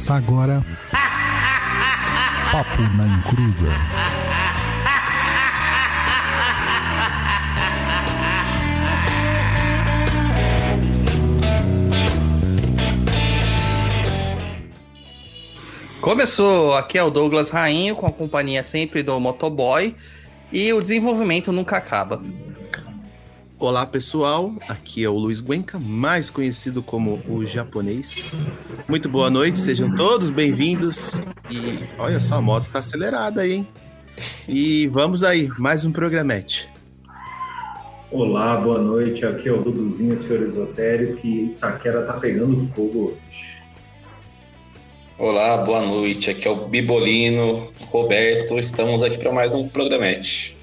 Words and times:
Começa 0.00 0.14
agora. 0.14 0.66
Papo 2.50 2.80
na 2.96 3.06
Encruza. 3.06 3.66
Começou, 16.00 16.74
aqui 16.76 16.96
é 16.96 17.02
o 17.02 17.10
Douglas 17.10 17.50
Rainho, 17.50 17.94
com 17.94 18.06
a 18.06 18.10
companhia 18.10 18.62
sempre 18.62 19.02
do 19.02 19.20
Motoboy, 19.20 19.94
e 20.50 20.72
o 20.72 20.80
desenvolvimento 20.80 21.52
nunca 21.52 21.76
acaba. 21.76 22.22
Olá 23.60 23.84
pessoal, 23.84 24.54
aqui 24.70 25.04
é 25.04 25.08
o 25.10 25.18
Luiz 25.18 25.42
Guenca, 25.42 25.78
mais 25.78 26.30
conhecido 26.30 26.82
como 26.82 27.20
o 27.28 27.44
japonês. 27.44 28.32
Muito 28.88 29.06
boa 29.06 29.28
noite, 29.28 29.58
sejam 29.58 29.94
todos 29.94 30.30
bem-vindos. 30.30 31.20
E 31.50 31.84
olha 31.98 32.18
só, 32.20 32.36
a 32.36 32.40
moto 32.40 32.70
tá 32.70 32.78
acelerada 32.78 33.42
aí, 33.42 33.52
hein? 33.52 33.68
E 34.48 34.88
vamos 34.88 35.22
aí, 35.22 35.50
mais 35.58 35.84
um 35.84 35.92
programete. 35.92 36.70
Olá, 38.10 38.56
boa 38.56 38.80
noite, 38.80 39.26
aqui 39.26 39.50
é 39.50 39.52
o 39.52 39.60
Duduzinho, 39.60 40.18
senhor 40.22 40.42
esotérico, 40.48 41.26
e 41.26 41.44
Itaquera 41.48 42.06
tá 42.06 42.14
pegando 42.14 42.66
fogo 42.68 43.08
hoje. 43.08 43.60
Olá, 45.18 45.58
boa 45.58 45.82
noite, 45.82 46.30
aqui 46.30 46.48
é 46.48 46.50
o 46.50 46.66
Bibolino, 46.66 47.70
Roberto, 47.90 48.58
estamos 48.58 49.02
aqui 49.02 49.18
para 49.18 49.30
mais 49.30 49.52
um 49.52 49.68
programete. 49.68 50.58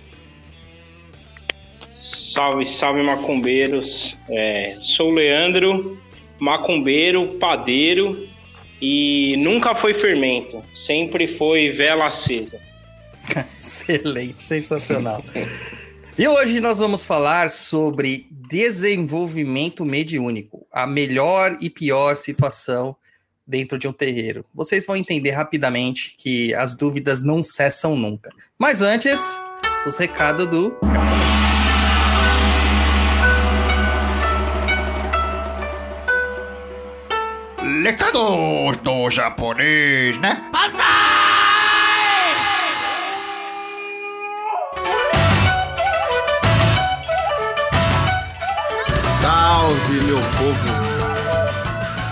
Salve, 2.38 2.68
salve 2.68 3.02
macumbeiros. 3.02 4.16
É, 4.30 4.78
sou 4.80 5.09
Leandro, 5.09 6.00
macumbeiro, 6.38 7.30
padeiro 7.40 8.30
e 8.80 9.36
nunca 9.40 9.73
foi 9.73 9.95
fermento, 9.95 10.64
sempre 10.75 11.36
foi 11.36 11.70
vela 11.70 12.06
acesa. 12.06 12.59
Excelente, 13.58 14.44
sensacional. 14.44 15.23
e 16.16 16.28
hoje 16.28 16.59
nós 16.59 16.78
vamos 16.78 17.03
falar 17.03 17.50
sobre 17.50 18.28
desenvolvimento 18.30 19.84
mediúnico, 19.84 20.67
a 20.72 20.86
melhor 20.86 21.58
e 21.59 21.72
pior 21.72 22.17
situação 22.17 22.95
dentro 23.47 23.80
de 23.80 23.88
um 23.88 23.94
terreiro. 23.94 24.45
Vocês 24.53 24.86
vão 24.86 24.95
entender 24.95 25.31
rapidamente 25.31 26.14
que 26.16 26.53
as 26.53 26.75
dúvidas 26.75 27.23
não 27.23 27.42
cessam 27.42 27.95
nunca. 27.95 28.30
Mas 28.59 28.84
antes, 28.84 29.40
os 29.88 29.95
recados 29.95 30.45
do 30.45 30.78
Recados 37.88 38.76
do 38.84 39.10
japonês, 39.10 40.18
né? 40.18 40.44
Salve, 49.22 50.02
meu 50.02 50.18
povo! 50.18 50.60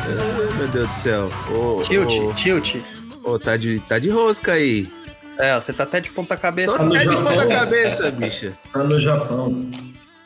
Ai, 0.07 0.57
meu 0.57 0.67
Deus 0.69 0.87
do 0.87 0.93
céu. 0.93 1.29
Ô, 1.53 1.81
tilt, 1.81 2.19
ô, 2.19 2.33
tilt. 2.33 2.75
ô, 3.21 3.37
tá, 3.37 3.57
de, 3.57 3.81
tá 3.81 3.99
de 3.99 4.07
rosca 4.09 4.53
aí. 4.53 4.89
É, 5.37 5.55
você 5.55 5.73
tá 5.73 5.83
até 5.83 5.99
de 5.99 6.09
ponta 6.09 6.37
cabeça. 6.37 6.77
Tô 6.77 6.85
no 6.85 6.95
até 6.95 7.03
de 7.03 7.11
Japão. 7.11 7.25
ponta 7.25 7.47
cabeça, 7.47 8.11
bicha. 8.11 8.57
Tá 8.71 8.81
no 8.81 9.01
Japão. 9.01 9.69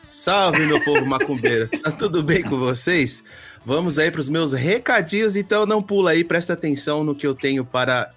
Salve, 0.06 0.64
meu 0.66 0.84
povo 0.84 1.04
macumbeiro. 1.06 1.68
Tá 1.68 1.90
tudo 1.90 2.22
bem 2.22 2.40
com 2.40 2.56
vocês? 2.56 3.24
Vamos 3.64 3.98
aí 3.98 4.10
para 4.10 4.20
os 4.20 4.28
meus 4.28 4.52
recadinhos, 4.52 5.36
então 5.36 5.66
não 5.66 5.82
pula 5.82 6.12
aí, 6.12 6.24
presta 6.24 6.54
atenção 6.54 7.04
no 7.04 7.14
que 7.14 7.26
eu 7.26 7.34
tenho 7.34 7.64
para 7.64 8.10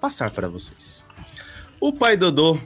passar 0.00 0.30
para 0.30 0.48
vocês. 0.48 1.02
O 1.80 1.92
Pai 1.92 2.16
Dodô, 2.16 2.58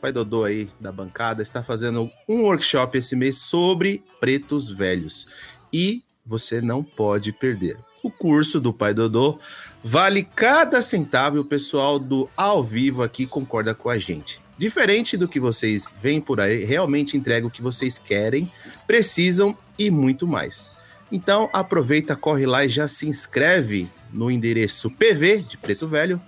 Pai 0.00 0.12
Dodô 0.12 0.44
aí 0.44 0.70
da 0.80 0.90
bancada, 0.90 1.42
está 1.42 1.62
fazendo 1.62 2.10
um 2.26 2.42
workshop 2.42 2.96
esse 2.96 3.14
mês 3.14 3.36
sobre 3.36 4.02
pretos 4.18 4.70
velhos. 4.70 5.28
E 5.70 6.02
você 6.24 6.60
não 6.60 6.82
pode 6.82 7.32
perder. 7.32 7.76
O 8.02 8.10
curso 8.10 8.60
do 8.60 8.72
Pai 8.72 8.94
Dodô 8.94 9.38
vale 9.84 10.22
cada 10.22 10.80
centavo 10.80 11.36
e 11.36 11.40
o 11.40 11.44
pessoal 11.44 11.98
do 11.98 12.28
ao 12.36 12.62
vivo 12.62 13.02
aqui 13.02 13.26
concorda 13.26 13.74
com 13.74 13.90
a 13.90 13.98
gente. 13.98 14.40
Diferente 14.58 15.18
do 15.18 15.28
que 15.28 15.38
vocês 15.38 15.92
veem 16.00 16.20
por 16.20 16.40
aí, 16.40 16.64
realmente 16.64 17.16
entrega 17.16 17.46
o 17.46 17.50
que 17.50 17.60
vocês 17.60 17.98
querem, 17.98 18.50
precisam 18.86 19.56
e 19.78 19.90
muito 19.90 20.26
mais. 20.26 20.74
Então 21.10 21.50
aproveita, 21.52 22.14
corre 22.16 22.46
lá 22.46 22.64
e 22.64 22.68
já 22.68 22.86
se 22.88 23.08
inscreve 23.08 23.88
no 24.12 24.28
endereço 24.30 24.90
pv 24.90 25.42
de 25.42 25.56
Preto 25.56 25.86
Velho 25.86 26.20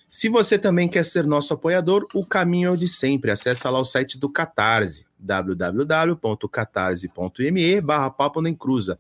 Se 0.08 0.30
você 0.30 0.60
também 0.60 0.88
quer 0.88 1.04
ser 1.04 1.26
nosso 1.26 1.56
apoiador, 1.56 2.06
o 2.14 2.24
caminho 2.24 2.68
é 2.68 2.72
o 2.72 2.78
de 2.78 2.88
sempre. 2.88 3.32
Acesse 3.32 3.68
lá 3.68 3.80
o 3.80 3.86
site 3.86 4.20
do 4.20 4.30
Catarse, 4.30 5.08
www.catarse.me 5.18 7.82
barra 7.82 8.12
papo 8.12 8.44
na 8.44 8.50
encruza. 8.50 9.00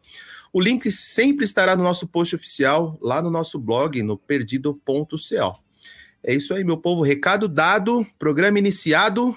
O 0.53 0.59
link 0.59 0.91
sempre 0.91 1.45
estará 1.45 1.75
no 1.75 1.83
nosso 1.83 2.07
post 2.07 2.35
oficial, 2.35 2.97
lá 3.01 3.21
no 3.21 3.29
nosso 3.29 3.57
blog, 3.59 4.01
no 4.03 4.17
perdido.co. 4.17 5.17
É 6.23 6.33
isso 6.35 6.53
aí, 6.53 6.63
meu 6.63 6.77
povo. 6.77 7.01
Recado 7.03 7.47
dado, 7.47 8.05
programa 8.19 8.59
iniciado 8.59 9.35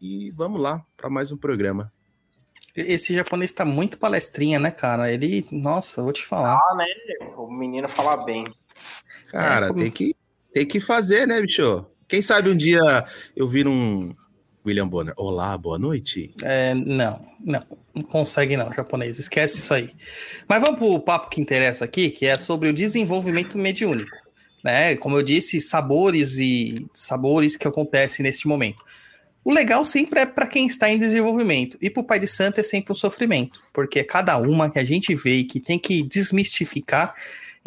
e 0.00 0.30
vamos 0.30 0.60
lá 0.60 0.84
para 0.96 1.08
mais 1.10 1.30
um 1.30 1.36
programa. 1.36 1.92
Esse 2.74 3.14
japonês 3.14 3.52
tá 3.52 3.64
muito 3.64 3.98
palestrinha, 3.98 4.58
né, 4.58 4.70
cara? 4.70 5.12
Ele, 5.12 5.46
nossa, 5.52 6.02
vou 6.02 6.12
te 6.12 6.24
falar. 6.24 6.56
Ah, 6.58 6.74
né? 6.74 6.86
O 7.36 7.48
menino 7.48 7.88
fala 7.88 8.16
bem. 8.24 8.44
Cara, 9.30 9.66
É, 9.66 9.68
como- 9.68 9.80
tem, 9.80 9.90
que, 9.92 10.16
tem 10.52 10.66
que 10.66 10.80
fazer, 10.80 11.26
né, 11.28 11.40
bicho? 11.40 11.86
Quem 12.08 12.20
sabe 12.20 12.50
um 12.50 12.56
dia 12.56 12.80
eu 13.36 13.46
vir 13.46 13.68
um 13.68 14.12
William 14.64 14.88
Bonner. 14.88 15.12
Olá, 15.16 15.56
boa 15.58 15.78
noite. 15.78 16.32
É, 16.42 16.72
não, 16.74 17.20
não, 17.44 17.62
não 17.94 18.02
consegue 18.02 18.56
não, 18.56 18.72
japonês, 18.72 19.18
esquece 19.18 19.58
isso 19.58 19.74
aí. 19.74 19.90
Mas 20.48 20.60
vamos 20.60 20.78
pro 20.78 20.98
papo 21.00 21.28
que 21.28 21.40
interessa 21.40 21.84
aqui, 21.84 22.10
que 22.10 22.24
é 22.24 22.38
sobre 22.38 22.68
o 22.68 22.72
desenvolvimento 22.72 23.58
mediúnico, 23.58 24.16
né? 24.64 24.96
Como 24.96 25.16
eu 25.16 25.22
disse, 25.22 25.60
sabores 25.60 26.38
e 26.38 26.86
sabores 26.94 27.56
que 27.56 27.68
acontecem 27.68 28.22
neste 28.22 28.48
momento. 28.48 28.82
O 29.44 29.52
legal 29.52 29.84
sempre 29.84 30.20
é 30.20 30.26
para 30.26 30.46
quem 30.46 30.66
está 30.66 30.88
em 30.88 30.98
desenvolvimento, 30.98 31.76
e 31.78 31.90
para 31.90 32.00
o 32.00 32.06
Pai 32.06 32.18
de 32.18 32.26
Santo 32.26 32.60
é 32.60 32.62
sempre 32.62 32.92
um 32.92 32.96
sofrimento, 32.96 33.60
porque 33.74 33.98
é 33.98 34.04
cada 34.04 34.38
uma 34.38 34.70
que 34.70 34.78
a 34.78 34.84
gente 34.84 35.14
vê 35.14 35.36
e 35.36 35.44
que 35.44 35.60
tem 35.60 35.78
que 35.78 36.02
desmistificar. 36.02 37.14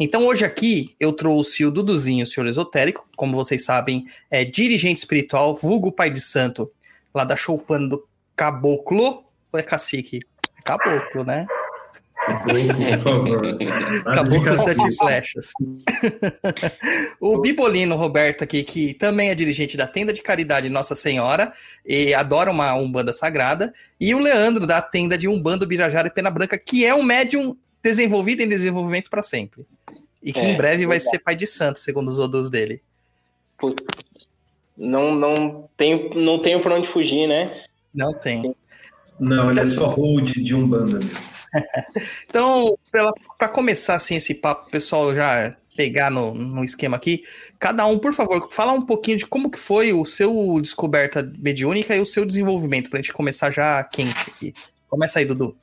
Então 0.00 0.26
hoje 0.26 0.44
aqui 0.44 0.94
eu 0.98 1.12
trouxe 1.12 1.64
o 1.64 1.70
Duduzinho, 1.70 2.24
o 2.24 2.26
senhor 2.26 2.48
esotérico, 2.48 3.06
como 3.16 3.36
vocês 3.36 3.64
sabem, 3.64 4.06
é 4.28 4.44
dirigente 4.44 4.98
espiritual, 4.98 5.54
vulgo 5.54 5.92
Pai 5.92 6.10
de 6.10 6.20
Santo, 6.20 6.68
lá 7.14 7.24
da 7.24 7.36
Choupana 7.36 7.88
do 7.88 8.06
Caboclo, 8.36 9.24
ou 9.52 9.58
é 9.58 9.62
cacique? 9.62 10.20
É 10.58 10.62
caboclo, 10.62 11.24
né? 11.24 11.46
Caboclo 14.04 14.58
sete 14.58 14.96
flechas. 14.96 15.52
o 17.20 17.40
Bibolino 17.40 17.96
Roberto 17.96 18.44
aqui, 18.44 18.62
que 18.62 18.94
também 18.94 19.30
é 19.30 19.34
dirigente 19.34 19.76
da 19.76 19.86
tenda 19.86 20.12
de 20.12 20.22
caridade 20.22 20.68
Nossa 20.68 20.94
Senhora, 20.94 21.52
e 21.86 22.12
adora 22.12 22.50
uma 22.50 22.74
Umbanda 22.74 23.12
Sagrada. 23.12 23.72
E 23.98 24.14
o 24.14 24.18
Leandro, 24.18 24.66
da 24.66 24.82
tenda 24.82 25.16
de 25.16 25.28
Umbanda 25.28 25.66
Birajara 25.66 26.08
e 26.08 26.12
Pena 26.12 26.30
Branca, 26.30 26.58
que 26.58 26.84
é 26.84 26.94
um 26.94 27.02
médium 27.02 27.56
desenvolvido 27.82 28.42
em 28.42 28.48
desenvolvimento 28.48 29.08
para 29.08 29.22
sempre. 29.22 29.66
E 30.22 30.32
que 30.32 30.40
É, 30.40 30.50
em 30.50 30.56
breve 30.56 30.86
vai 30.86 30.98
verdade. 30.98 31.16
ser 31.16 31.18
pai 31.20 31.36
de 31.36 31.46
santo, 31.46 31.78
segundo 31.78 32.08
os 32.08 32.18
odos 32.18 32.50
dele. 32.50 32.82
Não, 34.78 35.12
não, 35.14 35.68
tenho, 35.76 36.14
não 36.14 36.38
tenho 36.38 36.62
por 36.62 36.70
onde 36.70 36.86
fugir, 36.92 37.26
né? 37.26 37.64
Não 37.92 38.12
tem. 38.12 38.54
Não, 39.18 39.50
ele 39.50 39.60
é 39.60 39.66
só 39.66 39.86
hold 39.86 40.30
de 40.30 40.54
um 40.54 40.66
banda. 40.66 41.00
Então, 42.28 42.76
para 43.38 43.48
começar 43.48 43.94
assim 43.94 44.16
esse 44.16 44.34
papo, 44.34 44.68
o 44.68 44.70
pessoal 44.70 45.14
já 45.14 45.56
pegar 45.74 46.10
no, 46.10 46.34
no 46.34 46.62
esquema 46.62 46.96
aqui, 46.96 47.22
cada 47.58 47.86
um, 47.86 47.98
por 47.98 48.12
favor, 48.12 48.48
fala 48.50 48.72
um 48.72 48.84
pouquinho 48.84 49.16
de 49.16 49.26
como 49.26 49.50
que 49.50 49.58
foi 49.58 49.94
o 49.94 50.04
seu 50.04 50.60
descoberta 50.60 51.22
mediúnica 51.38 51.96
e 51.96 52.00
o 52.00 52.06
seu 52.06 52.26
desenvolvimento, 52.26 52.90
pra 52.90 53.00
gente 53.00 53.14
começar 53.14 53.50
já 53.50 53.82
quente 53.82 54.28
aqui. 54.28 54.52
Começa 54.88 55.18
aí, 55.20 55.24
Dudu. 55.24 55.56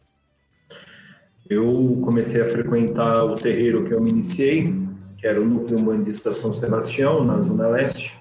Eu 1.48 2.02
comecei 2.04 2.42
a 2.42 2.50
frequentar 2.50 3.26
o 3.26 3.36
terreiro 3.36 3.86
que 3.86 3.94
eu 3.94 4.02
me 4.02 4.10
iniciei, 4.10 4.74
que 5.18 5.28
era 5.28 5.40
o 5.40 5.46
Núcleo 5.46 5.80
Umbandista 5.80 6.34
São 6.34 6.52
Sebastião, 6.52 7.24
na 7.24 7.42
Zona 7.42 7.68
Leste. 7.68 8.18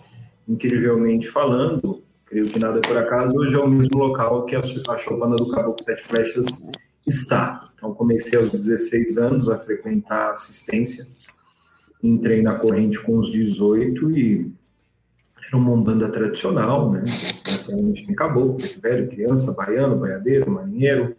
Incrivelmente 0.46 1.28
falando, 1.28 2.02
creio 2.26 2.46
que 2.46 2.58
nada 2.58 2.78
é 2.78 2.82
por 2.82 2.96
acaso, 2.96 3.36
hoje 3.36 3.54
é 3.54 3.58
o 3.58 3.68
mesmo 3.68 3.98
local 3.98 4.44
que 4.44 4.54
a 4.54 4.60
a 4.60 4.96
Choupana 4.96 5.36
do 5.36 5.48
Caboclo 5.50 5.84
Sete 5.84 6.02
Flechas 6.02 6.70
está. 7.06 7.70
Então, 7.74 7.94
comecei 7.94 8.38
aos 8.38 8.50
16 8.50 9.18
anos 9.18 9.48
a 9.48 9.58
frequentar 9.58 10.32
assistência. 10.32 11.06
Entrei 12.02 12.42
na 12.42 12.58
corrente 12.58 13.00
com 13.00 13.18
os 13.18 13.30
18 13.30 14.10
e 14.10 14.52
era 15.46 15.56
uma 15.56 15.72
umbanda 15.72 16.08
tradicional, 16.08 16.90
né? 16.90 17.04
Praticamente 17.42 18.06
tem 18.06 18.14
caboclo, 18.14 18.58
velho, 18.80 19.08
criança, 19.08 19.52
baiano, 19.52 19.96
baiadeiro, 19.96 20.50
marinheiro. 20.50 21.14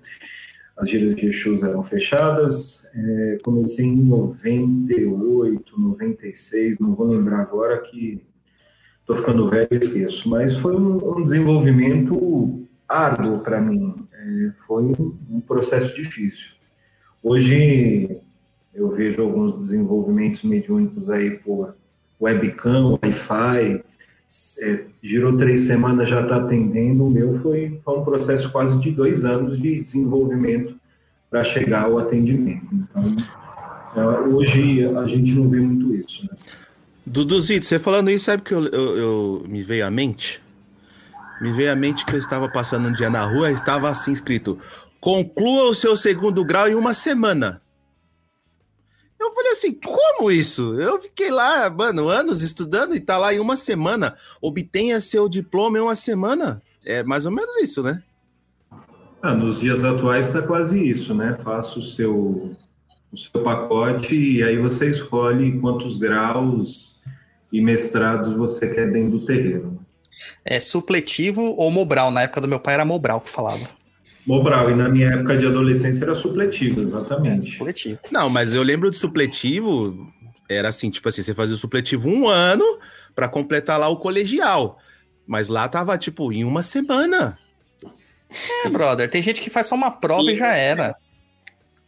As 0.78 0.90
gírias 0.90 1.16
de 1.16 1.28
Exus 1.28 1.64
eram 1.64 1.82
fechadas. 1.84 2.86
É, 2.94 3.38
comecei 3.44 3.86
em 3.86 3.96
98, 3.96 5.80
96, 5.80 6.80
não 6.80 6.96
vou 6.96 7.08
lembrar 7.08 7.42
agora 7.42 7.80
que 7.82 8.22
estou 9.06 9.16
ficando 9.16 9.48
velho 9.48 9.68
e 9.72 9.76
esqueço. 9.76 10.28
Mas 10.28 10.58
foi 10.58 10.76
um, 10.76 11.18
um 11.18 11.24
desenvolvimento 11.24 12.68
árduo 12.90 13.40
para 13.40 13.62
mim. 13.62 14.08
É, 14.12 14.52
foi 14.66 14.84
um, 14.84 15.40
processo 15.40 15.96
difícil. 15.96 16.52
Hoje 17.22 18.18
eu 18.74 18.90
vejo 18.90 19.22
alguns 19.22 19.60
desenvolvimentos 19.60 20.44
mediúnicos 20.44 21.10
aí 21.10 21.32
por 21.32 21.76
webcam, 22.20 22.98
Wi-Fi. 23.02 23.84
É, 24.62 24.86
girou 25.04 25.38
três 25.38 25.62
semanas, 25.62 26.10
já 26.10 26.24
está 26.24 26.38
atendendo. 26.38 27.06
O 27.06 27.10
meu 27.10 27.40
foi, 27.42 27.80
foi 27.86 28.00
um 28.00 28.04
processo 28.04 28.52
quase 28.52 28.80
de 28.80 28.92
dois 28.92 29.24
anos 29.24 29.62
de 29.62 29.82
desenvolvimento 29.82 30.76
para 31.30 31.44
chegar 31.44 31.86
ao 31.86 32.00
atendimento. 32.00 32.68
Então, 32.74 33.04
é, 33.96 34.20
hoje 34.28 34.84
a 34.84 35.08
gente 35.08 35.32
não 35.34 35.48
vê 35.48 35.60
muito 35.60 35.94
isso. 35.94 36.26
Né? 36.26 36.38
Duduzito, 37.06 37.66
você 37.66 37.78
falando 37.78 38.10
isso, 38.10 38.26
sabe 38.26 38.44
que 38.44 38.54
eu, 38.54 38.66
eu- 38.66 38.98
eu- 38.98 39.46
me 39.48 39.62
veio 39.62 39.86
à 39.86 39.92
mente? 39.92 40.42
Me 41.40 41.52
veio 41.52 41.72
à 41.72 41.76
mente 41.76 42.06
que 42.06 42.14
eu 42.16 42.20
estava 42.20 42.50
passando 42.50 42.88
um 42.88 42.94
dia 42.94 43.10
na 43.10 43.24
rua 43.24 43.52
estava 43.52 43.90
assim 43.90 44.12
escrito: 44.12 44.58
conclua 45.00 45.70
o 45.70 45.74
seu 45.74 45.96
segundo 45.96 46.44
grau 46.44 46.68
em 46.68 46.76
uma 46.76 46.94
semana. 46.94 47.62
Eu 49.20 49.32
falei 49.34 49.52
assim, 49.54 49.74
como 49.74 50.30
isso? 50.30 50.80
Eu 50.80 51.00
fiquei 51.02 51.32
lá, 51.32 51.70
mano, 51.70 52.10
anos 52.10 52.42
estudando 52.42 52.96
e 52.96 53.00
tá 53.00 53.18
lá 53.18 53.34
em 53.34 53.40
uma 53.40 53.56
semana. 53.56 54.16
Obtenha 54.42 55.00
seu 55.02 55.28
diploma 55.30 55.78
em 55.78 55.82
uma 55.82 55.96
semana. 55.96 56.62
É 56.86 57.02
mais 57.04 57.26
ou 57.26 57.32
menos 57.32 57.56
isso, 57.58 57.82
né? 57.82 58.04
Ah, 59.22 59.34
nos 59.34 59.60
dias 59.60 59.84
atuais 59.84 60.28
está 60.28 60.42
quase 60.42 60.88
isso, 60.90 61.16
né? 61.16 61.36
Faça 61.44 61.80
o 61.80 61.82
seu, 61.82 62.56
o 63.12 63.18
seu 63.18 63.42
pacote 63.42 64.14
e 64.16 64.44
aí 64.44 64.58
você 64.60 64.92
escolhe 64.92 65.60
quantos 65.60 65.98
graus 65.98 66.95
e 67.56 67.62
mestrados 67.62 68.36
você 68.36 68.68
quer 68.68 68.92
dentro 68.92 69.12
do 69.12 69.26
terreno. 69.26 69.80
É 70.44 70.60
supletivo 70.60 71.42
ou 71.42 71.72
Mobral? 71.72 72.12
Na 72.12 72.24
época 72.24 72.42
do 72.42 72.50
meu 72.50 72.60
pai 72.60 72.74
era 72.74 72.84
Mobral 72.84 73.22
que 73.22 73.30
falava. 73.30 73.70
Mobral, 74.28 74.72
e 74.72 74.76
na 74.76 74.90
minha 74.90 75.08
época 75.08 75.38
de 75.38 75.48
adolescência 75.48 76.04
era 76.04 76.16
supletivo, 76.16 76.82
É, 76.82 76.84
exatamente. 76.84 77.52
supletivo. 77.52 78.00
Não, 78.12 78.30
mas 78.30 78.54
eu 78.54 78.62
lembro 78.62 78.92
de 78.92 78.98
supletivo, 78.98 80.12
era 80.50 80.68
assim, 80.68 80.90
tipo 80.90 81.08
assim, 81.08 81.22
você 81.22 81.34
fazia 81.34 81.56
o 81.56 81.58
supletivo 81.58 82.10
um 82.10 82.28
ano 82.28 82.66
pra 83.16 83.30
completar 83.30 83.80
lá 83.80 83.88
o 83.88 83.98
colegial. 83.98 84.78
Mas 85.26 85.48
lá 85.48 85.68
tava, 85.70 85.98
tipo, 85.98 86.34
em 86.34 86.44
uma 86.44 86.62
semana. 86.62 87.38
É, 88.66 88.70
brother, 88.70 89.10
tem 89.10 89.22
gente 89.24 89.40
que 89.40 89.50
faz 89.50 89.68
só 89.68 89.76
uma 89.76 89.92
prova 89.92 90.30
e 90.30 90.36
já 90.36 90.54
era. 90.56 90.94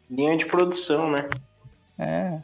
Linha 0.10 0.38
de 0.38 0.46
produção, 0.46 1.12
né? 1.12 1.28
É. 2.00 2.40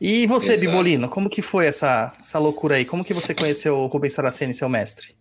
E 0.00 0.26
você, 0.26 0.52
Exato. 0.52 0.70
Bibolino, 0.70 1.08
como 1.08 1.30
que 1.30 1.40
foi 1.40 1.66
essa, 1.66 2.12
essa 2.20 2.38
loucura 2.38 2.76
aí? 2.76 2.84
Como 2.84 3.04
que 3.04 3.14
você 3.14 3.34
conheceu 3.34 3.78
o 3.78 3.86
Rubens 3.86 4.12
Saraceni, 4.12 4.54
seu 4.54 4.68
mestre? 4.68 5.14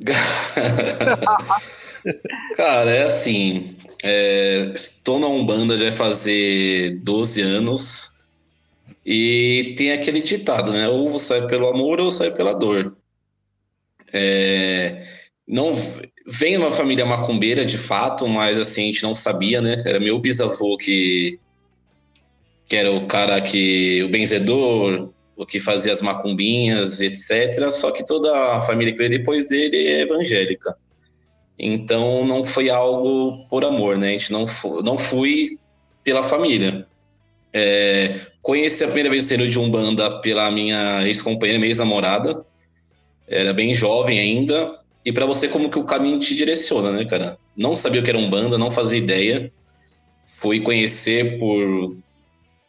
Cara, 2.56 2.90
é 2.90 3.04
assim. 3.04 3.76
é, 4.02 4.70
estou 4.74 5.18
na 5.18 5.26
Umbanda 5.26 5.76
já 5.76 5.84
vai 5.84 5.92
fazer 5.92 7.00
12 7.02 7.40
anos. 7.40 8.12
E 9.06 9.74
tem 9.78 9.92
aquele 9.92 10.20
ditado, 10.20 10.72
né? 10.72 10.88
Ou 10.88 11.18
sai 11.18 11.46
pelo 11.46 11.68
amor 11.68 12.00
ou 12.00 12.10
sai 12.10 12.32
pela 12.32 12.54
dor. 12.54 12.96
É, 14.12 15.06
não 15.46 15.74
vem 16.26 16.56
uma 16.56 16.70
família 16.70 17.04
macumbeira 17.04 17.64
de 17.64 17.78
fato, 17.78 18.26
mas 18.26 18.58
assim, 18.58 18.82
a 18.82 18.86
gente 18.86 19.02
não 19.02 19.14
sabia, 19.14 19.60
né? 19.60 19.82
Era 19.86 20.00
meu 20.00 20.18
bisavô 20.18 20.76
que, 20.76 21.38
que 22.66 22.76
era 22.76 22.90
o 22.90 23.06
cara 23.06 23.40
que. 23.40 24.02
o 24.02 24.08
benzedor, 24.08 25.10
o 25.36 25.44
que 25.44 25.58
fazia 25.58 25.92
as 25.92 26.02
macumbinhas, 26.02 27.00
etc. 27.00 27.70
Só 27.70 27.90
que 27.90 28.04
toda 28.06 28.56
a 28.56 28.60
família 28.60 28.92
que 28.92 28.98
veio 28.98 29.10
depois 29.10 29.48
dele 29.48 29.76
é 29.76 30.00
evangélica. 30.02 30.76
Então 31.58 32.26
não 32.26 32.44
foi 32.44 32.70
algo 32.70 33.46
por 33.48 33.64
amor, 33.64 33.96
né? 33.96 34.08
A 34.08 34.12
gente 34.12 34.32
não, 34.32 34.46
fu 34.46 34.82
não 34.82 34.98
fui 34.98 35.58
pela 36.02 36.22
família. 36.22 36.86
É, 37.52 38.18
conheci 38.42 38.82
a 38.82 38.88
primeira 38.88 39.10
vez 39.10 39.26
o 39.26 39.28
terreiro 39.28 39.50
de 39.50 39.58
Umbanda 39.58 40.20
pela 40.20 40.50
minha 40.50 41.06
ex-companheira, 41.06 41.58
minha 41.58 41.70
ex-namorada. 41.70 42.44
Era 43.28 43.52
bem 43.52 43.72
jovem 43.72 44.18
ainda. 44.18 44.80
E 45.04 45.12
para 45.12 45.26
você, 45.26 45.48
como 45.48 45.70
que 45.70 45.78
o 45.78 45.84
caminho 45.84 46.18
te 46.18 46.34
direciona, 46.34 46.90
né, 46.90 47.04
cara? 47.04 47.38
Não 47.56 47.76
sabia 47.76 48.00
o 48.00 48.04
que 48.04 48.10
era 48.10 48.18
Umbanda, 48.18 48.58
não 48.58 48.70
fazia 48.70 48.98
ideia. 48.98 49.52
Fui 50.26 50.60
conhecer 50.60 51.38
por 51.38 51.96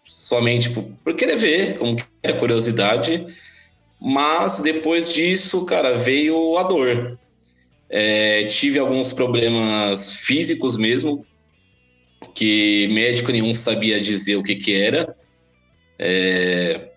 somente 0.05 0.69
por, 0.69 0.83
por 1.03 1.13
querer 1.15 1.37
ver, 1.37 1.77
como 1.77 1.95
que 1.95 2.03
era 2.23 2.37
curiosidade. 2.37 3.25
Mas 3.99 4.61
depois 4.61 5.13
disso, 5.13 5.65
cara, 5.65 5.97
veio 5.97 6.57
a 6.57 6.63
dor. 6.63 7.17
É, 7.89 8.45
tive 8.45 8.79
alguns 8.79 9.13
problemas 9.13 10.13
físicos 10.15 10.75
mesmo, 10.77 11.25
que 12.33 12.87
médico 12.91 13.31
nenhum 13.31 13.53
sabia 13.53 13.99
dizer 14.01 14.35
o 14.35 14.43
que 14.43 14.55
que 14.55 14.73
era. 14.75 15.15
É, 15.97 16.89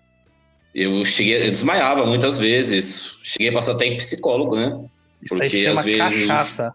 eu 0.75 1.03
cheguei, 1.05 1.47
eu 1.47 1.51
desmaiava 1.51 2.05
muitas 2.05 2.37
vezes, 2.37 3.17
cheguei 3.23 3.49
a 3.49 3.53
passar 3.53 3.73
até 3.73 3.85
em 3.85 3.95
psicólogo, 3.97 4.55
né? 4.55 4.77
Isso 5.21 5.33
aí 5.33 5.39
Porque, 5.39 5.49
se 5.49 5.63
chama 5.63 5.79
às 5.79 5.85
vezes- 5.85 6.27
cachaça. 6.27 6.73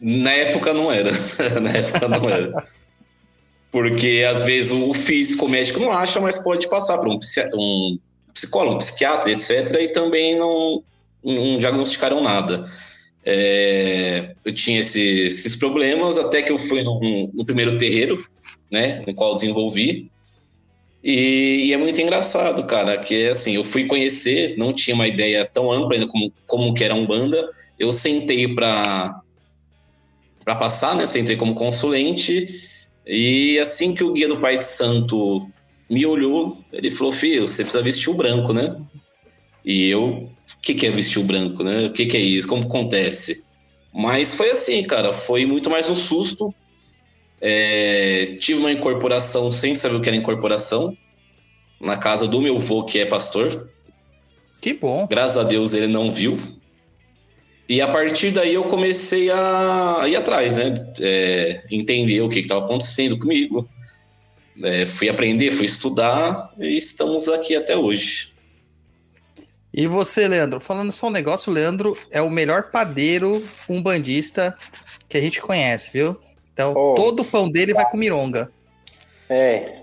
Na 0.00 0.32
época 0.32 0.72
não 0.72 0.90
era. 0.90 1.10
Na 1.60 1.70
época 1.72 2.08
não 2.08 2.28
era. 2.28 2.64
Porque 3.70 4.26
às 4.28 4.42
vezes 4.42 4.72
o 4.72 4.92
físico 4.92 5.48
médico 5.48 5.78
não 5.78 5.92
acha, 5.92 6.20
mas 6.20 6.38
pode 6.38 6.68
passar 6.68 6.98
para 6.98 7.08
um, 7.08 7.18
um, 7.54 7.98
psicólogo, 8.34 8.74
um 8.74 8.78
psiquiatra, 8.78 9.30
etc. 9.30 9.76
E 9.80 9.88
também 9.88 10.36
não, 10.36 10.82
não 11.22 11.58
diagnosticaram 11.58 12.20
nada. 12.20 12.64
É, 13.24 14.34
eu 14.44 14.52
tinha 14.52 14.80
esse, 14.80 15.00
esses 15.00 15.54
problemas 15.54 16.18
até 16.18 16.42
que 16.42 16.50
eu 16.50 16.58
fui 16.58 16.82
no, 16.82 16.98
no, 17.32 17.44
primeiro 17.44 17.76
terreiro, 17.76 18.18
né, 18.70 19.04
no 19.06 19.14
qual 19.14 19.34
desenvolvi. 19.34 20.10
E, 21.02 21.66
e, 21.66 21.72
é 21.72 21.76
muito 21.76 22.00
engraçado, 22.00 22.66
cara, 22.66 22.98
que 22.98 23.28
assim, 23.28 23.54
eu 23.54 23.64
fui 23.64 23.86
conhecer, 23.86 24.56
não 24.58 24.72
tinha 24.72 24.94
uma 24.94 25.06
ideia 25.06 25.44
tão 25.44 25.70
ampla 25.70 25.94
ainda 25.94 26.06
como, 26.06 26.32
como 26.46 26.74
que 26.74 26.84
era 26.84 26.94
um 26.94 27.06
banda. 27.06 27.48
Eu 27.78 27.92
sentei 27.92 28.52
para 28.52 29.20
para 30.44 30.56
passar, 30.56 30.96
né? 30.96 31.06
Sentei 31.06 31.36
como 31.36 31.54
consulente 31.54 32.48
e 33.12 33.58
assim 33.58 33.94
que 33.94 34.04
o 34.04 34.12
guia 34.12 34.28
do 34.28 34.38
Pai 34.38 34.56
de 34.56 34.64
Santo 34.64 35.50
me 35.88 36.06
olhou, 36.06 36.62
ele 36.72 36.90
falou: 36.90 37.12
"Filho, 37.12 37.48
você 37.48 37.62
precisa 37.62 37.82
vestir 37.82 38.10
o 38.10 38.14
branco, 38.14 38.52
né?" 38.52 38.76
E 39.64 39.88
eu 39.88 40.30
o 40.56 40.60
que, 40.62 40.74
que 40.74 40.86
é 40.86 40.90
vestir 40.90 41.18
o 41.18 41.24
branco, 41.24 41.62
né? 41.62 41.86
O 41.86 41.92
que, 41.92 42.06
que 42.06 42.16
é 42.16 42.20
isso? 42.20 42.46
Como 42.46 42.64
acontece? 42.64 43.44
Mas 43.92 44.34
foi 44.34 44.50
assim, 44.50 44.82
cara. 44.82 45.12
Foi 45.12 45.46
muito 45.46 45.70
mais 45.70 45.88
um 45.88 45.94
susto. 45.94 46.54
É, 47.40 48.36
tive 48.38 48.60
uma 48.60 48.70
incorporação 48.70 49.50
sem 49.50 49.74
saber 49.74 49.96
o 49.96 50.00
que 50.00 50.08
era 50.08 50.16
incorporação. 50.16 50.96
Na 51.80 51.96
casa 51.96 52.28
do 52.28 52.40
meu 52.40 52.56
avô, 52.56 52.84
que 52.84 52.98
é 52.98 53.06
pastor. 53.06 53.48
Que 54.60 54.74
bom. 54.74 55.06
Graças 55.08 55.38
a 55.38 55.42
Deus 55.42 55.72
ele 55.72 55.86
não 55.86 56.10
viu. 56.10 56.38
E 57.70 57.80
a 57.80 57.86
partir 57.86 58.32
daí 58.32 58.54
eu 58.54 58.64
comecei 58.64 59.30
a 59.30 60.02
ir 60.08 60.16
atrás, 60.16 60.56
né? 60.56 60.74
É, 61.00 61.62
entender 61.70 62.20
o 62.20 62.28
que 62.28 62.40
estava 62.40 62.64
acontecendo 62.64 63.16
comigo. 63.16 63.68
É, 64.60 64.84
fui 64.84 65.08
aprender, 65.08 65.52
fui 65.52 65.66
estudar 65.66 66.52
e 66.58 66.76
estamos 66.76 67.28
aqui 67.28 67.54
até 67.54 67.76
hoje. 67.76 68.34
E 69.72 69.86
você, 69.86 70.26
Leandro? 70.26 70.58
Falando 70.58 70.90
só 70.90 71.06
um 71.06 71.10
negócio, 71.10 71.52
o 71.52 71.54
Leandro 71.54 71.96
é 72.10 72.20
o 72.20 72.28
melhor 72.28 72.72
padeiro 72.72 73.40
umbandista 73.68 74.52
que 75.08 75.16
a 75.16 75.20
gente 75.20 75.40
conhece, 75.40 75.92
viu? 75.92 76.18
Então, 76.52 76.74
oh. 76.76 76.94
todo 76.94 77.20
o 77.20 77.24
pão 77.24 77.48
dele 77.48 77.72
vai 77.72 77.88
com 77.88 77.96
mironga. 77.96 78.50
É. 79.28 79.79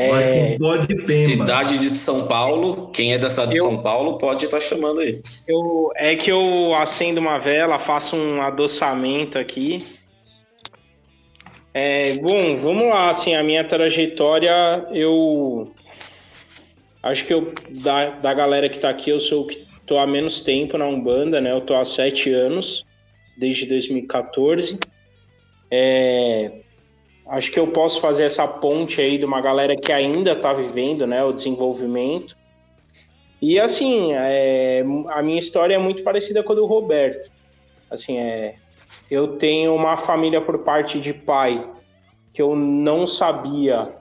é... 0.00 0.10
Vai 0.10 0.52
com 0.52 0.58
pó 0.58 0.76
de 0.76 0.94
pemba. 0.94 1.06
Cidade 1.06 1.78
de 1.78 1.90
São 1.90 2.26
Paulo. 2.26 2.88
Quem 2.88 3.12
é 3.12 3.18
da 3.18 3.30
cidade 3.30 3.56
eu... 3.56 3.68
de 3.68 3.74
São 3.74 3.82
Paulo 3.82 4.18
pode 4.18 4.44
estar 4.44 4.58
tá 4.58 4.62
chamando 4.62 5.00
aí. 5.00 5.20
Eu... 5.48 5.90
É 5.96 6.16
que 6.16 6.30
eu 6.30 6.74
acendo 6.74 7.20
uma 7.20 7.38
vela, 7.38 7.78
faço 7.78 8.16
um 8.16 8.42
adoçamento 8.42 9.38
aqui. 9.38 9.78
É, 11.72 12.14
bom, 12.14 12.56
vamos 12.56 12.88
lá. 12.88 13.10
Assim, 13.10 13.34
a 13.34 13.42
minha 13.42 13.64
trajetória, 13.64 14.86
eu 14.92 15.72
Acho 17.02 17.24
que 17.24 17.32
eu, 17.32 17.54
da, 17.82 18.10
da 18.10 18.34
galera 18.34 18.68
que 18.68 18.78
tá 18.78 18.90
aqui, 18.90 19.10
eu 19.10 19.20
sou 19.20 19.42
o 19.42 19.46
que 19.46 19.66
tô 19.86 19.98
há 19.98 20.06
menos 20.06 20.40
tempo 20.40 20.76
na 20.76 20.86
Umbanda, 20.86 21.40
né? 21.40 21.50
Eu 21.50 21.62
tô 21.62 21.74
há 21.74 21.84
sete 21.84 22.30
anos, 22.30 22.84
desde 23.38 23.66
2014. 23.66 24.78
É, 25.70 26.59
acho 27.30 27.50
que 27.50 27.58
eu 27.58 27.68
posso 27.68 28.00
fazer 28.00 28.24
essa 28.24 28.46
ponte 28.46 29.00
aí 29.00 29.16
de 29.16 29.24
uma 29.24 29.40
galera 29.40 29.76
que 29.76 29.92
ainda 29.92 30.36
tá 30.36 30.52
vivendo, 30.52 31.06
né? 31.06 31.24
O 31.24 31.32
desenvolvimento. 31.32 32.36
E 33.40 33.58
assim, 33.58 34.12
é, 34.12 34.84
a 35.08 35.22
minha 35.22 35.38
história 35.38 35.74
é 35.74 35.78
muito 35.78 36.02
parecida 36.02 36.42
com 36.42 36.52
a 36.52 36.56
do 36.56 36.66
Roberto. 36.66 37.30
Assim, 37.90 38.18
é, 38.18 38.54
eu 39.10 39.38
tenho 39.38 39.74
uma 39.74 39.96
família 39.98 40.40
por 40.40 40.58
parte 40.58 41.00
de 41.00 41.14
pai 41.14 41.66
que 42.34 42.42
eu 42.42 42.54
não 42.54 43.06
sabia 43.06 44.00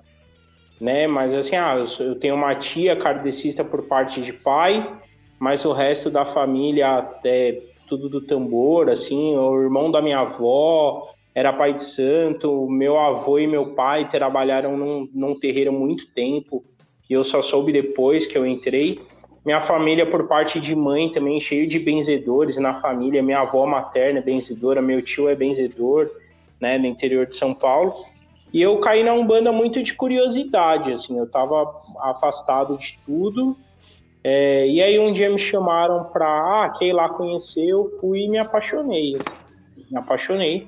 né? 0.80 1.08
Mas 1.08 1.34
assim, 1.34 1.56
ah, 1.56 1.76
eu 2.00 2.16
tenho 2.16 2.36
uma 2.36 2.56
tia 2.56 2.96
kardecista 2.96 3.64
por 3.64 3.84
parte 3.84 4.22
de 4.22 4.32
pai, 4.32 4.88
mas 5.38 5.66
o 5.66 5.74
resto 5.74 6.10
da 6.10 6.26
família 6.26 7.08
é 7.26 7.62
tudo 7.88 8.08
do 8.08 8.22
tambor, 8.22 8.90
assim, 8.90 9.36
o 9.36 9.62
irmão 9.62 9.92
da 9.92 10.02
minha 10.02 10.20
avó 10.20 11.10
era 11.34 11.54
pai 11.54 11.74
de 11.74 11.84
santo, 11.84 12.68
meu 12.70 12.98
avô 12.98 13.40
e 13.40 13.48
meu 13.48 13.74
pai 13.74 14.10
trabalharam 14.10 14.76
num, 14.76 15.10
num 15.14 15.40
terreiro 15.40 15.72
muito 15.72 16.08
tempo, 16.14 16.64
e 17.10 17.14
eu 17.14 17.24
só 17.24 17.42
soube 17.42 17.72
depois 17.72 18.26
que 18.26 18.38
eu 18.38 18.46
entrei. 18.46 19.00
Minha 19.46 19.62
família, 19.62 20.06
por 20.06 20.28
parte 20.28 20.60
de 20.60 20.76
mãe, 20.76 21.12
também 21.12 21.40
cheio 21.40 21.68
de 21.68 21.80
benzedores 21.80 22.58
na 22.58 22.82
família. 22.82 23.24
Minha 23.24 23.40
avó 23.40 23.66
materna 23.66 24.20
é 24.20 24.22
benzedora, 24.22 24.82
meu 24.82 25.02
tio 25.02 25.30
é 25.30 25.36
benzedor, 25.36 26.10
né, 26.60 26.78
no 26.78 26.86
interior 26.86 27.26
de 27.26 27.36
São 27.36 27.54
Paulo. 27.54 27.94
E 28.54 28.62
eu 28.62 28.80
caí 28.80 29.04
na 29.04 29.14
Umbanda 29.14 29.52
muito 29.52 29.82
de 29.82 29.94
curiosidade, 29.94 30.92
assim, 30.92 31.18
eu 31.18 31.24
estava 31.24 31.72
afastado 32.00 32.78
de 32.78 33.00
tudo. 33.06 33.56
É, 34.24 34.68
e 34.68 34.82
aí 34.82 35.00
um 35.00 35.14
dia 35.14 35.30
me 35.30 35.40
chamaram 35.40 36.04
para, 36.06 36.28
ah, 36.66 36.70
quer 36.78 36.88
ir 36.88 36.94
lá 36.94 37.10
conhecer? 37.10 37.66
Eu 37.66 37.98
fui 38.02 38.24
e 38.24 38.30
me 38.30 38.38
apaixonei. 38.38 39.18
Me 39.90 39.98
apaixonei. 39.98 40.68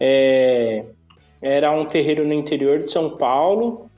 É, 0.00 0.84
era 1.40 1.70
um 1.72 1.86
terreiro 1.86 2.26
no 2.26 2.32
interior 2.32 2.78
de 2.78 2.90
São 2.90 3.16
Paulo 3.16 3.90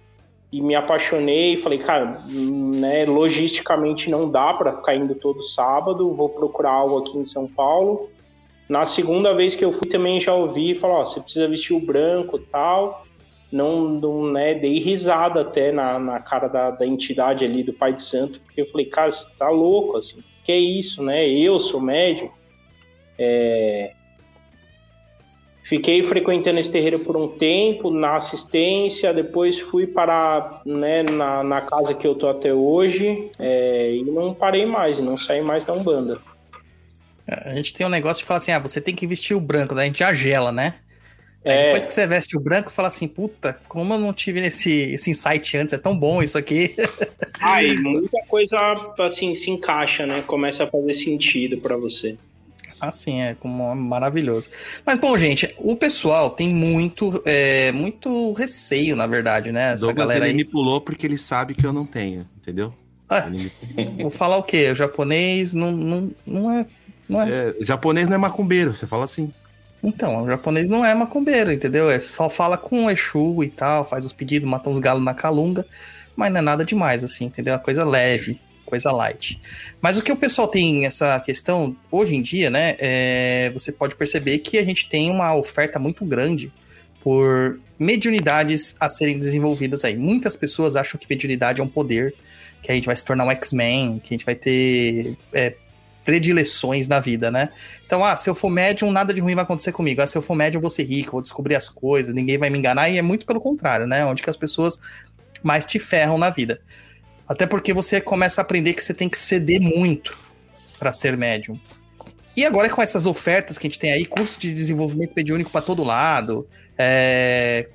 e 0.52 0.60
me 0.60 0.74
apaixonei. 0.74 1.56
Falei, 1.58 1.78
cara, 1.78 2.22
né, 2.28 3.04
logisticamente 3.04 4.10
não 4.10 4.30
dá 4.30 4.54
para 4.54 4.76
ficar 4.76 4.94
indo 4.94 5.14
todo 5.14 5.42
sábado. 5.42 6.12
Vou 6.14 6.28
procurar 6.28 6.72
algo 6.72 6.98
aqui 6.98 7.18
em 7.18 7.24
São 7.24 7.46
Paulo. 7.46 8.08
Na 8.68 8.86
segunda 8.86 9.34
vez 9.34 9.54
que 9.54 9.64
eu 9.64 9.72
fui 9.72 9.88
também 9.90 10.20
já 10.20 10.34
ouvi 10.34 10.74
falar, 10.76 11.00
ó, 11.00 11.04
você 11.04 11.20
precisa 11.20 11.48
vestir 11.48 11.74
o 11.74 11.80
branco 11.80 12.38
tal 12.38 13.02
não, 13.50 13.88
não 13.88 14.30
né, 14.30 14.54
dei 14.54 14.78
risada 14.78 15.40
até 15.40 15.72
na, 15.72 15.98
na 15.98 16.20
cara 16.20 16.46
da, 16.46 16.70
da 16.70 16.86
entidade 16.86 17.44
ali 17.44 17.62
do 17.62 17.72
Pai 17.72 17.92
de 17.92 18.02
Santo, 18.02 18.38
porque 18.40 18.60
eu 18.60 18.70
falei, 18.70 18.86
cara, 18.86 19.10
você 19.10 19.26
tá 19.38 19.48
louco, 19.48 19.96
assim, 19.96 20.22
que 20.44 20.52
é 20.52 20.58
isso, 20.58 21.02
né? 21.02 21.28
Eu 21.28 21.58
sou 21.58 21.80
médium. 21.80 22.30
É... 23.18 23.92
Fiquei 25.70 26.02
frequentando 26.02 26.58
esse 26.58 26.68
terreiro 26.68 26.98
por 26.98 27.16
um 27.16 27.28
tempo, 27.28 27.92
na 27.92 28.16
assistência, 28.16 29.14
depois 29.14 29.60
fui 29.60 29.86
para 29.86 30.62
né, 30.66 31.04
na, 31.04 31.44
na 31.44 31.60
casa 31.60 31.94
que 31.94 32.04
eu 32.04 32.16
tô 32.16 32.28
até 32.28 32.52
hoje, 32.52 33.30
é, 33.38 33.94
e 33.94 34.02
não 34.02 34.34
parei 34.34 34.66
mais, 34.66 34.98
não 34.98 35.16
saí 35.16 35.40
mais 35.40 35.64
da 35.64 35.72
Umbanda. 35.72 36.20
A 37.24 37.54
gente 37.54 37.72
tem 37.72 37.86
um 37.86 37.88
negócio 37.90 38.22
de 38.22 38.26
falar 38.26 38.38
assim, 38.38 38.50
ah, 38.50 38.58
você 38.58 38.80
tem 38.80 38.96
que 38.96 39.06
vestir 39.06 39.36
o 39.36 39.40
branco, 39.40 39.72
daí 39.72 39.84
a 39.84 39.86
gente 39.86 40.00
já 40.00 40.12
gela, 40.12 40.50
né? 40.50 40.74
É... 41.44 41.66
Depois 41.66 41.86
que 41.86 41.92
você 41.92 42.04
veste 42.04 42.36
o 42.36 42.40
branco, 42.40 42.72
fala 42.72 42.88
assim, 42.88 43.06
puta, 43.06 43.56
como 43.68 43.94
eu 43.94 43.98
não 44.00 44.12
tive 44.12 44.44
esse, 44.44 44.94
esse 44.94 45.08
insight 45.08 45.56
antes, 45.56 45.72
é 45.72 45.78
tão 45.78 45.96
bom 45.96 46.20
isso 46.20 46.36
aqui. 46.36 46.74
Aí, 47.40 47.78
muita 47.78 48.20
coisa, 48.26 48.56
assim, 48.98 49.36
se 49.36 49.48
encaixa, 49.48 50.04
né? 50.04 50.20
Começa 50.22 50.64
a 50.64 50.66
fazer 50.66 50.94
sentido 50.94 51.58
para 51.58 51.76
você. 51.76 52.18
Assim, 52.80 53.20
é 53.20 53.34
como 53.34 53.74
maravilhoso. 53.74 54.48
Mas, 54.86 54.98
bom, 54.98 55.16
gente, 55.18 55.54
o 55.58 55.76
pessoal 55.76 56.30
tem 56.30 56.48
muito, 56.48 57.22
é, 57.26 57.70
muito 57.72 58.32
receio, 58.32 58.96
na 58.96 59.06
verdade, 59.06 59.52
né? 59.52 59.74
Essa 59.74 59.86
Douglas, 59.86 60.08
galera 60.08 60.24
ele 60.24 60.30
aí... 60.30 60.36
me 60.36 60.44
pulou 60.44 60.80
porque 60.80 61.06
ele 61.06 61.18
sabe 61.18 61.54
que 61.54 61.66
eu 61.66 61.72
não 61.72 61.84
tenho, 61.84 62.26
entendeu? 62.38 62.72
Ah, 63.08 63.26
vou 64.00 64.10
falar 64.10 64.38
o 64.38 64.42
quê? 64.42 64.70
O 64.72 64.74
japonês 64.74 65.52
não, 65.52 65.72
não, 65.72 66.10
não 66.26 66.50
é... 66.50 66.66
Não 67.06 67.20
é... 67.20 67.28
é... 67.28 67.54
Japonês 67.60 68.08
não 68.08 68.14
é 68.14 68.18
macumbeiro, 68.18 68.74
você 68.74 68.86
fala 68.86 69.04
assim. 69.04 69.30
Então, 69.82 70.24
o 70.24 70.26
japonês 70.26 70.70
não 70.70 70.84
é 70.84 70.94
macumbeiro, 70.94 71.52
entendeu? 71.52 71.90
É 71.90 72.00
só 72.00 72.30
fala 72.30 72.56
com 72.56 72.86
o 72.86 72.90
Exu 72.90 73.42
e 73.44 73.50
tal, 73.50 73.84
faz 73.84 74.04
os 74.04 74.12
pedidos, 74.12 74.48
mata 74.48 74.70
uns 74.70 74.78
galos 74.78 75.02
na 75.02 75.14
calunga, 75.14 75.66
mas 76.16 76.32
não 76.32 76.38
é 76.38 76.42
nada 76.42 76.64
demais, 76.64 77.02
assim, 77.04 77.26
entendeu? 77.26 77.54
É 77.54 77.56
uma 77.56 77.62
coisa 77.62 77.84
leve, 77.84 78.40
coisa 78.70 78.90
light. 78.90 79.40
Mas 79.80 79.98
o 79.98 80.02
que 80.02 80.10
o 80.10 80.16
pessoal 80.16 80.48
tem 80.48 80.86
essa 80.86 81.20
questão, 81.20 81.76
hoje 81.90 82.14
em 82.14 82.22
dia, 82.22 82.48
né, 82.48 82.76
é, 82.78 83.50
você 83.52 83.70
pode 83.70 83.96
perceber 83.96 84.38
que 84.38 84.58
a 84.58 84.64
gente 84.64 84.88
tem 84.88 85.10
uma 85.10 85.34
oferta 85.34 85.78
muito 85.78 86.04
grande 86.04 86.52
por 87.02 87.58
mediunidades 87.78 88.74
a 88.78 88.88
serem 88.88 89.18
desenvolvidas 89.18 89.84
aí. 89.84 89.96
Muitas 89.96 90.36
pessoas 90.36 90.76
acham 90.76 90.98
que 90.98 91.06
mediunidade 91.08 91.60
é 91.60 91.64
um 91.64 91.68
poder, 91.68 92.14
que 92.62 92.70
a 92.70 92.74
gente 92.74 92.86
vai 92.86 92.96
se 92.96 93.04
tornar 93.04 93.24
um 93.24 93.30
X-Men, 93.30 93.98
que 93.98 94.14
a 94.14 94.16
gente 94.16 94.26
vai 94.26 94.34
ter 94.34 95.16
é, 95.32 95.54
predileções 96.04 96.88
na 96.88 97.00
vida, 97.00 97.30
né? 97.30 97.50
Então, 97.86 98.04
ah, 98.04 98.16
se 98.16 98.28
eu 98.28 98.34
for 98.34 98.50
médium, 98.50 98.90
nada 98.90 99.14
de 99.14 99.20
ruim 99.20 99.34
vai 99.34 99.44
acontecer 99.44 99.72
comigo. 99.72 100.02
Ah, 100.02 100.06
se 100.06 100.16
eu 100.16 100.22
for 100.22 100.34
médium, 100.34 100.58
eu 100.58 100.62
vou 100.62 100.70
ser 100.70 100.84
rico, 100.84 101.12
vou 101.12 101.22
descobrir 101.22 101.56
as 101.56 101.68
coisas, 101.68 102.14
ninguém 102.14 102.36
vai 102.38 102.50
me 102.50 102.58
enganar. 102.58 102.88
E 102.90 102.98
é 102.98 103.02
muito 103.02 103.24
pelo 103.24 103.40
contrário, 103.40 103.86
né? 103.86 104.04
Onde 104.04 104.22
que 104.22 104.30
as 104.30 104.36
pessoas 104.36 104.78
mais 105.42 105.64
te 105.64 105.78
ferram 105.78 106.18
na 106.18 106.30
vida. 106.30 106.60
Até 107.30 107.46
porque 107.46 107.72
você 107.72 108.00
começa 108.00 108.40
a 108.40 108.42
aprender 108.42 108.72
que 108.72 108.82
você 108.82 108.92
tem 108.92 109.08
que 109.08 109.16
ceder 109.16 109.60
muito 109.60 110.18
para 110.80 110.90
ser 110.90 111.16
médium. 111.16 111.56
E 112.36 112.44
agora 112.44 112.68
com 112.68 112.82
essas 112.82 113.06
ofertas 113.06 113.56
que 113.56 113.68
a 113.68 113.70
gente 113.70 113.78
tem 113.78 113.92
aí, 113.92 114.04
curso 114.04 114.40
de 114.40 114.52
desenvolvimento 114.52 115.12
mediúnico 115.14 115.48
para 115.48 115.62
todo 115.62 115.84
lado, 115.84 116.48
é... 116.76 117.68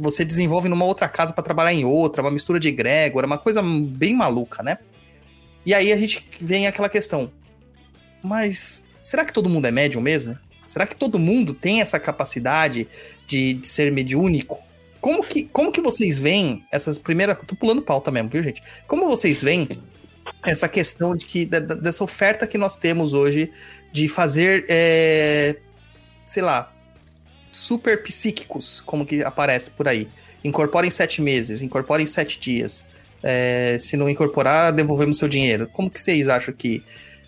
você 0.00 0.24
desenvolve 0.24 0.68
numa 0.68 0.84
outra 0.84 1.08
casa 1.08 1.32
para 1.32 1.44
trabalhar 1.44 1.72
em 1.72 1.84
outra, 1.84 2.20
uma 2.20 2.32
mistura 2.32 2.58
de 2.58 2.66
egrégora, 2.66 3.28
uma 3.28 3.38
coisa 3.38 3.62
bem 3.62 4.12
maluca, 4.12 4.60
né? 4.60 4.76
E 5.64 5.72
aí 5.72 5.92
a 5.92 5.96
gente 5.96 6.28
vem 6.40 6.66
aquela 6.66 6.88
questão: 6.88 7.30
mas 8.20 8.82
será 9.00 9.24
que 9.24 9.32
todo 9.32 9.48
mundo 9.48 9.66
é 9.66 9.70
médium 9.70 10.02
mesmo? 10.02 10.36
Será 10.66 10.84
que 10.84 10.96
todo 10.96 11.16
mundo 11.16 11.54
tem 11.54 11.80
essa 11.80 12.00
capacidade 12.00 12.88
de, 13.24 13.54
de 13.54 13.68
ser 13.68 13.92
mediúnico? 13.92 14.65
Como 15.00 15.24
que, 15.24 15.44
como 15.44 15.70
que 15.70 15.80
vocês 15.80 16.18
veem 16.18 16.64
essas 16.72 16.98
primeiras. 16.98 17.38
Tô 17.46 17.54
pulando 17.54 17.82
pauta 17.82 18.10
mesmo, 18.10 18.28
viu, 18.28 18.42
gente? 18.42 18.62
Como 18.86 19.08
vocês 19.08 19.42
veem 19.42 19.68
essa 20.44 20.68
questão 20.68 21.16
de 21.16 21.26
que 21.26 21.44
dessa 21.44 22.02
oferta 22.02 22.46
que 22.46 22.58
nós 22.58 22.76
temos 22.76 23.12
hoje 23.12 23.50
de 23.92 24.08
fazer, 24.08 24.64
é, 24.68 25.56
sei 26.24 26.42
lá, 26.42 26.72
super 27.50 28.02
psíquicos, 28.02 28.80
como 28.80 29.06
que 29.06 29.22
aparece 29.22 29.70
por 29.70 29.88
aí. 29.88 30.08
Incorpora 30.44 30.86
em 30.86 30.90
sete 30.90 31.20
meses, 31.20 31.62
incorpora 31.62 32.02
em 32.02 32.06
sete 32.06 32.38
dias. 32.38 32.84
É, 33.22 33.76
se 33.80 33.96
não 33.96 34.08
incorporar, 34.08 34.72
devolvemos 34.72 35.18
seu 35.18 35.26
dinheiro. 35.26 35.68
Como 35.72 35.90
que 35.90 36.00
vocês 36.00 36.28
acham 36.28 36.54
que. 36.54 36.82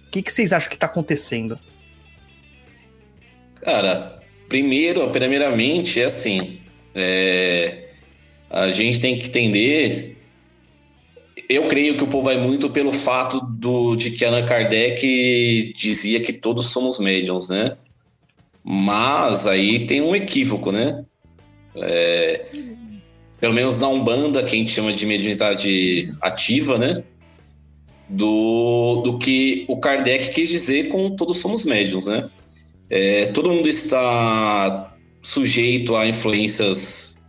O 0.06 0.10
que, 0.10 0.22
que 0.22 0.32
vocês 0.32 0.52
acham 0.52 0.68
que 0.68 0.76
está 0.76 0.86
acontecendo? 0.86 1.58
Cara, 3.60 4.20
primeiro, 4.48 5.10
primeiramente, 5.10 6.00
é 6.00 6.04
assim. 6.04 6.60
É, 7.00 7.90
a 8.50 8.70
gente 8.70 8.98
tem 8.98 9.16
que 9.16 9.28
entender. 9.28 10.16
Eu 11.48 11.68
creio 11.68 11.96
que 11.96 12.02
o 12.02 12.08
povo 12.08 12.24
vai 12.24 12.36
muito 12.36 12.68
pelo 12.68 12.92
fato 12.92 13.40
do, 13.40 13.94
de 13.94 14.10
que 14.10 14.24
Allan 14.24 14.44
Kardec 14.44 15.72
dizia 15.74 16.20
que 16.20 16.32
todos 16.32 16.66
somos 16.66 16.98
médiums, 16.98 17.48
né? 17.48 17.76
Mas 18.64 19.46
aí 19.46 19.86
tem 19.86 20.02
um 20.02 20.14
equívoco, 20.14 20.72
né? 20.72 21.04
É, 21.76 22.44
pelo 23.40 23.54
menos 23.54 23.78
na 23.78 23.88
Umbanda, 23.88 24.42
que 24.42 24.56
a 24.56 24.58
gente 24.58 24.72
chama 24.72 24.92
de 24.92 25.06
mediunidade 25.06 26.10
ativa, 26.20 26.76
né? 26.76 27.02
Do, 28.08 29.02
do 29.02 29.18
que 29.18 29.64
o 29.68 29.78
Kardec 29.78 30.30
quis 30.30 30.50
dizer 30.50 30.88
com 30.88 31.08
todos 31.10 31.38
somos 31.38 31.64
médiums, 31.64 32.06
né? 32.08 32.28
É, 32.90 33.26
todo 33.26 33.50
mundo 33.50 33.68
está 33.68 34.97
sujeito 35.22 35.96
a 35.96 36.06
influências 36.06 37.20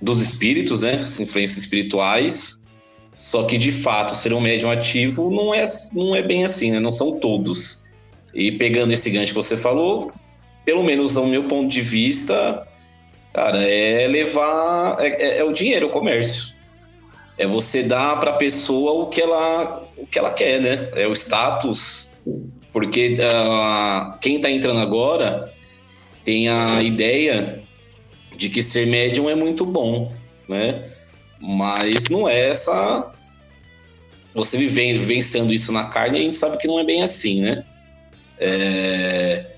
dos 0.00 0.20
espíritos, 0.20 0.82
né? 0.82 0.94
Influências 1.18 1.58
espirituais. 1.58 2.66
Só 3.14 3.44
que 3.44 3.58
de 3.58 3.70
fato 3.70 4.12
ser 4.12 4.32
um 4.32 4.40
médium 4.40 4.70
ativo 4.70 5.30
não 5.30 5.54
é, 5.54 5.64
não 5.94 6.14
é 6.14 6.22
bem 6.22 6.44
assim, 6.44 6.70
né? 6.70 6.80
Não 6.80 6.92
são 6.92 7.20
todos. 7.20 7.84
E 8.34 8.52
pegando 8.52 8.92
esse 8.92 9.10
gancho 9.10 9.28
que 9.28 9.34
você 9.34 9.56
falou, 9.56 10.10
pelo 10.64 10.82
menos 10.82 11.16
ao 11.16 11.26
meu 11.26 11.44
ponto 11.44 11.68
de 11.68 11.82
vista, 11.82 12.66
Cara, 13.32 13.62
é 13.62 14.06
levar. 14.06 14.96
É, 15.00 15.08
é, 15.08 15.38
é 15.38 15.44
o 15.44 15.52
dinheiro, 15.52 15.86
o 15.86 15.90
comércio. 15.90 16.54
É 17.38 17.46
você 17.46 17.82
dar 17.82 18.20
para 18.20 18.30
a 18.30 18.34
pessoa 18.34 18.92
o 18.92 19.06
que, 19.06 19.22
ela, 19.22 19.88
o 19.96 20.06
que 20.06 20.18
ela 20.18 20.30
quer, 20.30 20.60
né? 20.60 20.90
É 20.94 21.06
o 21.08 21.12
status. 21.12 22.10
Porque 22.72 23.16
uh, 23.18 24.18
quem 24.20 24.36
está 24.36 24.50
entrando 24.50 24.80
agora 24.80 25.50
tem 26.24 26.48
a 26.48 26.82
ideia 26.82 27.62
de 28.36 28.48
que 28.48 28.62
ser 28.62 28.86
médium 28.86 29.28
é 29.28 29.34
muito 29.34 29.64
bom, 29.64 30.12
né? 30.48 30.90
Mas 31.40 32.08
não 32.08 32.28
é 32.28 32.48
essa. 32.48 33.12
Você 34.34 34.56
vivenciando 34.56 35.52
isso 35.52 35.72
na 35.72 35.84
carne, 35.84 36.18
a 36.18 36.22
gente 36.22 36.36
sabe 36.36 36.56
que 36.56 36.66
não 36.66 36.78
é 36.78 36.84
bem 36.84 37.02
assim, 37.02 37.42
né? 37.42 37.64
É 38.38 39.52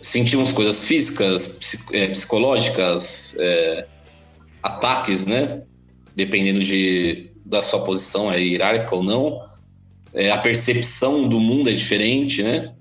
sentimos 0.00 0.52
coisas 0.52 0.84
físicas, 0.84 1.76
é, 1.92 2.08
psicológicas, 2.08 3.36
é, 3.38 3.86
ataques, 4.62 5.26
né? 5.26 5.62
Dependendo 6.14 6.62
de, 6.62 7.30
da 7.44 7.60
sua 7.62 7.84
posição, 7.84 8.32
é 8.32 8.40
hierárquica 8.40 8.94
ou 8.94 9.02
não. 9.02 9.44
É, 10.14 10.30
a 10.30 10.38
percepção 10.38 11.28
do 11.28 11.38
mundo 11.40 11.68
é 11.68 11.72
diferente, 11.72 12.42
né? 12.42 12.72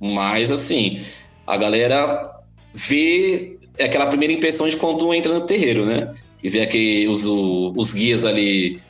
Mas, 0.00 0.50
assim, 0.52 1.00
a 1.46 1.56
galera 1.56 2.33
vê 2.74 3.56
aquela 3.80 4.06
primeira 4.06 4.34
impressão 4.34 4.68
de 4.68 4.76
quando 4.76 5.14
entra 5.14 5.32
no 5.32 5.46
terreiro, 5.46 5.86
né? 5.86 6.10
E 6.42 6.48
vê 6.48 6.60
aqui 6.60 7.06
os, 7.08 7.24
os 7.24 7.94
guias 7.94 8.24
ali 8.24 8.80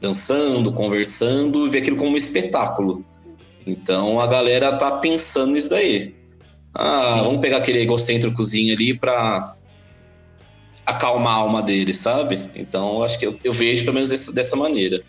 dançando, 0.00 0.72
conversando, 0.72 1.70
vê 1.70 1.78
aquilo 1.78 1.96
como 1.96 2.12
um 2.12 2.16
espetáculo. 2.16 3.04
Então 3.66 4.20
a 4.20 4.26
galera 4.26 4.76
tá 4.76 4.98
pensando 4.98 5.52
nisso 5.52 5.70
daí. 5.70 6.14
Ah, 6.74 7.14
Sim. 7.16 7.24
vamos 7.24 7.40
pegar 7.40 7.56
aquele 7.56 7.80
egocêntricozinho 7.80 8.74
ali 8.74 8.96
pra 8.96 9.56
acalmar 10.86 11.34
a 11.34 11.36
alma 11.36 11.62
dele, 11.62 11.92
sabe? 11.92 12.38
Então, 12.54 13.02
acho 13.02 13.18
que 13.18 13.26
eu, 13.26 13.38
eu 13.42 13.52
vejo 13.52 13.82
pelo 13.84 13.94
menos 13.94 14.10
dessa, 14.10 14.32
dessa 14.32 14.56
maneira. 14.56 15.00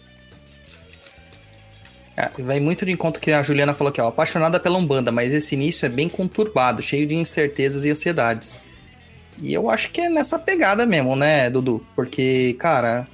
É, 2.21 2.29
vai 2.43 2.60
muito 2.60 2.86
de 2.86 2.91
encontro 2.91 3.19
que 3.19 3.31
a 3.31 3.41
Juliana 3.41 3.73
falou 3.73 3.91
que 3.91 3.99
é 3.99 4.03
apaixonada 4.05 4.60
pela 4.60 4.77
Umbanda, 4.77 5.12
mas 5.12 5.34
esse 5.34 5.55
início 5.55 5.88
é 5.88 5.89
bem 5.89 6.07
conturbado, 6.07 6.79
cheio 6.84 7.07
de 7.07 7.15
incertezas 7.15 7.84
e 7.84 7.89
ansiedades. 7.89 8.62
E 9.41 9.51
eu 9.51 9.71
acho 9.71 9.89
que 9.89 10.01
é 10.01 10.07
nessa 10.07 10.38
pegada 10.38 10.86
mesmo, 10.86 11.15
né, 11.15 11.49
Dudu? 11.49 11.84
Porque, 11.95 12.55
cara, 12.60 13.07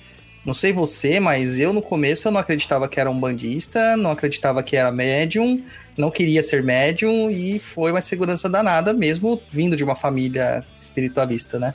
não 0.46 0.54
sei 0.54 0.74
você, 0.74 1.22
mas 1.22 1.58
eu 1.58 1.72
no 1.72 1.82
começo 1.82 2.28
eu 2.28 2.34
não 2.34 2.39
acreditava 2.41 2.89
que 2.89 3.00
era 3.00 3.10
um 3.10 3.17
bandista, 3.17 3.96
não 3.96 4.12
acreditava 4.12 4.62
que 4.62 4.76
era 4.76 4.91
médium, 4.91 5.63
não 5.96 6.12
queria 6.12 6.43
ser 6.43 6.62
médium 6.62 7.32
e 7.32 7.60
foi 7.60 7.91
uma 7.91 8.02
segurança 8.02 8.50
danada, 8.50 8.91
mesmo 8.91 9.41
vindo 9.50 9.78
de 9.78 9.86
uma 9.86 9.96
família 9.96 10.65
espiritualista, 10.82 11.58
né? 11.58 11.74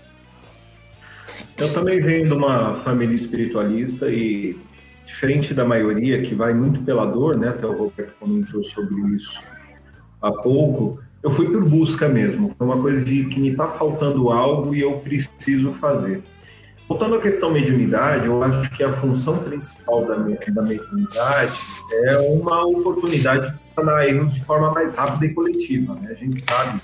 Eu 1.56 1.72
também 1.72 1.98
venho 1.98 2.26
de 2.26 2.34
uma 2.34 2.74
família 2.74 3.14
espiritualista 3.14 4.10
e, 4.10 4.54
diferente 5.12 5.52
da 5.52 5.64
maioria, 5.64 6.22
que 6.22 6.34
vai 6.34 6.54
muito 6.54 6.82
pela 6.82 7.04
dor, 7.04 7.36
né? 7.36 7.50
Até 7.50 7.66
o 7.66 7.76
Roberto 7.76 8.14
comentou 8.18 8.62
sobre 8.64 8.94
isso 9.14 9.38
há 10.22 10.32
pouco, 10.32 11.00
eu 11.22 11.30
fui 11.30 11.50
por 11.50 11.64
busca 11.68 12.08
mesmo. 12.08 12.54
Foi 12.56 12.66
uma 12.66 12.80
coisa 12.80 13.04
de 13.04 13.26
que 13.26 13.38
me 13.38 13.50
está 13.50 13.66
faltando 13.66 14.30
algo 14.30 14.74
e 14.74 14.80
eu 14.80 14.98
preciso 14.98 15.72
fazer. 15.72 16.22
Voltando 16.88 17.16
à 17.16 17.20
questão 17.20 17.50
mediunidade, 17.50 18.26
eu 18.26 18.42
acho 18.42 18.70
que 18.70 18.82
a 18.82 18.92
função 18.92 19.38
principal 19.38 20.04
da, 20.04 20.14
da 20.14 20.62
mediunidade 20.62 21.58
é 22.04 22.18
uma 22.18 22.64
oportunidade 22.66 23.56
de 23.56 23.64
sanar 23.64 24.06
erros 24.08 24.34
de 24.34 24.44
forma 24.44 24.70
mais 24.72 24.94
rápida 24.94 25.26
e 25.26 25.34
coletiva. 25.34 25.94
Né? 25.94 26.10
A 26.10 26.14
gente 26.14 26.40
sabe, 26.40 26.80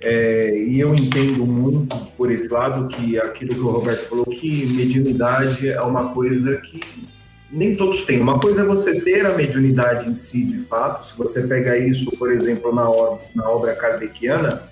é, 0.00 0.58
e 0.58 0.80
eu 0.80 0.92
entendo 0.94 1.46
muito 1.46 1.96
por 2.16 2.30
esse 2.30 2.52
lado 2.52 2.88
que 2.88 3.18
aquilo 3.18 3.54
que 3.54 3.60
o 3.60 3.70
Roberto 3.70 4.08
falou, 4.08 4.26
que 4.26 4.66
mediunidade 4.74 5.68
é 5.68 5.80
uma 5.80 6.12
coisa 6.12 6.56
que 6.56 7.13
nem 7.50 7.76
todos 7.76 8.04
têm. 8.04 8.20
Uma 8.20 8.40
coisa 8.40 8.62
é 8.62 8.64
você 8.64 9.00
ter 9.00 9.24
a 9.26 9.34
mediunidade 9.34 10.08
em 10.08 10.16
si, 10.16 10.44
de 10.44 10.58
fato. 10.58 11.06
Se 11.06 11.16
você 11.16 11.42
pega 11.46 11.76
isso, 11.76 12.10
por 12.12 12.32
exemplo, 12.32 12.74
na 12.74 12.88
obra, 12.88 13.20
na 13.34 13.48
obra 13.48 13.74
kardeciana, 13.74 14.62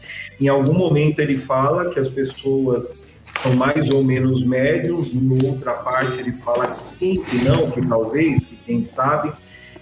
em 0.40 0.48
algum 0.48 0.74
momento 0.74 1.20
ele 1.20 1.36
fala 1.36 1.90
que 1.90 1.98
as 1.98 2.08
pessoas 2.08 3.10
são 3.42 3.54
mais 3.54 3.90
ou 3.90 4.04
menos 4.04 4.44
médios, 4.44 5.12
em 5.14 5.46
outra 5.46 5.74
parte 5.74 6.18
ele 6.18 6.34
fala 6.34 6.68
que 6.68 6.84
sim, 6.84 7.22
que 7.22 7.44
não, 7.44 7.70
que 7.70 7.86
talvez, 7.86 8.44
que 8.44 8.56
quem 8.56 8.84
sabe. 8.84 9.32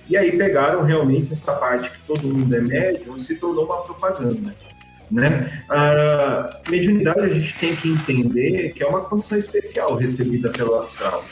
E 0.08 0.16
aí 0.16 0.36
pegaram 0.36 0.82
realmente 0.82 1.32
essa 1.32 1.52
parte 1.54 1.90
que 1.90 1.98
todo 2.06 2.26
mundo 2.28 2.54
é 2.54 2.60
médium 2.60 3.18
se 3.18 3.36
tornou 3.36 3.66
uma 3.66 3.82
propaganda. 3.82 4.54
Né? 5.10 5.64
A 5.68 6.60
mediunidade 6.68 7.20
a 7.20 7.28
gente 7.28 7.58
tem 7.58 7.74
que 7.74 7.88
entender 7.88 8.72
que 8.72 8.82
é 8.82 8.86
uma 8.86 9.02
condição 9.02 9.36
especial 9.36 9.96
recebida 9.96 10.50
pelo 10.50 10.76
astral 10.76 11.24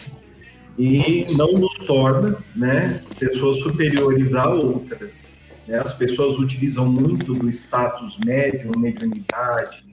e 0.78 1.26
não 1.36 1.52
nos 1.52 1.74
torna 1.86 2.36
né, 2.54 3.02
pessoas 3.18 3.58
superiores 3.58 4.34
a 4.34 4.48
outras. 4.48 5.34
Né? 5.66 5.78
As 5.78 5.92
pessoas 5.92 6.38
utilizam 6.38 6.86
muito 6.86 7.34
do 7.34 7.48
status 7.50 8.16
médium, 8.24 8.78
mediunidade, 8.78 9.84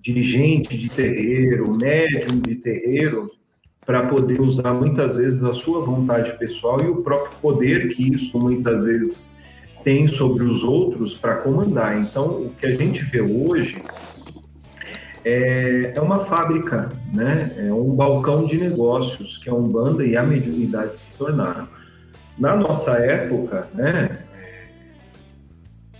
dirigente 0.00 0.76
de 0.76 0.88
terreiro, 0.88 1.76
médium 1.76 2.40
de 2.40 2.56
terreiro, 2.56 3.30
para 3.84 4.06
poder 4.06 4.40
usar 4.40 4.72
muitas 4.72 5.16
vezes 5.16 5.42
a 5.42 5.52
sua 5.52 5.84
vontade 5.84 6.38
pessoal 6.38 6.80
e 6.82 6.88
o 6.88 7.02
próprio 7.02 7.36
poder 7.40 7.88
que 7.88 8.12
isso 8.12 8.38
muitas 8.38 8.84
vezes 8.84 9.36
tem 9.84 10.06
sobre 10.06 10.44
os 10.44 10.62
outros 10.62 11.14
para 11.14 11.36
comandar. 11.36 12.00
Então, 12.00 12.42
o 12.42 12.50
que 12.50 12.66
a 12.66 12.74
gente 12.74 13.02
vê 13.02 13.20
hoje 13.20 13.82
é, 15.24 15.92
é 15.94 16.00
uma 16.00 16.20
fábrica, 16.20 16.90
né? 17.12 17.54
é 17.56 17.72
um 17.72 17.94
balcão 17.94 18.44
de 18.44 18.58
negócios 18.58 19.38
que 19.38 19.48
a 19.48 19.54
Umbanda 19.54 20.04
e 20.04 20.16
a 20.16 20.22
mediunidade 20.22 20.98
se 20.98 21.12
tornaram. 21.12 21.68
Na 22.38 22.56
nossa 22.56 22.92
época, 22.92 23.68
né, 23.74 24.24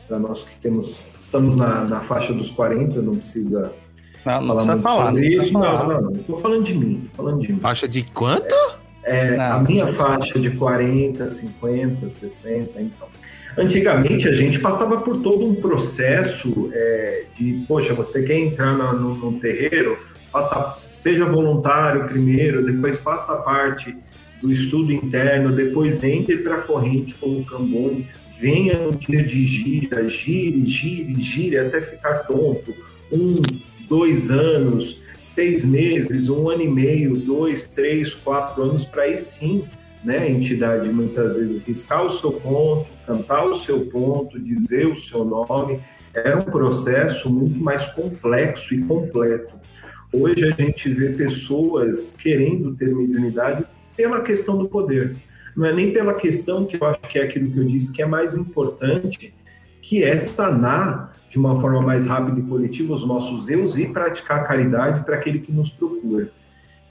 para 0.09 0.19
nós 0.19 0.45
que 0.45 0.57
temos, 0.57 1.07
estamos 1.21 1.57
na, 1.57 1.85
na 1.85 2.01
faixa 2.01 2.33
dos 2.33 2.51
40, 2.51 3.01
não 3.01 3.17
precisa 3.17 3.73
não, 4.25 4.41
não 4.41 4.57
precisa 4.57 4.77
falar. 4.77 5.13
Não, 5.13 5.21
precisa 5.21 5.53
falar. 5.53 5.89
não, 5.89 6.01
não, 6.03 6.13
tô 6.13 6.37
falando 6.37 6.65
de 6.65 6.75
mim, 6.75 7.11
falando 7.13 7.41
de 7.41 7.53
mim. 7.53 7.59
Faixa 7.59 7.89
de 7.89 8.03
quanto? 8.03 8.55
É, 9.05 9.37
não, 9.37 9.57
a 9.57 9.61
minha 9.61 9.93
faixa 9.93 10.39
de 10.39 10.51
40, 10.53 11.27
50, 11.27 12.09
60, 12.09 12.81
então. 12.81 13.09
Antigamente 13.57 14.29
a 14.29 14.33
gente 14.33 14.59
passava 14.59 15.01
por 15.01 15.23
todo 15.23 15.45
um 15.45 15.55
processo 15.55 16.71
é, 16.73 17.25
de, 17.37 17.65
poxa, 17.69 17.93
você 17.93 18.23
quer 18.23 18.39
entrar 18.39 18.77
no, 18.77 18.99
no, 18.99 19.31
no 19.31 19.41
terreiro, 19.41 19.99
faça, 20.31 20.71
seja 20.73 21.27
voluntário 21.27 22.09
primeiro, 22.09 22.65
depois 22.65 22.99
faça 22.99 23.37
parte 23.37 23.95
do 24.41 24.51
estudo 24.51 24.91
interno, 24.91 25.53
depois 25.53 26.03
entre 26.03 26.39
para 26.39 26.57
a 26.57 26.63
corrente 26.63 27.15
como 27.15 27.45
Cambone, 27.45 28.09
venha 28.41 28.79
no 28.79 28.91
dia 28.93 29.23
de 29.23 29.47
gira, 29.47 30.09
gire, 30.09 30.67
gire, 30.67 31.21
gire 31.21 31.59
até 31.59 31.81
ficar 31.81 32.21
tonto. 32.21 32.75
Um, 33.13 33.41
dois 33.89 34.31
anos, 34.31 35.03
seis 35.21 35.65
meses, 35.65 36.29
um 36.29 36.49
ano 36.49 36.63
e 36.63 36.69
meio, 36.69 37.17
dois, 37.17 37.69
três, 37.69 38.15
quatro 38.15 38.63
anos, 38.63 38.85
para 38.85 39.03
aí 39.03 39.19
sim 39.19 39.65
né, 40.03 40.19
a 40.19 40.29
entidade 40.29 40.89
muitas 40.89 41.37
vezes 41.37 41.63
riscar 41.63 42.05
o 42.05 42.13
seu 42.13 42.33
ponto, 42.33 42.87
cantar 43.07 43.45
o 43.45 43.55
seu 43.55 43.87
ponto, 43.87 44.39
dizer 44.39 44.87
o 44.87 44.99
seu 44.99 45.25
nome, 45.25 45.81
era 46.15 46.39
um 46.39 46.43
processo 46.43 47.31
muito 47.31 47.59
mais 47.59 47.87
complexo 47.87 48.75
e 48.75 48.85
completo. 48.85 49.55
Hoje 50.13 50.45
a 50.45 50.51
gente 50.51 50.93
vê 50.93 51.11
pessoas 51.11 52.15
querendo 52.17 52.75
ter 52.75 52.95
mediunidade 52.95 53.65
pela 53.97 54.21
questão 54.21 54.59
do 54.59 54.69
poder. 54.69 55.17
Não 55.57 55.67
é 55.67 55.73
nem 55.73 55.93
pela 55.93 56.15
questão 56.15 56.67
que 56.67 56.77
eu 56.77 56.87
acho 56.87 57.01
que 57.01 57.19
é 57.19 57.23
aquilo 57.23 57.51
que 57.51 57.59
eu 57.59 57.65
disse 57.65 57.93
que 57.93 58.03
é 58.03 58.07
mais 58.07 58.37
importante, 58.37 59.35
que 59.81 60.03
é 60.03 60.17
sanar 60.17 61.17
de 61.31 61.39
uma 61.39 61.59
forma 61.61 61.81
mais 61.81 62.05
rápida 62.05 62.39
e 62.41 62.43
coletiva 62.43 62.93
os 62.93 63.07
nossos 63.07 63.49
eus 63.49 63.79
e 63.79 63.89
praticar 63.89 64.47
caridade 64.47 65.03
para 65.05 65.17
aquele 65.17 65.39
que 65.39 65.51
nos 65.51 65.71
procura. 65.71 66.31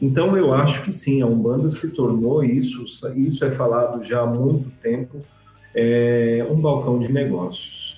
Então, 0.02 0.36
eu 0.36 0.52
acho 0.52 0.84
que 0.84 0.91
sim, 0.91 1.21
a 1.21 1.28
Umbanda 1.28 1.69
se 1.69 1.91
tornou 1.91 2.43
isso, 2.43 2.84
isso 3.15 3.45
é 3.45 3.52
falado 3.52 4.04
já 4.04 4.21
há 4.21 4.26
muito 4.26 4.71
tempo, 4.82 5.21
é 5.75 6.45
um 6.49 6.55
balcão 6.55 6.99
de 6.99 7.12
negócios. 7.12 7.91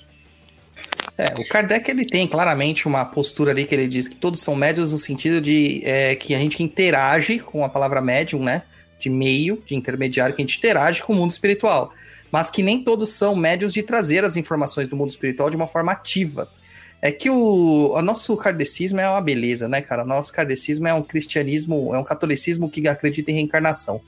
É, 1.18 1.28
o 1.40 1.48
Kardec 1.48 1.90
ele 1.90 2.06
tem 2.06 2.28
claramente 2.28 2.88
uma 2.88 3.06
postura 3.06 3.52
ali 3.52 3.66
que 3.66 3.76
ele 3.76 3.88
diz 3.88 4.08
que 4.08 4.16
todos 4.16 4.40
são 4.40 4.56
médios 4.56 4.92
no 4.92 4.98
sentido 4.98 5.40
de 5.40 5.82
é, 5.86 6.16
que 6.16 6.34
a 6.34 6.40
gente 6.40 6.64
interage 6.64 7.38
com 7.40 7.64
a 7.64 7.70
palavra 7.70 8.02
médium, 8.02 8.44
né? 8.44 8.64
De 9.00 9.10
meio, 9.10 9.62
de 9.66 9.76
intermediário, 9.76 10.36
que 10.36 10.42
a 10.42 10.46
gente 10.46 10.58
interage 10.58 11.04
com 11.04 11.14
o 11.14 11.16
mundo 11.16 11.32
espiritual. 11.32 11.94
Mas 12.32 12.50
que 12.50 12.64
nem 12.64 12.84
todos 12.84 13.10
são 13.10 13.36
médios 13.36 13.72
de 13.72 13.84
trazer 13.84 14.24
as 14.24 14.38
informações 14.38 14.88
do 14.88 14.96
mundo 14.96 15.12
espiritual 15.12 15.52
de 15.52 15.56
uma 15.56 15.68
forma 15.68 15.92
ativa. 15.92 16.50
É 17.00 17.12
que 17.12 17.30
o, 17.30 17.94
o 17.94 18.02
nosso 18.02 18.36
kardecismo 18.38 19.00
é 19.00 19.08
uma 19.08 19.22
beleza, 19.22 19.68
né, 19.68 19.82
cara? 19.82 20.04
O 20.04 20.08
nosso 20.08 20.34
kardecismo 20.34 20.88
é 20.88 20.94
um 20.94 21.04
cristianismo, 21.04 21.94
é 21.94 22.00
um 22.00 22.04
catolicismo 22.04 22.70
que 22.70 22.88
acredita 22.88 23.30
em 23.30 23.36
reencarnação. 23.36 24.02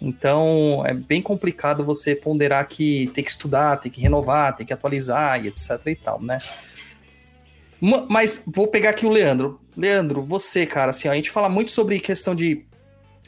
Então 0.00 0.82
é 0.86 0.94
bem 0.94 1.20
complicado 1.20 1.84
você 1.84 2.14
ponderar 2.14 2.66
que 2.66 3.10
tem 3.14 3.22
que 3.22 3.30
estudar, 3.30 3.76
tem 3.76 3.92
que 3.92 4.00
renovar, 4.00 4.56
tem 4.56 4.66
que 4.66 4.72
atualizar 4.72 5.44
e 5.44 5.48
etc 5.48 5.78
e 5.86 5.94
tal, 5.94 6.22
né? 6.22 6.40
Mas 8.08 8.42
vou 8.46 8.66
pegar 8.66 8.90
aqui 8.90 9.06
o 9.06 9.10
Leandro. 9.10 9.60
Leandro, 9.76 10.22
você, 10.22 10.66
cara, 10.66 10.90
assim, 10.90 11.08
ó, 11.08 11.12
a 11.12 11.14
gente 11.14 11.30
fala 11.30 11.48
muito 11.48 11.70
sobre 11.70 11.98
questão 11.98 12.34
de 12.34 12.64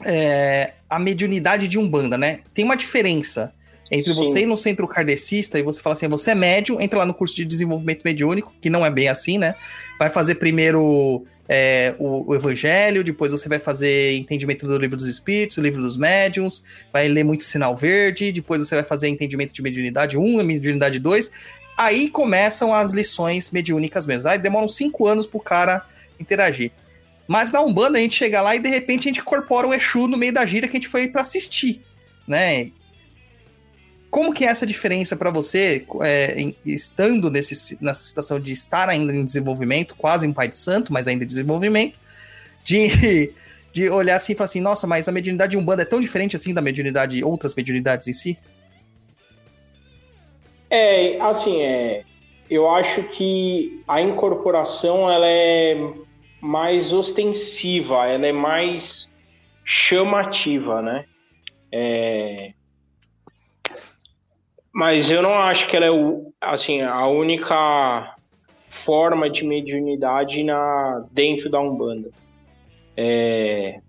é, 0.03 0.73
a 0.89 0.99
mediunidade 0.99 1.67
de 1.67 1.79
Umbanda, 1.79 2.17
né? 2.17 2.41
Tem 2.53 2.63
uma 2.63 2.77
diferença 2.77 3.53
entre 3.91 4.13
Sim. 4.13 4.19
você 4.19 4.39
ir 4.41 4.45
no 4.45 4.57
centro 4.57 4.87
kardecista 4.87 5.59
e 5.59 5.63
você 5.63 5.79
fala 5.79 5.93
assim, 5.93 6.07
você 6.07 6.31
é 6.31 6.35
médium, 6.35 6.79
entra 6.79 6.99
lá 6.99 7.05
no 7.05 7.13
curso 7.13 7.35
de 7.35 7.45
desenvolvimento 7.45 8.01
mediúnico, 8.03 8.53
que 8.61 8.69
não 8.69 8.85
é 8.85 8.89
bem 8.89 9.07
assim, 9.07 9.37
né? 9.37 9.55
Vai 9.99 10.09
fazer 10.09 10.35
primeiro 10.35 11.25
é, 11.47 11.93
o, 11.99 12.31
o, 12.31 12.35
Evangelho, 12.35 13.03
depois 13.03 13.31
você 13.31 13.49
vai 13.49 13.59
fazer 13.59 14.15
entendimento 14.15 14.65
do 14.65 14.77
livro 14.77 14.95
dos 14.95 15.07
Espíritos, 15.07 15.57
livro 15.57 15.81
dos 15.81 15.97
Médiuns, 15.97 16.63
vai 16.91 17.07
ler 17.07 17.23
muito 17.23 17.43
sinal 17.43 17.75
verde, 17.75 18.31
depois 18.31 18.61
você 18.61 18.75
vai 18.75 18.83
fazer 18.83 19.09
entendimento 19.09 19.53
de 19.53 19.61
mediunidade 19.61 20.17
1, 20.17 20.43
mediunidade 20.43 20.99
2. 20.99 21.31
Aí 21.77 22.09
começam 22.09 22.73
as 22.73 22.91
lições 22.93 23.51
mediúnicas 23.51 24.05
mesmo. 24.05 24.29
Aí 24.29 24.37
demoram 24.37 24.69
cinco 24.69 25.07
anos 25.07 25.25
pro 25.25 25.39
cara 25.39 25.85
interagir. 26.19 26.71
Mas 27.27 27.51
na 27.51 27.61
Umbanda 27.61 27.97
a 27.97 28.01
gente 28.01 28.15
chega 28.15 28.41
lá 28.41 28.55
e 28.55 28.59
de 28.59 28.69
repente 28.69 29.07
a 29.07 29.09
gente 29.11 29.21
incorpora 29.21 29.67
o 29.67 29.73
Exu 29.73 30.07
no 30.07 30.17
meio 30.17 30.33
da 30.33 30.45
gira 30.45 30.67
que 30.67 30.77
a 30.77 30.79
gente 30.79 30.89
foi 30.89 31.07
para 31.07 31.21
assistir, 31.21 31.81
né? 32.27 32.71
Como 34.13 34.31
que 34.31 34.45
é 34.45 34.47
essa 34.47 34.63
diferença 34.63 35.17
para 35.17 35.31
você, 35.31 35.83
é, 36.03 36.39
em, 36.39 36.55
estando 36.63 37.31
nesse, 37.31 37.75
nessa 37.81 38.03
situação 38.03 38.39
de 38.39 38.51
estar 38.51 38.87
ainda 38.87 39.11
em 39.11 39.25
desenvolvimento, 39.25 39.95
quase 39.95 40.27
um 40.27 40.31
pai 40.31 40.47
de 40.47 40.55
santo, 40.55 40.93
mas 40.93 41.07
ainda 41.07 41.23
em 41.23 41.27
desenvolvimento, 41.27 41.99
de, 42.63 43.33
de 43.73 43.89
olhar 43.89 44.17
assim 44.17 44.33
e 44.33 44.35
falar 44.35 44.45
assim, 44.45 44.61
nossa, 44.61 44.85
mas 44.85 45.09
a 45.09 45.11
mediunidade 45.11 45.57
umbanda 45.57 45.81
é 45.81 45.85
tão 45.85 45.99
diferente 45.99 46.35
assim 46.35 46.53
da 46.53 46.61
mediunidade, 46.61 47.23
outras 47.23 47.55
mediunidades 47.55 48.07
em 48.07 48.13
si? 48.13 48.37
É, 50.69 51.19
assim, 51.19 51.63
é, 51.63 52.03
eu 52.51 52.69
acho 52.69 53.01
que 53.17 53.81
a 53.87 53.99
incorporação 53.99 55.09
ela 55.09 55.25
é 55.25 55.75
mais 56.39 56.93
ostensiva, 56.93 58.05
ela 58.05 58.27
é 58.27 58.31
mais 58.31 59.09
chamativa, 59.65 60.83
né? 60.83 61.05
É, 61.71 62.53
mas 64.73 65.11
eu 65.11 65.21
não 65.21 65.35
acho 65.35 65.67
que 65.67 65.75
ela 65.75 65.85
é 65.85 65.91
o, 65.91 66.33
assim, 66.41 66.81
a 66.81 67.05
única 67.07 68.15
forma 68.83 69.29
de 69.29 69.43
mediunidade 69.43 70.43
na, 70.43 71.05
dentro 71.11 71.49
da 71.49 71.59
Umbanda. 71.59 72.09
É, 72.97 73.79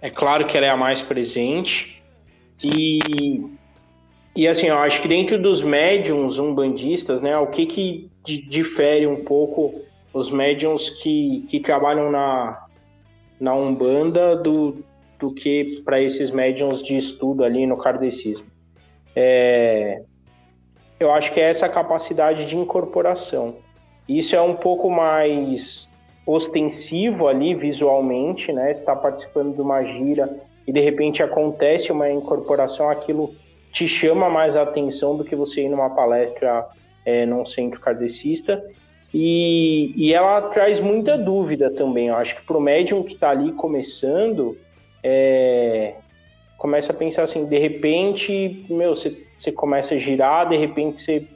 é 0.00 0.10
claro 0.10 0.46
que 0.46 0.56
ela 0.56 0.66
é 0.66 0.70
a 0.70 0.76
mais 0.76 1.02
presente 1.02 2.02
e, 2.62 2.98
e 4.34 4.48
assim, 4.48 4.66
eu 4.66 4.78
acho 4.78 5.02
que 5.02 5.08
dentro 5.08 5.40
dos 5.40 5.62
médiums 5.62 6.38
umbandistas, 6.38 7.20
né, 7.20 7.36
o 7.36 7.48
que 7.48 7.66
que 7.66 8.10
difere 8.24 9.06
um 9.06 9.24
pouco 9.24 9.82
os 10.14 10.30
médiums 10.30 10.88
que, 11.02 11.44
que 11.48 11.60
trabalham 11.60 12.10
na, 12.10 12.66
na 13.40 13.54
Umbanda 13.54 14.36
do, 14.36 14.84
do 15.18 15.34
que 15.34 15.82
para 15.84 16.00
esses 16.00 16.30
médiums 16.30 16.82
de 16.82 16.98
estudo 16.98 17.44
ali 17.44 17.66
no 17.66 17.76
kardecismo. 17.76 18.46
É, 19.14 20.02
eu 21.02 21.12
acho 21.12 21.32
que 21.32 21.40
é 21.40 21.50
essa 21.50 21.68
capacidade 21.68 22.46
de 22.46 22.56
incorporação. 22.56 23.54
Isso 24.08 24.34
é 24.34 24.40
um 24.40 24.54
pouco 24.54 24.90
mais 24.90 25.86
ostensivo 26.26 27.28
ali 27.28 27.54
visualmente, 27.54 28.52
né? 28.52 28.72
Está 28.72 28.94
participando 28.94 29.54
de 29.54 29.60
uma 29.60 29.82
gira 29.82 30.28
e 30.66 30.72
de 30.72 30.80
repente 30.80 31.22
acontece 31.22 31.90
uma 31.90 32.10
incorporação, 32.10 32.88
aquilo 32.88 33.34
te 33.72 33.88
chama 33.88 34.28
mais 34.28 34.54
a 34.54 34.62
atenção 34.62 35.16
do 35.16 35.24
que 35.24 35.34
você 35.34 35.62
ir 35.62 35.68
numa 35.68 35.90
palestra 35.90 36.66
é, 37.04 37.26
num 37.26 37.44
centro 37.46 37.80
kardecista. 37.80 38.62
E, 39.14 39.92
e 39.96 40.14
ela 40.14 40.40
traz 40.50 40.80
muita 40.80 41.18
dúvida 41.18 41.70
também. 41.70 42.08
Eu 42.08 42.16
acho 42.16 42.34
que 42.36 42.46
para 42.46 42.56
o 42.56 42.60
médium 42.60 43.02
que 43.02 43.14
está 43.14 43.30
ali 43.30 43.52
começando, 43.52 44.56
é, 45.02 45.94
começa 46.56 46.92
a 46.92 46.94
pensar 46.94 47.24
assim, 47.24 47.44
de 47.44 47.58
repente, 47.58 48.64
meu, 48.70 48.94
você, 48.94 49.16
você 49.42 49.50
começa 49.50 49.94
a 49.94 49.98
girar, 49.98 50.48
de 50.48 50.56
repente 50.56 51.02
você 51.02 51.26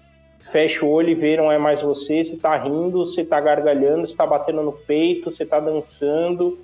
fecha 0.53 0.85
o 0.85 0.89
olho 0.89 1.11
e 1.11 1.15
vê 1.15 1.37
não 1.37 1.51
é 1.51 1.59
mais 1.59 1.83
você, 1.83 2.25
você 2.25 2.37
tá 2.37 2.57
rindo, 2.57 3.07
você 3.07 3.25
tá 3.25 3.41
gargalhando, 3.41 4.07
você 4.07 4.15
tá 4.15 4.25
batendo 4.25 4.63
no 4.63 4.73
peito, 4.73 5.31
você 5.31 5.45
tá 5.45 5.59
dançando, 5.59 6.59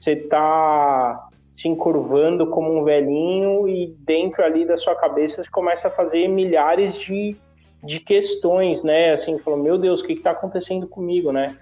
você 0.00 0.16
tá 0.16 1.28
se 1.56 1.68
encurvando 1.68 2.46
como 2.48 2.78
um 2.78 2.84
velhinho 2.84 3.68
e 3.68 3.94
dentro 4.00 4.44
ali 4.44 4.64
da 4.64 4.76
sua 4.76 4.94
cabeça 4.94 5.42
você 5.42 5.50
começa 5.50 5.88
a 5.88 5.90
fazer 5.90 6.28
milhares 6.28 6.94
de, 6.94 7.36
de 7.82 8.00
questões, 8.00 8.82
né? 8.82 9.12
Assim, 9.12 9.38
falou, 9.38 9.58
meu 9.58 9.78
Deus, 9.78 10.00
o 10.00 10.04
que 10.04 10.12
está 10.12 10.32
acontecendo 10.32 10.86
comigo, 10.86 11.32
né? 11.32 11.56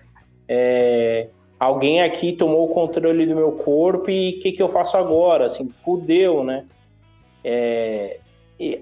É, 0.49 1.29
alguém 1.59 2.03
aqui 2.03 2.35
tomou 2.35 2.71
o 2.71 2.75
controle 2.75 3.27
do 3.27 3.35
meu 3.35 3.53
corpo 3.53 4.11
e 4.11 4.39
o 4.39 4.43
que, 4.43 4.53
que 4.53 4.63
eu 4.63 4.69
faço 4.69 4.97
agora? 4.97 5.47
Assim, 5.47 5.69
fudeu, 5.83 6.45
né? 6.45 6.67
É, 7.43 8.19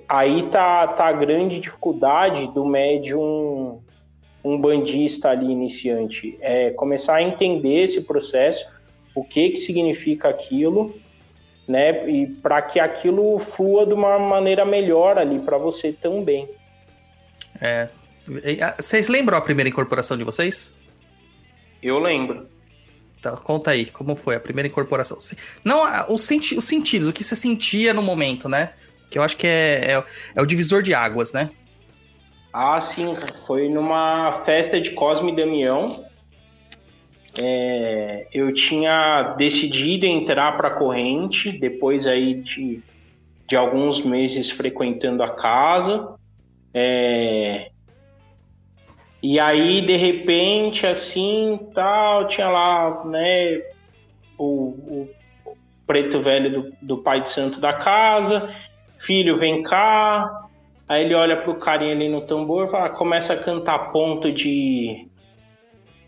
aí 0.09 0.49
tá, 0.51 0.87
tá 0.89 1.09
a 1.09 1.13
grande 1.13 1.61
dificuldade 1.61 2.47
do 2.55 2.65
médium 2.65 3.83
um 4.45 4.59
bandista 4.59 5.31
ali 5.31 5.51
iniciante, 5.51 6.37
é 6.41 6.71
começar 6.71 7.15
a 7.15 7.23
entender 7.23 7.85
esse 7.85 8.01
processo, 8.03 8.63
o 9.15 9.25
que 9.25 9.51
que 9.51 9.57
significa 9.57 10.29
aquilo, 10.29 10.95
né? 11.67 12.07
E 12.09 12.27
para 12.27 12.61
que 12.61 12.79
aquilo 12.79 13.41
flua 13.57 13.87
de 13.87 13.95
uma 13.95 14.19
maneira 14.19 14.65
melhor 14.67 15.17
ali 15.17 15.39
para 15.39 15.57
você 15.57 15.93
também. 15.93 16.47
É. 17.59 17.89
Vocês 18.79 19.09
lembram 19.09 19.39
a 19.39 19.41
primeira 19.41 19.69
incorporação 19.69 20.17
de 20.17 20.25
vocês? 20.25 20.75
Eu 21.83 21.99
lembro. 21.99 22.47
Tá, 23.23 23.37
conta 23.39 23.71
aí, 23.71 23.87
como 23.87 24.15
foi 24.15 24.37
a 24.37 24.41
primeira 24.41 24.69
incorporação? 24.69 25.17
Não, 25.65 25.83
os, 26.13 26.21
senti 26.21 26.55
os 26.55 26.65
sentidos, 26.67 27.09
o 27.09 27.13
que 27.13 27.25
você 27.25 27.35
sentia 27.35 27.95
no 27.95 28.03
momento, 28.03 28.47
né? 28.49 28.73
Que 29.11 29.19
eu 29.19 29.23
acho 29.23 29.37
que 29.37 29.47
é, 29.47 29.93
é, 29.93 30.05
é 30.35 30.43
o 30.43 30.47
divisor 30.47 30.83
de 30.83 30.95
águas, 30.95 31.33
né? 31.33 31.51
Ah, 32.53 32.81
sim, 32.81 33.15
foi 33.47 33.69
numa 33.69 34.43
festa 34.45 34.81
de 34.81 34.91
Cosme 34.91 35.33
e 35.33 35.37
Damião. 35.37 36.05
É, 37.37 38.29
eu 38.33 38.55
tinha 38.55 39.35
decidido 39.37 40.07
entrar 40.07 40.57
para 40.57 40.69
a 40.69 40.75
corrente, 40.75 41.51
depois 41.59 42.07
aí 42.07 42.35
de, 42.35 42.81
de 43.49 43.57
alguns 43.57 44.05
meses 44.05 44.51
frequentando 44.51 45.23
a 45.23 45.31
casa. 45.31 46.15
É, 46.73 47.71
e 49.27 49.41
aí, 49.41 49.81
de 49.81 49.97
repente, 49.97 50.87
assim, 50.87 51.59
tal, 51.75 52.29
tinha 52.29 52.47
lá, 52.47 53.05
né, 53.07 53.63
o, 54.37 54.45
o, 54.45 55.09
preto 55.87 56.21
velho 56.21 56.51
do, 56.51 56.73
do 56.83 56.99
pai 56.99 57.23
de 57.23 57.31
santo 57.31 57.59
da 57.59 57.73
casa. 57.73 58.55
Filho, 59.05 59.39
vem 59.39 59.63
cá. 59.63 60.49
Aí 60.89 61.05
ele 61.05 61.15
olha 61.15 61.37
pro 61.37 61.55
carinha 61.55 61.93
ali 61.93 62.09
no 62.09 62.23
tambor, 62.23 62.71
fala, 62.71 62.91
começa 62.91 63.33
a 63.33 63.43
cantar 63.43 63.91
ponto 63.91 64.31
de, 64.31 65.07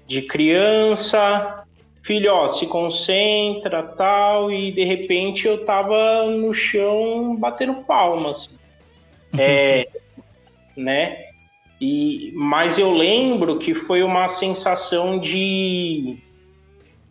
de 0.07 0.23
criança. 0.23 1.65
Filho, 2.03 2.33
ó, 2.33 2.51
se 2.51 2.67
concentra, 2.67 3.83
tal. 3.83 4.53
E 4.53 4.71
de 4.71 4.85
repente 4.85 5.47
eu 5.47 5.65
tava 5.65 6.25
no 6.27 6.53
chão 6.55 7.37
batendo 7.37 7.85
palmas. 7.85 8.51
É, 9.39 9.87
né? 10.75 11.27
E, 11.79 12.33
mas 12.35 12.79
eu 12.79 12.91
lembro 12.91 13.59
que 13.59 13.75
foi 13.75 14.03
uma 14.03 14.29
sensação 14.29 15.19
de, 15.19 16.17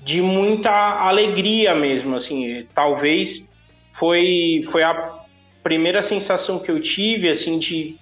de 0.01 0.21
muita 0.21 0.71
alegria 0.71 1.75
mesmo, 1.75 2.15
assim, 2.15 2.65
talvez 2.73 3.43
foi, 3.99 4.63
foi 4.71 4.81
a 4.81 5.14
primeira 5.65 6.03
sensação 6.03 6.59
que 6.59 6.69
eu 6.69 6.79
tive, 6.79 7.27
assim, 7.27 7.57
de 7.57 7.97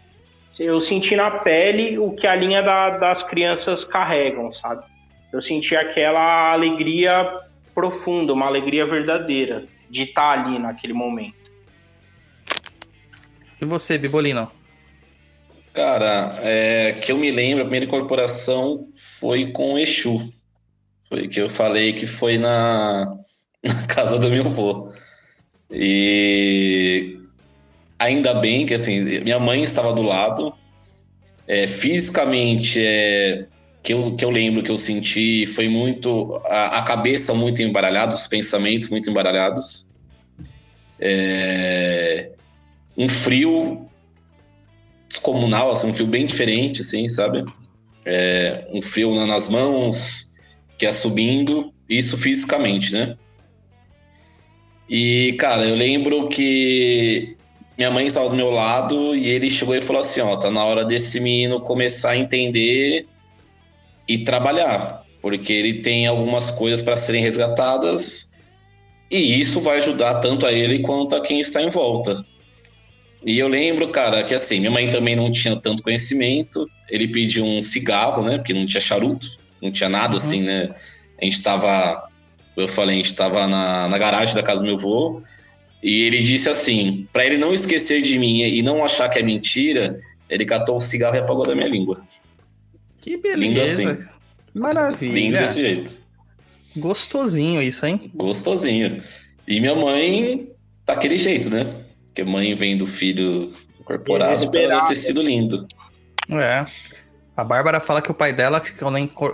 eu 0.59 0.81
senti 0.81 1.15
na 1.15 1.31
pele 1.31 1.97
o 1.97 2.11
que 2.11 2.27
a 2.27 2.35
linha 2.35 2.61
da, 2.61 2.97
das 2.97 3.23
crianças 3.23 3.85
carregam, 3.85 4.51
sabe? 4.51 4.83
Eu 5.31 5.41
senti 5.41 5.73
aquela 5.73 6.51
alegria 6.51 7.39
profunda, 7.73 8.33
uma 8.33 8.47
alegria 8.47 8.85
verdadeira 8.85 9.63
de 9.89 10.03
estar 10.03 10.39
ali 10.39 10.59
naquele 10.59 10.91
momento. 10.91 11.37
E 13.61 13.63
você, 13.63 13.97
Bibolino? 13.97 14.51
Cara, 15.73 16.33
é, 16.43 16.91
que 16.91 17.13
eu 17.13 17.17
me 17.17 17.31
lembro, 17.31 17.61
a 17.61 17.65
primeira 17.65 17.85
incorporação 17.85 18.89
foi 19.21 19.51
com 19.53 19.75
o 19.75 19.79
Exu. 19.79 20.29
Foi 21.07 21.29
que 21.29 21.39
eu 21.39 21.49
falei 21.49 21.93
que 21.93 22.05
foi 22.05 22.37
na, 22.37 23.17
na 23.63 23.87
casa 23.87 24.19
do 24.19 24.29
meu 24.29 24.47
avô. 24.47 24.91
E 25.71 27.22
ainda 28.03 28.33
bem 28.33 28.65
que, 28.65 28.73
assim, 28.73 29.01
minha 29.21 29.39
mãe 29.39 29.63
estava 29.63 29.93
do 29.93 30.01
lado. 30.01 30.53
É, 31.47 31.67
fisicamente, 31.67 32.79
é, 32.79 33.45
que, 33.81 33.93
eu, 33.93 34.15
que 34.15 34.23
eu 34.23 34.29
lembro 34.29 34.63
que 34.63 34.71
eu 34.71 34.77
senti 34.77 35.45
foi 35.45 35.67
muito... 35.67 36.39
A, 36.45 36.79
a 36.79 36.83
cabeça 36.83 37.33
muito 37.33 37.61
embaralhada, 37.61 38.13
os 38.13 38.27
pensamentos 38.27 38.89
muito 38.89 39.09
embaralhados. 39.09 39.93
É, 40.99 42.29
um 42.97 43.09
frio 43.09 43.89
descomunal, 45.09 45.71
assim, 45.71 45.89
um 45.89 45.93
frio 45.93 46.07
bem 46.07 46.25
diferente, 46.25 46.81
assim, 46.81 47.07
sabe? 47.07 47.43
É, 48.05 48.67
um 48.71 48.81
frio 48.81 49.13
nas 49.25 49.47
mãos, 49.49 50.31
que 50.77 50.85
é 50.85 50.91
subindo, 50.91 51.73
isso 51.89 52.17
fisicamente, 52.17 52.93
né? 52.93 53.15
E, 54.89 55.35
cara, 55.39 55.65
eu 55.65 55.75
lembro 55.75 56.27
que 56.27 57.35
minha 57.77 57.89
mãe 57.89 58.07
estava 58.07 58.29
do 58.29 58.35
meu 58.35 58.51
lado 58.51 59.15
e 59.15 59.27
ele 59.27 59.49
chegou 59.49 59.75
e 59.75 59.81
falou 59.81 60.01
assim: 60.01 60.21
Ó, 60.21 60.35
tá 60.37 60.51
na 60.51 60.63
hora 60.63 60.85
desse 60.85 61.19
menino 61.19 61.59
começar 61.59 62.11
a 62.11 62.17
entender 62.17 63.05
e 64.07 64.19
trabalhar, 64.19 65.03
porque 65.21 65.51
ele 65.51 65.81
tem 65.81 66.05
algumas 66.05 66.51
coisas 66.51 66.81
para 66.81 66.97
serem 66.97 67.21
resgatadas 67.21 68.33
e 69.13 69.39
isso 69.39 69.61
vai 69.61 69.77
ajudar 69.77 70.15
tanto 70.15 70.45
a 70.45 70.51
ele 70.51 70.79
quanto 70.79 71.15
a 71.15 71.21
quem 71.21 71.39
está 71.39 71.61
em 71.61 71.69
volta. 71.69 72.25
E 73.23 73.37
eu 73.37 73.47
lembro, 73.47 73.87
cara, 73.89 74.23
que 74.23 74.33
assim, 74.33 74.59
minha 74.59 74.71
mãe 74.71 74.89
também 74.89 75.15
não 75.15 75.31
tinha 75.31 75.55
tanto 75.55 75.83
conhecimento. 75.83 76.67
Ele 76.89 77.07
pediu 77.07 77.45
um 77.45 77.61
cigarro, 77.61 78.23
né? 78.23 78.37
Porque 78.37 78.53
não 78.53 78.65
tinha 78.65 78.81
charuto, 78.81 79.27
não 79.61 79.71
tinha 79.71 79.87
nada 79.87 80.17
assim, 80.17 80.41
né? 80.41 80.73
A 81.21 81.23
gente 81.23 81.41
tava, 81.43 82.09
eu 82.57 82.67
falei, 82.67 82.95
a 82.95 83.03
gente 83.03 83.13
tava 83.13 83.47
na, 83.47 83.87
na 83.87 83.97
garagem 83.99 84.33
da 84.33 84.41
casa 84.41 84.61
do 84.61 84.65
meu 84.65 84.75
avô. 84.75 85.21
E 85.83 86.03
ele 86.03 86.23
disse 86.23 86.47
assim: 86.47 87.05
para 87.11 87.25
ele 87.25 87.37
não 87.37 87.53
esquecer 87.53 88.01
de 88.01 88.17
mim 88.17 88.41
e 88.41 88.61
não 88.61 88.83
achar 88.83 89.09
que 89.09 89.19
é 89.19 89.21
mentira, 89.21 89.97
ele 90.29 90.45
catou 90.45 90.77
um 90.77 90.79
cigarro 90.79 91.15
e 91.15 91.19
apagou 91.19 91.45
da 91.45 91.53
minha 91.53 91.67
língua. 91.67 92.01
Que 93.01 93.17
beleza. 93.17 93.37
Lindo 93.37 93.61
assim. 93.61 94.07
Maravilha. 94.53 95.13
Lindo 95.13 95.37
desse 95.37 95.61
jeito. 95.61 96.01
Gostosinho 96.77 97.61
isso, 97.61 97.85
hein? 97.85 98.09
Gostosinho. 98.15 99.03
E 99.45 99.59
minha 99.59 99.75
mãe, 99.75 100.49
daquele 100.85 101.17
jeito, 101.17 101.49
né? 101.49 101.65
Porque 102.07 102.23
mãe 102.23 102.53
vem 102.53 102.77
do 102.77 102.87
filho 102.87 103.53
incorporado, 103.79 104.49
pra 104.49 104.61
ela 104.61 104.85
ter 104.85 104.95
sido 104.95 105.21
lindo. 105.21 105.67
É. 106.31 106.65
A 107.35 107.43
Bárbara 107.43 107.79
fala 107.79 108.01
que 108.01 108.09
o 108.09 108.13
pai 108.13 108.31
dela, 108.31 108.61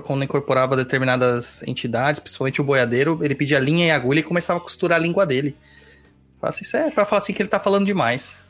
quando 0.03 0.23
incorporava 0.23 0.75
determinadas 0.75 1.61
entidades, 1.67 2.19
principalmente 2.19 2.59
o 2.59 2.63
boiadeiro, 2.63 3.19
ele 3.21 3.35
pedia 3.35 3.59
linha 3.59 3.85
e 3.85 3.91
agulha 3.91 4.21
e 4.21 4.23
começava 4.23 4.57
a 4.57 4.63
costurar 4.63 4.97
a 4.97 5.01
língua 5.01 5.25
dele. 5.25 5.55
Assim, 6.41 6.63
isso 6.63 6.77
é 6.77 6.89
pra 6.91 7.05
falar 7.05 7.19
assim 7.19 7.33
que 7.33 7.41
ele 7.41 7.49
tá 7.49 7.59
falando 7.59 7.85
demais. 7.85 8.47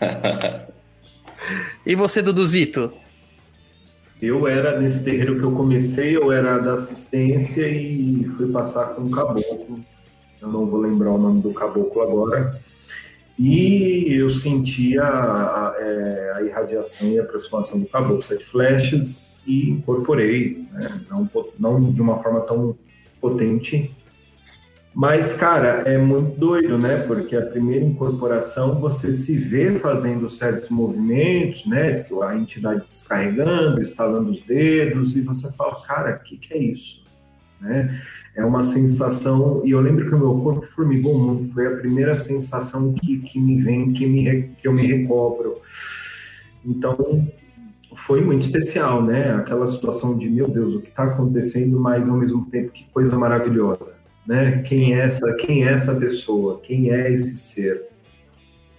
E 1.84 1.94
você, 1.94 2.22
Duduzito? 2.22 2.92
Eu 4.20 4.46
era, 4.46 4.78
nesse 4.78 5.04
terreiro 5.04 5.38
que 5.38 5.42
eu 5.42 5.52
comecei, 5.52 6.14
eu 6.14 6.30
era 6.30 6.58
da 6.58 6.74
assistência 6.74 7.66
e 7.66 8.24
fui 8.36 8.50
passar 8.52 8.94
com 8.94 9.02
um 9.02 9.10
caboclo. 9.10 9.80
Eu 10.40 10.48
não 10.48 10.66
vou 10.66 10.80
lembrar 10.80 11.10
o 11.12 11.18
nome 11.18 11.40
do 11.40 11.52
caboclo 11.54 12.02
agora. 12.02 12.60
E 13.38 14.12
eu 14.12 14.28
sentia 14.28 15.02
a, 15.02 15.74
é, 15.78 16.32
a 16.36 16.42
irradiação 16.42 17.08
e 17.08 17.18
a 17.18 17.22
aproximação 17.22 17.80
do 17.80 17.86
caboclo, 17.86 18.22
sete 18.22 18.44
flechas, 18.44 19.40
e 19.46 19.70
incorporei, 19.70 20.66
né? 20.72 21.00
não, 21.08 21.28
não 21.58 21.92
de 21.92 22.02
uma 22.02 22.22
forma 22.22 22.40
tão 22.42 22.76
potente. 23.18 23.90
Mas, 25.00 25.38
cara, 25.38 25.82
é 25.86 25.96
muito 25.96 26.38
doido, 26.38 26.76
né? 26.76 26.98
Porque 27.06 27.34
a 27.34 27.40
primeira 27.40 27.82
incorporação 27.82 28.78
você 28.78 29.10
se 29.10 29.34
vê 29.34 29.74
fazendo 29.76 30.28
certos 30.28 30.68
movimentos, 30.68 31.64
né? 31.64 31.96
A 32.22 32.36
entidade 32.36 32.84
descarregando, 32.92 33.80
estalando 33.80 34.30
os 34.30 34.42
dedos, 34.42 35.16
e 35.16 35.22
você 35.22 35.50
fala, 35.52 35.80
cara, 35.86 36.16
o 36.16 36.22
que, 36.22 36.36
que 36.36 36.52
é 36.52 36.58
isso? 36.58 37.02
Né? 37.62 37.98
É 38.36 38.44
uma 38.44 38.62
sensação, 38.62 39.62
e 39.64 39.70
eu 39.70 39.80
lembro 39.80 40.06
que 40.06 40.14
o 40.14 40.18
meu 40.18 40.34
corpo 40.42 40.66
formigou 40.66 41.18
muito, 41.18 41.48
foi 41.54 41.66
a 41.66 41.76
primeira 41.78 42.14
sensação 42.14 42.92
que, 42.92 43.20
que 43.20 43.40
me 43.40 43.56
vem, 43.56 43.94
que, 43.94 44.04
me, 44.04 44.50
que 44.60 44.68
eu 44.68 44.72
me 44.74 44.82
recobro. 44.82 45.62
Então, 46.62 47.26
foi 47.94 48.20
muito 48.20 48.44
especial, 48.44 49.02
né? 49.02 49.34
Aquela 49.34 49.66
situação 49.66 50.18
de, 50.18 50.28
meu 50.28 50.46
Deus, 50.46 50.74
o 50.74 50.82
que 50.82 50.90
está 50.90 51.04
acontecendo, 51.04 51.80
mas 51.80 52.06
ao 52.06 52.18
mesmo 52.18 52.44
tempo, 52.50 52.70
que 52.70 52.84
coisa 52.92 53.16
maravilhosa, 53.16 53.99
né? 54.30 54.62
Quem 54.64 54.94
é 54.94 55.00
essa, 55.00 55.34
quem 55.34 55.66
é 55.66 55.72
essa 55.72 55.96
pessoa? 55.96 56.60
Quem 56.62 56.92
é 56.92 57.10
esse 57.10 57.36
ser? 57.36 57.82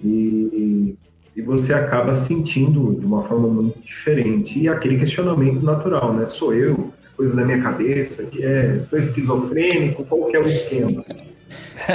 E, 0.02 0.96
e 1.36 1.42
você 1.42 1.74
acaba 1.74 2.16
sentindo 2.16 2.96
de 2.98 3.06
uma 3.06 3.22
forma 3.22 3.50
muito 3.50 3.78
diferente. 3.82 4.58
E 4.58 4.70
aquele 4.70 4.98
questionamento 4.98 5.62
natural, 5.62 6.14
né? 6.14 6.26
Sou 6.26 6.54
eu? 6.54 6.94
Coisa 7.18 7.36
da 7.36 7.44
minha 7.44 7.62
cabeça? 7.62 8.28
Que 8.28 8.42
é, 8.42 8.86
sou 8.90 8.98
esquizofrênico? 8.98 10.06
Qual 10.06 10.32
que 10.32 10.38
é 10.38 10.40
o 10.40 10.46
esquema? 10.46 11.04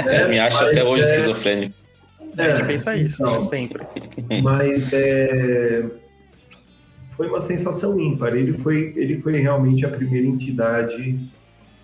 É, 0.05 0.27
me 0.27 0.37
acha 0.37 0.63
Mas 0.63 0.77
até 0.77 0.83
hoje 0.83 1.03
é- 1.03 1.11
esquizofrênico. 1.11 1.75
A 2.37 2.55
gente 2.55 2.67
pensa 2.67 2.95
isso, 2.95 3.23
então, 3.23 3.43
sempre. 3.43 3.83
mas 4.43 4.93
é, 4.93 5.83
foi 7.15 7.27
uma 7.27 7.41
sensação 7.41 7.99
ímpar. 7.99 8.35
Ele 8.35 8.53
foi, 8.53 8.93
ele 8.95 9.17
foi 9.17 9.39
realmente 9.39 9.83
a 9.83 9.89
primeira 9.89 10.27
entidade 10.27 11.19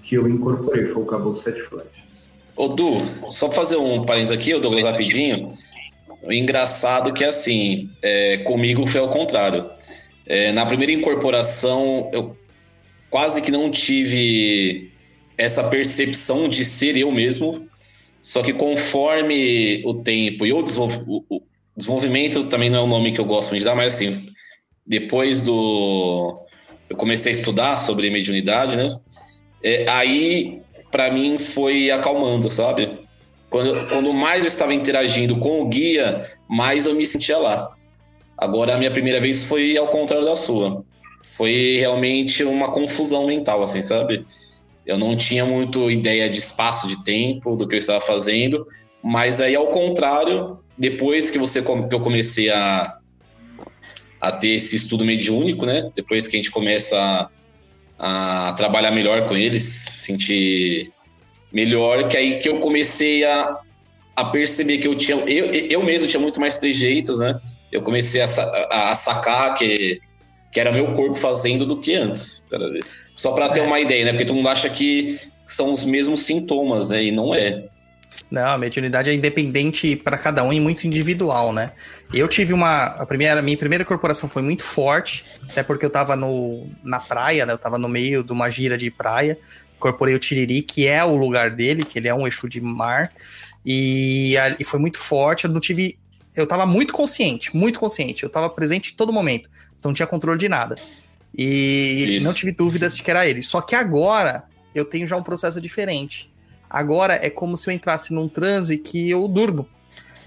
que 0.04 0.16
eu 0.16 0.30
incorporei, 0.30 0.86
foi 0.88 1.02
o 1.02 1.06
Caboclo 1.06 1.38
Sete 1.38 1.62
Flechas. 1.62 2.30
Ô, 2.56 2.68
Du, 2.68 3.02
só 3.30 3.50
fazer 3.52 3.78
um 3.78 4.06
parênteses 4.06 4.38
aqui, 4.38 4.54
ô 4.54 4.60
Douglas, 4.60 4.84
rapidinho. 4.86 5.48
O 6.22 6.32
engraçado 6.32 7.12
que, 7.14 7.24
assim, 7.24 7.90
é, 8.02 8.38
comigo 8.40 8.86
foi 8.86 9.00
ao 9.02 9.10
contrário. 9.10 9.70
É, 10.26 10.52
na 10.52 10.66
primeira 10.66 10.92
incorporação, 10.92 12.10
eu 12.14 12.38
quase 13.10 13.42
que 13.42 13.52
não 13.52 13.72
tive 13.72 14.92
essa 15.38 15.64
percepção 15.70 16.48
de 16.48 16.64
ser 16.64 16.96
eu 16.96 17.12
mesmo. 17.12 17.68
Só 18.22 18.42
que 18.42 18.54
conforme 18.54 19.84
o 19.86 19.96
tempo 19.96 20.46
e 20.46 20.54
o, 20.54 20.60
o- 20.64 21.26
o 21.30 21.42
desenvolvimento, 21.76 22.46
também 22.46 22.70
não 22.70 22.80
é 22.80 22.82
o 22.84 22.88
nome 22.88 23.12
que 23.12 23.20
eu 23.20 23.26
gosto 23.26 23.50
muito 23.50 23.60
de 23.62 23.66
dar, 23.66 23.76
mas 23.76 23.96
assim, 23.96 24.28
depois 24.86 25.42
do. 25.42 26.40
Eu 26.90 26.96
comecei 26.96 27.32
a 27.32 27.36
estudar 27.36 27.76
sobre 27.78 28.10
mediunidade, 28.10 28.78
né? 28.78 28.88
É, 29.64 29.90
aí 29.90 30.62
para 30.92 31.10
mim 31.12 31.40
foi 31.40 31.90
acalmando, 31.90 32.50
sabe? 32.52 32.90
Quando, 33.50 33.88
quando 33.88 34.14
mais 34.14 34.44
eu 34.44 34.48
estava 34.48 34.74
interagindo 34.74 35.38
com 35.38 35.62
o 35.62 35.68
guia, 35.68 36.28
mais 36.48 36.86
eu 36.86 36.96
me 36.96 37.06
sentia 37.06 37.38
lá. 37.38 37.72
Agora 38.38 38.76
a 38.76 38.78
minha 38.78 38.92
primeira 38.92 39.22
vez 39.22 39.46
foi 39.46 39.78
ao 39.78 39.88
contrário 39.88 40.26
da 40.26 40.36
sua. 40.36 40.84
Foi 41.22 41.78
realmente 41.80 42.44
uma 42.44 42.72
confusão 42.72 43.26
mental, 43.28 43.64
assim, 43.64 43.82
sabe? 43.82 44.26
Eu 44.86 44.98
não 44.98 45.16
tinha 45.16 45.46
muito 45.46 45.90
ideia 45.90 46.30
de 46.30 46.38
espaço, 46.38 46.88
de 46.88 47.04
tempo, 47.04 47.56
do 47.56 47.68
que 47.68 47.76
eu 47.76 47.80
estava 47.80 48.02
fazendo, 48.02 48.66
mas 49.02 49.40
aí 49.40 49.56
ao 49.56 49.68
contrário, 49.68 50.60
depois 50.78 51.32
que 51.32 51.40
você 51.40 51.62
que 51.62 51.96
eu 51.96 52.02
comecei 52.02 52.50
a 52.50 52.94
a 54.20 54.32
ter 54.32 54.52
esse 54.52 54.76
estudo 54.76 55.04
mediúnico, 55.04 55.66
né? 55.66 55.82
Depois 55.94 56.28
que 56.28 56.38
a 56.38 56.40
gente 56.40 56.50
começa 56.50 56.98
a, 56.98 57.30
a 57.98 58.54
trabalhar 58.54 58.92
melhor 58.92 59.28
com 59.28 59.36
eles, 59.36 59.64
sentir 59.64 60.92
melhor, 61.52 62.08
que 62.08 62.18
aí 62.18 62.38
que 62.38 62.50
eu 62.50 62.60
comecei 62.60 63.24
a, 63.24 63.58
a 64.16 64.26
perceber 64.26 64.80
que 64.80 64.88
eu 64.88 64.96
tinha. 64.96 65.18
Eu, 65.18 65.54
eu 65.54 65.84
mesmo 65.84 66.08
tinha 66.08 66.20
muito 66.20 66.40
mais 66.40 66.60
trejeitos, 66.60 67.20
né? 67.20 67.40
Eu 67.72 67.82
comecei 67.82 68.22
a, 68.22 68.26
a, 68.26 68.92
a 68.92 68.96
sacar 68.96 69.54
que, 69.56 70.00
que 70.52 70.60
era 70.60 70.72
meu 70.72 70.94
corpo 70.94 71.16
fazendo 71.16 71.66
do 71.66 71.80
que 71.80 71.96
antes. 71.96 72.46
Só 73.16 73.32
para 73.32 73.50
ter 73.50 73.62
é. 73.62 73.64
uma 73.64 73.80
ideia, 73.80 74.06
né? 74.06 74.12
Porque 74.12 74.26
todo 74.26 74.36
mundo 74.36 74.50
acha 74.50 74.70
que 74.70 75.20
são 75.46 75.72
os 75.72 75.86
mesmos 75.86 76.22
sintomas, 76.22 76.90
né? 76.90 77.04
E 77.04 77.12
não 77.12 77.34
é. 77.34 77.66
Não, 78.34 78.50
a 78.50 78.58
mediunidade 78.58 79.12
é 79.12 79.14
independente 79.14 79.96
para 79.96 80.18
cada 80.18 80.44
um 80.44 80.52
e 80.52 80.60
muito 80.60 80.88
individual, 80.88 81.54
né? 81.54 81.72
Eu 82.12 82.28
tive 82.28 82.52
uma. 82.52 82.86
A 82.86 83.06
primeira, 83.06 83.40
minha 83.44 83.56
primeira 83.56 83.86
corporação 83.86 84.28
foi 84.28 84.42
muito 84.42 84.64
forte, 84.64 85.24
até 85.52 85.62
porque 85.62 85.86
eu 85.86 85.90
tava 85.92 86.16
no, 86.16 86.68
na 86.84 87.00
praia, 87.00 87.46
né? 87.46 87.54
Eu 87.54 87.60
tava 87.60 87.78
no 87.78 87.88
meio 87.88 88.24
de 88.24 88.32
uma 88.32 88.50
gira 88.50 88.76
de 88.76 88.90
praia. 88.90 89.38
Incorporei 89.78 90.16
o 90.16 90.20
Tiriri, 90.20 90.64
que 90.64 90.88
é 90.88 91.06
o 91.06 91.16
lugar 91.16 91.52
dele, 91.52 91.84
que 91.84 92.00
ele 92.00 92.08
é 92.08 92.16
um 92.16 92.26
eixo 92.26 92.50
de 92.50 92.60
mar. 92.60 93.12
E, 93.64 94.34
e 94.60 94.64
foi 94.64 94.80
muito 94.80 94.98
forte. 94.98 95.46
Eu 95.46 95.52
não 95.52 95.60
tive. 95.60 96.00
Eu 96.36 96.48
tava 96.48 96.66
muito 96.66 96.92
consciente, 96.92 97.56
muito 97.56 97.80
consciente. 97.80 98.24
Eu 98.24 98.32
tava 98.32 98.50
presente 98.50 98.94
em 98.94 98.96
todo 98.96 99.14
momento. 99.14 99.48
Então 99.78 99.90
não 99.90 99.94
tinha 99.94 100.08
controle 100.08 100.40
de 100.40 100.50
nada. 100.50 100.74
E 101.38 102.16
Isso. 102.18 102.26
não 102.26 102.34
tive 102.34 102.52
dúvidas 102.52 102.98
de 102.98 103.04
que 103.04 103.12
era 103.12 103.28
ele. 103.28 103.44
Só 103.44 103.62
que 103.62 103.76
agora 103.76 104.44
eu 104.74 104.86
tenho 104.86 105.06
já 105.06 105.16
um 105.16 105.22
processo 105.22 105.62
diferente 105.62 106.33
Agora 106.74 107.20
é 107.22 107.30
como 107.30 107.56
se 107.56 107.70
eu 107.70 107.74
entrasse 107.74 108.12
num 108.12 108.28
transe 108.28 108.80
que 108.80 109.08
eu 109.08 109.28
durmo. 109.28 109.70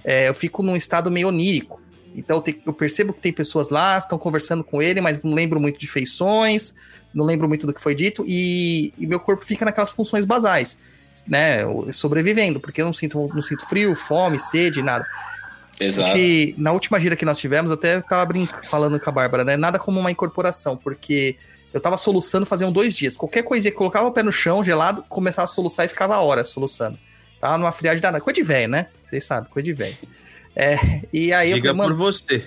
É, 0.05 0.29
eu 0.29 0.35
fico 0.35 0.63
num 0.63 0.77
estado 0.77 1.11
meio 1.11 1.27
onírico. 1.27 1.83
Então 2.15 2.43
eu 2.65 2.73
percebo 2.73 3.13
que 3.13 3.21
tem 3.21 3.33
pessoas 3.33 3.69
lá, 3.69 3.99
estão 3.99 4.17
conversando 4.17 4.63
com 4.63 4.81
ele, 4.81 5.01
mas 5.01 5.25
não 5.25 5.35
lembro 5.35 5.61
muito 5.61 5.79
de 5.79 5.89
feições, 5.89 6.75
não 7.13 7.25
lembro 7.25 7.49
muito 7.49 7.67
do 7.67 7.75
que 7.75 7.81
foi 7.81 7.95
dito, 7.95 8.25
e, 8.27 8.95
e 8.97 9.07
meu 9.07 9.19
corpo 9.19 9.45
fica 9.45 9.65
naquelas 9.65 9.91
funções 9.91 10.25
basais, 10.25 10.79
né? 11.27 11.59
Sobrevivendo, 11.93 12.61
porque 12.61 12.81
eu 12.81 12.87
não 12.87 12.93
sinto, 12.93 13.29
não 13.35 13.43
sinto 13.43 13.67
frio, 13.67 13.95
fome, 13.95 14.39
sede, 14.39 14.83
nada. 14.83 15.05
Exato. 15.79 16.11
Gente, 16.11 16.59
na 16.59 16.73
última 16.73 16.99
gira 16.99 17.17
que 17.17 17.25
nós 17.25 17.39
tivemos, 17.39 17.71
até 17.71 18.01
tava 18.01 18.33
falando 18.71 18.99
com 18.99 19.11
a 19.11 19.13
Bárbara, 19.13 19.45
né? 19.45 19.57
Nada 19.57 19.79
como 19.79 20.01
uma 20.01 20.11
incorporação, 20.11 20.75
porque 20.77 21.37
eu 21.77 21.81
tava 21.81 21.99
soluçando 21.99 22.47
faziam 22.47 22.73
dois 22.73 22.97
dias. 22.97 23.19
Qualquer 23.19 23.43
coisinha 23.43 23.71
que 23.71 23.77
colocava 23.77 24.07
o 24.07 24.11
pé 24.11 24.23
no 24.23 24.33
chão, 24.33 24.65
gelado, 24.65 25.05
começava 25.11 25.45
a 25.45 25.47
soluçar 25.47 25.85
e 25.85 25.89
ficava 25.89 26.17
horas 26.17 26.49
soluçando. 26.49 26.99
Tava 27.39 27.59
numa 27.59 27.71
friagem 27.71 28.01
danada. 28.01 28.25
Coisa 28.25 28.35
de 28.35 28.43
velho, 28.43 28.71
né? 28.71 28.87
Vocês 29.05 29.27
sabem, 29.27 29.51
coisa 29.51 29.65
de 29.65 29.75
velho. 29.75 29.95
É, 30.55 31.03
e 31.13 31.35
aí 31.35 31.53
Diga 31.53 31.69
eu 31.69 31.77
falei, 31.77 31.89
por 31.91 31.97
você. 31.99 32.47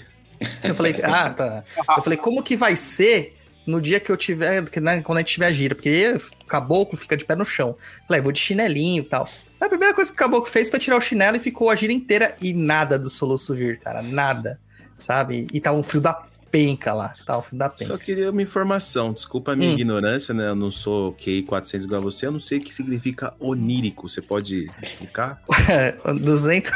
Eu 0.63 0.73
falei, 0.73 0.95
ah, 1.03 1.29
tá. 1.29 1.63
Eu 1.95 2.01
falei, 2.01 2.17
como 2.17 2.41
que 2.41 2.55
vai 2.55 2.75
ser 2.75 3.37
no 3.67 3.79
dia 3.79 3.99
que 3.99 4.11
eu 4.11 4.17
tiver, 4.17 4.63
né, 4.81 5.01
quando 5.03 5.19
a 5.19 5.21
gente 5.21 5.33
tiver 5.33 5.45
a 5.45 5.51
gira? 5.51 5.75
Porque 5.75 6.17
o 6.41 6.45
caboclo 6.45 6.97
fica 6.97 7.15
de 7.15 7.23
pé 7.23 7.35
no 7.35 7.45
chão. 7.45 7.77
Eu 7.99 8.07
falei, 8.07 8.23
vou 8.23 8.31
de 8.31 8.39
chinelinho 8.39 9.03
e 9.03 9.05
tal. 9.05 9.29
A 9.61 9.69
primeira 9.69 9.93
coisa 9.93 10.09
que 10.09 10.15
o 10.15 10.19
caboclo 10.19 10.49
fez 10.49 10.69
foi 10.69 10.79
tirar 10.79 10.97
o 10.97 11.01
chinelo 11.01 11.37
e 11.37 11.39
ficou 11.39 11.69
a 11.69 11.75
gira 11.75 11.93
inteira 11.93 12.35
e 12.41 12.51
nada 12.51 12.97
do 12.97 13.11
soluço 13.11 13.53
vir, 13.53 13.77
cara. 13.77 14.01
Nada. 14.01 14.59
Sabe? 14.97 15.45
E 15.53 15.61
tava 15.61 15.77
um 15.77 15.83
frio 15.83 16.01
da 16.01 16.25
penca 16.51 16.93
lá, 16.93 17.13
tá? 17.25 17.37
O 17.37 17.41
fim 17.41 17.57
da 17.57 17.69
penca. 17.69 17.85
Só 17.85 17.97
queria 17.97 18.29
uma 18.29 18.41
informação, 18.41 19.13
desculpa 19.13 19.53
a 19.53 19.55
minha 19.55 19.71
hum. 19.71 19.73
ignorância, 19.73 20.33
né? 20.33 20.49
Eu 20.49 20.55
não 20.55 20.71
sou 20.71 21.13
QI 21.13 21.43
400 21.43 21.85
igual 21.85 22.01
a 22.01 22.03
você, 22.03 22.27
eu 22.27 22.31
não 22.31 22.39
sei 22.39 22.57
o 22.57 22.61
que 22.61 22.73
significa 22.73 23.33
onírico, 23.39 24.07
você 24.07 24.21
pode 24.21 24.69
explicar? 24.81 25.41
200... 26.21 26.71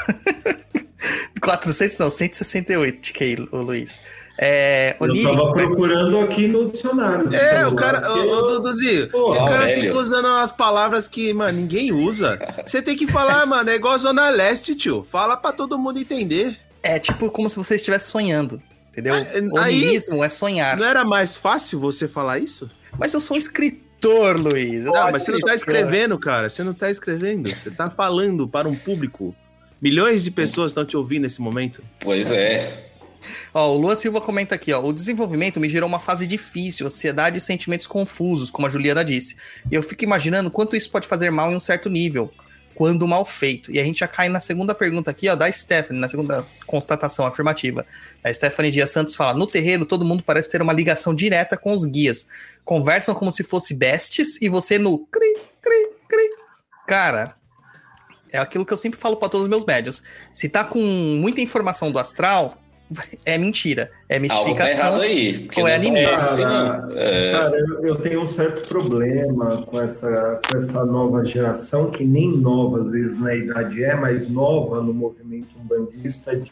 400 1.41 1.97
não, 1.99 2.09
168 2.09 3.01
de 3.01 3.13
QI, 3.13 3.47
o 3.51 3.57
Luiz. 3.57 3.99
É, 4.37 4.95
onírico, 4.99 5.29
eu 5.29 5.35
tava 5.35 5.53
procurando 5.53 6.19
aqui 6.21 6.47
no 6.47 6.71
dicionário. 6.71 7.33
É, 7.35 7.67
o 7.67 7.75
cara, 7.75 8.11
o, 8.11 8.31
o 8.31 8.41
Duduzinho, 8.43 9.09
o 9.13 9.33
cara 9.35 9.65
velho. 9.65 9.81
fica 9.81 9.97
usando 9.97 10.25
umas 10.25 10.51
palavras 10.51 11.07
que, 11.07 11.31
mano, 11.33 11.59
ninguém 11.59 11.91
usa. 11.91 12.39
Você 12.65 12.81
tem 12.81 12.95
que 12.95 13.05
falar, 13.05 13.45
mano, 13.45 13.69
é 13.69 13.75
igual 13.75 13.97
Zona 13.97 14.29
Leste, 14.29 14.75
tio. 14.75 15.03
Fala 15.03 15.37
pra 15.37 15.51
todo 15.51 15.77
mundo 15.77 15.99
entender. 15.99 16.57
É 16.81 16.99
tipo 16.99 17.29
como 17.29 17.49
se 17.49 17.57
você 17.57 17.75
estivesse 17.75 18.09
sonhando. 18.09 18.61
Entendeu? 18.93 19.15
Ah, 19.57 19.63
Onismo 19.63 20.23
é 20.23 20.29
sonhar. 20.29 20.77
Não 20.77 20.85
era 20.85 21.03
mais 21.03 21.35
fácil 21.35 21.79
você 21.79 22.07
falar 22.07 22.37
isso? 22.37 22.69
Mas 22.97 23.11
eu 23.11 23.19
sou 23.19 23.33
um 23.33 23.37
escritor, 23.39 24.39
Luiz. 24.39 24.85
não, 24.85 25.11
mas 25.11 25.23
você 25.23 25.31
não 25.31 25.39
tá 25.39 25.55
escrevendo, 25.55 26.19
cara. 26.19 26.47
Você 26.47 26.63
não 26.63 26.75
tá 26.75 26.91
escrevendo. 26.91 27.49
Você 27.49 27.71
tá 27.71 27.89
falando 27.89 28.47
para 28.47 28.69
um 28.69 28.75
público. 28.75 29.35
Milhões 29.81 30.23
de 30.23 30.29
pessoas 30.29 30.71
estão 30.71 30.85
te 30.85 30.95
ouvindo 30.95 31.23
nesse 31.23 31.41
momento. 31.41 31.81
Pois 31.99 32.31
é. 32.31 32.91
Ó, 33.51 33.73
o 33.73 33.77
Luan 33.77 33.95
Silva 33.95 34.21
comenta 34.21 34.53
aqui, 34.53 34.71
ó. 34.71 34.83
O 34.83 34.93
desenvolvimento 34.93 35.59
me 35.59 35.67
gerou 35.67 35.89
uma 35.89 35.99
fase 35.99 36.27
difícil, 36.27 36.85
ansiedade 36.85 37.39
e 37.39 37.41
sentimentos 37.41 37.87
confusos, 37.87 38.51
como 38.51 38.67
a 38.67 38.69
Juliana 38.69 39.03
disse. 39.03 39.37
E 39.71 39.73
eu 39.73 39.81
fico 39.81 40.03
imaginando 40.03 40.51
quanto 40.51 40.75
isso 40.75 40.91
pode 40.91 41.07
fazer 41.07 41.31
mal 41.31 41.51
em 41.51 41.55
um 41.55 41.59
certo 41.59 41.89
nível 41.89 42.31
quando 42.75 43.07
mal 43.07 43.25
feito. 43.25 43.71
E 43.71 43.79
a 43.79 43.83
gente 43.83 43.99
já 43.99 44.07
cai 44.07 44.29
na 44.29 44.39
segunda 44.39 44.73
pergunta 44.73 45.11
aqui, 45.11 45.29
ó, 45.29 45.35
da 45.35 45.51
Stephanie, 45.51 45.99
na 45.99 46.09
segunda 46.09 46.45
constatação 46.65 47.25
afirmativa. 47.25 47.85
A 48.23 48.33
Stephanie 48.33 48.71
Dias 48.71 48.91
Santos 48.91 49.15
fala: 49.15 49.37
No 49.37 49.45
terreiro, 49.45 49.85
todo 49.85 50.05
mundo 50.05 50.23
parece 50.23 50.49
ter 50.49 50.61
uma 50.61 50.73
ligação 50.73 51.13
direta 51.13 51.57
com 51.57 51.73
os 51.73 51.85
guias. 51.85 52.25
Conversam 52.63 53.13
como 53.13 53.31
se 53.31 53.43
fosse 53.43 53.73
bestes 53.73 54.41
e 54.41 54.49
você 54.49 54.77
no 54.77 54.99
cri, 54.99 55.37
cri, 55.61 55.89
cri. 56.07 56.29
Cara, 56.87 57.35
é 58.31 58.39
aquilo 58.39 58.65
que 58.65 58.73
eu 58.73 58.77
sempre 58.77 58.99
falo 58.99 59.17
para 59.17 59.29
todos 59.29 59.43
os 59.43 59.49
meus 59.49 59.65
médios. 59.65 60.01
Se 60.33 60.49
tá 60.49 60.63
com 60.63 60.79
muita 60.79 61.41
informação 61.41 61.91
do 61.91 61.99
astral, 61.99 62.57
é 63.25 63.37
mentira. 63.37 63.89
É 64.07 64.19
mistificação. 64.19 64.83
Algo 64.83 64.99
tá 64.99 65.03
aí, 65.05 65.47
ou 65.57 65.67
é 65.67 65.75
animismo. 65.75 66.43
Cara, 66.43 66.93
é... 66.95 67.31
cara 67.31 67.59
eu, 67.59 67.85
eu, 67.85 67.95
tenho 67.95 68.21
um 68.21 68.27
certo 68.27 68.67
problema 68.67 69.63
com 69.63 69.81
essa, 69.81 70.39
com 70.47 70.57
essa 70.57 70.85
nova 70.85 71.23
geração, 71.25 71.89
que 71.89 72.03
nem 72.03 72.37
nova 72.37 72.81
às 72.81 72.91
vezes 72.91 73.19
na 73.19 73.33
idade 73.35 73.83
é, 73.83 73.95
mas 73.95 74.27
nova 74.27 74.81
no 74.81 74.93
movimento 74.93 75.47
umbandista 75.59 76.35
de 76.35 76.51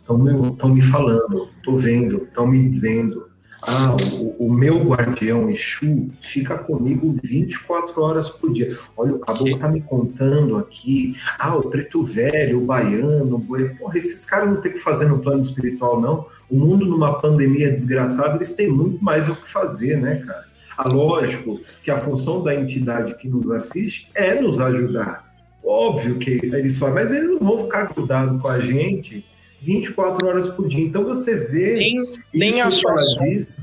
estão 0.00 0.18
me, 0.18 0.74
me 0.74 0.82
falando, 0.82 1.48
estou 1.56 1.76
vendo, 1.76 2.24
estão 2.24 2.46
me 2.46 2.62
dizendo, 2.62 3.29
ah, 3.62 3.94
o, 3.94 4.46
o, 4.46 4.52
meu 4.52 4.82
guardião 4.82 5.50
Exu 5.50 6.10
fica 6.20 6.56
comigo 6.56 7.14
24 7.22 8.00
horas 8.00 8.30
por 8.30 8.52
dia. 8.52 8.76
Olha, 8.96 9.14
o 9.14 9.18
caboclo 9.18 9.58
tá 9.58 9.68
me 9.68 9.82
contando 9.82 10.56
aqui. 10.56 11.14
Ah, 11.38 11.56
o 11.56 11.68
preto 11.68 12.02
velho, 12.02 12.62
o 12.62 12.64
baiano, 12.64 13.36
o 13.36 13.38
boi. 13.38 13.68
Porra, 13.70 13.98
esses 13.98 14.24
caras 14.24 14.48
não 14.48 14.60
tem 14.60 14.72
que 14.72 14.78
fazer 14.78 15.08
no 15.08 15.18
plano 15.18 15.42
espiritual, 15.42 16.00
não. 16.00 16.26
O 16.48 16.56
mundo, 16.56 16.86
numa 16.86 17.20
pandemia 17.20 17.70
desgraçada, 17.70 18.36
eles 18.36 18.54
têm 18.56 18.68
muito 18.68 19.02
mais 19.04 19.28
o 19.28 19.36
que 19.36 19.46
fazer, 19.46 19.96
né, 19.98 20.16
cara? 20.26 20.44
Ah, 20.76 20.88
lógico 20.90 21.60
que 21.82 21.90
a 21.90 21.98
função 21.98 22.42
da 22.42 22.54
entidade 22.54 23.14
que 23.16 23.28
nos 23.28 23.50
assiste 23.50 24.10
é 24.14 24.40
nos 24.40 24.58
ajudar. 24.58 25.30
Óbvio 25.62 26.18
que 26.18 26.40
eles 26.42 26.78
falam, 26.78 26.94
mas 26.94 27.12
eles 27.12 27.28
não 27.28 27.38
vão 27.38 27.58
ficar 27.58 27.92
grudados 27.92 28.40
com 28.40 28.48
a 28.48 28.58
gente 28.58 29.24
24 29.62 30.26
horas 30.26 30.48
por 30.48 30.68
dia. 30.68 30.84
Então 30.84 31.04
você 31.04 31.34
vê. 31.34 31.76
Nem, 31.76 32.10
nem 32.32 32.60
a 32.60 32.70
sua 32.70 32.94
disso. 32.94 33.60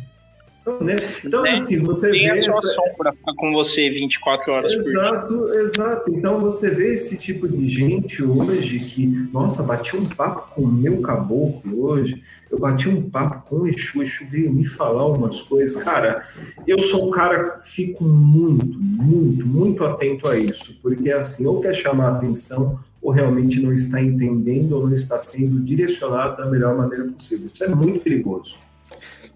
Então, 0.68 0.82
né? 0.82 0.98
então 1.24 1.44
nem, 1.44 1.54
assim, 1.54 1.82
você 1.82 2.12
vê. 2.12 2.30
a 2.30 2.38
sua 2.38 2.58
essa... 2.58 2.74
sombra 2.74 3.14
ficar 3.14 3.34
com 3.36 3.54
você 3.54 3.90
24 3.90 4.52
horas 4.52 4.74
exato, 4.74 5.34
por 5.38 5.52
dia. 5.52 5.62
Exato, 5.62 6.12
Então 6.12 6.42
você 6.42 6.70
vê 6.70 6.94
esse 6.94 7.18
tipo 7.18 7.48
de 7.48 7.66
gente 7.70 8.22
hoje 8.22 8.80
que, 8.80 9.08
nossa, 9.32 9.64
bati 9.64 9.96
um 9.96 10.06
papo 10.06 10.54
com 10.54 10.64
o 10.64 10.68
meu 10.68 11.02
caboclo 11.02 11.86
hoje. 11.86 12.22
Eu 12.52 12.60
bati 12.60 12.90
um 12.90 13.10
papo 13.10 13.48
com 13.50 13.56
o 13.62 13.68
Exu, 13.68 14.00
o 14.00 14.04
Exu 14.04 14.26
veio 14.30 14.52
me 14.52 14.66
falar 14.66 15.06
umas 15.08 15.42
coisas. 15.42 15.82
Cara, 15.82 16.28
eu 16.66 16.80
sou 16.80 17.08
um 17.08 17.12
cara 17.12 17.52
que 17.52 17.70
fico 17.70 18.04
muito, 18.04 18.78
muito, 18.78 19.46
muito 19.46 19.86
atento 19.86 20.28
a 20.28 20.38
isso, 20.38 20.80
porque 20.82 21.10
assim, 21.12 21.46
ou 21.46 21.62
quer 21.62 21.74
chamar 21.74 22.08
a 22.08 22.18
atenção, 22.18 22.80
ou 23.02 23.12
realmente 23.12 23.60
não 23.60 23.74
está 23.74 24.02
entendendo 24.02 24.74
ou 24.74 24.88
não 24.88 24.96
está 24.96 25.18
sendo 25.20 25.60
direcionado 25.62 26.38
da 26.38 26.46
melhor 26.50 26.76
maneira 26.76 27.06
possível. 27.06 27.48
Isso 27.48 27.64
é 27.64 27.68
muito 27.68 28.00
perigoso. 28.00 28.56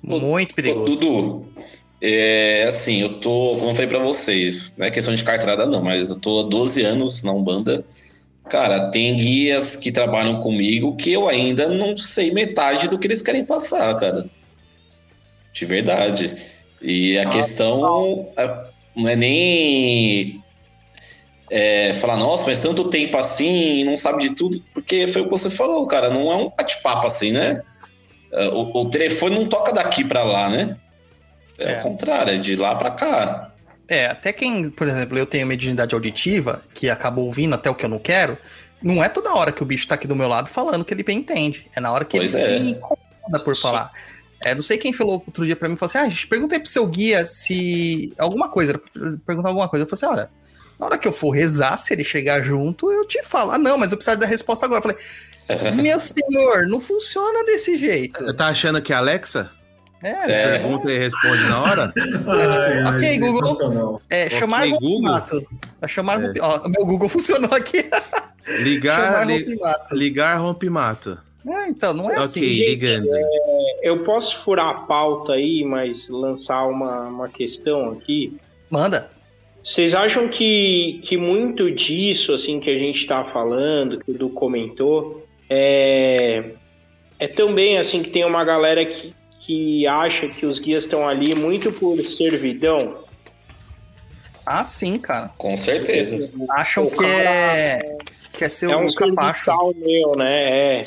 Muito 0.03 0.55
perigoso. 0.55 0.97
Tudo. 0.97 1.45
É 2.01 2.65
assim, 2.67 3.01
eu 3.01 3.19
tô, 3.19 3.55
como 3.57 3.69
eu 3.69 3.75
falei 3.75 3.87
para 3.87 3.99
vocês, 3.99 4.73
não 4.75 4.87
é 4.87 4.89
questão 4.89 5.13
de 5.13 5.23
carteirada 5.23 5.67
não, 5.67 5.83
mas 5.83 6.09
eu 6.09 6.19
tô 6.19 6.39
há 6.39 6.43
12 6.43 6.81
anos 6.81 7.21
na 7.21 7.31
Umbanda. 7.31 7.85
Cara, 8.49 8.89
tem 8.89 9.15
guias 9.15 9.75
que 9.75 9.91
trabalham 9.91 10.39
comigo 10.41 10.95
que 10.95 11.13
eu 11.13 11.29
ainda 11.29 11.69
não 11.69 11.95
sei 11.95 12.31
metade 12.31 12.89
do 12.89 12.97
que 12.97 13.07
eles 13.07 13.21
querem 13.21 13.45
passar, 13.45 13.95
cara. 13.95 14.25
De 15.53 15.65
verdade. 15.65 16.35
E 16.81 17.17
a 17.17 17.23
ah, 17.23 17.29
questão 17.29 18.27
tá. 18.35 18.71
não 18.95 19.07
é 19.07 19.15
nem 19.15 20.40
é, 21.53 21.93
falar, 21.95 22.15
nossa, 22.15 22.47
mas 22.47 22.61
tanto 22.61 22.89
tempo 22.89 23.17
assim, 23.17 23.83
não 23.83 23.97
sabe 23.97 24.23
de 24.23 24.29
tudo, 24.33 24.63
porque 24.73 25.05
foi 25.05 25.21
o 25.21 25.25
que 25.25 25.31
você 25.31 25.49
falou, 25.49 25.85
cara, 25.85 26.09
não 26.09 26.31
é 26.31 26.35
um 26.37 26.49
bate-papo 26.49 27.05
assim, 27.05 27.33
né? 27.33 27.61
É, 28.31 28.47
o, 28.47 28.71
o, 28.73 28.89
telefone 28.89 29.35
não 29.35 29.49
toca 29.49 29.73
daqui 29.73 30.05
para 30.05 30.23
lá, 30.23 30.49
né? 30.49 30.73
É, 31.59 31.73
é, 31.73 31.79
o 31.79 31.81
contrário, 31.83 32.33
é 32.33 32.37
de 32.37 32.55
lá 32.55 32.73
para 32.75 32.91
cá. 32.91 33.51
É, 33.89 34.05
até 34.05 34.31
quem, 34.31 34.69
por 34.69 34.87
exemplo, 34.87 35.19
eu 35.19 35.25
tenho 35.25 35.45
mediunidade 35.45 35.93
auditiva, 35.93 36.63
que 36.73 36.89
acabou 36.89 37.25
ouvindo 37.25 37.53
até 37.53 37.69
o 37.69 37.75
que 37.75 37.83
eu 37.83 37.89
não 37.89 37.99
quero, 37.99 38.37
não 38.81 39.03
é 39.03 39.09
toda 39.09 39.33
hora 39.33 39.51
que 39.51 39.61
o 39.61 39.65
bicho 39.65 39.85
tá 39.85 39.95
aqui 39.95 40.07
do 40.07 40.15
meu 40.15 40.29
lado 40.29 40.47
falando 40.47 40.85
que 40.85 40.93
ele 40.93 41.03
bem 41.03 41.17
entende. 41.17 41.67
É 41.75 41.81
na 41.81 41.91
hora 41.91 42.05
que 42.05 42.17
pois 42.17 42.33
ele 42.33 42.43
é. 42.43 42.59
se 42.59 42.69
incomoda 42.69 43.43
por 43.43 43.57
falar. 43.57 43.91
É, 44.41 44.55
não 44.55 44.61
sei 44.61 44.77
quem 44.77 44.93
falou 44.93 45.21
outro 45.27 45.45
dia 45.45 45.55
para 45.55 45.67
mim, 45.67 45.75
falou 45.75 45.91
assim, 45.93 46.23
ah, 46.23 46.27
pergunta 46.29 46.55
aí 46.55 46.61
pro 46.61 46.69
seu 46.69 46.87
guia 46.87 47.25
se 47.25 48.13
alguma 48.17 48.47
coisa, 48.47 48.81
perguntar 49.25 49.49
alguma 49.49 49.67
coisa. 49.67 49.85
Eu 49.85 49.89
falei 49.89 50.05
assim, 50.05 50.21
olha, 50.21 50.31
Na 50.81 50.87
hora 50.87 50.97
que 50.97 51.07
eu 51.07 51.11
for 51.13 51.29
rezar, 51.29 51.77
se 51.77 51.93
ele 51.93 52.03
chegar 52.03 52.41
junto, 52.41 52.91
eu 52.91 53.05
te 53.05 53.21
falo. 53.21 53.51
Ah, 53.51 53.57
não, 53.59 53.77
mas 53.77 53.91
eu 53.91 53.97
preciso 53.99 54.17
da 54.17 54.25
resposta 54.25 54.65
agora. 54.65 54.79
Eu 54.79 54.81
falei, 55.47 55.71
meu 55.79 55.99
senhor, 55.99 56.65
não 56.67 56.81
funciona 56.81 57.43
desse 57.45 57.77
jeito. 57.77 58.33
Tá 58.33 58.47
achando 58.47 58.81
que 58.81 58.91
é 58.91 58.95
Alexa? 58.95 59.51
É, 60.03 60.19
Sério? 60.21 60.61
Pergunta 60.61 60.91
e 60.91 60.97
responde 60.97 61.43
na 61.43 61.61
hora? 61.61 61.93
tipo, 61.95 62.31
Ai, 62.31 62.83
ok, 62.95 63.19
Google. 63.19 64.01
É, 64.09 64.25
Ok, 64.25 64.39
chamar 64.39 64.67
Google. 64.69 64.89
Rompimato. 64.89 65.47
É 65.83 65.87
chamar 65.87 66.19
É. 66.23 66.25
Rompi- 66.25 66.39
Ó, 66.41 66.67
meu 66.67 66.83
Google 66.87 67.07
funcionou 67.09 67.53
aqui. 67.53 67.85
Ligar, 68.63 69.27
li- 69.27 69.37
Rompimato. 69.43 69.95
ligar 69.95 70.35
rompe-mato. 70.39 71.19
É, 71.47 71.67
então, 71.67 71.93
não 71.93 72.05
é 72.09 72.13
ok, 72.13 72.21
assim. 72.23 72.39
ligando. 72.41 73.07
Eu 73.83 74.03
posso 74.03 74.43
furar 74.43 74.67
a 74.69 74.73
pauta 74.85 75.33
aí, 75.33 75.63
mas 75.63 76.07
lançar 76.09 76.65
uma, 76.65 77.01
uma 77.03 77.29
questão 77.29 77.91
aqui. 77.91 78.35
Manda. 78.69 79.09
Vocês 79.63 79.93
acham 79.93 80.27
que, 80.27 81.01
que 81.05 81.17
muito 81.17 81.69
disso, 81.71 82.33
assim, 82.33 82.59
que 82.59 82.69
a 82.69 82.79
gente 82.79 83.05
tá 83.05 83.23
falando, 83.25 83.99
que 83.99 84.11
o 84.11 84.17
Du 84.17 84.29
comentou, 84.29 85.25
é, 85.49 86.51
é 87.19 87.27
também, 87.27 87.77
assim, 87.77 88.01
que 88.01 88.09
tem 88.09 88.25
uma 88.25 88.43
galera 88.43 88.83
que, 88.83 89.13
que 89.45 89.85
acha 89.85 90.27
que 90.27 90.45
os 90.45 90.57
guias 90.57 90.85
estão 90.85 91.07
ali 91.07 91.35
muito 91.35 91.71
por 91.71 91.95
servidão? 91.97 93.03
Ah, 94.45 94.65
sim, 94.65 94.97
cara. 94.97 95.29
Com 95.37 95.55
certeza. 95.55 96.33
Acham 96.49 96.85
O 96.85 96.91
que 96.91 97.05
é, 97.05 97.97
que 98.33 98.43
é 98.45 98.49
ser 98.49 98.71
é 98.71 98.75
um 98.75 98.87
o 98.87 98.95
capacho. 98.95 99.51
meu, 99.75 100.15
né? 100.15 100.41
É. 100.79 100.83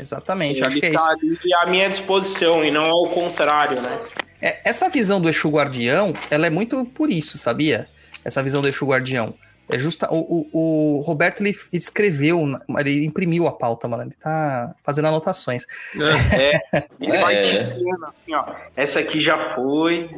Exatamente, 0.00 0.60
acho 0.64 0.72
Ele 0.72 0.80
que 0.80 0.86
é 0.86 0.92
tá 0.92 1.16
isso. 1.22 1.38
ali 1.44 1.54
à 1.62 1.66
minha 1.66 1.88
disposição 1.88 2.64
e 2.64 2.70
não 2.72 2.90
ao 2.90 3.06
contrário, 3.06 3.80
né? 3.80 4.00
É, 4.44 4.60
essa 4.62 4.90
visão 4.90 5.22
do 5.22 5.28
Exu 5.30 5.48
Guardião, 5.48 6.12
ela 6.30 6.46
é 6.46 6.50
muito 6.50 6.84
por 6.84 7.10
isso, 7.10 7.38
sabia? 7.38 7.86
Essa 8.22 8.42
visão 8.42 8.60
do 8.60 8.68
Exu 8.68 8.84
Guardião. 8.84 9.34
É 9.70 9.78
justa, 9.78 10.06
o, 10.12 10.46
o, 10.52 10.98
o 10.98 11.00
Roberto 11.00 11.40
ele 11.40 11.56
escreveu, 11.72 12.38
ele 12.78 13.06
imprimiu 13.06 13.46
a 13.48 13.52
pauta, 13.52 13.88
mano. 13.88 14.02
Ele 14.02 14.14
tá 14.22 14.74
fazendo 14.84 15.08
anotações. 15.08 15.64
Ele 17.00 17.18
vai 17.18 17.34
É. 17.36 17.62
dizendo 17.62 18.04
assim, 18.04 18.34
ó, 18.34 18.44
essa 18.76 18.98
aqui 18.98 19.18
já 19.18 19.54
foi. 19.54 20.10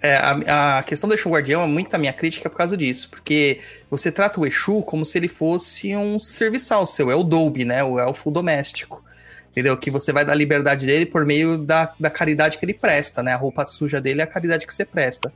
É, 0.00 0.14
a, 0.16 0.78
a 0.78 0.82
questão 0.84 1.08
do 1.08 1.14
Exu 1.16 1.28
Guardião 1.28 1.62
é 1.62 1.66
muito 1.66 1.92
a 1.92 1.98
minha 1.98 2.12
crítica 2.12 2.48
por 2.48 2.56
causa 2.56 2.76
disso, 2.76 3.08
porque 3.10 3.58
você 3.90 4.12
trata 4.12 4.40
o 4.40 4.46
Exu 4.46 4.82
como 4.82 5.04
se 5.04 5.18
ele 5.18 5.28
fosse 5.28 5.96
um 5.96 6.20
serviçal 6.20 6.86
seu, 6.86 7.10
é 7.10 7.14
o 7.16 7.24
Dolby, 7.24 7.64
né? 7.64 7.82
O 7.82 7.98
elfo 7.98 8.30
doméstico. 8.30 9.02
Entendeu? 9.60 9.76
Que 9.76 9.90
você 9.90 10.10
vai 10.10 10.24
dar 10.24 10.34
liberdade 10.34 10.86
dele 10.86 11.04
por 11.04 11.26
meio 11.26 11.58
da, 11.58 11.92
da 12.00 12.08
caridade 12.08 12.56
que 12.56 12.64
ele 12.64 12.72
presta, 12.72 13.22
né? 13.22 13.34
A 13.34 13.36
roupa 13.36 13.66
suja 13.66 14.00
dele 14.00 14.22
é 14.22 14.24
a 14.24 14.26
caridade 14.26 14.66
que 14.66 14.72
você 14.72 14.86
presta. 14.86 15.30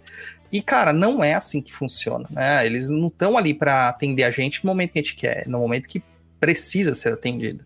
E, 0.50 0.62
cara, 0.62 0.94
não 0.94 1.22
é 1.22 1.34
assim 1.34 1.60
que 1.60 1.74
funciona, 1.74 2.26
né? 2.30 2.64
Eles 2.64 2.88
não 2.88 3.08
estão 3.08 3.36
ali 3.36 3.52
para 3.52 3.90
atender 3.90 4.24
a 4.24 4.30
gente 4.30 4.64
no 4.64 4.70
momento 4.70 4.92
que 4.92 4.98
a 4.98 5.02
gente 5.02 5.14
quer, 5.14 5.46
no 5.46 5.58
momento 5.58 5.86
que 5.86 6.02
precisa 6.40 6.94
ser 6.94 7.12
atendido. 7.12 7.64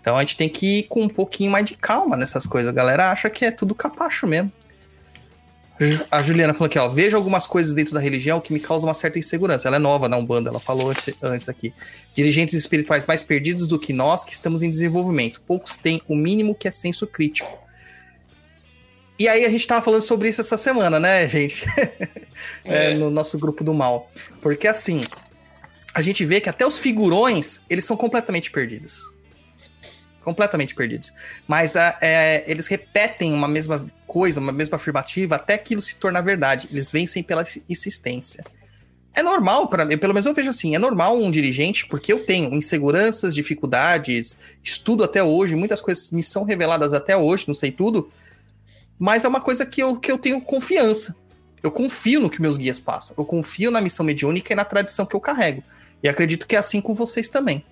Então 0.00 0.16
a 0.16 0.20
gente 0.20 0.36
tem 0.36 0.48
que 0.48 0.80
ir 0.80 0.82
com 0.84 1.02
um 1.02 1.08
pouquinho 1.08 1.52
mais 1.52 1.64
de 1.64 1.76
calma 1.76 2.16
nessas 2.16 2.44
coisas. 2.44 2.70
A 2.70 2.74
galera 2.74 3.12
acha 3.12 3.30
que 3.30 3.44
é 3.44 3.52
tudo 3.52 3.72
capacho 3.72 4.26
mesmo. 4.26 4.50
A 6.10 6.22
Juliana 6.22 6.52
falou 6.52 6.66
aqui, 6.66 6.78
ó. 6.78 6.88
Vejo 6.88 7.16
algumas 7.16 7.46
coisas 7.46 7.74
dentro 7.74 7.94
da 7.94 8.00
religião 8.00 8.40
que 8.40 8.52
me 8.52 8.60
causam 8.60 8.88
uma 8.88 8.94
certa 8.94 9.18
insegurança. 9.18 9.66
Ela 9.66 9.76
é 9.76 9.78
nova 9.78 10.08
na 10.08 10.16
Umbanda, 10.16 10.50
ela 10.50 10.60
falou 10.60 10.90
antes, 10.90 11.14
antes 11.22 11.48
aqui. 11.48 11.72
Dirigentes 12.14 12.54
espirituais 12.54 13.06
mais 13.06 13.22
perdidos 13.22 13.66
do 13.66 13.78
que 13.78 13.92
nós 13.92 14.24
que 14.24 14.32
estamos 14.32 14.62
em 14.62 14.70
desenvolvimento. 14.70 15.40
Poucos 15.46 15.78
têm 15.78 16.02
o 16.06 16.14
mínimo 16.14 16.54
que 16.54 16.68
é 16.68 16.70
senso 16.70 17.06
crítico. 17.06 17.58
E 19.18 19.28
aí 19.28 19.44
a 19.44 19.50
gente 19.50 19.66
tava 19.66 19.82
falando 19.82 20.02
sobre 20.02 20.28
isso 20.28 20.40
essa 20.40 20.56
semana, 20.58 20.98
né, 21.00 21.28
gente? 21.28 21.64
É, 22.64 22.92
É. 22.92 22.94
no 22.94 23.10
nosso 23.10 23.38
grupo 23.38 23.62
do 23.62 23.74
mal. 23.74 24.10
Porque 24.40 24.66
assim, 24.66 25.02
a 25.92 26.00
gente 26.00 26.24
vê 26.24 26.40
que 26.40 26.48
até 26.48 26.66
os 26.66 26.78
figurões, 26.78 27.60
eles 27.68 27.84
são 27.84 27.98
completamente 27.98 28.50
perdidos. 28.50 29.14
Completamente 30.22 30.74
perdidos. 30.74 31.12
Mas 31.48 31.76
a- 31.76 31.98
é, 32.00 32.44
eles 32.46 32.66
repetem 32.66 33.32
uma 33.32 33.48
mesma 33.48 33.84
coisa, 34.06 34.38
uma 34.40 34.52
mesma 34.52 34.76
afirmativa, 34.76 35.36
até 35.36 35.54
aquilo 35.54 35.80
se 35.80 35.96
tornar 35.96 36.20
verdade. 36.20 36.68
Eles 36.70 36.90
vencem 36.90 37.22
pela 37.22 37.44
insistência. 37.68 38.44
É 39.12 39.22
normal, 39.22 39.66
para 39.68 39.84
mim, 39.84 39.98
pelo 39.98 40.12
menos 40.14 40.24
eu 40.26 40.32
vejo 40.34 40.50
assim, 40.50 40.74
é 40.74 40.78
normal 40.78 41.18
um 41.18 41.30
dirigente, 41.32 41.84
porque 41.86 42.12
eu 42.12 42.24
tenho 42.24 42.54
inseguranças, 42.54 43.34
dificuldades, 43.34 44.38
estudo 44.62 45.02
até 45.02 45.20
hoje, 45.22 45.56
muitas 45.56 45.80
coisas 45.80 46.12
me 46.12 46.22
são 46.22 46.44
reveladas 46.44 46.92
até 46.92 47.16
hoje, 47.16 47.44
não 47.48 47.54
sei 47.54 47.72
tudo, 47.72 48.08
mas 48.98 49.24
é 49.24 49.28
uma 49.28 49.40
coisa 49.40 49.66
que 49.66 49.82
eu, 49.82 49.96
que 49.98 50.12
eu 50.12 50.16
tenho 50.18 50.40
confiança. 50.40 51.16
Eu 51.60 51.72
confio 51.72 52.20
no 52.20 52.30
que 52.30 52.40
meus 52.40 52.56
guias 52.56 52.78
passam, 52.78 53.16
eu 53.18 53.24
confio 53.24 53.70
na 53.70 53.80
missão 53.80 54.06
mediúnica 54.06 54.52
e 54.52 54.56
na 54.56 54.64
tradição 54.64 55.04
que 55.04 55.16
eu 55.16 55.20
carrego. 55.20 55.62
E 56.02 56.08
acredito 56.08 56.46
que 56.46 56.54
é 56.54 56.58
assim 56.58 56.80
com 56.80 56.94
vocês 56.94 57.28
também. 57.28 57.64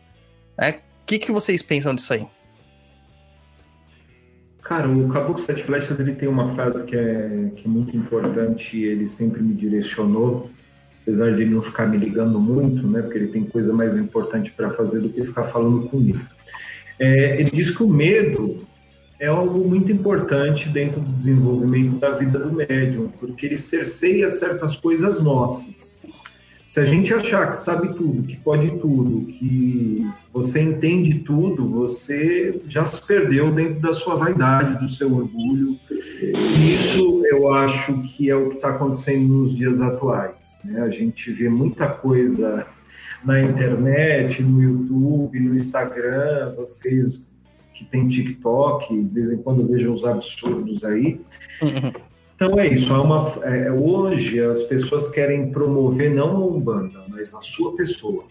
né? 0.58 0.80
O 1.02 1.06
que, 1.06 1.18
que 1.20 1.30
vocês 1.32 1.62
pensam 1.62 1.94
disso 1.94 2.12
aí? 2.12 2.26
Cara, 4.68 4.86
o 4.86 5.08
Caboclo 5.08 5.42
Sete 5.42 5.64
Flechas 5.64 5.98
ele 5.98 6.12
tem 6.12 6.28
uma 6.28 6.54
frase 6.54 6.84
que 6.84 6.94
é, 6.94 7.50
que 7.56 7.66
é 7.66 7.68
muito 7.70 7.96
importante 7.96 8.78
ele 8.78 9.08
sempre 9.08 9.40
me 9.40 9.54
direcionou, 9.54 10.50
apesar 11.00 11.34
de 11.34 11.40
ele 11.40 11.54
não 11.54 11.62
ficar 11.62 11.86
me 11.86 11.96
ligando 11.96 12.38
muito, 12.38 12.86
né? 12.86 13.00
Porque 13.00 13.16
ele 13.16 13.28
tem 13.28 13.44
coisa 13.46 13.72
mais 13.72 13.96
importante 13.96 14.50
para 14.50 14.68
fazer 14.68 15.00
do 15.00 15.08
que 15.08 15.24
ficar 15.24 15.44
falando 15.44 15.88
comigo. 15.88 16.20
É, 16.98 17.40
ele 17.40 17.50
diz 17.50 17.74
que 17.74 17.82
o 17.82 17.88
medo 17.88 18.60
é 19.18 19.28
algo 19.28 19.66
muito 19.66 19.90
importante 19.90 20.68
dentro 20.68 21.00
do 21.00 21.12
desenvolvimento 21.12 21.98
da 21.98 22.10
vida 22.10 22.38
do 22.38 22.52
médium, 22.52 23.08
porque 23.18 23.46
ele 23.46 23.56
cerceia 23.56 24.28
certas 24.28 24.76
coisas 24.76 25.18
nossas. 25.18 26.02
Se 26.68 26.78
a 26.78 26.84
gente 26.84 27.14
achar 27.14 27.48
que 27.48 27.56
sabe 27.56 27.94
tudo, 27.94 28.24
que 28.24 28.36
pode 28.36 28.70
tudo, 28.72 29.32
que 29.32 30.06
você 30.32 30.60
entende 30.60 31.20
tudo, 31.20 31.68
você 31.68 32.60
já 32.68 32.84
se 32.84 33.04
perdeu 33.06 33.50
dentro 33.50 33.80
da 33.80 33.94
sua 33.94 34.14
vaidade, 34.16 34.78
do 34.78 34.88
seu 34.88 35.12
orgulho. 35.14 35.78
Isso 36.74 37.22
eu 37.26 37.52
acho 37.52 38.02
que 38.02 38.28
é 38.30 38.36
o 38.36 38.50
que 38.50 38.56
está 38.56 38.70
acontecendo 38.70 39.26
nos 39.26 39.56
dias 39.56 39.80
atuais. 39.80 40.58
Né? 40.64 40.80
A 40.80 40.90
gente 40.90 41.32
vê 41.32 41.48
muita 41.48 41.88
coisa 41.88 42.66
na 43.24 43.40
internet, 43.40 44.42
no 44.42 44.62
YouTube, 44.62 45.40
no 45.40 45.54
Instagram, 45.54 46.54
vocês 46.56 47.26
que 47.72 47.84
têm 47.84 48.08
TikTok, 48.08 48.94
de 48.94 49.14
vez 49.14 49.32
em 49.32 49.38
quando 49.38 49.66
vejo 49.66 49.92
uns 49.92 50.04
absurdos 50.04 50.84
aí. 50.84 51.20
Então 52.38 52.56
é 52.56 52.68
isso. 52.68 52.94
É 52.94 52.96
uma, 52.96 53.26
é, 53.42 53.72
hoje 53.72 54.38
as 54.38 54.62
pessoas 54.62 55.10
querem 55.10 55.50
promover 55.50 56.14
não 56.14 56.36
a 56.36 56.46
Umbanda, 56.46 57.04
mas 57.08 57.34
a 57.34 57.42
sua 57.42 57.74
pessoa. 57.74 58.26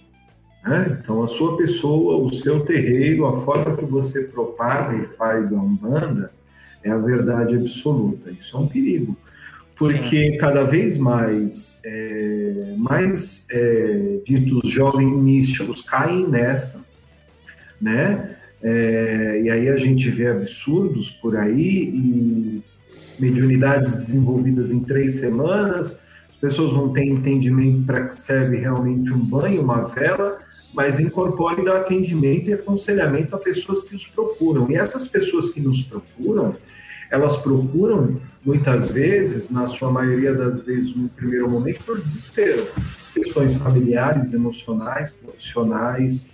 Né? 0.63 0.99
Então 1.01 1.23
a 1.23 1.27
sua 1.27 1.57
pessoa, 1.57 2.17
o 2.17 2.31
seu 2.33 2.61
terreiro, 2.61 3.25
a 3.25 3.37
forma 3.37 3.75
que 3.75 3.85
você 3.85 4.23
propaga 4.25 4.95
e 4.95 5.05
faz 5.05 5.53
a 5.53 5.57
Umbanda 5.57 6.31
é 6.83 6.91
a 6.91 6.97
verdade 6.97 7.55
absoluta. 7.55 8.31
Isso 8.31 8.55
é 8.55 8.59
um 8.59 8.67
perigo. 8.67 9.17
Porque 9.77 10.31
Sim. 10.31 10.37
cada 10.37 10.63
vez 10.63 10.97
mais, 10.97 11.79
é, 11.85 12.73
mais 12.77 13.45
é, 13.51 14.19
ditos 14.25 14.69
jovens 14.69 15.15
místicos 15.15 15.83
caem 15.83 16.27
nessa, 16.27 16.83
né? 17.79 18.35
É, 18.61 19.41
e 19.43 19.49
aí 19.51 19.69
a 19.69 19.77
gente 19.77 20.09
vê 20.09 20.29
absurdos 20.29 21.11
por 21.11 21.37
aí 21.37 21.89
e 21.89 22.63
mediunidades 23.19 23.97
desenvolvidas 23.97 24.71
em 24.71 24.83
três 24.83 25.19
semanas, 25.19 25.99
as 26.27 26.35
pessoas 26.35 26.73
não 26.73 26.91
têm 26.91 27.11
entendimento 27.11 27.85
para 27.85 28.07
que 28.07 28.15
serve 28.15 28.57
realmente 28.57 29.11
um 29.11 29.19
banho, 29.19 29.61
uma 29.61 29.83
vela, 29.83 30.39
mas 30.77 30.99
incorpora 30.99 31.59
e 31.59 31.65
dá 31.65 31.77
atendimento 31.77 32.51
e 32.51 32.53
aconselhamento 32.53 33.35
a 33.35 33.39
pessoas 33.39 33.81
que 33.81 33.95
os 33.95 34.05
procuram. 34.05 34.69
E 34.69 34.75
essas 34.75 35.07
pessoas 35.07 35.49
que 35.49 35.59
nos 35.59 35.81
procuram, 35.81 36.55
elas 37.09 37.35
procuram 37.37 38.21
muitas 38.45 38.87
vezes, 38.87 39.49
na 39.49 39.65
sua 39.65 39.89
maioria 39.89 40.35
das 40.35 40.63
vezes, 40.63 40.95
no 40.95 41.09
primeiro 41.09 41.49
momento, 41.49 41.83
por 41.83 41.99
desespero. 41.99 42.67
Questões 43.11 43.55
familiares, 43.55 44.33
emocionais, 44.33 45.09
profissionais, 45.09 46.29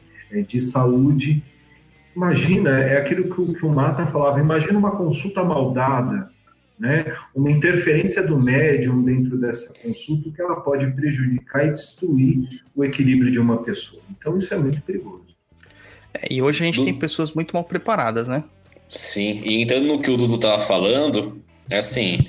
de 0.45 0.59
saúde. 0.59 1.41
Imagina, 2.13 2.81
é 2.81 2.97
aquilo 2.97 3.33
que 3.33 3.39
o, 3.39 3.53
que 3.53 3.65
o 3.65 3.69
Mata 3.69 4.05
falava, 4.07 4.41
imagina 4.41 4.77
uma 4.77 4.91
consulta 4.91 5.41
maldada, 5.41 6.32
né? 6.83 7.15
uma 7.33 7.49
interferência 7.49 8.21
do 8.27 8.37
médium 8.37 9.01
dentro 9.01 9.37
dessa 9.37 9.73
consulta 9.81 10.29
que 10.29 10.41
ela 10.41 10.57
pode 10.59 10.85
prejudicar 10.91 11.65
e 11.65 11.71
destruir 11.71 12.49
o 12.75 12.83
equilíbrio 12.83 13.31
de 13.31 13.39
uma 13.39 13.63
pessoa. 13.63 14.01
Então 14.11 14.37
isso 14.37 14.53
é 14.53 14.57
muito 14.57 14.81
perigoso. 14.81 15.23
É, 16.13 16.27
e 16.29 16.41
hoje 16.41 16.61
a 16.61 16.65
gente 16.65 16.83
tem 16.83 16.93
pessoas 16.93 17.31
muito 17.31 17.53
mal 17.53 17.63
preparadas, 17.63 18.27
né? 18.27 18.43
Sim, 18.89 19.41
e 19.45 19.61
entrando 19.61 19.87
no 19.87 20.01
que 20.01 20.11
o 20.11 20.17
Dudu 20.17 20.35
estava 20.35 20.61
falando, 20.61 21.41
é 21.69 21.77
assim, 21.77 22.19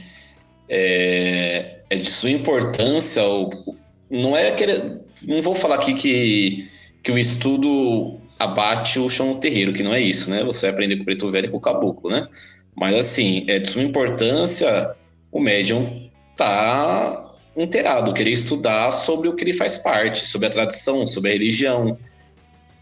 é, 0.69 1.81
é 1.91 1.97
de 1.97 2.09
sua 2.09 2.31
importância, 2.31 3.25
o, 3.25 3.77
não 4.09 4.37
é 4.37 4.51
aquele, 4.51 5.01
não 5.27 5.43
vou 5.43 5.57
falar 5.57 5.75
aqui 5.75 5.95
que, 5.95 6.71
que 7.03 7.11
o 7.11 7.19
estudo 7.19 8.21
abate 8.39 9.01
o 9.01 9.11
chão 9.11 9.35
terreiro, 9.41 9.73
que 9.73 9.83
não 9.83 9.93
é 9.93 10.01
isso, 10.01 10.31
né? 10.31 10.45
Você 10.45 10.67
vai 10.67 10.71
aprender 10.71 10.95
com 10.95 11.03
o 11.03 11.05
preto 11.05 11.29
velho 11.29 11.47
e 11.47 11.51
com 11.51 11.57
o 11.57 11.61
caboclo, 11.61 12.09
né? 12.09 12.29
Mas 12.77 12.95
assim, 12.95 13.45
é 13.49 13.59
de 13.59 13.69
suma 13.69 13.85
importância 13.85 14.95
o 15.31 15.41
médium 15.41 16.09
tá 16.37 17.35
inteirado, 17.57 18.15
querer 18.15 18.31
estudar 18.31 18.91
sobre 18.93 19.29
o 19.29 19.35
que 19.35 19.45
ele 19.45 19.53
faz 19.53 19.77
parte, 19.79 20.27
sobre 20.27 20.47
a 20.47 20.51
tradição, 20.51 21.07
sobre 21.07 21.31
a 21.31 21.33
religião. 21.33 21.99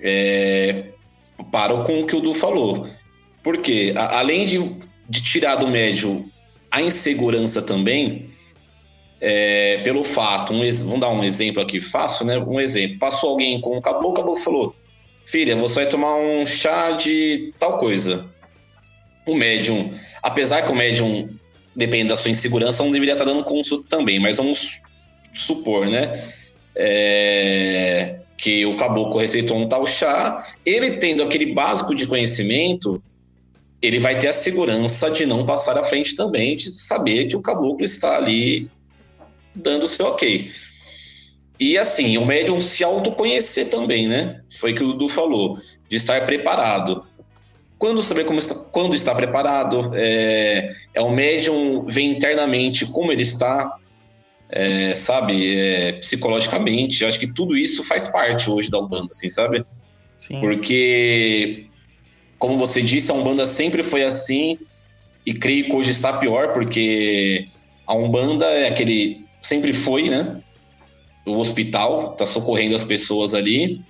É, 0.00 0.84
paro 1.50 1.84
com 1.84 2.02
o 2.02 2.06
que 2.06 2.14
o 2.14 2.20
Du 2.20 2.34
falou. 2.34 2.86
Porque, 3.42 3.92
a, 3.96 4.18
além 4.18 4.44
de, 4.44 4.58
de 5.08 5.22
tirar 5.22 5.56
do 5.56 5.68
médio 5.68 6.30
a 6.70 6.80
insegurança 6.80 7.60
também, 7.62 8.30
é, 9.20 9.78
pelo 9.78 10.04
fato, 10.04 10.52
um, 10.52 10.58
vamos 10.84 11.00
dar 11.00 11.10
um 11.10 11.22
exemplo 11.22 11.62
aqui 11.62 11.80
fácil, 11.80 12.26
né? 12.26 12.38
Um 12.38 12.60
exemplo. 12.60 12.98
Passou 12.98 13.30
alguém 13.30 13.60
com 13.60 13.76
um 13.76 13.80
caboclo, 13.80 14.10
o 14.10 14.14
caboclo 14.14 14.42
falou: 14.42 14.74
Filha, 15.24 15.54
você 15.56 15.76
vai 15.76 15.86
tomar 15.86 16.16
um 16.16 16.44
chá 16.44 16.92
de 16.92 17.52
tal 17.58 17.78
coisa. 17.78 18.28
O 19.26 19.34
médium, 19.34 19.94
apesar 20.22 20.62
que 20.62 20.72
o 20.72 20.74
médium, 20.74 21.28
depende 21.74 22.08
da 22.08 22.16
sua 22.16 22.30
insegurança, 22.30 22.82
não 22.82 22.90
deveria 22.90 23.14
estar 23.14 23.24
dando 23.24 23.44
consulta 23.44 23.84
também, 23.88 24.18
mas 24.18 24.36
vamos 24.36 24.80
supor, 25.32 25.86
né? 25.86 26.12
É, 26.74 28.18
que 28.36 28.66
o 28.66 28.76
caboclo 28.76 29.20
receitou 29.20 29.56
um 29.56 29.68
tal 29.68 29.86
chá, 29.86 30.44
ele 30.66 30.92
tendo 30.92 31.22
aquele 31.22 31.52
básico 31.52 31.94
de 31.94 32.06
conhecimento, 32.06 33.02
ele 33.80 33.98
vai 33.98 34.18
ter 34.18 34.28
a 34.28 34.32
segurança 34.32 35.10
de 35.10 35.26
não 35.26 35.46
passar 35.46 35.78
à 35.78 35.82
frente 35.84 36.16
também, 36.16 36.56
de 36.56 36.72
saber 36.72 37.26
que 37.26 37.36
o 37.36 37.42
caboclo 37.42 37.84
está 37.84 38.16
ali 38.16 38.68
dando 39.54 39.84
o 39.84 39.88
seu 39.88 40.06
ok. 40.06 40.50
E 41.58 41.78
assim, 41.78 42.18
o 42.18 42.26
médium 42.26 42.60
se 42.60 42.82
autoconhecer 42.82 43.68
também, 43.68 44.08
né? 44.08 44.40
Foi 44.58 44.72
o 44.72 44.74
que 44.74 44.82
o 44.82 44.88
Dudu 44.88 45.08
falou, 45.08 45.58
de 45.88 45.96
estar 45.96 46.26
preparado. 46.26 47.06
Quando 47.82 48.00
saber 48.00 48.24
como 48.24 48.38
está, 48.38 48.54
quando 48.70 48.94
está 48.94 49.12
preparado, 49.12 49.90
é, 49.96 50.70
é 50.94 51.00
o 51.00 51.10
médium 51.10 51.84
ver 51.84 52.02
internamente 52.02 52.86
como 52.86 53.10
ele 53.10 53.22
está, 53.22 53.76
é, 54.48 54.94
sabe, 54.94 55.58
é, 55.58 55.94
psicologicamente. 55.94 57.02
Eu 57.02 57.08
acho 57.08 57.18
que 57.18 57.34
tudo 57.34 57.56
isso 57.56 57.82
faz 57.82 58.06
parte 58.06 58.48
hoje 58.48 58.70
da 58.70 58.78
Umbanda, 58.78 59.08
assim, 59.10 59.28
sabe? 59.28 59.64
Sim. 60.16 60.38
Porque, 60.38 61.66
como 62.38 62.56
você 62.56 62.80
disse, 62.80 63.10
a 63.10 63.14
Umbanda 63.14 63.44
sempre 63.44 63.82
foi 63.82 64.04
assim 64.04 64.56
e 65.26 65.34
creio 65.34 65.64
que 65.64 65.74
hoje 65.74 65.90
está 65.90 66.18
pior, 66.18 66.52
porque 66.52 67.48
a 67.84 67.96
Umbanda 67.96 68.46
é 68.46 68.68
aquele 68.68 69.24
sempre 69.40 69.72
foi, 69.72 70.08
né? 70.08 70.40
O 71.26 71.36
hospital 71.36 72.12
tá 72.12 72.24
socorrendo 72.24 72.76
as 72.76 72.84
pessoas 72.84 73.34
ali. 73.34 73.80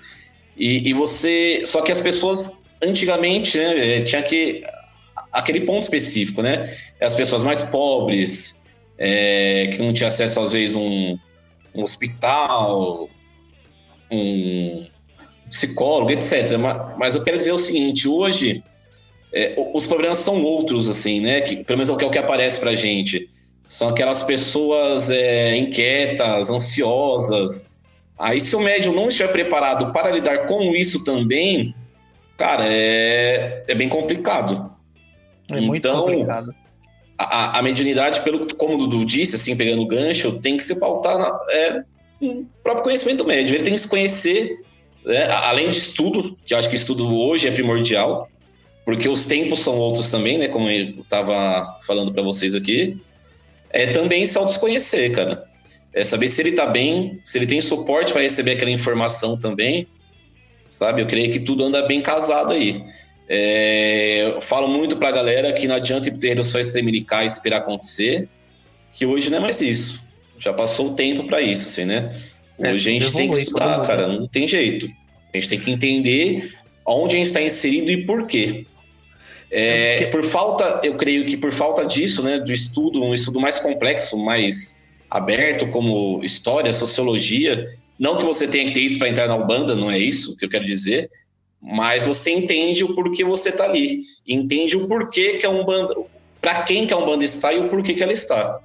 E, 0.57 0.89
e 0.89 0.95
você. 0.95 1.61
Só 1.67 1.83
que 1.83 1.93
as 1.93 2.01
pessoas, 2.01 2.62
antigamente, 2.83 3.59
né, 3.59 3.99
eh, 3.99 4.03
tinha 4.03 4.23
que. 4.23 4.63
aquele 5.33 5.61
ponto 5.63 5.83
específico, 5.83 6.43
né? 6.43 6.69
As 7.01 7.15
pessoas 7.15 7.45
mais 7.45 7.63
pobres, 7.63 8.75
é, 8.99 9.69
que 9.73 9.79
não 9.79 9.93
tinham 9.93 10.09
acesso, 10.09 10.41
às 10.41 10.53
vezes, 10.53 10.77
um, 10.77 11.19
um 11.75 11.83
hospital, 11.83 13.09
um 14.11 14.87
psicólogo, 15.49 16.11
etc. 16.11 16.57
Mas, 16.59 16.99
mas 16.99 17.15
eu 17.15 17.25
quero 17.25 17.39
dizer 17.39 17.53
o 17.53 17.59
seguinte: 17.59 18.09
hoje. 18.09 18.63
É, 19.35 19.55
os 19.73 19.87
problemas 19.87 20.19
são 20.19 20.45
outros, 20.45 20.91
assim, 20.91 21.19
né? 21.19 21.41
Que, 21.41 21.65
pelo 21.65 21.79
menos 21.79 21.89
é 21.89 21.93
o 21.95 21.97
que, 21.97 22.05
é 22.05 22.07
o 22.07 22.11
que 22.11 22.19
aparece 22.19 22.61
pra 22.61 22.75
gente 22.75 23.27
são 23.73 23.89
aquelas 23.89 24.23
pessoas 24.23 25.09
é, 25.09 25.57
inquietas, 25.57 26.51
ansiosas. 26.51 27.73
Aí, 28.19 28.39
se 28.39 28.55
o 28.55 28.61
médium 28.61 28.93
não 28.93 29.09
estiver 29.09 29.33
preparado 29.33 29.95
para 29.95 30.11
lidar 30.11 30.47
com 30.47 30.77
isso 30.77 31.03
também, 31.05 31.75
cara, 32.43 32.65
é, 32.67 33.63
é 33.69 33.75
bem 33.75 33.89
complicado. 33.89 34.75
É 35.49 35.61
muito 35.61 35.87
então, 35.87 36.03
complicado. 36.03 36.53
A, 37.17 37.61
a 37.61 37.63
mediunidade, 37.63 38.21
pelo, 38.23 38.53
como 38.57 38.75
o 38.75 38.79
Dudu 38.79 39.05
disse, 39.05 39.37
assim, 39.37 39.57
pegando 39.57 39.83
o 39.83 39.87
gancho, 39.87 40.41
tem 40.41 40.57
que 40.57 40.65
se 40.65 40.81
pautar 40.81 41.19
na, 41.19 41.39
é, 41.51 41.83
no 42.21 42.45
próprio 42.65 42.83
conhecimento 42.83 43.19
do 43.19 43.27
médium. 43.27 43.55
Ele 43.55 43.65
tem 43.65 43.75
que 43.75 43.79
se 43.79 43.87
conhecer, 43.87 44.57
né, 45.05 45.27
além 45.31 45.71
de 45.71 45.77
estudo, 45.77 46.37
que 46.45 46.53
eu 46.53 46.59
acho 46.59 46.69
que 46.69 46.75
estudo 46.75 47.17
hoje 47.17 47.47
é 47.47 47.53
primordial, 47.53 48.29
porque 48.85 49.09
os 49.09 49.25
tempos 49.27 49.61
são 49.61 49.79
outros 49.79 50.11
também, 50.11 50.37
né? 50.37 50.49
Como 50.49 50.69
eu 50.69 51.01
estava 51.01 51.77
falando 51.87 52.13
para 52.13 52.25
vocês 52.25 52.57
aqui 52.57 53.01
é 53.71 53.87
também 53.87 54.27
se 54.27 54.37
autoconhecer, 54.37 55.13
cara. 55.13 55.45
É 55.95 56.03
saber 56.03 56.27
se 56.27 56.43
ele 56.43 56.53
tá 56.53 56.67
bem, 56.67 57.21
se 57.23 57.39
ele 57.39 57.47
tem 57.47 57.61
suporte 57.61 58.13
para 58.13 58.23
receber 58.23 58.53
aquela 58.53 58.71
informação 58.71 59.39
também, 59.39 59.87
sabe? 60.73 61.03
Eu 61.03 61.07
creio 61.07 61.31
que 61.31 61.39
tudo 61.39 61.65
anda 61.65 61.87
bem 61.87 62.01
casado 62.01 62.55
aí. 62.55 62.83
É, 63.29 64.33
eu 64.35 64.41
falo 64.41 64.67
muito 64.67 64.97
pra 64.97 65.11
galera 65.11 65.53
que 65.53 65.69
não 65.69 65.77
adianta 65.77 66.09
ir 66.09 66.19
ter 66.19 66.43
só 66.43 66.59
extremilicar 66.59 67.23
e 67.23 67.27
esperar 67.27 67.59
acontecer, 67.59 68.29
que 68.95 69.07
hoje 69.07 69.31
não 69.31 69.39
é 69.39 69.41
mais 69.41 69.61
isso. 69.61 70.03
Já 70.39 70.53
passou 70.53 70.89
o 70.89 70.95
tempo 70.95 71.25
para 71.25 71.41
isso, 71.41 71.69
assim, 71.69 71.85
né? 71.85 72.11
É, 72.59 72.73
hoje 72.73 72.91
é, 72.91 72.97
a 72.97 73.01
gente 73.01 73.13
tem 73.13 73.31
que 73.31 73.39
estudar, 73.39 73.81
cara, 73.83 74.09
não 74.09 74.27
tem 74.27 74.49
jeito. 74.49 74.89
A 75.33 75.39
gente 75.39 75.49
tem 75.49 75.61
que 75.61 75.71
entender 75.71 76.53
onde 76.87 77.15
a 77.15 77.19
gente 77.19 77.27
está 77.27 77.41
inserido 77.41 77.91
e 77.91 78.05
por 78.05 78.27
quê. 78.27 78.67
É, 79.51 80.07
por 80.07 80.25
falta, 80.25 80.81
eu 80.83 80.97
creio 80.97 81.27
que 81.27 81.37
por 81.37 81.53
falta 81.53 81.85
disso, 81.85 82.23
né, 82.23 82.39
do 82.39 82.53
estudo, 82.53 83.03
um 83.03 83.13
estudo 83.13 83.39
mais 83.39 83.59
complexo, 83.59 84.17
mais 84.17 84.83
aberto, 85.11 85.67
como 85.69 86.25
história, 86.25 86.73
sociologia, 86.73 87.63
não 87.99 88.17
que 88.17 88.25
você 88.25 88.49
tenha 88.49 88.67
que 88.67 88.73
ter 88.73 88.81
isso 88.81 88.99
para 88.99 89.09
entrar 89.09 89.29
na 89.29 89.37
Ubanda, 89.37 89.75
não 89.75 89.91
é 89.91 89.99
isso 89.99 90.37
que 90.37 90.45
eu 90.45 90.49
quero 90.49 90.65
dizer, 90.65 91.09
mas 91.61 92.05
você 92.07 92.31
entende 92.31 92.85
o 92.85 92.95
porquê 92.95 93.25
você 93.25 93.51
está 93.51 93.65
ali, 93.65 94.01
entende 94.27 94.77
o 94.77 94.89
porquê 94.89 95.35
que 95.35 95.47
a 95.47 95.51
Umbanda, 95.51 95.95
para 96.41 96.63
quem 96.63 96.87
que 96.87 96.93
a 96.93 96.97
Umbanda 96.97 97.25
está 97.25 97.53
e 97.53 97.61
o 97.61 97.69
porquê 97.69 97.95
que 97.95 98.03
ela 98.03 98.13
está. 98.13 98.59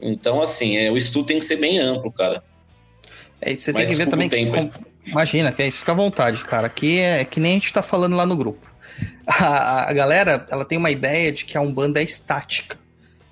Então, 0.00 0.40
assim, 0.40 0.76
é, 0.76 0.90
o 0.90 0.96
estudo 0.96 1.26
tem 1.26 1.38
que 1.38 1.44
ser 1.44 1.56
bem 1.56 1.78
amplo, 1.78 2.12
cara. 2.12 2.42
É, 3.40 3.54
você 3.54 3.72
mas 3.72 3.82
tem 3.82 3.90
que 3.90 3.94
ver 3.96 4.08
também. 4.08 4.28
Com, 4.28 4.70
imagina, 5.06 5.52
que 5.52 5.62
é 5.62 5.68
isso, 5.68 5.78
fica 5.78 5.92
à 5.92 5.94
vontade, 5.94 6.44
cara. 6.44 6.66
Aqui 6.66 6.98
é 6.98 7.24
que 7.24 7.40
nem 7.40 7.52
a 7.52 7.54
gente 7.54 7.66
está 7.66 7.82
falando 7.82 8.14
lá 8.14 8.26
no 8.26 8.36
grupo 8.36 8.66
a, 9.26 9.90
a 9.90 9.92
galera 9.92 10.44
ela 10.50 10.64
tem 10.64 10.78
uma 10.78 10.90
ideia 10.90 11.32
de 11.32 11.44
que 11.44 11.56
a 11.56 11.60
Umbanda 11.60 12.00
é 12.00 12.04
estática. 12.04 12.78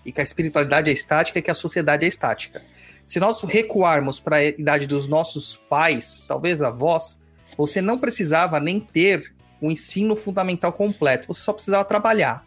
E 0.04 0.12
que 0.12 0.20
a 0.20 0.24
espiritualidade 0.24 0.90
é 0.90 0.92
estática 0.92 1.38
e 1.38 1.42
que 1.42 1.50
a 1.50 1.54
sociedade 1.54 2.04
é 2.04 2.08
estática. 2.08 2.62
Se 3.06 3.20
nós 3.20 3.42
recuarmos 3.42 4.18
para 4.18 4.36
a 4.36 4.44
idade 4.44 4.86
dos 4.86 5.08
nossos 5.08 5.56
pais, 5.56 6.24
talvez 6.26 6.62
avós, 6.62 7.20
você 7.56 7.80
não 7.80 7.98
precisava 7.98 8.58
nem 8.58 8.80
ter 8.80 9.34
o 9.60 9.66
um 9.68 9.70
ensino 9.70 10.16
fundamental 10.16 10.72
completo, 10.72 11.28
você 11.28 11.40
só 11.40 11.52
precisava 11.52 11.84
trabalhar. 11.84 12.44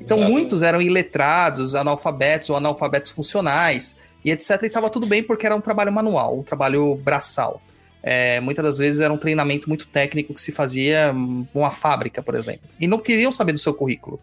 Então, 0.00 0.18
Exato. 0.18 0.32
muitos 0.32 0.62
eram 0.62 0.82
iletrados, 0.82 1.74
analfabetos 1.74 2.50
ou 2.50 2.56
analfabetos 2.56 3.12
funcionais, 3.12 3.94
e 4.24 4.30
etc. 4.30 4.62
E 4.62 4.66
estava 4.66 4.90
tudo 4.90 5.06
bem 5.06 5.22
porque 5.22 5.46
era 5.46 5.54
um 5.54 5.60
trabalho 5.60 5.92
manual, 5.92 6.38
um 6.38 6.42
trabalho 6.42 6.96
braçal. 6.96 7.62
É, 8.02 8.40
muitas 8.40 8.64
das 8.64 8.78
vezes 8.78 9.00
era 9.00 9.12
um 9.12 9.16
treinamento 9.16 9.68
muito 9.68 9.86
técnico 9.86 10.34
que 10.34 10.40
se 10.40 10.52
fazia 10.52 11.12
numa 11.12 11.70
fábrica, 11.70 12.22
por 12.22 12.34
exemplo. 12.34 12.68
E 12.78 12.86
não 12.86 12.98
queriam 12.98 13.32
saber 13.32 13.52
do 13.52 13.58
seu 13.58 13.72
currículo. 13.72 14.20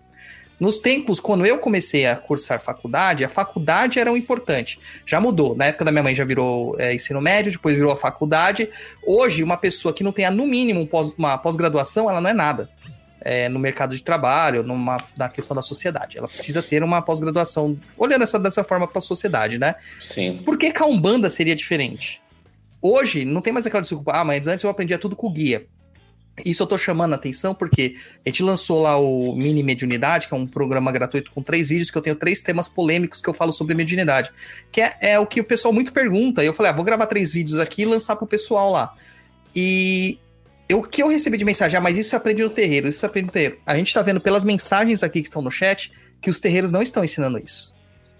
Nos 0.61 0.77
tempos, 0.77 1.19
quando 1.19 1.43
eu 1.43 1.57
comecei 1.57 2.05
a 2.05 2.15
cursar 2.15 2.61
faculdade, 2.61 3.25
a 3.25 3.29
faculdade 3.29 3.97
era 3.97 4.11
o 4.11 4.13
um 4.13 4.17
importante. 4.17 4.79
Já 5.07 5.19
mudou. 5.19 5.55
Na 5.55 5.65
época 5.65 5.83
da 5.83 5.91
minha 5.91 6.03
mãe 6.03 6.13
já 6.13 6.23
virou 6.23 6.79
é, 6.79 6.93
ensino 6.93 7.19
médio, 7.19 7.51
depois 7.51 7.75
virou 7.75 7.91
a 7.91 7.97
faculdade. 7.97 8.69
Hoje, 9.03 9.41
uma 9.41 9.57
pessoa 9.57 9.91
que 9.91 10.03
não 10.03 10.11
tenha, 10.11 10.29
no 10.29 10.45
mínimo, 10.45 10.79
um 10.79 11.13
uma 11.17 11.35
pós-graduação, 11.35 12.07
ela 12.07 12.21
não 12.21 12.29
é 12.29 12.33
nada. 12.33 12.69
É, 13.21 13.49
no 13.49 13.57
mercado 13.57 13.95
de 13.95 14.03
trabalho, 14.03 14.61
numa, 14.61 14.97
na 15.17 15.29
questão 15.29 15.55
da 15.55 15.63
sociedade. 15.63 16.19
Ela 16.19 16.27
precisa 16.27 16.61
ter 16.61 16.83
uma 16.83 17.01
pós-graduação, 17.01 17.75
olhando 17.97 18.21
essa, 18.21 18.37
dessa 18.37 18.63
forma 18.63 18.87
para 18.87 18.99
a 18.99 19.01
sociedade, 19.01 19.57
né? 19.57 19.73
Sim. 19.99 20.43
Por 20.45 20.59
que 20.59 20.71
a 20.75 20.85
Umbanda 20.85 21.27
seria 21.27 21.55
diferente? 21.55 22.21
Hoje, 22.79 23.25
não 23.25 23.41
tem 23.41 23.51
mais 23.51 23.65
aquela 23.65 23.81
desculpa, 23.81 24.11
ah, 24.13 24.23
mas 24.23 24.47
antes 24.47 24.63
eu 24.63 24.69
aprendia 24.69 24.99
tudo 24.99 25.15
com 25.15 25.31
guia. 25.31 25.65
Isso 26.45 26.63
eu 26.63 26.67
tô 26.67 26.77
chamando 26.77 27.13
a 27.13 27.15
atenção 27.15 27.53
porque 27.53 27.95
a 28.25 28.29
gente 28.29 28.43
lançou 28.43 28.81
lá 28.81 28.97
o 28.97 29.35
Mini 29.35 29.63
Mediunidade, 29.63 30.27
que 30.27 30.33
é 30.33 30.37
um 30.37 30.47
programa 30.47 30.91
gratuito 30.91 31.31
com 31.31 31.41
três 31.41 31.69
vídeos, 31.69 31.91
que 31.91 31.97
eu 31.97 32.01
tenho 32.01 32.15
três 32.15 32.41
temas 32.41 32.67
polêmicos 32.67 33.21
que 33.21 33.29
eu 33.29 33.33
falo 33.33 33.51
sobre 33.51 33.73
mediunidade. 33.75 34.31
Que 34.71 34.81
é, 34.81 34.95
é 35.01 35.19
o 35.19 35.25
que 35.25 35.41
o 35.41 35.43
pessoal 35.43 35.73
muito 35.73 35.93
pergunta. 35.93 36.43
E 36.43 36.47
eu 36.47 36.53
falei, 36.53 36.71
ah, 36.71 36.75
vou 36.75 36.85
gravar 36.85 37.05
três 37.05 37.31
vídeos 37.33 37.59
aqui 37.59 37.83
e 37.83 37.85
lançar 37.85 38.15
pro 38.15 38.27
pessoal 38.27 38.71
lá. 38.71 38.93
E 39.55 40.17
o 40.71 40.83
que 40.83 41.03
eu 41.03 41.07
recebi 41.07 41.37
de 41.37 41.45
mensagem, 41.45 41.77
ah, 41.77 41.81
mas 41.81 41.97
isso 41.97 42.15
eu 42.15 42.17
aprendi 42.17 42.43
no 42.43 42.49
terreiro, 42.49 42.87
isso 42.87 43.05
eu 43.05 43.09
aprendi 43.09 43.27
no 43.27 43.31
terreiro. 43.31 43.57
A 43.65 43.75
gente 43.75 43.93
tá 43.93 44.01
vendo 44.01 44.21
pelas 44.21 44.43
mensagens 44.43 45.03
aqui 45.03 45.21
que 45.21 45.27
estão 45.27 45.41
no 45.41 45.51
chat 45.51 45.91
que 46.21 46.29
os 46.29 46.39
terreiros 46.39 46.71
não 46.71 46.81
estão 46.81 47.03
ensinando 47.03 47.37
isso. 47.39 47.73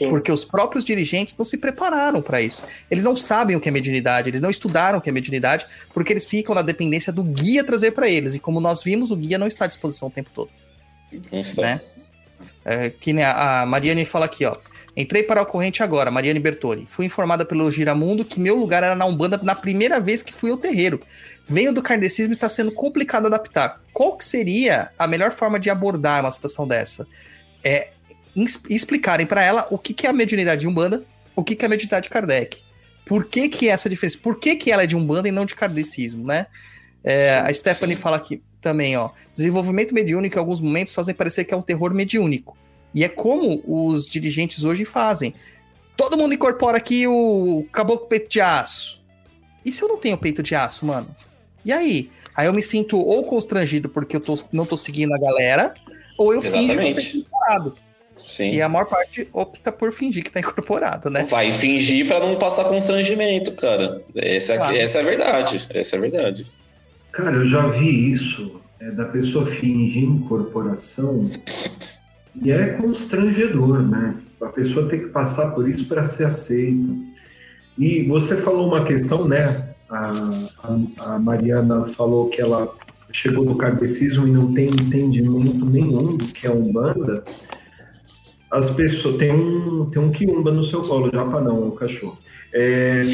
Porque 0.10 0.32
os 0.32 0.44
próprios 0.44 0.84
dirigentes 0.84 1.36
não 1.38 1.46
se 1.46 1.58
prepararam 1.58 2.22
para 2.22 2.42
isso. 2.42 2.64
Eles 2.90 3.04
não 3.04 3.16
sabem 3.16 3.56
o 3.56 3.60
que 3.60 3.70
é 3.70 3.72
mediunidade, 3.72 4.30
eles 4.30 4.42
não 4.42 4.50
estudaram 4.50 5.00
o 5.00 5.02
que 5.02 5.10
é 5.10 5.12
mediunidade, 5.12 5.66
porque 5.94 6.14
eles 6.14 6.26
ficam 6.26 6.56
na 6.56 6.62
dependência 6.62 7.12
do 7.12 7.24
guia 7.24 7.64
trazer 7.64 7.92
para 7.92 8.10
eles. 8.10 8.34
E 8.36 8.40
como 8.40 8.60
nós 8.60 8.84
vimos, 8.84 9.12
o 9.12 9.16
guia 9.16 9.38
não 9.38 9.48
está 9.48 9.66
à 9.66 9.68
disposição 9.68 10.08
o 10.08 10.12
tempo 10.12 10.30
todo. 10.34 10.50
Não 11.32 11.40
está. 11.40 11.62
Né? 11.62 11.82
É, 12.64 12.90
que 12.90 13.12
a 13.22 13.66
Mariane 13.66 14.06
fala 14.06 14.26
aqui, 14.26 14.46
ó. 14.46 14.56
Entrei 14.96 15.24
para 15.24 15.42
a 15.42 15.46
corrente 15.46 15.82
agora, 15.82 16.12
Mariane 16.12 16.40
Bertoni. 16.40 16.86
Fui 16.86 17.06
informada 17.06 17.46
pelo 17.46 17.72
Giramundo 17.72 18.26
que 18.26 18.40
meu 18.40 18.56
lugar 18.56 18.84
era 18.84 18.94
na 18.94 19.06
Umbanda 19.06 19.40
na 19.42 19.56
primeira 19.56 20.00
vez 20.00 20.22
que 20.22 20.34
fui 20.34 20.52
ao 20.52 20.58
terreiro. 20.58 21.00
Venho 21.46 21.74
do 21.74 21.82
kardecismo 21.82 22.34
e 22.34 22.36
está 22.36 22.50
sendo 22.50 22.72
complicado 22.74 23.26
adaptar. 23.26 23.82
Qual 23.94 24.18
que 24.18 24.26
seria 24.26 24.92
a 25.00 25.08
melhor 25.08 25.32
forma 25.32 25.60
de 25.60 25.70
abordar 25.70 26.22
uma 26.24 26.32
situação 26.32 26.68
dessa? 26.68 27.08
É 27.64 27.90
explicarem 28.70 29.26
para 29.26 29.44
ela 29.44 29.68
o 29.70 29.78
que, 29.78 29.94
que 29.94 30.08
é 30.08 30.10
a 30.10 30.14
mediunidade 30.14 30.62
de 30.62 30.68
Umbanda, 30.68 31.04
o 31.36 31.44
que, 31.44 31.56
que 31.56 31.66
é 31.66 31.68
a 31.68 31.70
mediunidade 31.70 32.04
de 32.04 32.10
Kardec. 32.10 32.62
Por 33.06 33.26
que, 33.26 33.50
que 33.50 33.68
essa 33.68 33.90
diferença? 33.90 34.18
Por 34.22 34.40
que, 34.40 34.56
que 34.56 34.72
ela 34.72 34.84
é 34.84 34.88
de 34.88 34.96
Umbanda 34.96 35.28
e 35.28 35.32
não 35.32 35.46
de 35.46 35.56
kardecismo, 35.56 36.26
né? 36.26 36.48
É, 37.04 37.34
a 37.40 37.54
Stephanie 37.54 37.96
Sim. 37.96 38.02
fala 38.02 38.18
aqui 38.18 38.42
também, 38.62 38.96
ó. 38.96 39.10
Desenvolvimento 39.36 39.94
mediúnico 39.94 40.38
em 40.38 40.40
alguns 40.40 40.62
momentos 40.62 40.94
fazem 40.94 41.16
parecer 41.16 41.46
que 41.46 41.54
é 41.54 41.58
um 41.58 41.62
terror 41.62 41.94
mediúnico. 41.94 42.56
E 42.94 43.04
é 43.04 43.10
como 43.10 43.62
os 43.66 44.08
dirigentes 44.08 44.64
hoje 44.64 44.86
fazem. 44.86 45.34
Todo 45.98 46.18
mundo 46.18 46.34
incorpora 46.34 46.78
aqui 46.78 47.08
o 47.08 47.66
caboclo 47.72 48.08
peito 48.08 48.30
de 48.30 48.40
aço. 48.40 49.04
E 49.66 49.72
se 49.72 49.84
eu 49.84 49.88
não 49.88 49.98
tenho 49.98 50.18
peito 50.18 50.44
de 50.44 50.56
aço, 50.56 50.86
mano? 50.86 51.14
E 51.66 51.72
aí? 51.72 52.10
Aí 52.36 52.48
eu 52.48 52.54
me 52.54 52.62
sinto 52.62 52.98
ou 53.00 53.24
constrangido 53.24 53.90
porque 53.90 54.16
eu 54.16 54.20
tô- 54.20 54.40
não 54.52 54.66
tô 54.66 54.78
seguindo 54.78 55.14
a 55.14 55.20
galera, 55.20 55.74
ou 56.18 56.34
eu 56.34 56.42
finjo 56.42 56.56
que 56.66 56.72
eu 56.72 56.76
tô 56.76 56.82
Exatamente. 57.00 57.28
Sim. 58.28 58.52
E 58.52 58.62
a 58.62 58.70
maior 58.70 58.86
parte 58.86 59.28
opta 59.34 59.72
por 59.72 59.92
fingir 59.92 60.24
que 60.24 60.32
tá 60.32 60.40
incorporado, 60.40 61.10
né? 61.10 61.26
Vai 61.30 61.52
fingir 61.52 62.08
pra 62.08 62.20
não 62.20 62.36
passar 62.38 62.66
constrangimento, 62.66 63.52
cara. 63.54 64.00
Essa, 64.16 64.56
Claro. 64.56 64.76
essa 64.76 64.98
é 65.00 65.02
a 65.02 65.06
verdade. 65.06 65.68
Essa 65.74 65.96
é 65.96 66.00
a 66.00 66.02
verdade. 66.02 66.52
Cara, 67.12 67.36
eu 67.38 67.46
já 67.46 67.68
vi 67.68 68.12
isso, 68.12 68.62
é, 68.80 68.90
da 68.92 69.06
pessoa 69.06 69.46
fingir 69.46 70.04
incorporação, 70.04 71.30
e 72.42 72.52
é 72.52 72.68
constrangedor, 72.74 73.82
né? 73.82 74.16
A 74.42 74.48
pessoa 74.48 74.88
tem 74.88 75.00
que 75.00 75.08
passar 75.08 75.52
por 75.52 75.68
isso 75.70 75.86
para 75.86 76.04
ser 76.06 76.26
aceita. 76.26 76.94
E 77.78 78.04
você 78.08 78.38
falou 78.38 78.68
uma 78.68 78.84
questão, 78.84 79.28
né? 79.28 79.70
A, 79.90 80.12
a- 80.64 81.16
a 81.16 81.20
Mariana 81.20 81.86
falou 81.86 82.30
que 82.30 82.42
ela 82.42 82.74
chegou 83.12 83.44
no 83.44 83.58
kardecismo 83.58 84.26
e 84.26 84.32
não 84.32 84.54
tem 84.54 84.68
entendimento 84.68 85.66
nenhum 85.66 86.16
do 86.16 86.26
que 86.28 86.48
é 86.48 86.52
Umbanda. 86.52 87.24
As 88.52 88.70
pessoas. 88.72 89.16
Tem 89.18 89.32
um, 89.32 89.90
tem 89.90 90.02
um 90.02 90.12
quiumba 90.12 90.52
no 90.52 90.64
seu 90.64 90.82
colo, 90.82 91.10
japa 91.14 91.40
não, 91.40 91.70
o 91.70 91.72
cachorro. 91.72 92.18
É, 92.54 93.02
as 93.02 93.08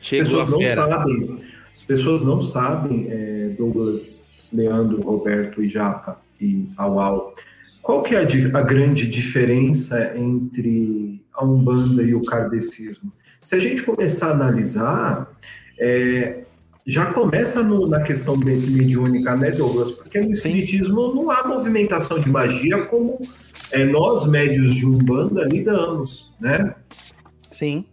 Chegou 0.00 0.24
pessoas 0.38 0.48
a 0.48 0.50
não 0.50 0.60
fera. 0.60 0.74
sabem, 0.88 1.40
as 1.72 1.82
pessoas 1.82 2.22
não 2.22 2.42
sabem, 2.42 3.06
é, 3.10 3.48
Douglas, 3.56 4.28
Leandro, 4.52 5.00
Roberto 5.00 5.62
e 5.62 5.68
Japa 5.68 6.20
e 6.40 6.68
Auau, 6.76 7.34
qual 7.82 8.02
que 8.02 8.14
é 8.14 8.18
a, 8.18 8.58
a 8.58 8.62
grande 8.62 9.08
diferença 9.08 10.12
entre 10.16 11.22
a 11.32 11.44
Umbanda 11.44 12.02
e 12.02 12.14
o 12.14 12.22
kardecismo? 12.22 13.10
Se 13.40 13.54
a 13.54 13.58
gente 13.58 13.82
começar 13.82 14.28
a 14.28 14.32
analisar, 14.32 15.30
é, 15.78 16.44
já 16.86 17.06
começa 17.12 17.62
no- 17.62 17.86
na 17.88 18.02
questão 18.02 18.36
me- 18.36 18.56
mediúnica, 18.56 19.34
né, 19.36 19.50
Douglas? 19.50 19.90
Porque 19.90 20.18
no 20.20 20.26
Sim. 20.26 20.32
espiritismo 20.32 21.14
não 21.14 21.30
há 21.30 21.46
movimentação 21.48 22.20
de 22.20 22.28
magia 22.28 22.84
como 22.84 23.18
é, 23.74 23.84
nós, 23.84 24.26
médios 24.26 24.74
de 24.74 24.86
Umbanda, 24.86 25.44
lidamos, 25.44 26.32
né? 26.40 26.74
Sim. 27.50 27.84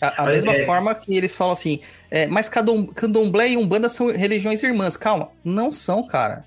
A, 0.00 0.24
a 0.24 0.26
mesma 0.26 0.52
é- 0.52 0.64
forma 0.64 0.94
que 0.94 1.16
eles 1.16 1.34
falam 1.34 1.52
assim, 1.52 1.80
é, 2.10 2.26
mas 2.26 2.48
Candomblé 2.48 3.50
e 3.50 3.56
Umbanda 3.56 3.88
são 3.88 4.10
religiões 4.10 4.62
irmãs. 4.62 4.96
Calma, 4.96 5.28
não 5.44 5.72
são, 5.72 6.06
cara. 6.06 6.44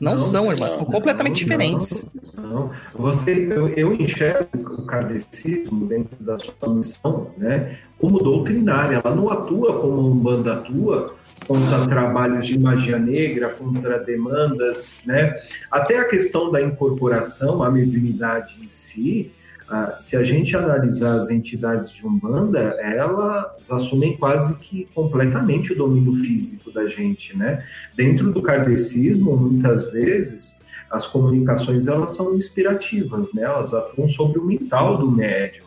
Não, 0.00 0.12
Não, 0.12 0.18
são 0.18 0.52
irmãs, 0.52 0.74
são 0.74 0.84
completamente 0.84 1.30
Não, 1.30 1.56
diferentes. 1.56 2.04
Não, 2.36 2.70
você, 2.94 3.46
eu, 3.50 3.68
eu 3.68 3.92
enxergo 3.94 4.74
o 4.74 4.84
kardecismo 4.84 5.86
dentro 5.86 6.16
da 6.20 6.36
sua 6.38 6.74
missão, 6.74 7.30
né, 7.38 7.78
como 7.98 8.18
doutrinária. 8.18 9.00
Ela 9.02 9.14
não 9.14 9.30
atua 9.30 9.80
como 9.80 10.00
a 10.00 10.04
Umbanda 10.04 10.54
atua 10.54 11.14
contra 11.46 11.86
trabalhos 11.86 12.46
de 12.46 12.58
magia 12.58 12.98
negra, 12.98 13.50
contra 13.50 13.98
demandas, 13.98 14.98
né? 15.04 15.34
Até 15.70 15.98
a 15.98 16.08
questão 16.08 16.50
da 16.50 16.60
incorporação, 16.60 17.62
a 17.62 17.70
mediunidade 17.70 18.56
em 18.62 18.68
si, 18.68 19.32
ah, 19.68 19.96
se 19.96 20.14
a 20.16 20.22
gente 20.22 20.54
analisar 20.56 21.16
as 21.16 21.30
entidades 21.30 21.90
de 21.90 22.06
Umbanda, 22.06 22.76
elas 22.80 23.70
assumem 23.70 24.16
quase 24.16 24.58
que 24.58 24.86
completamente 24.94 25.72
o 25.72 25.76
domínio 25.76 26.16
físico 26.16 26.70
da 26.70 26.86
gente, 26.86 27.36
né? 27.36 27.64
Dentro 27.96 28.30
do 28.30 28.42
kardecismo, 28.42 29.36
muitas 29.36 29.90
vezes, 29.90 30.60
as 30.90 31.06
comunicações 31.06 31.86
elas 31.86 32.10
são 32.10 32.36
inspirativas, 32.36 33.32
né? 33.32 33.42
Elas 33.42 33.72
atuam 33.72 34.06
sobre 34.06 34.38
o 34.38 34.44
mental 34.44 34.98
do 34.98 35.10
médium. 35.10 35.64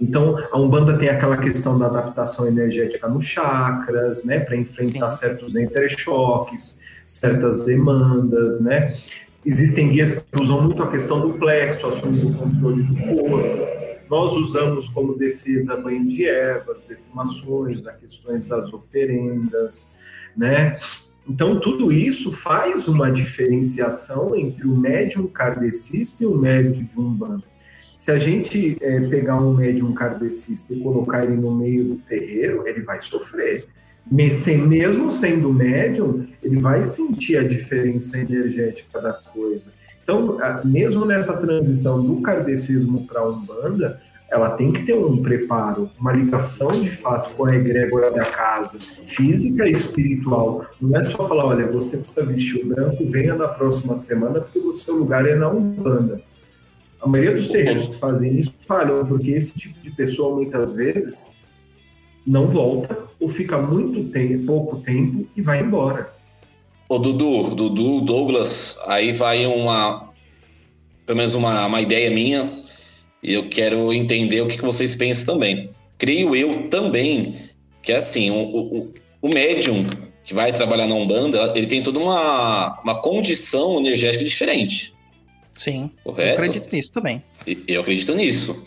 Então, 0.00 0.36
a 0.52 0.58
Umbanda 0.58 0.98
tem 0.98 1.08
aquela 1.08 1.38
questão 1.38 1.78
da 1.78 1.86
adaptação 1.86 2.46
energética 2.46 3.08
nos 3.08 3.24
chakras, 3.24 4.24
né? 4.24 4.40
Para 4.40 4.56
enfrentar 4.56 5.10
Sim. 5.10 5.18
certos 5.18 5.56
entrechoques, 5.56 6.80
certas 7.06 7.64
demandas, 7.64 8.60
né? 8.60 8.96
Existem 9.44 9.88
guias 9.88 10.18
que 10.18 10.42
usam 10.42 10.62
muito 10.62 10.82
a 10.82 10.90
questão 10.90 11.20
do 11.20 11.34
plexo, 11.38 11.86
assumindo 11.86 12.28
o 12.28 12.34
controle 12.34 12.82
do 12.82 12.94
corpo. 12.96 13.66
Nós 14.10 14.32
usamos 14.32 14.88
como 14.88 15.16
defesa 15.16 15.76
banho 15.76 16.06
de 16.06 16.26
ervas, 16.26 16.84
defumações, 16.84 17.86
as 17.86 17.96
questões 17.96 18.44
das 18.44 18.72
oferendas, 18.72 19.92
né? 20.36 20.78
Então, 21.28 21.58
tudo 21.58 21.90
isso 21.90 22.30
faz 22.30 22.86
uma 22.86 23.10
diferenciação 23.10 24.36
entre 24.36 24.66
o 24.66 24.76
médium 24.76 25.26
kardecista 25.26 26.22
e 26.22 26.26
o 26.26 26.36
médium 26.36 26.84
de 26.84 27.00
Umbanda. 27.00 27.55
Se 27.96 28.10
a 28.10 28.18
gente 28.18 28.76
eh, 28.78 29.00
pegar 29.08 29.40
um 29.40 29.54
médium 29.54 29.94
kardecista 29.94 30.74
e 30.74 30.80
colocar 30.80 31.24
ele 31.24 31.34
no 31.34 31.56
meio 31.56 31.82
do 31.84 31.96
terreiro, 31.96 32.68
ele 32.68 32.82
vai 32.82 33.00
sofrer. 33.00 33.66
Mesmo 34.12 35.10
sendo 35.10 35.52
médium, 35.52 36.26
ele 36.42 36.60
vai 36.60 36.84
sentir 36.84 37.38
a 37.38 37.42
diferença 37.42 38.18
energética 38.18 39.00
da 39.00 39.14
coisa. 39.14 39.64
Então, 40.02 40.36
mesmo 40.62 41.06
nessa 41.06 41.38
transição 41.38 42.04
do 42.04 42.20
kardecismo 42.20 43.06
para 43.06 43.20
a 43.20 43.28
Umbanda, 43.30 44.00
ela 44.30 44.50
tem 44.50 44.72
que 44.72 44.84
ter 44.84 44.94
um 44.94 45.22
preparo, 45.22 45.90
uma 45.98 46.12
ligação 46.12 46.68
de 46.68 46.90
fato 46.90 47.34
com 47.34 47.46
a 47.46 47.56
egrégora 47.56 48.10
da 48.10 48.26
casa, 48.26 48.78
física 48.78 49.66
e 49.66 49.72
espiritual. 49.72 50.66
Não 50.80 51.00
é 51.00 51.02
só 51.02 51.26
falar, 51.26 51.46
olha, 51.46 51.66
você 51.66 51.96
precisa 51.96 52.26
vestir 52.26 52.62
o 52.62 52.68
branco, 52.68 53.08
venha 53.08 53.34
na 53.34 53.48
próxima 53.48 53.96
semana, 53.96 54.40
porque 54.40 54.58
o 54.58 54.74
seu 54.74 54.96
lugar 54.96 55.26
é 55.26 55.34
na 55.34 55.48
Umbanda. 55.48 56.20
A 57.06 57.08
maioria 57.08 57.36
dos 57.36 57.46
terreiros 57.46 57.86
que 57.86 57.94
fazem 57.94 58.40
isso 58.40 58.52
falham, 58.58 59.06
porque 59.06 59.30
esse 59.30 59.54
tipo 59.56 59.78
de 59.78 59.92
pessoa, 59.92 60.34
muitas 60.34 60.72
vezes, 60.72 61.26
não 62.26 62.48
volta 62.48 62.98
ou 63.20 63.28
fica 63.28 63.56
muito 63.58 64.10
tempo, 64.10 64.44
pouco 64.44 64.76
tempo 64.78 65.24
e 65.36 65.40
vai 65.40 65.60
embora. 65.60 66.12
Ô, 66.88 66.98
Dudu, 66.98 67.54
Dudu, 67.54 68.00
Douglas, 68.00 68.76
aí 68.88 69.12
vai 69.12 69.46
uma. 69.46 70.10
Pelo 71.06 71.18
menos 71.18 71.36
uma, 71.36 71.66
uma 71.66 71.80
ideia 71.80 72.10
minha, 72.10 72.64
e 73.22 73.34
eu 73.34 73.48
quero 73.48 73.92
entender 73.92 74.40
o 74.40 74.48
que, 74.48 74.56
que 74.56 74.64
vocês 74.64 74.96
pensam 74.96 75.34
também. 75.34 75.70
Creio 75.98 76.34
eu 76.34 76.68
também 76.68 77.36
que, 77.82 77.92
assim, 77.92 78.32
o, 78.32 78.42
o, 78.42 78.94
o 79.22 79.28
médium 79.28 79.86
que 80.24 80.34
vai 80.34 80.52
trabalhar 80.52 80.88
na 80.88 80.96
Umbanda, 80.96 81.52
ele 81.54 81.68
tem 81.68 81.84
toda 81.84 82.00
uma, 82.00 82.80
uma 82.82 83.00
condição 83.00 83.78
energética 83.78 84.24
diferente, 84.24 84.95
Sim, 85.56 85.90
eu 86.04 86.12
correto? 86.12 86.32
acredito 86.40 86.72
nisso 86.72 86.92
também. 86.92 87.22
Eu 87.66 87.80
acredito 87.80 88.14
nisso. 88.14 88.64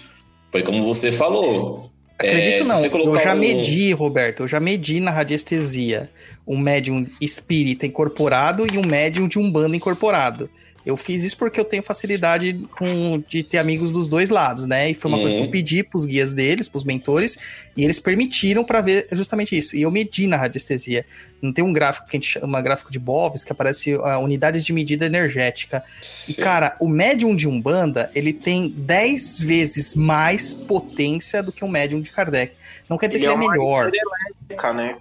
Foi 0.51 0.63
como 0.63 0.81
você 0.83 1.11
falou. 1.11 1.89
Acredito 2.17 2.63
É, 2.63 2.67
não, 2.67 2.83
eu 2.83 3.15
já 3.21 3.33
um- 3.33 3.39
medi, 3.39 3.93
Roberto, 3.93 4.41
eu 4.43 4.47
já 4.47 4.59
medi 4.59 4.99
na 4.99 5.09
radiestesia 5.09 6.09
um 6.45 6.57
médium 6.57 7.05
espírita 7.21 7.85
incorporado 7.85 8.65
e 8.73 8.77
um 8.77 8.85
médium 8.85 9.25
de 9.27 9.39
umbanda 9.39 9.75
incorporado. 9.77 10.49
Eu 10.89 10.97
fiz 10.97 11.23
isso 11.23 11.37
porque 11.37 11.59
eu 11.59 11.63
tenho 11.65 11.83
facilidade 11.83 12.53
com, 12.77 13.23
de 13.27 13.43
ter 13.43 13.57
amigos 13.59 13.91
dos 13.91 14.07
dois 14.09 14.29
lados, 14.29 14.65
né? 14.65 14.89
E 14.89 14.93
foi 14.93 15.09
uma 15.11 15.19
coisa 15.19 15.35
que 15.35 15.41
eu 15.41 15.45
Uhum. 15.45 15.51
pedi 15.51 15.83
pros 15.83 16.05
guias 16.05 16.33
deles, 16.33 16.67
pros 16.67 16.83
mentores, 16.83 17.37
e 17.77 17.83
eles 17.83 17.99
permitiram 17.99 18.63
para 18.63 18.81
ver 18.81 19.07
justamente 19.11 19.57
isso. 19.57 19.75
E 19.75 19.81
eu 19.83 19.91
medi 19.91 20.25
na 20.27 20.35
radiestesia. 20.37 21.05
Não 21.41 21.53
tem 21.53 21.63
um 21.63 21.71
gráfico 21.71 22.07
que 22.07 22.17
a 22.17 22.19
gente 22.19 22.29
chama 22.31 22.61
gráfico 22.61 22.91
de 22.91 22.97
Boves, 22.99 23.43
que 23.43 23.51
aparece 23.51 23.93
ah, 24.03 24.19
unidades 24.19 24.65
de 24.65 24.73
medida 24.73 25.05
energética. 25.05 25.83
E, 26.01 26.33
Sim. 26.33 26.41
cara, 26.41 26.75
o 26.79 26.87
médium 26.87 27.35
de 27.35 27.47
Umbanda, 27.47 28.09
ele 28.15 28.33
tem 28.33 28.69
10 28.69 29.39
vezes 29.41 29.95
mais 29.95 30.51
potência 30.53 31.41
do 31.43 31.51
que 31.51 31.63
um 31.63 31.69
médium 31.69 32.01
de 32.01 32.11
Kardec. 32.11 32.55
Não 32.89 32.97
quer 32.97 33.07
dizer 33.07 33.19
Ele 33.19 33.27
que 33.27 33.31
é 33.31 33.35
ele 33.35 33.43
é 33.43 33.47
uma 33.47 33.51
melhor. 33.53 33.87
hidrelétrica, 33.89 34.73
né? 34.73 34.95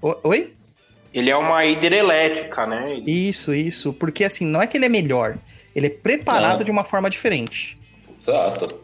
O- 0.00 0.28
Oi? 0.28 0.52
Ele 1.12 1.30
é 1.30 1.36
uma 1.36 1.64
hidrelétrica, 1.64 2.66
né? 2.66 2.92
Ele- 2.96 3.28
Isso, 3.28 3.52
isso. 3.54 3.92
Porque, 3.92 4.24
assim, 4.24 4.44
não 4.44 4.60
é 4.62 4.66
que 4.66 4.76
ele 4.76 4.84
é 4.86 4.88
melhor. 4.88 5.38
Ele 5.74 5.86
é 5.86 5.90
preparado 5.90 6.58
Não. 6.58 6.64
de 6.64 6.70
uma 6.70 6.84
forma 6.84 7.08
diferente. 7.08 7.78
Exato. 8.18 8.80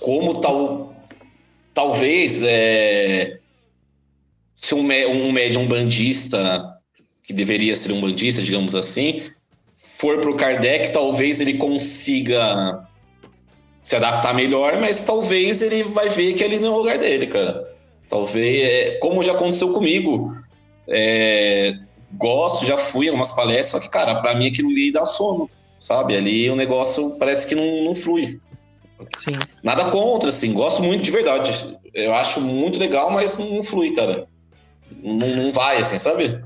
Como 0.00 0.40
tal, 0.40 0.94
talvez 1.72 2.42
é, 2.42 3.38
se 4.56 4.74
um, 4.74 4.80
um 4.80 5.32
médium 5.32 5.66
bandista, 5.66 6.78
que 7.22 7.32
deveria 7.32 7.74
ser 7.76 7.92
um 7.92 8.00
bandista, 8.00 8.42
digamos 8.42 8.74
assim, 8.74 9.22
for 9.98 10.20
pro 10.20 10.36
Kardec, 10.36 10.92
talvez 10.92 11.40
ele 11.40 11.54
consiga 11.54 12.86
se 13.82 13.96
adaptar 13.96 14.34
melhor, 14.34 14.78
mas 14.80 15.02
talvez 15.04 15.62
ele 15.62 15.84
vai 15.84 16.08
ver 16.08 16.34
que 16.34 16.42
ali 16.44 16.58
não 16.58 16.68
é 16.68 16.70
o 16.72 16.78
lugar 16.78 16.98
dele, 16.98 17.26
cara. 17.26 17.62
Talvez, 18.08 18.62
é, 18.62 18.90
como 18.98 19.22
já 19.22 19.32
aconteceu 19.32 19.72
comigo, 19.72 20.34
é, 20.88 21.74
gosto, 22.12 22.64
já 22.66 22.76
fui 22.76 23.06
em 23.06 23.08
algumas 23.08 23.32
palestras, 23.32 23.70
só 23.70 23.80
que, 23.80 23.90
cara, 23.92 24.16
pra 24.20 24.34
mim 24.34 24.46
aquilo 24.48 24.70
ali 24.70 24.92
dá 24.92 25.04
sono, 25.04 25.50
sabe? 25.78 26.16
Ali 26.16 26.48
o 26.50 26.56
negócio 26.56 27.16
parece 27.18 27.46
que 27.46 27.54
não, 27.54 27.84
não 27.84 27.94
flui. 27.94 28.40
Sim. 29.16 29.38
Nada 29.62 29.90
contra, 29.90 30.28
assim, 30.28 30.52
gosto 30.52 30.82
muito 30.82 31.02
de 31.02 31.10
verdade. 31.10 31.78
Eu 31.92 32.14
acho 32.14 32.40
muito 32.40 32.78
legal, 32.78 33.10
mas 33.10 33.36
não, 33.38 33.50
não 33.56 33.62
flui, 33.62 33.92
cara. 33.92 34.26
Não, 35.02 35.28
não 35.36 35.52
vai, 35.52 35.78
assim, 35.78 35.98
sabe? 35.98 36.40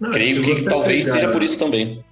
Não, 0.00 0.10
Creio 0.10 0.42
que 0.42 0.54
você 0.54 0.64
talvez 0.68 1.04
pegar- 1.06 1.20
seja 1.20 1.32
por 1.32 1.42
isso 1.42 1.58
também. 1.58 2.04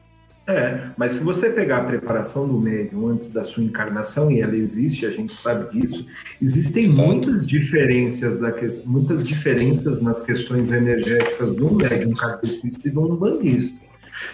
É, 0.47 0.89
mas 0.97 1.13
se 1.13 1.21
você 1.21 1.51
pegar 1.51 1.79
a 1.79 1.85
preparação 1.85 2.49
do 2.49 2.59
médium 2.59 3.09
antes 3.09 3.31
da 3.31 3.45
sua 3.45 3.63
encarnação, 3.63 4.31
e 4.31 4.41
ela 4.41 4.57
existe, 4.57 5.07
a 5.07 5.11
gente 5.11 5.33
sabe 5.33 5.71
disso, 5.71 6.07
existem 6.41 6.87
Exato. 6.87 7.09
muitas 7.09 7.47
diferenças, 7.47 8.39
da 8.41 8.51
que- 8.51 8.83
muitas 8.85 9.27
diferenças 9.27 10.01
nas 10.03 10.25
questões 10.25 10.73
energéticas 10.73 11.55
do 11.55 11.73
médium 11.73 12.13
kardecista 12.13 12.89
e 12.89 12.91
do 12.91 13.13
umbandista. 13.13 13.81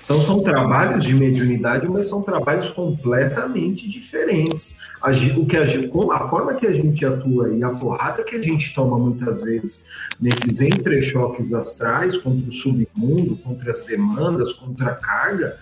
Então 0.04 0.18
são 0.20 0.42
trabalhos 0.42 1.04
de 1.04 1.14
mediunidade, 1.14 1.88
mas 1.88 2.08
são 2.08 2.22
trabalhos 2.22 2.70
completamente 2.70 3.88
diferentes. 3.88 4.74
A, 5.00 5.10
o 5.10 5.46
que 5.46 5.56
a, 5.56 5.62
a 5.62 6.20
forma 6.28 6.54
que 6.54 6.66
a 6.66 6.72
gente 6.72 7.04
atua 7.04 7.54
e 7.54 7.62
a 7.62 7.70
porrada 7.70 8.24
que 8.24 8.34
a 8.34 8.42
gente 8.42 8.74
toma 8.74 8.98
muitas 8.98 9.40
vezes 9.40 9.84
nesses 10.20 10.60
entrechoques 10.60 11.52
astrais 11.52 12.16
contra 12.16 12.48
o 12.48 12.52
submundo, 12.52 13.36
contra 13.36 13.70
as 13.70 13.84
demandas, 13.84 14.52
contra 14.52 14.90
a 14.90 14.94
carga, 14.94 15.56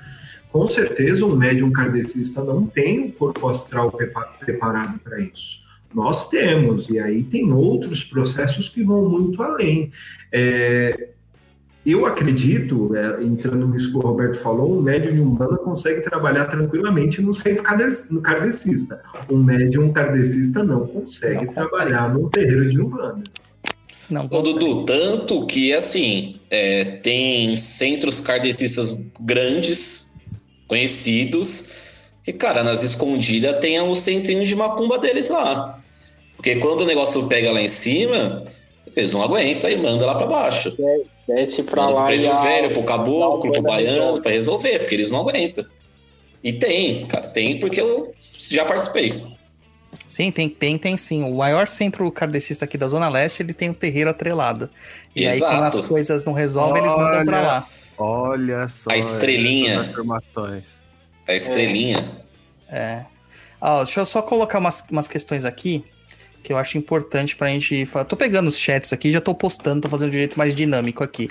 com 0.56 0.66
certeza 0.66 1.26
um 1.26 1.36
médium 1.36 1.70
kardecista 1.70 2.42
não 2.42 2.66
tem 2.66 3.00
o 3.08 3.12
corpo 3.12 3.46
astral 3.48 3.92
prepa- 3.92 4.32
preparado 4.40 4.98
para 5.00 5.20
isso. 5.20 5.60
Nós 5.94 6.30
temos, 6.30 6.88
e 6.88 6.98
aí 6.98 7.22
tem 7.22 7.52
outros 7.52 8.02
processos 8.02 8.68
que 8.70 8.82
vão 8.82 9.06
muito 9.06 9.42
além. 9.42 9.92
É, 10.32 11.08
eu 11.84 12.06
acredito, 12.06 12.96
é, 12.96 13.22
entrando 13.22 13.68
nisso 13.68 13.90
que 13.90 13.96
o 13.98 14.00
Roberto 14.00 14.38
falou, 14.38 14.78
um 14.78 14.82
médium 14.82 15.14
de 15.14 15.20
Umbanda 15.20 15.56
consegue 15.58 16.00
trabalhar 16.00 16.46
tranquilamente 16.46 17.20
no 17.20 17.34
centro 17.34 17.62
karde- 17.62 18.06
no 18.10 18.22
kardecista. 18.22 19.02
Um 19.30 19.36
médium 19.42 19.92
kardecista 19.92 20.64
não 20.64 20.86
consegue, 20.86 21.34
Não 21.36 21.46
consegue. 21.46 21.68
trabalhar 21.70 22.12
num 22.14 22.28
terreiro 22.30 22.70
de 22.70 22.80
Umbanda. 22.80 23.22
Não, 24.08 24.24
Ô. 24.30 24.40
Dudu, 24.40 24.84
tanto 24.86 25.46
que, 25.46 25.72
assim, 25.74 26.36
é, 26.50 26.84
tem 26.84 27.56
centros 27.58 28.20
kardecistas 28.20 29.04
grandes, 29.20 30.06
conhecidos, 30.66 31.68
e, 32.26 32.32
cara, 32.32 32.62
nas 32.64 32.82
escondidas 32.82 33.60
tem 33.60 33.80
o 33.80 33.94
centrinho 33.94 34.44
de 34.44 34.54
macumba 34.56 34.98
deles 34.98 35.28
lá. 35.30 35.78
Porque 36.36 36.56
quando 36.56 36.80
o 36.82 36.84
negócio 36.84 37.26
pega 37.28 37.50
lá 37.52 37.60
em 37.60 37.68
cima, 37.68 38.44
eles 38.94 39.12
não 39.12 39.22
aguentam 39.22 39.70
e 39.70 39.76
manda 39.76 40.04
lá 40.04 40.14
pra 40.14 40.26
baixo. 40.26 40.70
Desce 41.28 41.62
pra 41.62 41.82
Manda 41.82 41.92
pro 41.94 42.00
lá 42.00 42.06
preto 42.06 42.24
e 42.26 42.28
a- 42.28 42.36
velho, 42.36 42.72
pro 42.72 42.82
caboclo, 42.82 43.52
pro 43.52 43.62
baiano, 43.62 44.20
pra 44.20 44.32
resolver, 44.32 44.80
porque 44.80 44.94
eles 44.94 45.10
não 45.10 45.20
aguentam. 45.20 45.64
E 46.42 46.52
tem, 46.52 47.06
cara, 47.06 47.26
tem 47.28 47.58
porque 47.58 47.80
eu 47.80 48.12
já 48.50 48.64
participei. 48.64 49.12
Sim, 50.06 50.30
tem, 50.30 50.48
tem, 50.48 50.76
tem 50.78 50.96
sim. 50.96 51.22
O 51.24 51.34
maior 51.36 51.66
centro 51.66 52.10
kardecista 52.12 52.64
aqui 52.64 52.76
da 52.76 52.86
Zona 52.86 53.08
Leste, 53.08 53.42
ele 53.42 53.54
tem 53.54 53.70
um 53.70 53.74
terreiro 53.74 54.10
atrelado. 54.10 54.68
E 55.14 55.26
aí, 55.26 55.38
quando 55.40 55.62
as 55.64 55.74
Exato. 55.74 55.88
coisas 55.88 56.24
não 56.24 56.32
resolvem, 56.32 56.82
eles 56.82 56.92
mandam 56.94 57.24
pra 57.24 57.38
Olha. 57.38 57.46
lá. 57.46 57.68
Olha 57.98 58.68
só. 58.68 58.90
A 58.90 58.96
estrelinha. 58.98 59.80
afirmações. 59.80 60.82
A 61.26 61.34
estrelinha. 61.34 62.04
É. 62.68 63.04
Ah, 63.60 63.82
deixa 63.82 64.00
eu 64.00 64.06
só 64.06 64.20
colocar 64.22 64.58
umas, 64.58 64.84
umas 64.90 65.08
questões 65.08 65.44
aqui 65.44 65.84
que 66.42 66.52
eu 66.52 66.56
acho 66.58 66.78
importante 66.78 67.34
pra 67.34 67.48
gente. 67.48 67.84
fa- 67.86 68.04
Tô 68.04 68.14
pegando 68.16 68.46
os 68.46 68.56
chats 68.56 68.92
aqui, 68.92 69.10
já 69.10 69.20
tô 69.20 69.34
postando, 69.34 69.80
tô 69.80 69.88
fazendo 69.88 70.10
de 70.10 70.16
um 70.16 70.20
jeito 70.20 70.38
mais 70.38 70.54
dinâmico 70.54 71.02
aqui. 71.02 71.28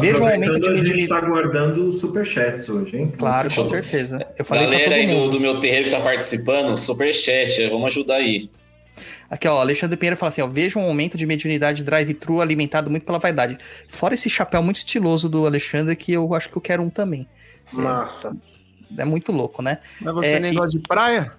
Veja 0.00 0.20
um 0.20 0.26
aumento 0.28 0.58
de 0.58 0.68
a 0.68 0.74
gente 0.74 1.00
está 1.02 1.20
guardando 1.20 1.92
superchats 1.92 2.68
hoje, 2.68 2.96
hein? 2.96 3.12
Claro, 3.16 3.48
com 3.54 3.62
certeza. 3.62 4.26
Eu 4.36 4.44
falei 4.44 4.66
pra 4.66 4.72
Galera 4.78 4.94
aí 4.96 5.06
do, 5.06 5.28
do 5.30 5.38
meu 5.40 5.60
terreiro 5.60 5.84
que 5.84 5.90
tá 5.92 6.00
participando, 6.00 6.76
superchat, 6.76 7.64
vamos 7.68 7.86
ajudar 7.92 8.16
aí. 8.16 8.50
Aqui, 9.30 9.48
ó, 9.48 9.58
Alexandre 9.60 9.96
Pinheiro 9.96 10.16
fala 10.16 10.28
assim, 10.28 10.40
ó, 10.42 10.46
veja 10.46 10.78
um 10.78 10.82
aumento 10.82 11.16
de 11.18 11.26
mediunidade 11.26 11.82
drive-thru 11.82 12.40
alimentado 12.40 12.90
muito 12.90 13.04
pela 13.04 13.18
vaidade. 13.18 13.58
Fora 13.88 14.14
esse 14.14 14.30
chapéu 14.30 14.62
muito 14.62 14.76
estiloso 14.76 15.28
do 15.28 15.46
Alexandre, 15.46 15.96
que 15.96 16.12
eu 16.12 16.32
acho 16.34 16.48
que 16.48 16.56
eu 16.56 16.62
quero 16.62 16.82
um 16.82 16.90
também. 16.90 17.26
Massa. 17.72 18.36
É 18.96 19.04
muito 19.04 19.32
louco, 19.32 19.62
né? 19.62 19.78
Mas 20.00 20.14
você 20.14 20.26
É, 20.28 20.40
nem 20.40 20.52
e- 20.52 20.54
gosta 20.54 20.70
de 20.70 20.78
praia? 20.86 21.32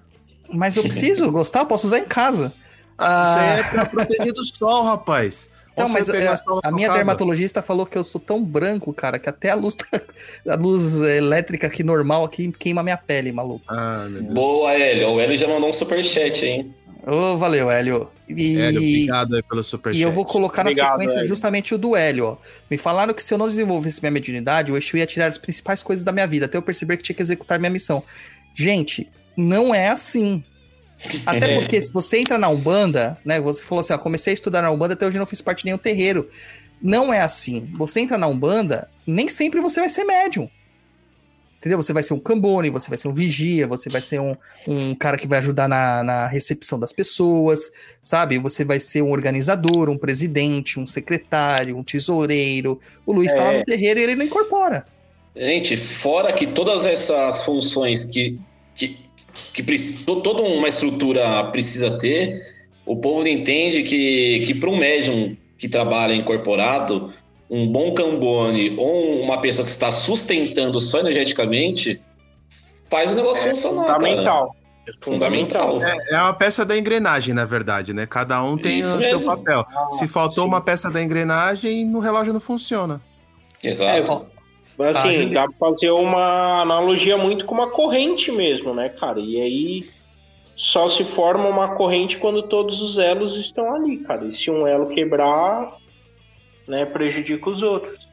Mas 0.53 0.75
eu 0.75 0.83
preciso 0.83 1.31
gostar, 1.31 1.59
eu 1.61 1.65
posso 1.65 1.87
usar 1.87 1.99
em 1.99 2.05
casa. 2.05 2.49
Você 2.49 2.55
Ah, 2.97 3.55
é 3.59 3.63
pra 3.63 3.85
proteger 3.85 4.33
do 4.33 4.43
sol, 4.43 4.83
rapaz. 4.83 5.49
Então, 5.73 5.87
mas 5.89 6.09
é, 6.09 6.27
a 6.27 6.35
sua 6.37 6.59
minha 6.71 6.87
casa? 6.87 6.97
dermatologista 6.99 7.61
falou 7.61 7.85
que 7.85 7.95
eu 7.95 8.03
sou 8.03 8.19
tão 8.19 8.43
branco, 8.43 8.91
cara, 8.91 9.19
que 9.19 9.29
até 9.29 9.51
a 9.51 9.55
luz, 9.55 9.75
tá- 9.75 10.01
a 10.49 10.55
luz 10.55 10.95
elétrica 11.01 11.67
aqui 11.67 11.83
normal 11.83 12.23
aqui 12.25 12.51
queima 12.51 12.81
minha 12.81 12.97
pele, 12.97 13.31
maluco. 13.31 13.63
Ah, 13.67 14.07
meu 14.09 14.23
Deus. 14.23 14.33
Boa, 14.33 14.73
Hélio. 14.73 15.09
O 15.11 15.19
Hélio 15.21 15.37
já 15.37 15.47
mandou 15.47 15.69
um 15.69 15.73
superchat, 15.73 16.43
hein? 16.45 16.73
Ô, 17.09 17.37
valeu, 17.37 17.71
Hélio. 17.71 18.11
E, 18.27 18.59
Hélio, 18.59 18.81
obrigado 18.81 19.35
aí 19.37 19.41
pelo 19.41 19.63
superchat. 19.63 19.97
e 19.97 20.01
eu 20.01 20.11
vou 20.11 20.25
colocar 20.25 20.61
na 20.61 20.71
Obrigado, 20.71 20.91
sequência 20.91 21.19
Hélio. 21.19 21.29
justamente 21.29 21.73
o 21.73 21.77
do 21.77 21.95
Hélio, 21.95 22.25
ó. 22.25 22.37
Me 22.69 22.77
falaram 22.77 23.13
que 23.13 23.23
se 23.23 23.33
eu 23.33 23.37
não 23.37 23.47
desenvolvesse 23.47 24.01
minha 24.01 24.11
mediunidade, 24.11 24.73
o 24.73 24.77
Exu 24.77 24.97
ia 24.97 25.05
tirar 25.05 25.27
as 25.27 25.37
principais 25.37 25.81
coisas 25.81 26.03
da 26.03 26.11
minha 26.11 26.27
vida, 26.27 26.47
até 26.47 26.57
eu 26.57 26.61
perceber 26.61 26.97
que 26.97 27.03
tinha 27.03 27.15
que 27.15 27.21
executar 27.21 27.59
minha 27.59 27.69
missão. 27.69 28.03
Gente, 28.53 29.09
não 29.37 29.73
é 29.73 29.87
assim. 29.87 30.43
Até 31.25 31.59
porque 31.59 31.79
se 31.79 31.93
você 31.93 32.17
entra 32.17 32.39
na 32.39 32.49
Umbanda, 32.49 33.19
né? 33.23 33.39
Você 33.39 33.63
falou 33.63 33.81
assim, 33.81 33.93
ó, 33.93 33.99
comecei 33.99 34.31
a 34.31 34.33
estudar 34.33 34.63
na 34.63 34.71
Umbanda, 34.71 34.95
até 34.95 35.05
hoje 35.05 35.15
eu 35.15 35.19
não 35.19 35.27
fiz 35.27 35.41
parte 35.41 35.59
de 35.59 35.65
nenhum 35.65 35.77
terreiro. 35.77 36.27
Não 36.81 37.13
é 37.13 37.21
assim. 37.21 37.69
Você 37.77 37.99
entra 37.99 38.17
na 38.17 38.25
Umbanda, 38.27 38.89
nem 39.05 39.29
sempre 39.29 39.61
você 39.61 39.79
vai 39.79 39.89
ser 39.89 40.03
médium. 40.05 40.49
Entendeu? 41.59 41.81
Você 41.81 41.91
vai 41.91 42.03
ser 42.03 42.13
um 42.13 42.19
cambone, 42.19 42.69
você 42.69 42.87
vai 42.87 42.97
ser 42.97 43.07
um 43.07 43.13
vigia, 43.13 43.65
você 43.65 43.89
vai 43.89 43.99
ser 43.99 44.19
um, 44.21 44.35
um 44.67 44.93
cara 44.93 45.17
que 45.17 45.27
vai 45.27 45.39
ajudar 45.39 45.67
na, 45.67 46.03
na 46.03 46.27
recepção 46.27 46.79
das 46.79 46.93
pessoas, 46.93 47.71
sabe? 48.03 48.37
Você 48.37 48.63
vai 48.63 48.79
ser 48.79 49.01
um 49.01 49.11
organizador, 49.11 49.89
um 49.89 49.97
presidente, 49.97 50.79
um 50.79 50.85
secretário, 50.85 51.75
um 51.75 51.83
tesoureiro. 51.83 52.79
O 53.05 53.11
Luiz 53.11 53.33
tá 53.33 53.43
lá 53.43 53.53
É. 53.53 53.59
no 53.59 53.65
terreiro 53.65 53.99
e 53.99 54.03
ele 54.03 54.15
não 54.15 54.25
incorpora. 54.25 54.85
Gente, 55.35 55.75
fora 55.75 56.31
que 56.31 56.45
todas 56.45 56.85
essas 56.85 57.43
funções 57.43 58.03
que, 58.03 58.39
que, 58.75 58.97
que 59.53 59.63
toda 60.05 60.41
uma 60.41 60.67
estrutura 60.67 61.43
precisa 61.45 61.97
ter, 61.97 62.39
o 62.85 62.95
povo 62.95 63.27
entende 63.27 63.83
que, 63.83 64.43
que 64.45 64.53
para 64.53 64.69
um 64.69 64.77
médium 64.77 65.35
que 65.57 65.67
trabalha 65.67 66.13
incorporado, 66.13 67.11
um 67.49 67.67
bom 67.71 67.93
cambone 67.93 68.75
ou 68.77 69.21
uma 69.21 69.39
pessoa 69.39 69.63
que 69.65 69.71
está 69.71 69.91
sustentando 69.91 70.79
só 70.79 70.99
energeticamente, 70.99 72.01
faz 72.89 73.13
o 73.13 73.15
negócio 73.15 73.45
É 73.45 73.49
funcionar, 73.53 73.85
cara. 73.85 73.99
fundamental. 73.99 74.55
É 74.87 74.91
Fundamental. 75.03 75.83
É, 75.83 75.97
é 76.11 76.17
uma 76.17 76.33
peça 76.33 76.65
da 76.65 76.77
engrenagem, 76.77 77.33
na 77.33 77.43
verdade, 77.43 77.93
né? 77.93 78.05
Cada 78.05 78.41
um 78.41 78.57
tem 78.57 78.77
Isso 78.77 78.97
o 78.97 79.01
seu 79.01 79.17
mesmo. 79.17 79.35
papel. 79.35 79.65
Se 79.91 80.07
faltou 80.07 80.45
sim. 80.45 80.49
uma 80.49 80.61
peça 80.61 80.89
da 80.89 81.01
engrenagem, 81.03 81.83
no 81.85 81.99
relógio 81.99 82.31
não 82.31 82.39
funciona. 82.39 83.01
Exato. 83.61 84.25
Mas 84.77 84.95
Ah, 84.95 85.09
assim, 85.09 85.29
dá 85.33 85.43
pra 85.45 85.57
fazer 85.71 85.89
uma 85.91 86.61
analogia 86.61 87.17
muito 87.17 87.45
com 87.45 87.53
uma 87.55 87.69
corrente 87.69 88.31
mesmo, 88.31 88.73
né, 88.73 88.87
cara? 88.89 89.19
E 89.19 89.41
aí 89.41 89.89
só 90.55 90.87
se 90.87 91.03
forma 91.11 91.47
uma 91.49 91.75
corrente 91.75 92.17
quando 92.17 92.43
todos 92.43 92.81
os 92.81 92.97
elos 92.97 93.35
estão 93.35 93.75
ali, 93.75 93.97
cara. 93.97 94.23
E 94.25 94.35
se 94.35 94.49
um 94.49 94.65
elo 94.65 94.87
quebrar, 94.87 95.73
né, 96.67 96.85
prejudica 96.85 97.49
os 97.49 97.61
outros. 97.61 98.07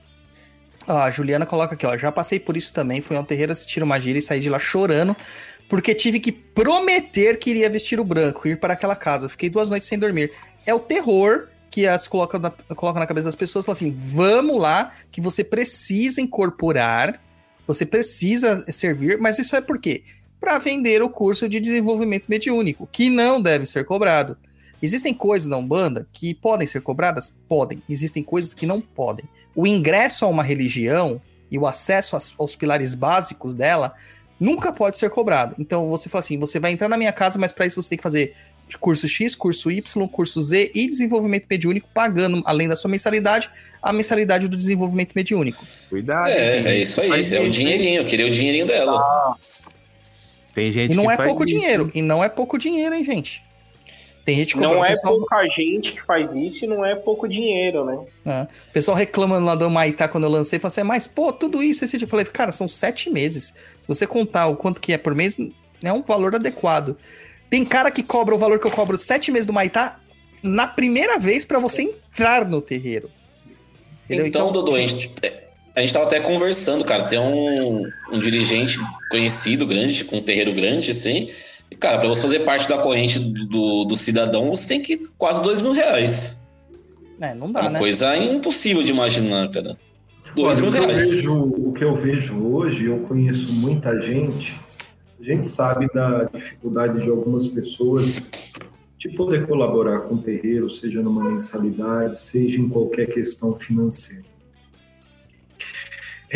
Ó, 0.87 0.99
a 0.99 1.11
Juliana 1.11 1.47
coloca 1.47 1.75
aqui, 1.75 1.87
ó. 1.87 1.97
Já 1.97 2.13
passei 2.13 2.39
por 2.39 2.57
isso 2.57 2.73
também. 2.73 3.01
Fui 3.01 3.17
a 3.17 3.21
um 3.21 3.25
terreiro 3.25 3.53
assistir 3.53 3.83
uma 3.83 3.99
gira 3.99 4.19
e 4.19 4.23
saí 4.23 4.41
de 4.41 4.51
lá 4.51 4.59
chorando. 4.59 5.17
Porque 5.69 5.95
tive 5.95 6.21
que 6.21 6.31
prometer 6.31 7.39
que 7.39 7.51
iria 7.51 7.71
vestir 7.71 7.99
o 7.99 8.05
branco, 8.05 8.47
ir 8.47 8.61
para 8.61 8.75
aquela 8.75 8.95
casa. 8.95 9.29
Fiquei 9.29 9.49
duas 9.49 9.71
noites 9.71 9.89
sem 9.89 9.99
dormir. 9.99 10.31
É 10.67 10.75
o 10.75 10.81
terror 10.81 11.49
que 11.71 11.89
as 11.89 12.07
coloca 12.07 12.39
na, 12.39 12.53
na 13.01 13.07
cabeça 13.07 13.27
das 13.27 13.35
pessoas. 13.35 13.65
Fala 13.65 13.75
assim: 13.75 13.91
vamos 13.91 14.61
lá, 14.61 14.93
que 15.11 15.21
você 15.21 15.43
precisa 15.43 16.21
incorporar, 16.21 17.21
você 17.67 17.87
precisa 17.87 18.65
servir, 18.71 19.19
mas 19.19 19.39
isso 19.39 19.57
é 19.57 19.61
por 19.61 19.81
quê? 19.81 20.05
Para 20.39 20.59
vender 20.59 21.03
o 21.03 21.09
curso 21.09 21.49
de 21.49 21.59
desenvolvimento 21.59 22.29
mediúnico, 22.29 22.89
que 22.93 23.09
não 23.09 23.41
deve 23.41 23.65
ser 23.67 23.85
cobrado. 23.85 24.37
Existem 24.85 25.15
coisas 25.15 25.49
na 25.49 25.57
Umbanda 25.57 26.07
que 26.13 26.35
podem 26.35 26.67
ser 26.67 26.83
cobradas? 26.83 27.35
Podem. 27.49 27.83
Existem 27.89 28.23
coisas 28.23 28.53
que 28.53 28.67
não 28.67 28.83
podem. 28.83 29.25
O 29.57 29.67
ingresso 29.67 30.27
a 30.27 30.29
uma 30.29 30.43
religião 30.43 31.23
e 31.51 31.57
o 31.59 31.67
acesso 31.67 32.15
aos 32.39 32.55
pilares 32.55 32.95
básicos 32.95 33.55
dela 33.55 33.95
nunca 34.39 34.75
pode 34.75 34.99
ser 34.99 35.09
cobrado. 35.09 35.57
Então 35.59 35.87
você 35.89 36.11
fala 36.11 36.23
assim: 36.23 36.39
você 36.39 36.61
vai 36.61 36.71
entrar 36.71 36.89
na 36.89 36.99
minha 36.99 37.13
casa, 37.13 37.39
mas 37.39 37.51
para 37.51 37.65
isso 37.65 37.81
você 37.81 37.89
tem 37.89 37.97
que 37.97 38.03
fazer 38.03 38.35
curso 38.79 39.09
X, 39.09 39.35
curso 39.35 39.71
Y, 39.71 40.07
curso 40.09 40.43
Z 40.43 40.71
e 40.75 40.87
desenvolvimento 40.87 41.47
mediúnico, 41.49 41.89
pagando, 41.95 42.43
além 42.45 42.69
da 42.69 42.77
sua 42.77 42.91
mensalidade, 42.91 43.49
a 43.81 43.91
mensalidade 43.91 44.49
do 44.49 44.57
desenvolvimento 44.57 45.13
mediúnico. 45.15 45.65
Cuidado. 45.89 46.29
É, 46.29 46.59
hein? 46.59 46.67
é 46.67 46.83
isso 46.83 47.01
aí. 47.01 47.09
Faz 47.09 47.33
É 47.33 47.41
o 47.41 47.49
dinheirinho. 47.49 48.03
Eu 48.03 48.05
queria 48.05 48.27
o 48.27 48.31
dinheirinho 48.31 48.67
dela. 48.67 49.35
Tem 50.55 50.71
gente 50.71 50.93
E 50.93 50.95
não 50.95 51.07
que 51.07 51.13
é 51.13 51.17
faz 51.17 51.29
pouco 51.29 51.45
isso, 51.45 51.55
dinheiro. 51.59 51.85
hein? 51.85 51.91
E 51.95 52.03
não 52.03 52.23
é 52.23 52.29
pouco 52.29 52.59
dinheiro, 52.59 52.95
hein, 52.95 53.03
gente? 53.03 53.43
Tem 54.25 54.37
gente 54.39 54.55
que 54.55 54.61
Não 54.61 54.83
é 54.83 54.89
pessoal- 54.89 55.19
pouca 55.19 55.47
gente 55.49 55.93
que 55.93 56.03
faz 56.03 56.33
isso 56.33 56.65
e 56.65 56.69
não 56.69 56.83
é 56.85 56.95
pouco 56.95 57.29
dinheiro, 57.29 57.85
né? 57.85 57.99
É. 58.25 58.43
O 58.71 58.73
pessoal 58.73 58.97
reclamando 58.97 59.45
lá 59.45 59.55
do 59.55 59.69
Maitá 59.69 60.09
quando 60.09 60.25
eu 60.25 60.31
lancei, 60.31 60.59
falou 60.59 60.69
assim, 60.69 60.83
mas 60.83 61.07
pô, 61.07 61.31
tudo 61.31 61.63
isso, 61.63 61.85
esse 61.85 61.99
dia. 61.99 62.07
Eu 62.07 62.09
falei, 62.11 62.25
cara, 62.25 62.51
são 62.51 62.67
sete 62.67 63.11
meses. 63.11 63.53
Se 63.83 63.87
você 63.87 64.07
contar 64.07 64.47
o 64.47 64.57
quanto 64.57 64.81
que 64.81 64.95
é 64.95 64.99
por 64.99 65.15
mês, 65.15 65.37
é 65.83 65.93
um 65.93 66.03
valor 66.03 66.35
adequado. 66.35 66.97
Tem 67.51 67.65
cara 67.67 67.91
que 67.91 68.03
cobra 68.03 68.35
o 68.35 68.39
valor 68.39 68.59
que 68.59 68.67
eu 68.67 68.71
cobro 68.71 68.97
sete 68.97 69.31
meses 69.31 69.47
do 69.47 69.53
Maitá 69.53 70.01
na 70.43 70.67
primeira 70.67 71.19
vez 71.19 71.45
pra 71.45 71.59
você 71.59 71.83
entrar 71.83 72.47
no 72.47 72.63
terreiro. 72.63 73.11
Entendeu? 74.07 74.27
Então, 74.27 74.51
Dodô, 74.53 74.75
a 74.75 74.79
gente, 74.79 75.11
a 75.77 75.81
gente 75.81 75.93
tava 75.93 76.07
até 76.07 76.21
conversando, 76.21 76.85
cara. 76.85 77.05
Tem 77.05 77.19
um, 77.19 77.91
um 78.11 78.19
dirigente 78.19 78.79
conhecido, 79.11 79.67
grande, 79.67 80.05
com 80.05 80.17
um 80.17 80.23
terreiro 80.23 80.53
grande, 80.55 80.91
assim. 80.91 81.29
E, 81.75 81.77
cara, 81.77 81.99
pra 81.99 82.09
você 82.09 82.23
fazer 82.23 82.41
parte 82.45 82.69
da 82.69 82.79
corrente 82.79 83.19
do, 83.19 83.85
do 83.85 83.97
cidadão, 83.97 84.55
você 84.55 84.69
tem 84.75 84.81
que 84.81 84.97
quase 85.19 85.43
dois 85.43 85.61
mil 85.61 85.73
reais. 85.73 86.45
É, 87.21 87.35
não 87.35 87.49
É 87.49 87.53
dá, 87.53 87.61
uma 87.63 87.71
né? 87.71 87.79
coisa 87.81 88.17
impossível 88.17 88.83
de 88.85 88.93
imaginar, 88.93 89.51
cara. 89.51 89.77
Dois 90.37 90.61
Olha, 90.61 90.71
mil 90.71 90.81
reais. 90.87 91.11
vejo, 91.11 91.43
o 91.43 91.73
que 91.73 91.83
eu 91.83 91.95
vejo 91.97 92.39
hoje, 92.39 92.85
eu 92.87 93.01
conheço 93.01 93.53
muita 93.61 94.01
gente, 94.01 94.55
a 95.21 95.25
gente 95.25 95.47
sabe 95.49 95.89
da 95.93 96.25
dificuldade 96.33 97.03
de 97.03 97.09
algumas 97.11 97.47
pessoas 97.49 98.21
de 98.99 99.09
poder 99.11 99.47
colaborar 99.49 100.01
com 100.03 100.15
o 100.15 100.19
terreiro, 100.19 100.71
seja 100.71 101.03
numa 101.03 101.25
mensalidade, 101.29 102.21
seja 102.21 102.57
em 102.61 102.69
qualquer 102.69 103.07
questão 103.07 103.55
financeira. 103.57 104.25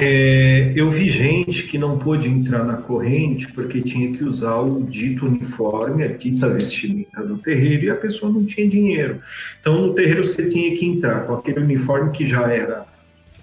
É, 0.00 0.72
eu 0.76 0.88
vi 0.88 1.10
gente 1.10 1.64
que 1.64 1.76
não 1.76 1.98
pôde 1.98 2.28
entrar 2.28 2.62
na 2.62 2.76
corrente 2.76 3.48
porque 3.48 3.80
tinha 3.80 4.16
que 4.16 4.22
usar 4.22 4.54
o 4.60 4.84
dito 4.84 5.26
uniforme, 5.26 6.04
a 6.04 6.06
dita 6.06 6.48
vestimenta 6.48 7.26
do 7.26 7.36
terreiro, 7.36 7.86
e 7.86 7.90
a 7.90 7.96
pessoa 7.96 8.32
não 8.32 8.44
tinha 8.44 8.68
dinheiro. 8.68 9.20
Então, 9.60 9.88
no 9.88 9.94
terreiro 9.94 10.24
você 10.24 10.48
tinha 10.48 10.76
que 10.78 10.86
entrar 10.86 11.26
com 11.26 11.34
aquele 11.34 11.58
uniforme 11.58 12.12
que 12.12 12.24
já 12.24 12.48
era 12.48 12.86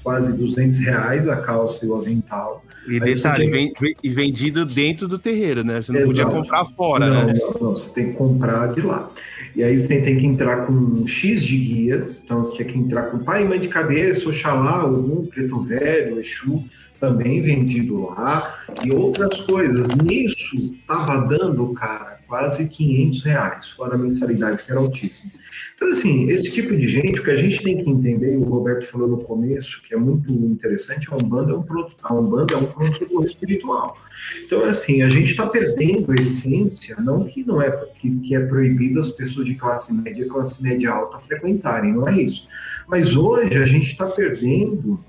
quase 0.01 0.37
200 0.37 0.77
reais 0.77 1.27
a 1.27 1.35
calça 1.35 1.85
e 1.85 1.89
o 1.89 1.95
avental. 1.95 2.63
E 2.87 3.01
detalhe, 3.01 3.73
e 4.01 4.09
vendido 4.09 4.65
dentro 4.65 5.09
do 5.09 5.19
terreiro, 5.19 5.61
né? 5.61 5.81
Você 5.81 5.91
não 5.91 6.03
podia 6.03 6.21
Exato. 6.21 6.37
comprar 6.37 6.65
fora, 6.67 7.07
não, 7.07 7.25
né? 7.25 7.33
não, 7.33 7.51
não, 7.59 7.71
você 7.71 7.89
tem 7.89 8.11
que 8.11 8.13
comprar 8.13 8.67
de 8.73 8.79
lá. 8.79 9.11
E 9.55 9.63
aí 9.63 9.77
você 9.77 10.01
tem 10.01 10.17
que 10.17 10.25
entrar 10.25 10.65
com 10.65 10.73
um 10.73 11.07
X 11.07 11.41
de 11.43 11.57
guias, 11.57 12.21
então 12.23 12.43
você 12.43 12.57
tinha 12.57 12.67
que 12.67 12.77
entrar 12.77 13.03
com 13.03 13.19
pai 13.19 13.43
e 13.43 13.47
mãe 13.47 13.59
de 13.59 13.69
cabeça, 13.69 14.27
Oxalá, 14.27 14.85
Ogum, 14.85 15.25
Preto 15.25 15.61
Velho, 15.61 16.19
Exu, 16.19 16.65
também 16.99 17.41
vendido 17.41 18.03
lá, 18.05 18.59
e 18.83 18.91
outras 18.91 19.41
coisas. 19.41 19.95
Nisso, 19.95 20.75
tava 20.85 21.25
dando, 21.25 21.73
cara, 21.73 22.14
quase 22.35 22.67
500 22.67 23.23
reais, 23.23 23.69
fora 23.69 23.95
a 23.95 23.97
mensalidade, 23.97 24.61
que 24.61 24.69
era 24.69 24.81
altíssima. 24.81 25.31
Então, 25.73 25.87
assim, 25.87 26.29
esse 26.29 26.51
tipo 26.51 26.75
de 26.75 26.85
gente, 26.85 27.21
o 27.21 27.23
que 27.23 27.31
a 27.31 27.35
gente 27.37 27.63
tem 27.63 27.81
que 27.81 27.89
entender, 27.89 28.33
e 28.33 28.35
o 28.35 28.43
Roberto 28.43 28.85
falou 28.87 29.07
no 29.07 29.19
começo, 29.19 29.81
que 29.81 29.93
é 29.93 29.97
muito 29.97 30.29
interessante, 30.29 31.07
a 31.09 31.15
Umbanda 31.15 31.53
é 31.53 31.55
um 31.55 31.63
pronto, 31.63 31.95
a 32.03 32.13
Umbanda 32.13 32.53
é 32.53 32.57
um 32.57 32.65
pronto-socorro 32.65 33.23
espiritual. 33.23 33.97
Então, 34.45 34.61
assim, 34.65 35.01
a 35.01 35.07
gente 35.07 35.31
está 35.31 35.47
perdendo 35.47 36.11
a 36.11 36.15
essência, 36.15 36.97
não 36.99 37.23
que 37.23 37.41
não 37.45 37.61
é 37.61 37.71
que, 37.97 38.19
que 38.19 38.35
é 38.35 38.39
proibido 38.41 38.99
as 38.99 39.11
pessoas 39.11 39.45
de 39.45 39.55
classe 39.55 39.93
média 39.93 40.25
e 40.25 40.27
classe 40.27 40.61
média 40.61 40.91
alta 40.91 41.17
frequentarem, 41.19 41.93
não 41.93 42.05
é 42.05 42.21
isso. 42.21 42.49
Mas 42.85 43.15
hoje 43.15 43.55
a 43.55 43.65
gente 43.65 43.91
está 43.91 44.07
perdendo 44.07 44.99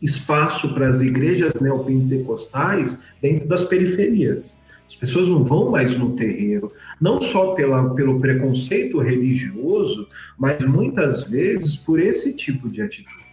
espaço 0.00 0.72
para 0.72 0.86
as 0.88 1.02
igrejas 1.02 1.54
neopentecostais 1.60 3.02
dentro 3.20 3.48
das 3.48 3.64
periferias. 3.64 4.56
As 4.88 4.94
pessoas 4.94 5.28
não 5.28 5.44
vão 5.44 5.70
mais 5.70 5.96
no 5.96 6.16
terreiro, 6.16 6.72
não 6.98 7.20
só 7.20 7.52
pela, 7.54 7.94
pelo 7.94 8.18
preconceito 8.18 8.98
religioso, 8.98 10.08
mas 10.36 10.64
muitas 10.64 11.24
vezes 11.24 11.76
por 11.76 12.00
esse 12.00 12.32
tipo 12.32 12.70
de 12.70 12.80
atitude. 12.80 13.28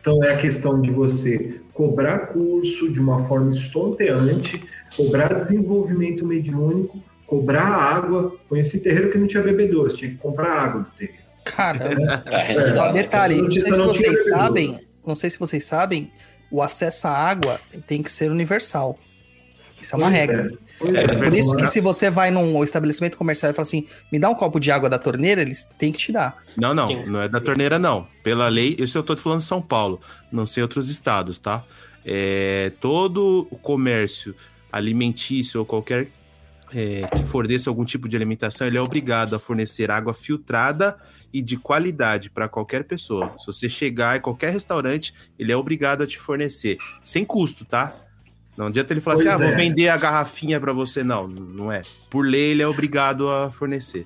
Então 0.00 0.24
é 0.24 0.32
a 0.32 0.38
questão 0.38 0.80
de 0.80 0.90
você 0.90 1.60
cobrar 1.74 2.28
curso 2.28 2.90
de 2.90 2.98
uma 2.98 3.22
forma 3.24 3.50
estonteante, 3.50 4.62
cobrar 4.96 5.34
desenvolvimento 5.34 6.24
mediúnico, 6.24 7.02
cobrar 7.26 7.66
água. 7.66 8.34
Conheci 8.48 8.80
terreiro 8.80 9.12
que 9.12 9.18
não 9.18 9.26
tinha 9.26 9.42
bebedouro, 9.42 9.90
você 9.90 9.98
tinha 9.98 10.10
que 10.12 10.16
comprar 10.16 10.50
água 10.50 10.80
do 10.82 10.90
terreiro. 10.90 11.22
Caramba. 11.44 12.24
Ah, 12.32 12.38
Renan, 12.38 12.80
Ó, 12.80 12.86
É. 12.86 12.92
detalhe, 12.94 13.42
não 13.42 13.50
sei 13.50 13.74
se 13.74 13.82
vocês 13.82 14.28
sabem, 14.28 14.80
não 15.06 15.14
sei 15.14 15.30
se 15.30 15.38
vocês 15.38 15.64
sabem, 15.64 16.10
o 16.50 16.62
acesso 16.62 17.08
à 17.08 17.10
água 17.12 17.60
tem 17.86 18.02
que 18.02 18.10
ser 18.10 18.30
universal. 18.30 18.98
Isso 19.80 19.94
é 19.94 19.98
uma 19.98 20.06
Pois 20.06 20.14
regra. 20.16 20.52
Pois 20.78 20.94
É, 20.94 21.18
Por 21.18 21.34
isso 21.34 21.56
que 21.56 21.66
se 21.66 21.80
você 21.80 22.10
vai 22.10 22.30
num 22.30 22.62
estabelecimento 22.62 23.16
comercial 23.16 23.50
e 23.50 23.54
fala 23.54 23.62
assim, 23.62 23.86
me 24.10 24.18
dá 24.18 24.28
um 24.28 24.34
copo 24.34 24.58
de 24.58 24.70
água 24.70 24.88
da 24.88 24.98
torneira, 24.98 25.40
eles 25.40 25.64
têm 25.78 25.92
que 25.92 25.98
te 25.98 26.12
dar. 26.12 26.36
Não, 26.56 26.74
não, 26.74 26.88
Sim. 26.88 27.04
não 27.06 27.20
é 27.20 27.28
da 27.28 27.40
torneira, 27.40 27.78
não. 27.78 28.06
Pela 28.22 28.48
lei, 28.48 28.76
isso 28.78 28.96
eu 28.96 29.02
tô 29.02 29.14
te 29.14 29.22
falando 29.22 29.40
de 29.40 29.46
São 29.46 29.62
Paulo, 29.62 30.00
não 30.30 30.46
sei 30.46 30.62
outros 30.62 30.88
estados, 30.88 31.38
tá? 31.38 31.64
É, 32.04 32.72
todo 32.80 33.46
o 33.50 33.56
comércio 33.56 34.34
alimentício 34.70 35.60
ou 35.60 35.66
qualquer 35.66 36.08
é, 36.72 37.06
que 37.16 37.22
forneça 37.22 37.70
algum 37.70 37.84
tipo 37.84 38.08
de 38.08 38.16
alimentação, 38.16 38.66
ele 38.66 38.78
é 38.78 38.80
obrigado 38.80 39.34
a 39.34 39.38
fornecer 39.38 39.90
água 39.90 40.12
filtrada 40.12 40.96
e 41.32 41.42
de 41.42 41.56
qualidade 41.56 42.30
para 42.30 42.48
qualquer 42.48 42.84
pessoa. 42.84 43.34
Se 43.38 43.46
você 43.46 43.68
chegar 43.68 44.16
em 44.16 44.20
qualquer 44.20 44.50
restaurante, 44.50 45.12
ele 45.38 45.52
é 45.52 45.56
obrigado 45.56 46.02
a 46.02 46.06
te 46.06 46.18
fornecer, 46.18 46.78
sem 47.02 47.24
custo, 47.24 47.64
tá? 47.64 47.94
Não 48.58 48.66
adianta 48.66 48.92
ele 48.92 49.00
falar 49.00 49.16
Pois 49.16 49.26
assim, 49.28 49.34
ah, 49.36 49.38
vou 49.38 49.54
é. 49.54 49.56
vender 49.56 49.88
a 49.88 49.96
garrafinha 49.96 50.58
para 50.60 50.72
você. 50.72 51.04
Não, 51.04 51.28
não 51.28 51.70
é. 51.70 51.80
Por 52.10 52.26
lei, 52.26 52.50
ele 52.50 52.62
é 52.62 52.66
obrigado 52.66 53.28
a 53.28 53.52
fornecer. 53.52 54.04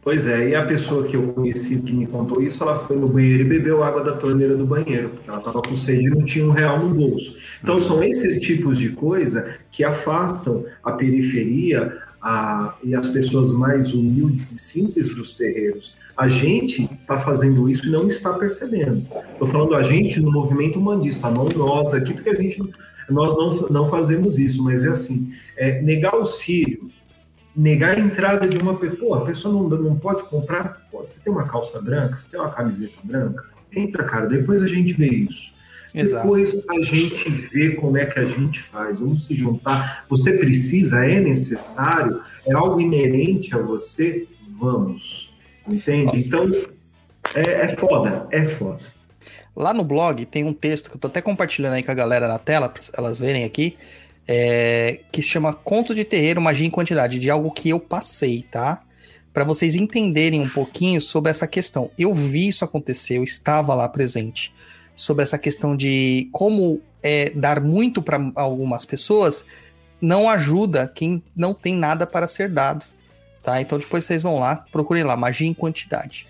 Pois 0.00 0.24
é, 0.26 0.50
e 0.50 0.54
a 0.54 0.64
pessoa 0.64 1.04
que 1.04 1.16
eu 1.16 1.32
conheci 1.34 1.82
que 1.82 1.92
me 1.92 2.06
contou 2.06 2.40
isso, 2.40 2.62
ela 2.62 2.78
foi 2.78 2.96
no 2.96 3.08
banheiro 3.08 3.42
e 3.42 3.44
bebeu 3.44 3.82
água 3.82 4.02
da 4.02 4.12
torneira 4.12 4.56
do 4.56 4.64
banheiro, 4.64 5.08
porque 5.10 5.28
ela 5.28 5.38
estava 5.38 5.60
com 5.60 5.76
sede 5.76 6.06
e 6.06 6.10
não 6.10 6.24
tinha 6.24 6.46
um 6.46 6.50
real 6.50 6.78
no 6.78 6.94
bolso. 6.94 7.36
Então 7.60 7.78
são 7.78 8.02
esses 8.02 8.40
tipos 8.40 8.78
de 8.78 8.90
coisa 8.90 9.56
que 9.72 9.82
afastam 9.82 10.64
a 10.82 10.92
periferia 10.92 11.98
a- 12.22 12.74
e 12.82 12.94
as 12.94 13.08
pessoas 13.08 13.50
mais 13.52 13.92
humildes 13.92 14.50
e 14.52 14.58
simples 14.58 15.12
dos 15.14 15.34
terreiros. 15.34 15.94
A 16.16 16.26
gente 16.26 16.84
está 16.84 17.18
fazendo 17.18 17.68
isso 17.68 17.86
e 17.86 17.90
não 17.90 18.08
está 18.08 18.32
percebendo. 18.32 19.06
Estou 19.32 19.46
falando 19.48 19.74
a 19.74 19.82
gente 19.82 20.20
no 20.20 20.32
movimento 20.32 20.78
humanista, 20.78 21.30
não 21.30 21.44
nós 21.44 21.92
aqui, 21.92 22.14
porque 22.14 22.30
a 22.30 22.34
gente 22.34 22.62
nós 23.08 23.36
não, 23.36 23.68
não 23.68 23.84
fazemos 23.86 24.38
isso, 24.38 24.62
mas 24.62 24.84
é 24.84 24.90
assim, 24.90 25.32
é, 25.56 25.80
negar 25.80 26.14
auxílio, 26.14 26.90
negar 27.54 27.96
a 27.96 28.00
entrada 28.00 28.46
de 28.46 28.58
uma 28.58 28.76
pessoa. 28.76 29.18
A 29.18 29.24
pessoa 29.24 29.52
não, 29.52 29.68
não 29.78 29.98
pode 29.98 30.22
comprar. 30.24 30.86
Pô, 30.90 31.02
você 31.02 31.18
tem 31.20 31.32
uma 31.32 31.46
calça 31.46 31.80
branca, 31.80 32.14
você 32.14 32.30
tem 32.30 32.40
uma 32.40 32.50
camiseta 32.50 32.98
branca? 33.02 33.44
Entra, 33.74 34.04
cara, 34.04 34.26
depois 34.26 34.62
a 34.62 34.68
gente 34.68 34.92
vê 34.92 35.08
isso. 35.08 35.52
Exato. 35.94 36.22
Depois 36.22 36.64
a 36.68 36.84
gente 36.84 37.28
vê 37.28 37.70
como 37.70 37.96
é 37.96 38.06
que 38.06 38.18
a 38.18 38.26
gente 38.26 38.60
faz. 38.60 39.00
Vamos 39.00 39.26
se 39.26 39.34
juntar. 39.34 40.04
Você 40.08 40.38
precisa, 40.38 41.04
é 41.04 41.20
necessário, 41.20 42.20
é 42.46 42.54
algo 42.54 42.80
inerente 42.80 43.54
a 43.54 43.58
você, 43.58 44.26
vamos. 44.58 45.34
Entende? 45.70 46.18
Então, 46.18 46.44
é, 47.34 47.64
é 47.64 47.68
foda, 47.68 48.26
é 48.30 48.44
foda. 48.44 48.80
Lá 49.58 49.74
no 49.74 49.82
blog 49.82 50.24
tem 50.24 50.44
um 50.44 50.52
texto 50.52 50.88
que 50.88 50.94
eu 50.94 51.00
tô 51.00 51.08
até 51.08 51.20
compartilhando 51.20 51.72
aí 51.72 51.82
com 51.82 51.90
a 51.90 51.94
galera 51.94 52.28
na 52.28 52.38
tela, 52.38 52.68
para 52.68 52.80
elas 52.96 53.18
verem 53.18 53.42
aqui, 53.42 53.76
é, 54.24 55.00
que 55.10 55.20
se 55.20 55.30
chama 55.30 55.52
Contos 55.52 55.96
de 55.96 56.04
Terreiro, 56.04 56.40
Magia 56.40 56.64
em 56.64 56.70
Quantidade, 56.70 57.18
de 57.18 57.28
algo 57.28 57.50
que 57.50 57.68
eu 57.68 57.80
passei, 57.80 58.46
tá? 58.48 58.78
Para 59.34 59.42
vocês 59.42 59.74
entenderem 59.74 60.40
um 60.40 60.48
pouquinho 60.48 61.00
sobre 61.00 61.32
essa 61.32 61.44
questão. 61.48 61.90
Eu 61.98 62.14
vi 62.14 62.46
isso 62.46 62.64
acontecer, 62.64 63.16
eu 63.16 63.24
estava 63.24 63.74
lá 63.74 63.88
presente, 63.88 64.54
sobre 64.94 65.24
essa 65.24 65.36
questão 65.36 65.76
de 65.76 66.28
como 66.30 66.80
é, 67.02 67.30
dar 67.30 67.60
muito 67.60 68.00
para 68.00 68.30
algumas 68.36 68.84
pessoas 68.84 69.44
não 70.00 70.28
ajuda 70.28 70.86
quem 70.86 71.20
não 71.34 71.52
tem 71.52 71.74
nada 71.74 72.06
para 72.06 72.28
ser 72.28 72.48
dado, 72.48 72.84
tá? 73.42 73.60
Então 73.60 73.76
depois 73.76 74.04
vocês 74.04 74.22
vão 74.22 74.38
lá, 74.38 74.64
procurem 74.70 75.02
lá, 75.02 75.16
Magia 75.16 75.48
em 75.48 75.54
Quantidade. 75.54 76.28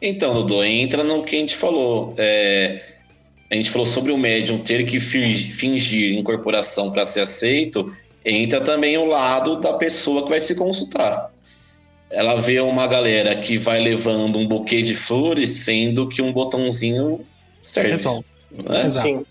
Então, 0.00 0.34
Dudu, 0.34 0.62
entra 0.62 1.02
no 1.02 1.24
que 1.24 1.36
a 1.36 1.38
gente 1.38 1.56
falou. 1.56 2.14
É, 2.16 2.80
a 3.50 3.54
gente 3.54 3.70
falou 3.70 3.86
sobre 3.86 4.12
o 4.12 4.18
médium 4.18 4.58
ter 4.58 4.84
que 4.84 5.00
fingir, 5.00 6.16
incorporação 6.16 6.92
para 6.92 7.04
ser 7.04 7.20
aceito. 7.20 7.90
Entra 8.24 8.60
também 8.60 8.96
o 8.98 9.06
lado 9.06 9.56
da 9.56 9.74
pessoa 9.74 10.22
que 10.22 10.28
vai 10.28 10.40
se 10.40 10.54
consultar. 10.54 11.32
Ela 12.10 12.40
vê 12.40 12.60
uma 12.60 12.86
galera 12.86 13.34
que 13.36 13.58
vai 13.58 13.80
levando 13.80 14.38
um 14.38 14.46
buquê 14.46 14.82
de 14.82 14.94
flores, 14.94 15.50
sendo 15.50 16.08
que 16.08 16.22
um 16.22 16.32
botãozinho 16.32 17.24
serve. 17.62 17.90
Resolve. 17.90 18.26
né? 18.50 18.86
Exato. 18.86 19.26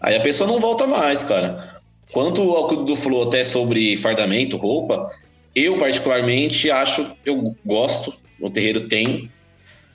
Aí 0.00 0.16
a 0.16 0.20
pessoa 0.20 0.48
não 0.48 0.60
volta 0.60 0.86
mais, 0.86 1.24
cara. 1.24 1.80
Quanto 2.12 2.42
ao 2.54 2.68
que 2.68 2.74
o 2.74 2.76
Dudu 2.78 2.96
falou 2.96 3.22
até 3.26 3.42
sobre 3.42 3.96
fardamento, 3.96 4.56
roupa, 4.56 5.04
eu 5.54 5.78
particularmente 5.78 6.70
acho, 6.70 7.10
eu 7.24 7.56
gosto, 7.64 8.12
no 8.38 8.50
terreiro 8.50 8.88
tem, 8.88 9.30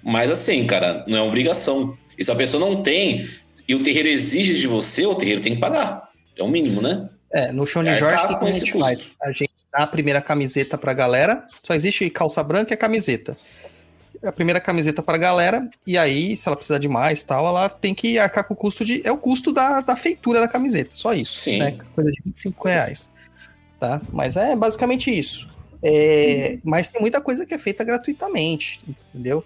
mas 0.07 0.31
assim, 0.31 0.65
cara, 0.65 1.03
não 1.05 1.17
é 1.17 1.21
obrigação. 1.21 1.97
E 2.17 2.23
se 2.23 2.31
a 2.31 2.35
pessoa 2.35 2.65
não 2.65 2.81
tem, 2.81 3.29
e 3.67 3.75
o 3.75 3.83
terreiro 3.83 4.07
exige 4.07 4.57
de 4.57 4.65
você, 4.65 5.05
o 5.05 5.13
terreiro 5.13 5.41
tem 5.41 5.55
que 5.55 5.59
pagar. 5.59 6.09
É 6.37 6.41
o 6.41 6.47
mínimo, 6.47 6.81
né? 6.81 7.09
É, 7.29 7.51
no 7.51 7.67
Show 7.67 7.83
de 7.83 7.89
É, 7.89 7.95
Jorge, 7.95 8.23
o 8.23 8.27
que, 8.29 8.35
que 8.37 8.45
a 8.45 8.51
gente 8.51 8.71
custo. 8.71 8.85
faz? 8.87 9.11
A 9.21 9.31
gente 9.33 9.51
dá 9.69 9.79
a 9.83 9.87
primeira 9.87 10.21
camiseta 10.21 10.77
pra 10.77 10.93
galera, 10.93 11.45
só 11.61 11.73
existe 11.75 12.09
calça 12.09 12.41
branca 12.41 12.73
e 12.73 12.77
camiseta. 12.77 13.35
A 14.23 14.31
primeira 14.31 14.61
camiseta 14.61 15.03
pra 15.03 15.17
galera, 15.17 15.69
e 15.85 15.97
aí, 15.97 16.37
se 16.37 16.47
ela 16.47 16.55
precisar 16.55 16.79
de 16.79 16.87
mais 16.87 17.21
tal, 17.23 17.45
ela 17.45 17.69
tem 17.69 17.93
que 17.93 18.17
arcar 18.17 18.45
com 18.45 18.53
o 18.53 18.57
custo 18.57 18.85
de. 18.85 19.05
É 19.05 19.11
o 19.11 19.17
custo 19.17 19.51
da, 19.51 19.81
da 19.81 19.95
feitura 19.97 20.39
da 20.39 20.47
camiseta, 20.47 20.95
só 20.95 21.13
isso. 21.13 21.41
Sim. 21.41 21.59
Né? 21.59 21.77
Coisa 21.93 22.09
de 22.09 22.21
25 22.25 22.67
reais. 22.67 23.11
Tá? 23.77 24.01
Mas 24.11 24.37
é 24.37 24.55
basicamente 24.55 25.11
isso. 25.11 25.49
É, 25.83 26.57
mas 26.63 26.87
tem 26.87 27.01
muita 27.01 27.19
coisa 27.21 27.45
que 27.45 27.53
é 27.53 27.57
feita 27.57 27.83
gratuitamente, 27.83 28.79
entendeu? 29.13 29.43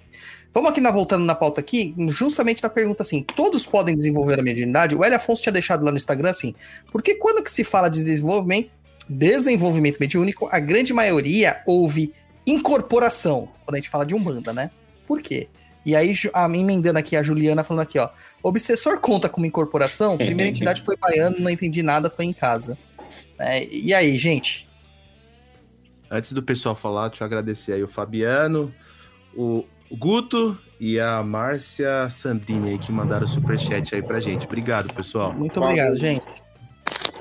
Vamos 0.54 0.70
aqui 0.70 0.82
na 0.82 0.92
voltando 0.92 1.24
na 1.24 1.34
pauta 1.34 1.62
aqui, 1.62 1.96
justamente 2.10 2.62
na 2.62 2.70
pergunta 2.70 3.04
assim: 3.04 3.24
todos 3.24 3.66
podem 3.66 3.96
desenvolver 3.96 4.40
a 4.40 4.44
mediunidade? 4.44 4.96
O 4.96 5.04
Hélio 5.04 5.16
Afonso 5.16 5.42
tinha 5.42 5.54
deixado 5.54 5.84
lá 5.84 5.92
no 5.92 5.98
Instagram 5.98 6.30
assim, 6.30 6.54
porque 6.92 7.16
quando 7.16 7.42
que 7.42 7.50
se 7.50 7.64
fala 7.64 7.90
de 7.90 8.04
desenvolvimento, 8.04 8.70
desenvolvimento 9.08 9.98
mediúnico, 10.00 10.50
a 10.52 10.60
grande 10.60 10.94
maioria 10.94 11.62
ouve 11.66 12.14
incorporação, 12.46 13.50
quando 13.64 13.76
a 13.76 13.78
gente 13.78 13.90
fala 13.90 14.06
de 14.06 14.14
Umbanda, 14.14 14.52
né? 14.52 14.72
Por 15.08 15.22
quê? 15.22 15.48
E 15.86 15.96
aí, 15.96 16.14
a 16.34 16.48
mim 16.48 16.62
emendando 16.62 17.00
aqui, 17.00 17.16
a 17.16 17.24
Juliana 17.24 17.64
falando 17.64 17.84
aqui, 17.84 17.98
ó. 17.98 18.10
Obsessor 18.44 19.00
conta 19.00 19.28
como 19.28 19.46
incorporação? 19.46 20.16
Primeira 20.16 20.46
entidade 20.52 20.82
foi 20.82 20.96
baiano, 20.96 21.38
não 21.40 21.50
entendi 21.50 21.82
nada, 21.82 22.10
foi 22.10 22.26
em 22.26 22.34
casa. 22.34 22.78
É, 23.40 23.66
e 23.66 23.94
aí, 23.94 24.18
gente? 24.18 24.70
Antes 26.10 26.34
do 26.34 26.44
pessoal 26.44 26.76
falar, 26.76 27.08
deixa 27.08 27.24
eu 27.24 27.26
agradecer 27.26 27.74
aí 27.74 27.84
o 27.84 27.88
Fabiano, 27.88 28.74
o 29.36 29.64
Guto 29.98 30.58
e 30.80 31.00
a 31.00 31.22
Márcia 31.22 32.10
Sandrini 32.10 32.72
aí 32.72 32.78
que 32.78 32.92
mandaram 32.92 33.26
o 33.26 33.28
superchat 33.28 33.94
aí 33.94 34.02
pra 34.02 34.20
gente. 34.20 34.46
Obrigado, 34.46 34.94
pessoal. 34.94 35.34
Muito 35.34 35.62
obrigado, 35.62 35.96
gente. 35.96 36.26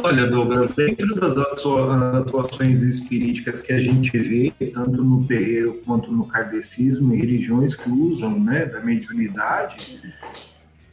Olha, 0.03 0.27
Douglas, 0.27 0.75
dentro 0.75 1.15
das 1.21 1.37
atuações 1.37 2.83
espíriticas 2.83 3.61
que 3.61 3.73
a 3.73 3.79
gente 3.79 4.17
vê, 4.19 4.53
tanto 4.73 5.05
no 5.05 5.27
terreiro 5.27 5.83
quanto 5.85 6.11
no 6.11 6.27
kardecismo 6.27 7.15
e 7.15 7.19
religiões 7.19 7.77
que 7.77 7.91
usam 7.91 8.41
né, 8.41 8.65
da 8.65 8.81
mediunidade, 8.81 10.01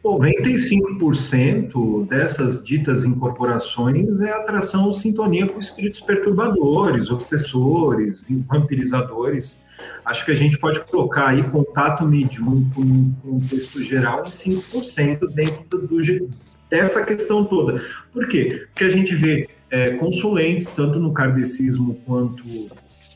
95% 0.03 2.07
dessas 2.07 2.63
ditas 2.63 3.05
incorporações 3.05 4.19
é 4.19 4.31
atração 4.31 4.91
sintonia 4.91 5.47
com 5.47 5.59
espíritos 5.59 6.01
perturbadores, 6.01 7.09
obsessores, 7.09 8.23
vampirizadores. 8.29 9.65
Acho 10.05 10.25
que 10.25 10.31
a 10.31 10.35
gente 10.35 10.57
pode 10.57 10.79
colocar 10.81 11.27
aí 11.27 11.43
contato 11.43 12.05
mediúnico 12.05 12.83
no 12.83 13.13
contexto 13.21 13.81
geral 13.83 14.21
em 14.21 14.29
5% 14.29 15.27
dentro 15.33 15.87
do, 15.87 16.29
dessa 16.69 17.05
questão 17.05 17.45
toda. 17.45 17.83
Por 18.13 18.27
quê? 18.27 18.65
Porque 18.69 18.85
a 18.85 18.89
gente 18.89 19.13
vê 19.15 19.49
é, 19.69 19.91
consulentes, 19.91 20.67
tanto 20.67 20.99
no 20.99 21.13
kardecismo 21.13 22.01
quanto 22.05 22.43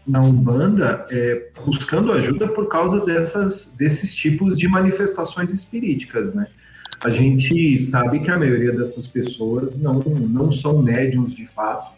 na 0.06 0.20
Umbanda, 0.22 1.06
é, 1.10 1.50
buscando 1.66 2.12
ajuda 2.12 2.48
por 2.48 2.68
causa 2.68 3.06
dessas, 3.06 3.74
desses 3.78 4.14
tipos 4.14 4.58
de 4.58 4.68
manifestações 4.68 5.52
espiríticas, 5.52 6.34
né? 6.34 6.48
A 7.04 7.10
gente 7.10 7.80
sabe 7.80 8.20
que 8.20 8.30
a 8.30 8.38
maioria 8.38 8.72
dessas 8.72 9.08
pessoas 9.08 9.76
não, 9.76 10.00
não 10.00 10.52
são 10.52 10.82
médiums 10.82 11.34
de 11.34 11.46
fato, 11.48 11.92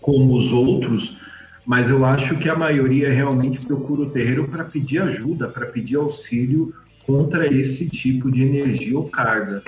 como 0.00 0.34
os 0.34 0.52
outros, 0.52 1.18
mas 1.66 1.88
eu 1.88 2.04
acho 2.04 2.38
que 2.38 2.48
a 2.48 2.56
maioria 2.56 3.12
realmente 3.12 3.64
procura 3.66 4.02
o 4.02 4.10
terreiro 4.10 4.48
para 4.48 4.64
pedir 4.64 5.00
ajuda, 5.00 5.48
para 5.48 5.66
pedir 5.66 5.96
auxílio 5.96 6.74
contra 7.06 7.46
esse 7.46 7.88
tipo 7.88 8.30
de 8.30 8.42
energia 8.42 8.98
ou 8.98 9.08
carga. 9.08 9.62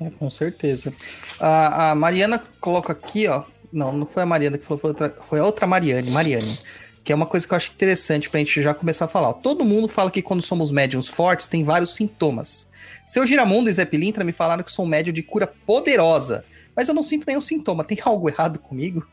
É, 0.00 0.10
com 0.10 0.30
certeza. 0.30 0.92
A, 1.38 1.90
a, 1.90 1.94
Mariana 1.94 2.42
coloca 2.58 2.92
aqui, 2.92 3.26
ó. 3.28 3.44
Não, 3.72 3.92
não 3.92 4.06
foi 4.06 4.22
a 4.22 4.26
Mariana 4.26 4.58
que 4.58 4.64
falou, 4.64 4.80
foi, 4.80 4.90
outra, 4.90 5.14
foi 5.28 5.38
a 5.38 5.44
outra 5.44 5.66
Mariane, 5.66 6.10
Mariane. 6.10 6.58
Que 7.04 7.12
é 7.12 7.14
uma 7.14 7.26
coisa 7.26 7.46
que 7.46 7.52
eu 7.52 7.56
acho 7.56 7.72
interessante 7.72 8.28
pra 8.28 8.40
gente 8.40 8.60
já 8.60 8.74
começar 8.74 9.06
a 9.06 9.08
falar. 9.08 9.32
Todo 9.34 9.64
mundo 9.64 9.88
fala 9.88 10.10
que 10.10 10.22
quando 10.22 10.42
somos 10.42 10.70
médiums 10.70 11.08
fortes, 11.08 11.46
tem 11.46 11.64
vários 11.64 11.94
sintomas. 11.94 12.68
Seu 13.06 13.26
Giramundo 13.26 13.68
e 13.68 13.72
Zé 13.72 13.84
Pilintra 13.84 14.24
me 14.24 14.32
falaram 14.32 14.62
que 14.62 14.70
sou 14.70 14.84
um 14.84 14.88
médium 14.88 15.12
de 15.12 15.22
cura 15.22 15.46
poderosa. 15.66 16.44
Mas 16.74 16.88
eu 16.88 16.94
não 16.94 17.02
sinto 17.02 17.26
nenhum 17.26 17.40
sintoma. 17.40 17.84
Tem 17.84 17.98
algo 18.04 18.28
errado 18.28 18.58
comigo? 18.58 19.06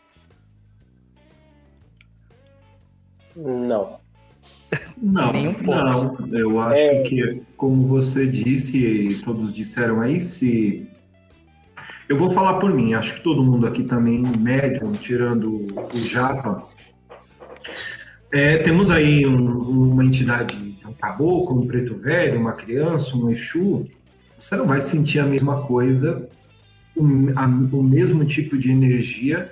Não. 3.38 4.00
Não, 4.98 5.32
um 5.32 5.56
não. 5.64 6.38
Eu 6.38 6.60
acho 6.60 6.80
é... 6.80 7.04
que, 7.04 7.42
como 7.56 7.88
você 7.88 8.28
disse 8.28 8.78
e 8.78 9.16
todos 9.20 9.54
disseram 9.54 10.02
aí, 10.02 10.20
se 10.20 10.88
eu 12.10 12.18
vou 12.18 12.32
falar 12.32 12.56
por 12.56 12.74
mim, 12.74 12.94
acho 12.94 13.16
que 13.16 13.24
todo 13.24 13.44
mundo 13.44 13.68
aqui 13.68 13.84
também, 13.84 14.24
médium, 14.40 14.94
tirando 14.94 15.68
o 15.76 15.98
Japa, 15.98 16.68
é, 18.32 18.58
temos 18.58 18.90
aí 18.90 19.26
um, 19.26 19.92
uma 19.92 20.06
entidade, 20.06 20.78
um 20.86 20.94
caboclo, 20.94 21.62
um 21.62 21.68
preto 21.68 21.96
velho, 21.96 22.40
uma 22.40 22.54
criança, 22.54 23.16
um 23.16 23.30
Exu, 23.30 23.88
você 24.38 24.56
não 24.56 24.66
vai 24.66 24.82
sentir 24.82 25.20
a 25.20 25.26
mesma 25.26 25.64
coisa, 25.64 26.28
um, 26.96 27.38
a, 27.38 27.46
o 27.46 27.84
mesmo 27.84 28.26
tipo 28.26 28.58
de 28.58 28.72
energia 28.72 29.52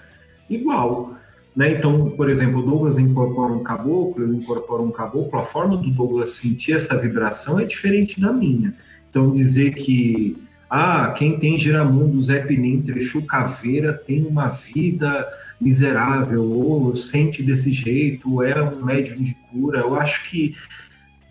igual. 0.49 1.14
Né? 1.55 1.71
Então, 1.71 2.09
por 2.11 2.29
exemplo, 2.29 2.59
o 2.59 2.65
Douglas 2.65 2.99
incorpora 2.99 3.53
um 3.53 3.63
caboclo, 3.63 4.23
eu 4.23 4.33
incorporo 4.33 4.83
um 4.83 4.91
caboclo, 4.91 5.39
a 5.39 5.45
forma 5.45 5.77
do 5.77 5.89
Douglas 5.89 6.31
sentir 6.31 6.73
essa 6.73 6.99
vibração 6.99 7.59
é 7.59 7.65
diferente 7.65 8.19
da 8.19 8.33
minha. 8.33 8.73
Então, 9.09 9.31
dizer 9.31 9.73
que 9.73 10.37
ah, 10.69 11.13
quem 11.17 11.39
tem 11.39 11.57
Giramundo, 11.57 12.21
Zé 12.21 12.41
Pilintra, 12.41 12.97
Exu 12.97 13.21
Caveira 13.21 13.93
tem 13.93 14.25
uma 14.25 14.47
vida 14.47 15.25
miserável, 15.61 16.43
ou 16.43 16.95
sente 16.97 17.41
desse 17.41 17.71
jeito, 17.71 18.33
ou 18.33 18.43
é 18.43 18.61
um 18.61 18.83
médium 18.83 19.15
de 19.15 19.33
cura, 19.49 19.79
eu 19.79 19.95
acho 19.95 20.29
que 20.29 20.53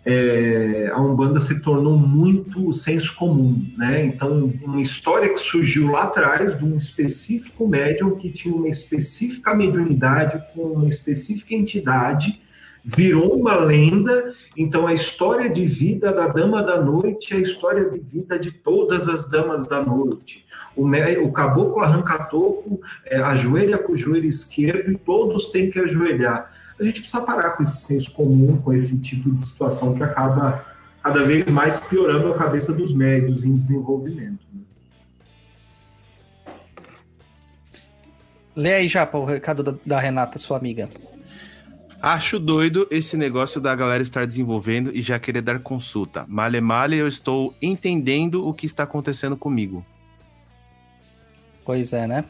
é, 0.05 0.91
a 0.93 1.01
Umbanda 1.01 1.39
se 1.39 1.59
tornou 1.61 1.97
muito 1.97 2.71
senso 2.71 3.15
comum, 3.15 3.65
né? 3.75 4.05
Então, 4.05 4.53
uma 4.61 4.79
história 4.79 5.33
que 5.33 5.39
surgiu 5.39 5.89
lá 5.91 6.03
atrás 6.03 6.55
de 6.55 6.63
um 6.63 6.77
específico 6.77 7.67
médium 7.67 8.15
que 8.15 8.29
tinha 8.29 8.53
uma 8.53 8.69
específica 8.69 9.55
mediunidade 9.55 10.43
com 10.53 10.61
uma 10.61 10.87
específica 10.87 11.55
entidade, 11.55 12.39
virou 12.83 13.35
uma 13.35 13.55
lenda. 13.55 14.35
Então, 14.55 14.85
a 14.85 14.93
história 14.93 15.49
de 15.49 15.65
vida 15.65 16.13
da 16.13 16.27
Dama 16.27 16.61
da 16.61 16.79
Noite 16.79 17.33
é 17.33 17.37
a 17.37 17.41
história 17.41 17.89
de 17.89 17.97
vida 17.97 18.37
de 18.37 18.51
todas 18.51 19.07
as 19.07 19.27
Damas 19.27 19.67
da 19.67 19.83
Noite. 19.83 20.45
O, 20.75 20.87
o 21.23 21.31
caboclo 21.31 21.81
arranca-toco, 21.81 22.79
é, 23.05 23.17
ajoelha 23.17 23.79
com 23.79 23.93
o 23.93 23.97
joelho 23.97 24.27
esquerdo 24.27 24.91
e 24.91 24.97
todos 24.97 25.49
têm 25.49 25.71
que 25.71 25.79
ajoelhar 25.79 26.53
a 26.79 26.83
gente 26.83 26.99
precisa 27.01 27.21
parar 27.21 27.51
com 27.51 27.63
esse 27.63 27.77
senso 27.77 28.11
comum, 28.11 28.57
com 28.57 28.73
esse 28.73 29.01
tipo 29.01 29.31
de 29.31 29.39
situação 29.39 29.95
que 29.95 30.03
acaba 30.03 30.65
cada 31.01 31.23
vez 31.23 31.49
mais 31.49 31.79
piorando 31.79 32.33
a 32.33 32.37
cabeça 32.37 32.73
dos 32.73 32.93
médios 32.93 33.43
em 33.43 33.55
desenvolvimento. 33.55 34.45
Né? 34.53 34.61
Lê 38.55 38.73
aí 38.73 38.87
já 38.87 39.07
o 39.11 39.25
recado 39.25 39.63
da, 39.63 39.75
da 39.85 39.99
Renata, 39.99 40.39
sua 40.39 40.57
amiga. 40.57 40.89
Acho 42.01 42.39
doido 42.39 42.87
esse 42.91 43.17
negócio 43.17 43.59
da 43.59 43.73
galera 43.73 44.03
estar 44.03 44.25
desenvolvendo 44.25 44.95
e 44.95 45.01
já 45.01 45.17
querer 45.17 45.41
dar 45.41 45.59
consulta. 45.59 46.25
Male 46.27 46.61
male, 46.61 46.97
eu 46.97 47.07
estou 47.07 47.55
entendendo 47.61 48.45
o 48.47 48.53
que 48.53 48.65
está 48.65 48.83
acontecendo 48.83 49.37
comigo. 49.37 49.85
Pois 51.63 51.93
é, 51.93 52.05
né? 52.05 52.25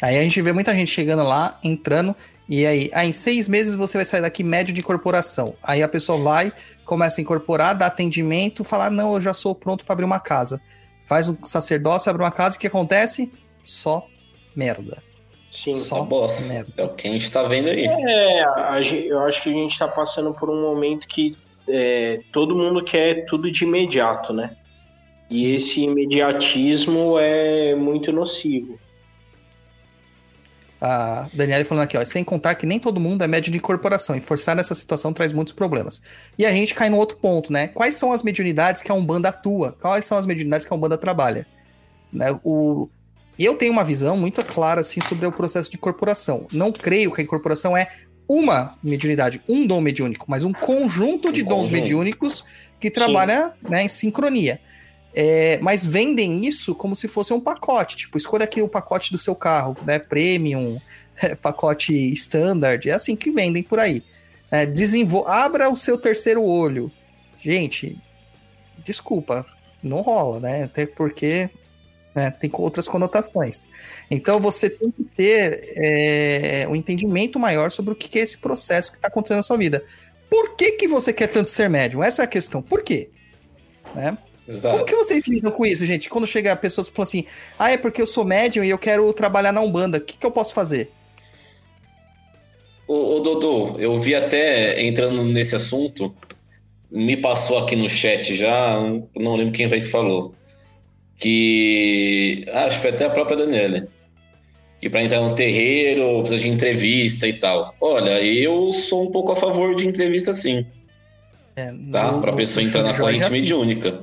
Aí 0.00 0.16
a 0.16 0.22
gente 0.22 0.40
vê 0.40 0.52
muita 0.52 0.74
gente 0.74 0.90
chegando 0.90 1.24
lá, 1.24 1.58
entrando, 1.64 2.14
e 2.48 2.66
aí, 2.66 2.90
ah, 2.94 3.04
em 3.04 3.12
seis 3.12 3.46
meses 3.46 3.74
você 3.74 3.98
vai 3.98 4.04
sair 4.06 4.22
daqui 4.22 4.42
médio 4.42 4.72
de 4.72 4.80
incorporação. 4.80 5.54
Aí 5.62 5.82
a 5.82 5.88
pessoa 5.88 6.18
vai, 6.18 6.50
começa 6.84 7.20
a 7.20 7.22
incorporar, 7.22 7.76
dá 7.76 7.86
atendimento, 7.86 8.64
fala: 8.64 8.88
não, 8.88 9.14
eu 9.14 9.20
já 9.20 9.34
sou 9.34 9.54
pronto 9.54 9.84
para 9.84 9.92
abrir 9.92 10.04
uma 10.06 10.18
casa. 10.18 10.60
Faz 11.02 11.28
um 11.28 11.36
sacerdócio, 11.44 12.08
abre 12.08 12.22
uma 12.22 12.30
casa, 12.30 12.56
o 12.56 12.60
que 12.60 12.66
acontece? 12.66 13.30
Só 13.62 14.06
merda. 14.56 15.02
Sim, 15.52 15.76
só 15.76 16.02
bosta. 16.04 16.52
Merda. 16.52 16.72
É 16.76 16.84
o 16.84 16.94
que 16.94 17.08
a 17.08 17.10
gente 17.10 17.30
tá 17.30 17.42
vendo 17.42 17.68
aí. 17.68 17.84
É, 17.84 18.44
a, 18.44 18.80
eu 18.80 19.20
acho 19.20 19.42
que 19.42 19.50
a 19.50 19.52
gente 19.52 19.78
tá 19.78 19.88
passando 19.88 20.32
por 20.32 20.48
um 20.48 20.60
momento 20.60 21.06
que 21.06 21.36
é, 21.68 22.20
todo 22.32 22.56
mundo 22.56 22.82
quer 22.82 23.26
tudo 23.26 23.50
de 23.50 23.64
imediato, 23.64 24.34
né? 24.34 24.56
E 25.30 25.54
esse 25.54 25.80
imediatismo 25.80 27.18
é 27.18 27.74
muito 27.74 28.10
nocivo. 28.10 28.78
A 30.80 31.28
Daniela 31.34 31.64
falando 31.64 31.84
aqui, 31.84 31.96
ó, 31.96 32.04
sem 32.04 32.22
contar 32.22 32.54
que 32.54 32.64
nem 32.64 32.78
todo 32.78 33.00
mundo 33.00 33.22
é 33.24 33.26
médio 33.26 33.50
de 33.50 33.58
incorporação 33.58 34.14
e 34.14 34.20
forçar 34.20 34.54
nessa 34.54 34.74
situação 34.74 35.12
traz 35.12 35.32
muitos 35.32 35.52
problemas. 35.52 36.00
E 36.38 36.46
a 36.46 36.52
gente 36.52 36.74
cai 36.74 36.88
no 36.88 36.96
outro 36.96 37.16
ponto, 37.16 37.52
né? 37.52 37.66
Quais 37.68 37.96
são 37.96 38.12
as 38.12 38.22
mediunidades 38.22 38.80
que 38.80 38.90
a 38.90 38.94
Umbanda 38.94 39.30
atua? 39.30 39.72
Quais 39.80 40.04
são 40.04 40.16
as 40.16 40.24
mediunidades 40.24 40.66
que 40.66 40.72
a 40.72 40.76
Umbanda 40.76 40.96
trabalha? 40.96 41.46
Né? 42.12 42.38
O... 42.44 42.88
Eu 43.36 43.54
tenho 43.54 43.72
uma 43.72 43.84
visão 43.84 44.16
muito 44.16 44.44
clara 44.44 44.80
assim 44.80 45.00
sobre 45.00 45.26
o 45.26 45.32
processo 45.32 45.70
de 45.70 45.76
incorporação. 45.76 46.46
Não 46.52 46.70
creio 46.70 47.12
que 47.12 47.20
a 47.20 47.24
incorporação 47.24 47.76
é 47.76 47.90
uma 48.28 48.76
mediunidade, 48.82 49.42
um 49.48 49.66
dom 49.66 49.80
mediúnico, 49.80 50.26
mas 50.28 50.44
um 50.44 50.52
conjunto 50.52 51.32
de 51.32 51.42
um 51.42 51.46
dons 51.46 51.56
conjunto. 51.66 51.72
mediúnicos 51.72 52.44
que 52.78 52.90
trabalha 52.90 53.52
né, 53.62 53.84
em 53.84 53.88
sincronia. 53.88 54.60
É, 55.20 55.58
mas 55.60 55.84
vendem 55.84 56.46
isso 56.46 56.76
como 56.76 56.94
se 56.94 57.08
fosse 57.08 57.32
um 57.32 57.40
pacote. 57.40 57.96
Tipo, 57.96 58.16
escolha 58.16 58.44
aqui 58.44 58.62
o 58.62 58.68
pacote 58.68 59.10
do 59.10 59.18
seu 59.18 59.34
carro, 59.34 59.76
né? 59.84 59.98
Premium, 59.98 60.80
é, 61.20 61.34
pacote 61.34 61.92
standard. 62.12 62.88
É 62.88 62.92
assim 62.92 63.16
que 63.16 63.32
vendem 63.32 63.60
por 63.60 63.80
aí. 63.80 64.04
É, 64.48 64.64
desenvol... 64.64 65.26
Abra 65.26 65.68
o 65.68 65.74
seu 65.74 65.98
terceiro 65.98 66.44
olho. 66.44 66.88
Gente, 67.36 68.00
desculpa, 68.84 69.44
não 69.82 70.02
rola, 70.02 70.38
né? 70.38 70.62
Até 70.62 70.86
porque 70.86 71.50
né? 72.14 72.30
Tem 72.30 72.48
outras 72.52 72.86
conotações. 72.86 73.66
Então 74.08 74.38
você 74.38 74.70
tem 74.70 74.88
que 74.92 75.02
ter 75.02 75.60
é, 75.76 76.68
um 76.68 76.76
entendimento 76.76 77.40
maior 77.40 77.72
sobre 77.72 77.92
o 77.92 77.96
que 77.96 78.20
é 78.20 78.22
esse 78.22 78.38
processo 78.38 78.92
que 78.92 78.98
está 78.98 79.08
acontecendo 79.08 79.38
na 79.38 79.42
sua 79.42 79.56
vida. 79.56 79.82
Por 80.30 80.54
que, 80.54 80.72
que 80.72 80.86
você 80.86 81.12
quer 81.12 81.26
tanto 81.26 81.50
ser 81.50 81.68
médium? 81.68 82.04
Essa 82.04 82.22
é 82.22 82.24
a 82.24 82.28
questão. 82.28 82.62
Por 82.62 82.84
quê? 82.84 83.10
Né? 83.96 84.16
Exato. 84.48 84.76
Como 84.76 84.86
que 84.86 84.96
vocês 84.96 85.28
lidam 85.28 85.52
com 85.52 85.66
isso, 85.66 85.84
gente? 85.84 86.08
Quando 86.08 86.26
chega 86.26 86.56
pessoas 86.56 86.88
que 86.88 86.96
falam 86.96 87.06
assim, 87.06 87.24
ah, 87.58 87.70
é 87.70 87.76
porque 87.76 88.00
eu 88.00 88.06
sou 88.06 88.24
médium 88.24 88.64
e 88.64 88.70
eu 88.70 88.78
quero 88.78 89.12
trabalhar 89.12 89.52
na 89.52 89.60
Umbanda, 89.60 89.98
o 89.98 90.00
que, 90.00 90.16
que 90.16 90.24
eu 90.24 90.30
posso 90.30 90.54
fazer? 90.54 90.90
Ô, 92.86 93.16
ô, 93.16 93.20
Dodô, 93.20 93.78
eu 93.78 93.98
vi 93.98 94.14
até 94.14 94.82
entrando 94.82 95.22
nesse 95.22 95.54
assunto, 95.54 96.14
me 96.90 97.18
passou 97.18 97.58
aqui 97.58 97.76
no 97.76 97.90
chat 97.90 98.34
já, 98.34 98.80
não 99.14 99.36
lembro 99.36 99.52
quem 99.52 99.68
foi 99.68 99.80
que 99.82 99.86
falou, 99.86 100.34
que 101.18 102.46
ah, 102.50 102.64
acho 102.64 102.76
que 102.76 102.82
foi 102.82 102.90
até 102.90 103.04
a 103.04 103.10
própria 103.10 103.36
Daniela, 103.36 103.86
que 104.80 104.88
para 104.88 105.02
entrar 105.02 105.20
no 105.20 105.34
terreiro 105.34 106.20
precisa 106.20 106.40
de 106.40 106.48
entrevista 106.48 107.28
e 107.28 107.34
tal. 107.34 107.74
Olha, 107.78 108.22
eu 108.22 108.72
sou 108.72 109.08
um 109.08 109.10
pouco 109.10 109.32
a 109.32 109.36
favor 109.36 109.74
de 109.74 109.86
entrevista 109.86 110.32
sim, 110.32 110.64
É, 111.54 111.70
tá? 111.92 112.14
Para 112.18 112.32
a 112.32 112.36
pessoa 112.36 112.64
entrar 112.64 112.82
na 112.82 112.94
Jorge 112.94 113.00
é 113.00 113.04
corrente 113.04 113.26
assim. 113.26 113.40
mediúnica. 113.40 114.00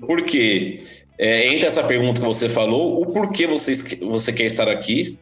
Por 0.00 0.22
quê? 0.24 0.80
É, 1.18 1.48
entre 1.52 1.66
essa 1.66 1.84
pergunta 1.84 2.20
que 2.20 2.26
você 2.26 2.48
falou, 2.48 3.00
o 3.00 3.06
porquê 3.06 3.46
você, 3.46 3.72
você 4.00 4.32
quer 4.32 4.44
estar 4.44 4.68
aqui, 4.68 5.18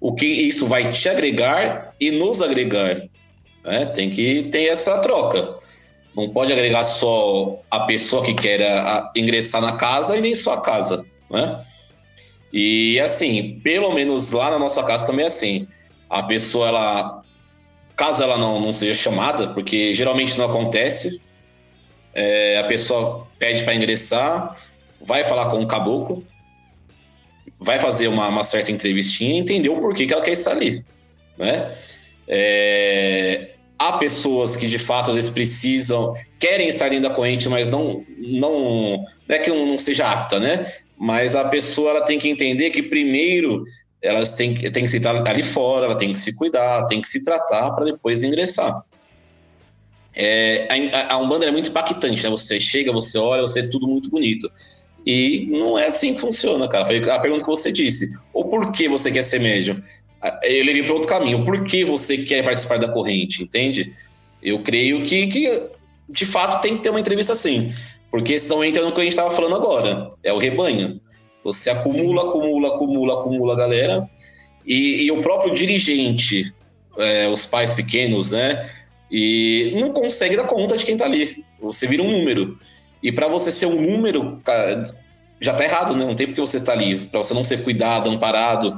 o 0.00 0.14
que 0.14 0.26
isso 0.26 0.66
vai 0.66 0.90
te 0.90 1.08
agregar 1.08 1.94
e 2.00 2.10
nos 2.10 2.42
agregar. 2.42 2.96
né? 3.64 3.86
Tem 3.86 4.10
que 4.10 4.44
ter 4.44 4.66
essa 4.66 4.98
troca. 4.98 5.56
Não 6.16 6.28
pode 6.28 6.52
agregar 6.52 6.84
só 6.84 7.58
a 7.70 7.80
pessoa 7.80 8.24
que 8.24 8.34
quer 8.34 8.62
a- 8.62 9.10
ingressar 9.16 9.60
na 9.62 9.72
casa 9.76 10.16
e 10.16 10.20
nem 10.20 10.34
só 10.34 10.54
a 10.54 10.60
casa. 10.60 11.06
Né? 11.30 11.64
E 12.52 13.00
assim, 13.00 13.58
pelo 13.64 13.92
menos 13.92 14.30
lá 14.30 14.50
na 14.50 14.58
nossa 14.58 14.84
casa 14.84 15.06
também 15.06 15.24
é 15.24 15.26
assim. 15.26 15.66
A 16.08 16.22
pessoa, 16.22 16.68
ela, 16.68 17.22
caso 17.96 18.22
ela 18.22 18.38
não, 18.38 18.60
não 18.60 18.72
seja 18.72 18.94
chamada, 18.94 19.48
porque 19.54 19.92
geralmente 19.94 20.38
não 20.38 20.44
acontece, 20.44 21.20
é, 22.14 22.58
a 22.58 22.64
pessoa 22.64 23.26
pede 23.44 23.62
para 23.62 23.74
ingressar, 23.74 24.56
vai 25.02 25.22
falar 25.22 25.50
com 25.50 25.60
o 25.60 25.66
caboclo, 25.66 26.24
vai 27.60 27.78
fazer 27.78 28.08
uma, 28.08 28.26
uma 28.28 28.42
certa 28.42 28.72
entrevistinha 28.72 29.34
e 29.34 29.38
entender 29.38 29.68
o 29.68 29.80
porquê 29.80 30.06
que 30.06 30.14
ela 30.14 30.22
quer 30.22 30.32
estar 30.32 30.52
ali. 30.52 30.82
Né? 31.36 31.70
É, 32.26 33.50
há 33.78 33.98
pessoas 33.98 34.56
que 34.56 34.66
de 34.66 34.78
fato 34.78 35.10
às 35.10 35.16
vezes 35.16 35.28
precisam, 35.28 36.14
querem 36.40 36.68
estar 36.68 36.88
dentro 36.88 37.10
da 37.10 37.14
corrente, 37.14 37.46
mas 37.50 37.70
não, 37.70 38.02
não, 38.16 39.04
não 39.28 39.36
é 39.36 39.38
que 39.38 39.50
não, 39.50 39.78
seja 39.78 40.10
apta, 40.10 40.40
né? 40.40 40.64
Mas 40.96 41.36
a 41.36 41.44
pessoa 41.44 41.90
ela 41.90 42.00
tem 42.00 42.18
que 42.18 42.30
entender 42.30 42.70
que 42.70 42.82
primeiro 42.82 43.62
elas 44.00 44.32
têm, 44.34 44.54
tem 44.54 44.86
que 44.86 44.96
estar 44.96 45.14
ali 45.28 45.42
fora, 45.42 45.84
ela 45.84 45.96
tem 45.96 46.12
que 46.12 46.18
se 46.18 46.34
cuidar, 46.34 46.78
ela 46.78 46.86
tem 46.86 46.98
que 46.98 47.08
se 47.08 47.22
tratar 47.22 47.72
para 47.72 47.84
depois 47.84 48.22
ingressar. 48.22 48.82
É, 50.16 50.68
a, 50.92 51.14
a 51.14 51.18
Umbanda 51.18 51.46
é 51.46 51.50
muito 51.50 51.70
impactante, 51.70 52.22
né? 52.22 52.30
Você 52.30 52.60
chega, 52.60 52.92
você 52.92 53.18
olha, 53.18 53.42
você 53.42 53.60
é 53.60 53.68
tudo 53.68 53.86
muito 53.86 54.10
bonito. 54.10 54.50
E 55.06 55.46
não 55.50 55.78
é 55.78 55.86
assim 55.86 56.14
que 56.14 56.20
funciona, 56.20 56.66
cara. 56.68 56.86
Foi 56.86 56.98
a 56.98 57.18
pergunta 57.18 57.44
que 57.44 57.50
você 57.50 57.70
disse. 57.70 58.18
Ou 58.32 58.46
por 58.46 58.72
que 58.72 58.88
você 58.88 59.10
quer 59.10 59.22
ser 59.22 59.40
médium? 59.40 59.80
Ah, 60.22 60.40
Eu 60.42 60.64
levei 60.64 60.82
para 60.82 60.94
outro 60.94 61.08
caminho. 61.08 61.44
Por 61.44 61.64
que 61.64 61.84
você 61.84 62.18
quer 62.18 62.42
participar 62.42 62.78
da 62.78 62.88
corrente, 62.88 63.42
entende? 63.42 63.92
Eu 64.42 64.62
creio 64.62 65.04
que, 65.04 65.26
que 65.26 65.62
de 66.08 66.24
fato 66.24 66.62
tem 66.62 66.76
que 66.76 66.82
ter 66.82 66.90
uma 66.90 67.00
entrevista 67.00 67.32
assim. 67.32 67.72
Porque 68.10 68.38
senão 68.38 68.64
entra 68.64 68.82
no 68.82 68.92
que 68.92 69.00
a 69.00 69.04
gente 69.04 69.12
estava 69.12 69.30
falando 69.30 69.56
agora. 69.56 70.12
É 70.22 70.32
o 70.32 70.38
rebanho. 70.38 71.00
Você 71.42 71.68
acumula, 71.68 72.28
acumula, 72.28 72.68
acumula, 72.68 73.14
acumula 73.20 73.52
a 73.52 73.56
galera. 73.56 74.08
E, 74.64 75.04
e 75.04 75.10
o 75.12 75.20
próprio 75.20 75.52
dirigente, 75.52 76.54
é, 76.96 77.28
os 77.28 77.44
pais 77.44 77.74
pequenos, 77.74 78.30
né? 78.30 78.70
E 79.10 79.72
não 79.76 79.92
consegue 79.92 80.36
dar 80.36 80.44
conta 80.44 80.76
de 80.76 80.84
quem 80.84 80.96
tá 80.96 81.04
ali. 81.04 81.44
Você 81.60 81.86
vira 81.86 82.02
um 82.02 82.10
número. 82.10 82.58
E 83.02 83.12
para 83.12 83.28
você 83.28 83.52
ser 83.52 83.66
um 83.66 83.80
número, 83.80 84.40
cara, 84.44 84.82
já 85.40 85.52
tá 85.54 85.64
errado, 85.64 85.94
né? 85.94 86.04
Não 86.04 86.14
tem 86.14 86.26
porque 86.26 86.40
você 86.40 86.58
tá 86.58 86.72
ali. 86.72 87.06
Para 87.06 87.18
você 87.22 87.34
não 87.34 87.44
ser 87.44 87.62
cuidado, 87.62 88.10
amparado. 88.10 88.76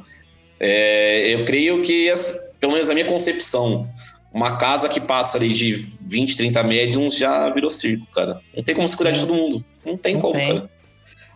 É, 0.59 1.29
eu 1.35 1.45
creio 1.45 1.83
que, 1.83 2.13
pelo 2.59 2.73
menos 2.73 2.91
a 2.91 2.95
minha 2.95 3.07
concepção, 3.07 3.89
uma 4.33 4.57
casa 4.57 4.89
que 4.89 5.01
passa 5.01 5.39
ali 5.39 5.49
de 5.49 5.75
20, 5.75 6.37
30 6.37 6.63
médiums 6.65 7.17
já 7.17 7.49
virou 7.51 7.71
circo, 7.71 8.07
cara. 8.15 8.41
Não 8.55 8.63
tem 8.63 8.75
como 8.75 8.87
se 8.89 8.97
cuidar 8.97 9.13
de 9.13 9.21
todo 9.21 9.35
mundo. 9.35 9.65
Não 9.85 9.97
tem 9.97 10.15
Não 10.15 10.21
como, 10.21 10.35
tem. 10.35 10.55
cara. 10.55 10.71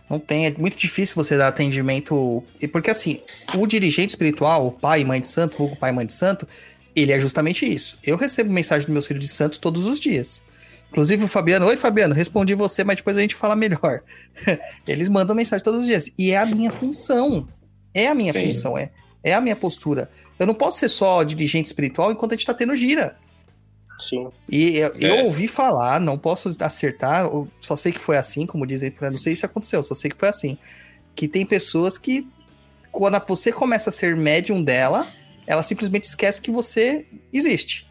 Não 0.09 0.19
tem, 0.19 0.45
é 0.45 0.51
muito 0.57 0.77
difícil 0.77 1.15
você 1.15 1.37
dar 1.37 1.47
atendimento. 1.47 2.43
E 2.61 2.67
porque 2.67 2.89
assim, 2.89 3.21
o 3.55 3.65
dirigente 3.65 4.09
espiritual, 4.09 4.67
o 4.67 4.71
pai 4.71 5.01
e 5.01 5.05
mãe 5.05 5.21
de 5.21 5.27
santo, 5.27 5.57
vulgo 5.57 5.77
pai 5.77 5.91
e 5.91 5.93
mãe 5.93 6.05
de 6.05 6.11
santo, 6.11 6.45
ele 6.95 7.11
é 7.11 7.19
justamente 7.19 7.65
isso. 7.71 7.97
Eu 8.03 8.17
recebo 8.17 8.51
mensagem 8.51 8.85
dos 8.85 8.93
meus 8.93 9.07
filhos 9.07 9.25
de 9.25 9.31
santo 9.31 9.59
todos 9.59 9.85
os 9.85 9.99
dias. 9.99 10.43
Inclusive 10.89 11.23
o 11.23 11.27
Fabiano, 11.27 11.65
oi 11.67 11.77
Fabiano, 11.77 12.13
respondi 12.13 12.53
você, 12.53 12.83
mas 12.83 12.97
depois 12.97 13.15
a 13.17 13.21
gente 13.21 13.33
fala 13.35 13.55
melhor. 13.55 14.01
Eles 14.85 15.07
mandam 15.07 15.33
mensagem 15.35 15.63
todos 15.63 15.81
os 15.81 15.85
dias. 15.85 16.11
E 16.17 16.31
é 16.31 16.37
a 16.37 16.45
minha 16.45 16.71
função. 16.71 17.47
É 17.93 18.07
a 18.07 18.13
minha 18.15 18.33
Sim. 18.33 18.45
função, 18.47 18.77
é, 18.77 18.91
é 19.23 19.33
a 19.33 19.39
minha 19.41 19.55
postura. 19.55 20.09
Eu 20.37 20.45
não 20.45 20.53
posso 20.53 20.79
ser 20.79 20.89
só 20.89 21.23
dirigente 21.23 21.67
espiritual 21.67 22.11
enquanto 22.11 22.33
a 22.33 22.35
gente 22.35 22.45
tá 22.45 22.53
tendo 22.53 22.75
gira. 22.75 23.17
Sim. 24.09 24.27
E 24.49 24.77
eu, 24.77 24.93
eu 24.99 25.15
É. 25.15 25.23
ouvi 25.23 25.47
falar, 25.47 25.99
não 26.01 26.17
posso 26.17 26.53
acertar, 26.59 27.23
eu 27.25 27.47
só 27.61 27.75
sei 27.77 27.93
que 27.93 27.99
foi 27.99 28.17
assim, 28.17 28.45
como 28.45 28.67
dizem, 28.67 28.93
não 28.99 29.17
sei 29.17 29.35
se 29.35 29.45
aconteceu, 29.45 29.81
só 29.83 29.93
sei 29.95 30.11
que 30.11 30.17
foi 30.17 30.27
assim. 30.27 30.57
Que 31.15 31.27
tem 31.27 31.45
pessoas 31.45 31.97
que, 31.97 32.27
quando 32.91 33.21
você 33.25 33.51
começa 33.51 33.89
a 33.89 33.93
ser 33.93 34.15
médium 34.15 34.61
dela, 34.61 35.07
ela 35.47 35.63
simplesmente 35.63 36.03
esquece 36.05 36.41
que 36.41 36.51
você 36.51 37.05
existe. 37.33 37.87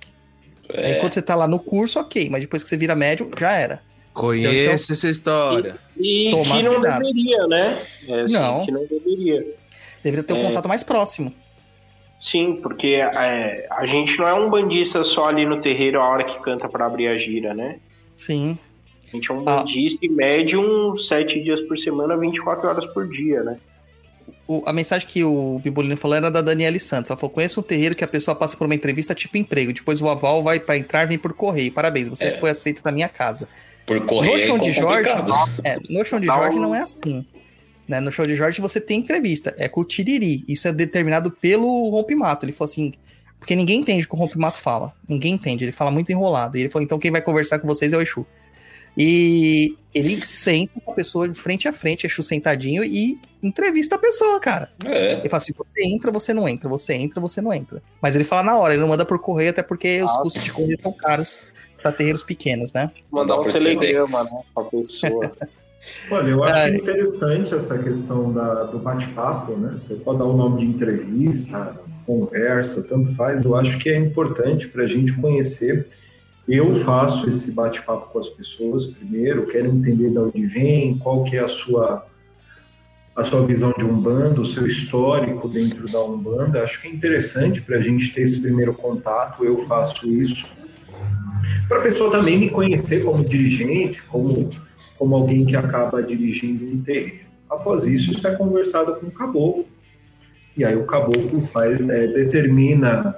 Aí 0.73 0.93
É, 0.93 0.95
quando 0.97 1.13
você 1.13 1.23
tá 1.23 1.35
lá 1.35 1.49
no 1.49 1.59
curso, 1.59 1.99
ok, 1.99 2.29
mas 2.31 2.41
depois 2.43 2.63
que 2.63 2.69
você 2.69 2.77
vira 2.77 2.95
médium, 2.95 3.31
já 3.39 3.53
era. 3.53 3.83
Conheço 4.13 4.93
essa 4.93 5.09
história. 5.09 5.77
E 5.99 6.29
Tomar 6.31 6.57
que 6.57 6.63
não 6.63 6.75
cuidado. 6.75 6.99
deveria, 7.01 7.47
né? 7.47 7.83
É, 8.09 8.21
assim, 8.23 8.35
Não. 8.35 8.65
Que 8.67 8.73
não 8.73 8.87
deveria. 8.87 9.55
Deveria 10.03 10.25
ter 10.25 10.33
um 10.33 10.39
É. 10.39 10.43
contato 10.45 10.69
mais 10.69 10.83
próximo. 10.83 11.33
Sim, 12.21 12.59
porque 12.63 12.87
é, 12.89 13.67
a 13.71 13.87
gente 13.87 14.17
não 14.19 14.27
é 14.27 14.35
um 14.35 14.51
bandista 14.51 15.03
só 15.05 15.29
ali 15.29 15.47
no 15.47 15.61
terreiro 15.63 16.01
a 16.01 16.09
hora 16.09 16.25
que 16.25 16.43
canta 16.43 16.69
para 16.69 16.85
abrir 16.87 17.09
a 17.09 17.17
gira, 17.19 17.55
né? 17.55 17.79
Sim. 18.19 18.59
A 19.13 19.17
gente 19.17 19.31
é 19.31 19.35
um 19.35 19.39
Ah. 19.39 19.57
bandista 19.63 19.99
e 20.05 20.09
médium 20.09 20.97
sete 20.99 21.41
dias 21.43 21.61
por 21.63 21.79
semana, 21.79 22.17
24 22.17 22.69
horas 22.69 22.93
por 22.93 23.09
dia, 23.09 23.43
né? 23.43 23.57
O- 24.53 24.63
a 24.67 24.73
mensagem 24.73 25.07
que 25.07 25.23
o 25.23 25.61
Bibolino 25.63 25.97
falou 25.97 26.17
era 26.17 26.29
da 26.31 26.41
Daniele 26.41 26.81
Santos. 26.81 27.09
Ela 27.11 27.17
falou: 27.17 27.31
conheço 27.33 27.61
um 27.61 27.63
terreiro 27.63 27.95
que 27.95 28.03
a 28.03 28.09
pessoa 28.09 28.35
passa 28.35 28.57
por 28.57 28.65
uma 28.65 28.75
entrevista 28.75 29.15
tipo 29.15 29.37
emprego. 29.37 29.73
Depois 29.73 30.01
o 30.01 30.09
aval 30.09 30.43
vai 30.43 30.59
para 30.59 30.77
entrar, 30.77 31.07
vem 31.07 31.19
por 31.19 31.33
correio. 31.33 31.71
Parabéns, 31.73 32.09
você 32.09 32.25
É. 32.25 32.31
foi 32.33 32.51
aceito 32.51 32.83
na 32.85 32.91
minha 32.91 33.09
casa. 33.09 33.49
por 33.87 34.01
correr 34.07 34.29
No 34.29 34.37
é 34.37 34.39
chão 34.39 34.59
de 34.59 34.71
Jorge, 34.73 35.11
é, 35.65 35.77
no 35.89 36.05
chão 36.05 36.21
de 36.21 36.27
Jorge 36.27 36.59
não 36.59 36.73
é 36.75 36.81
assim. 36.83 37.25
Né? 37.89 37.99
No 37.99 38.13
show 38.13 38.25
de 38.27 38.37
Jorge 38.37 38.61
você 38.61 38.81
tem 38.81 39.01
entrevista, 39.01 39.53
é 39.59 39.69
com 39.69 39.81
o 39.81 39.85
Tiriri. 39.85 40.45
Isso 40.47 40.69
é 40.69 40.73
determinado 40.73 41.29
pelo 41.31 41.89
Rompimato. 41.91 42.45
Ele 42.45 42.53
falou 42.53 42.71
assim, 42.71 42.93
porque 43.39 43.57
ninguém 43.57 43.81
entende 43.81 44.05
o 44.05 44.09
que 44.09 44.15
o 44.15 44.19
Rompimato 44.19 44.59
fala. 44.59 44.93
Ninguém 45.09 45.35
entende, 45.35 45.65
ele 45.65 45.73
fala 45.73 45.91
muito 45.91 46.11
enrolado. 46.13 46.57
E 46.57 46.61
ele 46.61 46.69
falou, 46.69 46.85
então 46.85 46.99
quem 47.01 47.11
vai 47.11 47.21
conversar 47.23 47.59
com 47.59 47.67
vocês 47.67 47.93
é 47.93 47.97
o 47.97 48.01
Exu. 48.03 48.25
E 48.97 49.77
ele 49.95 50.21
senta 50.23 50.73
com 50.85 50.93
a 50.93 50.95
pessoa 50.95 51.29
de 51.29 51.39
frente 51.39 51.67
a 51.67 51.73
frente, 51.73 52.07
Exu 52.07 52.23
sentadinho, 52.23 52.85
e 52.85 53.19
entrevista 53.43 53.97
a 53.97 53.99
pessoa, 53.99 54.39
cara. 54.41 54.71
É. 54.85 55.15
Ele 55.15 55.29
fala 55.29 55.43
assim: 55.43 55.53
você 55.53 55.85
entra, 55.85 56.11
você 56.11 56.33
não 56.35 56.49
entra, 56.49 56.69
você 56.69 56.95
entra, 56.95 57.21
você 57.21 57.41
não 57.41 57.53
entra. 57.53 57.83
Mas 58.01 58.15
ele 58.15 58.25
fala 58.25 58.43
na 58.43 58.59
hora, 58.59 58.75
ele 58.75 58.81
não 58.83 58.89
manda 58.89 59.05
por 59.05 59.19
correio, 59.19 59.51
até 59.51 59.63
porque 59.63 60.03
os 60.03 60.11
Ah, 60.13 60.19
custos 60.23 60.45
de 60.45 60.53
correio 60.53 60.79
são 60.81 60.93
caros 60.93 61.39
para 61.83 61.93
terreiros 61.93 62.23
pequenos, 62.23 62.73
né? 62.73 62.91
Mandar 63.11 63.41
um 63.41 63.43
por 63.43 63.53
telegrama, 63.53 64.23
né? 64.25 64.43
Pra 64.55 64.65
pessoa. 64.65 65.33
Olha, 66.11 66.29
eu 66.31 66.45
acho 66.45 66.55
É. 66.55 66.77
interessante 66.77 67.55
essa 67.55 67.79
questão 67.79 68.31
da, 68.33 68.65
do 68.65 68.79
bate-papo, 68.79 69.53
né? 69.57 69.79
Você 69.81 69.95
pode 69.95 70.19
dar 70.19 70.27
o 70.27 70.37
nome 70.37 70.61
de 70.61 70.67
entrevista, 70.67 71.81
conversa, 72.07 72.83
tanto 72.83 73.15
faz. 73.15 73.43
Eu 73.43 73.57
acho 73.57 73.79
que 73.79 73.89
é 73.89 73.97
importante 73.97 74.69
para 74.69 74.83
a 74.85 74.87
gente 74.87 75.13
conhecer. 75.15 75.89
Eu 76.51 76.75
faço 76.75 77.29
esse 77.29 77.53
bate-papo 77.53 78.13
com 78.13 78.19
as 78.19 78.29
pessoas 78.29 78.85
primeiro, 78.85 79.47
quero 79.47 79.69
entender 79.69 80.11
de 80.11 80.19
onde 80.19 80.45
vem, 80.47 80.99
qual 80.99 81.23
que 81.23 81.37
é 81.37 81.41
a 81.41 81.49
sua 81.49 82.05
a 83.15 83.23
sua 83.23 83.47
visão 83.47 83.73
de 83.77 83.85
Umbanda, 83.85 84.41
o 84.41 84.45
seu 84.45 84.67
histórico 84.67 85.49
dentro 85.49 85.87
da 85.87 86.03
Umbanda. 86.03 86.65
Acho 86.65 86.83
que 86.83 86.89
é 86.89 86.91
interessante 86.91 87.63
para 87.63 87.77
a 87.77 87.81
gente 87.81 88.13
ter 88.13 88.23
esse 88.23 88.41
primeiro 88.41 88.75
contato. 88.75 89.45
Eu 89.45 89.65
faço 89.67 90.11
isso 90.11 90.49
para 91.69 91.79
a 91.79 91.83
pessoa 91.83 92.11
também 92.11 92.37
me 92.37 92.51
conhecer 92.51 93.05
como 93.05 93.25
dirigente, 93.25 94.03
como 94.03 94.51
como 94.99 95.15
alguém 95.15 95.47
que 95.47 95.57
acaba 95.57 96.03
dirigindo 96.03 96.65
um 96.65 96.83
terreiro. 96.83 97.27
Após 97.49 97.87
isso, 97.87 98.11
isso 98.11 98.27
é 98.27 98.35
conversado 98.35 98.97
com 98.97 99.07
o 99.07 99.11
caboclo. 99.11 99.67
E 100.57 100.65
aí 100.65 100.77
o 100.77 100.85
caboclo 100.85 101.47
faz, 101.47 101.89
é, 101.89 102.09
determina, 102.09 103.17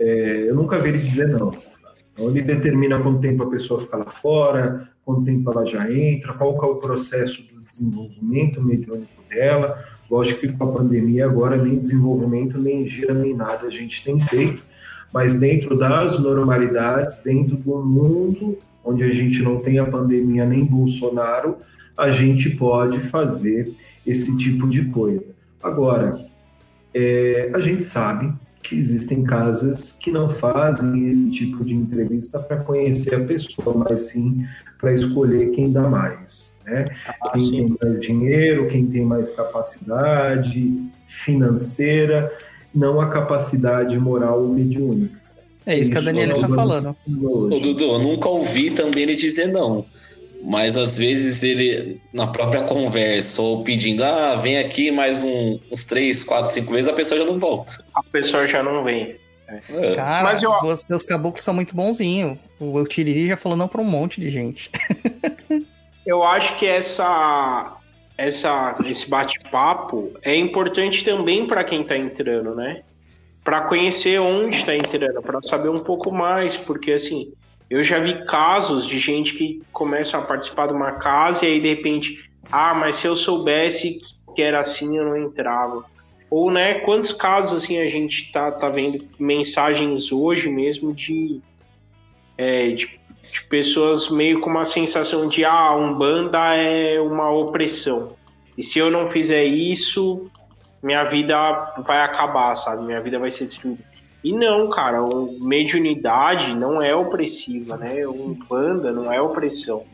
é, 0.00 0.44
eu 0.48 0.54
nunca 0.54 0.78
vi 0.78 0.88
ele 0.88 0.98
dizer 0.98 1.28
não. 1.28 1.71
Então 2.12 2.28
ele 2.28 2.42
determina 2.42 3.00
quanto 3.00 3.20
tempo 3.20 3.42
a 3.42 3.50
pessoa 3.50 3.80
fica 3.80 3.96
lá 3.96 4.06
fora, 4.06 4.88
quanto 5.04 5.24
tempo 5.24 5.50
ela 5.50 5.64
já 5.64 5.90
entra, 5.90 6.32
qual 6.34 6.58
que 6.58 6.64
é 6.64 6.68
o 6.68 6.76
processo 6.76 7.42
do 7.42 7.62
desenvolvimento 7.62 8.62
mediúnico 8.62 9.22
dela, 9.30 9.82
Lógico 10.12 10.40
que 10.40 10.48
com 10.48 10.64
a 10.64 10.72
pandemia 10.72 11.24
agora 11.24 11.56
nem 11.56 11.78
desenvolvimento, 11.78 12.58
nem 12.58 12.86
gira, 12.86 13.14
nem 13.14 13.34
nada 13.34 13.66
a 13.66 13.70
gente 13.70 14.04
tem 14.04 14.20
feito, 14.20 14.62
mas 15.10 15.40
dentro 15.40 15.74
das 15.74 16.18
normalidades, 16.18 17.22
dentro 17.22 17.56
do 17.56 17.82
mundo 17.82 18.58
onde 18.84 19.02
a 19.02 19.10
gente 19.10 19.42
não 19.42 19.60
tem 19.60 19.78
a 19.78 19.86
pandemia 19.86 20.44
nem 20.44 20.66
Bolsonaro, 20.66 21.56
a 21.96 22.10
gente 22.10 22.50
pode 22.50 23.00
fazer 23.00 23.72
esse 24.06 24.36
tipo 24.36 24.68
de 24.68 24.84
coisa. 24.84 25.24
Agora, 25.62 26.26
é, 26.92 27.50
a 27.54 27.60
gente 27.60 27.82
sabe 27.82 28.34
que 28.62 28.76
existem 28.76 29.24
casas 29.24 29.92
que 29.92 30.10
não 30.10 30.30
fazem 30.30 31.08
esse 31.08 31.30
tipo 31.30 31.64
de 31.64 31.74
entrevista 31.74 32.38
para 32.38 32.58
conhecer 32.58 33.14
a 33.14 33.24
pessoa, 33.24 33.84
mas 33.88 34.02
sim 34.02 34.46
para 34.80 34.92
escolher 34.92 35.50
quem 35.50 35.72
dá 35.72 35.82
mais. 35.82 36.52
Né? 36.64 36.86
Ah, 37.06 37.32
quem 37.32 37.50
tem 37.50 37.76
mais 37.82 38.02
dinheiro, 38.02 38.68
quem 38.68 38.86
tem 38.86 39.04
mais 39.04 39.30
capacidade 39.30 40.74
financeira, 41.08 42.32
não 42.74 43.00
a 43.00 43.08
capacidade 43.08 43.98
moral 43.98 44.46
mediúnica. 44.46 45.20
É 45.64 45.78
isso 45.78 45.90
que 45.90 45.98
a 45.98 46.00
Daniela 46.00 46.32
nós 46.32 46.40
tá 46.40 46.46
vamos 46.48 46.56
falando. 46.56 46.96
Ô. 47.22 47.48
Dudu, 47.48 47.84
eu 47.84 47.98
nunca 48.00 48.28
ouvi 48.28 48.70
também 48.70 49.04
ele 49.04 49.14
dizer 49.14 49.46
não. 49.46 49.84
Mas 50.44 50.76
às 50.76 50.98
vezes 50.98 51.42
ele, 51.44 52.00
na 52.12 52.26
própria 52.26 52.62
conversa, 52.62 53.40
ou 53.40 53.62
pedindo, 53.62 54.02
ah, 54.02 54.34
vem 54.34 54.58
aqui 54.58 54.90
mais 54.90 55.22
um- 55.22 55.58
uns 55.70 55.84
três, 55.84 56.24
quatro, 56.24 56.50
cinco 56.50 56.72
vezes, 56.72 56.88
a 56.88 56.92
pessoa 56.92 57.20
já 57.20 57.26
não 57.26 57.38
volta. 57.38 57.84
A 57.94 58.02
pessoa 58.02 58.46
já 58.48 58.62
não 58.62 58.82
vem. 58.82 59.14
É. 59.46 59.94
Cara, 59.94 60.24
Mas 60.24 60.42
eu- 60.42 60.50
os 60.50 60.80
seus 60.80 61.04
caboclos 61.04 61.44
são 61.44 61.54
muito 61.54 61.76
bonzinhos. 61.76 62.38
O 62.58 62.78
Eu 62.78 62.86
Tiriri 62.86 63.28
já 63.28 63.36
falou 63.36 63.56
não 63.56 63.68
pra 63.68 63.80
um 63.80 63.84
monte 63.84 64.18
de 64.20 64.30
gente. 64.30 64.70
Eu 66.04 66.24
acho 66.24 66.58
que 66.58 66.66
essa, 66.66 67.76
essa, 68.18 68.76
esse 68.86 69.08
bate-papo 69.08 70.10
é 70.22 70.34
importante 70.36 71.04
também 71.04 71.46
para 71.46 71.62
quem 71.62 71.82
está 71.82 71.96
entrando, 71.96 72.54
né? 72.56 72.82
Para 73.44 73.60
conhecer 73.62 74.20
onde 74.20 74.58
está 74.58 74.74
entrando, 74.74 75.22
para 75.22 75.40
saber 75.42 75.68
um 75.68 75.76
pouco 75.84 76.10
mais, 76.12 76.56
porque 76.56 76.92
assim, 76.92 77.32
eu 77.72 77.84
já 77.84 77.98
vi 77.98 78.24
casos 78.26 78.86
de 78.86 78.98
gente 78.98 79.34
que 79.34 79.62
começa 79.72 80.18
a 80.18 80.22
participar 80.22 80.66
de 80.66 80.72
uma 80.72 80.92
casa 80.92 81.44
e 81.44 81.52
aí 81.52 81.60
de 81.60 81.68
repente, 81.74 82.30
ah, 82.50 82.74
mas 82.74 82.96
se 82.96 83.06
eu 83.06 83.16
soubesse 83.16 84.00
que 84.34 84.42
era 84.42 84.60
assim, 84.60 84.96
eu 84.96 85.04
não 85.04 85.16
entrava. 85.16 85.84
Ou, 86.30 86.50
né, 86.50 86.80
quantos 86.80 87.12
casos 87.12 87.62
assim 87.62 87.78
a 87.78 87.84
gente 87.84 88.32
tá, 88.32 88.50
tá 88.50 88.70
vendo 88.70 88.98
mensagens 89.18 90.10
hoje 90.10 90.48
mesmo 90.48 90.94
de, 90.94 91.40
é, 92.38 92.70
de 92.70 92.88
de 93.32 93.42
pessoas 93.44 94.10
meio 94.10 94.40
com 94.40 94.50
uma 94.50 94.64
sensação 94.64 95.26
de 95.26 95.44
ah, 95.44 95.50
a 95.52 95.74
Umbanda 95.74 96.54
é 96.54 97.00
uma 97.00 97.30
opressão. 97.30 98.08
E 98.58 98.62
se 98.62 98.78
eu 98.78 98.90
não 98.90 99.10
fizer 99.10 99.44
isso, 99.44 100.30
minha 100.82 101.04
vida 101.04 101.72
vai 101.86 102.02
acabar, 102.02 102.56
sabe? 102.56 102.84
Minha 102.84 103.00
vida 103.00 103.18
vai 103.18 103.30
ser 103.30 103.46
destruída. 103.46 103.82
E 104.24 104.32
não, 104.32 104.66
cara, 104.66 105.02
o 105.02 105.38
mediunidade 105.40 106.54
não 106.54 106.80
é 106.80 106.94
opressiva, 106.94 107.76
né? 107.76 108.06
Umbanda 108.06 108.92
não 108.92 109.12
é 109.12 109.20
opressão. 109.20 109.84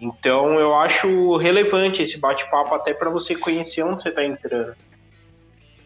Então 0.00 0.58
eu 0.58 0.74
acho 0.74 1.36
relevante 1.36 2.02
esse 2.02 2.18
bate-papo 2.18 2.74
até 2.74 2.92
para 2.92 3.10
você 3.10 3.34
conhecer 3.34 3.82
onde 3.82 4.02
você 4.02 4.10
tá 4.10 4.24
entrando. 4.24 4.74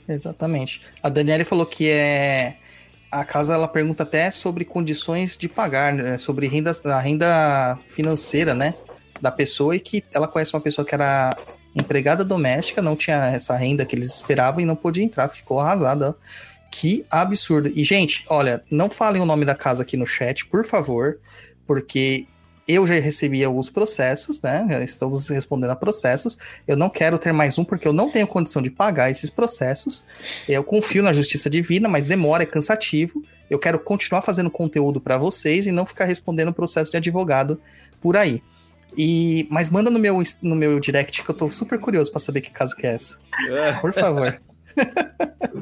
Exatamente. 0.09 0.81
A 1.02 1.09
Daniela 1.09 1.44
falou 1.44 1.66
que 1.66 1.90
é. 1.90 2.56
A 3.10 3.24
casa 3.24 3.55
ela 3.55 3.68
pergunta 3.68 4.02
até 4.02 4.28
sobre 4.28 4.64
condições 4.64 5.36
de 5.36 5.48
pagar, 5.48 5.93
né? 5.93 6.18
sobre 6.18 6.48
renda, 6.48 6.72
a 6.85 6.98
renda 6.98 7.78
financeira, 7.86 8.55
né? 8.55 8.74
Da 9.20 9.31
pessoa 9.31 9.76
e 9.76 9.81
que 9.81 10.02
ela 10.12 10.26
conhece 10.26 10.52
uma 10.52 10.60
pessoa 10.60 10.85
que 10.85 10.94
era 10.94 11.36
empregada 11.76 12.24
doméstica, 12.24 12.82
não 12.82 12.97
tinha 12.97 13.26
essa 13.26 13.56
renda 13.56 13.86
que 13.86 13.94
eles 13.94 14.12
esperavam 14.12 14.60
e 14.60 14.64
não 14.64 14.74
podia 14.74 15.05
entrar, 15.05 15.28
ficou 15.28 15.60
arrasada. 15.60 16.10
ó. 16.10 16.14
Que 16.74 17.06
absurdo. 17.09 17.70
E, 17.72 17.84
gente, 17.84 18.24
olha, 18.28 18.60
não 18.68 18.90
falem 18.90 19.22
o 19.22 19.24
nome 19.24 19.44
da 19.44 19.55
casa 19.55 19.82
aqui 19.82 19.96
no 19.96 20.05
chat, 20.05 20.44
por 20.44 20.64
favor, 20.64 21.20
porque 21.64 22.26
eu 22.66 22.84
já 22.84 22.94
recebi 22.94 23.44
alguns 23.44 23.70
processos, 23.70 24.42
né? 24.42 24.66
Já 24.68 24.82
estamos 24.82 25.28
respondendo 25.28 25.70
a 25.70 25.76
processos. 25.76 26.36
Eu 26.66 26.76
não 26.76 26.90
quero 26.90 27.16
ter 27.16 27.32
mais 27.32 27.56
um 27.59 27.64
porque 27.64 27.86
eu 27.86 27.92
não 27.92 28.10
tenho 28.10 28.26
condição 28.26 28.60
de 28.60 28.70
pagar 28.70 29.09
esses 29.09 29.30
processos. 29.30 30.05
Eu 30.48 30.64
confio 30.64 31.01
na 31.01 31.12
justiça 31.12 31.48
divina, 31.48 31.88
mas 31.88 32.09
demora, 32.09 32.42
é 32.42 32.46
cansativo. 32.46 33.22
Eu 33.48 33.60
quero 33.60 33.78
continuar 33.78 34.22
fazendo 34.22 34.51
conteúdo 34.51 35.01
para 35.01 35.16
vocês 35.16 35.68
e 35.68 35.70
não 35.70 35.86
ficar 35.86 36.06
respondendo 36.06 36.52
processo 36.52 36.90
de 36.90 36.96
advogado 36.96 37.60
por 38.01 38.16
aí. 38.16 38.42
E, 38.98 39.46
mas 39.48 39.70
manda 39.70 39.92
no 39.92 39.98
meu, 40.01 40.20
no 40.42 40.56
meu 40.56 40.80
direct 40.80 41.22
que 41.22 41.30
eu 41.30 41.34
tô 41.36 41.48
super 41.51 41.78
curioso 41.78 42.10
para 42.10 42.18
saber 42.18 42.40
que 42.40 42.51
caso 42.51 42.74
que 42.74 42.84
é 42.84 42.94
essa. 42.94 43.20
Por 43.80 43.92
favor. 43.92 44.40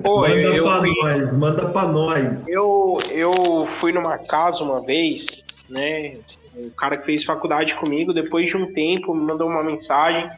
Pô, 0.03 0.21
manda 0.23 0.35
eu, 0.35 0.65
pra 0.65 0.79
fui- 0.81 0.95
nós, 1.03 1.39
manda 1.39 1.69
pra 1.69 1.83
nós. 1.87 2.49
Eu, 2.49 2.99
eu 3.11 3.67
fui 3.79 3.93
numa 3.93 4.19
casa 4.19 4.63
uma 4.65 4.81
vez, 4.81 5.27
né? 5.69 6.15
O 6.55 6.71
cara 6.73 6.97
que 6.97 7.05
fez 7.05 7.25
faculdade 7.25 7.75
comigo, 7.77 8.13
depois 8.13 8.47
de 8.49 8.57
um 8.57 8.73
tempo, 8.73 9.15
me 9.15 9.25
mandou 9.25 9.49
uma 9.49 9.63
mensagem. 9.63 10.29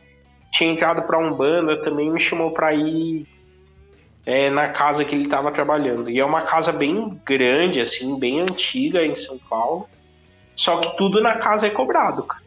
Tinha 0.53 0.71
entrado 0.73 1.03
pra 1.03 1.19
Umbanda, 1.19 1.83
também 1.83 2.11
me 2.11 2.21
chamou 2.21 2.53
pra 2.53 2.73
ir 2.73 3.27
é, 4.25 4.49
na 4.51 4.69
casa 4.69 5.05
que 5.05 5.15
ele 5.15 5.29
tava 5.29 5.51
trabalhando. 5.51 6.09
E 6.09 6.21
é 6.21 6.25
uma 6.25 6.43
casa 6.43 6.71
bem 6.71 7.21
grande, 7.27 7.81
assim, 7.81 8.17
bem 8.19 8.41
antiga 8.41 9.05
em 9.05 9.17
São 9.17 9.39
Paulo. 9.51 9.89
Só 10.55 10.77
que 10.77 10.97
tudo 10.97 11.21
na 11.21 11.37
casa 11.39 11.67
é 11.67 11.71
cobrado, 11.71 12.23
cara. 12.23 12.44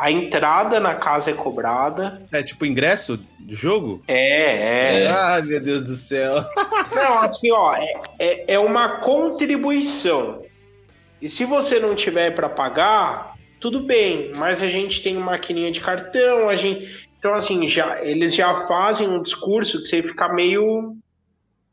A 0.00 0.10
entrada 0.10 0.80
na 0.80 0.94
casa 0.94 1.30
é 1.30 1.34
cobrada. 1.34 2.22
É 2.32 2.42
tipo 2.42 2.64
ingresso 2.64 3.18
do 3.38 3.54
jogo? 3.54 4.02
É, 4.08 5.04
é. 5.04 5.08
Ah, 5.08 5.42
meu 5.44 5.60
Deus 5.60 5.82
do 5.82 5.94
céu. 5.94 6.32
Não, 6.94 7.18
assim, 7.22 7.50
ó, 7.50 7.74
é, 7.74 7.92
é, 8.18 8.54
é 8.54 8.58
uma 8.58 9.00
contribuição. 9.00 10.42
E 11.20 11.28
se 11.28 11.44
você 11.44 11.78
não 11.78 11.94
tiver 11.94 12.34
para 12.34 12.48
pagar, 12.48 13.34
tudo 13.60 13.80
bem, 13.80 14.32
mas 14.36 14.62
a 14.62 14.68
gente 14.68 15.02
tem 15.02 15.14
maquininha 15.16 15.70
de 15.70 15.80
cartão, 15.80 16.48
a 16.48 16.56
gente. 16.56 17.08
Então, 17.18 17.34
assim, 17.34 17.68
já, 17.68 18.02
eles 18.02 18.34
já 18.34 18.66
fazem 18.66 19.06
um 19.06 19.22
discurso 19.22 19.82
que 19.82 19.88
você 19.88 20.02
fica 20.02 20.32
meio. 20.32 20.96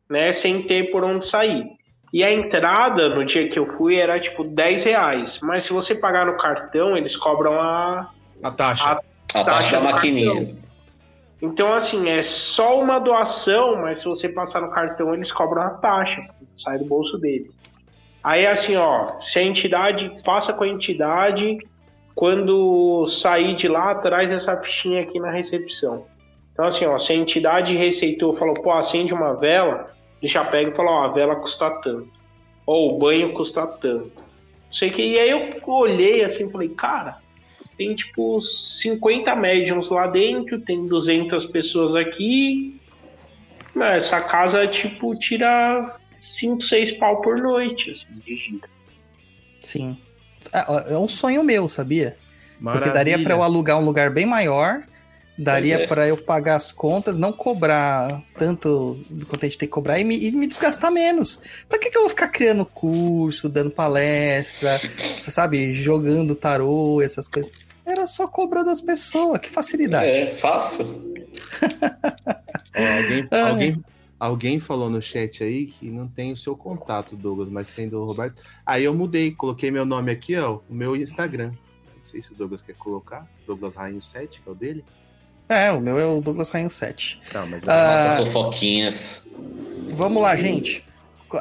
né, 0.09 0.33
sem 0.33 0.63
ter 0.63 0.91
por 0.91 1.03
onde 1.03 1.25
sair. 1.25 1.65
E 2.13 2.23
a 2.23 2.31
entrada 2.31 3.09
no 3.09 3.25
dia 3.25 3.49
que 3.49 3.59
eu 3.59 3.65
fui 3.77 3.95
era 3.95 4.19
tipo 4.19 4.43
10 4.43 4.83
reais. 4.83 5.39
Mas 5.41 5.63
se 5.63 5.73
você 5.73 5.95
pagar 5.95 6.25
no 6.25 6.37
cartão, 6.37 6.95
eles 6.97 7.15
cobram 7.17 7.59
a, 7.59 8.09
A 8.43 8.51
taxa. 8.51 8.85
A- 8.85 9.01
A 9.33 9.43
taxa 9.43 9.71
da 9.73 9.81
maquininha. 9.81 10.55
Então, 11.41 11.73
assim, 11.73 12.09
é 12.09 12.23
só 12.23 12.79
uma 12.79 12.97
doação, 12.99 13.75
mas 13.81 13.99
se 13.99 14.05
você 14.05 14.27
passar 14.27 14.61
no 14.61 14.71
cartão, 14.71 15.13
eles 15.13 15.31
cobram 15.31 15.61
a 15.61 15.69
taxa, 15.71 16.25
sai 16.57 16.79
do 16.79 16.85
bolso 16.85 17.17
deles. 17.17 17.51
Aí, 18.23 18.47
assim, 18.47 18.75
ó, 18.75 19.19
se 19.19 19.37
a 19.37 19.43
entidade, 19.43 20.09
passa 20.23 20.51
com 20.51 20.63
a 20.63 20.67
entidade, 20.67 21.57
quando 22.15 23.05
sair 23.07 23.55
de 23.55 23.67
lá, 23.67 23.93
traz 23.95 24.31
essa 24.31 24.57
fichinha 24.57 25.01
aqui 25.03 25.19
na 25.19 25.29
recepção. 25.29 26.05
Então, 26.51 26.65
assim, 26.65 26.85
ó, 26.87 26.97
se 26.97 27.13
a 27.13 27.15
entidade 27.15 27.77
receitou, 27.77 28.35
falou, 28.35 28.55
pô, 28.55 28.71
acende 28.73 29.13
uma 29.13 29.33
vela, 29.35 29.91
ele 30.19 30.31
já 30.31 30.43
pega 30.43 30.71
e 30.71 30.75
fala, 30.75 30.89
ó, 30.89 31.03
a 31.03 31.07
vela 31.09 31.35
custa 31.35 31.69
tanto. 31.83 32.07
Ou 32.65 32.95
o 32.95 32.97
banho 32.97 33.33
custa 33.33 33.67
tanto. 33.67 34.11
Sei 34.71 34.89
que, 34.89 35.01
e 35.03 35.19
aí 35.19 35.29
eu 35.29 35.61
olhei 35.67 36.23
assim 36.23 36.47
e 36.47 36.51
falei, 36.51 36.69
cara, 36.69 37.19
tem 37.77 37.95
tipo 37.95 38.41
50 38.41 39.35
médiums 39.35 39.89
lá 39.89 40.07
dentro, 40.07 40.59
tem 40.61 40.87
200 40.87 41.45
pessoas 41.45 41.95
aqui. 41.95 42.79
Mas 43.75 44.05
essa 44.05 44.19
casa, 44.21 44.67
tipo, 44.67 45.15
tira 45.19 45.95
5, 46.19 46.63
6 46.63 46.97
pau 46.97 47.21
por 47.21 47.37
noite, 47.37 47.91
assim, 47.91 48.19
de 48.25 48.35
gira. 48.35 48.69
Sim. 49.59 49.97
É, 50.51 50.93
é 50.93 50.97
um 50.97 51.07
sonho 51.07 51.43
meu, 51.43 51.67
sabia? 51.67 52.17
Porque 52.61 52.89
daria 52.89 53.13
Maravilha. 53.13 53.23
para 53.23 53.33
eu 53.35 53.43
alugar 53.43 53.77
um 53.77 53.85
lugar 53.85 54.09
bem 54.09 54.25
maior, 54.25 54.81
daria 55.37 55.83
é. 55.83 55.87
para 55.87 56.07
eu 56.07 56.17
pagar 56.17 56.55
as 56.55 56.71
contas, 56.71 57.17
não 57.17 57.31
cobrar 57.31 58.23
tanto 58.35 58.99
do 59.09 59.27
quanto 59.27 59.45
a 59.45 59.47
gente 59.47 59.59
tem 59.59 59.67
que 59.67 59.73
cobrar 59.73 59.99
e 59.99 60.03
me, 60.03 60.17
e 60.17 60.31
me 60.31 60.47
desgastar 60.47 60.91
menos. 60.91 61.39
Pra 61.69 61.77
que, 61.77 61.91
que 61.91 61.97
eu 61.97 62.01
vou 62.01 62.09
ficar 62.09 62.29
criando 62.29 62.65
curso, 62.65 63.47
dando 63.47 63.69
palestra, 63.69 64.81
sabe, 65.23 65.73
jogando 65.73 66.33
tarô, 66.33 66.99
essas 67.01 67.27
coisas? 67.27 67.51
Era 67.87 68.05
só 68.05 68.27
cobrar 68.27 68.63
das 68.63 68.81
pessoas, 68.81 69.39
que 69.39 69.49
facilidade. 69.49 70.05
É, 70.05 70.25
fácil. 70.27 70.85
Alguém, 72.75 73.27
alguém, 73.31 73.83
alguém 74.19 74.59
falou 74.59 74.89
no 74.89 75.01
chat 75.01 75.43
aí 75.43 75.67
que 75.67 75.89
não 75.89 76.07
tem 76.07 76.31
o 76.33 76.37
seu 76.37 76.55
contato, 76.55 77.15
Douglas, 77.15 77.49
mas 77.49 77.69
tem 77.69 77.87
do 77.87 78.03
Roberto. 78.03 78.41
Aí 78.65 78.83
eu 78.83 78.93
mudei, 78.93 79.31
coloquei 79.31 79.71
meu 79.71 79.85
nome 79.85 80.11
aqui, 80.11 80.35
ó, 80.35 80.59
o 80.69 80.73
meu 80.73 80.95
Instagram. 80.95 81.51
Não 81.95 82.03
sei 82.03 82.21
se 82.21 82.31
o 82.31 82.35
Douglas 82.35 82.61
quer 82.61 82.75
colocar. 82.75 83.25
Douglas 83.45 83.73
Rainho 83.73 84.01
7, 84.01 84.41
que 84.41 84.49
é 84.49 84.51
o 84.51 84.55
dele. 84.55 84.83
É, 85.49 85.71
o 85.71 85.79
meu 85.79 85.97
é 85.97 86.05
o 86.05 86.19
Douglas 86.19 86.49
Rainho 86.49 86.69
7. 86.69 87.21
Tá, 87.31 87.45
mas 87.45 87.61
Ah, 87.67 88.17
Nossa, 88.17 88.25
fofoquinhas. 88.25 89.25
Vamos 89.91 90.21
lá, 90.21 90.35
gente. 90.35 90.83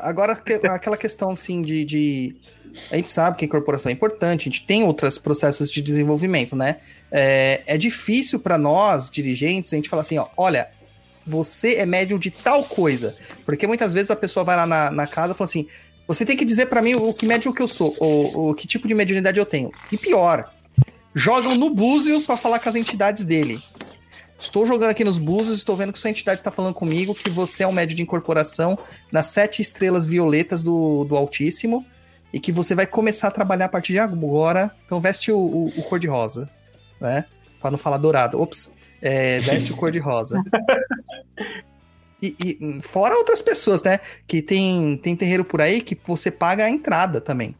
Agora, 0.02 0.34
que- 0.36 0.54
aquela 0.66 0.96
questão, 0.96 1.32
assim, 1.32 1.60
de, 1.62 1.84
de- 1.84 2.36
A 2.90 2.96
gente 2.96 3.08
sabe 3.08 3.36
que 3.36 3.44
a 3.44 3.46
incorporação 3.46 3.90
é 3.90 3.92
importante, 3.92 4.42
a 4.42 4.44
gente 4.44 4.64
tem 4.64 4.84
outros 4.84 5.18
processos 5.18 5.70
de 5.70 5.82
desenvolvimento, 5.82 6.54
né? 6.54 6.76
É, 7.10 7.62
é 7.66 7.78
difícil 7.78 8.40
para 8.40 8.56
nós, 8.58 9.10
dirigentes, 9.10 9.72
a 9.72 9.76
gente 9.76 9.88
falar 9.88 10.02
assim, 10.02 10.18
ó, 10.18 10.26
olha, 10.36 10.68
você 11.26 11.74
é 11.74 11.86
médium 11.86 12.18
de 12.18 12.30
tal 12.30 12.62
coisa. 12.62 13.16
Porque 13.44 13.66
muitas 13.66 13.92
vezes 13.92 14.10
a 14.10 14.16
pessoa 14.16 14.44
vai 14.44 14.56
lá 14.56 14.66
na, 14.66 14.90
na 14.90 15.06
casa 15.06 15.32
e 15.32 15.36
fala 15.36 15.48
assim: 15.48 15.66
você 16.06 16.24
tem 16.24 16.36
que 16.36 16.44
dizer 16.44 16.66
para 16.66 16.80
mim 16.80 16.94
o 16.94 17.12
que 17.12 17.26
médium 17.26 17.52
que 17.52 17.60
eu 17.60 17.68
sou, 17.68 17.94
ou, 17.98 18.54
que 18.54 18.66
tipo 18.66 18.86
de 18.86 18.94
mediunidade 18.94 19.38
eu 19.38 19.46
tenho. 19.46 19.70
E 19.90 19.98
pior, 19.98 20.52
jogam 21.14 21.54
no 21.56 21.70
búzio 21.70 22.22
para 22.22 22.36
falar 22.36 22.60
com 22.60 22.68
as 22.68 22.76
entidades 22.76 23.24
dele. 23.24 23.58
Estou 24.38 24.66
jogando 24.66 24.90
aqui 24.90 25.02
nos 25.02 25.18
búzios, 25.18 25.58
estou 25.58 25.76
vendo 25.76 25.92
que 25.92 25.98
sua 25.98 26.10
entidade 26.10 26.40
está 26.40 26.50
falando 26.50 26.74
comigo 26.74 27.14
que 27.14 27.30
você 27.30 27.62
é 27.62 27.66
um 27.66 27.72
médio 27.72 27.96
de 27.96 28.02
incorporação 28.02 28.78
nas 29.10 29.28
sete 29.28 29.62
estrelas 29.62 30.04
violetas 30.04 30.62
do, 30.62 31.04
do 31.04 31.16
Altíssimo 31.16 31.86
e 32.36 32.38
que 32.38 32.52
você 32.52 32.74
vai 32.74 32.86
começar 32.86 33.28
a 33.28 33.30
trabalhar 33.30 33.64
a 33.64 33.68
partir 33.70 33.94
de 33.94 33.98
agora. 33.98 34.70
Então 34.84 35.00
veste 35.00 35.32
o, 35.32 35.38
o, 35.38 35.68
o 35.68 35.82
cor 35.84 35.98
de 35.98 36.06
rosa, 36.06 36.46
né? 37.00 37.24
Para 37.62 37.70
não 37.70 37.78
falar 37.78 37.96
dourado. 37.96 38.38
Ops, 38.38 38.70
é, 39.00 39.40
veste 39.40 39.72
o 39.72 39.76
cor 39.76 39.90
de 39.90 39.98
rosa. 39.98 40.42
E, 42.22 42.34
e, 42.42 42.80
fora 42.80 43.14
outras 43.14 43.42
pessoas, 43.42 43.82
né? 43.82 44.00
Que 44.26 44.40
tem, 44.40 44.98
tem 45.02 45.14
terreiro 45.14 45.44
por 45.44 45.60
aí 45.60 45.82
que 45.82 45.96
você 46.02 46.30
paga 46.30 46.64
a 46.64 46.70
entrada 46.70 47.20
também. 47.20 47.54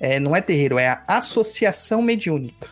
É, 0.00 0.18
não 0.18 0.34
é 0.34 0.40
terreiro, 0.40 0.80
é 0.80 0.88
a 0.88 1.04
associação 1.06 2.02
mediúnica. 2.02 2.70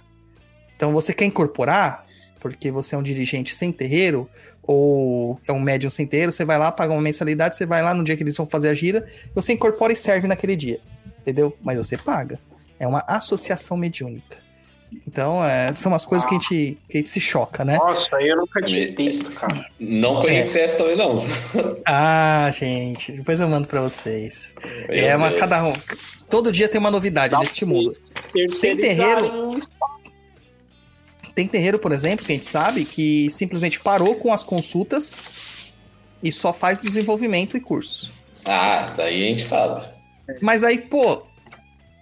Então 0.74 0.93
você 0.93 1.15
quer 1.15 1.24
incorporar, 1.24 2.05
porque 2.40 2.73
você 2.73 2.97
é 2.97 2.98
um 2.98 3.05
dirigente 3.05 3.55
sem 3.55 3.70
terreiro, 3.70 4.28
ou 4.65 5.40
é 5.47 5.53
um 5.53 5.61
médium 5.61 5.89
sem 5.89 6.09
terreiro, 6.09 6.32
você 6.32 6.44
vai 6.44 6.59
lá, 6.59 6.73
paga 6.73 6.93
uma 6.93 7.01
mensalidade, 7.01 7.57
você 7.57 7.65
vai 7.65 7.82
lá 7.82 7.94
no 7.94 8.03
dia 8.03 8.16
que 8.16 8.24
eles 8.24 8.36
vão 8.36 8.44
fazer 8.44 8.69
a 8.69 8.74
gira, 8.74 9.07
você 9.32 9.53
incorpora 9.53 9.93
e 9.93 9.97
serve 9.97 10.27
naquele 10.27 10.57
dia. 10.57 10.81
Entendeu? 11.27 11.57
Mas 11.61 11.77
você 11.77 11.98
paga. 11.98 12.39
É 12.78 12.86
uma 12.86 13.03
associação 13.09 13.77
mediúnica. 13.77 14.39
Então, 15.07 15.44
é, 15.44 15.73
são 15.73 15.90
umas 15.90 16.05
coisas 16.05 16.24
ah. 16.24 16.28
que, 16.28 16.36
a 16.36 16.39
gente, 16.39 16.78
que 16.89 16.97
a 16.97 17.01
gente 17.01 17.11
se 17.11 17.20
choca, 17.20 17.65
né? 17.65 17.77
Nossa, 17.77 18.23
eu 18.23 18.36
nunca 18.36 18.62
tinha 18.62 18.86
visto, 18.94 19.28
cara. 19.32 19.66
Não 19.81 20.20
conheci 20.20 20.61
é. 20.61 20.62
essa 20.62 20.78
também, 20.78 20.97
não. 20.97 21.24
Ah, 21.85 22.48
gente, 22.57 23.11
depois 23.11 23.40
eu 23.40 23.48
mando 23.48 23.66
pra 23.66 23.81
vocês. 23.81 24.55
Meu 24.89 25.05
é 25.05 25.16
uma 25.16 25.31
Deus. 25.31 25.40
cada 25.40 25.65
um. 25.65 25.73
Todo 26.31 26.53
dia 26.53 26.69
tem 26.69 26.78
uma 26.78 26.90
novidade 26.90 27.32
Dá 27.32 27.40
neste 27.40 27.65
mundo. 27.65 27.97
Tem 28.61 28.77
terreiro. 28.77 29.61
Tem 31.35 31.48
terreiro, 31.48 31.78
por 31.78 31.90
exemplo, 31.90 32.24
que 32.24 32.32
a 32.32 32.35
gente 32.36 32.47
sabe 32.47 32.85
que 32.85 33.28
simplesmente 33.31 33.81
parou 33.81 34.15
com 34.15 34.32
as 34.32 34.44
consultas 34.44 35.74
e 36.23 36.31
só 36.31 36.53
faz 36.53 36.78
desenvolvimento 36.78 37.57
e 37.57 37.61
cursos. 37.61 38.12
Ah, 38.44 38.94
daí 38.97 39.24
a 39.24 39.27
gente 39.28 39.43
sabe. 39.43 39.95
Mas 40.40 40.62
aí, 40.62 40.78
pô, 40.78 41.23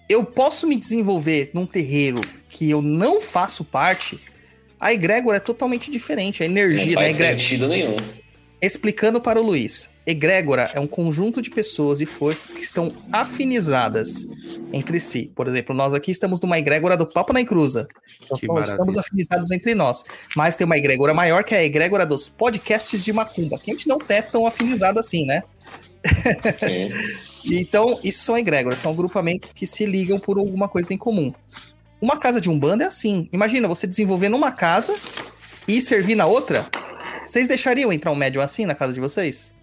eu 0.09 0.25
posso 0.25 0.67
me 0.67 0.77
desenvolver 0.77 1.51
num 1.55 1.67
terreiro 1.67 2.21
que 2.49 2.71
eu 2.71 2.81
não 2.81 3.21
faço 3.21 3.65
parte, 3.65 4.21
a 4.81 4.93
egrégora 4.93 5.39
é 5.39 5.41
totalmente 5.41 5.91
diferente. 5.91 6.43
A 6.43 6.47
energia 6.47 6.87
não 6.87 6.95
faz 6.95 7.19
da 7.19 7.25
egrégora. 7.25 7.39
sentido 7.39 7.69
nenhum. 7.69 7.97
Explicando 8.61 9.21
para 9.21 9.39
o 9.39 9.43
Luiz, 9.43 9.91
egrégora 10.07 10.71
é 10.73 10.81
um 10.81 10.87
conjunto 10.87 11.43
de 11.43 11.51
pessoas 11.51 12.01
e 12.01 12.07
forças 12.07 12.55
que 12.55 12.63
estão 12.63 12.95
afinizadas 13.13 14.27
entre 14.73 15.01
si. 15.01 15.31
Por 15.35 15.49
exemplo, 15.49 15.75
nós 15.75 15.93
aqui 15.93 16.11
estamos 16.11 16.41
numa 16.41 16.59
egrégora 16.59 16.97
do 16.97 17.07
Papa 17.07 17.33
na 17.33 17.41
Encruza. 17.41 17.87
Então, 18.33 18.61
estamos 18.61 18.97
afinizados 18.97 19.51
entre 19.51 19.75
nós. 19.75 20.05
Mas 20.35 20.57
tem 20.57 20.65
uma 20.65 20.79
egrégora 20.79 21.13
maior 21.13 21.45
que 21.45 21.55
é 21.55 21.59
a 21.59 21.65
egrégora 21.65 22.07
dos 22.07 22.29
podcasts 22.29 23.05
de 23.05 23.13
Macumba, 23.13 23.59
que 23.59 23.71
a 23.71 23.75
gente 23.75 23.87
não 23.87 23.99
é 24.09 24.23
tão 24.23 24.47
afinizado 24.47 24.99
assim, 24.99 25.27
né? 25.27 25.43
então, 27.53 27.99
isso 28.03 28.25
são 28.25 28.39
egrégoras, 28.39 28.79
são 28.79 28.93
agrupamentos 28.93 29.51
que 29.55 29.67
se 29.67 29.85
ligam 29.85 30.19
por 30.19 30.39
alguma 30.39 30.69
coisa 30.69 30.95
em 30.95 30.97
comum. 30.97 31.33
Uma 32.01 32.17
casa 32.17 32.41
de 32.41 32.49
Umbanda 32.49 32.85
é 32.85 32.87
assim. 32.87 33.29
Imagina 33.33 33.69
você 33.69 33.87
desenvolver 33.87 34.29
numa 34.29 34.53
casa 34.53 34.95
e 35.69 35.81
servir 35.81 36.15
na 36.15 36.27
outra. 36.27 36.65
Vocês 37.27 37.49
deixariam 37.49 37.93
entrar 37.93 38.13
um 38.13 38.17
médium 38.17 38.43
assim 38.43 38.67
na 38.67 38.75
casa 38.75 38.93
de 38.93 39.01
vocês? 39.01 39.55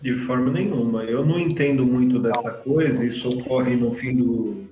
De 0.00 0.14
forma 0.14 0.50
nenhuma. 0.50 1.04
Eu 1.04 1.24
não 1.24 1.38
entendo 1.38 1.84
muito 1.84 2.18
dessa 2.18 2.50
coisa. 2.52 3.04
Isso 3.04 3.28
ocorre 3.28 3.76
no 3.76 3.92
fim 3.92 4.16
do, 4.16 4.64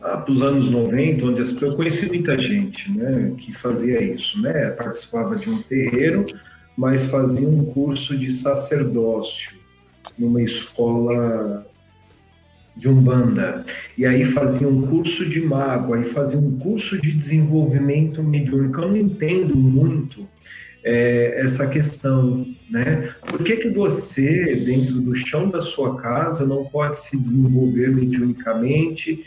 ah, 0.00 0.16
dos 0.16 0.42
anos 0.42 0.70
90, 0.70 1.26
onde 1.26 1.42
as, 1.42 1.60
eu 1.60 1.74
conheci 1.76 2.06
muita 2.06 2.38
gente 2.38 2.90
né, 2.90 3.32
que 3.36 3.52
fazia 3.52 4.02
isso. 4.02 4.40
Né? 4.40 4.70
Participava 4.70 5.36
de 5.36 5.50
um 5.50 5.62
terreiro, 5.62 6.26
mas 6.76 7.06
fazia 7.06 7.48
um 7.48 7.66
curso 7.66 8.16
de 8.16 8.32
sacerdócio 8.32 9.57
numa 10.18 10.42
escola 10.42 11.66
de 12.76 12.88
Umbanda, 12.88 13.64
e 13.96 14.06
aí 14.06 14.24
fazia 14.24 14.68
um 14.68 14.86
curso 14.86 15.28
de 15.28 15.40
mago, 15.40 15.94
aí 15.94 16.04
fazia 16.04 16.38
um 16.38 16.58
curso 16.58 17.00
de 17.00 17.12
desenvolvimento 17.12 18.22
mediúnico. 18.22 18.80
Eu 18.80 18.88
não 18.88 18.96
entendo 18.96 19.56
muito 19.56 20.28
é, 20.84 21.40
essa 21.40 21.66
questão, 21.66 22.46
né? 22.70 23.12
Por 23.26 23.42
que, 23.42 23.56
que 23.56 23.70
você, 23.70 24.54
dentro 24.56 25.00
do 25.00 25.14
chão 25.14 25.50
da 25.50 25.60
sua 25.60 25.96
casa, 25.96 26.46
não 26.46 26.64
pode 26.66 27.00
se 27.00 27.20
desenvolver 27.20 27.94
mediunicamente 27.94 29.24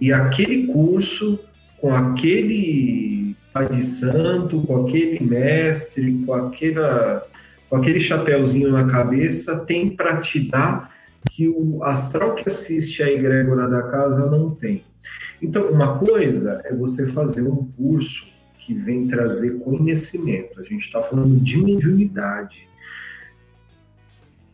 e 0.00 0.12
aquele 0.12 0.66
curso, 0.66 1.38
com 1.78 1.94
aquele 1.94 3.36
pai 3.52 3.68
de 3.68 3.82
santo, 3.82 4.62
com 4.62 4.86
aquele 4.86 5.22
mestre, 5.22 6.22
com, 6.24 6.32
aquela, 6.32 7.26
com 7.70 7.76
aquele 7.76 8.00
chapéuzinho 8.00 8.72
na 8.72 8.88
cabeça, 8.88 9.64
tem 9.64 9.88
para 9.88 10.16
te 10.16 10.40
dar 10.40 10.92
que 11.30 11.48
o 11.48 11.84
astral 11.84 12.34
que 12.34 12.48
assiste 12.48 13.00
à 13.00 13.10
egrégora 13.10 13.68
da 13.68 13.82
casa 13.84 14.26
não 14.26 14.50
tem. 14.50 14.82
Então, 15.40 15.70
uma 15.70 15.96
coisa 15.96 16.60
é 16.64 16.74
você 16.74 17.06
fazer 17.12 17.42
um 17.42 17.64
curso 17.76 18.26
que 18.58 18.74
vem 18.74 19.06
trazer 19.06 19.60
conhecimento. 19.60 20.60
A 20.60 20.64
gente 20.64 20.84
está 20.84 21.00
falando 21.00 21.38
de 21.38 21.58
mediunidade. 21.58 22.68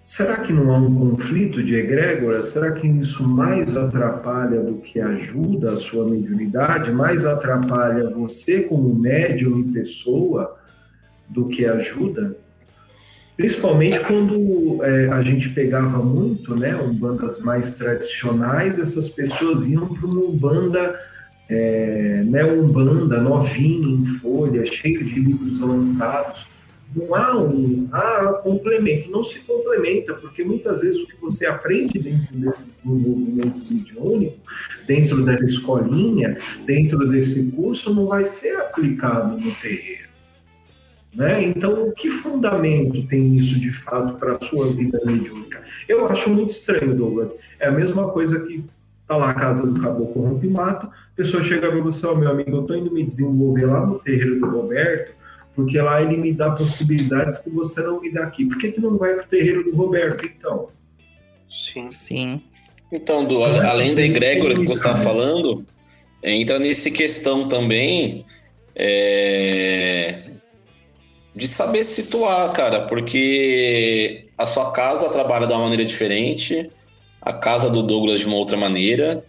Será 0.04 0.36
que 0.36 0.52
não 0.52 0.70
há 0.70 0.78
um 0.78 0.94
conflito 0.94 1.62
de 1.62 1.74
egrégora? 1.74 2.44
Será 2.44 2.72
que 2.72 2.86
isso 2.86 3.26
mais 3.26 3.76
atrapalha 3.76 4.60
do 4.60 4.76
que 4.76 5.00
ajuda 5.00 5.72
a 5.72 5.76
sua 5.76 6.08
mediunidade? 6.08 6.92
Mais 6.92 7.24
atrapalha 7.24 8.10
você 8.10 8.62
como 8.62 8.94
médium 8.94 9.58
e 9.60 9.72
pessoa 9.72 10.56
do 11.28 11.48
que 11.48 11.64
ajuda? 11.64 12.36
Principalmente 13.36 14.00
quando 14.00 14.82
é, 14.82 15.08
a 15.08 15.20
gente 15.20 15.50
pegava 15.50 15.98
muito, 15.98 16.56
né, 16.56 16.72
bandas 16.94 17.38
mais 17.40 17.76
tradicionais, 17.76 18.78
essas 18.78 19.10
pessoas 19.10 19.66
iam 19.66 19.86
para 19.86 20.06
uma 20.06 20.22
Umbanda, 20.22 20.98
é, 21.48 22.22
né, 22.24 22.44
Umbanda 22.44 23.20
novinha, 23.20 23.88
em 23.88 24.04
folha, 24.04 24.64
cheio 24.64 25.04
de 25.04 25.20
livros 25.20 25.60
lançados. 25.60 26.46
Não 26.94 27.14
há 27.14 27.36
um 27.36 27.88
há 27.92 28.40
complemento, 28.42 29.10
não 29.10 29.22
se 29.22 29.40
complementa, 29.40 30.14
porque 30.14 30.42
muitas 30.42 30.80
vezes 30.80 30.98
o 30.98 31.06
que 31.06 31.20
você 31.20 31.44
aprende 31.44 31.98
dentro 31.98 32.34
desse 32.34 32.70
desenvolvimento 32.70 33.60
mediúnico, 33.70 34.38
dentro 34.86 35.22
dessa 35.26 35.44
escolinha, 35.44 36.38
dentro 36.64 37.06
desse 37.06 37.50
curso, 37.50 37.92
não 37.92 38.06
vai 38.06 38.24
ser 38.24 38.56
aplicado 38.56 39.38
no 39.38 39.50
terreiro. 39.56 40.05
Né? 41.16 41.44
Então, 41.44 41.90
que 41.96 42.10
fundamento 42.10 43.06
tem 43.06 43.34
isso 43.36 43.58
de 43.58 43.72
fato 43.72 44.18
para 44.18 44.36
a 44.36 44.40
sua 44.40 44.70
vida 44.70 45.00
mediúnica? 45.04 45.62
Eu 45.88 46.06
acho 46.06 46.28
muito 46.28 46.50
estranho, 46.50 46.94
Douglas. 46.94 47.38
É 47.58 47.68
a 47.68 47.72
mesma 47.72 48.10
coisa 48.10 48.40
que 48.40 48.62
tá 49.08 49.16
lá 49.16 49.30
a 49.30 49.34
casa 49.34 49.66
do 49.66 49.80
caboclo 49.80 50.28
rompe-mato, 50.28 50.86
a 50.86 51.16
pessoa 51.16 51.42
chega 51.42 51.70
para 51.70 51.80
você, 51.80 52.06
oh, 52.06 52.16
meu 52.16 52.28
amigo, 52.28 52.50
eu 52.50 52.60
estou 52.62 52.76
indo 52.76 52.92
me 52.92 53.02
desenvolver 53.02 53.64
lá 53.64 53.86
no 53.86 53.98
terreiro 54.00 54.40
do 54.40 54.46
Roberto, 54.50 55.12
porque 55.54 55.80
lá 55.80 56.02
ele 56.02 56.18
me 56.18 56.32
dá 56.32 56.50
possibilidades 56.50 57.38
que 57.38 57.48
você 57.48 57.80
não 57.82 58.00
me 58.00 58.12
dá 58.12 58.24
aqui. 58.24 58.44
Por 58.44 58.58
que, 58.58 58.72
que 58.72 58.80
não 58.80 58.98
vai 58.98 59.14
para 59.14 59.24
o 59.24 59.28
terreiro 59.28 59.64
do 59.64 59.74
Roberto, 59.74 60.26
então? 60.26 60.68
Sim, 61.72 61.90
sim. 61.90 62.42
Então, 62.92 63.24
do, 63.24 63.42
além 63.42 63.94
da 63.94 64.02
egrégora 64.02 64.54
que 64.54 64.66
você 64.66 64.88
está 64.88 64.94
falando, 64.94 65.64
entra 66.22 66.58
nesse 66.58 66.90
questão 66.90 67.48
também 67.48 68.26
é, 68.74 70.25
de 71.36 71.46
saber 71.46 71.84
situar, 71.84 72.50
cara, 72.52 72.86
porque 72.86 74.24
a 74.38 74.46
sua 74.46 74.72
casa 74.72 75.10
trabalha 75.10 75.46
de 75.46 75.52
uma 75.52 75.64
maneira 75.64 75.84
diferente, 75.84 76.70
a 77.20 77.32
casa 77.34 77.68
do 77.68 77.82
Douglas 77.82 78.20
de 78.20 78.26
uma 78.26 78.36
outra 78.36 78.56
maneira. 78.56 79.22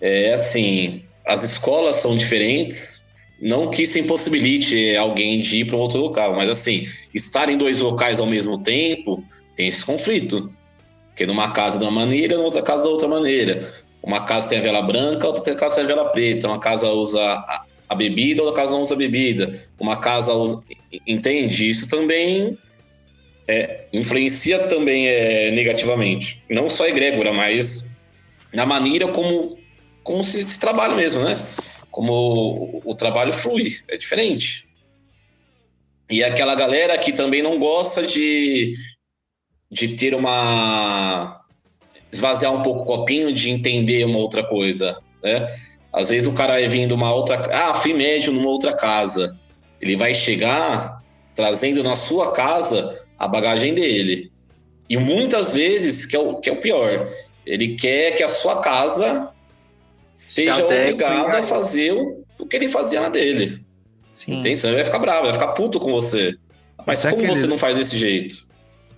É 0.00 0.32
assim, 0.32 1.04
as 1.24 1.44
escolas 1.44 1.96
são 1.96 2.16
diferentes. 2.16 3.06
Não 3.40 3.70
que 3.70 3.84
isso 3.84 3.98
impossibilite 3.98 4.96
alguém 4.96 5.40
de 5.40 5.58
ir 5.58 5.66
para 5.66 5.76
outro 5.76 6.00
local, 6.00 6.34
mas 6.34 6.48
assim, 6.48 6.84
estar 7.14 7.48
em 7.48 7.56
dois 7.56 7.80
locais 7.80 8.18
ao 8.18 8.26
mesmo 8.26 8.58
tempo 8.62 9.22
tem 9.54 9.68
esse 9.68 9.84
conflito. 9.84 10.52
Porque 11.08 11.26
numa 11.26 11.52
casa 11.52 11.78
de 11.78 11.84
uma 11.84 11.92
maneira, 11.92 12.36
na 12.36 12.42
outra 12.42 12.62
casa 12.62 12.82
da 12.84 12.90
outra 12.90 13.06
maneira. 13.06 13.58
Uma 14.02 14.24
casa 14.24 14.48
tem 14.48 14.58
a 14.58 14.62
vela 14.62 14.82
branca, 14.82 15.26
outra 15.26 15.54
casa 15.54 15.76
tem 15.76 15.84
a 15.84 15.88
vela 15.88 16.04
preta. 16.06 16.48
Uma 16.48 16.58
casa 16.58 16.88
usa 16.90 17.44
a 17.88 17.94
bebida, 17.94 18.42
outra 18.42 18.62
casa 18.62 18.72
não 18.72 18.82
usa 18.82 18.96
bebida. 18.96 19.58
Uma 19.78 19.96
casa 19.96 20.32
usa, 20.32 20.62
entende? 21.06 21.68
Isso 21.68 21.88
também 21.88 22.58
é, 23.48 23.86
influencia 23.92 24.66
também 24.66 25.08
é, 25.08 25.50
negativamente. 25.52 26.42
Não 26.48 26.68
só 26.68 26.84
a 26.84 26.88
egrégora, 26.88 27.32
mas 27.32 27.96
na 28.52 28.66
maneira 28.66 29.08
como, 29.08 29.58
como 30.02 30.22
se, 30.24 30.48
se 30.48 30.58
trabalha 30.58 30.94
mesmo, 30.94 31.22
né? 31.22 31.36
Como 31.90 32.12
o, 32.12 32.90
o 32.90 32.94
trabalho 32.94 33.32
flui, 33.32 33.76
é 33.88 33.96
diferente. 33.96 34.66
E 36.10 36.22
aquela 36.22 36.54
galera 36.54 36.96
que 36.98 37.12
também 37.12 37.42
não 37.42 37.58
gosta 37.58 38.06
de, 38.06 38.72
de 39.70 39.96
ter 39.96 40.14
uma. 40.14 41.40
esvaziar 42.12 42.52
um 42.52 42.62
pouco 42.62 42.82
o 42.82 42.84
copinho, 42.84 43.32
de 43.32 43.50
entender 43.50 44.04
uma 44.04 44.18
outra 44.18 44.44
coisa, 44.44 45.00
né? 45.22 45.48
Às 45.96 46.10
vezes 46.10 46.28
o 46.28 46.34
cara 46.34 46.60
é 46.60 46.68
vindo 46.68 46.94
uma 46.94 47.10
outra. 47.10 47.40
Ah, 47.50 47.74
fui 47.74 47.94
médio 47.94 48.30
numa 48.30 48.50
outra 48.50 48.74
casa. 48.76 49.34
Ele 49.80 49.96
vai 49.96 50.12
chegar 50.12 51.02
trazendo 51.34 51.82
na 51.82 51.96
sua 51.96 52.32
casa 52.32 53.02
a 53.18 53.26
bagagem 53.26 53.72
dele. 53.72 54.30
E 54.90 54.98
muitas 54.98 55.54
vezes, 55.54 56.04
que 56.04 56.14
é 56.14 56.18
o, 56.18 56.34
que 56.36 56.50
é 56.50 56.52
o 56.52 56.60
pior, 56.60 57.10
ele 57.46 57.76
quer 57.76 58.12
que 58.12 58.22
a 58.22 58.28
sua 58.28 58.60
casa 58.60 59.30
seja 60.12 60.64
obrigada 60.66 61.38
a 61.38 61.42
fazer 61.42 61.92
o, 61.92 62.22
o 62.38 62.46
que 62.46 62.56
ele 62.56 62.68
fazia 62.68 63.00
na 63.00 63.08
dele. 63.08 63.64
Sim. 64.12 64.40
Entende? 64.40 64.58
Você 64.58 64.72
vai 64.74 64.84
ficar 64.84 64.98
bravo, 64.98 65.24
vai 65.24 65.32
ficar 65.32 65.48
puto 65.48 65.80
com 65.80 65.92
você. 65.92 66.36
Mas 66.86 66.98
será 66.98 67.14
como 67.14 67.24
que 67.24 67.30
você 67.34 67.42
ele- 67.42 67.48
não 67.48 67.58
faz 67.58 67.78
desse 67.78 67.96
jeito? 67.96 68.46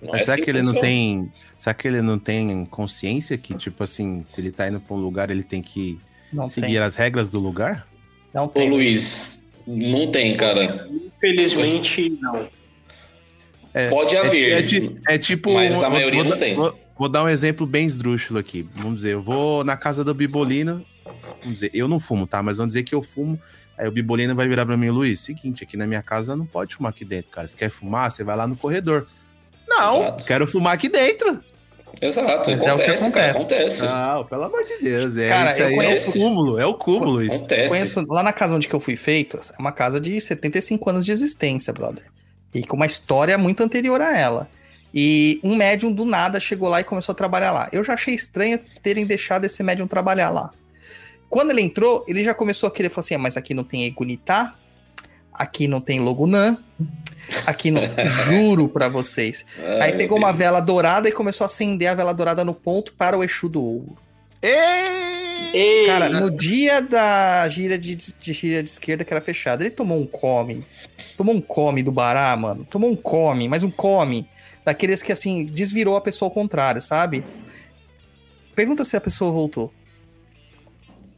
Não 0.01 0.11
Mas 0.11 0.21
é 0.21 0.25
será 0.25 0.33
assim 0.35 0.43
que 0.43 0.49
ele 0.49 0.61
não 0.61 0.73
tem. 0.73 1.29
Será 1.57 1.73
que 1.73 1.87
ele 1.87 2.01
não 2.01 2.19
tem 2.19 2.65
consciência 2.65 3.37
que, 3.37 3.53
tipo 3.53 3.83
assim, 3.83 4.21
se 4.25 4.39
ele 4.41 4.51
tá 4.51 4.67
indo 4.67 4.79
pra 4.81 4.95
um 4.95 4.99
lugar, 4.99 5.29
ele 5.29 5.43
tem 5.43 5.61
que 5.61 5.97
Não 6.31 6.47
seguir 6.47 6.67
tem. 6.67 6.77
as 6.77 6.95
regras 6.95 7.29
do 7.29 7.39
lugar? 7.39 7.87
Não 8.33 8.45
Ô, 8.45 8.47
tem. 8.49 8.69
Luiz, 8.69 9.49
não 9.65 10.11
tem, 10.11 10.35
cara. 10.37 10.87
Infelizmente, 11.17 12.17
não. 12.21 12.47
É, 13.73 13.89
Pode 13.89 14.15
é- 14.15 14.19
haver. 14.19 14.51
É, 14.53 14.61
ti- 14.61 14.97
é 15.07 15.17
tipo. 15.17 15.53
Mas 15.53 15.75
a 15.75 15.81
vou- 15.81 15.91
maioria 15.91 16.21
vou 16.21 16.29
não 16.29 16.37
dar- 16.37 16.43
tem. 16.45 16.55
Vou, 16.55 16.79
vou 16.97 17.09
dar 17.09 17.23
um 17.23 17.29
exemplo 17.29 17.65
bem 17.65 17.85
esdrúxulo 17.85 18.39
aqui. 18.39 18.67
Vamos 18.75 18.95
dizer, 18.95 19.13
eu 19.13 19.21
vou 19.21 19.63
na 19.63 19.77
casa 19.77 20.03
do 20.03 20.13
Bibolino. 20.13 20.85
Vamos 21.41 21.53
dizer, 21.59 21.71
eu 21.73 21.87
não 21.87 21.99
fumo, 21.99 22.25
tá? 22.27 22.41
Mas 22.43 22.57
vamos 22.57 22.73
dizer 22.73 22.83
que 22.83 22.93
eu 22.93 23.01
fumo. 23.01 23.39
Aí 23.77 23.87
o 23.87 23.91
Bibolino 23.91 24.35
vai 24.35 24.47
virar 24.47 24.65
pra 24.65 24.75
mim, 24.75 24.89
Luiz, 24.89 25.21
seguinte, 25.21 25.63
aqui 25.63 25.77
na 25.77 25.87
minha 25.87 26.01
casa 26.01 26.35
não 26.35 26.45
pode 26.45 26.75
fumar 26.75 26.89
aqui 26.91 27.05
dentro, 27.05 27.31
cara. 27.31 27.47
Se 27.47 27.55
quer 27.55 27.69
fumar, 27.69 28.11
você 28.11 28.23
vai 28.23 28.35
lá 28.35 28.45
no 28.45 28.55
corredor. 28.57 29.07
Não, 29.67 30.01
Exato. 30.01 30.25
quero 30.25 30.45
fumar 30.47 30.73
aqui 30.73 30.89
dentro. 30.89 31.41
Exato, 32.01 32.51
Mas 32.51 32.65
é 32.65 32.73
o 32.73 32.75
que 32.77 32.83
acontece, 32.83 33.11
cara, 33.11 33.31
acontece. 33.31 33.39
acontece. 33.39 33.83
Não, 33.85 34.25
pelo 34.25 34.43
amor 34.43 34.63
de 34.63 34.77
Deus. 34.81 35.17
É, 35.17 35.29
Cara, 35.29 35.51
isso 35.51 35.61
eu 35.61 35.67
aí 35.67 35.75
conheço- 35.75 36.07
é 36.07 36.09
o 36.09 36.23
cúmulo, 36.23 36.59
é 36.59 36.65
o 36.65 36.73
cúmulo 36.73 37.23
isso. 37.23 37.35
Acontece. 37.37 37.67
Conheço 37.69 38.05
lá 38.07 38.23
na 38.23 38.33
casa 38.33 38.55
onde 38.55 38.67
que 38.67 38.73
eu 38.73 38.79
fui 38.79 38.95
feito, 38.95 39.37
é 39.37 39.59
uma 39.61 39.71
casa 39.71 39.99
de 39.99 40.19
75 40.19 40.89
anos 40.89 41.05
de 41.05 41.11
existência, 41.11 41.73
brother. 41.73 42.05
E 42.53 42.63
com 42.63 42.75
uma 42.75 42.85
história 42.85 43.37
muito 43.37 43.61
anterior 43.63 44.01
a 44.01 44.17
ela. 44.17 44.49
E 44.93 45.39
um 45.43 45.55
médium 45.55 45.91
do 45.91 46.03
nada 46.05 46.39
chegou 46.39 46.67
lá 46.69 46.81
e 46.81 46.83
começou 46.83 47.13
a 47.13 47.15
trabalhar 47.15 47.51
lá. 47.51 47.69
Eu 47.71 47.83
já 47.83 47.93
achei 47.93 48.15
estranho 48.15 48.59
terem 48.81 49.05
deixado 49.05 49.45
esse 49.45 49.61
médium 49.61 49.85
trabalhar 49.85 50.29
lá. 50.31 50.51
Quando 51.29 51.51
ele 51.51 51.61
entrou, 51.61 52.03
ele 52.07 52.23
já 52.23 52.33
começou 52.33 52.67
a 52.67 52.71
querer 52.71 52.89
falar 52.89 53.01
assim: 53.01 53.13
ah, 53.13 53.19
mas 53.19 53.37
aqui 53.37 53.53
não 53.53 53.63
tem 53.63 53.85
Egunitá, 53.85 54.55
aqui 55.33 55.67
não 55.67 55.79
tem 55.81 55.99
Logunã, 55.99 56.57
aqui 57.45 57.71
não. 57.71 57.81
Juro 58.25 58.67
pra 58.69 58.87
vocês. 58.89 59.45
Ai, 59.79 59.91
Aí 59.91 59.97
pegou 59.97 60.17
uma 60.17 60.31
vela 60.33 60.59
dourada 60.59 61.07
e 61.07 61.11
começou 61.11 61.45
a 61.45 61.47
acender 61.47 61.87
a 61.89 61.95
vela 61.95 62.13
dourada 62.13 62.43
no 62.45 62.53
ponto 62.53 62.93
para 62.93 63.17
o 63.17 63.23
Exu 63.23 63.47
do 63.49 63.63
ouro. 63.63 63.97
Ei, 65.53 65.85
Cara, 65.85 66.09
no 66.09 66.29
dia 66.29 66.81
da 66.81 67.47
gira 67.49 67.77
de, 67.77 67.95
de 67.95 68.33
gira 68.33 68.61
de 68.63 68.69
esquerda 68.69 69.03
que 69.03 69.13
era 69.13 69.21
fechada, 69.21 69.63
ele 69.63 69.71
tomou 69.71 69.99
um 69.99 70.05
come. 70.05 70.63
Tomou 71.17 71.33
um 71.35 71.41
come 71.41 71.81
do 71.81 71.91
Bará, 71.91 72.35
mano. 72.37 72.65
Tomou 72.69 72.89
um 72.91 72.95
come, 72.95 73.47
mas 73.47 73.63
um 73.63 73.71
come. 73.71 74.27
Daqueles 74.63 75.01
que, 75.01 75.11
assim, 75.11 75.45
desvirou 75.45 75.95
a 75.95 76.01
pessoa 76.01 76.27
ao 76.29 76.33
contrário, 76.33 76.81
sabe? 76.81 77.23
Pergunta 78.53 78.85
se 78.85 78.95
a 78.95 79.01
pessoa 79.01 79.31
voltou. 79.31 79.73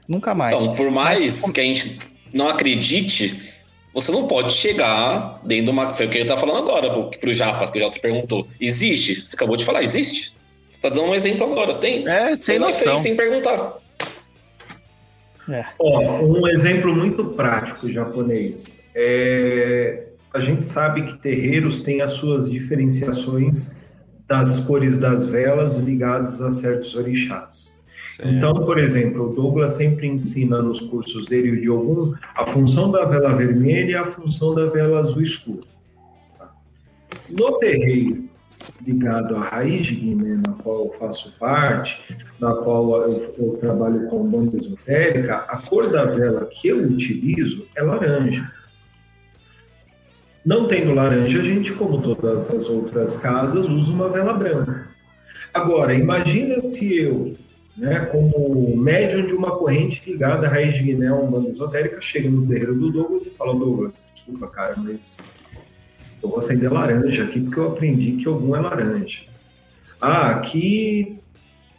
Nunca 0.08 0.34
mais. 0.34 0.54
Então, 0.56 0.76
por 0.76 0.90
mais 0.92 1.20
Mas- 1.20 1.52
que 1.52 1.60
a 1.62 1.64
gente 1.64 2.00
não 2.34 2.48
acredite, 2.48 3.54
você 3.94 4.12
não 4.12 4.28
pode 4.28 4.52
chegar 4.52 5.42
dentro 5.44 5.66
de 5.66 5.72
uma. 5.72 5.94
Foi 5.94 6.06
o 6.06 6.10
que 6.10 6.20
eu 6.20 6.26
tava 6.26 6.40
falando 6.40 6.60
agora 6.60 6.92
pro, 6.92 7.10
pro 7.12 7.34
Japa, 7.34 7.70
que 7.72 7.78
o 7.78 7.82
Japa 7.82 8.00
perguntou. 8.00 8.48
Existe? 8.60 9.16
Você 9.16 9.36
acabou 9.36 9.58
de 9.58 9.66
falar, 9.66 9.84
existe. 9.84 10.36
Você 10.72 10.82
tá 10.82 10.90
dando 10.90 11.04
um 11.04 11.16
exemplo 11.16 11.52
agora, 11.52 11.76
tem. 11.76 12.08
É, 12.08 12.36
sem 12.36 12.56
Você 12.56 12.60
noção. 12.60 12.92
fez 12.94 13.00
sem 13.02 13.16
perguntar. 13.16 13.78
Ó, 15.80 16.22
um 16.22 16.48
exemplo 16.48 16.96
muito 16.96 17.26
prático 17.26 17.90
japonês. 17.90 18.80
É, 18.96 20.04
a 20.34 20.40
gente 20.40 20.64
sabe 20.64 21.04
que 21.04 21.18
terreiros 21.18 21.82
têm 21.82 22.02
as 22.02 22.12
suas 22.12 22.50
diferenciações 22.50 23.72
das 24.28 24.60
cores 24.60 24.98
das 24.98 25.26
velas 25.26 25.78
ligadas 25.78 26.42
a 26.42 26.52
certos 26.52 26.96
orixás. 26.96 27.71
Então, 28.24 28.54
por 28.54 28.78
exemplo, 28.78 29.30
o 29.30 29.34
Douglas 29.34 29.74
sempre 29.74 30.08
ensina 30.08 30.62
nos 30.62 30.80
cursos 30.80 31.26
dele 31.28 31.58
e 31.58 31.62
de 31.62 31.68
algum 31.68 32.14
a 32.36 32.46
função 32.46 32.92
da 32.92 33.06
vela 33.06 33.34
vermelha 33.34 33.92
e 33.92 33.96
a 33.96 34.06
função 34.06 34.54
da 34.54 34.68
vela 34.68 35.00
azul 35.00 35.22
escuro. 35.22 35.62
tá? 36.38 36.52
No 37.30 37.58
terreiro 37.58 38.30
ligado 38.86 39.36
à 39.36 39.42
raiz 39.42 39.88
de 39.88 39.96
Guiné, 39.96 40.36
na 40.36 40.54
qual 40.54 40.86
eu 40.86 40.94
faço 40.94 41.34
parte, 41.40 42.00
na 42.40 42.54
qual 42.56 43.04
eu, 43.04 43.36
eu 43.38 43.58
trabalho 43.60 44.08
com 44.08 44.30
banda 44.30 44.58
esotérica, 44.58 45.38
a 45.48 45.58
cor 45.58 45.90
da 45.90 46.06
vela 46.06 46.46
que 46.46 46.68
eu 46.68 46.84
utilizo 46.84 47.66
é 47.76 47.82
laranja. 47.82 48.52
Não 50.44 50.68
tendo 50.68 50.94
laranja, 50.94 51.40
a 51.40 51.44
gente, 51.44 51.72
como 51.74 52.02
todas 52.02 52.50
as 52.50 52.68
outras 52.68 53.16
casas, 53.16 53.68
usa 53.68 53.92
uma 53.92 54.10
vela 54.10 54.34
branca. 54.34 54.88
Agora, 55.54 55.94
imagina 55.94 56.60
se 56.62 56.96
eu, 56.96 57.36
né, 57.82 58.00
como 58.12 58.78
médium 58.78 59.26
de 59.26 59.34
uma 59.34 59.58
corrente 59.58 60.04
ligada 60.06 60.46
à 60.46 60.52
raiz 60.52 60.76
de 60.76 60.84
Guiné, 60.84 61.12
uma 61.12 61.50
esotérica, 61.50 62.00
chego 62.00 62.30
no 62.30 62.46
terreiro 62.46 62.76
do 62.76 62.92
Douglas 62.92 63.26
e 63.26 63.32
falo, 63.32 63.56
Douglas, 63.56 64.06
desculpa, 64.14 64.46
cara, 64.46 64.76
mas 64.78 65.18
eu 66.22 66.30
vou 66.30 66.38
acender 66.38 66.72
laranja 66.72 67.24
aqui 67.24 67.42
porque 67.42 67.60
eu 67.60 67.70
aprendi 67.70 68.12
que 68.12 68.28
algum 68.28 68.56
é 68.56 68.60
laranja. 68.60 69.24
Ah, 70.00 70.30
aqui 70.30 71.20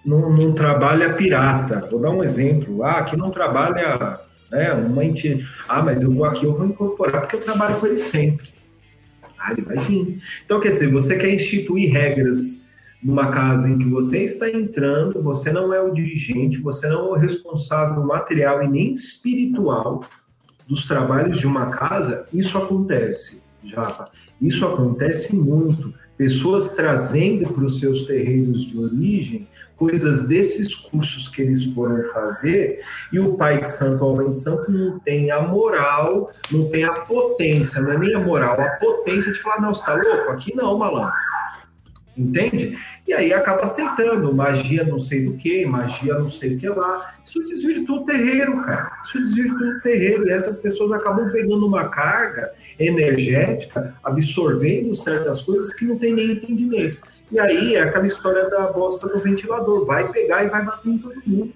não, 0.04 0.28
não 0.28 0.52
trabalha 0.52 1.12
pirata. 1.12 1.86
Vou 1.88 2.00
dar 2.00 2.10
um 2.10 2.24
exemplo. 2.24 2.82
Ah, 2.82 2.98
aqui 2.98 3.16
não 3.16 3.30
trabalha 3.30 4.18
né, 4.50 4.72
uma 4.72 5.04
entidade. 5.04 5.48
Ah, 5.68 5.82
mas 5.82 6.02
eu 6.02 6.10
vou 6.10 6.24
aqui, 6.24 6.44
eu 6.44 6.54
vou 6.54 6.66
incorporar 6.66 7.20
porque 7.20 7.36
eu 7.36 7.40
trabalho 7.40 7.76
com 7.78 7.86
ele 7.86 7.98
sempre. 7.98 8.48
Ah, 9.38 9.52
ele 9.52 9.62
vai 9.62 9.76
vir. 9.76 10.20
Então, 10.44 10.58
quer 10.58 10.72
dizer, 10.72 10.90
você 10.90 11.16
quer 11.16 11.32
instituir 11.32 11.92
regras 11.92 12.61
numa 13.02 13.30
casa 13.30 13.68
em 13.68 13.78
que 13.78 13.88
você 13.88 14.22
está 14.24 14.48
entrando, 14.48 15.22
você 15.22 15.50
não 15.50 15.74
é 15.74 15.80
o 15.80 15.92
dirigente, 15.92 16.58
você 16.58 16.88
não 16.88 17.06
é 17.06 17.10
o 17.10 17.14
responsável 17.14 18.04
material 18.04 18.62
e 18.62 18.68
nem 18.68 18.92
espiritual 18.92 20.02
dos 20.66 20.86
trabalhos 20.86 21.40
de 21.40 21.46
uma 21.46 21.66
casa, 21.66 22.26
isso 22.32 22.56
acontece, 22.56 23.42
Japa. 23.64 24.10
Isso 24.40 24.66
acontece 24.66 25.34
muito. 25.36 25.92
Pessoas 26.16 26.72
trazendo 26.72 27.52
para 27.52 27.64
os 27.64 27.80
seus 27.80 28.02
terreiros 28.02 28.64
de 28.64 28.78
origem 28.78 29.48
coisas 29.76 30.28
desses 30.28 30.76
cursos 30.76 31.26
que 31.26 31.42
eles 31.42 31.64
foram 31.74 32.00
fazer 32.12 32.84
e 33.12 33.18
o 33.18 33.34
pai 33.34 33.60
de 33.60 33.68
santo 33.68 34.04
a 34.04 34.14
mãe 34.14 34.30
de 34.30 34.38
santo 34.38 34.70
não 34.70 35.00
tem 35.00 35.32
a 35.32 35.42
moral, 35.42 36.30
não 36.52 36.70
tem 36.70 36.84
a 36.84 36.92
potência, 36.92 37.80
não 37.80 37.90
é 37.90 37.98
nem 37.98 38.14
a 38.14 38.20
moral, 38.20 38.60
a 38.60 38.70
potência 38.76 39.32
de 39.32 39.38
falar, 39.40 39.60
não, 39.60 39.74
você 39.74 39.84
tá 39.84 39.94
louco? 39.94 40.30
Aqui 40.30 40.54
não, 40.54 40.78
malandro. 40.78 41.12
Entende? 42.16 42.78
E 43.08 43.12
aí 43.14 43.32
acaba 43.32 43.62
aceitando 43.62 44.34
magia 44.34 44.84
não 44.84 44.98
sei 44.98 45.24
do 45.24 45.32
que, 45.34 45.64
magia 45.64 46.14
não 46.18 46.28
sei 46.28 46.56
o 46.56 46.58
que 46.58 46.68
lá. 46.68 47.14
Isso 47.24 47.42
desvirtua 47.46 48.00
o 48.00 48.04
terreiro, 48.04 48.60
cara. 48.60 48.92
Isso 49.02 49.18
desvirtua 49.18 49.68
o 49.68 49.80
terreiro. 49.80 50.26
E 50.26 50.30
essas 50.30 50.58
pessoas 50.58 50.92
acabam 50.92 51.30
pegando 51.32 51.66
uma 51.66 51.88
carga 51.88 52.52
energética, 52.78 53.94
absorvendo 54.04 54.94
certas 54.94 55.40
coisas 55.40 55.74
que 55.74 55.86
não 55.86 55.96
tem 55.96 56.12
nem 56.12 56.32
entendimento. 56.32 56.98
E 57.30 57.40
aí 57.40 57.76
é 57.76 57.82
aquela 57.82 58.06
história 58.06 58.48
da 58.50 58.66
bosta 58.70 59.08
do 59.08 59.18
ventilador. 59.18 59.86
Vai 59.86 60.12
pegar 60.12 60.44
e 60.44 60.50
vai 60.50 60.62
bater 60.62 60.90
em 60.90 60.98
todo 60.98 61.22
mundo. 61.26 61.52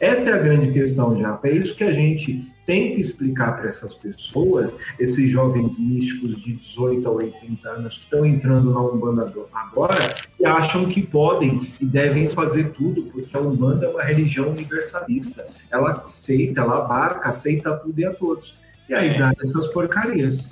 Essa 0.00 0.30
é 0.30 0.32
a 0.32 0.38
grande 0.38 0.72
questão, 0.72 1.20
Japa. 1.20 1.48
É 1.48 1.52
isso 1.52 1.76
que 1.76 1.84
a 1.84 1.92
gente 1.92 2.50
tenta 2.68 3.00
explicar 3.00 3.56
para 3.56 3.66
essas 3.66 3.94
pessoas, 3.94 4.76
esses 5.00 5.30
jovens 5.30 5.78
místicos 5.78 6.36
de 6.36 6.52
18 6.52 7.08
a 7.08 7.10
80 7.12 7.66
anos 7.66 7.96
que 7.96 8.04
estão 8.04 8.26
entrando 8.26 8.74
na 8.74 8.82
Umbanda 8.82 9.32
agora 9.54 10.14
e 10.38 10.44
acham 10.44 10.86
que 10.86 11.00
podem 11.00 11.72
e 11.80 11.86
devem 11.86 12.28
fazer 12.28 12.72
tudo, 12.72 13.04
porque 13.04 13.34
a 13.34 13.40
Umbanda 13.40 13.86
é 13.86 13.88
uma 13.88 14.02
religião 14.02 14.50
universalista. 14.50 15.46
Ela 15.70 15.92
aceita, 15.92 16.60
ela 16.60 16.84
abarca, 16.84 17.30
aceita 17.30 17.74
tudo 17.74 17.98
e 17.98 18.04
a 18.04 18.12
todos. 18.12 18.54
E 18.86 18.92
aí 18.92 19.18
dá 19.18 19.32
essas 19.40 19.68
porcarias. 19.68 20.50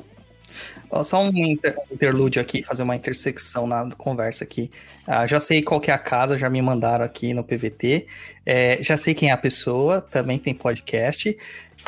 Só 1.05 1.23
um 1.23 1.31
inter- 1.45 1.77
interlúdio 1.91 2.41
aqui, 2.41 2.63
fazer 2.63 2.83
uma 2.83 2.97
intersecção 2.97 3.67
na 3.67 3.89
conversa 3.97 4.45
aqui. 4.45 4.71
Ah, 5.07 5.27
já 5.27 5.39
sei 5.41 5.63
qual 5.63 5.81
é 5.87 5.91
a 5.91 5.99
casa, 5.99 6.39
já 6.39 6.49
me 6.49 6.61
mandaram 6.63 7.05
aqui 7.05 7.33
no 7.35 7.45
PVT. 7.45 8.07
É, 8.45 8.83
já 8.83 8.97
sei 8.97 9.15
quem 9.15 9.31
é 9.31 9.33
a 9.33 9.37
pessoa, 9.37 10.01
também 10.01 10.39
tem 10.39 10.55
podcast. 10.55 11.37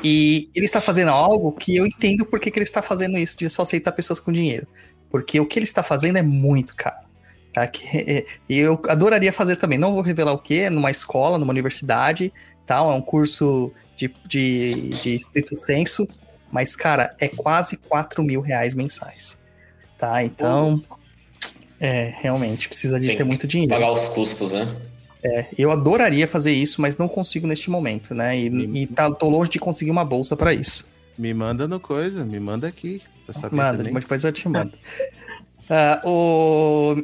E 0.02 0.50
ele 0.54 0.66
está 0.66 0.80
fazendo 0.80 1.10
algo 1.10 1.52
que 1.52 1.76
eu 1.76 1.86
entendo 1.86 2.24
por 2.24 2.38
que, 2.38 2.50
ele 2.50 2.62
está 2.62 2.82
fazendo 2.82 3.18
isso, 3.18 3.38
de 3.38 3.48
só 3.48 3.62
aceitar 3.62 3.92
pessoas 3.92 4.20
com 4.20 4.32
dinheiro. 4.32 4.66
Porque 5.10 5.40
o 5.40 5.46
que 5.46 5.58
ele 5.58 5.64
está 5.64 5.82
fazendo 5.82 6.18
é 6.18 6.22
muito 6.22 6.76
caro. 6.76 7.06
Tá? 7.52 7.66
Que, 7.66 7.86
é, 7.98 8.26
eu 8.48 8.80
adoraria 8.88 9.32
fazer 9.32 9.56
também. 9.56 9.78
Não 9.78 9.92
vou 9.92 10.02
revelar 10.02 10.32
o 10.32 10.38
que, 10.38 10.68
numa 10.70 10.90
escola, 10.90 11.38
numa 11.38 11.50
universidade, 11.50 12.32
tal. 12.66 12.92
É 12.92 12.94
um 12.94 13.00
curso 13.00 13.72
de, 13.96 14.12
de, 14.26 14.90
de 14.90 15.56
senso. 15.56 16.06
Mas, 16.50 16.74
cara, 16.74 17.14
é 17.20 17.28
quase 17.28 17.76
4 17.76 18.22
mil 18.22 18.40
reais 18.40 18.74
mensais. 18.74 19.36
Tá, 19.98 20.22
então. 20.22 20.82
É, 21.80 22.14
realmente, 22.20 22.68
precisa 22.68 22.98
de 22.98 23.06
Tem 23.06 23.16
ter 23.16 23.24
muito 23.24 23.46
dinheiro. 23.46 23.72
Pagar 23.72 23.92
os 23.92 24.08
custos, 24.08 24.52
né? 24.52 24.66
É, 25.22 25.46
eu 25.58 25.70
adoraria 25.70 26.26
fazer 26.28 26.52
isso, 26.52 26.80
mas 26.80 26.96
não 26.96 27.08
consigo 27.08 27.46
neste 27.46 27.70
momento, 27.70 28.14
né? 28.14 28.38
E, 28.38 28.46
e 28.82 28.86
tá, 28.86 29.10
tô 29.10 29.28
longe 29.28 29.50
de 29.50 29.58
conseguir 29.58 29.90
uma 29.90 30.04
bolsa 30.04 30.36
para 30.36 30.54
isso. 30.54 30.88
Me 31.16 31.34
manda 31.34 31.66
no 31.66 31.80
coisa, 31.80 32.24
me 32.24 32.38
manda 32.38 32.68
aqui. 32.68 33.02
Manda, 33.50 33.78
também. 33.78 33.92
mas 33.92 34.04
depois 34.04 34.24
eu 34.24 34.32
te 34.32 34.48
mando. 34.48 34.72
Ah, 35.70 36.00
o... 36.02 36.96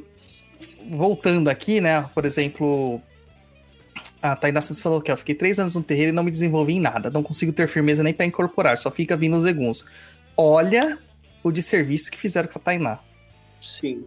Voltando 0.91 1.51
aqui, 1.51 1.83
né? 1.83 2.09
Por 2.15 2.25
exemplo, 2.25 2.99
a 4.25 4.35
Tainá 4.35 4.61
Santos 4.63 4.81
falou 4.81 5.03
que 5.03 5.13
eu 5.13 5.17
fiquei 5.19 5.35
três 5.35 5.59
anos 5.59 5.75
no 5.75 5.83
terreiro 5.83 6.11
e 6.11 6.15
não 6.15 6.23
me 6.23 6.31
desenvolvi 6.31 6.73
em 6.73 6.81
nada. 6.81 7.11
Não 7.11 7.23
consigo 7.23 7.53
ter 7.53 7.69
firmeza 7.69 8.03
nem 8.03 8.15
para 8.15 8.25
incorporar, 8.25 8.79
só 8.79 8.91
fica 8.91 9.15
vindo 9.19 9.37
os 9.37 9.45
eguns. 9.45 9.85
Olha 10.35 10.99
o 11.43 11.53
de 11.53 11.63
serviço 11.63 12.11
que 12.11 12.17
fizeram 12.17 12.49
com 12.49 12.59
a 12.59 12.63
Tainá. 12.63 13.01
Sim. 13.81 14.05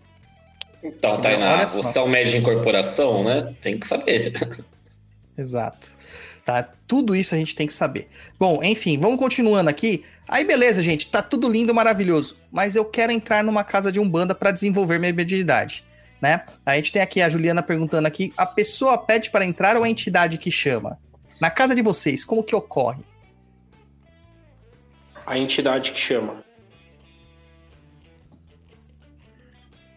Então, 0.83 1.21
Tainá, 1.21 1.65
você 1.65 1.99
é 1.99 2.01
um 2.01 2.07
médio 2.07 2.31
de 2.31 2.37
incorporação, 2.37 3.23
né? 3.23 3.53
Tem 3.61 3.77
que 3.77 3.85
saber. 3.85 4.33
Exato. 5.37 5.87
Tá? 6.43 6.67
Tudo 6.87 7.15
isso 7.15 7.35
a 7.35 7.37
gente 7.37 7.53
tem 7.53 7.67
que 7.67 7.73
saber. 7.73 8.07
Bom, 8.39 8.63
enfim, 8.63 8.97
vamos 8.97 9.19
continuando 9.19 9.69
aqui. 9.69 10.03
Aí, 10.27 10.43
beleza, 10.43 10.81
gente. 10.81 11.05
Tá 11.07 11.21
tudo 11.21 11.47
lindo, 11.47 11.75
maravilhoso. 11.75 12.37
Mas 12.51 12.73
eu 12.73 12.85
quero 12.85 13.11
entrar 13.11 13.43
numa 13.43 13.63
casa 13.63 13.91
de 13.91 13.99
umbanda 13.99 14.33
para 14.33 14.49
desenvolver 14.49 14.97
minha 14.97 15.13
mediunidade, 15.13 15.85
né? 16.21 16.43
A 16.65 16.75
gente 16.75 16.91
tem 16.91 17.01
aqui 17.01 17.21
a 17.21 17.29
Juliana 17.29 17.63
perguntando 17.63 18.07
aqui: 18.07 18.33
a 18.37 18.45
pessoa 18.45 18.97
pede 18.97 19.31
para 19.31 19.45
entrar 19.45 19.75
ou 19.75 19.83
a 19.83 19.89
entidade 19.89 20.37
que 20.37 20.51
chama? 20.51 20.97
Na 21.39 21.51
casa 21.51 21.75
de 21.75 21.81
vocês, 21.81 22.25
como 22.25 22.43
que 22.43 22.55
ocorre? 22.55 23.03
A 25.25 25.37
entidade 25.37 25.91
que 25.91 25.99
chama. 25.99 26.43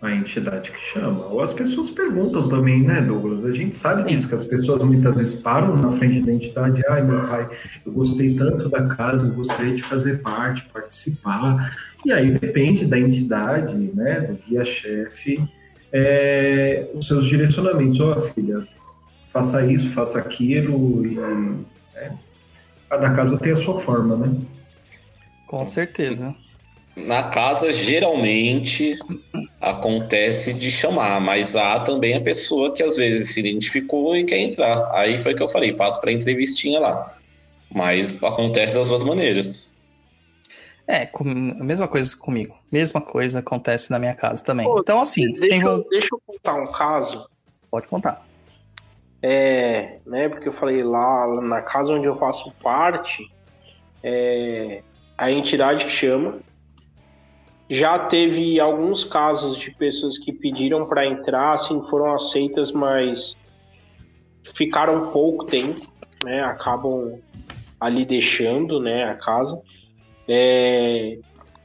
A 0.02 0.10
entidade 0.12 0.70
que 0.70 0.80
chama. 0.92 1.26
Ou 1.26 1.42
as 1.42 1.52
pessoas 1.52 1.90
perguntam 1.90 2.48
também, 2.48 2.82
né, 2.82 3.02
Douglas? 3.02 3.44
A 3.44 3.52
gente 3.52 3.76
sabe 3.76 4.08
disso, 4.08 4.28
que 4.28 4.34
as 4.34 4.44
pessoas 4.44 4.82
muitas 4.82 5.14
vezes 5.14 5.40
param 5.40 5.76
na 5.76 5.92
frente 5.92 6.22
da 6.22 6.32
entidade. 6.32 6.82
Ai, 6.88 7.02
meu 7.02 7.28
pai, 7.28 7.48
eu 7.84 7.92
gostei 7.92 8.34
tanto 8.34 8.68
da 8.70 8.88
casa, 8.88 9.26
eu 9.26 9.34
gostaria 9.34 9.76
de 9.76 9.82
fazer 9.82 10.22
parte, 10.22 10.66
participar. 10.72 11.76
E 12.04 12.12
aí 12.12 12.30
depende 12.30 12.86
da 12.86 12.98
entidade, 12.98 13.74
né, 13.94 14.20
do 14.22 14.34
guia-chefe, 14.34 15.38
é, 15.92 16.88
os 16.94 17.06
seus 17.06 17.26
direcionamentos. 17.26 18.00
Ó, 18.00 18.18
filha, 18.20 18.66
faça 19.32 19.64
isso, 19.66 19.90
faça 19.90 20.18
aquilo. 20.18 21.06
E, 21.06 21.14
né, 21.14 22.18
cada 22.88 23.10
casa 23.10 23.38
tem 23.38 23.52
a 23.52 23.56
sua 23.56 23.80
forma, 23.80 24.16
né? 24.16 24.36
Com 25.46 25.66
certeza. 25.66 26.34
Na 26.96 27.24
casa, 27.24 27.72
geralmente, 27.72 28.98
acontece 29.60 30.52
de 30.52 30.70
chamar, 30.70 31.20
mas 31.20 31.56
há 31.56 31.80
também 31.80 32.14
a 32.14 32.20
pessoa 32.20 32.74
que 32.74 32.82
às 32.82 32.96
vezes 32.96 33.32
se 33.32 33.40
identificou 33.40 34.16
e 34.16 34.24
quer 34.24 34.38
entrar. 34.38 34.90
Aí 34.92 35.16
foi 35.16 35.34
que 35.34 35.42
eu 35.42 35.48
falei, 35.48 35.72
passa 35.72 36.00
pra 36.00 36.12
entrevistinha 36.12 36.80
lá. 36.80 37.16
Mas 37.72 38.22
acontece 38.22 38.74
das 38.74 38.88
duas 38.88 39.04
maneiras. 39.04 39.74
É, 40.90 41.06
com, 41.06 41.22
a 41.22 41.64
mesma 41.64 41.86
coisa 41.86 42.16
comigo. 42.16 42.52
Mesma 42.72 43.00
coisa 43.00 43.38
acontece 43.38 43.92
na 43.92 43.98
minha 44.00 44.12
casa 44.12 44.44
também. 44.44 44.66
Pô, 44.66 44.80
então, 44.80 45.00
assim, 45.00 45.24
Deixa, 45.34 45.48
tem 45.48 45.62
eu, 45.62 45.88
deixa 45.88 46.08
eu 46.12 46.20
contar 46.26 46.54
um 46.54 46.66
caso. 46.66 47.28
pode 47.70 47.86
contar. 47.86 48.26
É, 49.22 49.98
né, 50.04 50.28
porque 50.28 50.48
eu 50.48 50.52
falei 50.54 50.82
lá, 50.82 51.26
lá 51.26 51.40
na 51.42 51.62
casa 51.62 51.92
onde 51.92 52.06
eu 52.06 52.18
faço 52.18 52.50
parte, 52.60 53.22
é, 54.02 54.82
a 55.16 55.30
entidade 55.30 55.84
que 55.84 55.92
chama. 55.92 56.40
Já 57.68 57.96
teve 57.96 58.58
alguns 58.58 59.04
casos 59.04 59.58
de 59.60 59.70
pessoas 59.70 60.18
que 60.18 60.32
pediram 60.32 60.86
para 60.86 61.06
entrar, 61.06 61.52
assim, 61.52 61.80
foram 61.88 62.12
aceitas, 62.12 62.72
mas 62.72 63.36
ficaram 64.56 65.12
pouco 65.12 65.44
tempo, 65.44 65.80
né? 66.24 66.42
Acabam 66.42 67.20
ali 67.78 68.04
deixando, 68.04 68.80
né, 68.80 69.04
a 69.04 69.14
casa. 69.14 69.56
É, 70.30 71.18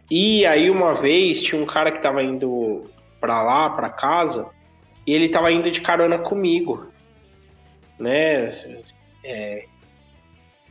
e 0.09 0.45
aí 0.45 0.69
uma 0.69 0.95
vez 0.95 1.41
tinha 1.41 1.61
um 1.61 1.65
cara 1.65 1.91
que 1.91 2.01
tava 2.01 2.23
indo 2.23 2.83
para 3.21 3.43
lá, 3.43 3.69
para 3.69 3.89
casa, 3.89 4.47
e 5.05 5.13
ele 5.13 5.29
tava 5.29 5.51
indo 5.51 5.69
de 5.69 5.81
carona 5.81 6.17
comigo 6.17 6.87
né? 7.99 8.81
É, 9.23 9.65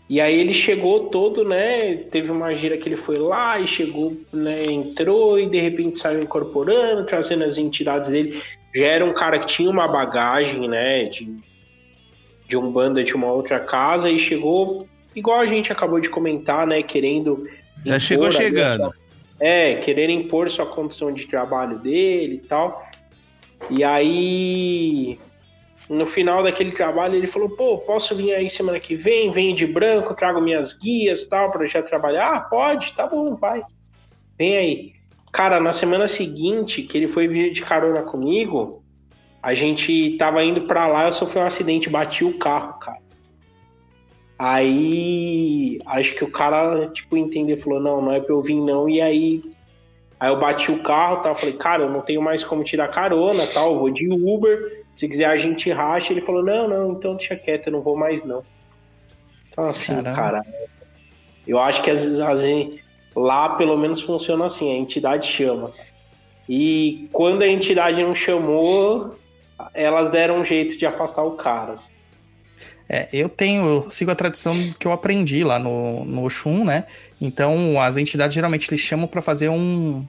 e 0.09 0.21
aí 0.21 0.39
ele 0.39 0.53
chegou 0.53 1.09
todo, 1.09 1.45
né? 1.45 1.97
Teve 2.11 2.31
uma 2.31 2.55
gira 2.55 2.77
que 2.77 2.89
ele 2.89 2.97
foi 2.97 3.19
lá 3.19 3.59
e 3.59 3.67
chegou, 3.67 4.17
né? 4.33 4.65
Entrou 4.65 5.39
e 5.39 5.49
de 5.49 5.61
repente 5.61 5.99
saiu 5.99 6.23
incorporando, 6.23 7.07
trazendo 7.07 7.45
as 7.45 7.57
entidades 7.57 8.11
dele. 8.11 8.43
Já 8.75 8.87
era 8.87 9.05
um 9.05 9.15
cara 9.15 9.39
que 9.39 9.47
tinha 9.47 9.71
uma 9.71 9.89
bagagem, 9.89 10.69
né? 10.69 11.05
De, 11.05 11.37
de 12.49 12.57
um 12.57 12.71
banda 12.71 13.03
de 13.03 13.15
uma 13.15 13.33
outra 13.33 13.61
casa 13.61 14.11
e 14.11 14.19
chegou, 14.19 14.87
igual 15.17 15.41
a 15.41 15.47
gente 15.47 15.73
acabou 15.73 16.01
de 16.01 16.09
comentar, 16.09 16.67
né? 16.67 16.83
Querendo. 16.83 17.49
Já 17.85 17.99
chegou 17.99 18.31
chegando. 18.33 18.85
sua- 18.85 18.95
É, 19.41 19.77
querer 19.77 20.09
impor 20.11 20.49
sua 20.51 20.67
condição 20.67 21.13
de 21.13 21.27
trabalho 21.27 21.79
dele 21.79 22.37
e 22.37 22.47
tal. 22.49 22.87
E 23.71 23.83
aí, 23.83 25.19
no 25.89 26.07
final 26.07 26.43
daquele 26.43 26.73
trabalho, 26.73 27.15
ele 27.17 27.27
falou: 27.27 27.49
pô, 27.51 27.79
posso 27.79 28.15
vir 28.15 28.35
aí 28.35 28.49
semana 28.49 28.79
que 28.81 28.95
vem? 28.95 29.31
Venho 29.33 29.55
de 29.57 29.67
branco, 29.67 30.15
trago 30.15 30.41
minhas 30.41 30.73
guias 30.73 31.27
tal, 31.27 31.51
para 31.51 31.67
já 31.67 31.83
trabalhar? 31.83 32.33
Ah, 32.37 32.41
pode, 32.41 32.93
tá 32.95 33.07
bom, 33.07 33.37
vai. 33.37 33.63
Vem 34.39 34.57
aí. 34.57 34.93
Cara, 35.33 35.59
na 35.61 35.73
semana 35.73 36.07
seguinte, 36.07 36.83
que 36.83 36.97
ele 36.97 37.09
foi 37.09 37.27
vir 37.27 37.53
de 37.53 37.61
carona 37.63 38.03
comigo, 38.03 38.85
a 39.43 39.53
gente 39.53 40.17
tava 40.17 40.45
indo 40.45 40.63
pra 40.63 40.87
lá, 40.87 41.07
eu 41.07 41.13
sofri 41.13 41.39
um 41.41 41.47
acidente, 41.47 41.89
bati 41.91 42.25
o 42.25 42.39
carro, 42.39 42.79
cara. 42.79 42.99
Aí, 44.39 45.79
acho 45.87 46.15
que 46.15 46.25
o 46.25 46.31
cara, 46.31 46.89
tipo, 46.89 47.17
entendeu, 47.17 47.61
falou, 47.61 47.81
não, 47.81 48.03
não 48.03 48.13
é 48.13 48.21
pra 48.21 48.35
eu 48.35 48.43
vir 48.43 48.61
não, 48.61 48.89
e 48.89 49.01
aí, 49.01 49.43
aí 50.19 50.29
eu 50.29 50.41
bati 50.41 50.73
o 50.73 50.83
carro, 50.83 51.23
tal, 51.23 51.37
falei, 51.37 51.55
cara, 51.55 51.85
eu 51.85 51.91
não 51.91 52.01
tenho 52.01 52.21
mais 52.21 52.43
como 52.43 52.65
tirar 52.65 52.89
carona, 52.89 53.47
tal, 53.47 53.79
vou 53.79 53.91
de 53.91 54.09
Uber, 54.09 54.85
se 54.97 55.09
quiser 55.09 55.27
a 55.27 55.37
gente 55.37 55.71
racha, 55.71 56.13
ele 56.13 56.21
falou, 56.21 56.43
não, 56.43 56.69
não, 56.69 56.93
então 56.93 57.17
deixa 57.17 57.37
quieto, 57.37 57.69
eu 57.69 57.73
não 57.73 57.81
vou 57.81 57.97
mais 57.97 58.25
não. 58.25 58.43
Então, 59.51 59.67
assim, 59.67 59.95
Caramba. 59.95 60.17
cara, 60.17 60.43
eu 61.47 61.61
acho 61.61 61.83
que 61.83 61.91
às 61.91 62.03
vezes, 62.03 62.19
às 62.19 62.41
vezes 62.41 62.81
lá 63.15 63.51
pelo 63.51 63.77
menos 63.77 64.03
funciona 64.03 64.47
assim, 64.47 64.73
a 64.73 64.77
entidade 64.77 65.29
chama. 65.29 65.71
E 66.49 67.09
quando 67.13 67.43
a 67.43 67.49
entidade 67.49 68.03
não 68.03 68.15
chamou, 68.15 69.17
elas 69.73 70.11
deram 70.11 70.41
um 70.41 70.45
jeito 70.45 70.77
de 70.77 70.85
afastar 70.85 71.23
o 71.23 71.33
cara. 71.33 71.75
assim. 71.75 71.94
É, 72.89 73.09
eu 73.13 73.29
tenho, 73.29 73.65
eu 73.65 73.91
sigo 73.91 74.11
a 74.11 74.15
tradição 74.15 74.55
que 74.79 74.87
eu 74.87 74.93
aprendi 74.93 75.43
lá 75.43 75.59
no, 75.59 76.05
no 76.05 76.25
Oxum, 76.25 76.65
né? 76.65 76.85
Então, 77.21 77.81
as 77.81 77.97
entidades 77.97 78.35
geralmente 78.35 78.69
eles 78.69 78.81
chamam 78.81 79.07
para 79.07 79.23
fazer 79.23 79.49
um, 79.49 80.07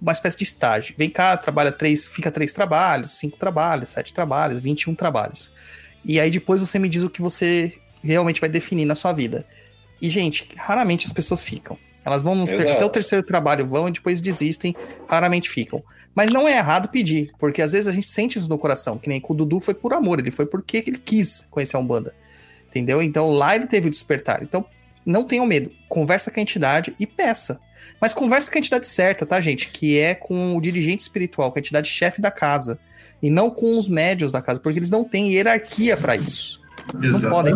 uma 0.00 0.12
espécie 0.12 0.36
de 0.36 0.44
estágio. 0.44 0.94
Vem 0.98 1.08
cá, 1.08 1.36
trabalha 1.36 1.72
três, 1.72 2.06
fica 2.06 2.30
três 2.30 2.52
trabalhos, 2.52 3.12
cinco 3.12 3.38
trabalhos, 3.38 3.90
sete 3.90 4.12
trabalhos, 4.12 4.58
21 4.60 4.94
trabalhos. 4.94 5.50
E 6.04 6.20
aí 6.20 6.30
depois 6.30 6.60
você 6.60 6.78
me 6.78 6.88
diz 6.88 7.02
o 7.02 7.10
que 7.10 7.22
você 7.22 7.72
realmente 8.02 8.40
vai 8.40 8.50
definir 8.50 8.84
na 8.84 8.94
sua 8.94 9.12
vida. 9.12 9.46
E, 10.00 10.10
gente, 10.10 10.48
raramente 10.56 11.06
as 11.06 11.12
pessoas 11.12 11.44
ficam. 11.44 11.78
Elas 12.04 12.22
vão 12.22 12.46
Exato. 12.48 12.70
até 12.70 12.84
o 12.84 12.88
terceiro 12.88 13.24
trabalho, 13.24 13.66
vão 13.66 13.88
e 13.88 13.92
depois 13.92 14.20
desistem, 14.20 14.74
raramente 15.08 15.48
ficam. 15.48 15.82
Mas 16.14 16.30
não 16.30 16.48
é 16.48 16.56
errado 16.56 16.88
pedir, 16.88 17.32
porque 17.38 17.62
às 17.62 17.72
vezes 17.72 17.86
a 17.86 17.92
gente 17.92 18.08
sente 18.08 18.38
isso 18.38 18.48
no 18.48 18.58
coração, 18.58 18.98
que 18.98 19.08
nem 19.08 19.20
com 19.20 19.32
o 19.32 19.36
Dudu 19.36 19.60
foi 19.60 19.74
por 19.74 19.92
amor, 19.92 20.18
ele 20.18 20.30
foi 20.30 20.46
porque 20.46 20.78
ele 20.86 20.98
quis 20.98 21.46
conhecer 21.50 21.76
a 21.76 21.80
Umbanda. 21.80 22.14
Entendeu? 22.68 23.02
Então 23.02 23.30
lá 23.30 23.54
ele 23.54 23.66
teve 23.66 23.88
o 23.88 23.90
despertar. 23.90 24.42
Então 24.42 24.64
não 25.04 25.24
tenham 25.24 25.46
medo, 25.46 25.70
conversa 25.88 26.30
com 26.30 26.38
a 26.38 26.42
entidade 26.42 26.94
e 26.98 27.06
peça. 27.06 27.60
Mas 28.00 28.14
conversa 28.14 28.50
com 28.50 28.58
a 28.58 28.60
entidade 28.60 28.86
certa, 28.86 29.26
tá, 29.26 29.40
gente? 29.40 29.68
Que 29.70 29.98
é 29.98 30.14
com 30.14 30.56
o 30.56 30.60
dirigente 30.60 31.02
espiritual, 31.02 31.50
com 31.50 31.58
a 31.58 31.60
entidade 31.60 31.88
chefe 31.88 32.20
da 32.20 32.30
casa. 32.30 32.78
E 33.22 33.30
não 33.30 33.50
com 33.50 33.76
os 33.76 33.88
médios 33.88 34.32
da 34.32 34.42
casa, 34.42 34.60
porque 34.60 34.78
eles 34.78 34.90
não 34.90 35.04
têm 35.04 35.32
hierarquia 35.32 35.96
para 35.96 36.16
isso. 36.16 36.60
Eles 36.94 37.12
não 37.12 37.30
podem. 37.30 37.54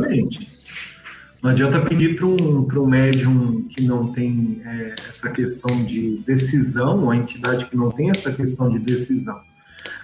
Não 1.46 1.52
adianta 1.52 1.80
pedir 1.80 2.16
para 2.16 2.26
um, 2.26 2.64
pra 2.64 2.80
um 2.80 2.86
médium 2.86 3.62
que 3.68 3.80
não 3.80 4.08
tem 4.08 4.60
é, 4.66 4.96
essa 5.08 5.30
questão 5.30 5.84
de 5.84 6.16
decisão, 6.26 7.04
uma 7.04 7.16
entidade 7.16 7.66
que 7.66 7.76
não 7.76 7.88
tem 7.88 8.10
essa 8.10 8.32
questão 8.32 8.68
de 8.68 8.80
decisão. 8.80 9.40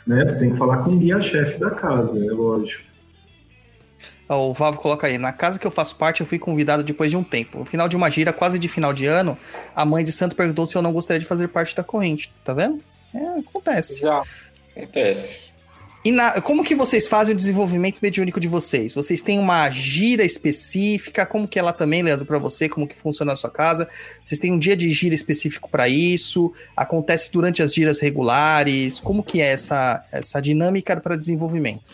Né? 0.07 0.25
Você 0.25 0.39
tem 0.39 0.53
que 0.53 0.57
falar 0.57 0.85
com 0.85 0.91
o 0.91 0.97
guia-chefe 0.97 1.59
da 1.59 1.73
casa, 1.73 2.25
é 2.25 2.31
lógico. 2.31 2.85
O 4.29 4.55
Vavo 4.55 4.79
coloca 4.79 5.09
aí, 5.09 5.19
na 5.19 5.33
casa 5.33 5.59
que 5.59 5.67
eu 5.67 5.71
faço 5.73 5.97
parte, 5.97 6.21
eu 6.21 6.27
fui 6.29 6.39
convidado 6.39 6.85
depois 6.85 7.11
de 7.11 7.17
um 7.17 7.25
tempo. 7.25 7.59
No 7.59 7.65
final 7.65 7.89
de 7.89 7.97
uma 7.97 8.09
gira, 8.09 8.33
quase 8.33 8.57
de 8.57 8.69
final 8.69 8.93
de 8.93 9.07
ano, 9.07 9.37
a 9.75 9.85
mãe 9.85 10.05
de 10.05 10.13
santo 10.13 10.37
perguntou 10.37 10.65
se 10.65 10.77
eu 10.77 10.81
não 10.81 10.93
gostaria 10.93 11.19
de 11.19 11.27
fazer 11.27 11.49
parte 11.49 11.75
da 11.75 11.83
corrente. 11.83 12.33
Tá 12.45 12.55
vendo? 12.55 12.81
É, 13.13 13.41
acontece. 13.41 14.01
Já. 14.03 14.23
Acontece. 14.77 15.52
E 16.05 16.11
na, 16.11 16.41
como 16.41 16.65
que 16.65 16.75
vocês 16.75 17.07
fazem 17.07 17.33
o 17.33 17.37
desenvolvimento 17.37 18.01
mediúnico 18.03 18.41
de 18.41 18.49
vocês? 18.49 18.93
Vocês 18.93 19.23
têm 19.23 19.39
uma 19.39 19.71
gira 19.71 20.25
específica? 20.25 21.25
Como 21.25 21.47
que 21.47 21.61
ela 21.61 21.73
também, 21.73 22.03
Leandro, 22.03 22.27
para 22.27 22.41
você? 22.41 22.69
Como 22.69 22.89
que 22.89 22.99
funciona 22.99 23.31
na 23.31 23.37
sua 23.37 23.51
casa? 23.51 23.89
Vocês 24.25 24.41
têm 24.41 24.53
um 24.53 24.59
dia 24.59 24.77
de 24.77 24.91
gira 24.91 25.15
específico 25.15 25.71
para 25.71 25.89
isso? 25.89 26.53
Acontece 26.77 27.31
durante 27.31 27.63
as 27.63 27.73
giras 27.73 28.01
regulares? 28.01 28.99
Como 28.99 29.23
que 29.23 29.41
é 29.41 29.53
essa, 29.53 30.05
essa 30.13 30.43
dinâmica 30.43 31.01
para 31.01 31.15
desenvolvimento? 31.15 31.91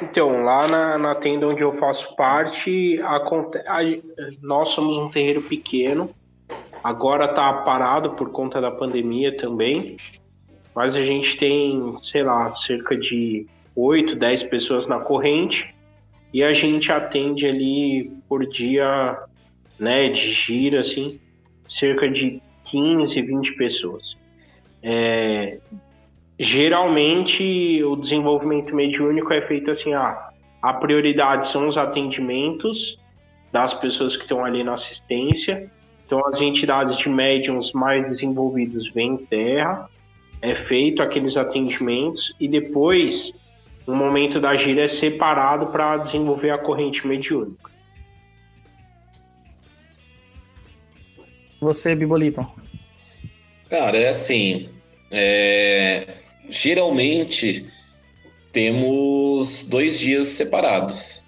Então, 0.00 0.42
lá 0.42 0.66
na, 0.68 0.98
na 0.98 1.14
tenda 1.16 1.46
onde 1.46 1.60
eu 1.60 1.76
faço 1.78 2.16
parte, 2.16 2.98
a, 3.02 3.16
a, 3.16 3.80
nós 4.40 4.70
somos 4.70 4.96
um 4.96 5.10
terreiro 5.10 5.42
pequeno. 5.42 6.08
Agora 6.82 7.26
está 7.26 7.52
parado 7.52 8.12
por 8.12 8.30
conta 8.30 8.58
da 8.58 8.70
pandemia 8.70 9.36
também 9.36 9.96
mas 10.76 10.94
a 10.94 11.02
gente 11.02 11.38
tem, 11.38 11.96
sei 12.02 12.22
lá, 12.22 12.54
cerca 12.54 12.94
de 12.94 13.46
8, 13.74 14.14
10 14.14 14.42
pessoas 14.42 14.86
na 14.86 14.98
corrente 14.98 15.74
e 16.34 16.42
a 16.42 16.52
gente 16.52 16.92
atende 16.92 17.46
ali 17.46 18.12
por 18.28 18.46
dia, 18.46 19.18
né, 19.78 20.10
de 20.10 20.34
gira, 20.34 20.80
assim, 20.80 21.18
cerca 21.66 22.06
de 22.06 22.42
15, 22.66 23.22
20 23.22 23.52
pessoas. 23.54 24.18
É, 24.82 25.58
geralmente 26.38 27.82
o 27.82 27.96
desenvolvimento 27.96 28.76
mediúnico 28.76 29.32
é 29.32 29.40
feito 29.40 29.70
assim, 29.70 29.94
ah, 29.94 30.28
a 30.60 30.74
prioridade 30.74 31.46
são 31.46 31.68
os 31.68 31.78
atendimentos 31.78 32.98
das 33.50 33.72
pessoas 33.72 34.14
que 34.14 34.24
estão 34.24 34.44
ali 34.44 34.62
na 34.62 34.74
assistência, 34.74 35.70
então 36.04 36.22
as 36.26 36.38
entidades 36.38 36.98
de 36.98 37.08
médiums 37.08 37.72
mais 37.72 38.06
desenvolvidos 38.06 38.92
vêm 38.92 39.12
em 39.12 39.16
terra, 39.16 39.88
é 40.42 40.54
feito 40.66 41.02
aqueles 41.02 41.36
atendimentos 41.36 42.34
e 42.38 42.48
depois, 42.48 43.32
no 43.86 43.94
momento 43.94 44.40
da 44.40 44.56
gira, 44.56 44.84
é 44.84 44.88
separado 44.88 45.66
para 45.68 45.98
desenvolver 45.98 46.50
a 46.50 46.58
corrente 46.58 47.06
mediúnica. 47.06 47.70
Você, 51.60 51.94
Bibolito. 51.94 52.46
Cara, 53.68 53.96
é 53.96 54.08
assim. 54.08 54.68
É... 55.10 56.06
Geralmente 56.48 57.66
temos 58.52 59.68
dois 59.68 59.98
dias 59.98 60.28
separados, 60.28 61.24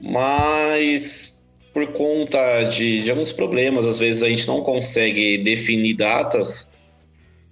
mas 0.00 1.44
por 1.72 1.88
conta 1.88 2.62
de, 2.64 3.02
de 3.02 3.10
alguns 3.10 3.32
problemas, 3.32 3.86
às 3.86 3.98
vezes 3.98 4.22
a 4.22 4.28
gente 4.28 4.46
não 4.46 4.62
consegue 4.62 5.38
definir 5.38 5.94
datas 5.94 6.73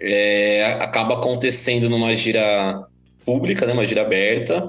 é, 0.03 0.65
acaba 0.81 1.15
acontecendo 1.15 1.89
numa 1.89 2.15
gira 2.15 2.85
pública, 3.25 3.65
né, 3.65 3.73
uma 3.73 3.87
gira 3.87 4.03
aberta, 4.03 4.69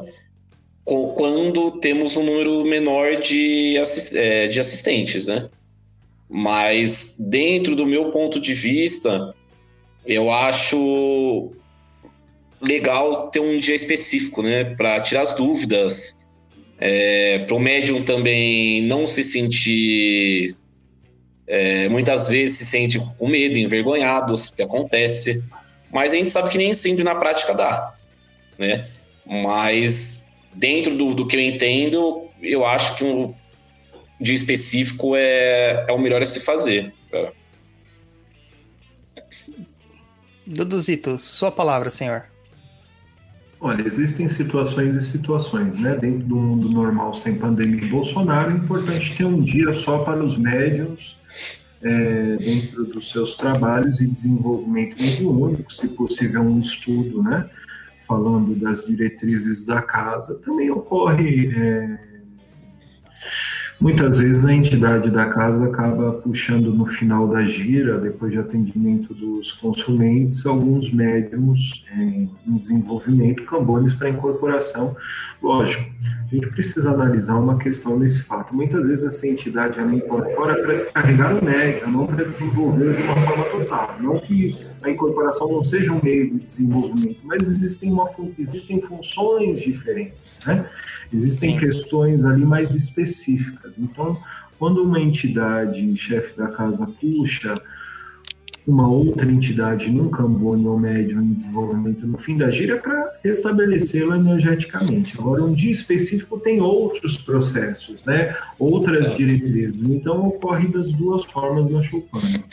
quando 0.86 1.72
temos 1.80 2.16
um 2.16 2.24
número 2.24 2.64
menor 2.66 3.16
de, 3.16 3.78
assist 3.78 4.18
é, 4.18 4.48
de 4.48 4.60
assistentes, 4.60 5.28
né? 5.28 5.50
Mas 6.30 7.16
dentro 7.20 7.76
do 7.76 7.86
meu 7.86 8.12
ponto 8.12 8.40
de 8.40 8.54
vista, 8.54 9.34
eu 10.06 10.30
acho 10.30 11.52
legal 12.62 13.30
ter 13.30 13.40
um 13.40 13.58
dia 13.58 13.76
específico, 13.76 14.42
né, 14.42 14.64
para 14.64 15.00
tirar 15.02 15.22
as 15.22 15.34
dúvidas, 15.34 16.26
é, 16.80 17.40
para 17.40 17.56
o 17.56 17.60
médium 17.60 18.04
também 18.04 18.82
não 18.84 19.08
se 19.08 19.24
sentir 19.24 20.56
é, 21.54 21.88
muitas 21.88 22.30
vezes 22.30 22.58
se 22.58 22.66
sente 22.66 23.00
com 23.20 23.28
medo, 23.28 23.60
envergonhados, 23.60 24.50
que 24.50 24.64
acontece, 24.64 25.44
mas 25.92 26.12
a 26.12 26.16
gente 26.18 26.32
sabe 26.32 26.50
que 26.50 26.58
nem 26.58 26.74
sempre 26.74 27.04
na 27.04 27.14
prática 27.14 27.54
dá, 27.54 27.94
né? 28.58 28.88
Mas 29.24 30.36
dentro 30.56 30.98
do, 30.98 31.14
do 31.14 31.28
que 31.28 31.36
eu 31.36 31.42
entendo, 31.42 32.28
eu 32.42 32.66
acho 32.66 32.96
que 32.96 33.04
um 33.04 33.36
dia 34.20 34.34
específico 34.34 35.16
é, 35.16 35.86
é 35.88 35.94
o 35.94 36.00
melhor 36.00 36.24
a 36.24 36.26
se 36.26 36.40
fazer. 36.40 36.92
Tá? 37.12 37.32
Duduzito, 40.48 41.20
sua 41.20 41.52
palavra, 41.52 41.92
senhor. 41.92 42.33
Olha, 43.66 43.82
existem 43.82 44.28
situações 44.28 44.94
e 44.94 45.02
situações, 45.02 45.80
né? 45.80 45.96
Dentro 45.96 46.28
do 46.28 46.36
mundo 46.36 46.70
normal, 46.70 47.14
sem 47.14 47.36
pandemia 47.36 47.82
e 47.82 47.88
Bolsonaro, 47.88 48.52
é 48.52 48.58
importante 48.58 49.16
ter 49.16 49.24
um 49.24 49.40
dia 49.40 49.72
só 49.72 50.00
para 50.00 50.22
os 50.22 50.38
médios 50.38 51.16
é, 51.82 52.36
dentro 52.36 52.84
dos 52.84 53.10
seus 53.10 53.38
trabalhos 53.38 54.02
e 54.02 54.08
desenvolvimento 54.08 55.02
mediúnico, 55.02 55.72
se 55.72 55.88
possível 55.88 56.42
um 56.42 56.60
estudo, 56.60 57.24
né, 57.24 57.50
falando 58.06 58.54
das 58.54 58.86
diretrizes 58.86 59.66
da 59.66 59.82
casa, 59.82 60.36
também 60.40 60.70
ocorre 60.70 61.48
é, 61.56 62.00
Muitas 63.84 64.20
vezes 64.20 64.46
a 64.46 64.54
entidade 64.54 65.12
da 65.12 65.26
casa 65.26 65.66
acaba 65.66 66.14
puxando 66.14 66.74
no 66.74 66.86
final 66.86 67.28
da 67.28 67.44
gira, 67.44 68.00
depois 68.00 68.32
de 68.32 68.40
atendimento 68.40 69.14
dos 69.14 69.52
consulentes, 69.52 70.46
alguns 70.46 70.90
médiums 70.90 71.86
em, 71.94 72.32
desenvolvimento, 72.48 73.44
cambones 73.44 73.94
para 73.94 74.08
incorporação. 74.08 74.96
Lógico, 75.42 75.84
a 76.32 76.34
gente 76.34 76.48
precisa 76.48 76.92
analisar 76.92 77.36
uma 77.36 77.58
questão 77.58 78.00
nesse 78.00 78.24
fato. 78.24 78.56
Muitas 78.56 78.88
vezes 78.88 79.04
essa 79.04 79.28
entidade 79.28 79.78
ela 79.78 79.94
incorpora 79.94 80.62
para 80.62 80.76
descarregar 80.76 81.36
o 81.36 81.44
médium, 81.44 81.92
não 81.92 82.08
para 82.08 82.24
desenvolver 82.24 82.96
de 82.96 83.04
uma 83.04 83.18
forma 83.18 83.44
total. 83.44 83.98
Não 84.00 84.18
que 84.18 84.54
a 84.82 84.90
incorporação 84.90 85.52
não 85.52 85.62
seja 85.62 85.92
um 85.92 86.00
meio 86.02 86.32
de 86.32 86.40
desenvolvimento, 86.40 87.20
mas 87.24 87.50
existem, 87.50 87.92
uma, 87.92 88.06
existem 88.40 88.82
funções 88.82 89.62
diferentes, 89.62 90.38
né? 90.46 90.70
Existem 91.12 91.54
Sim. 91.54 91.60
questões 91.60 92.24
ali 92.24 92.46
mais 92.46 92.74
específicas. 92.76 93.74
Então, 93.78 94.18
quando 94.60 94.84
uma 94.84 95.00
entidade, 95.00 95.98
chefe 95.98 96.38
da 96.38 96.48
casa, 96.48 96.86
puxa 96.86 97.62
uma 98.66 98.88
outra 98.88 99.30
entidade 99.30 99.92
num 99.92 100.10
cambone 100.10 100.66
ou 100.66 100.80
médium 100.80 101.22
em 101.22 101.34
desenvolvimento 101.34 102.08
no 102.08 102.18
fim 102.18 102.38
da 102.38 102.50
gira 102.50 102.76
é 102.76 102.78
para 102.78 103.20
restabelecê-la 103.24 104.18
energeticamente. 104.18 105.20
Agora, 105.20 105.44
um 105.44 105.54
dia 105.54 105.72
específico 105.72 106.40
tem 106.40 106.62
outros 106.62 107.18
processos, 107.18 108.04
né? 108.06 108.36
outras 108.58 109.08
certo. 109.08 109.18
diretrizes. 109.18 109.84
Então, 109.84 110.28
ocorre 110.28 110.68
das 110.70 110.94
duas 110.94 111.26
formas 111.26 111.70
na 111.70 111.84
Chopin. 111.84 112.44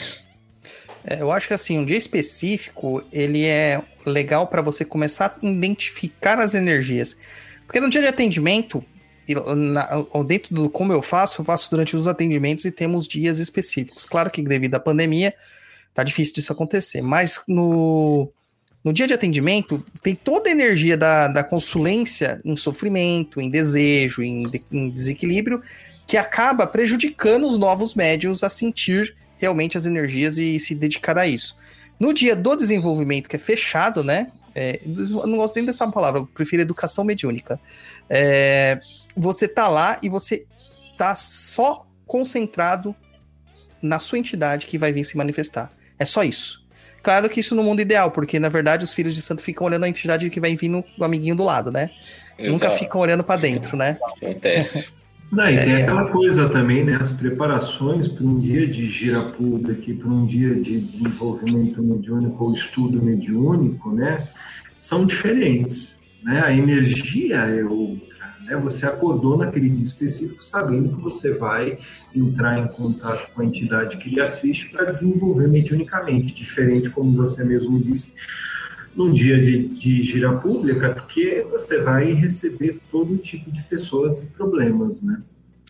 É, 1.04 1.22
eu 1.22 1.30
acho 1.30 1.46
que 1.46 1.54
assim, 1.54 1.78
um 1.78 1.84
dia 1.84 1.96
específico, 1.96 3.02
ele 3.12 3.44
é 3.44 3.80
legal 4.04 4.46
para 4.46 4.60
você 4.60 4.84
começar 4.84 5.36
a 5.40 5.46
identificar 5.46 6.38
as 6.38 6.54
energias. 6.54 7.16
Porque 7.70 7.78
no 7.78 7.88
dia 7.88 8.00
de 8.00 8.08
atendimento, 8.08 8.84
dentro 10.26 10.52
do 10.52 10.68
como 10.68 10.92
eu 10.92 11.00
faço, 11.00 11.40
eu 11.40 11.44
faço 11.44 11.70
durante 11.70 11.94
os 11.94 12.08
atendimentos 12.08 12.64
e 12.64 12.72
temos 12.72 13.06
dias 13.06 13.38
específicos. 13.38 14.04
Claro 14.04 14.28
que 14.28 14.42
devido 14.42 14.74
à 14.74 14.80
pandemia, 14.80 15.32
tá 15.94 16.02
difícil 16.02 16.34
disso 16.34 16.52
acontecer, 16.52 17.00
mas 17.00 17.40
no, 17.46 18.28
no 18.82 18.92
dia 18.92 19.06
de 19.06 19.14
atendimento, 19.14 19.84
tem 20.02 20.16
toda 20.16 20.48
a 20.48 20.52
energia 20.52 20.96
da, 20.96 21.28
da 21.28 21.44
consulência 21.44 22.40
em 22.44 22.56
sofrimento, 22.56 23.40
em 23.40 23.48
desejo, 23.48 24.20
em, 24.20 24.50
em 24.72 24.90
desequilíbrio, 24.90 25.62
que 26.08 26.16
acaba 26.16 26.66
prejudicando 26.66 27.46
os 27.46 27.56
novos 27.56 27.94
médios 27.94 28.42
a 28.42 28.50
sentir 28.50 29.14
realmente 29.38 29.78
as 29.78 29.86
energias 29.86 30.38
e 30.38 30.58
se 30.58 30.74
dedicar 30.74 31.16
a 31.16 31.24
isso. 31.24 31.54
No 32.00 32.14
dia 32.14 32.34
do 32.34 32.56
desenvolvimento, 32.56 33.28
que 33.28 33.36
é 33.36 33.38
fechado, 33.38 34.02
né? 34.02 34.26
É, 34.54 34.80
não 34.86 35.36
gosto 35.36 35.54
nem 35.56 35.66
dessa 35.66 35.86
palavra, 35.90 36.22
eu 36.22 36.26
prefiro 36.26 36.62
educação 36.62 37.04
mediúnica. 37.04 37.60
É, 38.08 38.80
você 39.14 39.46
tá 39.46 39.68
lá 39.68 39.98
e 40.02 40.08
você 40.08 40.46
tá 40.96 41.14
só 41.14 41.86
concentrado 42.06 42.96
na 43.82 43.98
sua 43.98 44.18
entidade 44.18 44.66
que 44.66 44.78
vai 44.78 44.92
vir 44.92 45.04
se 45.04 45.16
manifestar. 45.16 45.70
É 45.98 46.04
só 46.06 46.24
isso. 46.24 46.66
Claro 47.02 47.28
que 47.28 47.40
isso 47.40 47.54
no 47.54 47.62
mundo 47.62 47.80
ideal, 47.80 48.10
porque 48.10 48.38
na 48.38 48.48
verdade 48.48 48.84
os 48.84 48.92
filhos 48.92 49.14
de 49.14 49.22
santo 49.22 49.42
ficam 49.42 49.66
olhando 49.66 49.84
a 49.84 49.88
entidade 49.88 50.28
que 50.28 50.40
vai 50.40 50.54
vir 50.56 50.68
no 50.68 50.84
amiguinho 51.00 51.34
do 51.34 51.44
lado, 51.44 51.70
né? 51.70 51.90
Exato. 52.38 52.50
Nunca 52.50 52.70
ficam 52.70 53.00
olhando 53.00 53.22
para 53.22 53.40
dentro, 53.40 53.76
né? 53.76 53.98
Acontece. 54.02 54.99
Não, 55.32 55.48
e 55.48 55.58
tem 55.58 55.74
é, 55.74 55.82
aquela 55.82 56.10
coisa 56.10 56.48
também, 56.48 56.84
né? 56.84 56.96
As 57.00 57.12
preparações 57.12 58.08
para 58.08 58.24
um 58.24 58.40
dia 58.40 58.66
de 58.66 58.88
gira 58.88 59.22
pública 59.22 59.90
e 59.90 59.94
para 59.94 60.08
um 60.08 60.26
dia 60.26 60.54
de 60.56 60.80
desenvolvimento 60.80 61.82
mediúnico 61.82 62.44
ou 62.44 62.52
estudo 62.52 63.00
mediúnico, 63.00 63.92
né? 63.92 64.28
São 64.76 65.06
diferentes, 65.06 66.00
né? 66.22 66.42
A 66.44 66.52
energia 66.52 67.36
é 67.36 67.64
outra, 67.64 68.34
né? 68.44 68.56
Você 68.56 68.86
acordou 68.86 69.38
naquele 69.38 69.68
dia 69.68 69.84
específico 69.84 70.42
sabendo 70.42 70.96
que 70.96 71.02
você 71.02 71.38
vai 71.38 71.78
entrar 72.12 72.58
em 72.58 72.66
contato 72.72 73.32
com 73.32 73.42
a 73.42 73.44
entidade 73.44 73.98
que 73.98 74.10
lhe 74.10 74.20
assiste 74.20 74.70
para 74.70 74.90
desenvolver 74.90 75.46
mediunicamente, 75.46 76.34
diferente, 76.34 76.90
como 76.90 77.16
você 77.16 77.44
mesmo 77.44 77.78
disse, 77.78 78.14
num 78.94 79.12
dia 79.12 79.40
de, 79.40 79.68
de 79.68 80.02
gira 80.02 80.32
pública, 80.36 80.94
porque 80.94 81.46
você 81.50 81.82
vai 81.82 82.12
receber 82.12 82.78
todo 82.90 83.16
tipo 83.16 83.50
de 83.50 83.62
pessoas 83.62 84.22
e 84.22 84.26
problemas, 84.26 85.02
né? 85.02 85.22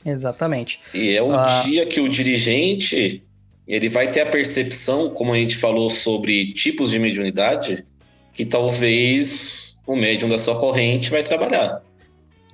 Exatamente. 0.04 0.80
E 0.94 1.14
é 1.14 1.22
um 1.22 1.32
ah. 1.32 1.62
dia 1.64 1.86
que 1.86 2.00
o 2.00 2.08
dirigente 2.08 3.22
ele 3.66 3.88
vai 3.88 4.10
ter 4.10 4.22
a 4.22 4.26
percepção, 4.26 5.10
como 5.10 5.32
a 5.32 5.36
gente 5.36 5.56
falou 5.56 5.90
sobre 5.90 6.52
tipos 6.52 6.90
de 6.90 6.98
mediunidade, 6.98 7.84
que 8.32 8.44
talvez 8.44 9.76
o 9.86 9.94
médium 9.94 10.28
da 10.28 10.38
sua 10.38 10.58
corrente 10.58 11.10
vai 11.10 11.22
trabalhar. 11.22 11.82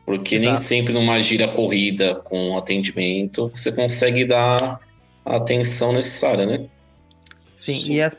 Porque 0.05 0.39
nem 0.39 0.51
Exato. 0.51 0.61
sempre 0.61 0.93
numa 0.93 1.21
gira 1.21 1.49
corrida 1.49 2.15
com 2.17 2.57
atendimento 2.57 3.51
você 3.55 3.73
consegue 3.73 4.25
dar 4.25 4.81
a 5.25 5.37
atenção 5.37 5.93
necessária, 5.93 6.47
né? 6.47 6.67
Sim, 7.55 7.83
e 7.87 8.01
as, 8.01 8.17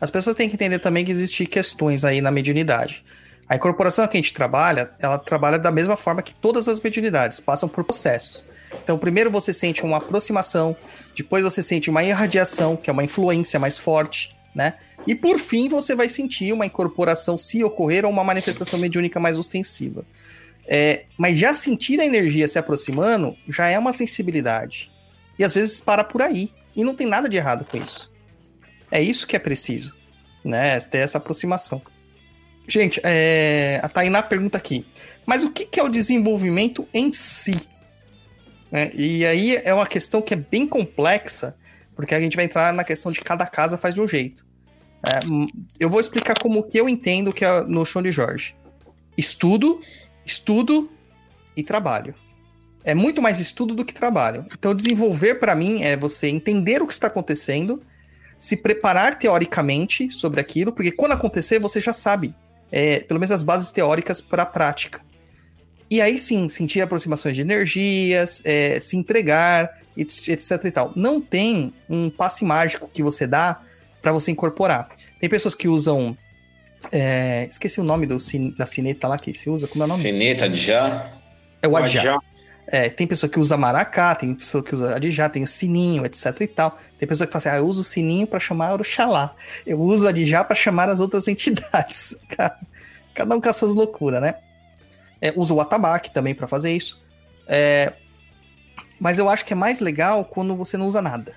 as 0.00 0.10
pessoas 0.10 0.34
têm 0.34 0.48
que 0.48 0.54
entender 0.54 0.78
também 0.78 1.04
que 1.04 1.10
existem 1.10 1.46
questões 1.46 2.04
aí 2.04 2.20
na 2.20 2.30
mediunidade. 2.30 3.04
A 3.48 3.56
incorporação 3.56 4.06
que 4.06 4.16
a 4.16 4.20
gente 4.20 4.32
trabalha, 4.32 4.92
ela 5.00 5.18
trabalha 5.18 5.58
da 5.58 5.72
mesma 5.72 5.96
forma 5.96 6.22
que 6.22 6.32
todas 6.32 6.68
as 6.68 6.80
mediunidades, 6.80 7.40
passam 7.40 7.68
por 7.68 7.84
processos. 7.84 8.44
Então, 8.82 8.96
primeiro 8.96 9.30
você 9.30 9.52
sente 9.52 9.82
uma 9.82 9.96
aproximação, 9.96 10.76
depois 11.16 11.42
você 11.42 11.62
sente 11.62 11.90
uma 11.90 12.04
irradiação, 12.04 12.76
que 12.76 12.88
é 12.88 12.92
uma 12.92 13.02
influência 13.02 13.58
mais 13.58 13.76
forte, 13.76 14.34
né? 14.54 14.74
E 15.06 15.14
por 15.14 15.38
fim 15.38 15.68
você 15.68 15.94
vai 15.94 16.08
sentir 16.08 16.52
uma 16.52 16.66
incorporação, 16.66 17.36
se 17.36 17.64
ocorrer, 17.64 18.04
ou 18.04 18.12
uma 18.12 18.22
manifestação 18.22 18.78
mediúnica 18.78 19.18
mais 19.18 19.38
ostensiva. 19.38 20.04
É, 20.66 21.04
mas 21.18 21.36
já 21.36 21.52
sentir 21.52 21.98
a 22.00 22.04
energia 22.04 22.46
se 22.46 22.58
aproximando 22.58 23.36
já 23.48 23.68
é 23.68 23.78
uma 23.78 23.92
sensibilidade. 23.92 24.90
E 25.38 25.44
às 25.44 25.54
vezes 25.54 25.80
para 25.80 26.04
por 26.04 26.22
aí. 26.22 26.52
E 26.76 26.84
não 26.84 26.94
tem 26.94 27.06
nada 27.06 27.28
de 27.28 27.36
errado 27.36 27.64
com 27.64 27.76
isso. 27.76 28.09
É 28.90 29.02
isso 29.02 29.26
que 29.26 29.36
é 29.36 29.38
preciso, 29.38 29.94
né? 30.44 30.78
Ter 30.80 30.98
essa 30.98 31.18
aproximação. 31.18 31.80
Gente, 32.66 33.00
é... 33.04 33.80
a 33.82 33.88
Tainá 33.88 34.22
pergunta 34.22 34.56
aqui, 34.58 34.86
mas 35.26 35.44
o 35.44 35.50
que 35.50 35.78
é 35.78 35.82
o 35.82 35.88
desenvolvimento 35.88 36.86
em 36.92 37.12
si? 37.12 37.56
Né? 38.70 38.90
E 38.94 39.26
aí 39.26 39.56
é 39.56 39.74
uma 39.74 39.86
questão 39.86 40.22
que 40.22 40.34
é 40.34 40.36
bem 40.36 40.66
complexa, 40.66 41.56
porque 41.94 42.14
a 42.14 42.20
gente 42.20 42.36
vai 42.36 42.44
entrar 42.44 42.72
na 42.72 42.84
questão 42.84 43.10
de 43.10 43.20
cada 43.20 43.46
casa 43.46 43.76
faz 43.76 43.94
de 43.94 44.00
um 44.00 44.08
jeito. 44.08 44.46
É, 45.02 45.20
eu 45.78 45.88
vou 45.88 46.00
explicar 46.00 46.38
como 46.38 46.62
que 46.62 46.78
eu 46.78 46.88
entendo 46.88 47.32
que 47.32 47.44
é 47.44 47.62
no 47.62 47.84
chão 47.84 48.02
de 48.02 48.12
Jorge. 48.12 48.54
Estudo, 49.16 49.80
estudo 50.24 50.90
e 51.56 51.62
trabalho. 51.62 52.14
É 52.84 52.94
muito 52.94 53.20
mais 53.20 53.40
estudo 53.40 53.74
do 53.74 53.84
que 53.84 53.92
trabalho. 53.92 54.46
Então, 54.52 54.74
desenvolver 54.74 55.36
para 55.36 55.54
mim 55.54 55.82
é 55.82 55.96
você 55.96 56.28
entender 56.28 56.80
o 56.80 56.86
que 56.86 56.92
está 56.92 57.08
acontecendo, 57.08 57.82
se 58.40 58.56
preparar 58.56 59.18
teoricamente 59.18 60.10
sobre 60.10 60.40
aquilo, 60.40 60.72
porque 60.72 60.90
quando 60.90 61.12
acontecer 61.12 61.60
você 61.60 61.78
já 61.78 61.92
sabe, 61.92 62.34
é, 62.72 63.00
pelo 63.00 63.20
menos 63.20 63.30
as 63.30 63.42
bases 63.42 63.70
teóricas 63.70 64.22
para 64.22 64.44
a 64.44 64.46
prática. 64.46 65.02
E 65.90 66.00
aí 66.00 66.18
sim, 66.18 66.48
sentir 66.48 66.80
aproximações 66.80 67.36
de 67.36 67.42
energias, 67.42 68.40
é, 68.46 68.80
se 68.80 68.96
entregar, 68.96 69.78
etc 69.94 70.64
e 70.64 70.70
tal. 70.70 70.92
Não 70.96 71.20
tem 71.20 71.74
um 71.86 72.08
passe 72.08 72.42
mágico 72.42 72.88
que 72.90 73.02
você 73.02 73.26
dá 73.26 73.60
para 74.00 74.10
você 74.10 74.30
incorporar. 74.30 74.88
Tem 75.20 75.28
pessoas 75.28 75.54
que 75.54 75.68
usam. 75.68 76.16
é, 76.90 77.46
esqueci 77.46 77.78
o 77.78 77.84
nome 77.84 78.06
do, 78.06 78.16
da 78.56 78.64
cineta 78.64 79.06
lá 79.06 79.18
que 79.18 79.34
se 79.34 79.50
usa, 79.50 79.68
como 79.68 79.82
é 79.82 79.84
o 79.84 79.88
nome? 79.88 80.00
Sineta 80.00 80.48
de 80.48 80.56
já? 80.56 81.12
É 81.60 81.68
o 81.68 81.76
adjá. 81.76 82.18
É, 82.72 82.88
tem 82.88 83.04
pessoa 83.04 83.28
que 83.28 83.40
usa 83.40 83.56
maracá, 83.56 84.14
tem 84.14 84.32
pessoa 84.32 84.62
que 84.62 84.72
usa 84.72 84.94
adjá, 84.94 85.28
tem 85.28 85.44
sininho, 85.44 86.06
etc 86.06 86.40
e 86.40 86.46
tal. 86.46 86.78
Tem 86.96 87.08
pessoa 87.08 87.26
que 87.26 87.32
fala 87.32 87.40
assim, 87.40 87.48
ah, 87.48 87.56
eu 87.58 87.66
uso 87.66 87.80
o 87.80 87.84
sininho 87.84 88.28
para 88.28 88.38
chamar 88.38 88.74
Oxalá. 88.80 89.34
Eu 89.66 89.80
uso 89.80 90.04
o 90.04 90.08
adjá 90.08 90.44
para 90.44 90.54
chamar 90.54 90.88
as 90.88 91.00
outras 91.00 91.26
entidades. 91.26 92.16
Ca- 92.30 92.56
Cada 93.12 93.34
um 93.34 93.40
com 93.40 93.48
as 93.48 93.56
suas 93.56 93.74
loucuras, 93.74 94.22
né? 94.22 94.34
É, 95.20 95.32
usa 95.34 95.52
o 95.52 95.60
atabaque 95.60 96.12
também 96.14 96.32
para 96.32 96.46
fazer 96.46 96.72
isso. 96.72 97.02
É, 97.48 97.92
mas 99.00 99.18
eu 99.18 99.28
acho 99.28 99.44
que 99.44 99.52
é 99.52 99.56
mais 99.56 99.80
legal 99.80 100.24
quando 100.24 100.54
você 100.54 100.76
não 100.76 100.86
usa 100.86 101.02
nada. 101.02 101.34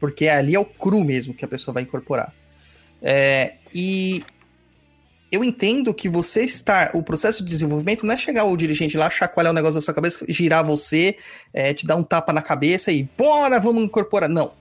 Porque 0.00 0.28
ali 0.28 0.54
é 0.54 0.58
o 0.58 0.64
cru 0.64 1.04
mesmo 1.04 1.34
que 1.34 1.44
a 1.44 1.48
pessoa 1.48 1.74
vai 1.74 1.82
incorporar. 1.82 2.32
É, 3.02 3.56
e 3.72 4.24
eu 5.34 5.44
entendo 5.44 5.92
que 5.92 6.08
você 6.08 6.44
estar. 6.44 6.90
O 6.94 7.02
processo 7.02 7.42
de 7.42 7.50
desenvolvimento 7.50 8.06
não 8.06 8.14
é 8.14 8.16
chegar 8.16 8.44
o 8.44 8.56
dirigente 8.56 8.96
lá, 8.96 9.10
chacoalhar 9.10 9.52
o 9.52 9.54
negócio 9.54 9.74
da 9.74 9.80
sua 9.80 9.94
cabeça, 9.94 10.24
girar 10.28 10.64
você, 10.64 11.16
é, 11.52 11.74
te 11.74 11.86
dar 11.86 11.96
um 11.96 12.02
tapa 12.02 12.32
na 12.32 12.40
cabeça 12.40 12.92
e 12.92 13.08
bora, 13.16 13.58
vamos 13.58 13.84
incorporar. 13.84 14.28
Não. 14.28 14.52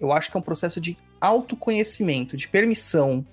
Eu 0.00 0.12
acho 0.12 0.30
que 0.30 0.36
é 0.36 0.40
um 0.40 0.42
processo 0.42 0.80
de 0.80 0.96
autoconhecimento, 1.20 2.36
de 2.36 2.48
permissão. 2.48 3.24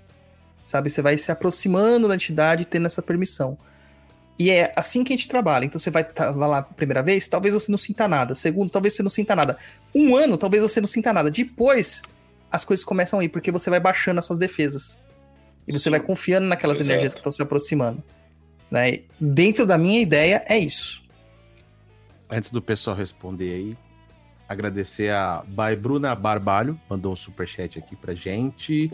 Sabe? 0.65 0.89
Você 0.89 1.01
vai 1.01 1.17
se 1.17 1.31
aproximando 1.31 2.07
da 2.07 2.15
entidade 2.15 2.65
tendo 2.65 2.87
essa 2.87 3.01
permissão. 3.01 3.57
E 4.39 4.51
é 4.51 4.71
assim 4.75 5.03
que 5.03 5.13
a 5.13 5.15
gente 5.15 5.27
trabalha. 5.27 5.65
Então 5.65 5.79
você 5.79 5.89
vai, 5.89 6.03
tá, 6.03 6.31
vai 6.31 6.49
lá 6.49 6.57
a 6.59 6.63
primeira 6.63 7.01
vez, 7.01 7.27
talvez 7.27 7.53
você 7.53 7.71
não 7.71 7.77
sinta 7.77 8.07
nada. 8.07 8.35
Segundo, 8.35 8.69
talvez 8.69 8.95
você 8.95 9.03
não 9.03 9.09
sinta 9.09 9.35
nada. 9.35 9.57
Um 9.95 10.15
ano, 10.15 10.37
talvez 10.37 10.61
você 10.61 10.81
não 10.81 10.87
sinta 10.87 11.13
nada. 11.13 11.31
Depois, 11.31 12.01
as 12.51 12.65
coisas 12.65 12.83
começam 12.83 13.19
a 13.19 13.23
ir, 13.23 13.29
porque 13.29 13.51
você 13.51 13.69
vai 13.69 13.79
baixando 13.79 14.19
as 14.19 14.25
suas 14.25 14.39
defesas. 14.39 14.97
E 15.67 15.73
você 15.73 15.89
vai 15.89 15.99
confiando 15.99 16.47
naquelas 16.47 16.79
Exato. 16.79 16.91
energias 16.91 17.13
que 17.13 17.19
estão 17.19 17.31
se 17.31 17.41
aproximando. 17.41 18.03
Né? 18.71 18.99
Dentro 19.19 19.65
da 19.65 19.77
minha 19.77 19.99
ideia, 19.99 20.43
é 20.47 20.57
isso. 20.57 21.03
Antes 22.29 22.51
do 22.51 22.61
pessoal 22.61 22.95
responder 22.95 23.53
aí, 23.53 23.77
agradecer 24.47 25.11
a 25.11 25.43
Bai 25.47 25.75
Bruna 25.75 26.15
Barbalho, 26.15 26.79
mandou 26.89 27.13
um 27.13 27.15
superchat 27.15 27.79
aqui 27.79 27.95
pra 27.95 28.13
gente. 28.13 28.91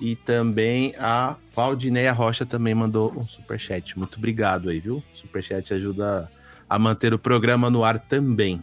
E 0.00 0.16
também 0.16 0.94
a 0.98 1.36
Valdineia 1.54 2.12
Rocha 2.12 2.46
também 2.46 2.74
mandou 2.74 3.12
um 3.16 3.28
superchat. 3.28 3.98
Muito 3.98 4.16
obrigado 4.16 4.70
aí, 4.70 4.80
viu? 4.80 5.02
Superchat 5.12 5.74
ajuda 5.74 6.30
a 6.68 6.78
manter 6.78 7.12
o 7.12 7.18
programa 7.18 7.68
no 7.68 7.84
ar 7.84 7.98
também. 7.98 8.62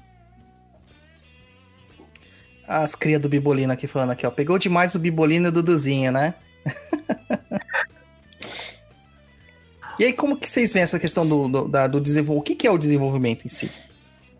As 2.68 2.96
crias 2.96 3.22
do 3.22 3.30
Bibolino 3.30 3.72
aqui 3.72 3.88
falando 3.88 4.12
aqui, 4.12 4.26
ó. 4.26 4.32
Pegou 4.32 4.58
demais 4.58 4.96
o 4.96 5.00
Bibolino 5.00 5.48
e 5.48 5.50
o 5.50 5.52
Duduzinho, 5.52 6.12
né? 6.12 6.34
e 10.00 10.06
aí, 10.06 10.14
como 10.14 10.38
que 10.38 10.50
vocês 10.50 10.74
veem 10.74 10.84
essa 10.84 11.00
questão 11.00 11.28
do, 11.28 11.48
do, 11.48 11.68
da- 11.68 11.88
do 11.88 12.00
desenvolvimento? 12.00 12.42
O 12.42 12.44
que, 12.44 12.56
que 12.56 12.68
é 12.68 12.72
o 12.72 12.78
desenvolvimento 12.78 13.46
em 13.46 13.50
si? 13.50 13.70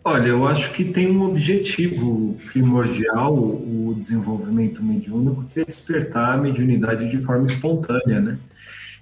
Olha, 0.04 0.28
eu 0.28 0.46
acho 0.46 0.72
que 0.72 0.84
tem 0.84 1.10
um 1.10 1.24
objetivo 1.24 2.36
primordial, 2.46 3.34
o 3.34 3.94
desenvolvimento 3.98 4.82
mediúnico, 4.82 5.44
que 5.52 5.60
é 5.60 5.64
despertar 5.64 6.34
a 6.34 6.38
mediunidade 6.38 7.10
de 7.10 7.20
forma 7.20 7.46
espontânea, 7.46 8.20
né? 8.20 8.38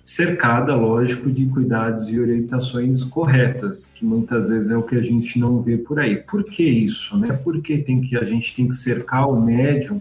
Cercada, 0.05 0.75
lógico, 0.75 1.31
de 1.31 1.47
cuidados 1.47 2.09
e 2.09 2.19
orientações 2.19 3.05
corretas, 3.05 3.87
que 3.87 4.05
muitas 4.05 4.49
vezes 4.49 4.71
é 4.71 4.77
o 4.77 4.83
que 4.83 4.97
a 4.97 5.03
gente 5.03 5.39
não 5.39 5.61
vê 5.61 5.77
por 5.77 6.01
aí. 6.01 6.17
Por 6.17 6.43
que 6.45 6.63
isso, 6.65 7.17
né? 7.19 7.33
Porque 7.45 7.79
tem 7.79 8.01
que, 8.01 8.17
a 8.17 8.25
gente 8.25 8.55
tem 8.55 8.67
que 8.69 8.75
cercar 8.75 9.29
o 9.29 9.41
médium 9.41 10.01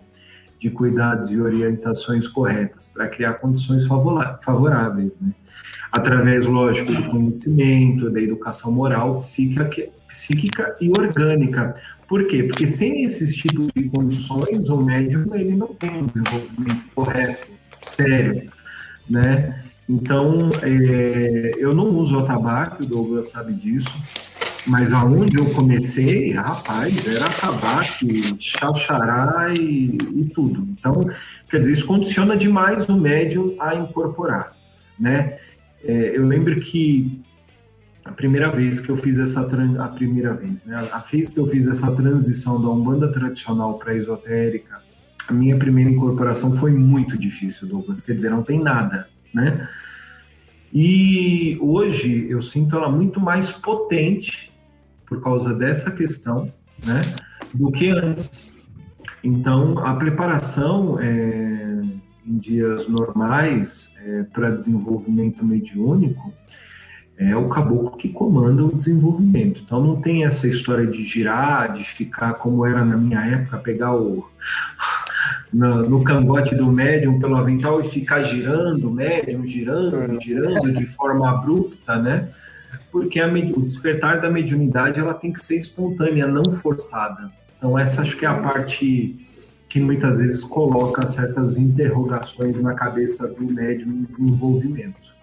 de 0.60 0.70
cuidados 0.70 1.32
e 1.32 1.40
orientações 1.40 2.28
corretas 2.28 2.88
para 2.88 3.08
criar 3.08 3.36
condições 3.36 3.86
favoráveis, 3.86 5.20
né? 5.20 5.32
Através, 5.92 6.46
lógico, 6.46 6.92
do 6.92 7.10
conhecimento, 7.10 8.10
da 8.10 8.20
educação 8.20 8.72
moral, 8.72 9.20
psíquica, 9.20 9.90
psíquica 10.08 10.76
e 10.82 10.90
orgânica. 10.90 11.76
Por 12.08 12.28
quê? 12.28 12.44
Porque 12.44 12.66
sem 12.66 13.04
esses 13.04 13.36
tipos 13.36 13.68
de 13.76 13.84
condições, 13.90 14.70
o 14.70 14.78
médium 14.78 15.24
ele 15.36 15.56
não 15.56 15.68
tem 15.68 15.92
um 15.92 16.06
desenvolvimento 16.06 16.86
correto, 16.94 17.48
sério, 17.92 18.52
né? 19.10 19.62
Então, 19.88 20.50
é, 20.62 21.54
eu 21.58 21.74
não 21.74 21.90
uso 21.90 22.18
o 22.18 22.26
tabaco, 22.26 22.84
o 22.84 22.86
Douglas 22.86 23.30
sabe 23.30 23.54
disso, 23.54 23.98
mas 24.68 24.92
aonde 24.92 25.38
eu 25.38 25.46
comecei, 25.52 26.32
rapaz, 26.32 27.08
era 27.08 27.30
tabaco, 27.30 28.06
chachará 28.40 29.54
e, 29.54 29.96
e 29.96 30.32
tudo. 30.34 30.68
Então, 30.72 31.08
quer 31.50 31.60
dizer, 31.60 31.74
isso 31.74 31.86
condiciona 31.86 32.36
demais 32.36 32.88
o 32.90 33.00
médium 33.00 33.56
a 33.60 33.76
incorporar, 33.76 34.56
né? 35.00 35.38
É, 35.84 36.18
eu 36.18 36.26
lembro 36.26 36.60
que 36.60 37.22
a 38.04 38.12
primeira 38.12 38.50
vez 38.50 38.80
que 38.80 38.90
eu 38.90 38.98
fiz 38.98 39.20
essa 39.20 39.42
a 39.42 39.88
primeira 39.88 40.34
vez, 40.34 40.64
né? 40.66 40.88
A 40.92 41.00
vez 41.00 41.28
que 41.28 41.40
eu 41.40 41.46
fiz 41.46 41.68
essa 41.68 41.92
transição 41.92 42.60
da 42.60 42.70
umbanda 42.70 43.12
tradicional 43.12 43.78
para 43.78 43.96
esotérica, 43.96 44.84
a 45.28 45.34
minha 45.34 45.58
primeira 45.58 45.90
incorporação 45.90 46.54
foi 46.54 46.72
muito 46.72 47.18
difícil, 47.18 47.68
Douglas. 47.68 48.02
Quer 48.02 48.14
dizer, 48.14 48.32
não 48.32 48.44
tem 48.44 48.62
nada, 48.62 49.08
né? 49.34 49.68
E 50.74 51.58
hoje 51.62 52.28
eu 52.30 52.42
sinto 52.42 52.76
ela 52.76 52.92
muito 52.92 53.20
mais 53.20 53.50
potente 53.50 54.55
por 55.06 55.22
causa 55.22 55.54
dessa 55.54 55.92
questão, 55.92 56.52
né? 56.86 57.02
Do 57.54 57.72
que 57.72 57.90
antes. 57.90 58.54
Então, 59.24 59.80
a 59.80 59.96
preparação 59.96 61.00
é, 61.00 61.82
em 62.26 62.38
dias 62.38 62.88
normais 62.88 63.94
é, 64.04 64.24
para 64.24 64.52
desenvolvimento 64.52 65.46
mediúnico 65.46 66.34
é 67.18 67.36
o 67.36 67.48
caboclo 67.48 67.98
que 67.98 68.10
comanda 68.10 68.64
o 68.64 68.76
desenvolvimento. 68.76 69.62
Então 69.64 69.82
não 69.82 70.02
tem 70.02 70.26
essa 70.26 70.48
história 70.48 70.86
de 70.86 71.04
girar, 71.04 71.72
de 71.74 71.84
ficar 71.84 72.34
como 72.34 72.66
era 72.66 72.84
na 72.84 72.98
minha 72.98 73.22
época, 73.26 73.58
pegar 73.58 73.96
o 73.96 74.30
no, 75.52 75.90
no 75.90 76.04
cangote 76.04 76.54
do 76.54 76.68
médium 76.68 77.20
pelo 77.20 77.38
avental 77.38 77.80
e 77.80 77.88
ficar 77.88 78.22
girando 78.22 78.92
médium, 78.92 79.46
girando, 79.46 80.20
girando 80.22 80.74
de 80.74 80.86
forma 80.86 81.30
abrupta, 81.30 81.98
né? 81.98 82.30
Porque 82.96 83.20
a, 83.20 83.28
o 83.28 83.62
despertar 83.62 84.22
da 84.22 84.30
mediunidade 84.30 85.02
ela 85.02 85.14
tem 85.14 85.34
que 85.34 85.44
ser 85.44 85.60
espontânea, 85.60 86.26
não 86.28 86.54
forçada. 86.54 87.30
Então 87.58 87.78
essa 87.78 88.02
acho 88.02 88.16
que 88.16 88.24
é 88.24 88.28
a 88.30 88.36
parte 88.36 89.18
que 89.68 89.82
muitas 89.82 90.20
vezes 90.20 90.42
coloca 90.46 91.06
certas 91.06 91.58
interrogações 91.58 92.62
na 92.62 92.74
cabeça 92.74 93.28
do 93.28 93.52
médium 93.52 93.90
em 93.90 94.04
desenvolvimento. 94.04 95.14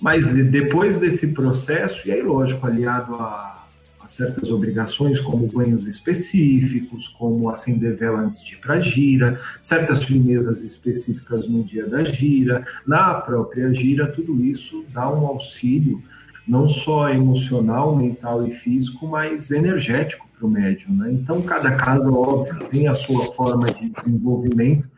Mas 0.00 0.32
depois 0.32 1.00
desse 1.00 1.34
processo, 1.34 2.06
e 2.06 2.12
aí, 2.12 2.22
lógico, 2.22 2.64
aliado 2.64 3.16
a, 3.16 3.66
a 4.00 4.06
certas 4.06 4.52
obrigações, 4.52 5.18
como 5.18 5.48
banhos 5.48 5.88
específicos, 5.88 7.08
como 7.08 7.50
acender 7.50 7.96
vela 7.96 8.20
antes 8.20 8.44
de 8.44 8.54
ir 8.54 8.58
para 8.58 8.74
a 8.74 8.80
gira, 8.80 9.40
certas 9.60 10.04
firmezas 10.04 10.62
específicas 10.62 11.48
no 11.48 11.64
dia 11.64 11.84
da 11.84 12.04
gira, 12.04 12.64
na 12.86 13.14
própria 13.14 13.74
gira, 13.74 14.06
tudo 14.06 14.40
isso 14.44 14.84
dá 14.94 15.10
um 15.12 15.26
auxílio 15.26 16.00
não 16.46 16.68
só 16.68 17.08
emocional, 17.08 17.94
mental 17.94 18.46
e 18.46 18.52
físico, 18.52 19.06
mas 19.06 19.50
energético 19.50 20.28
para 20.36 20.46
o 20.46 20.50
médium. 20.50 20.94
Né? 20.96 21.12
Então, 21.12 21.40
cada 21.42 21.76
casa, 21.76 22.10
óbvio, 22.10 22.66
tem 22.68 22.88
a 22.88 22.94
sua 22.94 23.24
forma 23.24 23.70
de 23.72 23.90
desenvolvimento, 23.90 24.88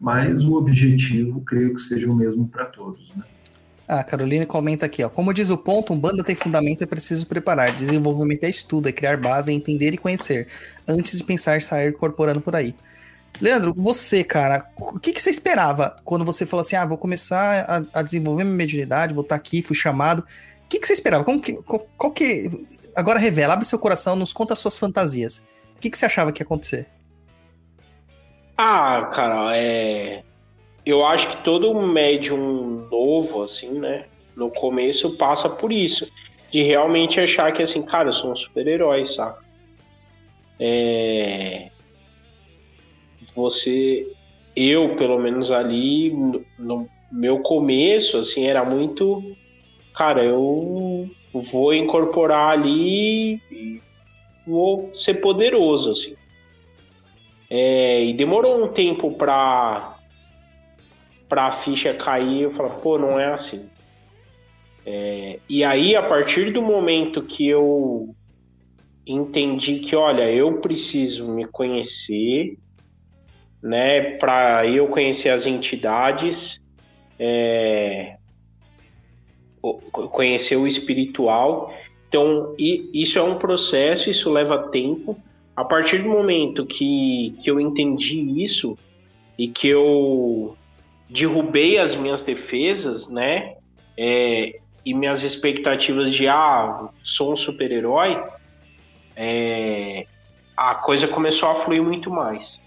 mas 0.00 0.44
o 0.44 0.54
objetivo, 0.54 1.40
creio 1.40 1.74
que 1.74 1.82
seja 1.82 2.10
o 2.10 2.14
mesmo 2.14 2.46
para 2.46 2.66
todos. 2.66 3.12
Né? 3.16 3.24
Ah, 3.86 4.00
a 4.00 4.04
Caroline 4.04 4.46
comenta 4.46 4.86
aqui, 4.86 5.04
ó. 5.04 5.08
Como 5.08 5.34
diz 5.34 5.50
o 5.50 5.58
ponto, 5.58 5.92
um 5.92 5.98
banda 5.98 6.24
tem 6.24 6.34
fundamento 6.34 6.82
é 6.82 6.86
preciso 6.86 7.26
preparar. 7.26 7.74
Desenvolvimento 7.74 8.44
é 8.44 8.48
estudo, 8.48 8.88
é 8.88 8.92
criar 8.92 9.18
base, 9.18 9.50
é 9.50 9.54
entender 9.54 9.92
e 9.92 9.98
conhecer, 9.98 10.46
antes 10.88 11.18
de 11.18 11.24
pensar 11.24 11.56
em 11.56 11.60
sair 11.60 11.90
incorporando 11.90 12.40
por 12.40 12.56
aí. 12.56 12.74
Leandro, 13.40 13.74
você, 13.76 14.22
cara, 14.22 14.64
o 14.76 14.98
que, 14.98 15.12
que 15.12 15.20
você 15.20 15.28
esperava 15.28 15.96
quando 16.04 16.24
você 16.24 16.46
falou 16.46 16.62
assim, 16.62 16.76
ah, 16.76 16.86
vou 16.86 16.96
começar 16.96 17.64
a, 17.68 17.98
a 17.98 18.02
desenvolver 18.02 18.44
minha 18.44 18.56
mediunidade, 18.56 19.12
vou 19.12 19.24
estar 19.24 19.34
aqui, 19.34 19.60
fui 19.60 19.76
chamado. 19.76 20.24
O 20.64 20.68
que, 20.68 20.78
que 20.78 20.86
você 20.86 20.94
esperava? 20.94 21.24
Como 21.24 21.40
que, 21.40 21.52
qual, 21.62 21.86
qual, 21.96 22.12
que... 22.12 22.48
Agora 22.96 23.18
revela, 23.18 23.54
abre 23.54 23.64
seu 23.64 23.78
coração, 23.78 24.16
nos 24.16 24.32
conta 24.32 24.54
as 24.54 24.58
suas 24.58 24.76
fantasias. 24.76 25.42
O 25.76 25.80
que, 25.80 25.90
que 25.90 25.98
você 25.98 26.06
achava 26.06 26.32
que 26.32 26.42
ia 26.42 26.44
acontecer? 26.44 26.88
Ah, 28.56 29.10
cara, 29.12 29.56
é 29.56 30.22
eu 30.84 31.04
acho 31.04 31.28
que 31.30 31.44
todo 31.44 31.74
médium 31.80 32.86
novo, 32.90 33.42
assim, 33.42 33.70
né? 33.70 34.04
No 34.36 34.50
começo 34.50 35.16
passa 35.16 35.48
por 35.48 35.72
isso. 35.72 36.06
De 36.50 36.62
realmente 36.62 37.18
achar 37.18 37.52
que, 37.52 37.62
assim, 37.62 37.82
cara, 37.82 38.10
eu 38.10 38.12
sou 38.12 38.32
um 38.32 38.36
super-herói, 38.36 39.06
saca? 39.06 39.42
É... 40.60 41.70
Você. 43.34 44.06
Eu, 44.54 44.94
pelo 44.96 45.18
menos 45.18 45.50
ali, 45.50 46.12
no 46.58 46.88
meu 47.10 47.40
começo, 47.40 48.18
assim, 48.18 48.46
era 48.46 48.64
muito. 48.64 49.36
Cara, 49.94 50.24
eu 50.24 51.08
vou 51.32 51.72
incorporar 51.72 52.50
ali 52.50 53.34
e 53.50 53.80
vou 54.46 54.94
ser 54.96 55.14
poderoso, 55.14 55.92
assim. 55.92 56.14
É, 57.48 58.04
e 58.04 58.12
demorou 58.12 58.64
um 58.64 58.68
tempo 58.68 59.12
para 59.12 59.92
para 61.28 61.46
a 61.46 61.62
ficha 61.62 61.94
cair, 61.94 62.42
eu 62.42 62.54
falo, 62.54 62.70
pô, 62.80 62.98
não 62.98 63.18
é 63.18 63.32
assim. 63.32 63.68
É, 64.86 65.40
e 65.48 65.64
aí, 65.64 65.96
a 65.96 66.02
partir 66.02 66.52
do 66.52 66.60
momento 66.60 67.22
que 67.22 67.48
eu 67.48 68.14
entendi 69.06 69.80
que, 69.80 69.96
olha, 69.96 70.30
eu 70.30 70.60
preciso 70.60 71.26
me 71.28 71.46
conhecer, 71.46 72.56
né, 73.62 74.16
para 74.18 74.66
eu 74.66 74.86
conhecer 74.88 75.30
as 75.30 75.46
entidades, 75.46 76.60
é, 77.18 78.16
conhecer 80.10 80.56
o 80.56 80.66
espiritual. 80.66 81.74
Então, 82.08 82.54
isso 82.58 83.18
é 83.18 83.22
um 83.22 83.38
processo, 83.38 84.10
isso 84.10 84.30
leva 84.30 84.68
tempo. 84.68 85.18
A 85.56 85.64
partir 85.64 86.02
do 86.02 86.08
momento 86.08 86.66
que, 86.66 87.36
que 87.42 87.50
eu 87.50 87.60
entendi 87.60 88.42
isso 88.42 88.76
e 89.38 89.48
que 89.48 89.68
eu 89.68 90.56
derrubei 91.08 91.78
as 91.78 91.94
minhas 91.94 92.22
defesas, 92.22 93.08
né? 93.08 93.54
É, 93.96 94.58
e 94.84 94.92
minhas 94.92 95.22
expectativas 95.22 96.12
de 96.12 96.28
ah, 96.28 96.88
sou 97.02 97.32
um 97.32 97.36
super-herói, 97.36 98.22
é, 99.16 100.06
a 100.56 100.74
coisa 100.74 101.08
começou 101.08 101.48
a 101.48 101.64
fluir 101.64 101.82
muito 101.82 102.10
mais. 102.10 102.60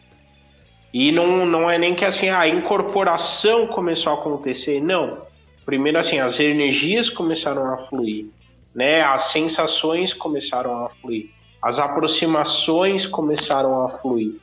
E 0.93 1.11
não, 1.11 1.45
não 1.45 1.69
é 1.69 1.77
nem 1.77 1.93
que 1.93 2.05
assim, 2.05 2.29
a 2.29 2.47
incorporação 2.47 3.67
começou 3.67 4.13
a 4.13 4.15
acontecer, 4.15 4.81
não. 4.81 5.26
Primeiro 5.67 5.99
assim, 5.99 6.17
as 6.17 6.39
energias 6.39 7.09
começaram 7.09 7.73
a 7.73 7.77
fluir, 7.89 8.29
né? 8.73 9.01
As 9.01 9.33
sensações 9.33 10.13
começaram 10.13 10.85
a 10.85 10.89
fluir, 10.89 11.29
as 11.61 11.77
aproximações 11.77 13.05
começaram 13.05 13.83
a 13.83 13.89
fluir. 13.89 14.35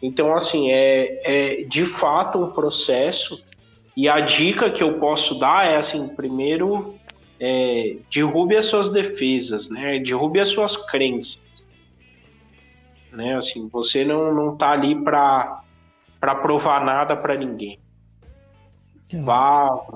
Então, 0.00 0.36
assim, 0.36 0.70
é, 0.70 1.20
é 1.24 1.64
de 1.64 1.84
fato 1.84 2.38
um 2.38 2.52
processo 2.52 3.42
e 3.96 4.08
a 4.08 4.20
dica 4.20 4.70
que 4.70 4.80
eu 4.80 5.00
posso 5.00 5.36
dar 5.40 5.66
é 5.66 5.78
assim, 5.78 6.06
primeiro, 6.06 6.94
é, 7.40 7.96
derrube 8.08 8.56
as 8.56 8.66
suas 8.66 8.88
defesas, 8.88 9.68
né? 9.68 9.98
Derrube 9.98 10.38
as 10.38 10.48
suas 10.48 10.76
crenças. 10.76 11.40
Né? 13.10 13.36
Assim, 13.36 13.66
você 13.66 14.04
não, 14.04 14.32
não 14.32 14.56
tá 14.56 14.70
ali 14.70 14.94
para 14.94 15.60
para 16.20 16.36
provar 16.36 16.84
nada 16.84 17.16
para 17.16 17.36
ninguém. 17.36 17.80
Vá, 19.16 19.86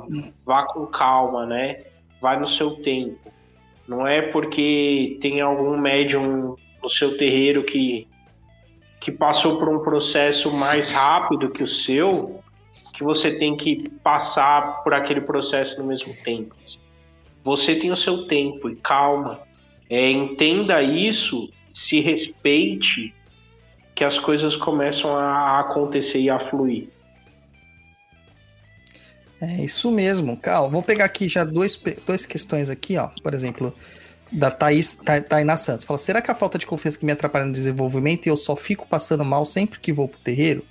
vá 0.45 0.65
com 0.67 0.87
calma, 0.87 1.45
né? 1.45 1.83
Vai 2.21 2.39
no 2.39 2.49
seu 2.49 2.77
tempo. 2.83 3.31
Não 3.87 4.07
é 4.07 4.23
porque 4.23 5.19
tem 5.21 5.41
algum 5.41 5.77
médium 5.77 6.57
no 6.83 6.91
seu 6.91 7.17
terreiro 7.17 7.65
que, 7.65 8.07
que 9.01 9.13
passou 9.13 9.59
por 9.59 9.69
um 9.69 9.81
processo 9.81 10.51
mais 10.51 10.91
rápido 10.91 11.51
que 11.51 11.63
o 11.63 11.69
seu, 11.69 12.41
que 12.95 13.03
você 13.03 13.33
tem 13.33 13.57
que 13.57 13.89
passar 14.03 14.83
por 14.83 14.95
aquele 14.95 15.21
processo 15.21 15.81
no 15.81 15.87
mesmo 15.87 16.15
tempo. 16.25 16.55
Você 17.45 17.75
tem 17.75 17.91
o 17.91 17.97
seu 17.97 18.27
tempo 18.27 18.71
e 18.71 18.77
calma. 18.77 19.41
É, 19.91 20.11
entenda 20.11 20.81
isso, 20.81 21.51
se 21.75 22.01
respeite, 22.01 23.13
que 23.95 24.05
as 24.05 24.19
coisas 24.19 24.57
começam 24.57 25.17
a 25.17 25.61
acontecer 25.61 26.21
e 26.21 26.31
a 26.31 26.39
fluir. 26.39 26.89
É 29.43 29.65
isso 29.65 29.91
mesmo, 29.91 30.37
Cal. 30.37 30.71
Vou 30.71 30.85
pegar 30.85 31.05
aqui 31.05 31.29
já 31.29 31.43
dois, 31.43 31.77
duas 32.07 32.25
questões 32.25 32.71
aqui, 32.71 32.97
ó. 32.97 33.09
Por 33.25 33.35
exemplo, 33.35 33.75
da 34.31 34.53
Thaís, 34.53 35.01
Tainá 35.29 35.57
Santos. 35.57 35.85
Fala, 35.85 35.99
será 35.99 36.23
que 36.23 36.31
a 36.31 36.35
falta 36.35 36.57
de 36.57 36.65
confiança 36.65 36.97
que 36.97 37.05
me 37.05 37.11
atrapalha 37.11 37.45
no 37.45 37.53
desenvolvimento 37.53 38.27
e 38.27 38.29
eu 38.29 38.37
só 38.37 38.55
fico 38.55 38.87
passando 38.87 39.25
mal 39.25 39.45
sempre 39.45 39.81
que 39.81 39.93
vou 39.93 40.07
pro 40.07 40.21
terreiro? 40.21 40.65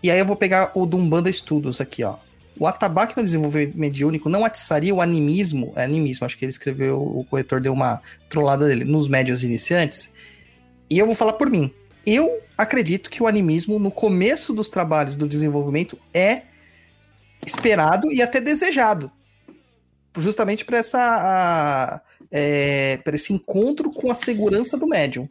E 0.00 0.08
aí 0.08 0.20
eu 0.20 0.24
vou 0.24 0.36
pegar 0.36 0.70
o 0.72 0.86
do 0.86 0.96
Umbanda 0.96 1.28
Estudos 1.28 1.80
aqui, 1.80 2.04
ó. 2.04 2.14
O 2.56 2.68
atabaque 2.68 3.16
no 3.16 3.24
desenvolvimento 3.24 3.76
mediúnico 3.76 4.28
não 4.28 4.44
atiçaria 4.44 4.94
o 4.94 5.00
animismo, 5.00 5.72
é 5.74 5.82
animismo, 5.82 6.24
acho 6.24 6.38
que 6.38 6.44
ele 6.44 6.50
escreveu, 6.50 7.02
o 7.02 7.24
corretor 7.24 7.60
deu 7.60 7.72
uma 7.72 8.00
trollada 8.30 8.68
dele, 8.68 8.84
nos 8.84 9.08
médios 9.08 9.42
iniciantes. 9.42 10.12
E 10.88 10.96
eu 10.96 11.06
vou 11.06 11.14
falar 11.14 11.32
por 11.32 11.50
mim. 11.50 11.74
Eu 12.06 12.38
acredito 12.56 13.10
que 13.10 13.20
o 13.20 13.26
animismo, 13.26 13.80
no 13.80 13.90
começo 13.90 14.52
dos 14.52 14.68
trabalhos 14.68 15.16
do 15.16 15.26
desenvolvimento, 15.26 15.98
é 16.14 16.42
esperado 17.46 18.12
e 18.12 18.20
até 18.20 18.40
desejado. 18.40 19.10
Justamente 20.18 20.64
para 20.64 20.78
essa. 20.78 22.02
É, 22.30 22.98
para 22.98 23.14
esse 23.14 23.32
encontro 23.32 23.92
com 23.92 24.10
a 24.10 24.14
segurança 24.14 24.76
do 24.76 24.88
médium. 24.88 25.28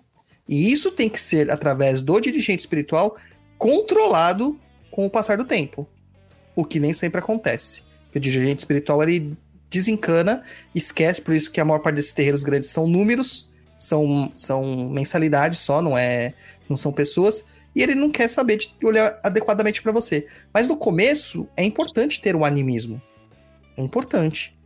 E 0.47 0.71
isso 0.71 0.91
tem 0.91 1.09
que 1.09 1.19
ser 1.19 1.51
através 1.51 2.01
do 2.01 2.19
dirigente 2.19 2.61
espiritual 2.61 3.17
controlado 3.57 4.57
com 4.89 5.05
o 5.05 5.09
passar 5.09 5.37
do 5.37 5.45
tempo. 5.45 5.87
O 6.55 6.63
que 6.63 6.79
nem 6.79 6.93
sempre 6.93 7.19
acontece. 7.19 7.83
O 8.13 8.19
dirigente 8.19 8.59
espiritual 8.59 9.03
ele 9.03 9.35
desencana, 9.69 10.43
esquece, 10.73 11.21
por 11.21 11.33
isso 11.33 11.51
que 11.51 11.59
a 11.59 11.65
maior 11.65 11.79
parte 11.79 11.95
desses 11.95 12.13
terreiros 12.13 12.43
grandes 12.43 12.69
são 12.69 12.87
números, 12.87 13.51
são, 13.77 14.31
são 14.35 14.89
mensalidades 14.89 15.59
só, 15.59 15.81
não 15.81 15.97
é, 15.97 16.33
não 16.69 16.77
são 16.77 16.93
pessoas, 16.93 17.43
e 17.75 17.83
ele 17.83 17.93
não 17.93 18.09
quer 18.09 18.29
saber 18.29 18.57
de 18.57 18.73
olhar 18.83 19.19
adequadamente 19.21 19.81
para 19.81 19.91
você. 19.91 20.27
Mas 20.53 20.67
no 20.67 20.77
começo 20.77 21.47
é 21.57 21.63
importante 21.63 22.21
ter 22.21 22.35
o 22.35 22.45
animismo. 22.45 23.01
É 23.75 23.81
importante. 23.81 24.57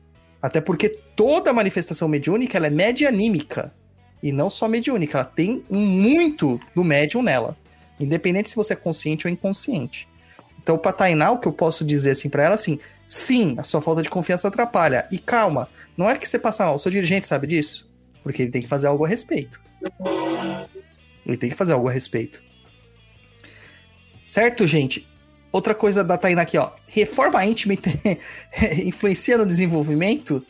Até 0.41 0.61
porque 0.61 0.90
toda 1.15 1.52
manifestação 1.52 2.07
mediúnica 2.07 2.57
ela 2.57 2.68
é 2.68 2.69
medianímica. 2.69 3.73
E 4.22 4.31
não 4.31 4.49
só 4.49 4.68
mediúnica, 4.68 5.18
ela 5.18 5.26
tem 5.26 5.64
muito 5.69 6.60
do 6.76 6.84
médium 6.84 7.22
nela. 7.22 7.57
Independente 7.99 8.49
se 8.49 8.56
você 8.56 8.73
é 8.73 8.76
consciente 8.76 9.26
ou 9.26 9.34
inconsciente. 9.34 10.07
Então, 10.61 10.77
pra 10.77 10.94
Tainá, 10.94 11.31
o 11.31 11.40
que 11.40 11.48
eu 11.48 11.53
posso 11.53 11.84
dizer 11.84 12.11
assim 12.11 12.30
para 12.30 12.44
ela, 12.44 12.56
assim, 12.56 12.80
sim, 13.07 13.56
a 13.57 13.64
sua 13.64 13.81
falta 13.81 14.02
de 14.02 14.10
confiança 14.10 14.48
atrapalha. 14.48 15.07
E 15.11 15.18
calma, 15.18 15.68
não 15.98 16.10
é 16.10 16.15
que 16.15 16.27
você 16.27 16.38
passa 16.38 16.65
mal, 16.65 16.76
o 16.76 16.80
seu 16.80 16.91
dirigente 16.91 17.26
sabe 17.26 17.48
disso? 17.48 17.90
Porque 18.22 18.44
ele 18.44 18.52
tem 18.52 18.61
que 18.61 18.68
fazer 18.68 18.88
algo 18.88 19.03
a 19.03 19.07
respeito. 19.07 19.61
Ele 21.26 21.38
tem 21.38 21.49
que 21.49 21.56
fazer 21.56 21.73
algo 21.73 21.88
a 21.90 21.91
respeito. 21.91 22.44
Certo, 24.30 24.68
gente? 24.68 25.07
Outra 25.51 25.73
coisa 25.73 26.03
da 26.03 26.15
Tainá 26.15 26.43
aqui, 26.43 26.56
ó. 26.56 26.69
Reforma 26.88 27.43
íntima 27.43 27.73
influencia 28.85 29.35
no 29.39 29.43
desenvolvimento? 29.43 30.45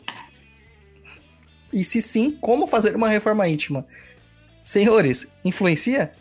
E 1.72 1.82
se 1.82 2.02
sim, 2.02 2.30
como 2.30 2.66
fazer 2.66 2.94
uma 2.94 3.08
reforma 3.08 3.48
íntima? 3.48 3.86
Senhores, 4.62 5.32
influencia? 5.42 6.12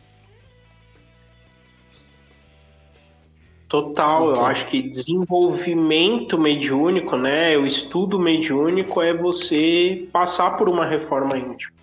Total, 3.68 4.34
eu 4.36 4.46
acho 4.46 4.66
que 4.68 4.82
desenvolvimento 4.82 6.38
mediúnico, 6.38 7.18
né? 7.18 7.58
O 7.58 7.66
estudo 7.66 8.18
mediúnico 8.18 9.02
é 9.02 9.14
você 9.14 10.08
passar 10.14 10.52
por 10.52 10.70
uma 10.70 10.86
reforma 10.86 11.38
íntima. 11.38 11.74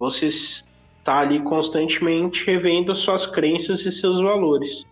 Você 0.00 0.26
está 0.26 1.20
ali 1.20 1.40
constantemente 1.42 2.44
revendo 2.44 2.96
suas 2.96 3.26
crenças 3.26 3.86
e 3.86 3.92
seus 3.92 4.20
valores. 4.20 4.87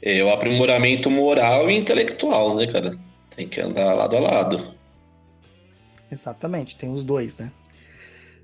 É 0.00 0.22
o 0.22 0.30
aprimoramento 0.30 1.10
moral 1.10 1.70
e 1.70 1.76
intelectual, 1.76 2.54
né, 2.54 2.66
cara? 2.66 2.90
Tem 3.34 3.48
que 3.48 3.60
andar 3.60 3.94
lado 3.94 4.16
a 4.16 4.20
lado. 4.20 4.74
Exatamente, 6.10 6.76
tem 6.76 6.92
os 6.92 7.04
dois, 7.04 7.36
né? 7.36 7.50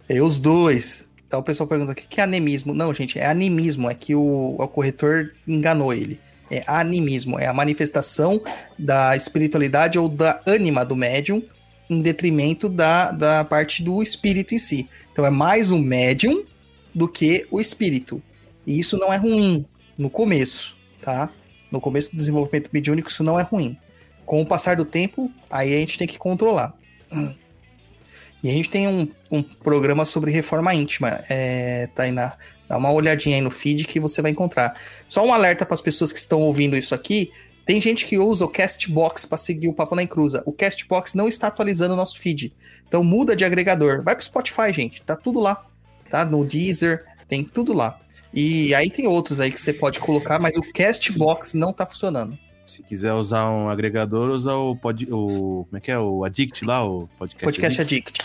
É 0.08 0.20
os 0.20 0.38
dois. 0.38 1.06
Então 1.26 1.40
o 1.40 1.42
pessoal 1.42 1.68
pergunta 1.68 1.92
o 1.92 1.94
que 1.94 2.20
é 2.20 2.24
animismo. 2.24 2.74
Não, 2.74 2.92
gente, 2.92 3.18
é 3.18 3.26
animismo, 3.26 3.90
é 3.90 3.94
que 3.94 4.14
o, 4.14 4.56
o 4.58 4.68
corretor 4.68 5.34
enganou 5.46 5.92
ele. 5.92 6.20
É 6.50 6.62
animismo, 6.66 7.38
é 7.38 7.46
a 7.46 7.54
manifestação 7.54 8.40
da 8.78 9.16
espiritualidade 9.16 9.98
ou 9.98 10.08
da 10.08 10.40
ânima 10.46 10.84
do 10.84 10.94
médium 10.94 11.42
em 11.88 12.00
detrimento 12.00 12.68
da, 12.68 13.10
da 13.10 13.44
parte 13.44 13.82
do 13.82 14.02
espírito 14.02 14.54
em 14.54 14.58
si. 14.58 14.88
Então 15.12 15.24
é 15.24 15.30
mais 15.30 15.70
o 15.70 15.78
médium 15.78 16.44
do 16.94 17.08
que 17.08 17.46
o 17.50 17.60
espírito. 17.60 18.22
E 18.66 18.78
isso 18.78 18.96
não 18.98 19.12
é 19.12 19.16
ruim 19.16 19.64
no 19.96 20.10
começo, 20.10 20.76
tá? 21.00 21.30
No 21.74 21.80
começo 21.80 22.12
do 22.12 22.16
desenvolvimento 22.16 22.70
mediúnico 22.72 23.10
isso 23.10 23.24
não 23.24 23.38
é 23.38 23.42
ruim. 23.42 23.76
Com 24.24 24.40
o 24.40 24.46
passar 24.46 24.76
do 24.76 24.84
tempo, 24.84 25.28
aí 25.50 25.74
a 25.74 25.78
gente 25.78 25.98
tem 25.98 26.06
que 26.06 26.16
controlar. 26.16 26.72
E 28.40 28.48
a 28.48 28.52
gente 28.52 28.70
tem 28.70 28.86
um, 28.86 29.08
um 29.32 29.42
programa 29.42 30.04
sobre 30.04 30.30
reforma 30.30 30.72
íntima, 30.72 31.20
é, 31.28 31.88
Tainá. 31.94 32.36
Dá 32.68 32.76
uma 32.76 32.92
olhadinha 32.92 33.36
aí 33.36 33.42
no 33.42 33.50
feed 33.50 33.84
que 33.84 33.98
você 33.98 34.22
vai 34.22 34.30
encontrar. 34.30 34.78
Só 35.08 35.24
um 35.26 35.32
alerta 35.32 35.66
para 35.66 35.74
as 35.74 35.80
pessoas 35.80 36.12
que 36.12 36.18
estão 36.18 36.40
ouvindo 36.42 36.76
isso 36.76 36.94
aqui. 36.94 37.32
Tem 37.66 37.80
gente 37.80 38.04
que 38.04 38.18
usa 38.18 38.44
o 38.44 38.48
Castbox 38.48 39.26
para 39.26 39.36
seguir 39.36 39.66
o 39.66 39.74
Papo 39.74 39.96
na 39.96 40.02
Encruza. 40.04 40.44
O 40.46 40.52
Castbox 40.52 41.14
não 41.14 41.26
está 41.26 41.48
atualizando 41.48 41.94
o 41.94 41.96
nosso 41.96 42.20
feed. 42.20 42.54
Então 42.86 43.02
muda 43.02 43.34
de 43.34 43.44
agregador. 43.44 44.00
Vai 44.04 44.14
pro 44.14 44.24
Spotify, 44.24 44.72
gente. 44.72 45.02
Tá 45.02 45.16
tudo 45.16 45.40
lá. 45.40 45.66
Tá? 46.08 46.24
No 46.24 46.44
Deezer, 46.44 47.04
tem 47.28 47.42
tudo 47.42 47.72
lá. 47.72 47.98
E 48.34 48.74
aí 48.74 48.90
tem 48.90 49.06
outros 49.06 49.38
aí 49.38 49.50
que 49.50 49.60
você 49.60 49.72
pode 49.72 50.00
colocar, 50.00 50.40
mas 50.40 50.56
o 50.56 50.72
Castbox 50.72 51.54
não 51.54 51.72
tá 51.72 51.86
funcionando. 51.86 52.36
Se 52.66 52.82
quiser 52.82 53.12
usar 53.12 53.48
um 53.48 53.68
agregador, 53.68 54.30
usa 54.30 54.54
o, 54.54 54.74
pod, 54.74 55.06
o 55.08 55.64
como 55.66 55.76
é 55.76 55.80
que 55.80 55.92
é? 55.92 55.98
O 55.98 56.24
Addict 56.24 56.64
lá, 56.64 56.84
o 56.84 57.08
podcast, 57.16 57.44
podcast 57.44 57.80
Addict. 57.80 58.18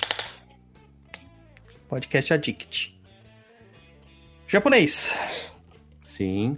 Podcast 1.88 2.34
Addict. 2.34 3.00
Japonês. 4.48 5.16
Sim. 6.04 6.58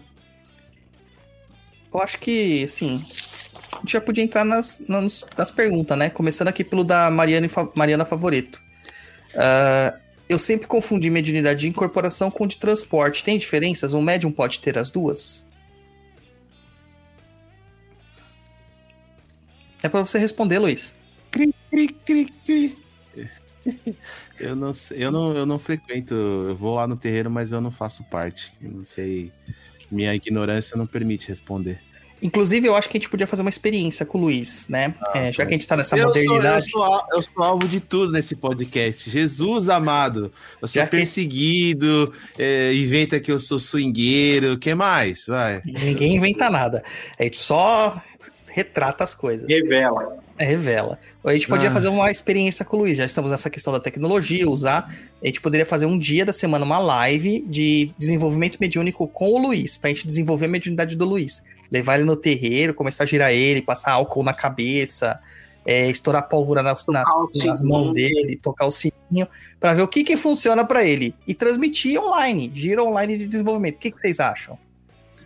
Eu 1.93 2.01
acho 2.01 2.19
que, 2.19 2.63
assim, 2.63 3.03
a 3.73 3.79
gente 3.79 3.91
já 3.91 3.99
podia 3.99 4.23
entrar 4.23 4.45
nas, 4.45 4.81
nas, 4.87 5.25
nas 5.37 5.51
perguntas, 5.51 5.97
né? 5.97 6.09
Começando 6.09 6.47
aqui 6.47 6.63
pelo 6.63 6.85
da 6.85 7.11
Mariana, 7.11 7.47
Mariana 7.75 8.05
Favorito. 8.05 8.61
Uh, 9.33 9.99
eu 10.31 10.39
sempre 10.39 10.65
confundi 10.65 11.09
mediunidade 11.09 11.61
de 11.61 11.67
incorporação 11.67 12.31
com 12.31 12.47
de 12.47 12.57
transporte. 12.57 13.23
Tem 13.23 13.37
diferenças? 13.37 13.93
Um 13.93 14.01
médium 14.01 14.31
pode 14.31 14.59
ter 14.59 14.77
as 14.77 14.89
duas? 14.89 15.45
É 19.83 19.89
para 19.89 20.01
você 20.01 20.17
responder, 20.17 20.59
Luiz. 20.59 20.95
Cri, 21.29 21.53
cri, 21.69 21.87
cri, 21.89 22.25
cri. 22.45 22.77
Eu 24.39 24.55
não, 24.55 24.71
eu 24.95 25.11
não, 25.11 25.33
eu 25.35 25.45
não 25.45 25.59
frequento, 25.59 26.15
eu 26.15 26.55
vou 26.55 26.73
lá 26.73 26.87
no 26.87 26.95
terreiro, 26.95 27.29
mas 27.29 27.51
eu 27.51 27.61
não 27.61 27.69
faço 27.69 28.03
parte. 28.05 28.51
Eu 28.59 28.71
não 28.71 28.83
sei, 28.83 29.31
minha 29.91 30.15
ignorância 30.15 30.75
não 30.75 30.87
permite 30.87 31.27
responder. 31.27 31.79
Inclusive, 32.21 32.67
eu 32.67 32.75
acho 32.75 32.89
que 32.89 32.97
a 32.97 32.99
gente 32.99 33.09
podia 33.09 33.25
fazer 33.25 33.41
uma 33.41 33.49
experiência 33.49 34.05
com 34.05 34.17
o 34.17 34.21
Luiz, 34.21 34.67
né? 34.69 34.93
Ah, 35.07 35.17
é, 35.17 35.33
já 35.33 35.43
que 35.43 35.49
a 35.49 35.53
gente 35.53 35.67
tá 35.67 35.75
nessa 35.75 35.97
eu 35.97 36.07
modernidade. 36.07 36.69
Sou, 36.69 36.83
eu, 36.83 36.89
sou, 36.91 37.07
eu, 37.13 37.21
sou, 37.21 37.43
alvo 37.43 37.67
de 37.67 37.79
tudo 37.79 38.11
nesse 38.11 38.35
podcast. 38.35 39.09
Jesus 39.09 39.69
amado. 39.69 40.31
Eu 40.61 40.67
sou 40.67 40.81
já 40.81 40.87
perseguido, 40.87 42.13
que... 42.35 42.43
é, 42.43 42.73
inventa 42.73 43.19
que 43.19 43.31
eu 43.31 43.39
sou 43.39 43.59
swingueiro. 43.59 44.53
O 44.53 44.59
que 44.59 44.75
mais? 44.75 45.25
Vai. 45.25 45.63
Ninguém 45.65 46.15
inventa 46.15 46.49
nada. 46.49 46.83
A 47.17 47.23
gente 47.23 47.37
só 47.37 47.99
retrata 48.49 49.03
as 49.03 49.15
coisas. 49.15 49.49
Revela. 49.49 50.20
É, 50.37 50.45
revela. 50.45 50.99
A 51.23 51.33
gente 51.33 51.47
podia 51.47 51.69
ah. 51.69 51.73
fazer 51.73 51.87
uma 51.87 52.09
experiência 52.09 52.65
com 52.65 52.77
o 52.77 52.79
Luiz. 52.81 52.97
Já 52.97 53.05
estamos 53.05 53.31
nessa 53.31 53.49
questão 53.49 53.71
da 53.71 53.79
tecnologia, 53.79 54.49
usar. 54.49 54.93
A 55.21 55.25
gente 55.25 55.41
poderia 55.41 55.65
fazer 55.65 55.85
um 55.85 55.97
dia 55.97 56.25
da 56.25 56.33
semana 56.33 56.65
uma 56.65 56.79
live 56.79 57.41
de 57.47 57.93
desenvolvimento 57.97 58.57
mediúnico 58.59 59.07
com 59.07 59.31
o 59.31 59.37
Luiz, 59.37 59.77
pra 59.77 59.89
gente 59.89 60.05
desenvolver 60.05 60.45
a 60.45 60.49
mediunidade 60.49 60.95
do 60.95 61.05
Luiz. 61.05 61.43
Levar 61.71 61.95
ele 61.95 62.05
no 62.05 62.15
terreiro, 62.15 62.73
começar 62.73 63.03
a 63.03 63.07
girar 63.07 63.31
ele, 63.31 63.61
passar 63.61 63.91
álcool 63.91 64.23
na 64.23 64.33
cabeça, 64.33 65.19
é, 65.65 65.89
estourar 65.89 66.27
pólvora 66.27 66.63
nas, 66.63 66.85
nas, 66.87 67.07
nas, 67.35 67.63
mãos 67.63 67.91
dele, 67.91 68.35
tocar 68.35 68.65
o 68.65 68.71
sininho, 68.71 69.27
para 69.59 69.73
ver 69.73 69.81
o 69.81 69.87
que, 69.87 70.03
que 70.03 70.17
funciona 70.17 70.65
para 70.65 70.83
ele. 70.83 71.13
E 71.27 71.33
transmitir 71.33 71.99
online, 71.99 72.51
gira 72.53 72.83
online 72.83 73.17
de 73.17 73.27
desenvolvimento. 73.27 73.75
O 73.75 73.79
que, 73.79 73.91
que 73.91 74.01
vocês 74.01 74.19
acham? 74.19 74.57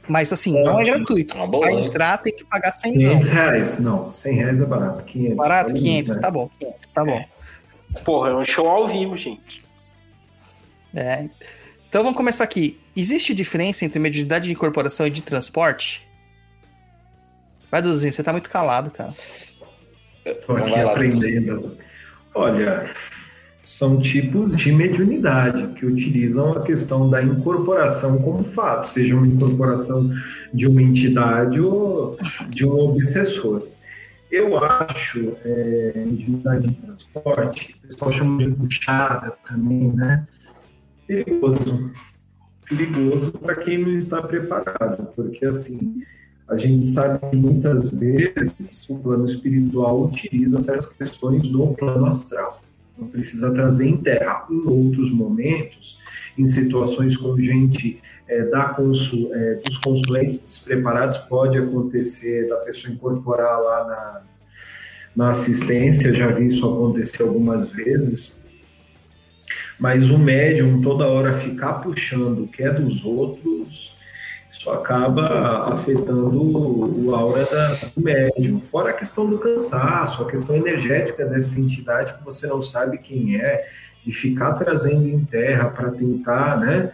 Mas 0.07 0.31
assim, 0.31 0.63
não 0.63 0.79
é 0.79 0.85
gratuito. 0.85 1.35
Para 1.35 1.47
Pra 1.47 1.71
entrar 1.71 2.17
tem 2.17 2.35
que 2.35 2.43
pagar 2.43 2.71
100 2.71 2.93
500 2.93 3.29
reais. 3.29 3.79
Não, 3.79 4.11
100 4.11 4.35
reais 4.35 4.61
é 4.61 4.65
barato. 4.65 5.03
500. 5.05 5.37
Barato, 5.37 5.73
500, 5.73 6.15
né? 6.15 6.21
tá 6.21 6.31
bom. 6.31 6.49
500, 6.59 6.85
tá 6.87 7.05
bom. 7.05 7.25
Porra, 8.03 8.29
é 8.29 8.35
um 8.35 8.45
show 8.45 8.67
ao 8.67 8.87
vivo, 8.87 9.17
gente. 9.17 9.63
É. 10.93 11.27
Então 11.89 12.03
vamos 12.03 12.17
começar 12.17 12.43
aqui. 12.43 12.79
Existe 12.95 13.33
diferença 13.33 13.85
entre 13.85 13.99
mediunidade 13.99 14.45
de 14.45 14.51
incorporação 14.51 15.07
e 15.07 15.09
de 15.09 15.21
transporte? 15.21 16.07
Vai, 17.71 17.81
Duzinho, 17.81 18.11
você 18.11 18.23
tá 18.23 18.31
muito 18.31 18.49
calado, 18.49 18.91
cara. 18.91 19.09
Tô 20.45 20.53
aqui 20.53 20.75
aprendendo. 20.75 21.77
Olha, 22.33 22.89
são 23.65 23.99
tipos 23.99 24.55
de 24.55 24.71
mediunidade 24.71 25.73
que 25.73 25.87
utilizam 25.87 26.51
a 26.51 26.61
questão 26.61 27.09
da 27.09 27.21
incorporação 27.21 28.21
como 28.21 28.43
fato, 28.43 28.87
seja 28.87 29.15
uma 29.15 29.27
incorporação 29.27 30.13
de 30.53 30.67
uma 30.67 30.83
entidade 30.83 31.59
ou 31.59 32.15
de 32.47 32.63
um 32.63 32.77
obsessor. 32.77 33.67
Eu 34.29 34.63
acho 34.63 35.33
é, 35.43 35.93
mediunidade 35.95 36.67
de 36.67 36.73
transporte, 36.75 37.75
o 37.83 37.87
pessoal 37.87 38.11
chama 38.11 38.45
de 38.45 38.51
puxada 38.51 39.33
também, 39.47 39.91
né? 39.91 40.27
Perigoso. 41.07 41.91
Perigoso 42.69 43.31
para 43.31 43.55
quem 43.55 43.79
não 43.79 43.97
está 43.97 44.21
preparado, 44.21 45.07
porque 45.15 45.43
assim, 45.43 46.03
a 46.47 46.55
gente 46.55 46.85
sabe 46.85 47.31
que 47.31 47.35
muitas 47.35 47.89
vezes 47.91 48.87
o 48.89 48.99
plano 48.99 49.25
espiritual 49.25 50.03
utiliza 50.03 50.61
certas 50.61 50.93
questões 50.93 51.49
do 51.49 51.67
plano 51.73 52.05
astral 52.05 52.64
não 52.97 53.07
precisa 53.07 53.53
trazer 53.53 53.87
em 53.87 53.97
terra. 53.97 54.45
Em 54.49 54.67
outros 54.67 55.11
momentos, 55.11 55.97
em 56.37 56.45
situações 56.45 57.15
com 57.17 57.39
gente 57.39 58.01
é, 58.27 58.43
da 58.43 58.69
consul, 58.69 59.33
é, 59.33 59.55
dos 59.55 59.77
consulentes 59.77 60.39
despreparados, 60.39 61.17
pode 61.19 61.57
acontecer 61.57 62.47
da 62.47 62.57
pessoa 62.57 62.93
incorporar 62.93 63.59
lá 63.59 63.87
na, 63.87 64.21
na 65.15 65.29
assistência, 65.29 66.13
já 66.13 66.27
vi 66.27 66.47
isso 66.47 66.65
acontecer 66.65 67.23
algumas 67.23 67.69
vezes. 67.69 68.43
Mas 69.79 70.09
o 70.09 70.17
médium 70.17 70.81
toda 70.81 71.07
hora 71.07 71.33
ficar 71.33 71.73
puxando 71.75 72.43
o 72.43 72.47
que 72.47 72.63
é 72.63 72.71
dos 72.71 73.03
outros, 73.03 73.94
isso 74.65 74.71
acaba 74.71 75.71
afetando 75.71 76.41
o 76.41 77.13
aura 77.13 77.45
do 77.95 78.01
médium. 78.01 78.59
Fora 78.59 78.89
a 78.89 78.93
questão 78.93 79.29
do 79.29 79.37
cansaço, 79.37 80.23
a 80.23 80.27
questão 80.27 80.55
energética 80.55 81.23
dessa 81.23 81.59
entidade 81.59 82.15
que 82.17 82.25
você 82.25 82.47
não 82.47 82.63
sabe 82.63 82.97
quem 82.97 83.39
é, 83.39 83.67
e 84.05 84.11
ficar 84.11 84.53
trazendo 84.53 85.07
em 85.07 85.23
terra 85.23 85.69
para 85.69 85.91
tentar, 85.91 86.59
né? 86.59 86.91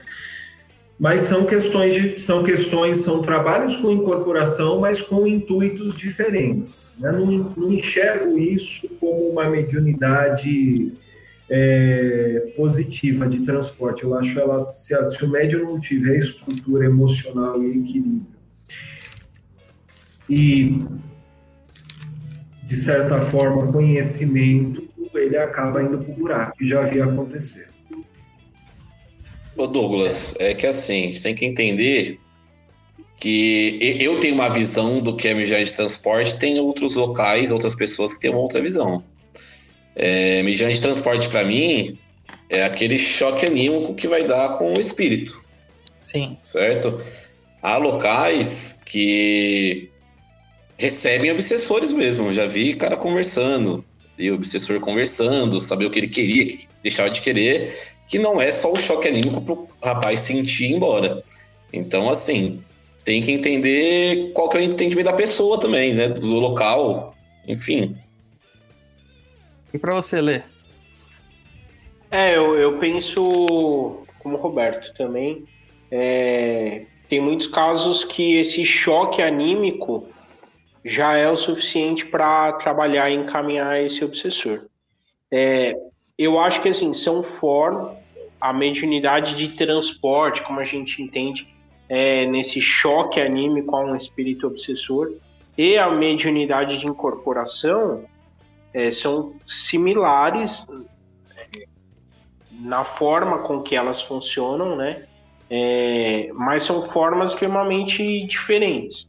Mas 0.99 1.21
são 1.21 1.45
questões, 1.45 1.93
de, 1.93 2.19
são 2.19 2.43
questões, 2.43 2.99
são 2.99 3.21
trabalhos 3.21 3.77
com 3.77 3.89
incorporação, 3.89 4.81
mas 4.81 5.01
com 5.01 5.25
intuitos 5.25 5.95
diferentes. 5.95 6.93
Né? 6.99 7.11
Não, 7.11 7.25
não 7.25 7.73
enxergo 7.73 8.37
isso 8.37 8.87
como 8.99 9.29
uma 9.29 9.49
mediunidade 9.49 10.93
é, 11.53 12.53
positiva 12.55 13.27
de 13.27 13.41
transporte. 13.41 14.03
Eu 14.03 14.15
acho 14.15 14.39
ela, 14.39 14.73
se, 14.77 14.95
se 15.11 15.25
o 15.25 15.29
médium 15.29 15.65
não 15.65 15.79
tiver 15.81 16.15
estrutura 16.17 16.85
emocional 16.85 17.61
e 17.61 17.79
equilíbrio, 17.79 18.25
e 20.29 20.79
de 22.63 22.75
certa 22.75 23.19
forma 23.19 23.69
conhecimento, 23.69 24.87
ele 25.13 25.37
acaba 25.37 25.83
indo 25.83 25.97
para 25.97 26.09
o 26.09 26.15
buraco, 26.15 26.57
que 26.57 26.65
já 26.65 26.83
havia 26.83 27.03
acontecer. 27.03 27.69
Ô 29.57 29.67
Douglas, 29.67 30.33
é 30.39 30.53
que 30.53 30.65
assim, 30.65 31.11
tem 31.21 31.35
que 31.35 31.45
entender 31.45 32.17
que 33.17 33.77
eu 33.99 34.19
tenho 34.21 34.35
uma 34.35 34.49
visão 34.49 35.01
do 35.01 35.17
que 35.17 35.27
é 35.27 35.33
mijar 35.33 35.61
de 35.61 35.73
transporte, 35.73 36.39
tem 36.39 36.57
outros 36.61 36.95
locais, 36.95 37.51
outras 37.51 37.75
pessoas 37.75 38.13
que 38.13 38.21
têm 38.21 38.31
uma 38.31 38.39
outra 38.39 38.61
visão. 38.61 39.03
É, 39.95 40.41
mediante 40.43 40.75
de 40.75 40.81
transporte, 40.81 41.29
para 41.29 41.43
mim, 41.43 41.97
é 42.49 42.63
aquele 42.63 42.97
choque 42.97 43.45
anímico 43.45 43.93
que 43.93 44.07
vai 44.07 44.23
dar 44.23 44.57
com 44.57 44.73
o 44.73 44.79
espírito. 44.79 45.39
Sim. 46.01 46.37
Certo? 46.43 47.01
há 47.61 47.77
locais 47.77 48.81
que 48.85 49.89
recebem 50.77 51.31
obsessores 51.31 51.91
mesmo. 51.91 52.31
Já 52.31 52.45
vi 52.45 52.73
cara 52.73 52.97
conversando, 52.97 53.85
e 54.17 54.31
o 54.31 54.35
obsessor 54.35 54.79
conversando, 54.79 55.61
saber 55.61 55.85
o 55.85 55.91
que 55.91 55.99
ele 55.99 56.07
queria, 56.07 56.45
que 56.47 56.67
deixava 56.81 57.09
de 57.09 57.21
querer, 57.21 57.71
que 58.07 58.17
não 58.17 58.41
é 58.41 58.49
só 58.51 58.71
o 58.71 58.77
choque 58.77 59.07
anímico 59.07 59.41
pro 59.41 59.67
rapaz 59.83 60.21
sentir 60.21 60.65
ir 60.65 60.73
embora. 60.73 61.23
Então, 61.71 62.09
assim, 62.09 62.59
tem 63.05 63.21
que 63.21 63.31
entender 63.31 64.31
qual 64.33 64.49
que 64.49 64.57
é 64.57 64.61
o 64.61 64.63
entendimento 64.63 65.05
da 65.05 65.13
pessoa 65.13 65.59
também, 65.59 65.93
né? 65.93 66.09
Do 66.09 66.39
local, 66.39 67.15
enfim. 67.47 67.95
E 69.73 69.77
para 69.77 69.93
você 69.93 70.21
ler? 70.21 70.43
É, 72.09 72.35
eu, 72.35 72.57
eu 72.57 72.77
penso 72.77 74.03
como 74.21 74.37
o 74.37 74.41
Roberto 74.41 74.93
também. 74.95 75.45
É, 75.89 76.85
tem 77.09 77.19
muitos 77.19 77.47
casos 77.47 78.03
que 78.03 78.37
esse 78.37 78.65
choque 78.65 79.21
anímico 79.21 80.05
já 80.83 81.15
é 81.15 81.29
o 81.29 81.37
suficiente 81.37 82.05
para 82.05 82.53
trabalhar 82.53 83.09
e 83.09 83.15
encaminhar 83.15 83.81
esse 83.81 84.03
obsessor. 84.03 84.65
É, 85.31 85.73
eu 86.17 86.39
acho 86.39 86.61
que 86.61 86.69
assim 86.69 86.93
são 86.93 87.23
formas 87.39 87.97
a 88.39 88.51
mediunidade 88.51 89.35
de 89.35 89.55
transporte, 89.55 90.41
como 90.41 90.59
a 90.59 90.65
gente 90.65 91.01
entende, 91.01 91.47
é, 91.87 92.25
nesse 92.25 92.59
choque 92.59 93.19
anímico 93.19 93.75
a 93.75 93.85
um 93.85 93.95
espírito 93.95 94.47
obsessor, 94.47 95.13
e 95.57 95.77
a 95.77 95.89
mediunidade 95.91 96.79
de 96.79 96.87
incorporação 96.87 98.03
é, 98.73 98.91
são 98.91 99.35
similares 99.47 100.65
é, 101.35 101.65
na 102.51 102.83
forma 102.83 103.39
com 103.39 103.61
que 103.61 103.75
elas 103.75 104.01
funcionam, 104.01 104.75
né? 104.75 105.03
É, 105.49 106.29
mas 106.33 106.63
são 106.63 106.89
formas 106.91 107.31
extremamente 107.31 108.25
diferentes. 108.25 109.05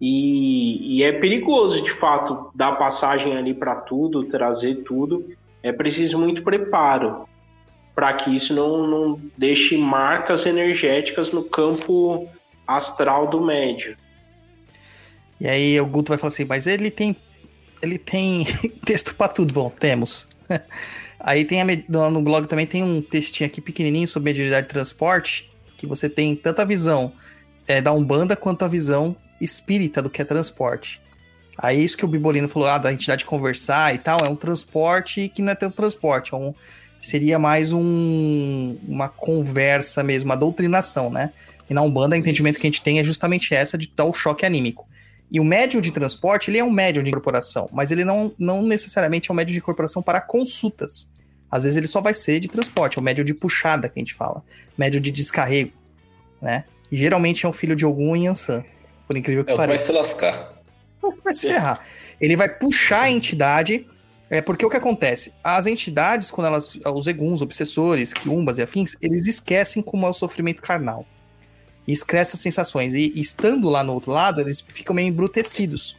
E, 0.00 0.98
e, 0.98 1.02
é 1.02 1.12
perigoso, 1.12 1.82
de 1.82 1.92
fato, 1.98 2.50
dar 2.54 2.72
passagem 2.72 3.36
ali 3.36 3.54
para 3.54 3.76
tudo, 3.76 4.24
trazer 4.24 4.82
tudo. 4.84 5.28
É 5.62 5.72
preciso 5.72 6.18
muito 6.18 6.42
preparo 6.42 7.28
para 7.94 8.12
que 8.12 8.34
isso 8.34 8.54
não, 8.54 8.86
não 8.86 9.20
deixe 9.36 9.76
marcas 9.76 10.46
energéticas 10.46 11.32
no 11.32 11.42
campo 11.42 12.28
astral 12.64 13.26
do 13.26 13.40
médio. 13.40 13.96
E 15.40 15.48
aí 15.48 15.80
o 15.80 15.86
Guto 15.86 16.10
vai 16.10 16.18
falar 16.18 16.28
assim, 16.28 16.44
mas 16.44 16.66
ele 16.66 16.92
tem 16.92 17.16
ele 17.82 17.98
tem 17.98 18.44
texto 18.84 19.14
para 19.14 19.28
tudo. 19.28 19.52
Bom, 19.52 19.70
temos. 19.70 20.28
aí 21.20 21.44
tem 21.44 21.60
a, 21.60 22.10
no 22.10 22.22
blog 22.22 22.46
também 22.46 22.66
tem 22.66 22.82
um 22.82 23.00
textinho 23.02 23.48
aqui 23.48 23.60
pequenininho 23.60 24.08
sobre 24.08 24.30
mediunidade 24.30 24.66
de 24.66 24.72
transporte, 24.72 25.50
que 25.76 25.86
você 25.86 26.08
tem 26.08 26.34
tanto 26.34 26.60
a 26.60 26.64
visão 26.64 27.12
é, 27.66 27.80
da 27.80 27.92
Umbanda 27.92 28.34
quanto 28.34 28.64
a 28.64 28.68
visão 28.68 29.16
espírita 29.40 30.02
do 30.02 30.10
que 30.10 30.22
é 30.22 30.24
transporte. 30.24 31.00
Aí 31.56 31.82
isso 31.82 31.96
que 31.96 32.04
o 32.04 32.08
Bibolino 32.08 32.48
falou, 32.48 32.68
ah, 32.68 32.78
da 32.78 32.92
entidade 32.92 33.24
conversar 33.24 33.94
e 33.94 33.98
tal, 33.98 34.20
é 34.20 34.28
um 34.28 34.36
transporte 34.36 35.28
que 35.28 35.42
não 35.42 35.52
é 35.52 35.54
tanto 35.56 35.74
transporte, 35.74 36.32
é 36.32 36.36
um, 36.36 36.54
seria 37.00 37.38
mais 37.38 37.72
um, 37.72 38.76
uma 38.86 39.08
conversa 39.08 40.02
mesmo, 40.02 40.30
uma 40.30 40.36
doutrinação, 40.36 41.10
né? 41.10 41.32
E 41.68 41.74
na 41.74 41.82
Umbanda, 41.82 42.16
o 42.16 42.18
entendimento 42.18 42.58
que 42.58 42.66
a 42.66 42.70
gente 42.70 42.80
tem 42.80 42.98
é 42.98 43.04
justamente 43.04 43.54
essa 43.54 43.76
de 43.76 43.92
dar 43.94 44.04
o 44.04 44.12
choque 44.12 44.46
anímico. 44.46 44.87
E 45.30 45.38
o 45.38 45.44
médium 45.44 45.80
de 45.80 45.90
transporte, 45.90 46.50
ele 46.50 46.58
é 46.58 46.64
um 46.64 46.70
médium 46.70 47.02
de 47.02 47.10
incorporação, 47.10 47.68
mas 47.72 47.90
ele 47.90 48.04
não, 48.04 48.32
não 48.38 48.62
necessariamente 48.62 49.30
é 49.30 49.32
um 49.32 49.36
médium 49.36 49.52
de 49.52 49.58
incorporação 49.58 50.02
para 50.02 50.20
consultas. 50.20 51.10
Às 51.50 51.62
vezes 51.62 51.76
ele 51.76 51.86
só 51.86 52.00
vai 52.00 52.14
ser 52.14 52.40
de 52.40 52.48
transporte, 52.48 52.98
é 52.98 53.00
o 53.00 53.04
médium 53.04 53.24
de 53.24 53.34
puxada 53.34 53.88
que 53.88 53.98
a 53.98 54.00
gente 54.00 54.14
fala, 54.14 54.42
médium 54.76 55.00
de 55.00 55.10
descarrego, 55.10 55.72
né? 56.40 56.64
E 56.90 56.96
geralmente 56.96 57.44
é 57.44 57.48
um 57.48 57.52
filho 57.52 57.76
de 57.76 57.84
algum 57.84 58.16
Yansan, 58.16 58.64
por 59.06 59.16
incrível 59.16 59.44
que 59.44 59.52
é, 59.52 59.56
pareça. 59.56 59.92
Vai 59.92 60.02
se 60.02 60.10
lascar. 60.10 60.52
Vai 61.24 61.34
se 61.34 61.46
ferrar. 61.46 61.80
Ele 62.20 62.36
vai 62.36 62.48
puxar 62.48 63.02
a 63.02 63.10
entidade 63.10 63.86
é 64.30 64.42
porque 64.42 64.64
o 64.64 64.68
que 64.68 64.76
acontece? 64.76 65.32
As 65.42 65.66
entidades, 65.66 66.30
quando 66.30 66.48
elas. 66.48 66.78
Os 66.94 67.06
eguns, 67.06 67.40
obsessores, 67.40 68.12
quiumbas 68.12 68.58
e 68.58 68.62
afins, 68.62 68.94
eles 69.00 69.26
esquecem 69.26 69.82
como 69.82 70.06
é 70.06 70.10
o 70.10 70.12
sofrimento 70.12 70.60
carnal. 70.60 71.06
E 71.88 71.92
esquecem 71.92 72.34
as 72.34 72.40
sensações. 72.40 72.94
E, 72.94 73.10
e 73.14 73.20
estando 73.20 73.70
lá 73.70 73.82
no 73.82 73.94
outro 73.94 74.12
lado, 74.12 74.42
eles 74.42 74.60
ficam 74.60 74.94
meio 74.94 75.08
embrutecidos. 75.08 75.96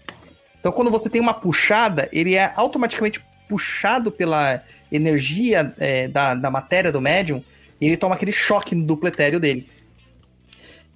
Então, 0.60 0.72
quando 0.72 0.92
você 0.92 1.10
tem 1.10 1.20
uma 1.20 1.34
puxada, 1.34 2.08
ele 2.14 2.36
é 2.36 2.54
automaticamente 2.56 3.20
puxado 3.50 4.12
pela 4.12 4.64
energia 4.92 5.74
é, 5.80 6.08
da, 6.08 6.36
da 6.36 6.52
matéria 6.52 6.92
do 6.92 7.02
médium, 7.02 7.44
e 7.82 7.88
ele 7.88 7.98
toma 7.98 8.14
aquele 8.14 8.32
choque 8.32 8.76
no 8.76 8.86
duplo 8.86 9.08
etéreo 9.08 9.40
dele. 9.40 9.68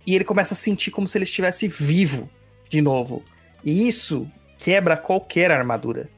E 0.05 0.13
ele 0.13 0.23
começa 0.23 0.53
a 0.53 0.57
sentir 0.57 0.91
como 0.91 1.07
se 1.07 1.17
ele 1.17 1.23
estivesse 1.23 1.67
vivo 1.67 2.29
de 2.69 2.81
novo. 2.81 3.23
E 3.65 3.87
isso 3.87 4.29
quebra 4.59 4.95
qualquer 4.95 5.49
armadura. 5.49 6.09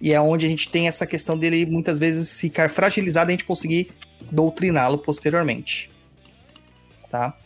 E 0.00 0.12
é 0.12 0.20
onde 0.20 0.46
a 0.46 0.48
gente 0.48 0.68
tem 0.68 0.88
essa 0.88 1.06
questão 1.06 1.38
dele 1.38 1.66
muitas 1.66 1.98
vezes 1.98 2.40
ficar 2.40 2.70
fragilizado 2.70 3.30
e 3.30 3.32
a 3.32 3.34
gente 3.34 3.44
conseguir 3.44 3.90
doutriná-lo 4.32 4.98
posteriormente. 4.98 5.90
Tá? 7.10 7.36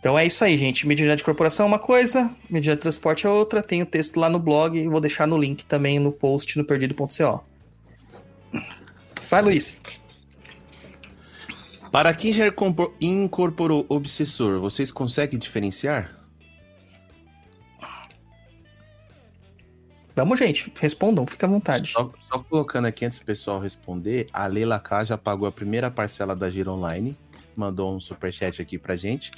Então 0.00 0.18
é 0.18 0.26
isso 0.26 0.42
aí, 0.42 0.56
gente. 0.56 0.86
Mediunidade 0.86 1.18
de 1.18 1.24
corporação 1.24 1.66
é 1.66 1.68
uma 1.68 1.78
coisa, 1.78 2.34
mediunidade 2.48 2.78
de 2.78 2.82
transporte 2.82 3.26
é 3.26 3.30
outra. 3.30 3.62
Tem 3.62 3.82
o 3.82 3.86
texto 3.86 4.18
lá 4.18 4.30
no 4.30 4.38
blog 4.38 4.76
e 4.76 4.88
vou 4.88 5.00
deixar 5.00 5.26
no 5.26 5.36
link 5.36 5.64
também 5.66 5.98
no 5.98 6.10
post 6.10 6.56
no 6.56 6.64
perdido.co. 6.64 7.44
Vai, 9.28 9.42
Luiz. 9.42 9.80
Para 11.92 12.14
quem 12.14 12.32
já 12.32 12.44
incorporou 13.00 13.84
obsessor, 13.88 14.58
vocês 14.58 14.90
conseguem 14.90 15.38
diferenciar? 15.38 16.18
Vamos, 20.16 20.38
gente, 20.38 20.72
respondam, 20.78 21.26
fica 21.26 21.46
à 21.46 21.48
vontade. 21.48 21.92
Só, 21.92 22.12
só, 22.30 22.38
colocando 22.40 22.86
aqui 22.86 23.04
antes 23.04 23.18
do 23.18 23.24
pessoal 23.24 23.60
responder, 23.60 24.28
a 24.32 24.46
Leila 24.46 24.78
K 24.78 25.04
já 25.04 25.18
pagou 25.18 25.48
a 25.48 25.52
primeira 25.52 25.90
parcela 25.90 26.36
da 26.36 26.50
Gira 26.50 26.70
Online, 26.70 27.16
mandou 27.56 27.94
um 27.94 28.00
superchat 28.00 28.60
aqui 28.60 28.78
pra 28.78 28.96
gente. 28.96 29.30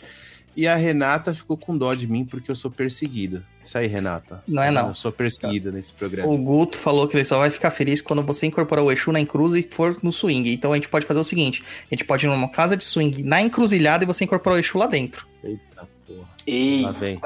E 0.54 0.68
a 0.68 0.76
Renata 0.76 1.34
ficou 1.34 1.56
com 1.56 1.76
dó 1.76 1.94
de 1.94 2.06
mim 2.06 2.24
porque 2.24 2.50
eu 2.50 2.56
sou 2.56 2.70
perseguida. 2.70 3.42
Isso 3.64 3.78
aí, 3.78 3.86
Renata. 3.86 4.42
Não 4.46 4.62
é 4.62 4.70
não. 4.70 4.88
Eu 4.88 4.94
sou 4.94 5.10
perseguida 5.10 5.70
nesse 5.70 5.92
programa. 5.92 6.30
O 6.30 6.36
Guto 6.36 6.76
falou 6.76 7.08
que 7.08 7.16
ele 7.16 7.24
só 7.24 7.38
vai 7.38 7.50
ficar 7.50 7.70
feliz 7.70 8.02
quando 8.02 8.22
você 8.22 8.46
incorporar 8.46 8.84
o 8.84 8.92
Exu 8.92 9.12
na 9.12 9.20
encruza 9.20 9.58
e 9.58 9.62
for 9.62 9.96
no 10.02 10.12
swing. 10.12 10.52
Então 10.52 10.72
a 10.72 10.74
gente 10.74 10.88
pode 10.88 11.06
fazer 11.06 11.20
o 11.20 11.24
seguinte: 11.24 11.62
a 11.90 11.94
gente 11.94 12.04
pode 12.04 12.26
ir 12.26 12.28
numa 12.28 12.48
casa 12.48 12.76
de 12.76 12.84
swing 12.84 13.22
na 13.22 13.40
encruzilhada 13.40 14.04
e 14.04 14.06
você 14.06 14.24
incorporar 14.24 14.56
o 14.56 14.60
Exu 14.60 14.76
lá 14.78 14.86
dentro. 14.86 15.26
Eita 15.42 15.88
porra. 16.06 16.28
Eita. 16.46 16.86
Lá 16.86 16.92
vem. 16.92 17.20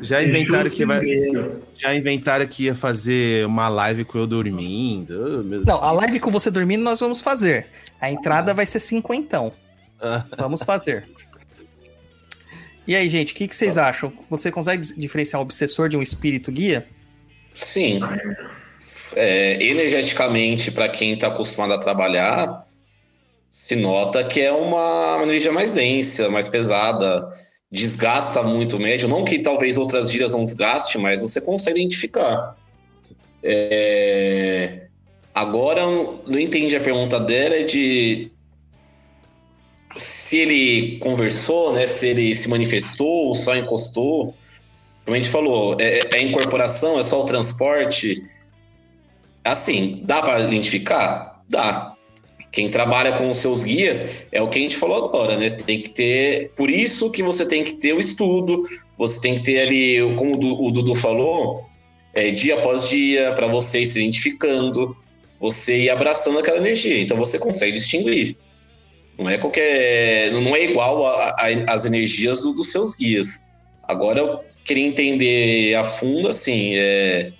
Já 0.00 0.22
inventaram 0.22 0.70
que 0.70 0.86
vai. 0.86 1.00
Já 1.76 1.94
inventaram 1.94 2.46
que 2.46 2.64
ia 2.64 2.74
fazer 2.74 3.44
uma 3.46 3.68
live 3.68 4.04
com 4.04 4.18
eu 4.18 4.26
dormindo. 4.26 5.40
Oh, 5.40 5.66
não, 5.66 5.82
a 5.82 5.92
live 5.92 6.20
com 6.20 6.30
você 6.30 6.50
dormindo 6.50 6.82
nós 6.82 7.00
vamos 7.00 7.20
fazer. 7.20 7.66
A 8.00 8.10
entrada 8.10 8.54
vai 8.54 8.64
ser 8.64 8.80
cinquentão. 8.80 9.52
vamos 10.38 10.62
fazer. 10.62 11.08
E 12.86 12.96
aí, 12.96 13.08
gente, 13.08 13.32
o 13.32 13.36
que, 13.36 13.46
que, 13.46 13.54
vocês 13.54 13.78
acham? 13.78 14.12
Você 14.28 14.50
consegue 14.50 14.82
diferenciar 14.96 15.40
um 15.40 15.44
obsessor 15.44 15.88
de 15.88 15.96
um 15.96 16.02
espírito 16.02 16.50
guia? 16.50 16.86
Sim. 17.54 18.00
É, 19.14 19.62
energeticamente, 19.62 20.70
para 20.72 20.88
quem 20.88 21.12
está 21.12 21.28
acostumado 21.28 21.74
a 21.74 21.78
trabalhar, 21.78 22.66
se 23.50 23.76
nota 23.76 24.24
que 24.24 24.40
é 24.40 24.50
uma, 24.50 25.16
uma 25.16 25.24
energia 25.24 25.52
mais 25.52 25.72
densa, 25.72 26.28
mais 26.28 26.48
pesada 26.48 27.30
desgasta 27.72 28.42
muito 28.42 28.76
o 28.76 28.80
médio, 28.80 29.08
não 29.08 29.24
que 29.24 29.38
talvez 29.38 29.78
outras 29.78 30.12
gírias 30.12 30.34
não 30.34 30.42
desgaste, 30.42 30.98
mas 30.98 31.22
você 31.22 31.40
consegue 31.40 31.80
identificar. 31.80 32.54
É... 33.42 34.88
Agora, 35.34 35.80
não 35.86 36.38
entendi 36.38 36.76
a 36.76 36.80
pergunta 36.80 37.18
dela, 37.18 37.56
é 37.56 37.62
de 37.62 38.30
se 39.96 40.38
ele 40.38 40.98
conversou, 40.98 41.72
né, 41.72 41.86
se 41.86 42.08
ele 42.08 42.34
se 42.34 42.48
manifestou 42.48 43.26
ou 43.26 43.34
só 43.34 43.56
encostou. 43.56 44.34
Como 45.04 45.16
a 45.16 45.20
gente 45.20 45.30
falou, 45.30 45.76
é, 45.80 46.16
é 46.16 46.22
incorporação, 46.22 46.98
é 46.98 47.02
só 47.02 47.20
o 47.20 47.24
transporte. 47.24 48.22
Assim, 49.44 50.00
dá 50.04 50.22
para 50.22 50.40
identificar? 50.40 51.42
Dá. 51.48 51.92
Quem 52.52 52.68
trabalha 52.68 53.12
com 53.12 53.30
os 53.30 53.38
seus 53.38 53.64
guias 53.64 54.26
é 54.30 54.40
o 54.40 54.48
que 54.48 54.58
a 54.58 54.62
gente 54.62 54.76
falou 54.76 55.06
agora, 55.06 55.38
né? 55.38 55.48
Tem 55.50 55.80
que 55.80 55.88
ter. 55.88 56.50
Por 56.54 56.70
isso 56.70 57.10
que 57.10 57.22
você 57.22 57.46
tem 57.46 57.64
que 57.64 57.72
ter 57.74 57.94
o 57.94 57.98
estudo, 57.98 58.68
você 58.98 59.20
tem 59.20 59.36
que 59.36 59.42
ter 59.42 59.60
ali, 59.60 60.14
como 60.16 60.34
o 60.34 60.70
Dudu 60.70 60.94
falou, 60.94 61.64
é, 62.12 62.30
dia 62.30 62.56
após 62.56 62.88
dia, 62.88 63.32
para 63.32 63.46
você 63.46 63.80
ir 63.80 63.86
se 63.86 63.98
identificando, 63.98 64.94
você 65.40 65.84
ir 65.84 65.90
abraçando 65.90 66.38
aquela 66.38 66.58
energia. 66.58 67.00
Então 67.00 67.16
você 67.16 67.38
consegue 67.38 67.72
distinguir. 67.72 68.36
Não 69.18 69.28
é 69.28 69.38
qualquer. 69.38 70.30
Não 70.32 70.54
é 70.56 70.64
igual 70.64 71.06
às 71.68 71.84
energias 71.84 72.42
do, 72.42 72.54
dos 72.54 72.72
seus 72.72 72.94
guias. 72.94 73.50
Agora 73.84 74.18
eu 74.18 74.40
queria 74.64 74.86
entender 74.86 75.74
a 75.74 75.84
fundo, 75.84 76.28
assim, 76.28 76.76
é, 76.76 77.32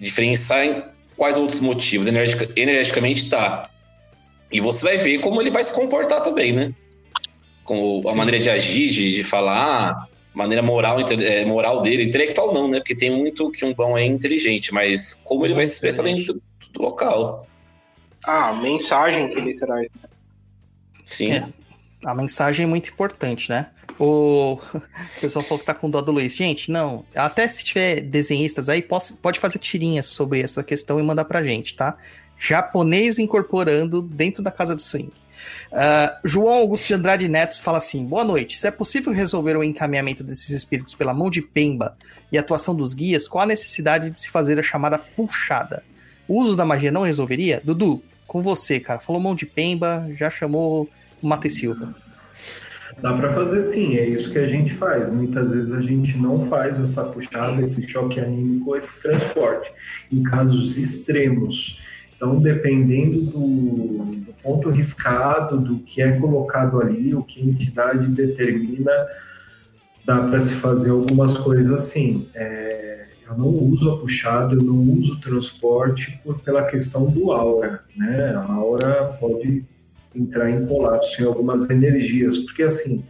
diferenciar 0.00 0.64
em 0.64 0.82
quais 1.16 1.38
outros 1.38 1.60
motivos. 1.60 2.06
Energeticamente 2.06 3.28
tá 3.30 3.68
e 4.52 4.60
você 4.60 4.84
vai 4.84 4.98
ver 4.98 5.20
como 5.20 5.40
ele 5.40 5.50
vai 5.50 5.62
se 5.62 5.72
comportar 5.72 6.22
também, 6.22 6.52
né? 6.52 6.72
com 7.70 8.00
a 8.04 8.10
Sim. 8.10 8.18
maneira 8.18 8.40
de 8.40 8.50
agir, 8.50 8.90
de, 8.90 9.12
de 9.12 9.22
falar, 9.22 10.08
maneira 10.34 10.60
moral, 10.60 10.98
é, 11.00 11.44
moral 11.44 11.80
dele, 11.80 12.02
intelectual 12.02 12.52
não, 12.52 12.66
né? 12.68 12.80
Porque 12.80 12.96
tem 12.96 13.16
muito 13.16 13.48
que 13.52 13.64
um 13.64 13.72
bom 13.72 13.96
é 13.96 14.04
inteligente, 14.04 14.74
mas 14.74 15.14
como 15.14 15.46
ele 15.46 15.54
vai 15.54 15.64
se 15.64 15.74
expressar 15.74 16.02
dentro 16.02 16.34
do, 16.34 16.42
do 16.72 16.82
local. 16.82 17.46
Ah, 18.24 18.48
a 18.48 18.54
mensagem 18.54 19.28
que 19.30 19.38
ele 19.38 19.54
traz. 19.54 19.86
Sim. 21.14 21.32
É. 21.32 21.46
A 22.04 22.14
mensagem 22.14 22.64
é 22.64 22.66
muito 22.66 22.90
importante, 22.90 23.50
né? 23.50 23.66
O, 23.98 24.58
pessoal 25.20 25.44
falou 25.44 25.58
que 25.58 25.66
tá 25.66 25.74
com 25.74 25.90
dó 25.90 26.00
do 26.00 26.12
Luiz. 26.12 26.34
Gente, 26.34 26.70
não. 26.70 27.04
Até 27.14 27.46
se 27.48 27.62
tiver 27.62 28.00
desenhistas 28.00 28.68
aí, 28.68 28.80
posso- 28.80 29.16
pode 29.16 29.38
fazer 29.38 29.58
tirinhas 29.58 30.06
sobre 30.06 30.40
essa 30.40 30.62
questão 30.62 30.98
e 30.98 31.02
mandar 31.02 31.26
pra 31.26 31.42
gente, 31.42 31.74
tá? 31.74 31.96
Japonês 32.38 33.18
incorporando 33.18 34.00
dentro 34.00 34.42
da 34.42 34.50
casa 34.50 34.74
de 34.74 34.82
swing. 34.82 35.12
Ah, 35.72 36.18
João 36.24 36.54
Augusto 36.54 36.86
de 36.86 36.94
Andrade 36.94 37.28
Neto 37.28 37.60
fala 37.62 37.78
assim: 37.78 38.04
boa 38.06 38.24
noite. 38.24 38.58
Se 38.58 38.66
é 38.66 38.70
possível 38.70 39.12
resolver 39.12 39.56
o 39.56 39.64
encaminhamento 39.64 40.24
desses 40.24 40.50
espíritos 40.50 40.94
pela 40.94 41.12
mão 41.12 41.28
de 41.28 41.42
Pemba 41.42 41.96
e 42.32 42.38
atuação 42.38 42.74
dos 42.74 42.94
guias, 42.94 43.28
qual 43.28 43.42
a 43.44 43.46
necessidade 43.46 44.08
de 44.10 44.18
se 44.18 44.30
fazer 44.30 44.58
a 44.58 44.62
chamada 44.62 44.98
puxada? 44.98 45.82
O 46.26 46.40
uso 46.40 46.56
da 46.56 46.64
magia 46.64 46.90
não 46.92 47.02
resolveria? 47.02 47.60
Dudu, 47.62 48.02
com 48.26 48.42
você, 48.42 48.80
cara. 48.80 49.00
Falou 49.00 49.20
mão 49.20 49.34
de 49.34 49.44
Pemba, 49.44 50.08
já 50.18 50.30
chamou 50.30 50.88
Mate 51.22 51.50
Silva. 51.50 51.92
Dá 53.00 53.14
para 53.14 53.32
fazer 53.32 53.62
sim, 53.62 53.96
é 53.96 54.06
isso 54.06 54.30
que 54.30 54.38
a 54.38 54.46
gente 54.46 54.74
faz. 54.74 55.10
Muitas 55.10 55.50
vezes 55.50 55.72
a 55.72 55.80
gente 55.80 56.18
não 56.18 56.46
faz 56.46 56.78
essa 56.78 57.04
puxada, 57.04 57.62
esse 57.62 57.88
choque 57.88 58.20
anímico, 58.20 58.76
esse 58.76 59.02
transporte, 59.02 59.72
em 60.12 60.22
casos 60.22 60.76
extremos. 60.76 61.80
Então, 62.14 62.38
dependendo 62.38 63.22
do, 63.22 64.04
do 64.26 64.34
ponto 64.42 64.68
riscado, 64.68 65.58
do 65.58 65.78
que 65.78 66.02
é 66.02 66.12
colocado 66.12 66.78
ali, 66.80 67.14
o 67.14 67.22
que 67.22 67.40
a 67.40 67.44
entidade 67.44 68.06
determina, 68.08 68.92
dá 70.04 70.22
para 70.24 70.38
se 70.38 70.54
fazer 70.56 70.90
algumas 70.90 71.38
coisas 71.38 71.72
assim. 71.72 72.28
É, 72.34 73.06
eu 73.26 73.38
não 73.38 73.46
uso 73.46 73.90
a 73.92 73.98
puxada, 73.98 74.54
eu 74.54 74.62
não 74.62 74.78
uso 74.98 75.14
o 75.14 75.20
transporte 75.20 76.20
por, 76.22 76.40
pela 76.40 76.64
questão 76.64 77.06
do 77.06 77.32
aura. 77.32 77.82
Né? 77.96 78.34
A 78.34 78.52
aura 78.52 79.16
pode 79.18 79.64
entrar 80.14 80.50
em 80.50 80.66
colapso 80.66 81.20
em 81.22 81.26
algumas 81.26 81.68
energias, 81.70 82.38
porque 82.38 82.62
assim, 82.62 83.04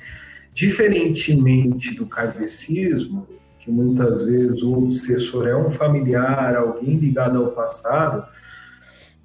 diferentemente 0.53 1.95
do 1.95 2.07
kardecismo, 2.07 3.27
que 3.59 3.71
muitas 3.71 4.23
vezes 4.25 4.63
o 4.63 4.73
obsessor 4.73 5.47
é 5.47 5.57
um 5.57 5.69
familiar, 5.69 6.57
alguém 6.57 6.97
ligado 6.97 7.39
ao 7.39 7.53
passado, 7.53 8.27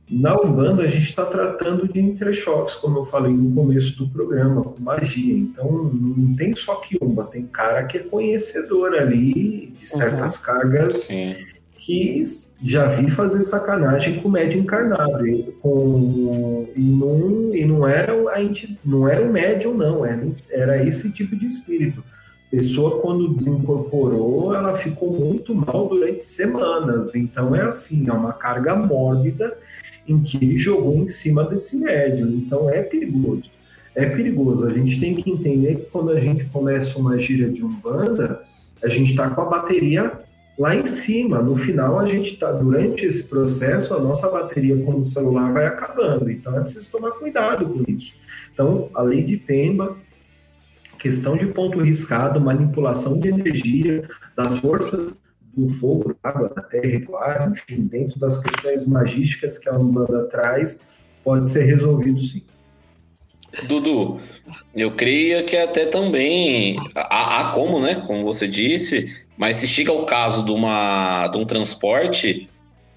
na 0.10 0.40
Umbanda 0.40 0.84
a 0.84 0.88
gente 0.88 1.10
está 1.10 1.26
tratando 1.26 1.92
de 1.92 2.00
entrechoques, 2.00 2.76
como 2.76 3.00
eu 3.00 3.04
falei 3.04 3.34
no 3.34 3.54
começo 3.56 3.98
do 3.98 4.08
programa, 4.08 4.62
com 4.62 4.80
magia. 4.80 5.36
Então 5.36 5.72
não 5.72 6.34
tem 6.36 6.56
só 6.56 6.76
quiumba, 6.76 7.24
tem 7.24 7.48
cara 7.48 7.86
que 7.86 7.98
é 7.98 8.02
conhecedor 8.02 8.94
ali 8.94 9.74
de 9.80 9.88
certas 9.88 10.38
cargas 10.38 11.06
Sim. 11.06 11.36
Que 11.86 12.24
já 12.64 12.88
vi 12.88 13.12
fazer 13.12 13.44
sacanagem 13.44 14.20
com 14.20 14.28
médio 14.28 14.60
encarnado. 14.60 15.28
E, 15.28 15.44
com, 15.62 16.68
e, 16.76 16.82
não, 16.82 17.54
e 17.54 17.64
não, 17.64 17.88
era 17.88 18.12
a 18.32 18.42
enti- 18.42 18.76
não 18.84 19.08
era 19.08 19.24
o 19.24 19.32
médium, 19.32 19.76
não, 19.76 20.04
era, 20.04 20.28
era 20.50 20.84
esse 20.84 21.12
tipo 21.12 21.36
de 21.36 21.46
espírito. 21.46 22.04
Pessoa, 22.50 23.00
quando 23.02 23.36
desincorporou, 23.36 24.56
ela 24.56 24.76
ficou 24.76 25.14
muito 25.14 25.54
mal 25.54 25.88
durante 25.88 26.24
semanas. 26.24 27.14
Então 27.14 27.56
é 27.56 27.62
assim, 27.62 28.10
é 28.10 28.14
uma 28.14 28.34
carga 28.34 28.76
mórbida 28.76 29.56
em 30.08 30.24
que 30.24 30.38
ele 30.38 30.58
jogou 30.58 30.96
em 30.96 31.08
cima 31.08 31.44
desse 31.44 31.78
médium. 31.78 32.30
Então 32.30 32.68
é 32.68 32.82
perigoso. 32.82 33.44
É 33.94 34.08
perigoso. 34.08 34.66
A 34.66 34.70
gente 34.70 35.00
tem 35.00 35.14
que 35.14 35.30
entender 35.30 35.76
que 35.76 35.86
quando 35.86 36.10
a 36.10 36.20
gente 36.20 36.46
começa 36.46 36.98
uma 36.98 37.20
gira 37.20 37.48
de 37.48 37.64
umbanda, 37.64 38.42
a 38.84 38.88
gente 38.90 39.12
está 39.12 39.30
com 39.30 39.42
a 39.42 39.46
bateria 39.46 40.25
lá 40.58 40.76
em 40.76 40.86
cima. 40.86 41.42
No 41.42 41.58
final, 41.58 42.00
a 42.00 42.06
gente 42.06 42.34
está, 42.34 42.52
durante 42.52 43.06
esse 43.06 43.24
processo, 43.28 43.94
a 43.94 44.00
nossa 44.00 44.30
bateria 44.30 44.78
como 44.84 45.04
celular 45.04 45.52
vai 45.52 45.66
acabando. 45.66 46.30
Então 46.30 46.58
é 46.58 46.62
preciso 46.62 46.90
tomar 46.92 47.12
cuidado 47.12 47.68
com 47.68 47.84
isso. 47.88 48.14
Então, 48.54 48.90
a 48.94 49.02
lei 49.02 49.24
de 49.24 49.38
Pemba, 49.38 49.96
questão 50.98 51.38
de 51.38 51.48
ponto 51.48 51.80
riscado, 51.82 52.40
manipulação 52.40 53.20
de 53.20 53.28
energia, 53.28 54.08
das 54.36 54.60
forças 54.60 55.22
do 55.56 55.68
fogo, 55.68 56.16
da 56.22 56.30
água, 56.30 56.50
da 56.50 56.62
terra 56.62 56.88
e 56.88 57.00
do 57.00 57.16
ar, 57.16 57.52
enfim, 57.52 57.84
dentro 57.84 58.20
das 58.20 58.42
questões 58.42 58.86
magísticas 58.86 59.58
que 59.58 59.70
a 59.70 59.78
Umbanda 59.78 60.26
traz, 60.26 60.80
pode 61.24 61.48
ser 61.48 61.64
resolvido 61.64 62.20
sim. 62.20 62.44
Dudu, 63.64 64.20
eu 64.76 64.92
creio 64.92 65.46
que 65.46 65.56
até 65.58 65.86
também 65.86 66.78
há, 66.96 67.40
há 67.40 67.52
como, 67.52 67.80
né? 67.80 67.96
Como 68.06 68.24
você 68.24 68.48
disse, 68.48 69.26
mas 69.38 69.56
se 69.58 69.68
chega 69.68 69.92
ao 69.92 70.06
caso 70.06 70.46
de, 70.46 70.52
uma, 70.52 71.28
de 71.28 71.38
um 71.38 71.46
transporte, 71.46 72.50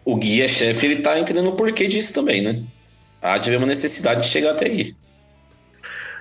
o 0.05 0.16
guia-chefe 0.16 0.86
ele 0.86 0.97
tá 0.97 1.18
entendendo 1.18 1.51
o 1.51 1.56
porquê 1.56 1.86
disso 1.86 2.12
também, 2.12 2.43
né? 2.43 2.55
Há 3.22 3.39
de 3.39 3.48
haver 3.48 3.59
uma 3.59 3.66
necessidade 3.66 4.22
de 4.22 4.28
chegar 4.28 4.52
até 4.52 4.66
aí. 4.66 4.93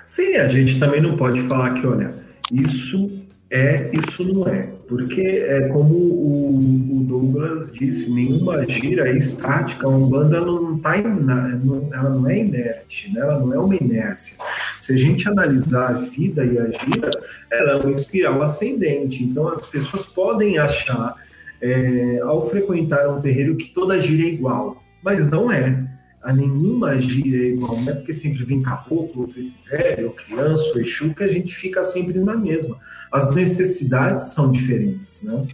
Sim, 0.06 0.36
a 0.36 0.48
gente 0.48 0.80
também 0.80 1.02
não 1.02 1.18
pode 1.18 1.42
falar 1.42 1.74
que, 1.74 1.86
olha, 1.86 2.16
isso 2.52 3.22
é, 3.50 3.92
isso 3.94 4.24
não 4.24 4.48
é. 4.48 4.77
Porque 4.88 5.22
é 5.22 5.68
como 5.68 5.94
o, 5.96 6.98
o 6.98 7.04
Douglas 7.04 7.74
disse, 7.74 8.10
nenhuma 8.10 8.64
gira 8.66 9.10
é 9.10 9.18
estática, 9.18 9.86
a 9.86 9.90
Umbanda 9.90 10.40
não 10.40 10.80
tá 10.80 10.98
não- 11.02 11.90
ela 11.94 12.10
não 12.10 12.30
é 12.30 12.40
inerte, 12.40 13.12
né? 13.14 13.20
ela 13.20 13.38
não 13.40 13.54
é 13.54 13.60
uma 13.60 13.76
inércia. 13.76 14.38
Se 14.80 14.94
a 14.94 14.98
gente 14.98 15.28
analisar 15.28 15.90
a 15.90 15.98
vida 16.00 16.46
e 16.46 16.58
a 16.58 16.70
gira, 16.70 17.12
ela 17.52 17.72
é 17.72 17.76
uma 17.76 17.92
espiral 17.92 18.42
ascendente. 18.42 19.24
Então 19.24 19.50
as 19.50 19.66
pessoas 19.66 20.06
podem 20.06 20.58
achar, 20.58 21.16
é, 21.62 22.20
ao 22.24 22.50
frequentar 22.50 23.10
um 23.10 23.20
terreiro, 23.20 23.58
que 23.58 23.70
toda 23.74 24.00
gira 24.00 24.24
é 24.24 24.32
igual, 24.32 24.82
mas 25.04 25.30
não 25.30 25.52
é. 25.52 25.86
A 26.24 26.32
nenhuma 26.32 27.00
gira 27.00 27.38
é 27.44 27.50
igual, 27.50 27.78
não 27.82 27.92
é 27.92 27.96
porque 27.96 28.14
sempre 28.14 28.44
vem 28.46 28.62
caboclo, 28.62 29.30
velho, 29.70 30.12
criança, 30.12 30.80
Exu, 30.80 31.14
que 31.14 31.24
a 31.24 31.28
gente 31.28 31.54
fica 31.54 31.84
sempre 31.84 32.20
na 32.20 32.36
mesma. 32.36 32.78
As 33.12 33.34
necessidades 33.34 34.34
são 34.34 34.52
diferentes, 34.52 35.24
né? 35.24 35.48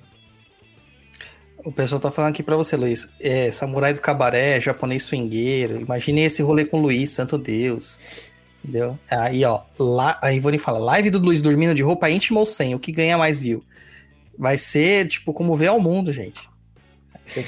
O 1.63 1.71
pessoal 1.71 2.01
tá 2.01 2.11
falando 2.11 2.31
aqui 2.31 2.43
pra 2.43 2.57
você, 2.57 2.75
Luiz. 2.75 3.07
É, 3.21 3.49
samurai 3.51 3.93
do 3.93 4.01
cabaré, 4.01 4.59
japonês 4.59 5.03
swingueiro. 5.03 5.79
Imagine 5.79 6.23
esse 6.23 6.41
rolê 6.41 6.65
com 6.65 6.79
o 6.79 6.81
Luiz, 6.81 7.11
santo 7.11 7.37
Deus. 7.37 8.01
Entendeu? 8.63 8.99
Aí, 9.09 9.45
ó. 9.45 9.61
Lá, 9.79 10.19
a 10.21 10.33
Ivone 10.33 10.57
fala: 10.57 10.79
live 10.79 11.09
do 11.09 11.19
Luiz 11.19 11.41
dormindo 11.41 11.73
de 11.73 11.81
roupa 11.81 12.09
íntima 12.09 12.39
ou 12.39 12.45
sem? 12.45 12.75
O 12.75 12.79
que 12.79 12.91
ganha 12.91 13.17
mais 13.17 13.39
view? 13.39 13.63
Vai 14.37 14.57
ser, 14.57 15.07
tipo, 15.07 15.31
como 15.31 15.55
ver 15.55 15.67
ao 15.67 15.79
mundo, 15.79 16.11
gente. 16.11 16.49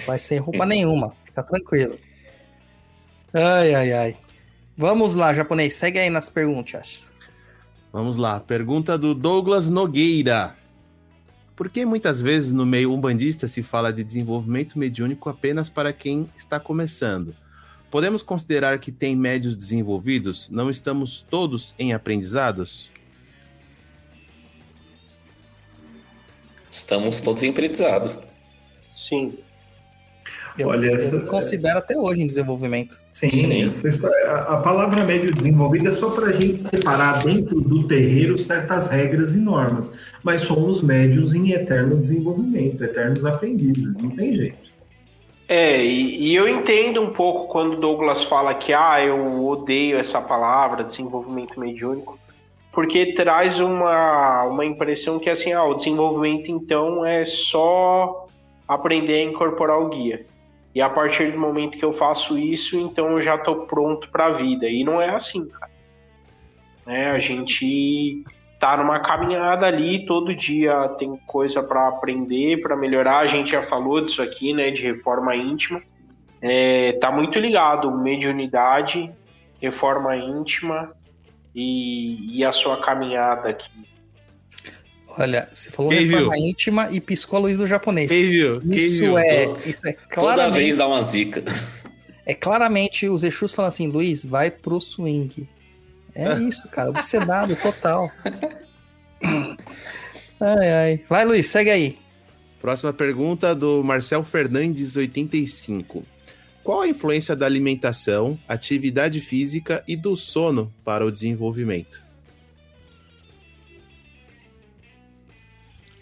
Vai 0.05 0.17
ser 0.17 0.37
roupa 0.37 0.65
nenhuma. 0.65 1.13
Fica 1.25 1.43
tranquilo. 1.43 1.97
Ai, 3.33 3.75
ai, 3.75 3.91
ai. 3.93 4.17
Vamos 4.77 5.15
lá, 5.15 5.33
japonês. 5.33 5.73
Segue 5.75 5.99
aí 5.99 6.09
nas 6.09 6.29
perguntas. 6.29 7.09
Vamos 7.95 8.17
lá, 8.17 8.41
pergunta 8.41 8.97
do 8.97 9.15
Douglas 9.15 9.69
Nogueira. 9.69 10.53
Por 11.55 11.69
que 11.69 11.85
muitas 11.85 12.19
vezes 12.19 12.51
no 12.51 12.65
meio 12.65 12.91
umbandista 12.91 13.47
se 13.47 13.63
fala 13.63 13.93
de 13.93 14.03
desenvolvimento 14.03 14.77
mediúnico 14.77 15.29
apenas 15.29 15.69
para 15.69 15.93
quem 15.93 16.29
está 16.37 16.59
começando? 16.59 17.33
Podemos 17.89 18.21
considerar 18.21 18.79
que 18.79 18.91
tem 18.91 19.15
médios 19.15 19.55
desenvolvidos? 19.55 20.49
Não 20.49 20.69
estamos 20.69 21.21
todos 21.21 21.73
em 21.79 21.93
aprendizados? 21.93 22.91
Estamos 26.69 27.21
todos 27.21 27.43
em 27.43 27.49
aprendizado. 27.51 28.21
Sim. 29.07 29.37
Eu, 30.57 30.69
Olha, 30.69 30.87
eu 30.87 30.95
essa- 30.95 31.17
me 31.17 31.25
considero 31.25 31.79
até 31.79 31.97
hoje 31.97 32.21
em 32.21 32.27
desenvolvimento. 32.27 32.95
Sim, 33.11 33.29
Sim. 33.29 33.69
essa 33.87 34.07
a, 34.25 34.53
a 34.55 34.57
palavra 34.57 35.03
médio 35.03 35.33
desenvolvida 35.33 35.89
é 35.89 35.91
só 35.91 36.11
para 36.11 36.27
a 36.27 36.31
gente 36.31 36.57
separar 36.57 37.23
dentro 37.23 37.59
do 37.59 37.87
terreiro 37.87 38.37
certas 38.37 38.87
regras 38.87 39.35
e 39.35 39.39
normas, 39.39 39.91
mas 40.23 40.41
somos 40.41 40.81
médios 40.81 41.33
em 41.33 41.51
eterno 41.51 41.97
desenvolvimento, 41.97 42.83
eternos 42.83 43.25
aprendizes, 43.25 44.01
não 44.01 44.09
tem 44.11 44.33
jeito. 44.33 44.75
É, 45.47 45.83
e, 45.83 46.29
e 46.29 46.35
eu 46.35 46.47
entendo 46.47 47.01
um 47.01 47.11
pouco 47.11 47.51
quando 47.51 47.77
Douglas 47.77 48.23
fala 48.23 48.55
que 48.55 48.73
ah, 48.73 48.99
eu 49.03 49.45
odeio 49.45 49.97
essa 49.99 50.19
palavra, 50.19 50.83
desenvolvimento 50.83 51.59
mediúnico, 51.59 52.17
porque 52.71 53.13
traz 53.13 53.59
uma, 53.59 54.43
uma 54.45 54.65
impressão 54.65 55.19
que 55.19 55.29
assim, 55.29 55.53
ah, 55.53 55.63
o 55.63 55.75
desenvolvimento 55.75 56.49
então 56.49 57.05
é 57.05 57.23
só 57.25 58.27
aprender 58.67 59.19
a 59.19 59.23
incorporar 59.23 59.79
o 59.79 59.89
guia. 59.89 60.25
E 60.75 60.81
a 60.81 60.89
partir 60.89 61.31
do 61.31 61.39
momento 61.39 61.77
que 61.77 61.85
eu 61.85 61.93
faço 61.93 62.37
isso, 62.37 62.77
então 62.77 63.11
eu 63.11 63.23
já 63.23 63.35
estou 63.35 63.65
pronto 63.65 64.09
para 64.09 64.25
a 64.25 64.33
vida. 64.33 64.67
E 64.67 64.83
não 64.83 65.01
é 65.01 65.09
assim, 65.09 65.47
cara. 65.47 65.71
Né, 66.85 67.11
a 67.11 67.17
gente 67.17 68.23
tá 68.59 68.75
numa 68.75 68.99
caminhada 68.99 69.65
ali, 69.65 70.05
todo 70.05 70.35
dia 70.35 70.89
tem 70.99 71.15
coisa 71.25 71.63
para 71.63 71.87
aprender, 71.87 72.61
para 72.61 72.75
melhorar. 72.75 73.19
A 73.19 73.25
gente 73.25 73.51
já 73.51 73.63
falou 73.63 74.01
disso 74.01 74.21
aqui, 74.21 74.53
né, 74.53 74.69
de 74.69 74.81
reforma 74.81 75.33
íntima. 75.33 75.81
É, 76.41 76.91
tá 76.99 77.09
muito 77.09 77.39
ligado, 77.39 77.89
mediunidade, 77.89 79.09
reforma 79.61 80.15
íntima 80.17 80.91
e, 81.55 82.37
e 82.37 82.43
a 82.43 82.51
sua 82.51 82.81
caminhada 82.81 83.47
aqui? 83.47 83.94
Olha, 85.17 85.47
você 85.51 85.69
falou 85.71 85.91
Quem 85.91 86.05
reforma 86.05 86.35
viu? 86.35 86.45
íntima 86.45 86.89
e 86.91 86.99
piscou 86.99 87.37
a 87.37 87.41
luz 87.43 87.57
do 87.57 87.65
japonês. 87.67 88.11
Quem 88.11 88.29
viu? 88.29 88.55
Quem 88.57 88.73
Isso 88.73 88.99
viu? 89.03 89.17
é, 89.17 89.45
Toda- 89.45 89.69
isso 89.69 89.81
é 89.87 89.91
Toda 89.93 90.15
claramente, 90.15 90.57
vez 90.63 90.77
dá 90.77 90.87
uma 90.87 91.01
zica. 91.01 91.43
é 92.25 92.33
claramente 92.33 93.07
os 93.07 93.23
Exus 93.23 93.53
falando 93.53 93.69
assim, 93.69 93.87
Luiz, 93.87 94.25
vai 94.25 94.51
pro 94.51 94.79
swing. 94.81 95.47
É 96.13 96.33
isso, 96.39 96.67
cara, 96.69 96.89
obsedado 96.89 97.55
total. 97.57 98.09
Ai, 100.39 100.69
ai. 100.71 101.03
Vai, 101.09 101.25
Luiz, 101.25 101.47
segue 101.47 101.69
aí. 101.69 101.97
Próxima 102.61 102.91
pergunta 102.93 103.53
do 103.53 103.83
Marcel 103.83 104.23
Fernandes, 104.23 104.95
85. 104.95 106.03
Qual 106.63 106.81
a 106.81 106.87
influência 106.87 107.35
da 107.35 107.45
alimentação, 107.45 108.39
atividade 108.47 109.19
física 109.21 109.83
e 109.87 109.95
do 109.95 110.15
sono 110.15 110.73
para 110.83 111.05
o 111.05 111.11
desenvolvimento? 111.11 112.03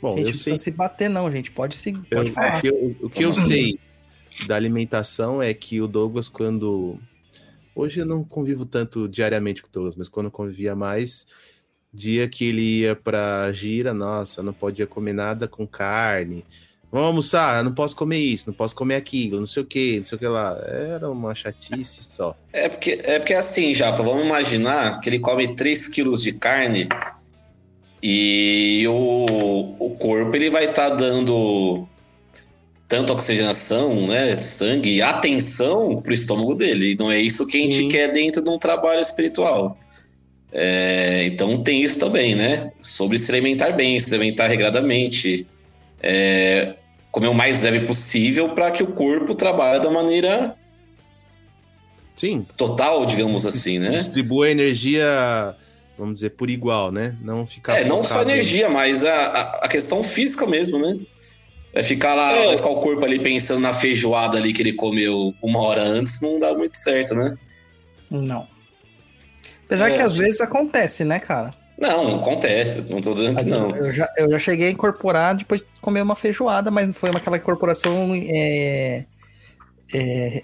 Bom, 0.03 0.17
gente, 0.17 0.19
eu 0.19 0.25
não 0.25 0.34
sei, 0.34 0.43
precisa 0.53 0.57
se 0.57 0.71
bater 0.71 1.09
não, 1.09 1.31
gente. 1.31 1.49
Pode, 1.49 1.75
se, 1.77 1.91
eu- 1.91 2.03
pode 2.17 2.31
falar. 2.31 2.57
o 2.57 2.61
que 2.61 2.67
eu, 2.67 2.95
o 2.99 3.09
que 3.09 3.23
eu 3.23 3.34
sei 3.34 3.80
da 4.49 4.57
alimentação 4.57 5.41
é 5.41 5.53
que 5.53 5.80
o 5.80 5.88
Douglas, 5.88 6.27
quando. 6.27 6.99
Hoje 7.73 8.01
eu 8.01 8.05
não 8.05 8.21
convivo 8.21 8.65
tanto 8.65 9.07
diariamente 9.07 9.61
com 9.61 9.69
o 9.69 9.71
Douglas, 9.71 9.95
mas 9.95 10.09
quando 10.09 10.25
eu 10.25 10.31
convivia 10.31 10.75
mais, 10.75 11.25
dia 11.93 12.27
que 12.27 12.43
ele 12.43 12.80
ia 12.81 12.97
pra 12.97 13.49
gira, 13.53 13.93
nossa, 13.93 14.43
não 14.43 14.51
podia 14.51 14.85
comer 14.85 15.13
nada 15.13 15.47
com 15.47 15.65
carne. 15.65 16.45
Vamos 16.91 17.07
almoçar, 17.07 17.63
não 17.63 17.73
posso 17.73 17.95
comer 17.95 18.19
isso, 18.19 18.47
não 18.49 18.53
posso 18.53 18.75
comer 18.75 18.95
aquilo, 18.95 19.39
não 19.39 19.47
sei 19.47 19.63
o 19.63 19.65
que, 19.65 19.99
não 19.99 20.05
sei 20.05 20.15
o 20.17 20.19
que 20.19 20.27
lá. 20.27 20.55
Era 20.67 21.09
uma 21.09 21.34
chatice 21.34 22.03
só. 22.03 22.38
É 22.51 22.67
porque, 22.67 22.99
é 23.05 23.19
porque 23.19 23.34
assim, 23.34 23.73
Japa, 23.73 24.03
vamos 24.03 24.25
imaginar 24.25 24.99
que 24.99 25.07
ele 25.09 25.19
come 25.19 25.55
3 25.55 25.88
quilos 25.88 26.21
de 26.21 26.34
carne 26.34 26.88
e 28.05 28.85
o, 28.85 29.75
o 29.80 29.91
corpo 29.91 30.35
ele 30.35 30.49
vai 30.49 30.65
estar 30.65 30.89
dando 30.89 31.88
tanto 32.85 33.13
oxigenação, 33.13 34.07
né, 34.07 34.38
sangue, 34.38 35.01
atenção 35.01 36.01
pro 36.01 36.13
estômago 36.13 36.53
dele. 36.53 36.91
E 36.91 36.95
não 36.99 37.09
é 37.09 37.17
isso 37.17 37.47
que 37.47 37.57
a 37.57 37.61
gente 37.61 37.77
Sim. 37.77 37.88
quer 37.88 38.11
dentro 38.11 38.43
de 38.43 38.49
um 38.49 38.59
trabalho 38.59 38.99
espiritual. 38.99 39.77
É, 40.51 41.25
então 41.27 41.63
tem 41.63 41.81
isso 41.81 41.97
também, 42.01 42.35
né? 42.35 42.73
Sobre 42.81 43.17
se 43.17 43.31
alimentar 43.31 43.71
bem, 43.71 43.97
se 43.97 44.13
alimentar 44.13 44.47
regradamente. 44.47 45.47
É, 46.01 46.75
comer 47.09 47.30
o 47.30 47.34
mais 47.34 47.63
leve 47.63 47.85
possível 47.85 48.49
para 48.49 48.69
que 48.69 48.84
o 48.84 48.88
corpo 48.88 49.34
trabalhe 49.34 49.80
da 49.80 49.89
maneira 49.89 50.57
Sim, 52.15 52.45
total, 52.57 53.05
digamos 53.05 53.45
assim, 53.45 53.80
né? 53.80 53.91
distribua 53.91 54.49
energia, 54.49 55.55
vamos 55.98 56.15
dizer, 56.15 56.32
por 56.32 56.49
igual, 56.49 56.91
né? 56.91 57.15
Não 57.22 57.45
ficar. 57.45 57.80
É, 57.80 57.84
não 57.86 58.03
só 58.03 58.22
energia, 58.22 58.70
mas 58.70 59.06
a, 59.06 59.26
a, 59.61 59.68
questão 59.68 60.03
física 60.03 60.45
mesmo, 60.45 60.80
né? 60.80 60.98
Vai 61.74 61.84
ficar 61.84 62.14
lá, 62.14 62.32
É. 62.34 62.45
vai 62.48 62.57
ficar 62.57 62.70
o 62.70 62.80
corpo 62.80 63.03
ali 63.03 63.20
pensando 63.20 63.61
na 63.61 63.74
feijoada 63.74 64.38
ali 64.38 64.53
que 64.53 64.61
ele 64.61 64.74
comeu 64.74 65.34
uma 65.41 65.60
hora 65.60 65.82
antes, 65.82 66.22
não 66.22 66.40
dá 66.40 66.53
muito 66.53 66.76
certo, 66.76 67.15
né? 67.15 67.38
Não. 68.10 68.48
Apesar 69.65 69.91
É. 69.91 69.95
que 69.95 70.02
às 70.02 70.15
vezes 70.15 70.40
acontece, 70.41 71.03
né, 71.03 71.20
cara? 71.20 71.52
Não, 71.78 72.18
acontece, 72.18 72.82
não 72.90 73.02
tô 73.02 73.14
dizendo 73.14 73.44
que 73.44 73.49
não. 73.49 73.76
Eu, 73.76 73.91
já, 73.91 74.07
eu 74.18 74.30
já 74.32 74.40
cheguei 74.40 74.68
a 74.68 74.72
incorporar 74.72 75.36
depois 75.36 75.61
de 75.61 75.68
comer 75.82 76.02
uma 76.02 76.15
feijoada, 76.15 76.70
mas 76.70 76.88
não 76.88 76.94
foi 76.94 77.10
uma, 77.10 77.18
aquela 77.18 77.38
incorporação 77.38 78.11
é, 78.14 79.06
é, 79.91 80.44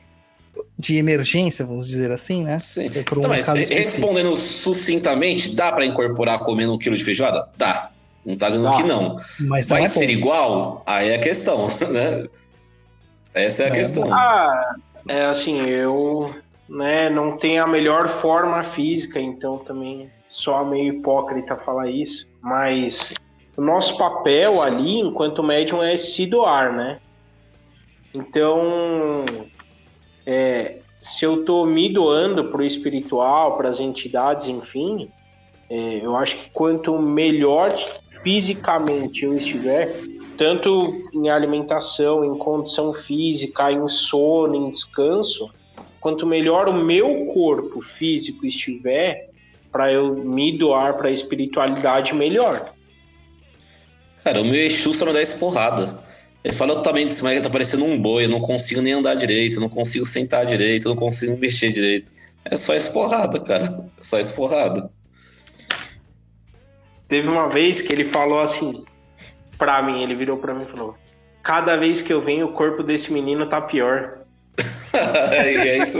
de 0.79 0.95
emergência, 0.95 1.65
vamos 1.65 1.85
dizer 1.87 2.09
assim, 2.09 2.41
né? 2.41 2.57
Sim. 2.61 2.87
Um 2.87 3.27
mas 3.27 3.47
respondendo 3.69 4.33
sucintamente, 4.33 5.53
dá 5.53 5.73
pra 5.73 5.85
incorporar 5.85 6.39
comendo 6.39 6.73
um 6.73 6.77
quilo 6.77 6.95
de 6.95 7.03
feijoada? 7.03 7.49
Dá. 7.57 7.89
Não 8.25 8.37
tá 8.37 8.47
dizendo 8.47 8.69
Dá. 8.69 8.77
que 8.77 8.83
não. 8.83 9.17
Mas 9.41 9.67
não 9.67 9.75
Vai 9.75 9.83
é 9.83 9.87
ser 9.87 10.05
bom. 10.05 10.11
igual? 10.13 10.83
Aí 10.85 11.09
é 11.09 11.15
a 11.15 11.19
questão, 11.19 11.67
né? 11.91 12.25
Essa 13.33 13.63
é 13.63 13.65
a 13.65 13.69
É. 13.69 13.71
questão. 13.71 14.13
Ah, 14.13 14.75
é 15.09 15.25
assim, 15.25 15.59
eu 15.67 16.33
né, 16.69 17.09
não 17.09 17.37
tenho 17.37 17.61
a 17.61 17.67
melhor 17.67 18.21
forma 18.21 18.63
física, 18.63 19.19
então 19.19 19.57
também 19.57 20.09
só 20.29 20.63
meio 20.63 20.93
hipócrita 20.93 21.57
falar 21.57 21.89
isso, 21.89 22.25
mas 22.41 23.11
o 23.57 23.61
nosso 23.61 23.97
papel 23.97 24.61
ali, 24.61 24.99
enquanto 24.99 25.43
médium, 25.43 25.83
é 25.83 25.97
se 25.97 26.25
doar, 26.25 26.71
né? 26.71 26.99
Então, 28.13 29.25
é, 30.29 30.77
se 31.01 31.25
eu 31.25 31.43
tô 31.43 31.65
me 31.65 31.91
doando 31.91 32.51
pro 32.51 32.63
espiritual, 32.63 33.57
para 33.57 33.67
as 33.67 33.79
entidades, 33.79 34.47
enfim, 34.47 35.09
é, 35.67 36.05
eu 36.05 36.15
acho 36.15 36.37
que 36.37 36.51
quanto 36.51 36.99
melhor 36.99 37.75
fisicamente 38.21 39.25
eu 39.25 39.35
estiver, 39.35 39.91
tanto 40.37 41.09
em 41.15 41.29
alimentação, 41.29 42.23
em 42.23 42.37
condição 42.37 42.93
física, 42.93 43.71
em 43.71 43.87
sono, 43.87 44.55
em 44.55 44.69
descanso, 44.69 45.49
quanto 45.99 46.27
melhor 46.27 46.69
o 46.69 46.85
meu 46.85 47.25
corpo 47.33 47.81
físico 47.97 48.45
estiver, 48.45 49.29
para 49.71 49.91
eu 49.91 50.13
me 50.13 50.55
doar 50.59 50.95
para 50.95 51.09
a 51.09 51.11
espiritualidade, 51.11 52.13
melhor. 52.13 52.71
Cara, 54.23 54.41
o 54.41 54.45
meu 54.45 54.61
Exu 54.61 54.93
só 54.93 55.07
me 55.07 55.13
dá 55.13 55.21
esporrada. 55.23 56.03
Ele 56.43 56.53
fala 56.53 56.73
o 56.73 56.81
tamanho 56.81 57.05
desse 57.05 57.21
moleque 57.21 57.41
tá 57.41 57.49
parecendo 57.49 57.83
um 57.83 58.01
boi, 58.01 58.25
eu 58.25 58.29
não 58.29 58.39
consigo 58.39 58.81
nem 58.81 58.93
andar 58.93 59.15
direito, 59.15 59.57
eu 59.57 59.61
não 59.61 59.69
consigo 59.69 60.05
sentar 60.05 60.45
direito, 60.45 60.87
eu 60.87 60.95
não 60.95 61.01
consigo 61.01 61.37
mexer 61.37 61.71
direito. 61.71 62.13
É 62.45 62.55
só 62.55 62.73
esporrada, 62.75 63.39
cara. 63.39 63.85
É 63.99 64.03
só 64.03 64.19
esporrada. 64.19 64.89
Teve 67.09 67.27
uma 67.27 67.49
vez 67.49 67.81
que 67.81 67.91
ele 67.91 68.09
falou 68.09 68.39
assim 68.39 68.83
pra 69.57 69.81
mim, 69.81 70.03
ele 70.03 70.15
virou 70.15 70.37
pra 70.37 70.53
mim 70.53 70.63
e 70.63 70.71
falou: 70.71 70.95
"Cada 71.43 71.75
vez 71.75 72.01
que 72.01 72.13
eu 72.13 72.23
venho, 72.23 72.47
o 72.47 72.53
corpo 72.53 72.83
desse 72.83 73.11
menino 73.11 73.49
tá 73.49 73.59
pior". 73.59 74.19
é, 75.31 75.53
é 75.53 75.83
isso. 75.83 75.99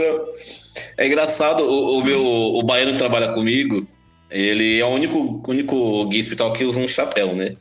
É 0.96 1.06
engraçado, 1.06 1.62
o, 1.62 1.98
o 1.98 2.04
meu 2.04 2.22
o 2.22 2.62
baiano 2.62 2.92
que 2.92 2.98
trabalha 2.98 3.32
comigo, 3.32 3.86
ele 4.30 4.78
é 4.78 4.84
o 4.84 4.88
único, 4.88 5.42
único 5.46 6.06
guia 6.06 6.20
espiritual 6.20 6.52
que 6.52 6.64
usa 6.64 6.80
um 6.80 6.88
chapéu, 6.88 7.34
né? 7.34 7.56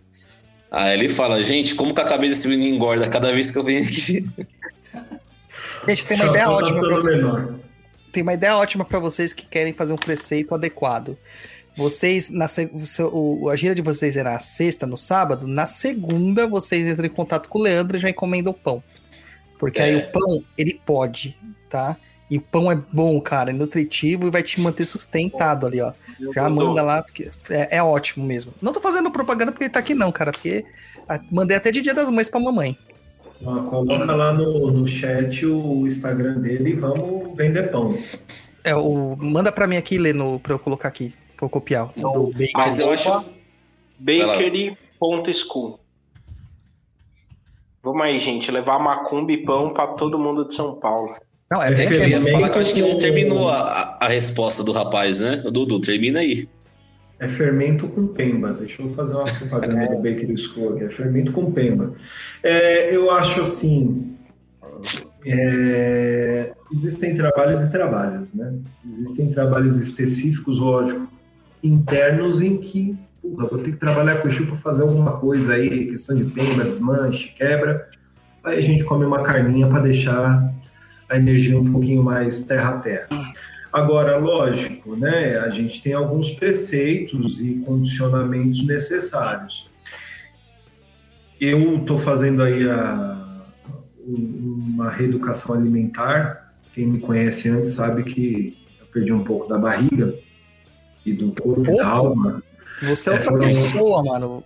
Aí 0.72 0.94
ele 0.94 1.10
fala, 1.10 1.42
gente, 1.44 1.74
como 1.76 1.94
que 1.94 2.02
a 2.02 2.06
cabeça 2.06 2.34
desse 2.34 2.48
menino 2.48 2.76
engorda 2.76 3.08
cada 3.10 3.32
vez 3.34 3.50
que 3.52 3.58
eu 3.58 3.64
venho 3.64 3.84
aqui? 3.84 4.24
Gente, 5.88 6.06
tem 6.06 6.18
uma 6.18 6.28
ideia 6.30 6.46
Só 6.46 6.54
ótima 6.58 6.80
pelo 6.82 7.02
pra, 7.02 7.12
menor. 7.16 7.56
tem 8.12 8.22
uma 8.24 8.34
ideia 8.34 8.56
ótima 8.58 8.84
para 8.86 9.00
vocês 9.00 9.32
que 9.34 9.46
querem 9.46 9.74
fazer 9.74 9.94
um 9.94 9.98
preceito 9.98 10.54
adequado. 10.54 11.18
Vocês, 11.76 12.30
na, 12.30 12.48
se- 12.48 12.70
o 13.12 13.50
a 13.50 13.56
gira 13.56 13.74
de 13.74 13.82
vocês 13.82 14.18
era 14.18 14.36
a 14.36 14.40
sexta, 14.40 14.86
no 14.86 14.98
sábado, 14.98 15.48
na 15.48 15.66
segunda 15.66 16.46
vocês 16.48 16.86
entram 16.86 17.06
em 17.06 17.10
contato 17.10 17.48
com 17.48 17.58
o 17.58 17.62
Leandro 17.62 17.96
e 17.98 18.00
já 18.00 18.10
encomendam 18.10 18.52
o 18.52 18.54
pão. 18.54 18.84
Porque 19.58 19.82
aí 19.82 19.94
É. 19.94 19.98
o 19.98 20.12
pão, 20.12 20.44
ele 20.58 20.80
pode, 20.86 21.38
tá? 21.70 21.96
E 22.30 22.38
o 22.38 22.42
pão 22.42 22.72
é 22.72 22.76
bom, 22.76 23.20
cara, 23.20 23.50
é 23.50 23.54
nutritivo 23.54 24.28
e 24.28 24.32
vai 24.32 24.44
te 24.44 24.62
manter 24.62 24.86
sustentado 24.86 25.66
ali, 25.66 25.82
ó. 25.82 25.92
Já 26.34 26.48
manda 26.50 26.82
lá, 26.84 27.02
porque 27.02 27.32
é, 27.50 27.78
é 27.78 27.84
ótimo 27.84 28.26
mesmo. 28.26 28.54
Não 28.62 28.72
tô 28.72 28.80
fazendo 28.80 29.10
propaganda 29.10 29.52
porque 29.52 29.64
ele 29.64 29.74
tá 29.74 29.80
aqui 29.80 29.96
não, 29.96 30.12
cara, 30.12 30.32
porque 30.32 30.64
mandei 31.32 31.58
até 31.58 31.72
de 31.72 31.82
dia 31.82 31.94
das 31.94 32.10
mães 32.10 32.30
pra 32.30 32.40
mamãe. 32.40 32.78
Ó, 33.44 33.62
Coloca 33.64 34.16
lá 34.16 34.34
no, 34.34 34.72
no 34.72 34.88
chat 34.88 35.46
o 35.46 35.88
Instagram 35.88 36.40
dele 36.40 36.72
e 36.72 36.74
vamos 36.74 37.36
vender 37.36 37.72
pão. 37.72 37.98
É, 38.64 38.76
o, 38.76 39.16
manda 39.18 39.52
pra 39.52 39.66
mim 39.66 39.78
aqui, 39.78 39.98
Lê, 39.98 40.14
no, 40.14 40.40
pra 40.40 40.54
eu 40.54 40.60
colocar 40.60 40.90
aqui, 40.90 41.14
pra 41.36 41.46
eu 41.46 41.50
copiar, 41.50 41.90
o 41.98 42.10
do 42.12 42.28
bacon. 42.28 42.52
Mas 42.58 42.80
eu 42.80 42.92
acho. 42.92 43.26
Bakery.school. 43.98 45.80
Vamos 47.82 48.02
aí, 48.04 48.20
gente, 48.20 48.52
levar 48.52 48.78
macumba 48.78 49.32
e 49.32 49.42
pão 49.44 49.74
pra 49.74 49.88
todo 49.88 50.20
mundo 50.20 50.46
de 50.46 50.54
São 50.54 50.76
Paulo. 50.76 51.16
Não, 51.52 51.64
é 51.64 51.70
É 51.70 51.72
Eu 51.74 51.80
ia 51.80 51.90
Fermento 51.90 52.32
falar 52.32 52.50
que 52.50 52.58
eu 52.58 52.62
acho 52.62 52.74
que 52.74 52.82
não 52.82 52.98
terminou 52.98 53.50
a, 53.50 53.98
a, 54.00 54.08
resposta 54.08 54.64
do 54.64 54.72
rapaz, 54.72 55.20
né? 55.20 55.42
O 55.46 55.52
Dudu, 55.52 55.82
termina 55.82 56.20
aí. 56.20 56.48
É 57.20 57.28
fermento 57.28 57.88
com 57.88 58.08
pemba. 58.08 58.54
Deixa 58.54 58.82
eu 58.82 58.90
fazer 58.90 59.14
uma 59.14 59.26
propaganda 59.26 59.88
do 59.88 59.96
Bakery 59.96 60.38
School. 60.38 60.82
É 60.82 60.90
fermento 60.90 61.32
com 61.32 61.52
pemba. 61.52 61.94
É, 62.44 62.96
eu 62.96 63.12
acho 63.12 63.42
assim. 63.42 64.16
é, 65.26 66.54
existem 66.72 67.16
trabalhos 67.16 67.64
e 67.64 67.72
trabalhos, 67.72 68.34
né? 68.34 68.54
Existem 69.00 69.30
trabalhos 69.32 69.78
específicos, 69.80 70.60
lógico, 70.60 71.08
internos 71.64 72.42
em 72.42 72.58
que 72.58 72.96
porra, 73.22 73.48
vou 73.48 73.60
ter 73.60 73.72
que 73.72 73.78
trabalhar 73.78 74.18
com 74.18 74.28
o 74.28 74.32
Exu 74.32 74.46
para 74.46 74.58
fazer 74.58 74.84
alguma 74.84 75.18
coisa 75.18 75.54
aí, 75.54 75.88
questão 75.88 76.16
de 76.16 76.26
pemba, 76.26 76.64
desmanche, 76.64 77.34
quebra. 77.36 77.90
Aí 78.44 78.58
a 78.58 78.62
gente 78.62 78.84
come 78.86 79.06
uma 79.06 79.24
carninha 79.24 79.68
para 79.68 79.82
deixar 79.82 80.54
a 81.10 81.18
energia 81.18 81.60
um 81.60 81.72
pouquinho 81.72 82.04
mais 82.04 82.44
terra 82.46 82.70
a 82.70 82.80
terra. 82.80 83.08
Agora, 83.72 84.18
lógico, 84.18 84.96
né? 84.96 85.38
A 85.40 85.50
gente 85.50 85.82
tem 85.82 85.94
alguns 85.94 86.30
preceitos 86.32 87.40
e 87.42 87.56
condicionamentos 87.66 88.66
necessários. 88.66 89.68
Eu 91.40 91.78
estou 91.78 91.98
fazendo 91.98 92.44
aí 92.44 92.68
a, 92.70 93.44
uma 94.08 94.90
reeducação 94.90 95.56
alimentar. 95.56 96.54
Quem 96.74 96.86
me 96.88 97.00
conhece 97.00 97.50
antes 97.50 97.72
sabe 97.72 98.04
que 98.04 98.58
eu 98.80 98.88
perdi 98.88 99.12
um 99.14 99.24
pouco 99.24 99.48
da 99.48 99.58
barriga. 99.58 100.14
e 101.06 101.14
do 101.14 101.32
corpo 101.42 101.72
e 101.74 101.78
da 101.78 101.88
alma, 101.88 102.44
Você 102.84 103.10
é 103.10 103.14
outra 103.14 103.26
É, 103.26 103.30
foram- 103.32 103.46
pessoa, 103.46 104.04
mano. 104.04 104.44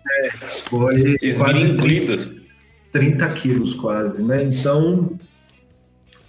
foi 0.69 1.17
quase 1.37 1.61
incluído. 1.63 2.43
30 2.91 3.29
quilos 3.33 3.73
quase, 3.73 4.23
né? 4.23 4.43
Então 4.43 5.11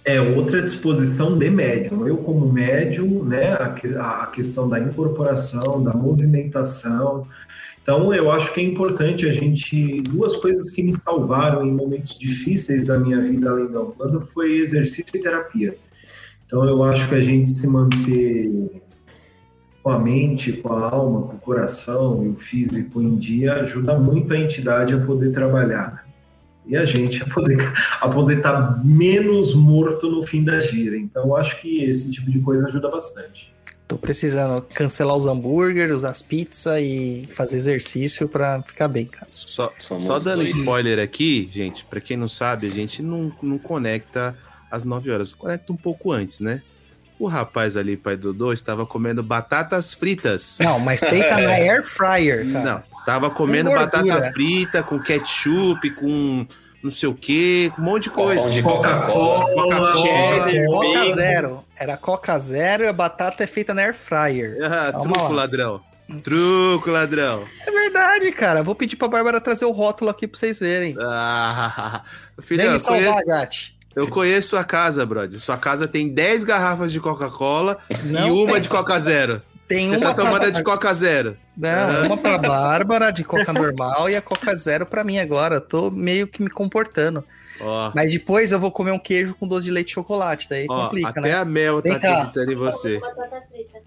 é 0.05 0.21
outra 0.21 0.61
disposição 0.61 1.37
de 1.37 1.49
médium. 1.49 2.07
Eu 2.07 2.17
como 2.17 2.51
médium, 2.51 3.23
né? 3.23 3.53
A, 3.53 4.23
a- 4.23 4.27
questão 4.27 4.69
da 4.69 4.79
incorporação, 4.79 5.83
da 5.83 5.93
movimentação. 5.93 7.25
Então 7.81 8.13
eu 8.13 8.31
acho 8.31 8.53
que 8.53 8.61
é 8.61 8.63
importante 8.63 9.27
a 9.27 9.31
gente 9.31 10.01
duas 10.01 10.35
coisas 10.35 10.69
que 10.71 10.81
me 10.83 10.93
salvaram 10.93 11.65
em 11.65 11.73
momentos 11.73 12.17
difíceis 12.17 12.85
da 12.85 12.99
minha 12.99 13.21
vida 13.21 13.49
além 13.49 13.67
da 13.71 13.81
Umbanda 13.81 14.21
foi 14.21 14.57
exercício 14.57 15.05
e 15.13 15.21
terapia. 15.21 15.75
Então 16.45 16.63
eu 16.65 16.83
acho 16.83 17.09
que 17.09 17.15
a 17.15 17.21
gente 17.21 17.49
se 17.49 17.67
manter 17.67 18.81
com 19.81 19.89
a 19.91 19.99
mente, 19.99 20.53
com 20.53 20.73
a 20.73 20.89
alma, 20.89 21.27
com 21.27 21.35
o 21.35 21.39
coração 21.39 22.25
e 22.25 22.29
o 22.29 22.35
físico 22.35 23.01
em 23.01 23.15
dia 23.15 23.53
ajuda 23.53 23.97
muito 23.99 24.33
a 24.33 24.37
entidade 24.39 24.93
a 24.93 24.99
poder 24.99 25.31
trabalhar 25.31 26.04
e 26.67 26.75
a 26.75 26.85
gente 26.85 27.21
a 27.21 27.25
poder 27.27 27.73
a 28.01 28.07
poder 28.09 28.37
estar 28.37 28.83
menos 28.83 29.53
morto 29.53 30.09
no 30.09 30.23
fim 30.23 30.43
da 30.43 30.59
gira. 30.61 30.97
Então, 30.97 31.25
eu 31.25 31.35
acho 31.37 31.59
que 31.61 31.83
esse 31.83 32.11
tipo 32.11 32.29
de 32.31 32.39
coisa 32.39 32.67
ajuda 32.67 32.89
bastante. 32.89 33.53
Tô 33.87 33.97
precisando 33.97 34.63
cancelar 34.73 35.15
os 35.15 35.27
hambúrgueres, 35.27 36.03
as 36.03 36.19
pizzas 36.21 36.81
e 36.81 37.27
fazer 37.29 37.57
exercício 37.57 38.27
pra 38.27 38.59
ficar 38.63 38.87
bem, 38.87 39.05
cara. 39.05 39.27
Só, 39.31 39.71
Somos 39.77 40.05
só 40.05 40.17
dando 40.17 40.37
dois. 40.39 40.55
spoiler 40.55 40.97
aqui, 40.97 41.47
gente, 41.53 41.85
pra 41.85 42.01
quem 42.01 42.17
não 42.17 42.27
sabe, 42.27 42.65
a 42.65 42.71
gente 42.71 43.03
não, 43.03 43.31
não 43.43 43.59
conecta 43.59 44.35
às 44.71 44.83
9 44.83 45.11
horas, 45.11 45.33
conecta 45.33 45.71
um 45.71 45.77
pouco 45.77 46.11
antes, 46.11 46.39
né? 46.39 46.63
O 47.19 47.27
rapaz 47.27 47.77
ali, 47.77 47.95
pai 47.95 48.17
Dodô, 48.17 48.51
estava 48.51 48.87
comendo 48.87 49.21
batatas 49.21 49.93
fritas. 49.93 50.57
Não, 50.59 50.79
mas 50.79 51.01
feita 51.01 51.37
na 51.37 51.51
air 51.53 51.83
fryer, 51.83 52.51
cara. 52.51 52.65
Não, 52.65 52.83
tava 53.05 53.29
comendo 53.29 53.69
batata 53.71 54.31
frita 54.31 54.81
com 54.83 54.99
ketchup, 54.99 55.89
com 55.91 56.45
não 56.83 56.91
sei 56.91 57.09
o 57.09 57.15
que, 57.15 57.71
um 57.79 57.81
monte 57.83 58.03
de 58.03 58.09
coisa. 58.11 58.41
Pão 58.41 58.49
de 58.51 58.61
Coca-Cola. 58.61 59.45
Coca-Cola. 59.53 60.43
Cheddar, 60.51 60.65
Coca 60.67 60.99
bacon. 60.99 61.13
Zero. 61.15 61.65
Era 61.77 61.97
Coca 61.97 62.39
Zero 62.39 62.83
e 62.83 62.87
a 62.87 62.93
batata 62.93 63.43
é 63.43 63.47
feita 63.47 63.73
na 63.73 63.81
air 63.81 63.93
fryer. 63.95 64.57
Ah, 64.63 64.91
Calma 64.91 65.01
truco, 65.13 65.29
lá. 65.29 65.29
ladrão. 65.29 65.81
Truco, 66.23 66.91
ladrão. 66.91 67.43
É 67.65 67.71
verdade, 67.71 68.31
cara. 68.31 68.61
Vou 68.61 68.75
pedir 68.75 68.95
pra 68.95 69.07
Bárbara 69.07 69.41
trazer 69.41 69.65
o 69.65 69.71
rótulo 69.71 70.11
aqui 70.11 70.27
pra 70.27 70.37
vocês 70.39 70.59
verem. 70.59 70.95
Ah, 70.99 72.03
Vem 72.37 72.45
filhão, 72.45 72.71
me 72.73 72.77
eu 72.77 72.83
conheço, 72.83 73.03
salvar, 73.05 73.23
Gatti. 73.25 73.75
eu 73.95 74.07
conheço 74.07 74.49
sua 74.49 74.63
casa, 74.63 75.03
brother. 75.07 75.39
Sua 75.41 75.57
casa 75.57 75.87
tem 75.87 76.07
10 76.09 76.43
garrafas 76.43 76.91
de 76.91 76.99
Coca-Cola 76.99 77.79
e 78.03 78.29
uma 78.29 78.53
tem. 78.53 78.61
de 78.61 78.69
Coca 78.69 78.99
Zero. 78.99 79.41
Tem 79.67 79.87
Você 79.87 79.97
uma 79.97 80.07
tá 80.07 80.13
tomando 80.13 80.39
pra... 80.39 80.47
a 80.47 80.51
de 80.51 80.63
Coca 80.63 80.93
Zero. 80.93 81.37
Não, 81.57 82.05
uma 82.05 82.17
pra 82.17 82.37
Bárbara 82.37 83.11
de 83.11 83.23
Coca 83.23 83.51
normal 83.51 84.09
e 84.09 84.15
a 84.15 84.21
Coca 84.21 84.55
Zero 84.55 84.85
pra 84.85 85.03
mim 85.03 85.17
agora. 85.17 85.55
Eu 85.55 85.61
tô 85.61 85.89
meio 85.89 86.27
que 86.27 86.41
me 86.43 86.49
comportando. 86.49 87.23
Ó, 87.59 87.91
Mas 87.95 88.11
depois 88.11 88.51
eu 88.51 88.59
vou 88.59 88.71
comer 88.71 88.91
um 88.91 88.99
queijo 88.99 89.33
com 89.35 89.47
doce 89.47 89.65
de 89.65 89.71
leite 89.71 89.89
e 89.89 89.93
chocolate. 89.93 90.47
Daí 90.49 90.67
ó 90.69 90.83
complica, 90.85 91.09
até 91.09 91.21
né? 91.21 91.33
a 91.33 91.45
Mel 91.45 91.81
tá 91.81 91.89
Vem 91.89 91.99
cá. 91.99 92.13
acreditando 92.17 92.51
em 92.51 92.55
você. 92.55 93.01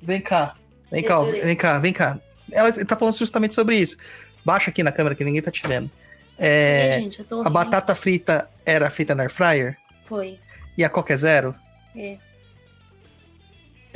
Vem 0.03 0.21
cá. 0.21 0.55
Vem 0.91 1.03
cá, 1.03 1.21
vem 1.21 1.57
cá, 1.57 1.79
vem 1.79 1.93
cá. 1.93 2.19
Ela 2.51 2.73
tá 2.85 2.97
falando 2.97 3.17
justamente 3.17 3.55
sobre 3.55 3.77
isso. 3.77 3.97
Baixa 4.45 4.71
aqui 4.71 4.83
na 4.83 4.91
câmera 4.91 5.15
que 5.15 5.23
ninguém 5.23 5.43
tá 5.43 5.51
te 5.51 5.63
vendo. 5.67 5.91
É, 6.39 6.95
Ai, 6.95 7.01
gente, 7.03 7.19
eu 7.19 7.25
tô 7.25 7.43
a 7.43 7.51
batata 7.51 7.95
frita 7.95 8.49
era 8.65 8.89
feita 8.89 9.13
na 9.15 9.25
air 9.25 9.31
fryer 9.31 9.77
Foi. 10.05 10.39
e 10.77 10.85
a 10.85 10.89
Coca 10.89 11.13
é 11.13 11.17
zero? 11.17 11.55
É. 11.97 12.17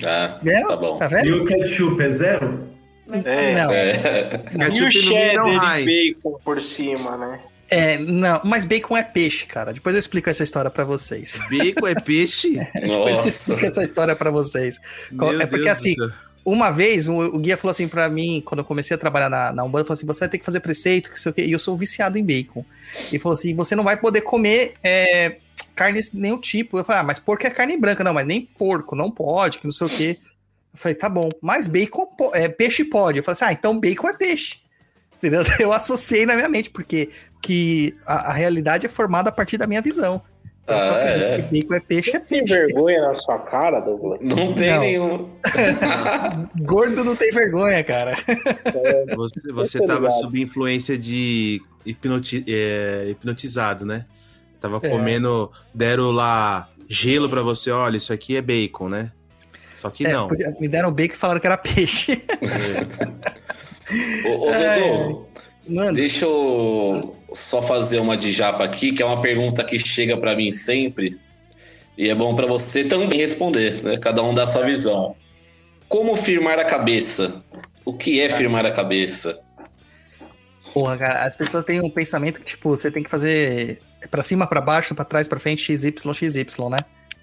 Ah, 0.04 0.40
tá 0.68 0.76
bom. 0.76 0.98
Tá 0.98 1.06
E 1.06 1.08
vendo? 1.08 1.42
o 1.42 1.44
ketchup 1.44 2.02
é 2.02 2.08
zero? 2.08 2.68
Mas 3.06 3.26
É. 3.26 3.54
Não. 3.54 3.70
É. 3.70 4.42
E 4.52 4.82
o 4.82 4.86
Minion 4.86 4.90
cheddar 4.90 5.78
de 5.78 5.84
bacon 5.84 6.38
por 6.44 6.62
cima, 6.62 7.16
né? 7.16 7.40
É, 7.70 7.96
não, 7.96 8.38
mas 8.44 8.66
bacon 8.66 8.96
é 8.98 9.02
peixe, 9.02 9.46
cara. 9.46 9.72
Depois 9.72 9.94
eu 9.94 9.98
explico 9.98 10.28
essa 10.28 10.42
história 10.42 10.70
pra 10.70 10.84
vocês. 10.84 11.40
Bacon 11.50 11.86
é 11.86 11.94
peixe? 11.94 12.56
Depois 12.74 13.18
eu 13.20 13.24
explico 13.24 13.64
essa 13.64 13.84
história 13.84 14.14
pra 14.14 14.30
vocês. 14.30 14.78
Meu 15.10 15.40
é 15.40 15.46
porque 15.46 15.64
Deus 15.64 15.78
assim. 15.78 15.96
Uma 16.44 16.70
vez, 16.70 17.08
o, 17.08 17.14
o 17.14 17.38
guia 17.38 17.56
falou 17.56 17.70
assim 17.70 17.86
pra 17.86 18.08
mim, 18.10 18.42
quando 18.44 18.58
eu 18.58 18.64
comecei 18.64 18.94
a 18.94 18.98
trabalhar 18.98 19.30
na, 19.30 19.52
na 19.52 19.62
Umbanda, 19.64 19.84
falou 19.84 19.94
assim: 19.94 20.06
você 20.06 20.20
vai 20.20 20.28
ter 20.28 20.38
que 20.38 20.44
fazer 20.44 20.60
preceito, 20.60 21.10
que 21.10 21.18
sei 21.18 21.30
o 21.30 21.34
quê. 21.34 21.42
E 21.44 21.52
eu 21.52 21.58
sou 21.58 21.76
viciado 21.78 22.18
em 22.18 22.24
bacon. 22.24 22.64
E 23.10 23.18
falou 23.18 23.34
assim: 23.34 23.54
você 23.54 23.74
não 23.74 23.84
vai 23.84 23.96
poder 23.96 24.20
comer 24.20 24.74
é, 24.82 25.36
carne 25.74 26.00
de 26.00 26.10
nenhum 26.14 26.38
tipo. 26.38 26.78
Eu 26.78 26.84
falei: 26.84 27.00
ah, 27.00 27.04
mas 27.04 27.18
porco 27.18 27.46
é 27.46 27.50
carne 27.50 27.76
branca. 27.76 28.04
Não, 28.04 28.12
mas 28.14 28.26
nem 28.26 28.40
porco, 28.42 28.94
não 28.96 29.10
pode, 29.10 29.58
que 29.58 29.64
não 29.64 29.72
sei 29.72 29.86
o 29.86 29.90
quê. 29.90 30.18
Eu 30.72 30.78
falei: 30.78 30.94
tá 30.94 31.08
bom, 31.08 31.28
mas 31.40 31.66
bacon, 31.66 32.06
é, 32.34 32.48
peixe 32.48 32.84
pode. 32.84 33.18
Eu 33.18 33.24
falei 33.24 33.32
assim: 33.34 33.44
ah, 33.44 33.52
então 33.52 33.78
bacon 33.78 34.08
é 34.08 34.12
peixe. 34.16 34.56
Entendeu? 35.22 35.44
Eu 35.60 35.72
associei 35.72 36.26
na 36.26 36.34
minha 36.34 36.48
mente, 36.48 36.70
porque 36.70 37.10
que 37.40 37.94
a, 38.06 38.30
a 38.30 38.32
realidade 38.32 38.86
é 38.86 38.88
formada 38.88 39.28
a 39.28 39.32
partir 39.32 39.56
da 39.56 39.66
minha 39.66 39.80
visão. 39.82 40.22
Então, 40.64 40.76
eu 40.78 40.84
só 40.86 40.92
Ah, 40.92 40.96
acredito 40.96 41.24
é. 41.24 41.42
que 41.42 41.60
bacon 41.60 41.74
é 41.74 41.80
peixe, 41.80 42.10
é 42.16 42.18
Tem 42.20 42.44
peixe. 42.44 42.52
vergonha 42.54 43.00
na 43.02 43.14
sua 43.16 43.38
cara, 43.40 43.80
Douglas? 43.80 44.20
Não 44.22 44.54
tem 44.54 44.70
Não. 44.70 44.80
nenhum. 44.80 45.30
Gordo 46.64 47.04
não 47.04 47.16
tem 47.16 47.32
vergonha, 47.32 47.82
cara. 47.84 48.14
Você, 49.16 49.52
você 49.52 49.78
tô 49.78 49.86
tava 49.86 50.00
ligado. 50.06 50.20
sob 50.20 50.40
influência 50.40 50.96
de 50.96 51.60
hipnoti- 51.84 52.44
é, 52.48 53.08
hipnotizado, 53.10 53.84
né? 53.84 54.06
Tava 54.62 54.78
É. 54.82 54.88
comendo, 54.88 55.50
deram 55.74 56.10
lá 56.12 56.68
gelo 56.88 57.28
pra 57.28 57.42
você, 57.42 57.70
olha, 57.70 57.96
isso 57.96 58.12
aqui 58.12 58.36
é 58.36 58.40
bacon, 58.42 58.88
né? 58.88 59.10
Só 59.80 59.90
que 59.90 60.06
É, 60.06 60.12
não. 60.12 60.28
podia- 60.28 60.50
me 60.60 60.68
deram 60.68 60.92
bacon 60.92 61.14
e 61.14 61.16
falaram 61.18 61.40
que 61.40 61.46
era 61.46 61.58
peixe. 61.58 62.22
Ô, 64.24 64.46
ô 64.46 64.50
É. 64.54 65.32
Mano, 65.68 65.92
deixa 65.94 66.24
eu 66.24 67.16
só 67.32 67.62
fazer 67.62 68.00
uma 68.00 68.16
de 68.16 68.32
japa 68.32 68.64
aqui, 68.64 68.92
que 68.92 69.02
é 69.02 69.06
uma 69.06 69.20
pergunta 69.20 69.62
que 69.62 69.78
chega 69.78 70.16
pra 70.16 70.34
mim 70.34 70.50
sempre. 70.50 71.16
E 71.96 72.08
é 72.08 72.14
bom 72.14 72.34
pra 72.34 72.46
você 72.46 72.84
também 72.84 73.18
responder, 73.18 73.82
né? 73.82 73.96
Cada 73.96 74.22
um 74.22 74.34
dá 74.34 74.42
a 74.42 74.46
sua 74.46 74.62
visão. 74.62 75.14
Como 75.88 76.16
firmar 76.16 76.58
a 76.58 76.64
cabeça? 76.64 77.44
O 77.84 77.92
que 77.92 78.20
é 78.20 78.28
firmar 78.28 78.64
a 78.66 78.70
cabeça? 78.72 79.38
Porra, 80.72 80.96
cara, 80.96 81.24
as 81.24 81.36
pessoas 81.36 81.64
têm 81.64 81.80
um 81.80 81.90
pensamento 81.90 82.40
que, 82.40 82.44
tipo, 82.44 82.68
você 82.70 82.90
tem 82.90 83.02
que 83.02 83.10
fazer 83.10 83.80
pra 84.10 84.22
cima, 84.22 84.46
pra 84.46 84.60
baixo, 84.60 84.94
pra 84.94 85.04
trás, 85.04 85.28
pra 85.28 85.38
frente, 85.38 85.62
XY, 85.62 85.94
XY, 86.14 86.68
né? 86.70 86.78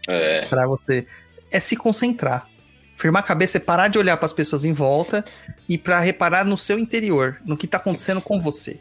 É, 0.07 0.45
Pra 0.45 0.65
você. 0.65 1.05
É 1.51 1.59
se 1.59 1.75
concentrar. 1.75 2.47
Firmar 2.95 3.23
a 3.23 3.25
cabeça 3.25 3.57
é 3.57 3.59
parar 3.59 3.87
de 3.87 3.97
olhar 3.97 4.17
pras 4.17 4.33
pessoas 4.33 4.65
em 4.65 4.73
volta 4.73 5.23
e 5.67 5.77
pra 5.77 5.99
reparar 5.99 6.45
no 6.45 6.57
seu 6.57 6.77
interior, 6.77 7.37
no 7.45 7.55
que 7.55 7.65
tá 7.65 7.77
acontecendo 7.77 8.21
com 8.21 8.39
você. 8.39 8.79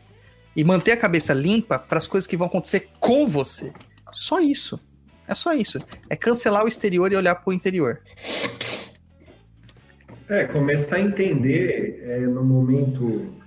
E 0.56 0.64
manter 0.64 0.92
a 0.92 0.96
cabeça 0.96 1.32
limpa 1.32 1.78
para 1.78 1.98
as 1.98 2.08
coisas 2.08 2.26
que 2.26 2.36
vão 2.36 2.48
acontecer 2.48 2.88
com 2.98 3.26
você. 3.28 3.72
Só 4.12 4.40
isso. 4.40 4.80
É 5.26 5.34
só 5.34 5.52
isso. 5.52 5.78
É 6.10 6.16
cancelar 6.16 6.64
o 6.64 6.68
exterior 6.68 7.12
e 7.12 7.16
olhar 7.16 7.36
pro 7.36 7.52
interior. 7.52 8.00
É, 10.28 10.44
começar 10.44 10.96
a 10.96 11.00
entender 11.00 12.02
é, 12.04 12.18
no 12.18 12.42
momento 12.42 13.37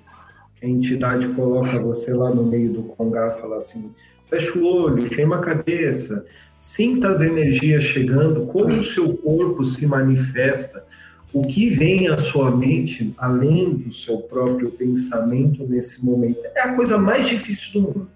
que 0.61 0.67
a 0.67 0.69
entidade 0.69 1.27
coloca 1.29 1.79
você 1.79 2.13
lá 2.13 2.29
no 2.29 2.43
meio 2.43 2.71
do 2.71 2.83
congá, 2.83 3.31
fala 3.41 3.57
assim, 3.57 3.91
fecha 4.29 4.57
o 4.59 4.63
olho, 4.63 5.01
firma 5.01 5.37
a 5.37 5.41
cabeça, 5.41 6.23
sinta 6.59 7.09
as 7.09 7.19
energias 7.19 7.83
chegando, 7.83 8.45
como 8.45 8.67
o 8.67 8.83
seu 8.83 9.17
corpo 9.17 9.65
se 9.65 9.87
manifesta, 9.87 10.85
o 11.33 11.41
que 11.41 11.69
vem 11.69 12.07
à 12.09 12.17
sua 12.17 12.55
mente, 12.55 13.13
além 13.17 13.73
do 13.73 13.91
seu 13.91 14.19
próprio 14.19 14.69
pensamento 14.69 15.65
nesse 15.67 16.05
momento, 16.05 16.39
é 16.55 16.61
a 16.61 16.75
coisa 16.75 16.97
mais 16.97 17.27
difícil 17.27 17.73
do 17.73 17.87
mundo. 17.87 18.09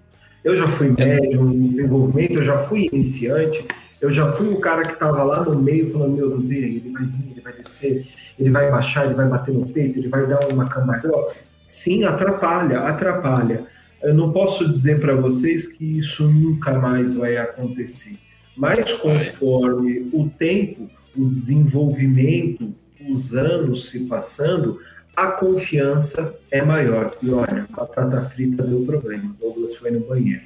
Eu 0.44 0.56
já 0.56 0.68
fui 0.68 0.90
médium 0.90 1.52
em 1.52 1.68
desenvolvimento, 1.68 2.34
eu 2.34 2.44
já 2.44 2.60
fui 2.60 2.88
iniciante, 2.92 3.66
eu 4.00 4.12
já 4.12 4.28
fui 4.28 4.50
o 4.50 4.60
cara 4.60 4.86
que 4.86 4.94
estava 4.94 5.24
lá 5.24 5.44
no 5.44 5.60
meio 5.60 5.90
falando, 5.90 6.16
meu 6.16 6.30
Deus, 6.30 6.52
e 6.52 6.58
ele 6.58 6.92
vai 6.94 7.06
vir, 7.06 7.32
ele 7.32 7.42
vai 7.42 7.54
descer, 7.54 8.06
ele 8.38 8.52
vai 8.52 8.70
baixar, 8.70 9.06
ele 9.06 9.16
vai 9.16 9.28
bater 9.28 9.54
no 9.56 9.66
peito, 9.66 9.98
ele 9.98 10.10
vai 10.10 10.28
dar 10.28 10.48
uma 10.50 10.70
cambalhota. 10.70 11.36
Sim, 11.66 12.04
atrapalha, 12.04 12.82
atrapalha. 12.82 13.66
Eu 14.02 14.14
não 14.14 14.32
posso 14.32 14.68
dizer 14.68 15.00
para 15.00 15.16
vocês 15.16 15.68
que 15.68 15.98
isso 15.98 16.28
nunca 16.28 16.78
mais 16.78 17.16
vai 17.16 17.38
acontecer, 17.38 18.18
mas 18.56 18.92
conforme 18.94 20.08
o 20.14 20.30
tempo, 20.30 20.90
o 21.18 21.30
desenvolvimento, 21.30 22.74
os 23.10 23.34
anos 23.34 23.90
se 23.90 24.02
passando, 24.02 24.80
a 25.16 25.28
confiança 25.28 26.38
é 26.52 26.62
maior. 26.62 27.12
E 27.22 27.30
olha, 27.32 27.68
a 27.72 27.76
batata 27.76 28.22
frita 28.30 28.64
deu 28.64 28.86
problema. 28.86 29.36
Douglas 29.40 29.76
foi 29.76 29.92
no 29.92 30.02
banheiro. 30.02 30.44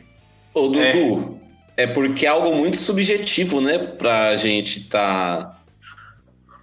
Ô, 0.53 0.67
Dudu, 0.67 1.39
é. 1.75 1.87
porque 1.87 2.25
é 2.25 2.29
algo 2.29 2.55
muito 2.55 2.77
subjetivo, 2.77 3.61
né? 3.61 3.77
Pra 3.77 4.35
gente 4.35 4.87
tá 4.87 5.59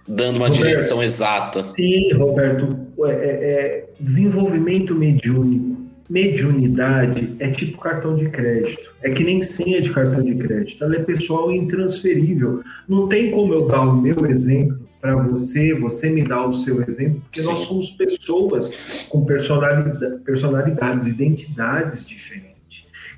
dando 0.07 0.37
uma 0.37 0.47
Roberto. 0.47 0.63
direção 0.63 1.03
exata. 1.03 1.63
Sim, 1.75 2.13
Roberto, 2.13 2.76
é, 3.05 3.11
é- 3.11 3.15
é 3.15 3.85
desenvolvimento 3.99 4.95
mediúnico. 4.95 5.77
Mediunidade 6.09 7.35
é 7.39 7.49
tipo 7.49 7.77
cartão 7.77 8.15
de 8.15 8.29
crédito. 8.29 8.93
É 9.03 9.09
que 9.09 9.23
nem 9.23 9.41
senha 9.41 9.81
de 9.81 9.91
cartão 9.91 10.23
de 10.23 10.35
crédito. 10.35 10.81
Ela 10.81 10.95
é 10.95 10.99
pessoal 10.99 11.51
e 11.51 11.57
intransferível. 11.57 12.61
Não 12.87 13.07
tem 13.07 13.29
como 13.31 13.53
eu 13.53 13.67
dar 13.67 13.81
o 13.81 14.01
meu 14.01 14.25
exemplo 14.25 14.79
para 15.01 15.15
você, 15.15 15.73
você 15.73 16.09
me 16.09 16.23
dá 16.23 16.45
o 16.45 16.53
seu 16.53 16.81
exemplo, 16.81 17.21
porque 17.21 17.41
Sim. 17.41 17.47
nós 17.47 17.61
somos 17.61 17.91
pessoas 17.91 18.71
com 19.09 19.25
personalidade, 19.25 20.17
personalidades, 20.23 21.05
identidades 21.07 22.05
diferentes. 22.05 22.47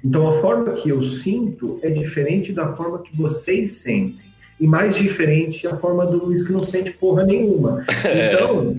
Então, 0.04 0.28
a 0.28 0.34
forma 0.34 0.74
que 0.74 0.90
eu 0.90 1.02
sinto 1.02 1.80
é 1.82 1.90
diferente 1.90 2.52
da 2.52 2.76
forma 2.76 3.00
que 3.00 3.16
vocês 3.16 3.72
sentem. 3.72 4.30
E 4.60 4.68
mais 4.68 4.96
diferente 4.96 5.66
a 5.68 5.76
forma 5.78 6.06
do 6.06 6.26
Luiz 6.26 6.46
que 6.46 6.52
não 6.52 6.64
sente 6.64 6.92
porra 6.92 7.24
nenhuma. 7.24 7.86
Então, 8.34 8.78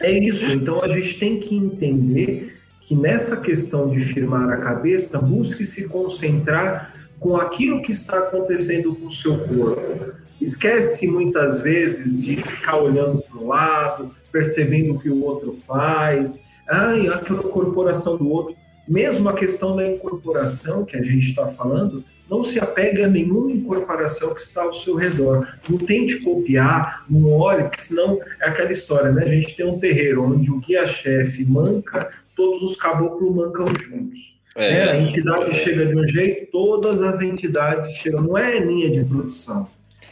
é 0.00 0.10
isso. 0.18 0.46
Então, 0.46 0.82
a 0.82 0.88
gente 0.88 1.18
tem 1.18 1.38
que 1.40 1.54
entender 1.54 2.56
que 2.80 2.94
nessa 2.94 3.38
questão 3.38 3.90
de 3.90 4.00
firmar 4.00 4.48
a 4.50 4.58
cabeça, 4.58 5.20
busque 5.20 5.66
se 5.66 5.88
concentrar 5.88 6.94
com 7.18 7.36
aquilo 7.36 7.82
que 7.82 7.92
está 7.92 8.18
acontecendo 8.18 8.94
com 8.94 9.06
o 9.06 9.10
seu 9.10 9.38
corpo. 9.38 10.14
Esquece 10.40 11.08
muitas 11.08 11.60
vezes 11.60 12.22
de 12.22 12.36
ficar 12.36 12.76
olhando 12.76 13.22
para 13.22 13.38
o 13.38 13.46
lado, 13.48 14.14
percebendo 14.30 14.94
o 14.94 14.98
que 14.98 15.08
o 15.08 15.24
outro 15.24 15.52
faz, 15.52 16.40
ai, 16.68 17.08
aquela 17.08 17.42
corporação 17.42 18.16
do 18.16 18.28
outro. 18.28 18.54
Mesmo 18.86 19.28
a 19.28 19.34
questão 19.34 19.74
da 19.74 19.86
incorporação 19.86 20.84
que 20.84 20.96
a 20.96 21.02
gente 21.02 21.30
está 21.30 21.48
falando, 21.48 22.04
não 22.28 22.42
se 22.42 22.58
apegue 22.58 23.02
a 23.02 23.08
nenhuma 23.08 23.52
incorporação 23.52 24.34
que 24.34 24.40
está 24.40 24.62
ao 24.62 24.74
seu 24.74 24.96
redor. 24.96 25.46
Não 25.68 25.78
tente 25.78 26.20
copiar, 26.20 27.04
não 27.08 27.32
olhe, 27.32 27.64
porque 27.64 27.82
senão 27.82 28.18
é 28.40 28.48
aquela 28.48 28.72
história, 28.72 29.12
né? 29.12 29.24
A 29.24 29.28
gente 29.28 29.56
tem 29.56 29.66
um 29.66 29.78
terreiro 29.78 30.24
onde 30.24 30.50
o 30.50 30.58
guia-chefe 30.58 31.44
manca, 31.44 32.10
todos 32.34 32.62
os 32.62 32.76
caboclos 32.76 33.34
mancam 33.34 33.66
juntos. 33.66 34.36
É, 34.56 34.84
a 34.84 35.00
entidade 35.00 35.50
é. 35.50 35.64
chega 35.64 35.86
de 35.86 35.94
um 35.94 36.08
jeito, 36.08 36.50
todas 36.50 37.02
as 37.02 37.20
entidades 37.20 37.94
chegam. 37.96 38.22
Não 38.22 38.38
é 38.38 38.58
linha 38.58 38.90
de 38.90 39.04
produção. 39.04 39.68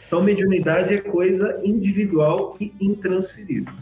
Então, 0.07 0.21
mediunidade 0.21 0.93
é 0.93 0.97
coisa 0.99 1.59
individual 1.63 2.55
e 2.61 2.71
intransferível. 2.79 3.73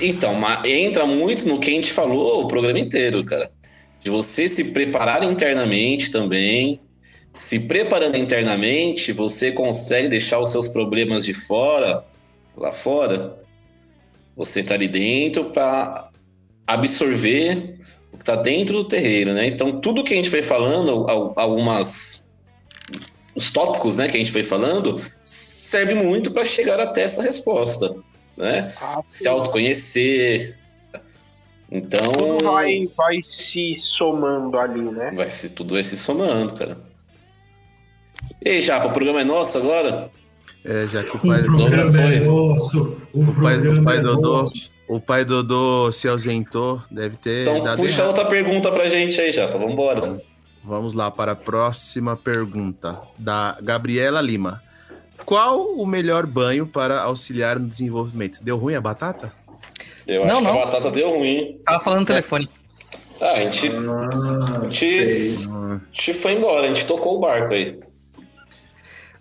Então, 0.00 0.38
entra 0.64 1.06
muito 1.06 1.48
no 1.48 1.58
que 1.58 1.70
a 1.70 1.74
gente 1.74 1.92
falou 1.92 2.42
o 2.42 2.48
programa 2.48 2.78
inteiro, 2.78 3.24
cara. 3.24 3.50
De 3.98 4.10
você 4.10 4.46
se 4.46 4.72
preparar 4.72 5.24
internamente 5.24 6.10
também. 6.10 6.78
Se 7.34 7.66
preparando 7.66 8.16
internamente, 8.16 9.12
você 9.12 9.50
consegue 9.50 10.08
deixar 10.08 10.38
os 10.38 10.50
seus 10.50 10.68
problemas 10.68 11.24
de 11.24 11.34
fora, 11.34 12.04
lá 12.56 12.70
fora. 12.70 13.36
Você 14.36 14.62
tá 14.62 14.74
ali 14.74 14.86
dentro 14.86 15.46
para 15.50 16.10
absorver 16.66 17.76
o 18.12 18.16
que 18.18 18.24
tá 18.24 18.36
dentro 18.36 18.76
do 18.76 18.84
terreiro, 18.84 19.32
né? 19.34 19.46
Então, 19.48 19.80
tudo 19.80 20.04
que 20.04 20.12
a 20.12 20.16
gente 20.16 20.30
foi 20.30 20.42
falando, 20.42 21.08
al- 21.10 21.32
algumas 21.36 22.24
os 23.34 23.50
tópicos, 23.50 23.98
né, 23.98 24.06
que 24.08 24.16
a 24.16 24.20
gente 24.20 24.30
foi 24.30 24.44
falando, 24.44 25.00
serve 25.24 25.92
muito 25.92 26.30
para 26.30 26.44
chegar 26.44 26.78
até 26.78 27.02
essa 27.02 27.20
resposta, 27.20 27.92
né? 28.36 28.72
se 29.08 29.26
autoconhecer. 29.26 30.56
Então, 31.68 32.12
Tudo 32.12 32.42
vai, 32.44 32.88
vai 32.96 33.20
se 33.22 33.76
somando 33.80 34.56
ali, 34.56 34.82
né? 34.82 35.10
vai 35.16 35.28
se, 35.30 35.50
tudo 35.50 35.74
vai 35.74 35.82
se 35.82 35.96
somando, 35.96 36.54
cara. 36.54 36.78
E 38.44 38.48
aí, 38.50 38.60
Japa, 38.60 38.88
o 38.88 38.92
programa 38.92 39.20
é 39.20 39.24
nosso 39.24 39.58
agora? 39.58 40.10
É, 40.64 40.86
já 40.86 41.02
que 41.02 41.16
o 41.16 41.20
pai, 41.20 41.42
programa 41.42 41.84
foi. 41.84 42.14
é 42.16 42.20
nosso. 42.20 42.96
O, 43.12 43.20
o 43.22 43.34
pai, 43.42 43.58
pai 43.84 43.96
é 43.98 44.00
Dodô, 44.00 44.52
o 44.88 45.00
pai 45.00 45.24
Dodô 45.24 45.90
se 45.92 46.08
ausentou, 46.08 46.82
deve 46.90 47.16
ter 47.16 47.42
Então, 47.42 47.62
dado 47.62 47.78
puxa 47.78 47.96
errado. 48.02 48.08
outra 48.08 48.24
pergunta 48.26 48.70
pra 48.70 48.88
gente 48.88 49.18
aí, 49.20 49.32
Japa. 49.32 49.58
Vambora. 49.58 50.20
Vamos 50.62 50.94
lá 50.94 51.10
para 51.10 51.32
a 51.32 51.36
próxima 51.36 52.16
pergunta 52.16 52.98
da 53.18 53.56
Gabriela 53.62 54.20
Lima. 54.20 54.62
Qual 55.26 55.72
o 55.74 55.86
melhor 55.86 56.26
banho 56.26 56.66
para 56.66 57.00
auxiliar 57.02 57.58
no 57.58 57.68
desenvolvimento? 57.68 58.38
Deu 58.42 58.56
ruim 58.56 58.74
a 58.74 58.80
batata? 58.80 59.32
Eu 60.06 60.26
Não, 60.26 60.34
acho 60.38 60.38
que 60.38 60.44
não. 60.44 60.62
a 60.62 60.64
batata 60.66 60.90
deu 60.90 61.10
ruim. 61.10 61.58
Tava 61.64 61.80
falando 61.80 62.00
no 62.00 62.06
telefone. 62.06 62.48
Ah, 63.20 63.32
a 63.32 63.40
gente, 63.40 63.70
Ah, 63.70 64.60
a 64.62 64.68
gente, 64.68 65.06
sei. 65.06 65.46
a 65.54 65.80
gente 65.92 66.14
foi 66.14 66.32
embora, 66.32 66.64
a 66.64 66.66
gente 66.66 66.86
tocou 66.86 67.16
o 67.16 67.20
barco 67.20 67.52
aí. 67.54 67.78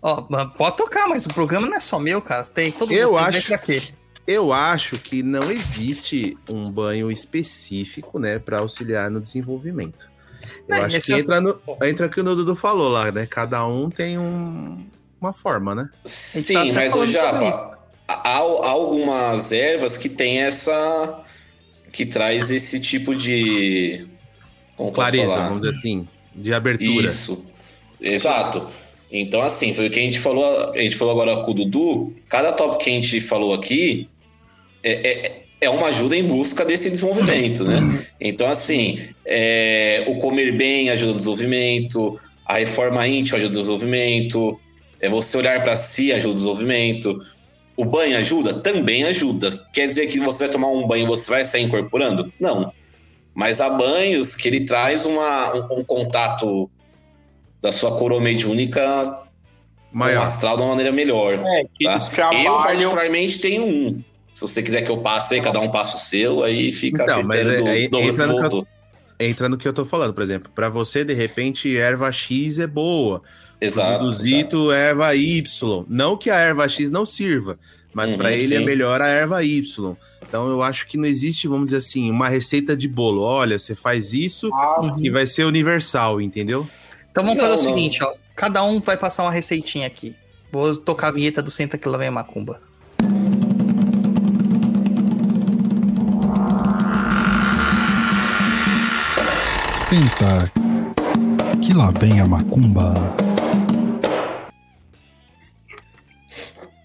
Ó, 0.04 0.22
pode 0.58 0.78
tocar, 0.78 1.08
mas 1.08 1.26
o 1.26 1.30
programa 1.30 1.66
não 1.68 1.78
é 1.78 1.80
só 1.80 1.98
meu, 1.98 2.22
cara. 2.22 2.44
Tem 2.44 2.72
todo 2.72 2.92
Eu 2.92 3.10
vocês 3.12 3.36
acho- 3.38 3.54
aqui. 3.54 3.82
Eu 4.28 4.54
acho 4.54 4.98
que 5.00 5.24
não 5.24 5.50
existe 5.52 6.38
um 6.50 6.70
banho 6.70 7.12
específico, 7.12 8.20
né, 8.20 8.38
para 8.40 8.60
auxiliar 8.60 9.10
no 9.10 9.20
desenvolvimento. 9.20 10.10
Eu 10.68 10.76
É, 10.76 10.80
acho 10.86 11.02
que 11.02 11.14
é- 11.14 11.20
entra 11.20 11.40
no, 11.42 11.60
entra 11.84 12.06
o 12.08 12.10
que 12.10 12.20
o 12.20 12.24
Dudu 12.24 12.56
falou 12.56 12.90
lá, 12.90 13.12
né? 13.12 13.26
Cada 13.26 13.66
um 13.66 13.90
tem 13.90 14.18
um- 14.20 14.86
uma 15.22 15.34
forma, 15.34 15.74
né? 15.74 15.84
tá 15.94 16.00
Sim, 16.06 16.56
até 16.58 16.72
mas 16.74 16.94
o 16.96 17.06
Japa, 17.06 17.80
há, 18.08 18.14
há 18.14 18.38
algumas 18.70 19.52
ervas 19.54 19.98
que 19.98 20.10
tem 20.10 20.42
essa. 20.42 21.20
que 21.94 22.06
traz 22.08 22.50
esse 22.50 22.80
tipo 22.80 23.14
de. 23.16 24.08
Como 24.76 24.92
Clareza, 24.92 25.36
vamos 25.44 25.60
dizer 25.62 25.78
assim, 25.78 26.08
de 26.34 26.52
abertura. 26.54 27.06
Isso, 27.06 27.46
exato. 28.02 28.68
Então, 29.14 29.44
assim, 29.44 29.76
foi 29.76 29.88
o 29.88 29.90
que 29.92 30.00
a 30.00 30.04
gente 30.04 30.20
falou, 30.20 30.72
a 30.74 30.82
gente 30.82 30.96
falou 30.96 31.14
agora 31.14 31.44
com 31.44 31.52
o 31.52 31.54
Dudu. 31.54 32.12
Cada 32.28 32.52
tópico 32.52 32.84
que 32.84 32.90
a 32.90 32.94
gente 32.94 33.22
falou 33.22 33.54
aqui 33.54 34.10
é, 34.82 34.92
é, 34.92 35.44
é 35.62 35.70
uma 35.70 35.88
ajuda 35.88 36.18
em 36.18 36.26
busca 36.26 36.66
desse 36.66 36.90
desenvolvimento, 36.90 37.64
né? 37.64 37.80
Então, 38.20 38.48
assim, 38.48 39.00
é, 39.26 40.04
o 40.08 40.18
comer 40.18 40.58
bem 40.58 40.90
ajuda 40.90 41.12
no 41.12 41.18
desenvolvimento, 41.18 42.20
a 42.46 42.58
reforma 42.58 43.06
íntima 43.08 43.38
ajuda 43.38 43.54
no 43.54 43.60
desenvolvimento, 43.60 44.60
é 45.00 45.10
você 45.10 45.38
olhar 45.38 45.62
para 45.62 45.76
si 45.76 46.12
ajuda 46.12 46.30
no 46.30 46.36
desenvolvimento. 46.36 47.22
O 47.76 47.86
banho 47.86 48.18
ajuda? 48.18 48.54
Também 48.54 49.04
ajuda. 49.04 49.52
Quer 49.74 49.88
dizer 49.88 50.08
que 50.08 50.20
você 50.20 50.46
vai 50.46 50.54
tomar 50.54 50.70
um 50.70 50.88
banho 50.88 51.04
e 51.04 51.08
você 51.08 51.30
vai 51.30 51.44
sair 51.44 51.64
incorporando? 51.64 52.32
Não. 52.40 52.72
Mas 53.36 53.62
há 53.62 53.70
banhos 53.70 54.36
que 54.36 54.48
ele 54.48 54.62
traz 54.62 55.06
uma, 55.06 55.54
um, 55.54 55.80
um 55.80 55.84
contato 55.84 56.70
da 57.64 57.72
sua 57.72 57.98
coroa 57.98 58.20
mediúnica 58.22 59.20
Maior. 59.92 60.22
astral 60.24 60.58
de 60.58 60.62
uma 60.64 60.70
maneira 60.70 60.92
melhor. 60.92 61.36
É, 61.36 61.64
que 61.76 61.86
Tá? 61.86 62.10
Eu, 62.44 62.58
particularmente, 62.58 63.40
tenho 63.40 63.64
um. 63.66 64.04
Se 64.36 64.42
você 64.42 64.62
quiser 64.62 64.82
que 64.82 64.92
eu 64.92 64.98
passe 64.98 65.36
aí, 65.36 65.42
cada 65.42 65.60
um 65.60 65.70
passa 65.72 65.96
o 65.96 66.00
seu, 66.00 66.44
aí 66.44 66.72
fica 66.72 67.04
Então, 67.04 67.22
a 67.22 67.24
mas 67.24 67.48
é- 67.48 67.62
do 67.62 67.68
é- 67.70 67.88
Douglas 67.88 68.20
entra 68.20 68.28
no 68.34 68.50
que 68.50 68.56
eu-. 68.56 68.68
Entra 69.20 69.48
no 69.50 69.58
que 69.58 69.68
eu 69.68 69.74
tô 69.74 69.86
falando, 69.86 70.14
por 70.14 70.24
exemplo. 70.24 70.52
Para 70.54 70.70
você, 70.70 71.06
de 71.06 71.14
repente, 71.14 71.76
erva 71.78 72.12
X 72.12 72.60
é 72.60 72.68
boa. 72.68 73.22
Exato. 73.62 74.04
do. 74.06 74.12
Zito, 74.12 74.72
erva 74.72 75.16
Y. 75.16 75.86
Não 75.88 76.18
que 76.18 76.30
a 76.30 76.36
erva 76.38 76.68
X 76.68 76.92
não 76.92 77.06
sirva, 77.06 77.58
mas 77.94 78.12
Uhum, 78.12 78.18
para 78.18 78.34
ele 78.34 78.54
é 78.56 78.58
sim. 78.58 78.66
melhor 78.66 79.02
a 79.02 79.08
erva 79.08 79.42
Y. 79.44 79.96
Então 80.28 80.48
eu 80.50 80.62
acho 80.64 80.86
que 80.88 80.98
não 80.98 81.06
existe, 81.06 81.48
vamos 81.48 81.66
dizer 81.66 81.78
assim, 81.78 82.10
uma 82.12 82.28
receita 82.28 82.76
de 82.76 82.88
bolo. 82.90 83.22
Olha, 83.22 83.58
você 83.58 83.74
faz 83.76 84.14
isso 84.14 84.50
Ah, 84.54 84.96
e 85.00 85.10
vai 85.10 85.26
ser 85.28 85.46
universal, 85.46 86.20
entendeu? 86.20 86.68
Então 87.14 87.24
vamos 87.24 87.40
Não, 87.40 87.48
fazer 87.48 87.62
o 87.62 87.64
não. 87.70 87.76
seguinte, 87.76 88.04
ó. 88.04 88.12
Cada 88.36 88.64
um 88.64 88.82
vai 88.82 88.98
passar 88.98 89.22
uma 89.22 89.32
receitinha 89.32 89.86
aqui. 89.86 90.16
Vou 90.52 90.76
tocar 90.76 91.10
a 91.10 91.12
vinheta 91.12 91.44
do 91.44 91.52
Senta 91.52 91.78
que 91.78 91.88
lá 91.88 91.96
vem 91.96 92.08
a 92.08 92.12
macumba. 92.12 92.60
Senta, 99.74 100.52
que 101.62 101.74
lá 101.74 101.92
vem 102.00 102.20
a 102.20 102.26
macumba. 102.26 102.94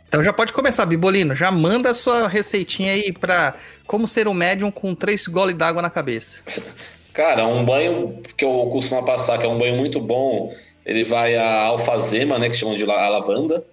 Então 0.07 0.23
já 0.23 0.33
pode 0.33 0.53
começar, 0.53 0.85
Bibolino. 0.87 1.35
Já 1.35 1.51
manda 1.51 1.91
a 1.91 1.95
sua 1.95 2.29
receitinha 2.29 2.93
aí 2.93 3.13
pra 3.13 3.55
como 3.87 4.09
ser 4.09 4.27
um 4.27 4.35
médium 4.35 4.71
com 4.71 4.95
três 4.95 5.27
goles 5.27 5.57
d'água 5.57 5.83
na 5.83 5.91
cabeça. 5.91 6.41
Cara, 7.19 7.49
um 7.49 7.65
banho 7.65 8.23
que 8.37 8.45
eu 8.45 8.69
costumo 8.71 9.05
passar, 9.05 9.39
que 9.39 9.45
é 9.45 9.49
um 9.49 9.59
banho 9.59 9.77
muito 9.77 9.99
bom, 9.99 10.55
ele 10.87 11.03
vai 11.03 11.35
a 11.35 11.63
alfazema, 11.63 12.39
né, 12.39 12.49
que 12.49 12.55
chamam 12.55 12.77
de 12.77 12.85
lavanda, 12.85 13.67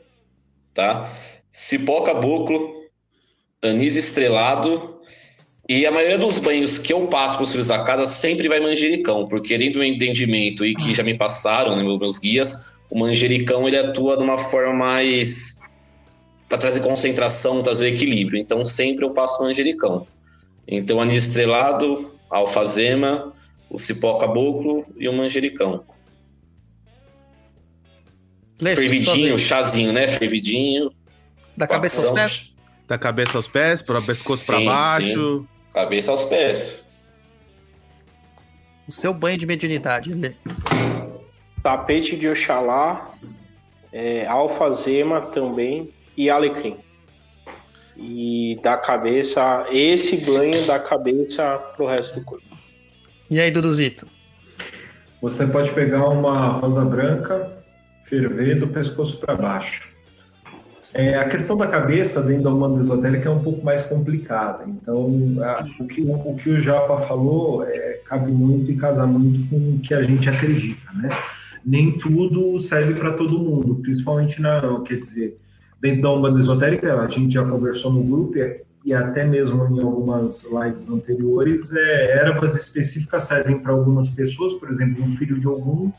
tá? 0.74 1.14
Cipó 1.52 2.02
caboclo, 2.02 2.74
anis 3.62 3.98
estrelado, 3.98 5.00
e 5.70 5.86
a 5.86 5.92
maioria 5.92 6.18
dos 6.18 6.40
banhos 6.40 6.80
que 6.80 6.92
eu 6.92 7.06
passo 7.06 7.38
para 7.38 7.44
os 7.44 7.52
filhos 7.52 7.68
da 7.68 7.84
casa 7.84 8.08
sempre 8.08 8.48
vai 8.48 8.60
manjericão, 8.60 9.28
porque 9.28 9.56
dentro 9.60 9.76
do 9.76 9.80
meu 9.82 9.94
entendimento 9.94 10.66
e 10.66 10.74
que 10.74 10.96
já 10.96 11.04
me 11.04 11.16
passaram, 11.16 11.76
né, 11.76 11.84
meus 11.84 12.18
guias, 12.18 12.76
o 12.90 12.98
manjericão 12.98 13.68
ele 13.68 13.78
atua 13.78 14.18
de 14.18 14.24
uma 14.24 14.40
forma 14.40 14.74
mais 14.74 15.60
para 16.50 16.58
trazer 16.58 16.80
concentração, 16.80 17.62
trazer 17.62 17.90
equilíbrio. 17.90 18.40
Então 18.40 18.66
sempre 18.66 19.06
eu 19.06 19.12
passo 19.12 19.44
manjericão. 19.44 20.08
Então 20.68 21.00
anis 21.00 21.28
estrelado, 21.28 22.12
alfazema, 22.28 23.35
o 23.70 23.78
cipó 23.80 24.18
caboclo 24.18 24.84
e 24.98 25.08
o 25.10 25.14
manjericão. 25.14 25.84
Lê, 28.62 28.76
Fervidinho, 28.76 29.38
chazinho, 29.38 29.92
né? 29.92 30.08
Fervidinho, 30.08 30.92
Da 31.58 31.68
cabeça 31.68 32.06
aos 32.06 32.14
pés. 32.14 32.54
Da 32.88 32.98
cabeça 32.98 33.38
aos 33.38 33.48
pés, 33.48 33.82
para 33.82 34.02
pescoço 34.02 34.46
para 34.46 34.60
Sim, 34.60 34.66
baixo. 34.66 35.48
cabeça 35.74 36.12
aos 36.12 36.24
pés. 36.26 36.92
O 38.88 38.92
seu 38.92 39.14
banho 39.14 39.38
de 39.38 39.46
mediunidade, 39.46 40.14
Lê. 40.14 40.34
tapete 41.64 42.16
de 42.16 42.28
Oxalá, 42.28 43.12
é, 43.92 44.26
alfazema 44.28 45.22
também 45.22 45.90
e 46.16 46.30
alecrim. 46.30 46.78
e 47.98 48.60
da 48.62 48.78
cabeça, 48.78 49.66
esse 49.72 50.18
banho 50.18 50.66
da 50.68 50.78
cabeça 50.80 51.58
pro 51.76 51.88
resto 51.88 52.20
do 52.20 52.26
corpo. 52.26 52.55
E 53.30 53.40
aí, 53.40 53.50
Duduzito? 53.50 54.08
Você 55.20 55.48
pode 55.48 55.72
pegar 55.72 56.08
uma 56.10 56.50
rosa 56.60 56.86
branca, 56.86 57.58
ferver 58.04 58.60
do 58.60 58.68
pescoço 58.68 59.18
para 59.18 59.36
baixo. 59.36 59.96
É, 60.94 61.18
a 61.18 61.28
questão 61.28 61.58
da 61.58 61.68
cabeça 61.68 62.22
dentro 62.22 62.44
da 62.44 62.52
humana 62.52 62.82
esotérica 62.82 63.28
é 63.28 63.32
um 63.32 63.42
pouco 63.42 63.66
mais 63.66 63.82
complicada. 63.84 64.64
Então, 64.68 65.10
a, 65.42 65.64
o, 65.80 65.88
que, 65.88 66.02
o, 66.02 66.36
que 66.36 66.50
o 66.52 66.62
Japa 66.62 67.00
falou 67.00 67.64
é, 67.64 68.00
cabe 68.06 68.32
muito 68.32 68.72
e 68.72 68.78
casa 68.78 69.08
muito 69.08 69.50
com 69.50 69.58
o 69.58 69.80
que 69.80 69.94
a 69.94 70.04
gente 70.04 70.30
acredita, 70.30 70.92
né? 70.94 71.10
Nem 71.66 71.98
tudo 71.98 72.60
serve 72.60 72.94
para 72.94 73.12
todo 73.12 73.40
mundo, 73.40 73.76
principalmente 73.82 74.40
na, 74.40 74.62
quer 74.86 74.98
dizer, 74.98 75.38
dentro 75.82 76.04
da 76.04 76.14
Umbanda 76.14 76.40
Esotérica, 76.40 77.02
a 77.02 77.08
gente 77.08 77.34
já 77.34 77.44
conversou 77.44 77.92
no 77.92 78.04
grupo 78.04 78.38
e, 78.38 78.65
e 78.86 78.94
até 78.94 79.26
mesmo 79.26 79.66
em 79.76 79.82
algumas 79.82 80.44
lives 80.44 80.88
anteriores, 80.88 81.74
é, 81.74 82.20
ervas 82.20 82.56
específicas 82.56 83.24
servem 83.24 83.58
para 83.58 83.72
algumas 83.72 84.12
pessoas, 84.12 84.54
por 84.54 84.70
exemplo, 84.70 85.04
um 85.04 85.08
filho 85.08 85.40
de 85.40 85.48
algum, 85.48 85.92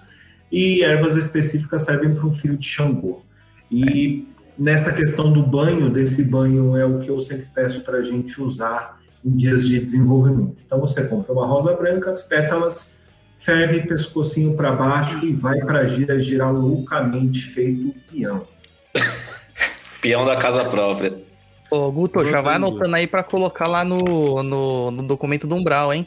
e 0.52 0.84
ervas 0.84 1.16
específicas 1.16 1.82
servem 1.82 2.14
para 2.14 2.24
um 2.24 2.32
filho 2.32 2.56
de 2.56 2.64
Xangô. 2.64 3.22
E 3.68 4.28
nessa 4.56 4.92
questão 4.92 5.32
do 5.32 5.42
banho, 5.42 5.90
desse 5.90 6.22
banho 6.22 6.76
é 6.76 6.86
o 6.86 7.00
que 7.00 7.08
eu 7.10 7.18
sempre 7.18 7.48
peço 7.52 7.80
para 7.80 7.98
a 7.98 8.02
gente 8.04 8.40
usar 8.40 9.00
em 9.24 9.32
dias 9.32 9.66
de 9.66 9.80
desenvolvimento. 9.80 10.62
Então 10.64 10.80
você 10.80 11.02
compra 11.02 11.32
uma 11.32 11.44
rosa 11.44 11.74
branca, 11.74 12.08
as 12.08 12.22
pétalas, 12.22 12.94
ferve 13.36 13.80
pescocinho 13.84 14.54
para 14.54 14.70
baixo 14.70 15.26
e 15.26 15.34
vai 15.34 15.58
para 15.58 15.80
a 15.80 15.86
gira 15.88 16.20
girar 16.20 16.54
loucamente 16.54 17.40
feito 17.40 17.92
peão. 18.12 18.46
Peão 20.00 20.24
da 20.24 20.36
casa 20.36 20.64
própria. 20.66 21.25
Ô, 21.70 21.90
Guto, 21.90 22.24
já 22.28 22.40
vai 22.40 22.56
anotando 22.56 22.94
aí 22.94 23.06
para 23.06 23.22
colocar 23.22 23.66
lá 23.66 23.84
no, 23.84 24.43
no, 24.43 24.90
no, 24.90 25.02
documento 25.02 25.47
do 25.47 25.56
Umbral, 25.56 25.93
hein? 25.93 26.06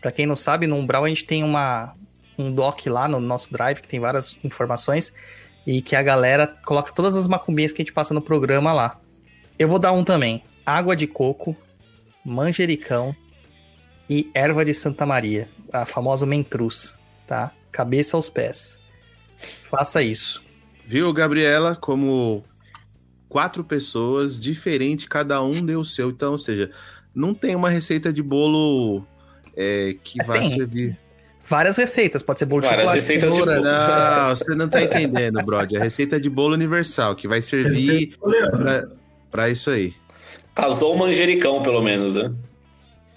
Para 0.00 0.12
quem 0.12 0.26
não 0.26 0.36
sabe, 0.36 0.66
no 0.66 0.76
Umbral 0.76 1.04
a 1.04 1.08
gente 1.08 1.24
tem 1.24 1.42
uma, 1.42 1.94
um 2.38 2.52
doc 2.52 2.86
lá 2.86 3.08
no 3.08 3.20
nosso 3.20 3.52
Drive 3.52 3.80
que 3.80 3.88
tem 3.88 3.98
várias 3.98 4.38
informações 4.44 5.12
e 5.66 5.82
que 5.82 5.96
a 5.96 6.02
galera 6.02 6.46
coloca 6.64 6.92
todas 6.92 7.16
as 7.16 7.26
macumbinhas 7.26 7.72
que 7.72 7.82
a 7.82 7.84
gente 7.84 7.92
passa 7.92 8.14
no 8.14 8.22
programa 8.22 8.72
lá. 8.72 9.00
Eu 9.58 9.68
vou 9.68 9.78
dar 9.78 9.92
um 9.92 10.04
também: 10.04 10.42
água 10.64 10.94
de 10.94 11.06
coco, 11.06 11.56
manjericão 12.24 13.14
e 14.08 14.30
erva 14.34 14.64
de 14.64 14.74
Santa 14.74 15.04
Maria, 15.04 15.48
a 15.72 15.84
famosa 15.84 16.26
mentruz, 16.26 16.96
tá? 17.26 17.52
Cabeça 17.70 18.16
aos 18.16 18.28
pés. 18.28 18.78
Faça 19.70 20.02
isso. 20.02 20.42
Viu, 20.84 21.12
Gabriela, 21.12 21.74
como 21.74 22.44
quatro 23.32 23.64
pessoas 23.64 24.38
diferentes, 24.38 25.06
cada 25.06 25.42
um 25.42 25.64
deu 25.64 25.80
o 25.80 25.84
seu. 25.86 26.10
Então, 26.10 26.32
ou 26.32 26.38
seja, 26.38 26.70
não 27.14 27.32
tem 27.32 27.56
uma 27.56 27.70
receita 27.70 28.12
de 28.12 28.22
bolo 28.22 29.06
é, 29.56 29.96
que 30.04 30.20
é, 30.20 30.24
vai 30.24 30.40
tem. 30.40 30.50
servir 30.50 30.98
várias 31.42 31.78
receitas. 31.78 32.22
Pode 32.22 32.40
ser 32.40 32.44
bolo 32.44 32.60
várias 32.60 32.92
de 32.92 33.00
chocolate. 33.00 33.00
Receitas 33.00 33.32
de 33.32 33.38
bolo. 33.38 33.62
Não, 33.62 34.36
você 34.36 34.54
não 34.54 34.68
tá 34.68 34.82
entendendo, 34.82 35.42
Brody. 35.46 35.78
A 35.78 35.80
receita 35.82 36.20
de 36.20 36.28
bolo 36.28 36.52
universal, 36.52 37.16
que 37.16 37.26
vai 37.26 37.40
servir 37.40 38.18
pra, 38.18 38.84
pra 39.30 39.48
isso 39.48 39.70
aí. 39.70 39.94
Casou 40.54 40.94
o 40.94 40.98
manjericão, 40.98 41.62
pelo 41.62 41.80
menos, 41.80 42.14
né? 42.14 42.30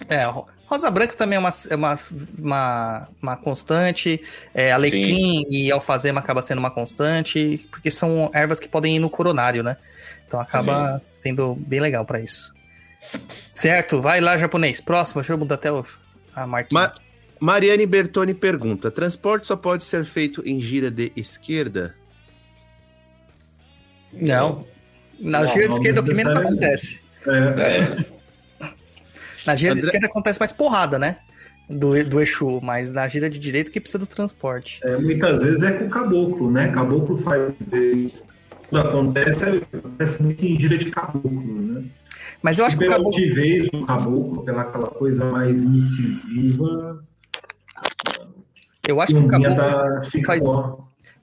É, 0.08 0.26
rosa 0.66 0.90
branca 0.90 1.14
também 1.14 1.36
é 1.36 1.38
uma, 1.38 1.50
é 1.68 1.76
uma, 1.76 1.98
uma, 2.38 3.08
uma 3.22 3.36
constante. 3.36 4.22
É, 4.54 4.72
alecrim 4.72 5.40
Sim. 5.40 5.44
e 5.50 5.70
alfazema 5.70 6.20
acaba 6.20 6.40
sendo 6.40 6.58
uma 6.58 6.70
constante, 6.70 7.68
porque 7.70 7.90
são 7.90 8.30
ervas 8.32 8.58
que 8.58 8.66
podem 8.66 8.96
ir 8.96 8.98
no 8.98 9.10
coronário, 9.10 9.62
né? 9.62 9.76
Então 10.26 10.40
acaba 10.40 10.98
Sim. 10.98 11.06
sendo 11.16 11.54
bem 11.54 11.80
legal 11.80 12.04
para 12.04 12.20
isso. 12.20 12.54
Certo, 13.48 14.02
vai 14.02 14.20
lá, 14.20 14.36
japonês. 14.36 14.80
Próximo, 14.80 15.20
deixa 15.20 15.32
eu 15.32 15.38
mudar 15.38 15.54
até 15.54 15.68
a 16.34 16.46
marquinha. 16.46 16.80
Ma 16.80 16.92
Mariane 17.38 17.86
Bertoni 17.86 18.34
pergunta: 18.34 18.90
transporte 18.90 19.46
só 19.46 19.56
pode 19.56 19.84
ser 19.84 20.04
feito 20.04 20.42
em 20.44 20.60
gira 20.60 20.90
de 20.90 21.12
esquerda? 21.16 21.94
Não. 24.12 24.66
Na 25.20 25.40
não, 25.40 25.48
gira 25.48 25.68
de 25.68 25.74
esquerda 25.74 26.00
é 26.00 26.02
o 26.02 26.04
que 26.04 26.14
menos 26.14 26.36
acontece. 26.36 27.02
É. 27.26 28.04
Na 29.46 29.54
gira 29.54 29.72
André... 29.72 29.80
de 29.80 29.86
esquerda 29.86 30.06
acontece 30.06 30.38
mais 30.38 30.52
porrada, 30.52 30.98
né? 30.98 31.18
Do, 31.68 32.04
do 32.04 32.20
Exu, 32.20 32.60
mas 32.62 32.92
na 32.92 33.08
gira 33.08 33.28
de 33.28 33.38
direita 33.38 33.70
que 33.70 33.80
precisa 33.80 33.98
do 33.98 34.06
transporte. 34.06 34.80
É, 34.84 34.96
muitas 34.96 35.42
vezes 35.42 35.62
é 35.62 35.72
com 35.72 35.86
o 35.86 35.90
caboclo, 35.90 36.50
né? 36.50 36.68
Caboclo 36.68 37.16
faz. 37.16 37.52
Tudo 38.68 38.80
acontece, 38.80 39.44
acontece 39.72 40.22
muito 40.22 40.44
em 40.44 40.58
gira 40.58 40.76
de 40.76 40.90
caboclo, 40.90 41.62
né? 41.62 41.84
Mas 42.42 42.58
eu 42.58 42.64
acho 42.64 42.76
que 42.76 42.84
o 42.84 42.88
caboclo. 42.88 43.16
De 43.16 43.32
vez 43.32 43.68
o 43.72 43.86
caboclo, 43.86 44.44
pela 44.44 44.62
aquela 44.62 44.88
coisa 44.88 45.24
mais 45.30 45.62
incisiva, 45.62 47.04
eu 48.86 49.00
acho 49.00 49.14
que 49.14 49.20
o 49.20 49.26
caboclo 49.26 50.24
faz. 50.24 50.44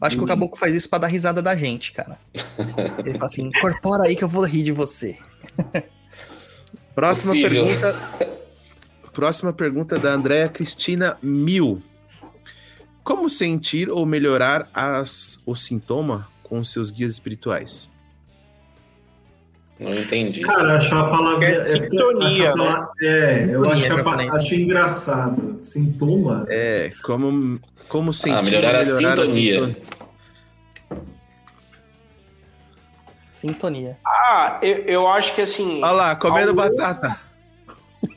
acho 0.01 0.17
que 0.17 0.23
o 0.23 0.27
caboclo 0.27 0.57
faz 0.57 0.75
isso 0.75 0.89
para 0.89 0.99
dar 0.99 1.07
risada 1.07 1.41
da 1.41 1.55
gente, 1.55 1.93
cara. 1.93 2.17
Ele 3.05 3.13
fala 3.13 3.25
assim: 3.25 3.47
incorpora 3.47 4.03
aí 4.03 4.15
que 4.15 4.23
eu 4.23 4.29
vou 4.29 4.43
rir 4.43 4.63
de 4.63 4.71
você. 4.71 5.17
Próxima 6.95 7.33
Possível. 7.33 7.65
pergunta. 7.65 8.33
Próxima 9.13 9.53
pergunta 9.53 9.99
da 9.99 10.13
Andréa 10.13 10.49
Cristina 10.49 11.17
Mil. 11.21 11.81
Como 13.03 13.29
sentir 13.29 13.89
ou 13.89 14.05
melhorar 14.05 14.69
as, 14.73 15.39
o 15.45 15.55
sintoma 15.55 16.27
com 16.43 16.63
seus 16.63 16.91
guias 16.91 17.13
espirituais? 17.13 17.89
Não 19.79 19.91
entendi. 19.91 20.41
Cara, 20.41 20.77
acho 20.77 20.95
a 20.95 21.09
palavra. 21.09 21.45
É, 21.45 21.55
é 21.55 21.89
sintonia, 21.89 22.53
né? 22.53 22.87
É, 23.01 23.47
eu 23.51 23.63
sintonia, 23.73 24.29
acho, 24.29 24.37
acho 24.37 24.55
engraçado. 24.55 25.57
Sintoma. 25.61 26.45
É, 26.47 26.91
como, 27.03 27.59
como 27.89 28.13
sentir. 28.13 28.37
Ah, 28.37 28.43
melhorar, 28.43 28.79
a 28.79 28.83
sintonia. 28.83 29.75
sintonia. 33.31 33.97
Ah, 34.05 34.59
eu, 34.61 34.77
eu 34.83 35.07
acho 35.07 35.35
que 35.35 35.41
assim. 35.41 35.81
Olha 35.83 35.91
lá, 35.91 36.15
comendo 36.15 36.49
ao 36.49 36.55
batata. 36.55 37.19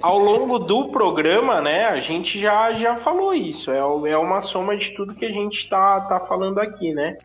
ao 0.01 0.19
longo 0.19 0.59
do 0.59 0.89
programa, 0.91 1.61
né, 1.61 1.87
a 1.87 2.01
gente 2.01 2.41
já, 2.41 2.73
já 2.75 2.97
falou 2.99 3.35
isso. 3.35 3.71
É, 3.71 3.79
é 3.79 4.17
uma 4.17 4.41
soma 4.41 4.77
de 4.77 4.91
tudo 4.91 5.15
que 5.15 5.25
a 5.25 5.31
gente 5.31 5.65
está 5.65 6.01
tá 6.03 6.21
falando 6.21 6.59
aqui, 6.61 6.93
né? 6.93 7.17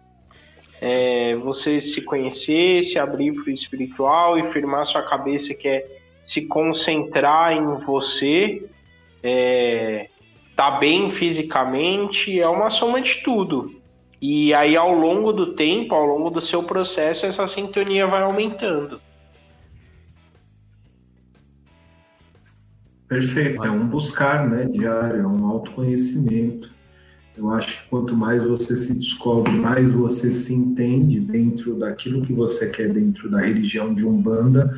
É, 0.82 1.36
você 1.36 1.80
se 1.80 2.02
conhecer, 2.02 2.84
se 2.84 2.98
abrir 2.98 3.34
para 3.34 3.44
o 3.44 3.50
espiritual 3.52 4.40
e 4.40 4.52
firmar 4.52 4.84
sua 4.88 5.04
cabeça, 5.04 5.54
que 5.54 5.68
é 5.68 5.86
se 6.26 6.42
concentrar 6.42 7.54
em 7.54 7.86
você, 7.86 8.68
é, 9.22 10.10
tá 10.56 10.72
bem 10.72 11.12
fisicamente, 11.12 12.40
é 12.40 12.48
uma 12.48 12.72
soma 12.72 13.00
de 13.00 13.22
tudo. 13.24 13.80
E 14.20 14.54
aí, 14.54 14.76
ao 14.76 14.94
longo 14.94 15.32
do 15.32 15.54
tempo, 15.54 15.94
ao 15.94 16.06
longo 16.06 16.32
do 16.32 16.42
seu 16.42 16.64
processo, 16.64 17.26
essa 17.26 17.48
sintonia 17.48 18.08
vai 18.08 18.24
aumentando. 18.24 19.00
Perfeito, 23.08 23.66
é 23.66 23.70
um 23.70 23.86
buscar 23.86 24.50
né, 24.50 24.66
diário, 24.66 25.20
é 25.22 25.28
um 25.28 25.46
autoconhecimento. 25.46 26.72
Eu 27.38 27.50
acho 27.52 27.82
que 27.82 27.90
quanto 27.90 28.16
mais 28.16 28.44
você 28.44 28.76
se 28.76 28.94
descobre, 28.94 29.52
mais 29.54 29.90
você 29.90 30.34
se 30.34 30.54
entende 30.54 31.20
dentro 31.20 31.76
daquilo 31.76 32.22
que 32.22 32.34
você 32.34 32.70
quer 32.70 32.92
dentro 32.92 33.30
da 33.30 33.40
religião 33.40 33.94
de 33.94 34.06
Umbanda, 34.06 34.76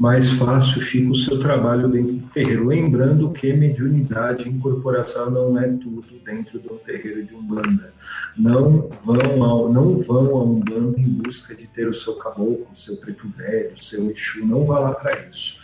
mais 0.00 0.30
fácil 0.30 0.80
fica 0.80 1.10
o 1.10 1.14
seu 1.14 1.38
trabalho 1.38 1.86
dentro 1.86 2.14
do 2.14 2.26
terreiro. 2.28 2.66
Lembrando 2.66 3.30
que 3.32 3.52
mediunidade 3.52 4.48
incorporação 4.48 5.30
não 5.30 5.60
é 5.60 5.68
tudo 5.68 6.06
dentro 6.24 6.58
do 6.58 6.70
terreiro 6.76 7.22
de 7.22 7.34
Umbanda. 7.34 7.92
Não 8.34 8.88
vão 9.04 9.44
ao, 9.44 9.70
não 9.70 9.98
vão 9.98 10.36
a 10.38 10.42
Umbanda 10.42 10.98
em 10.98 11.04
busca 11.04 11.54
de 11.54 11.66
ter 11.66 11.86
o 11.86 11.92
seu 11.92 12.14
caboclo, 12.14 12.66
o 12.74 12.78
seu 12.78 12.96
preto 12.96 13.28
velho, 13.28 13.72
o 13.78 13.84
seu 13.84 14.10
Exu. 14.10 14.46
Não 14.46 14.64
vá 14.64 14.78
lá 14.78 14.92
para 14.94 15.20
isso. 15.28 15.58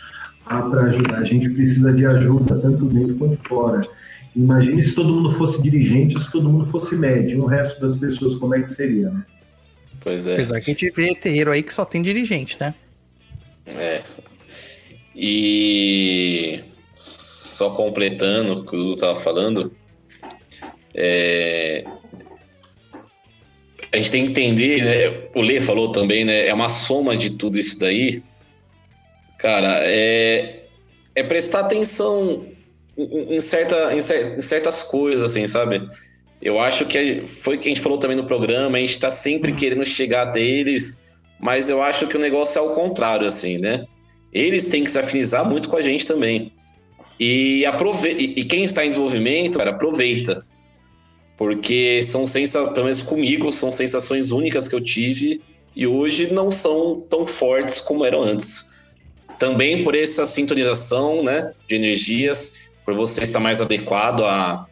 Vá 0.47 0.61
para 0.69 0.83
ajudar. 0.83 1.17
A 1.17 1.23
gente 1.23 1.49
precisa 1.49 1.91
de 1.91 2.05
ajuda, 2.05 2.59
tanto 2.59 2.85
dentro 2.85 3.15
quanto 3.15 3.37
fora. 3.37 3.87
Imagine 4.37 4.83
se 4.83 4.93
todo 4.93 5.11
mundo 5.11 5.31
fosse 5.31 5.63
dirigente, 5.63 6.21
se 6.21 6.31
todo 6.31 6.47
mundo 6.47 6.63
fosse 6.63 6.95
médio, 6.95 7.41
o 7.41 7.47
resto 7.47 7.81
das 7.81 7.95
pessoas, 7.95 8.35
como 8.35 8.53
é 8.53 8.61
que 8.61 8.71
seria, 8.71 9.09
né? 9.09 9.25
Pois 9.99 10.27
é. 10.27 10.35
Apesar 10.35 10.61
que 10.61 10.69
a 10.69 10.73
gente 10.75 10.91
vê 10.91 11.15
terreiro 11.15 11.51
aí 11.51 11.63
que 11.63 11.73
só 11.73 11.83
tem 11.83 12.03
dirigente, 12.03 12.55
né? 12.59 12.75
É. 13.75 14.03
E 15.15 16.63
só 16.93 17.71
completando 17.71 18.53
o 18.59 18.63
que 18.63 18.75
o 18.75 18.79
Lu 18.79 18.93
estava 18.93 19.19
falando, 19.19 19.73
é... 20.93 21.83
a 23.91 23.97
gente 23.97 24.11
tem 24.11 24.23
que 24.23 24.29
entender, 24.29 24.83
né? 24.83 25.29
O 25.33 25.41
Lê 25.41 25.59
falou 25.59 25.91
também, 25.91 26.23
né? 26.23 26.47
É 26.47 26.53
uma 26.53 26.69
soma 26.69 27.17
de 27.17 27.31
tudo 27.31 27.57
isso 27.57 27.79
daí. 27.79 28.21
Cara, 29.39 29.79
é, 29.81 30.63
é 31.15 31.23
prestar 31.23 31.61
atenção 31.61 32.45
em, 32.97 33.39
certa, 33.39 33.93
em, 33.93 33.97
em, 33.99 34.41
certas 34.41 34.83
coisas, 34.83 35.31
assim, 35.31 35.47
sabe? 35.47 35.83
Eu 36.41 36.59
acho 36.59 36.85
que 36.85 37.25
foi 37.27 37.55
o 37.55 37.59
que 37.59 37.67
a 37.67 37.71
gente 37.71 37.81
falou 37.81 37.97
também 37.97 38.17
no 38.17 38.25
programa, 38.25 38.77
a 38.77 38.81
gente 38.81 38.99
tá 38.99 39.09
sempre 39.09 39.51
querendo 39.51 39.85
chegar 39.85 40.23
até 40.23 40.41
eles, 40.41 41.11
mas 41.39 41.69
eu 41.69 41.81
acho 41.81 42.07
que 42.07 42.15
o 42.15 42.19
negócio 42.19 42.59
é 42.59 42.61
o 42.61 42.69
contrário, 42.71 43.25
assim, 43.25 43.57
né? 43.57 43.85
eles 44.31 44.67
têm 44.67 44.83
que 44.83 44.91
se 44.91 44.99
afinizar 44.99 45.47
muito 45.47 45.69
com 45.69 45.77
a 45.77 45.81
gente 45.81 46.05
também. 46.05 46.51
E, 47.19 47.65
aprove 47.65 48.09
e 48.09 48.43
quem 48.43 48.63
está 48.63 48.85
em 48.85 48.89
desenvolvimento, 48.89 49.57
cara, 49.57 49.71
aproveita. 49.71 50.45
Porque 51.35 52.01
são 52.03 52.27
sensações, 52.27 52.73
pelo 52.73 52.85
menos 52.85 53.01
comigo, 53.01 53.51
são 53.51 53.71
sensações 53.71 54.31
únicas 54.31 54.67
que 54.67 54.75
eu 54.75 54.81
tive 54.81 55.41
e 55.75 55.87
hoje 55.87 56.31
não 56.31 56.51
são 56.51 56.99
tão 57.09 57.25
fortes 57.25 57.79
como 57.79 58.05
eram 58.05 58.21
antes. 58.21 58.71
Também 59.39 59.83
por 59.83 59.95
essa 59.95 60.25
sintonização 60.25 61.23
né, 61.23 61.51
de 61.67 61.75
energias, 61.75 62.59
por 62.87 62.95
você 62.95 63.21
estar 63.23 63.41
mais 63.41 63.59
adequado 63.59 64.23
a, 64.23 64.65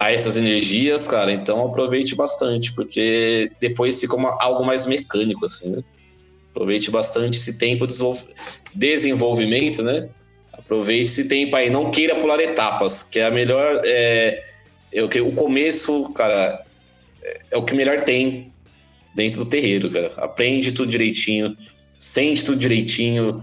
a 0.00 0.10
essas 0.10 0.38
energias, 0.38 1.06
cara. 1.06 1.30
Então 1.30 1.62
aproveite 1.62 2.16
bastante, 2.16 2.72
porque 2.72 3.52
depois 3.60 4.00
fica 4.00 4.16
uma, 4.16 4.34
algo 4.40 4.64
mais 4.64 4.86
mecânico, 4.86 5.44
assim, 5.44 5.72
né? 5.72 5.84
Aproveite 6.50 6.90
bastante 6.90 7.36
esse 7.36 7.58
tempo 7.58 7.86
de 7.86 7.94
desenvolvimento, 8.74 9.82
né? 9.82 10.08
Aproveite 10.54 11.02
esse 11.02 11.28
tempo 11.28 11.54
aí, 11.54 11.68
não 11.68 11.90
queira 11.90 12.18
pular 12.18 12.40
etapas, 12.40 13.02
que 13.02 13.18
é 13.18 13.26
a 13.26 13.30
melhor. 13.30 13.82
É, 13.84 14.42
é 14.90 15.02
o, 15.02 15.08
que, 15.08 15.20
o 15.20 15.32
começo, 15.32 16.10
cara, 16.14 16.64
é, 17.22 17.40
é 17.50 17.56
o 17.58 17.62
que 17.62 17.74
melhor 17.74 18.00
tem 18.00 18.50
dentro 19.14 19.40
do 19.40 19.50
terreiro, 19.50 19.90
cara. 19.90 20.10
Aprende 20.16 20.72
tudo 20.72 20.90
direitinho, 20.90 21.54
sente 21.94 22.42
tudo 22.42 22.58
direitinho, 22.58 23.42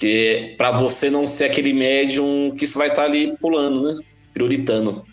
que 0.00 0.54
para 0.56 0.70
você 0.70 1.10
não 1.10 1.26
ser 1.26 1.44
aquele 1.44 1.74
médium 1.74 2.50
que 2.56 2.64
isso 2.64 2.78
vai 2.78 2.88
estar 2.88 3.02
tá 3.02 3.08
ali 3.08 3.36
pulando, 3.36 3.82
né? 3.82 3.94
Prioritando. 4.32 5.04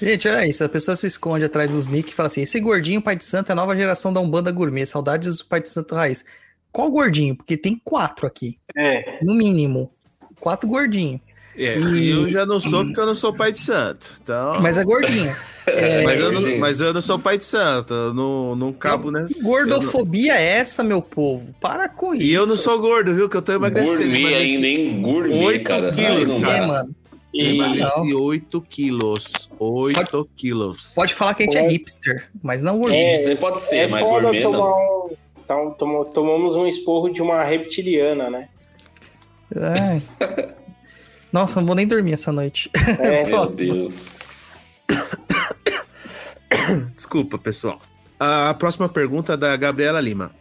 Gente, 0.00 0.26
olha 0.26 0.46
isso. 0.46 0.64
A 0.64 0.68
pessoa 0.68 0.96
se 0.96 1.06
esconde 1.06 1.44
atrás 1.44 1.68
dos 1.68 1.86
nick 1.86 2.10
e 2.10 2.14
fala 2.14 2.28
assim: 2.28 2.40
esse 2.40 2.58
gordinho 2.58 3.02
Pai 3.02 3.14
de 3.14 3.24
Santo 3.24 3.50
é 3.50 3.52
a 3.52 3.56
nova 3.56 3.76
geração 3.76 4.14
da 4.14 4.20
Umbanda 4.20 4.50
Gourmet. 4.50 4.86
Saudades 4.86 5.36
do 5.36 5.44
Pai 5.44 5.60
de 5.60 5.68
Santo 5.68 5.94
Raiz. 5.94 6.24
Qual 6.72 6.90
gordinho? 6.90 7.36
Porque 7.36 7.54
tem 7.54 7.78
quatro 7.84 8.26
aqui. 8.26 8.58
É. 8.74 9.18
No 9.22 9.34
mínimo. 9.34 9.92
Quatro 10.38 10.66
gordinhos. 10.66 11.20
É, 11.56 11.78
e... 11.78 12.10
eu 12.10 12.28
já 12.28 12.46
não 12.46 12.60
sou 12.60 12.84
porque 12.84 13.00
eu 13.00 13.06
não 13.06 13.14
sou 13.14 13.32
pai 13.32 13.52
de 13.52 13.58
santo. 13.58 14.06
Então... 14.22 14.60
Mas 14.60 14.76
é 14.76 14.84
gordinho. 14.84 15.30
É... 15.66 16.02
Mas, 16.02 16.20
eu 16.20 16.32
não, 16.32 16.58
mas, 16.58 16.80
eu 16.80 16.94
não, 16.94 17.00
sou 17.02 17.18
pai 17.18 17.36
de 17.36 17.44
santo. 17.44 17.92
Eu 17.92 18.14
não, 18.14 18.56
não 18.56 18.72
cabo, 18.72 19.10
né? 19.10 19.28
Gordofobia 19.42 20.32
não... 20.32 20.40
é 20.40 20.44
essa, 20.58 20.82
meu 20.82 21.02
povo. 21.02 21.54
Para 21.60 21.88
com 21.88 22.14
isso. 22.14 22.26
E 22.26 22.32
eu 22.32 22.46
não 22.46 22.56
sou 22.56 22.78
gordo, 22.78 23.14
viu? 23.14 23.28
Que 23.28 23.36
eu 23.36 23.42
tô 23.42 23.52
emagrecendo. 23.52 24.02
Gourmet 24.02 24.34
ainda, 24.34 24.60
nem 24.60 25.02
gourmet, 25.02 25.44
8 25.44 25.64
cara. 25.64 25.92
quilos, 25.92 26.30
Ai, 26.32 26.40
cara. 26.40 26.56
É, 26.56 26.66
mano. 26.66 26.96
E... 27.32 27.50
Emagreci 27.50 28.14
8 28.14 28.60
quilos. 28.62 29.50
8 29.58 30.10
pode, 30.10 30.28
quilos. 30.36 30.92
Pode 30.94 31.14
falar 31.14 31.34
que 31.34 31.42
a 31.42 31.46
gente 31.46 31.56
é, 31.56 31.66
é 31.66 31.68
hipster, 31.68 32.28
mas 32.42 32.62
não 32.62 32.78
gourmet. 32.78 32.96
É, 32.96 33.12
hipster 33.12 33.36
pode 33.36 33.60
ser, 33.60 33.76
é 33.76 33.86
mas 33.86 34.02
gourmet 34.02 34.42
não. 34.44 34.72
Um, 34.72 35.16
então, 35.44 35.76
tomamos 36.12 36.54
um 36.54 36.66
esporro 36.66 37.10
de 37.10 37.20
uma 37.20 37.44
reptiliana, 37.44 38.30
né? 38.30 38.48
É. 39.54 40.50
Nossa, 41.32 41.60
não 41.60 41.66
vou 41.66 41.76
nem 41.76 41.86
dormir 41.86 42.12
essa 42.12 42.32
noite. 42.32 42.70
É, 42.98 43.24
meu 43.26 43.54
Deus. 43.54 44.28
Desculpa, 46.94 47.38
pessoal. 47.38 47.80
A 48.18 48.52
próxima 48.54 48.88
pergunta 48.88 49.34
é 49.34 49.36
da 49.36 49.56
Gabriela 49.56 50.00
Lima. 50.00 50.32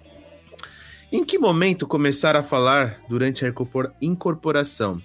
Em 1.12 1.24
que 1.24 1.40
momento 1.40 1.88
começar 1.88 2.36
a 2.36 2.44
falar 2.44 3.02
durante 3.08 3.46
a 3.46 3.54
incorporação? 4.02 5.02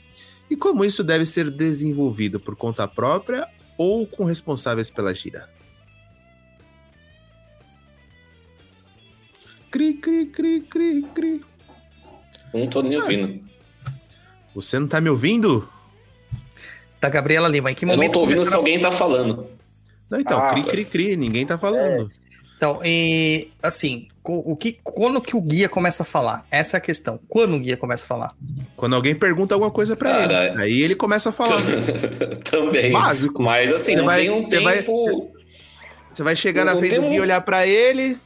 E 0.50 0.56
como 0.56 0.84
isso 0.84 1.02
deve 1.02 1.24
ser 1.24 1.50
desenvolvido 1.50 2.38
por 2.38 2.54
conta 2.54 2.86
própria 2.86 3.46
ou 3.78 4.06
com 4.06 4.24
responsáveis 4.24 4.90
pela 4.90 5.14
gira? 5.14 5.48
Cri, 9.70 9.94
cri, 9.94 10.26
cri, 10.26 10.60
cri, 10.60 11.02
cri. 11.14 11.44
Não 12.52 12.68
tô 12.68 12.82
nem 12.82 12.96
ouvindo. 12.96 13.42
Você 14.54 14.78
não 14.78 14.86
tá 14.86 15.00
me 15.00 15.10
ouvindo? 15.10 15.68
Da 17.04 17.10
Gabriela 17.10 17.48
Lima. 17.48 17.70
Em 17.70 17.74
que 17.74 17.84
momento. 17.84 18.00
Eu 18.00 18.06
não 18.06 18.12
tô 18.14 18.20
ouvindo 18.20 18.42
se 18.46 18.54
alguém 18.54 18.80
tá 18.80 18.90
falando. 18.90 19.46
Não, 20.08 20.18
então, 20.18 20.38
ah, 20.38 20.48
cri, 20.48 20.62
cri, 20.62 20.84
cri, 20.86 21.16
ninguém 21.18 21.44
tá 21.44 21.58
falando. 21.58 22.10
É. 22.10 22.24
Então, 22.56 22.80
e, 22.82 23.48
assim, 23.62 24.08
o 24.24 24.56
que, 24.56 24.78
quando 24.82 25.20
que 25.20 25.36
o 25.36 25.40
guia 25.42 25.68
começa 25.68 26.02
a 26.02 26.06
falar? 26.06 26.46
Essa 26.50 26.76
é 26.76 26.78
a 26.78 26.80
questão. 26.80 27.20
Quando 27.28 27.56
o 27.56 27.60
guia 27.60 27.76
começa 27.76 28.04
a 28.04 28.06
falar? 28.06 28.32
Quando 28.74 28.96
alguém 28.96 29.14
pergunta 29.14 29.54
alguma 29.54 29.70
coisa 29.70 29.94
para 29.94 30.24
ele. 30.24 30.62
Aí 30.62 30.80
ele 30.80 30.94
começa 30.94 31.28
a 31.28 31.32
falar. 31.32 31.60
Também. 32.50 32.90
Básico. 32.90 33.42
Mas 33.42 33.70
assim, 33.70 33.92
você 33.92 33.96
não 33.96 34.06
vai, 34.06 34.20
tem 34.22 34.30
um 34.30 34.42
você 34.42 34.50
tempo. 34.50 34.64
Vai, 34.64 35.28
você 36.10 36.22
vai 36.22 36.36
chegar 36.36 36.64
na 36.64 36.74
frente 36.74 36.94
do 36.94 37.02
guia, 37.02 37.20
olhar 37.20 37.42
para 37.42 37.66
ele. 37.66 38.16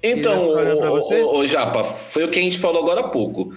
Então, 0.00 0.48
o, 0.48 1.38
o, 1.38 1.46
Japa, 1.46 1.82
foi 1.82 2.22
o 2.22 2.28
que 2.28 2.38
a 2.38 2.42
gente 2.42 2.58
falou 2.58 2.82
agora 2.82 3.00
há 3.00 3.08
pouco. 3.08 3.52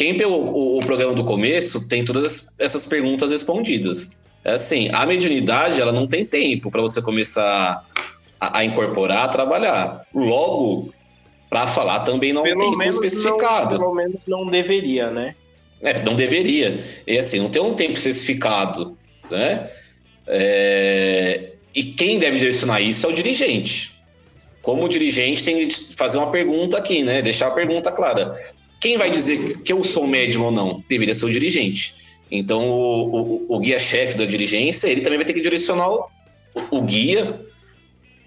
Quem 0.00 0.16
pegou 0.16 0.46
o, 0.46 0.78
o 0.78 0.80
programa 0.80 1.12
do 1.12 1.22
começo 1.22 1.86
tem 1.86 2.02
todas 2.02 2.54
essas 2.58 2.86
perguntas 2.86 3.32
respondidas. 3.32 4.12
É 4.42 4.52
assim, 4.52 4.88
a 4.94 5.04
mediunidade 5.04 5.78
ela 5.78 5.92
não 5.92 6.06
tem 6.06 6.24
tempo 6.24 6.70
para 6.70 6.80
você 6.80 7.02
começar 7.02 7.86
a, 8.40 8.58
a, 8.60 8.64
incorporar, 8.64 9.26
a 9.26 9.28
trabalhar. 9.28 10.06
Logo, 10.14 10.90
para 11.50 11.66
falar 11.66 12.00
também 12.00 12.32
não 12.32 12.42
pelo 12.44 12.58
tem 12.58 12.70
tempo 12.70 12.82
especificado. 12.82 13.74
Não, 13.74 13.82
pelo 13.82 13.94
menos 13.94 14.22
não 14.26 14.46
deveria, 14.46 15.10
né? 15.10 15.34
É, 15.82 16.02
não 16.02 16.14
deveria. 16.14 16.82
E 17.06 17.18
assim, 17.18 17.38
não 17.38 17.50
tem 17.50 17.60
um 17.60 17.74
tempo 17.74 17.92
especificado, 17.92 18.96
né? 19.30 19.68
É... 20.26 21.50
E 21.74 21.84
quem 21.84 22.18
deve 22.18 22.38
direcionar 22.38 22.80
isso 22.80 23.06
é 23.06 23.10
o 23.10 23.12
dirigente. 23.12 23.94
Como 24.62 24.88
dirigente 24.88 25.44
tem 25.44 25.68
que 25.68 25.94
fazer 25.94 26.16
uma 26.16 26.30
pergunta 26.30 26.78
aqui, 26.78 27.04
né? 27.04 27.20
Deixar 27.20 27.48
a 27.48 27.50
pergunta 27.50 27.92
clara. 27.92 28.34
Quem 28.80 28.96
vai 28.96 29.10
dizer 29.10 29.44
que 29.62 29.72
eu 29.72 29.84
sou 29.84 30.06
médium 30.06 30.44
ou 30.44 30.50
não? 30.50 30.82
Deveria 30.88 31.14
ser 31.14 31.26
o 31.26 31.30
dirigente. 31.30 31.94
Então, 32.30 32.64
o, 32.70 33.46
o, 33.50 33.56
o 33.56 33.58
guia-chefe 33.58 34.16
da 34.16 34.24
dirigência, 34.24 34.88
ele 34.88 35.02
também 35.02 35.18
vai 35.18 35.26
ter 35.26 35.34
que 35.34 35.40
direcionar 35.40 35.90
o, 35.90 36.08
o, 36.70 36.82
guia 36.82 37.44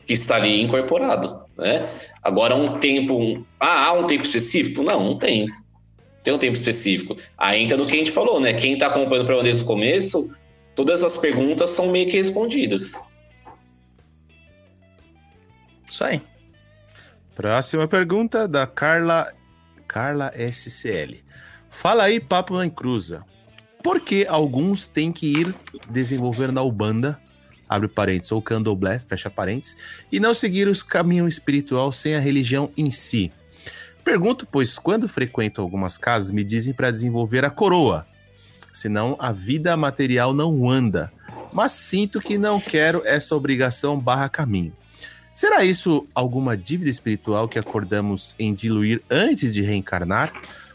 que 0.05 0.13
está 0.13 0.35
ali 0.35 0.61
incorporado, 0.61 1.27
né? 1.57 1.89
Agora, 2.21 2.53
um 2.55 2.79
tempo... 2.79 3.17
Um, 3.17 3.43
ah, 3.59 3.85
há 3.85 3.93
um 3.93 4.05
tempo 4.05 4.23
específico? 4.23 4.83
Não, 4.83 5.03
não 5.03 5.17
tem. 5.17 5.47
Tem 6.23 6.33
um 6.33 6.37
tempo 6.37 6.57
específico. 6.57 7.17
Aí 7.37 7.63
entra 7.63 7.77
no 7.77 7.87
que 7.87 7.95
a 7.95 7.99
gente 7.99 8.11
falou, 8.11 8.39
né? 8.39 8.53
Quem 8.53 8.73
está 8.73 8.87
acompanhando 8.87 9.23
o 9.23 9.25
programa 9.25 9.43
desde 9.43 9.63
o 9.63 9.65
começo, 9.65 10.35
todas 10.75 11.03
as 11.03 11.17
perguntas 11.17 11.69
são 11.69 11.87
meio 11.87 12.05
que 12.05 12.17
respondidas. 12.17 12.93
Isso 15.89 16.03
aí. 16.03 16.21
Próxima 17.33 17.87
pergunta 17.87 18.47
da 18.47 18.67
Carla 18.67 19.33
Carla 19.93 20.33
SCL. 20.35 21.23
Fala 21.69 22.05
aí, 22.05 22.19
Papo 22.19 22.57
na 22.57 22.67
Cruza. 22.67 23.23
Por 23.83 24.01
que 24.01 24.25
alguns 24.25 24.87
têm 24.87 25.11
que 25.11 25.27
ir 25.27 25.53
desenvolver 25.87 26.51
na 26.51 26.63
Ubanda, 26.63 27.19
abre 27.69 27.87
parênteses, 27.87 28.31
ou 28.31 28.41
candomblé, 28.41 28.97
fecha 29.07 29.29
parênteses, 29.29 29.77
e 30.11 30.19
não 30.19 30.33
seguir 30.33 30.67
os 30.67 30.81
caminhos 30.81 31.35
espiritual 31.35 31.91
sem 31.91 32.15
a 32.15 32.19
religião 32.19 32.71
em 32.75 32.89
si? 32.89 33.31
Pergunto, 34.03 34.47
pois 34.51 34.79
quando 34.79 35.07
frequento 35.07 35.61
algumas 35.61 35.95
casas 35.95 36.31
me 36.31 36.43
dizem 36.43 36.73
para 36.73 36.89
desenvolver 36.89 37.45
a 37.45 37.51
coroa, 37.51 38.07
senão 38.73 39.15
a 39.19 39.31
vida 39.31 39.77
material 39.77 40.33
não 40.33 40.71
anda. 40.71 41.11
Mas 41.53 41.71
sinto 41.71 42.19
que 42.19 42.35
não 42.35 42.59
quero 42.59 43.03
essa 43.05 43.35
obrigação 43.35 43.99
barra 43.99 44.27
caminho. 44.27 44.75
Será 45.33 45.65
isso 45.65 46.07
alguma 46.13 46.55
dívida 46.55 46.91
espiritual 46.91 47.47
que 47.47 47.57
acordamos 47.57 48.35
em 48.37 48.53
diluir 48.53 49.01
antes 49.09 49.51
de 49.51 49.63
reencarnar? 49.63 50.31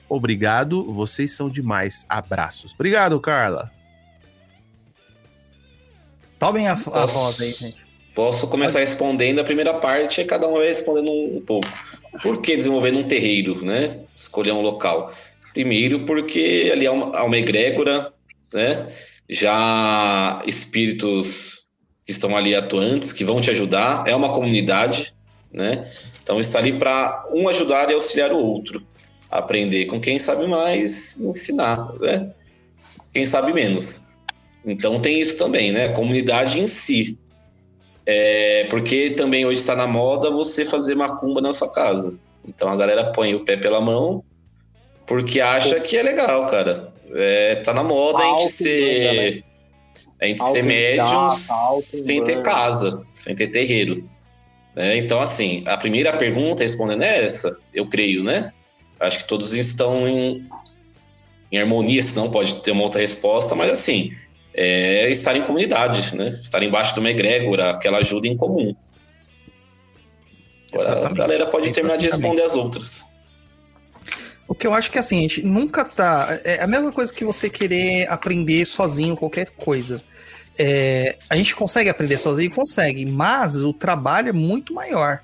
Obrigado, 0.08 0.82
vocês 0.92 1.32
são 1.32 1.48
demais. 1.48 2.04
Abraços. 2.08 2.72
Obrigado, 2.74 3.20
Carla. 3.20 3.70
Tomem 6.38 6.66
a, 6.66 6.72
a 6.72 7.06
voz 7.06 7.40
aí, 7.40 7.52
gente. 7.52 7.88
Posso 8.14 8.48
começar 8.48 8.80
respondendo 8.80 9.38
a 9.38 9.44
primeira 9.44 9.74
parte 9.74 10.20
e 10.20 10.24
cada 10.24 10.48
um 10.48 10.54
vai 10.54 10.66
respondendo 10.66 11.12
um, 11.12 11.40
pouco. 11.40 11.68
Por 12.20 12.40
que 12.40 12.56
desenvolver 12.56 12.90
num 12.90 13.06
terreiro, 13.06 13.64
né? 13.64 14.00
Escolher 14.16 14.50
um 14.50 14.60
local. 14.60 15.12
Primeiro, 15.52 16.04
porque 16.04 16.68
ali 16.72 16.84
há 16.84 16.90
uma, 16.90 17.16
há 17.16 17.24
uma 17.24 17.38
egrégora, 17.38 18.12
né? 18.52 18.88
Já 19.28 20.42
espíritos 20.46 21.67
que 22.08 22.12
estão 22.12 22.34
ali 22.34 22.54
atuantes, 22.54 23.12
que 23.12 23.22
vão 23.22 23.38
te 23.38 23.50
ajudar. 23.50 24.02
É 24.06 24.16
uma 24.16 24.32
comunidade, 24.32 25.12
né? 25.52 25.86
Então 26.22 26.40
está 26.40 26.58
ali 26.58 26.72
para 26.72 27.26
um 27.30 27.46
ajudar 27.50 27.90
e 27.90 27.92
auxiliar 27.92 28.32
o 28.32 28.38
outro. 28.38 28.82
Aprender 29.30 29.84
com 29.84 30.00
quem 30.00 30.18
sabe 30.18 30.46
mais, 30.46 31.20
ensinar, 31.20 31.92
né? 32.00 32.32
Quem 33.12 33.26
sabe 33.26 33.52
menos. 33.52 34.08
Então 34.64 34.98
tem 35.00 35.20
isso 35.20 35.36
também, 35.36 35.70
né? 35.70 35.88
A 35.88 35.92
comunidade 35.92 36.58
em 36.58 36.66
si. 36.66 37.18
É, 38.06 38.64
porque 38.70 39.10
também 39.10 39.44
hoje 39.44 39.60
está 39.60 39.76
na 39.76 39.86
moda 39.86 40.30
você 40.30 40.64
fazer 40.64 40.94
macumba 40.94 41.42
na 41.42 41.52
sua 41.52 41.70
casa. 41.70 42.18
Então 42.42 42.70
a 42.70 42.76
galera 42.76 43.12
põe 43.12 43.34
o 43.34 43.44
pé 43.44 43.58
pela 43.58 43.82
mão 43.82 44.24
porque 45.06 45.42
acha 45.42 45.78
que 45.78 45.94
é 45.94 46.02
legal, 46.02 46.46
cara. 46.46 46.90
É, 47.12 47.56
tá 47.56 47.74
na 47.74 47.84
moda 47.84 48.22
a 48.22 48.38
gente 48.38 48.48
ser 48.50 49.34
né? 49.34 49.47
A 50.20 50.26
gente 50.26 50.42
ser 50.42 50.62
médium 50.62 51.28
sem 51.30 52.22
ter 52.22 52.42
casa, 52.42 53.04
sem 53.10 53.34
ter 53.34 53.48
terreiro. 53.48 54.08
Né? 54.74 54.96
Então, 54.96 55.20
assim, 55.20 55.62
a 55.66 55.76
primeira 55.76 56.16
pergunta 56.16 56.62
respondendo 56.62 57.02
é 57.02 57.24
essa, 57.24 57.58
eu 57.72 57.86
creio, 57.86 58.24
né? 58.24 58.52
Acho 58.98 59.18
que 59.18 59.28
todos 59.28 59.52
estão 59.54 60.08
em, 60.08 60.44
em 61.52 61.58
harmonia, 61.58 62.02
senão 62.02 62.30
pode 62.30 62.56
ter 62.62 62.72
uma 62.72 62.82
outra 62.82 63.00
resposta, 63.00 63.54
mas 63.54 63.70
assim, 63.70 64.10
é 64.54 65.08
estar 65.10 65.36
em 65.36 65.42
comunidade, 65.42 66.16
né? 66.16 66.30
Estar 66.30 66.62
embaixo 66.62 66.94
de 66.94 67.00
uma 67.00 67.10
egrégora, 67.10 67.70
aquela 67.70 67.98
ajuda 67.98 68.26
em 68.26 68.36
comum. 68.36 68.74
Agora, 70.72 71.06
a 71.06 71.12
galera 71.12 71.46
pode 71.46 71.72
terminar 71.72 71.96
de 71.96 72.06
responder 72.06 72.42
as 72.42 72.54
outras. 72.56 73.14
O 74.48 74.54
que 74.54 74.66
eu 74.66 74.72
acho 74.72 74.90
que 74.90 74.98
assim, 74.98 75.18
a 75.18 75.20
gente 75.20 75.42
nunca 75.42 75.84
tá. 75.84 76.26
É 76.42 76.62
a 76.62 76.66
mesma 76.66 76.90
coisa 76.90 77.12
que 77.12 77.22
você 77.22 77.50
querer 77.50 78.08
aprender 78.08 78.64
sozinho 78.64 79.14
qualquer 79.14 79.50
coisa. 79.50 80.02
É, 80.58 81.18
a 81.28 81.36
gente 81.36 81.54
consegue 81.54 81.90
aprender 81.90 82.18
sozinho? 82.18 82.50
Consegue, 82.50 83.04
mas 83.04 83.62
o 83.62 83.74
trabalho 83.74 84.30
é 84.30 84.32
muito 84.32 84.72
maior. 84.72 85.20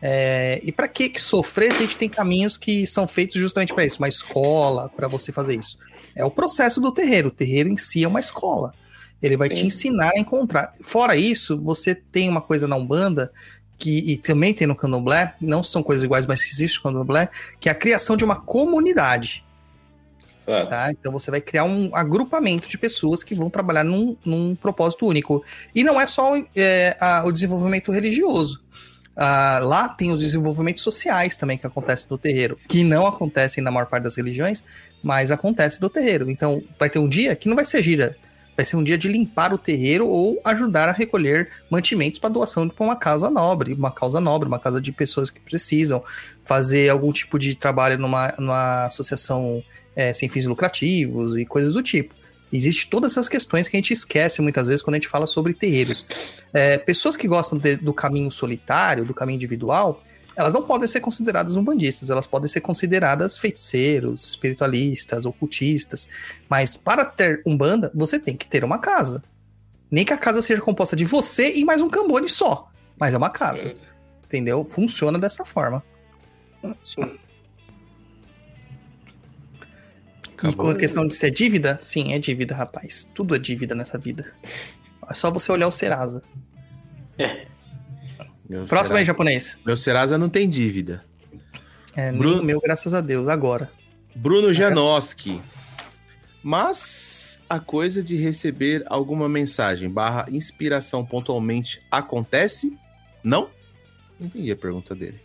É, 0.00 0.60
e 0.62 0.70
para 0.70 0.86
que, 0.88 1.08
que 1.08 1.20
sofrer 1.20 1.72
se 1.72 1.78
a 1.78 1.80
gente 1.80 1.96
tem 1.96 2.08
caminhos 2.08 2.58
que 2.58 2.86
são 2.86 3.08
feitos 3.08 3.40
justamente 3.40 3.72
para 3.72 3.84
isso? 3.84 3.98
Uma 3.98 4.08
escola 4.08 4.90
para 4.90 5.08
você 5.08 5.32
fazer 5.32 5.54
isso. 5.56 5.78
É 6.14 6.24
o 6.24 6.30
processo 6.30 6.80
do 6.80 6.92
terreiro. 6.92 7.28
O 7.28 7.32
terreiro 7.32 7.70
em 7.70 7.76
si 7.76 8.04
é 8.04 8.08
uma 8.08 8.20
escola. 8.20 8.74
Ele 9.22 9.36
vai 9.36 9.48
Sim. 9.48 9.54
te 9.54 9.66
ensinar 9.66 10.12
a 10.14 10.18
encontrar. 10.18 10.74
Fora 10.80 11.16
isso, 11.16 11.58
você 11.60 11.94
tem 11.94 12.28
uma 12.28 12.42
coisa 12.42 12.68
na 12.68 12.76
Umbanda 12.76 13.32
que 13.78 14.12
e 14.12 14.16
também 14.16 14.54
tem 14.54 14.66
no 14.66 14.76
Candomblé, 14.76 15.34
não 15.40 15.62
são 15.62 15.82
coisas 15.82 16.04
iguais, 16.04 16.26
mas 16.26 16.42
existe 16.42 16.78
no 16.78 16.84
Candomblé, 16.84 17.28
que 17.60 17.68
é 17.68 17.72
a 17.72 17.74
criação 17.74 18.16
de 18.16 18.24
uma 18.24 18.36
comunidade. 18.36 19.44
Tá? 20.46 20.90
Então 20.92 21.10
você 21.10 21.30
vai 21.30 21.40
criar 21.40 21.64
um 21.64 21.90
agrupamento 21.92 22.68
de 22.68 22.78
pessoas 22.78 23.24
que 23.24 23.34
vão 23.34 23.50
trabalhar 23.50 23.82
num, 23.82 24.16
num 24.24 24.54
propósito 24.54 25.06
único. 25.06 25.42
E 25.74 25.82
não 25.82 26.00
é 26.00 26.06
só 26.06 26.36
é, 26.54 26.96
a, 27.00 27.24
o 27.26 27.32
desenvolvimento 27.32 27.90
religioso. 27.90 28.64
Uh, 29.16 29.64
lá 29.64 29.88
tem 29.88 30.12
os 30.12 30.20
desenvolvimentos 30.20 30.82
sociais 30.82 31.36
também 31.36 31.56
que 31.56 31.66
acontecem 31.66 32.06
no 32.10 32.18
terreiro, 32.18 32.58
que 32.68 32.84
não 32.84 33.06
acontecem 33.06 33.64
na 33.64 33.70
maior 33.70 33.86
parte 33.86 34.04
das 34.04 34.14
religiões, 34.14 34.62
mas 35.02 35.30
acontece 35.30 35.80
no 35.80 35.88
terreiro. 35.88 36.30
Então 36.30 36.62
vai 36.78 36.90
ter 36.90 36.98
um 36.98 37.08
dia 37.08 37.34
que 37.34 37.48
não 37.48 37.56
vai 37.56 37.64
ser 37.64 37.82
gira, 37.82 38.14
vai 38.56 38.64
ser 38.64 38.76
um 38.76 38.82
dia 38.82 38.96
de 38.96 39.06
limpar 39.06 39.52
o 39.52 39.58
terreiro 39.58 40.08
ou 40.08 40.40
ajudar 40.44 40.88
a 40.88 40.92
recolher 40.92 41.50
mantimentos 41.70 42.18
para 42.18 42.30
doação 42.30 42.68
para 42.68 42.84
uma 42.84 42.96
casa 42.96 43.28
nobre, 43.28 43.74
uma 43.74 43.92
causa 43.92 44.20
nobre, 44.20 44.48
uma 44.48 44.58
casa 44.58 44.80
de 44.80 44.90
pessoas 44.90 45.30
que 45.30 45.38
precisam 45.40 46.02
fazer 46.44 46.88
algum 46.88 47.12
tipo 47.12 47.38
de 47.38 47.54
trabalho 47.54 47.98
numa, 47.98 48.34
numa 48.38 48.86
associação 48.86 49.62
é, 49.94 50.12
sem 50.12 50.28
fins 50.28 50.46
lucrativos 50.46 51.36
e 51.36 51.44
coisas 51.44 51.74
do 51.74 51.82
tipo. 51.82 52.14
Existe 52.52 52.88
todas 52.88 53.12
essas 53.12 53.28
questões 53.28 53.68
que 53.68 53.76
a 53.76 53.78
gente 53.78 53.92
esquece 53.92 54.40
muitas 54.40 54.66
vezes 54.66 54.82
quando 54.82 54.94
a 54.94 54.98
gente 54.98 55.08
fala 55.08 55.26
sobre 55.26 55.52
terreiros. 55.52 56.06
É, 56.54 56.78
pessoas 56.78 57.16
que 57.16 57.28
gostam 57.28 57.58
de, 57.58 57.76
do 57.76 57.92
caminho 57.92 58.30
solitário, 58.30 59.04
do 59.04 59.12
caminho 59.12 59.36
individual, 59.36 60.02
elas 60.36 60.52
não 60.52 60.62
podem 60.62 60.86
ser 60.86 61.00
consideradas 61.00 61.54
umbandistas, 61.54 62.10
elas 62.10 62.26
podem 62.26 62.46
ser 62.46 62.60
consideradas 62.60 63.38
feiticeiros, 63.38 64.26
espiritualistas, 64.26 65.24
ocultistas. 65.24 66.08
Mas 66.48 66.76
para 66.76 67.06
ter 67.06 67.42
umbanda, 67.46 67.90
você 67.94 68.18
tem 68.18 68.36
que 68.36 68.46
ter 68.46 68.62
uma 68.62 68.78
casa. 68.78 69.24
Nem 69.90 70.04
que 70.04 70.12
a 70.12 70.18
casa 70.18 70.42
seja 70.42 70.60
composta 70.60 70.94
de 70.94 71.06
você 71.06 71.54
e 71.54 71.64
mais 71.64 71.80
um 71.80 71.88
cambone 71.88 72.28
só. 72.28 72.70
Mas 72.98 73.14
é 73.14 73.16
uma 73.16 73.30
casa. 73.30 73.68
É. 73.68 73.76
Entendeu? 74.26 74.64
Funciona 74.64 75.18
dessa 75.18 75.44
forma. 75.44 75.82
Sim. 76.84 77.18
E 80.44 80.52
com 80.54 80.68
a 80.68 80.76
questão 80.76 81.06
de 81.06 81.14
ser 81.14 81.30
dívida, 81.30 81.78
sim, 81.80 82.12
é 82.12 82.18
dívida, 82.18 82.54
rapaz. 82.54 83.08
Tudo 83.14 83.34
é 83.34 83.38
dívida 83.38 83.74
nessa 83.74 83.96
vida. 83.96 84.34
É 85.08 85.14
só 85.14 85.30
você 85.30 85.50
olhar 85.50 85.66
o 85.66 85.72
Serasa. 85.72 86.22
É. 87.18 87.46
Meu 88.48 88.64
Próximo 88.64 88.88
Serasa... 88.88 88.98
aí, 88.98 89.04
japonês. 89.04 89.58
Meu 89.64 89.76
Serasa 89.76 90.18
não 90.18 90.28
tem 90.28 90.48
dívida. 90.48 91.04
É, 91.94 92.12
Bruno... 92.12 92.42
meu, 92.42 92.60
graças 92.60 92.94
a 92.94 93.00
Deus, 93.00 93.28
agora. 93.28 93.70
Bruno 94.14 94.52
Janoski. 94.52 95.40
Mas 96.42 97.42
a 97.50 97.58
coisa 97.58 98.02
de 98.02 98.16
receber 98.16 98.84
alguma 98.86 99.28
mensagem 99.28 99.90
barra 99.90 100.26
inspiração 100.30 101.04
pontualmente 101.04 101.82
acontece? 101.90 102.76
Não? 103.22 103.50
Não 104.18 104.28
entendi 104.28 104.52
a 104.52 104.56
pergunta 104.56 104.94
dele. 104.94 105.20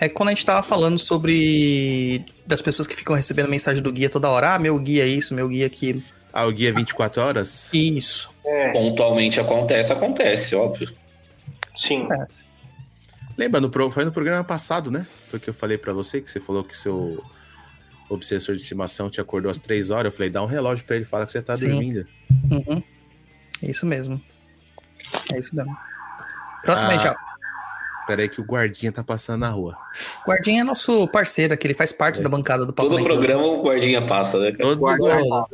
É 0.00 0.08
quando 0.08 0.28
a 0.28 0.32
gente 0.32 0.44
tava 0.44 0.62
falando 0.62 0.98
sobre 0.98 2.24
das 2.46 2.60
pessoas 2.60 2.86
que 2.86 2.94
ficam 2.94 3.14
recebendo 3.16 3.48
mensagem 3.48 3.82
do 3.82 3.92
guia 3.92 4.10
toda 4.10 4.28
hora. 4.28 4.54
Ah, 4.54 4.58
meu 4.58 4.78
guia 4.78 5.04
é 5.04 5.08
isso, 5.08 5.34
meu 5.34 5.48
guia 5.48 5.64
é 5.64 5.66
aquilo. 5.66 6.02
Ah, 6.32 6.46
o 6.46 6.52
guia 6.52 6.72
24 6.72 7.20
é 7.20 7.24
horas? 7.24 7.70
Isso. 7.72 8.30
É. 8.44 8.72
Pontualmente 8.72 9.40
acontece, 9.40 9.92
acontece, 9.92 10.54
óbvio. 10.54 10.92
Sim. 11.76 12.04
Acontece. 12.04 12.44
Lembra, 13.36 13.60
no, 13.60 13.90
foi 13.90 14.04
no 14.04 14.12
programa 14.12 14.44
passado, 14.44 14.90
né? 14.90 15.06
Foi 15.28 15.40
que 15.40 15.48
eu 15.48 15.54
falei 15.54 15.78
para 15.78 15.92
você 15.92 16.20
que 16.20 16.30
você 16.30 16.38
falou 16.38 16.62
que 16.62 16.76
seu 16.76 17.22
obsessor 18.08 18.54
de 18.54 18.62
estimação 18.62 19.08
te 19.08 19.20
acordou 19.20 19.50
às 19.50 19.58
três 19.58 19.90
horas. 19.90 20.12
Eu 20.12 20.16
falei, 20.16 20.30
dá 20.30 20.42
um 20.42 20.46
relógio 20.46 20.84
para 20.84 20.96
ele, 20.96 21.04
fala 21.04 21.24
que 21.24 21.32
você 21.32 21.42
tá 21.42 21.56
Sim. 21.56 21.70
dormindo. 21.70 22.06
Uhum. 22.50 22.82
É 23.62 23.70
isso 23.70 23.86
mesmo. 23.86 24.20
É 25.32 25.38
isso 25.38 25.54
mesmo. 25.54 25.74
Próximo 26.62 26.90
ah, 26.90 26.94
aí. 26.94 27.14
Peraí 28.06 28.28
que 28.28 28.40
o 28.40 28.44
Guardinha 28.44 28.92
tá 28.92 29.02
passando 29.02 29.40
na 29.40 29.48
rua. 29.48 29.76
O 30.24 30.30
Guardinha 30.30 30.60
é 30.60 30.64
nosso 30.64 31.06
parceiro 31.08 31.54
aqui, 31.54 31.66
ele 31.66 31.74
faz 31.74 31.92
parte 31.92 32.20
é. 32.20 32.22
da 32.22 32.28
bancada 32.28 32.66
do 32.66 32.72
Papo 32.72 32.90
Todo 32.90 33.02
programa 33.02 33.44
o 33.44 33.62
Guardinha 33.62 34.04
passa, 34.04 34.38
né? 34.38 34.52
Todo 34.52 34.76
Guardinha. 34.76 35.46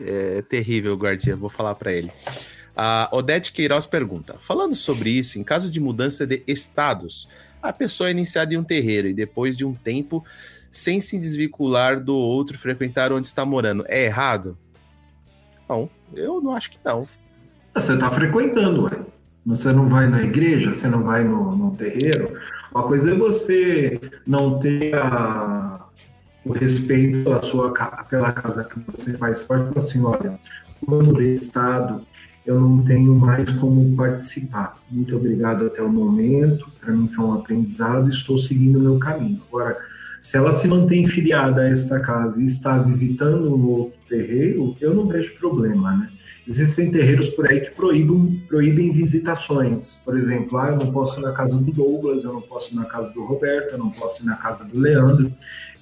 É, 0.00 0.38
é 0.38 0.42
terrível 0.42 0.94
o 0.94 0.96
Guardinha, 0.96 1.36
vou 1.36 1.50
falar 1.50 1.74
para 1.74 1.92
ele. 1.92 2.10
A 2.76 3.08
Odete 3.10 3.52
Queiroz 3.52 3.86
pergunta: 3.86 4.36
Falando 4.38 4.74
sobre 4.74 5.10
isso, 5.10 5.38
em 5.38 5.42
caso 5.42 5.70
de 5.70 5.80
mudança 5.80 6.26
de 6.26 6.42
estados, 6.46 7.26
a 7.62 7.72
pessoa 7.72 8.08
é 8.08 8.12
iniciada 8.12 8.54
em 8.54 8.58
um 8.58 8.64
terreiro 8.64 9.08
e 9.08 9.14
depois 9.14 9.56
de 9.56 9.64
um 9.64 9.72
tempo, 9.72 10.22
sem 10.70 11.00
se 11.00 11.18
desvincular 11.18 11.98
do 11.98 12.14
outro, 12.14 12.58
frequentar 12.58 13.12
onde 13.12 13.26
está 13.26 13.44
morando, 13.46 13.84
é 13.88 14.04
errado? 14.04 14.58
Não, 15.66 15.88
eu 16.14 16.40
não 16.42 16.52
acho 16.52 16.70
que 16.70 16.78
não. 16.84 17.08
Você 17.74 17.94
está 17.94 18.10
frequentando, 18.10 18.84
ué. 18.84 19.00
Você 19.46 19.72
não 19.72 19.88
vai 19.88 20.08
na 20.08 20.22
igreja, 20.22 20.74
você 20.74 20.88
não 20.88 21.02
vai 21.02 21.22
no, 21.22 21.56
no 21.56 21.76
terreiro. 21.76 22.38
Uma 22.74 22.82
coisa 22.82 23.12
é 23.12 23.14
você 23.14 24.00
não 24.26 24.58
ter 24.58 24.94
a, 24.94 25.86
o 26.44 26.52
respeito 26.52 27.22
pela 27.22 27.42
sua 27.42 27.72
pela 28.08 28.32
casa 28.32 28.64
que 28.64 28.78
você 28.90 29.16
faz 29.16 29.42
parte, 29.44 29.78
assim, 29.78 30.04
olha, 30.04 30.38
quando 30.84 31.22
estado, 31.22 32.04
eu 32.46 32.60
não 32.60 32.84
tenho 32.84 33.14
mais 33.14 33.50
como 33.54 33.96
participar. 33.96 34.80
Muito 34.90 35.16
obrigado 35.16 35.66
até 35.66 35.82
o 35.82 35.88
momento, 35.88 36.70
para 36.80 36.94
mim 36.94 37.08
foi 37.08 37.24
um 37.24 37.34
aprendizado, 37.34 38.08
estou 38.08 38.38
seguindo 38.38 38.78
o 38.78 38.82
meu 38.82 38.98
caminho. 38.98 39.42
Agora, 39.48 39.76
se 40.20 40.36
ela 40.36 40.52
se 40.52 40.68
mantém 40.68 41.06
filiada 41.06 41.62
a 41.62 41.68
esta 41.68 41.98
casa 42.00 42.40
e 42.40 42.46
está 42.46 42.78
visitando 42.78 43.54
um 43.54 43.66
outro 43.68 43.98
terreiro, 44.08 44.76
eu 44.80 44.94
não 44.94 45.06
vejo 45.06 45.34
problema, 45.34 45.96
né? 45.96 46.10
Existem 46.48 46.92
terreiros 46.92 47.28
por 47.30 47.50
aí 47.50 47.60
que 47.60 47.72
proíbem, 47.72 48.40
proíbem 48.46 48.92
visitações. 48.92 49.96
Por 50.04 50.16
exemplo, 50.16 50.56
ah, 50.58 50.68
eu 50.68 50.76
não 50.76 50.92
posso 50.92 51.18
ir 51.18 51.22
na 51.24 51.32
casa 51.32 51.56
do 51.56 51.72
Douglas, 51.72 52.22
eu 52.22 52.32
não 52.32 52.40
posso 52.40 52.72
ir 52.72 52.76
na 52.76 52.84
casa 52.84 53.12
do 53.12 53.24
Roberto, 53.24 53.72
eu 53.72 53.78
não 53.78 53.90
posso 53.90 54.22
ir 54.22 54.26
na 54.26 54.36
casa 54.36 54.64
do 54.64 54.78
Leandro. 54.78 55.32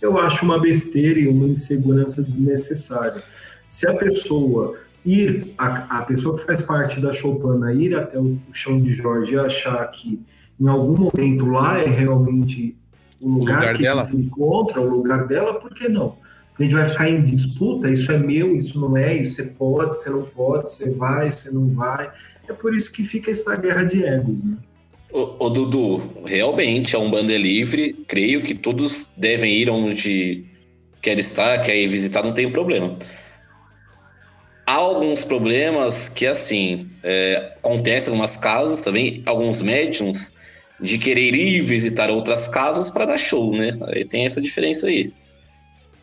Eu 0.01 0.19
acho 0.19 0.43
uma 0.43 0.59
besteira 0.59 1.21
e 1.21 1.29
uma 1.29 1.47
insegurança 1.47 2.23
desnecessária. 2.23 3.23
Se 3.69 3.87
a 3.87 3.95
pessoa 3.95 4.79
ir, 5.05 5.55
a, 5.59 5.99
a 5.99 6.03
pessoa 6.03 6.39
que 6.39 6.45
faz 6.45 6.63
parte 6.63 7.01
da 7.01 7.13
Chopana 7.13 7.73
ir 7.73 7.95
até 7.95 8.19
o 8.19 8.39
chão 8.53 8.81
de 8.81 8.93
Jorge 8.93 9.35
e 9.35 9.39
achar 9.39 9.85
que 9.91 10.21
em 10.61 10.69
algum 10.69 10.97
momento 10.97 11.47
lá 11.47 11.79
é 11.79 11.87
realmente 11.87 12.77
o 13.21 13.29
lugar, 13.29 13.57
o 13.57 13.61
lugar 13.61 13.77
que 13.77 13.83
dela. 13.83 14.05
se 14.05 14.17
encontra, 14.17 14.81
o 14.81 14.89
lugar 14.89 15.27
dela, 15.27 15.55
por 15.55 15.75
que 15.75 15.89
não? 15.89 16.17
a 16.59 16.63
gente 16.63 16.73
vai 16.73 16.89
ficar 16.89 17.11
em 17.11 17.23
disputa, 17.23 17.91
isso 17.91 18.13
é 18.13 18.19
meu, 18.19 18.55
isso 18.55 18.81
não 18.81 18.97
é, 18.97 19.17
isso 19.17 19.37
você 19.37 19.43
pode, 19.45 19.97
você 19.97 20.09
não 20.09 20.23
pode, 20.23 20.71
você 20.71 20.91
vai, 20.91 21.31
você 21.31 21.51
não 21.51 21.69
vai. 21.69 22.11
É 22.49 22.53
por 22.53 22.75
isso 22.75 22.93
que 22.93 23.03
fica 23.03 23.31
essa 23.31 23.57
guerra 23.57 23.83
de 23.85 24.05
egos, 24.05 24.45
né? 24.45 24.57
Ô, 25.13 25.47
ô 25.47 25.51
Dudu, 25.51 26.03
realmente 26.25 26.95
a 26.95 26.99
Umbanda 26.99 27.33
é 27.33 27.39
livre, 27.39 27.93
creio 28.07 28.43
que 28.43 28.55
todos 28.55 29.15
devem 29.17 29.53
ir 29.55 29.71
onde 29.71 30.45
quer 31.03 31.19
estar, 31.19 31.59
quer 31.61 31.77
ir 31.77 31.89
visitar, 31.89 32.23
não 32.23 32.33
tem 32.33 32.51
problema. 32.51 32.97
Há 34.67 34.73
alguns 34.73 35.25
problemas 35.25 36.09
que, 36.09 36.27
assim, 36.27 36.89
é, 37.03 37.53
acontecem 37.63 38.09
em 38.09 38.13
algumas 38.13 38.37
casas 38.37 38.81
também, 38.81 39.23
alguns 39.27 39.61
médiums, 39.61 40.35
de 40.81 40.99
querer 40.99 41.35
ir 41.35 41.61
visitar 41.61 42.11
outras 42.11 42.49
casas 42.49 42.91
para 42.91 43.05
dar 43.05 43.19
show, 43.19 43.55
né? 43.55 43.71
Aí 43.89 44.05
tem 44.05 44.25
essa 44.25 44.41
diferença 44.41 44.87
aí. 44.87 45.13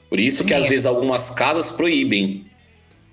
Por 0.10 0.20
isso 0.20 0.44
que 0.44 0.54
às 0.54 0.68
vezes 0.68 0.86
algumas 0.86 1.30
casas 1.32 1.72
proíbem. 1.72 2.46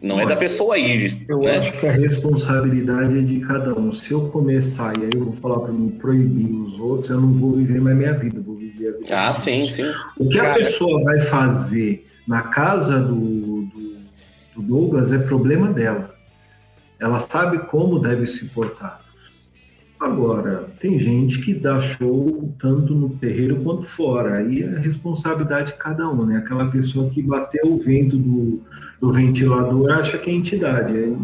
Não 0.01 0.17
Olha, 0.17 0.25
é 0.25 0.27
da 0.27 0.37
pessoa 0.37 0.79
ir. 0.79 1.25
Eu 1.29 1.41
né? 1.41 1.59
acho 1.59 1.73
que 1.79 1.87
a 1.87 1.93
responsabilidade 1.93 3.19
é 3.19 3.23
de 3.23 3.41
cada 3.41 3.79
um. 3.79 3.93
Se 3.93 4.13
eu 4.13 4.29
começar 4.29 4.97
e 4.97 5.05
aí 5.05 5.11
eu 5.13 5.25
vou 5.25 5.33
falar 5.33 5.61
para 5.61 5.73
mim 5.73 5.91
proibir 5.91 6.51
os 6.51 6.79
outros, 6.79 7.11
eu 7.11 7.21
não 7.21 7.33
vou 7.33 7.53
viver 7.53 7.81
mais 7.81 7.97
minha 7.97 8.13
vida, 8.15 8.41
vou 8.41 8.57
viver 8.57 8.89
a 8.89 8.99
vida. 8.99 9.07
Ah, 9.11 9.33
sim, 9.33 9.69
sim. 9.69 9.91
O 10.17 10.29
que 10.29 10.39
Cara... 10.39 10.53
a 10.53 10.55
pessoa 10.55 11.03
vai 11.03 11.21
fazer 11.21 12.07
na 12.27 12.43
casa 12.43 13.01
do, 13.01 13.58
do, 14.59 14.63
do 14.63 14.63
Douglas 14.63 15.13
é 15.13 15.19
problema 15.19 15.73
dela. 15.73 16.11
Ela 16.99 17.19
sabe 17.19 17.59
como 17.67 17.99
deve 17.99 18.27
se 18.27 18.47
portar. 18.47 19.01
Agora, 20.01 20.69
tem 20.79 20.99
gente 20.99 21.41
que 21.41 21.55
dá 21.55 21.81
show 21.81 22.53
tanto 22.59 22.95
no 22.95 23.11
terreiro 23.11 23.63
quanto 23.63 23.83
fora. 23.83 24.39
Aí 24.39 24.63
é 24.63 24.79
responsabilidade 24.79 25.73
de 25.73 25.79
cada 25.79 26.09
um, 26.09 26.25
né? 26.25 26.39
Aquela 26.39 26.71
pessoa 26.71 27.11
que 27.11 27.21
bateu 27.21 27.67
o 27.67 27.79
vento 27.79 28.17
do, 28.17 28.63
do 29.01 29.13
ventilador 29.13 29.91
acha 29.93 30.17
que 30.19 30.31
é 30.31 30.35
entidade. 30.35 30.97
Aí, 30.97 31.17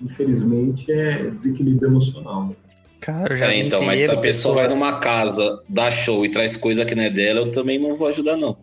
infelizmente, 0.00 0.90
é 0.90 1.30
desequilíbrio 1.30 1.88
emocional. 1.88 2.54
Cara, 3.00 3.32
eu 3.32 3.36
já 3.36 3.52
é, 3.52 3.58
então, 3.58 3.82
mas 3.82 4.00
se 4.00 4.10
a 4.10 4.16
pessoa 4.16 4.54
vai 4.54 4.68
numa 4.68 4.98
casa, 4.98 5.60
dá 5.68 5.90
show 5.90 6.24
e 6.24 6.28
traz 6.28 6.56
coisa 6.56 6.84
que 6.84 6.94
não 6.94 7.04
é 7.04 7.10
dela, 7.10 7.40
eu 7.40 7.50
também 7.50 7.78
não 7.78 7.94
vou 7.96 8.08
ajudar, 8.08 8.36
não. 8.36 8.56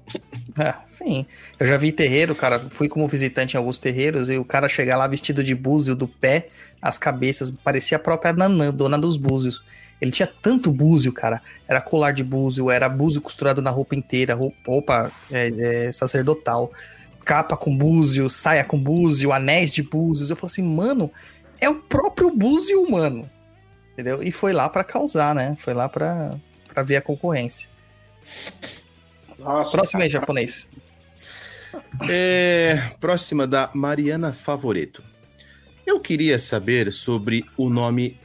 Ah, 0.57 0.81
sim. 0.85 1.25
Eu 1.59 1.65
já 1.65 1.77
vi 1.77 1.91
terreiro, 1.91 2.35
cara. 2.35 2.59
Fui 2.59 2.87
como 2.87 3.07
visitante 3.07 3.55
em 3.55 3.57
alguns 3.57 3.79
terreiros 3.79 4.29
e 4.29 4.37
o 4.37 4.45
cara 4.45 4.69
chegar 4.69 4.97
lá 4.97 5.07
vestido 5.07 5.43
de 5.43 5.55
búzio 5.55 5.95
do 5.95 6.07
pé, 6.07 6.49
as 6.81 6.97
cabeças, 6.97 7.49
parecia 7.49 7.97
a 7.97 7.99
própria 7.99 8.33
Nanã, 8.33 8.71
dona 8.71 8.97
dos 8.97 9.17
búzios. 9.17 9.63
Ele 9.99 10.11
tinha 10.11 10.27
tanto 10.27 10.71
búzio, 10.71 11.11
cara. 11.11 11.41
Era 11.67 11.81
colar 11.81 12.11
de 12.11 12.23
búzio, 12.23 12.69
era 12.69 12.87
búzio 12.87 13.21
costurado 13.21 13.61
na 13.61 13.69
roupa 13.69 13.95
inteira, 13.95 14.35
roupa, 14.35 14.57
roupa 14.67 15.11
é, 15.31 15.87
é, 15.87 15.91
sacerdotal, 15.91 16.71
capa 17.25 17.57
com 17.57 17.75
búzio, 17.75 18.29
saia 18.29 18.63
com 18.63 18.77
búzio, 18.77 19.31
anéis 19.31 19.71
de 19.71 19.81
búzios. 19.81 20.29
Eu 20.29 20.35
falei 20.35 20.51
assim, 20.51 20.63
mano, 20.63 21.09
é 21.59 21.69
o 21.69 21.75
próprio 21.75 22.29
búzio 22.35 22.81
humano. 22.83 23.29
Entendeu? 23.93 24.21
E 24.21 24.31
foi 24.31 24.53
lá 24.53 24.67
para 24.67 24.83
causar, 24.83 25.33
né? 25.33 25.55
Foi 25.57 25.73
lá 25.73 25.87
para 25.87 26.37
ver 26.83 26.97
a 26.97 27.01
concorrência. 27.01 27.69
Nossa, 29.43 29.71
próxima 29.71 30.03
aí, 30.03 30.09
japonês. 30.09 30.67
É, 32.09 32.91
próxima 32.99 33.45
da 33.45 33.69
Mariana 33.73 34.31
Favoreto. 34.31 35.03
Eu 35.85 35.99
queria 35.99 36.39
saber 36.39 36.93
sobre 36.93 37.45
o 37.57 37.69
nome, 37.69 38.17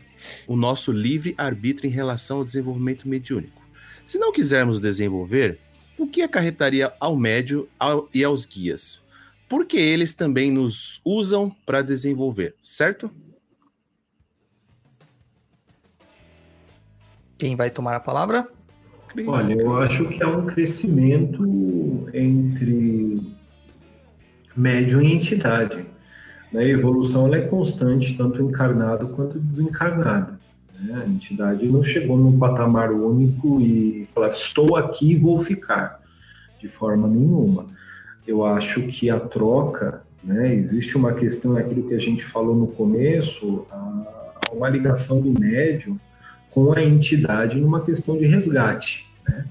o 0.47 0.57
nosso 0.57 0.93
livre 0.93 1.35
arbítrio 1.37 1.89
em 1.89 1.93
relação 1.93 2.39
ao 2.39 2.45
desenvolvimento 2.45 3.09
mediúnico. 3.09 3.61
Se 4.07 4.17
não 4.17 4.33
quisermos 4.33 4.79
desenvolver, 4.81 5.59
o 5.99 6.07
que 6.07 6.23
acarretaria 6.23 6.93
ao 7.01 7.17
médio 7.17 7.69
ao, 7.79 8.09
e 8.15 8.23
aos 8.23 8.47
guias? 8.47 9.01
Porque 9.49 9.77
eles 9.77 10.15
também 10.15 10.53
nos 10.53 11.01
usam 11.05 11.51
para 11.67 11.83
desenvolver, 11.83 12.55
certo? 12.63 13.11
Quem 17.37 17.57
vai 17.57 17.71
tomar 17.71 17.97
a 17.97 18.01
palavra? 18.01 18.49
Olha, 19.27 19.55
eu 19.55 19.77
acho 19.79 20.09
que 20.09 20.23
há 20.23 20.29
um 20.29 20.47
crescimento 20.47 22.09
entre 22.13 23.23
médium 24.57 25.01
e 25.01 25.13
entidade. 25.13 25.87
Né? 26.53 26.63
A 26.63 26.69
evolução 26.69 27.33
é 27.35 27.41
constante, 27.41 28.17
tanto 28.17 28.43
encarnado 28.43 29.09
quanto 29.09 29.39
desencarnado. 29.39 30.35
Né? 30.79 31.05
A 31.05 31.09
entidade 31.09 31.67
não 31.67 31.83
chegou 31.83 32.17
num 32.17 32.39
patamar 32.39 32.93
único 32.93 33.61
e 33.61 34.07
falar, 34.13 34.29
estou 34.29 34.77
aqui 34.77 35.13
e 35.13 35.17
vou 35.17 35.43
ficar, 35.43 36.01
de 36.61 36.69
forma 36.69 37.09
nenhuma. 37.09 37.67
Eu 38.27 38.45
acho 38.45 38.83
que 38.89 39.09
a 39.09 39.19
troca, 39.19 40.03
né? 40.23 40.55
existe 40.55 40.97
uma 40.97 41.15
questão, 41.15 41.57
aquilo 41.57 41.89
que 41.89 41.95
a 41.95 42.01
gente 42.01 42.25
falou 42.25 42.55
no 42.55 42.67
começo, 42.67 43.67
a, 43.71 44.53
uma 44.53 44.69
ligação 44.69 45.21
do 45.21 45.39
médium 45.39 45.99
com 46.51 46.73
a 46.73 46.83
entidade 46.83 47.59
numa 47.59 47.81
questão 47.81 48.17
de 48.17 48.27
resgate. 48.27 49.07
Né? 49.29 49.45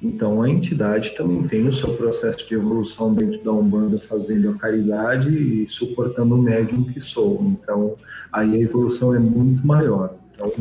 Então, 0.00 0.42
a 0.42 0.48
entidade 0.48 1.14
também 1.16 1.42
tem 1.48 1.66
o 1.66 1.72
seu 1.72 1.94
processo 1.94 2.46
de 2.46 2.54
evolução 2.54 3.12
dentro 3.12 3.42
da 3.42 3.52
Umbanda, 3.52 3.98
fazendo 3.98 4.50
a 4.50 4.54
caridade 4.54 5.28
e 5.28 5.66
suportando 5.66 6.36
o 6.36 6.42
médium 6.42 6.84
que 6.84 7.00
sou. 7.00 7.44
Então, 7.44 7.96
aí 8.32 8.54
a 8.54 8.60
evolução 8.60 9.14
é 9.14 9.18
muito 9.18 9.66
maior. 9.66 10.14
Então, 10.32 10.52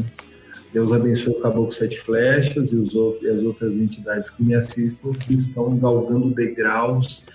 Deus 0.74 0.92
abençoe 0.92 1.34
o 1.34 1.40
Caboclo 1.40 1.72
Sete 1.72 2.00
Flechas 2.00 2.72
e, 2.72 2.76
os, 2.76 2.94
e 3.22 3.30
as 3.30 3.44
outras 3.44 3.78
entidades 3.78 4.30
que 4.32 4.44
me 4.44 4.56
assistem, 4.56 5.12
que 5.14 5.36
estão 5.36 5.78
galgando 5.78 6.30
degraus 6.30 7.26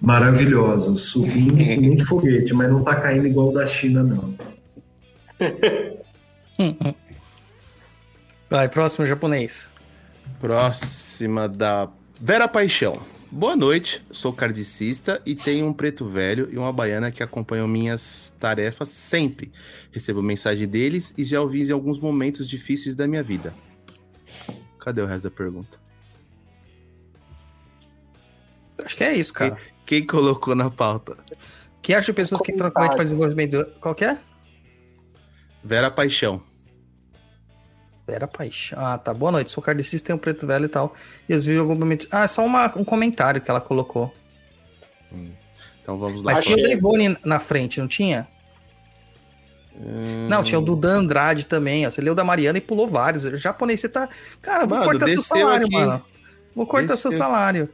maravilhosos, 0.00 1.02
subindo 1.02 1.54
nem 1.56 1.98
foguete, 1.98 2.52
mas 2.52 2.70
não 2.70 2.80
está 2.80 2.96
caindo 2.96 3.26
igual 3.26 3.50
o 3.50 3.52
da 3.52 3.66
China, 3.66 4.02
não. 4.02 4.34
Vai, 8.48 8.68
próximo 8.68 9.06
japonês. 9.06 9.72
Próxima 10.40 11.48
da 11.48 11.88
Vera 12.20 12.46
Paixão. 12.46 13.00
Boa 13.30 13.56
noite, 13.56 14.04
sou 14.12 14.32
cardicista 14.32 15.20
e 15.26 15.34
tenho 15.34 15.66
um 15.66 15.72
preto 15.72 16.06
velho 16.06 16.48
e 16.52 16.56
uma 16.56 16.72
baiana 16.72 17.10
que 17.10 17.20
acompanham 17.20 17.66
minhas 17.66 18.32
tarefas 18.38 18.90
sempre. 18.90 19.50
Recebo 19.90 20.22
mensagem 20.22 20.68
deles 20.68 21.12
e 21.18 21.24
já 21.24 21.40
ouvi 21.40 21.68
em 21.68 21.72
alguns 21.72 21.98
momentos 21.98 22.46
difíceis 22.46 22.94
da 22.94 23.08
minha 23.08 23.24
vida. 23.24 23.52
Cadê 24.78 25.02
o 25.02 25.06
resto 25.06 25.24
da 25.24 25.30
pergunta? 25.32 25.80
Acho 28.84 28.96
que 28.96 29.02
é 29.02 29.14
isso, 29.14 29.32
cara. 29.32 29.56
Quem, 29.84 30.00
quem 30.00 30.06
colocou 30.06 30.54
na 30.54 30.70
pauta? 30.70 31.16
Que 31.82 31.92
acha 31.92 32.14
pessoas 32.14 32.40
que 32.40 32.52
trocam 32.52 32.86
para 32.86 33.02
desenvolvimento. 33.02 33.66
Qual 33.80 33.96
que 33.96 34.04
é? 34.04 34.16
Vera 35.64 35.90
Paixão. 35.90 36.42
Vera 38.06 38.28
Paixão. 38.28 38.78
Ah, 38.78 38.98
tá. 38.98 39.14
Boa 39.14 39.32
noite. 39.32 39.50
Sou 39.50 39.62
cardecista, 39.62 40.08
tenho 40.08 40.18
preto 40.18 40.46
velho 40.46 40.66
e 40.66 40.68
tal. 40.68 40.94
E 41.26 41.38
vi 41.38 41.56
algum 41.56 41.74
momento. 41.74 42.06
Ah, 42.12 42.24
é 42.24 42.28
só 42.28 42.44
uma, 42.44 42.70
um 42.76 42.84
comentário 42.84 43.40
que 43.40 43.50
ela 43.50 43.62
colocou. 43.62 44.14
Hum. 45.10 45.30
Então 45.82 45.96
vamos 45.96 46.22
lá. 46.22 46.32
Mas 46.32 46.44
tinha 46.44 46.56
o 46.56 46.60
Drivone 46.60 47.16
na 47.24 47.40
frente, 47.40 47.80
não 47.80 47.88
tinha? 47.88 48.28
Hum... 49.74 50.28
Não, 50.28 50.42
tinha 50.42 50.58
o 50.58 50.62
do 50.62 50.76
Dan 50.76 50.98
Andrade 50.98 51.44
também. 51.44 51.86
Ó. 51.86 51.90
Você 51.90 52.02
leu 52.02 52.14
da 52.14 52.22
Mariana 52.22 52.58
e 52.58 52.60
pulou 52.60 52.86
vários. 52.86 53.24
O 53.24 53.36
japonês, 53.38 53.80
você 53.80 53.88
tá. 53.88 54.06
Cara, 54.42 54.66
vou 54.66 54.78
mano, 54.78 54.90
cortar 54.90 55.08
seu 55.08 55.22
salário, 55.22 55.66
aqui. 55.66 55.74
mano. 55.74 56.04
Vou 56.54 56.66
cortar 56.66 56.94
desceu. 56.94 57.10
seu 57.10 57.18
salário. 57.18 57.70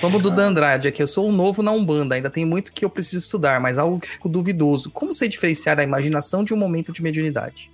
Vamos 0.00 0.22
do 0.22 0.30
Dan 0.30 0.48
Andrade 0.48 0.88
aqui. 0.88 1.02
Eu 1.02 1.08
sou 1.08 1.28
um 1.28 1.32
novo 1.32 1.62
na 1.62 1.70
Umbanda, 1.70 2.14
ainda 2.14 2.30
tem 2.30 2.44
muito 2.44 2.72
que 2.72 2.84
eu 2.84 2.90
preciso 2.90 3.18
estudar, 3.18 3.60
mas 3.60 3.78
algo 3.78 4.00
que 4.00 4.08
fico 4.08 4.28
duvidoso. 4.28 4.90
Como 4.90 5.14
sei 5.14 5.28
diferenciar 5.28 5.78
a 5.78 5.84
imaginação 5.84 6.44
de 6.44 6.52
um 6.52 6.56
momento 6.56 6.92
de 6.92 7.02
mediunidade? 7.02 7.70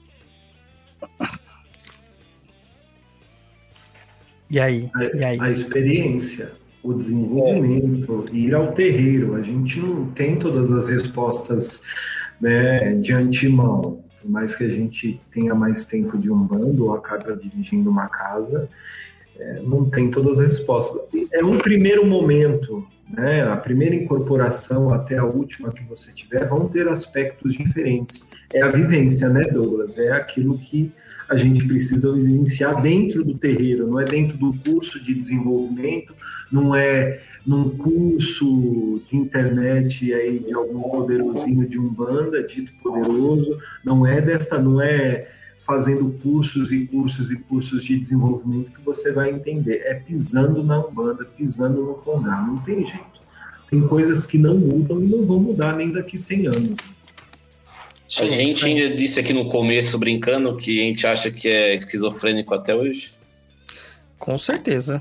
E 4.51 4.59
aí? 4.59 4.91
E 5.15 5.25
aí? 5.25 5.41
A, 5.41 5.51
experiência, 5.51 6.53
o 6.83 6.93
desenvolvimento, 6.93 8.25
ir 8.33 8.55
ao 8.55 8.73
terreiro. 8.73 9.37
A 9.37 9.43
gente 9.43 9.79
não 9.79 10.07
tem 10.07 10.37
todas 10.37 10.73
as 10.73 10.89
respostas 10.89 11.83
né, 12.41 12.95
de 12.95 13.13
antemão. 13.13 14.03
Por 14.21 14.31
mais 14.31 14.55
que 14.55 14.65
a 14.65 14.69
gente 14.69 15.21
tenha 15.31 15.55
mais 15.55 15.87
tempo 15.87 16.19
de 16.19 16.31
um 16.31 16.47
bando 16.47 16.87
ou 16.87 16.95
acabe 16.95 17.35
dirigindo 17.37 17.89
uma 17.89 18.09
casa, 18.09 18.69
é, 19.39 19.61
não 19.63 19.89
tem 19.89 20.11
todas 20.11 20.39
as 20.39 20.51
respostas. 20.51 21.03
É 21.33 21.45
um 21.45 21.59
primeiro 21.59 22.05
momento, 22.05 22.87
né? 23.09 23.43
A 23.43 23.57
primeira 23.57 23.95
incorporação 23.95 24.93
até 24.93 25.17
a 25.19 25.25
última 25.25 25.73
que 25.73 25.85
você 25.85 26.13
tiver 26.13 26.49
vão 26.49 26.69
ter 26.69 26.89
aspectos 26.89 27.53
diferentes. 27.55 28.31
É 28.53 28.63
a 28.63 28.67
vivência, 28.67 29.29
né, 29.29 29.43
Douglas? 29.43 29.99
É 29.99 30.13
aquilo 30.13 30.59
que 30.59 30.93
a 31.29 31.37
gente 31.37 31.65
precisa 31.65 32.13
vivenciar 32.13 32.83
dentro 32.83 33.25
do 33.25 33.39
terreiro, 33.39 33.87
não 33.87 34.01
é 34.01 34.05
dentro 34.05 34.37
do 34.37 34.53
curso 34.53 35.03
de 35.05 35.15
desenvolvimento, 35.15 36.13
não 36.51 36.75
é 36.75 37.21
num 37.47 37.71
curso 37.71 39.01
de 39.09 39.17
internet 39.17 40.13
aí 40.13 40.41
de 40.41 40.53
algum 40.53 40.83
poderosinho 40.83 41.69
de 41.69 41.79
umbanda, 41.79 42.43
dito 42.43 42.73
poderoso, 42.83 43.57
não 43.85 44.05
é 44.05 44.21
dessa, 44.21 44.61
não 44.61 44.81
é 44.81 45.29
fazendo 45.71 46.11
cursos 46.21 46.73
e 46.73 46.85
cursos 46.85 47.31
e 47.31 47.37
cursos 47.37 47.85
de 47.85 47.97
desenvolvimento 47.97 48.73
que 48.73 48.81
você 48.85 49.13
vai 49.13 49.31
entender, 49.31 49.83
é 49.85 49.95
pisando 49.95 50.65
na 50.65 50.85
umbanda, 50.85 51.25
pisando 51.25 51.85
no 51.85 51.95
congá, 51.95 52.43
não 52.43 52.59
tem 52.59 52.85
jeito. 52.85 53.21
Tem 53.71 53.81
coisas 53.87 54.27
que 54.27 54.37
não 54.37 54.57
mudam 54.57 55.01
e 55.01 55.07
não 55.07 55.25
vão 55.25 55.39
mudar 55.39 55.77
nem 55.77 55.93
daqui 55.93 56.19
100 56.19 56.47
anos. 56.49 56.77
A 58.19 58.27
gente 58.27 58.67
ainda 58.67 58.97
disse 58.97 59.21
aqui 59.21 59.33
no 59.33 59.49
começo, 59.49 59.97
brincando, 59.97 60.57
que 60.57 60.81
a 60.81 60.85
gente 60.87 61.07
acha 61.07 61.31
que 61.31 61.47
é 61.47 61.73
esquizofrênico 61.73 62.53
até 62.53 62.75
hoje. 62.75 63.13
Com 64.19 64.37
certeza, 64.37 65.01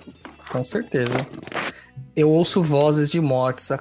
com 0.51 0.63
certeza. 0.63 1.27
Eu 2.15 2.29
ouço 2.29 2.61
vozes 2.61 3.09
de 3.09 3.19
mortes. 3.19 3.71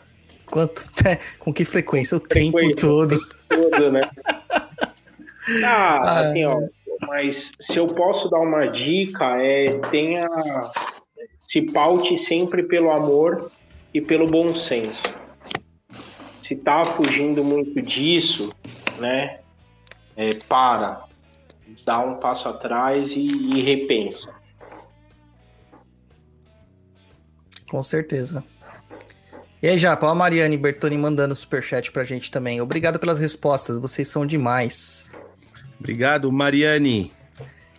Quanto, 0.47 0.89
com 1.39 1.52
que 1.52 1.67
frequência? 1.67 2.17
O 2.17 2.20
tempo 2.20 2.58
todo. 2.76 3.18
todo 3.47 3.92
né? 3.92 4.00
ah, 5.62 5.99
ah, 6.02 6.20
assim, 6.20 6.44
ó. 6.47 6.78
Mas 7.07 7.52
se 7.60 7.77
eu 7.77 7.89
posso 7.89 8.28
dar 8.28 8.41
uma 8.41 8.67
dica, 8.67 9.41
é 9.41 9.78
tenha. 9.91 10.28
Se 11.47 11.62
paute 11.73 12.25
sempre 12.25 12.62
pelo 12.62 12.91
amor 12.91 13.51
e 13.94 14.01
pelo 14.01 14.27
bom 14.27 14.52
senso. 14.55 15.02
Se 16.47 16.57
tá 16.57 16.85
fugindo 16.85 17.44
muito 17.44 17.81
disso, 17.81 18.52
né? 18.99 19.41
É, 20.17 20.35
para, 20.35 21.05
dá 21.85 22.01
um 22.01 22.17
passo 22.17 22.49
atrás 22.49 23.10
e, 23.12 23.20
e 23.20 23.62
repensa. 23.62 24.35
Com 27.70 27.83
certeza. 27.83 28.43
E 29.62 29.68
aí, 29.68 29.77
Japa, 29.77 30.09
a 30.09 30.15
Mariane 30.15 30.57
Bertoni 30.57 30.97
mandando 30.97 31.35
superchat 31.35 31.93
pra 31.93 32.05
gente 32.05 32.31
também. 32.31 32.60
Obrigado 32.60 32.99
pelas 32.99 33.18
respostas, 33.18 33.78
vocês 33.78 34.09
são 34.09 34.25
demais. 34.25 35.10
Obrigado, 35.79 36.31
Mariane. 36.31 37.13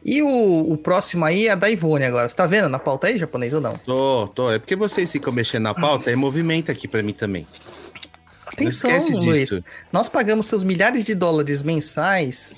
E 0.04 0.22
o, 0.22 0.72
o 0.72 0.78
próximo 0.78 1.26
aí 1.26 1.48
é 1.48 1.56
da 1.56 1.70
Ivone 1.70 2.06
agora. 2.06 2.28
Você 2.30 2.36
tá 2.36 2.48
vendo 2.48 2.70
na 2.70 2.80
pauta 2.80 3.08
aí, 3.08 3.18
japonês 3.18 3.54
ou 3.54 3.60
não? 3.60 3.78
Tô, 3.78 4.28
tô. 4.34 4.52
É 4.52 4.58
porque 4.58 4.76
vocês 4.76 5.12
ficam 5.12 5.34
mexendo 5.34 5.64
na 5.64 5.74
pauta, 5.74 6.10
é 6.10 6.16
movimento 6.16 6.72
aqui 6.72 6.88
pra 6.88 7.04
mim 7.04 7.14
também. 7.14 7.46
Atenção, 8.48 8.90
Não 8.90 8.98
esquece 9.00 9.14
Luiz. 9.14 9.40
disso. 9.40 9.64
Nós 9.92 10.08
pagamos 10.10 10.46
seus 10.46 10.64
milhares 10.64 11.04
de 11.04 11.14
dólares 11.14 11.62
mensais 11.64 12.56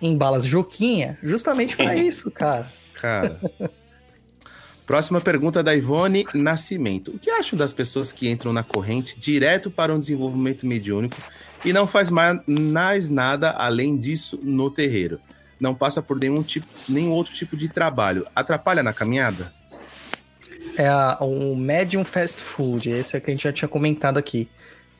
em 0.00 0.16
balas 0.16 0.44
Joquinha 0.44 1.18
justamente 1.22 1.76
pra 1.76 1.96
isso, 1.96 2.30
cara. 2.30 2.66
Cara. 2.94 3.40
Próxima 4.86 5.20
pergunta 5.20 5.62
da 5.62 5.74
Ivone 5.74 6.26
Nascimento. 6.32 7.10
O 7.10 7.18
que 7.18 7.30
acham 7.30 7.58
das 7.58 7.72
pessoas 7.72 8.12
que 8.12 8.28
entram 8.28 8.52
na 8.52 8.62
corrente 8.62 9.18
direto 9.18 9.70
para 9.70 9.92
um 9.92 9.98
desenvolvimento 9.98 10.64
mediúnico 10.66 11.16
e 11.64 11.72
não 11.72 11.86
faz 11.86 12.10
mais 12.10 13.08
nada 13.08 13.50
além 13.50 13.96
disso 13.96 14.38
no 14.42 14.70
terreiro? 14.70 15.20
Não 15.58 15.74
passa 15.74 16.02
por 16.02 16.18
nenhum, 16.18 16.42
tipo, 16.42 16.66
nenhum 16.88 17.10
outro 17.10 17.32
tipo 17.34 17.56
de 17.56 17.68
trabalho. 17.68 18.26
Atrapalha 18.34 18.82
na 18.82 18.92
caminhada? 18.92 19.52
É 20.76 20.90
o 21.20 21.56
Medium 21.56 22.04
Fast 22.04 22.40
Food. 22.40 22.90
Esse 22.90 23.16
é 23.16 23.20
que 23.20 23.30
a 23.30 23.34
gente 23.34 23.44
já 23.44 23.52
tinha 23.52 23.68
comentado 23.68 24.18
aqui. 24.18 24.48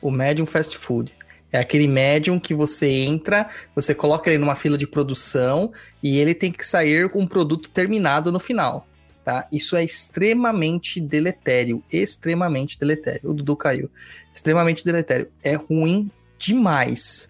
O 0.01 0.09
Medium 0.09 0.45
Fast 0.47 0.77
Food. 0.77 1.15
É 1.51 1.59
aquele 1.59 1.87
médium 1.87 2.39
que 2.39 2.53
você 2.53 2.87
entra, 2.87 3.47
você 3.73 3.95
coloca 3.95 4.29
ele 4.29 4.39
numa 4.39 4.55
fila 4.55 4.77
de 4.77 4.85
produção 4.85 5.71
e 6.03 6.17
ele 6.17 6.33
tem 6.33 6.51
que 6.51 6.65
sair 6.65 7.09
com 7.09 7.21
um 7.21 7.27
produto 7.27 7.69
terminado 7.69 8.31
no 8.31 8.39
final. 8.39 8.85
Tá? 9.23 9.47
Isso 9.51 9.75
é 9.75 9.83
extremamente 9.83 10.99
deletério. 10.99 11.83
Extremamente 11.91 12.77
deletério. 12.79 13.29
O 13.29 13.33
Dudu 13.33 13.55
caiu. 13.55 13.89
Extremamente 14.33 14.83
deletério. 14.83 15.29
É 15.43 15.55
ruim 15.55 16.09
demais. 16.37 17.29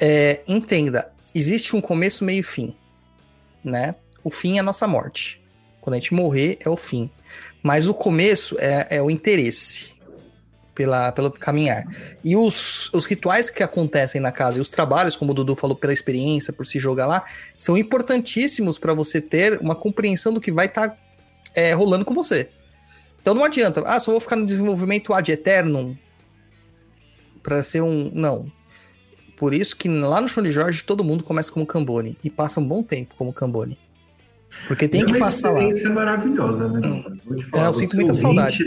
É, 0.00 0.42
entenda, 0.46 1.10
existe 1.34 1.74
um 1.74 1.80
começo, 1.80 2.24
meio 2.24 2.40
e 2.40 2.42
fim. 2.42 2.76
Né? 3.64 3.94
O 4.22 4.30
fim 4.30 4.56
é 4.56 4.60
a 4.60 4.62
nossa 4.62 4.86
morte. 4.86 5.42
Quando 5.80 5.94
a 5.94 5.98
gente 5.98 6.14
morrer, 6.14 6.58
é 6.64 6.68
o 6.68 6.76
fim. 6.76 7.10
Mas 7.62 7.88
o 7.88 7.94
começo 7.94 8.56
é, 8.58 8.96
é 8.96 9.02
o 9.02 9.10
interesse 9.10 9.94
pela, 10.74 11.10
pelo 11.12 11.30
caminhar. 11.30 11.84
E 12.22 12.36
os, 12.36 12.92
os 12.92 13.06
rituais 13.06 13.48
que 13.48 13.62
acontecem 13.62 14.20
na 14.20 14.30
casa 14.30 14.58
e 14.58 14.60
os 14.60 14.70
trabalhos, 14.70 15.16
como 15.16 15.30
o 15.30 15.34
Dudu 15.34 15.56
falou, 15.56 15.76
pela 15.76 15.92
experiência, 15.92 16.52
por 16.52 16.66
se 16.66 16.78
jogar 16.78 17.06
lá, 17.06 17.24
são 17.56 17.76
importantíssimos 17.76 18.78
para 18.78 18.92
você 18.92 19.20
ter 19.20 19.58
uma 19.60 19.74
compreensão 19.74 20.32
do 20.32 20.40
que 20.40 20.52
vai 20.52 20.66
estar 20.66 20.96
rolando 21.76 22.04
com 22.04 22.12
você. 22.12 22.50
Então 23.20 23.34
não 23.34 23.42
adianta, 23.42 23.82
ah, 23.86 23.98
só 23.98 24.12
vou 24.12 24.20
ficar 24.20 24.36
no 24.36 24.46
desenvolvimento 24.46 25.12
ad 25.12 25.32
eternum 25.32 25.96
para 27.46 27.62
ser 27.62 27.80
um. 27.80 28.10
Não. 28.12 28.50
Por 29.36 29.54
isso 29.54 29.76
que 29.76 29.88
lá 29.88 30.20
no 30.20 30.28
show 30.28 30.42
de 30.42 30.50
Jorge 30.50 30.82
todo 30.82 31.04
mundo 31.04 31.22
começa 31.22 31.52
como 31.52 31.64
Cambone 31.64 32.18
e 32.24 32.28
passa 32.28 32.58
um 32.58 32.66
bom 32.66 32.82
tempo 32.82 33.14
como 33.16 33.32
Cambone. 33.32 33.78
Porque 34.66 34.88
tem 34.88 35.02
é 35.02 35.04
que 35.04 35.12
uma 35.12 35.18
passar 35.20 35.50
lá. 35.50 35.60
experiência 35.60 35.90
maravilhosa, 35.90 36.68
né? 36.68 36.80
Douglas? 36.80 37.24
Vou 37.24 37.36
te 37.36 37.44
falar, 37.44 37.64
É, 37.64 37.68
eu 37.68 37.72
sinto 37.74 37.94
muita 37.94 38.14
saudade, 38.14 38.64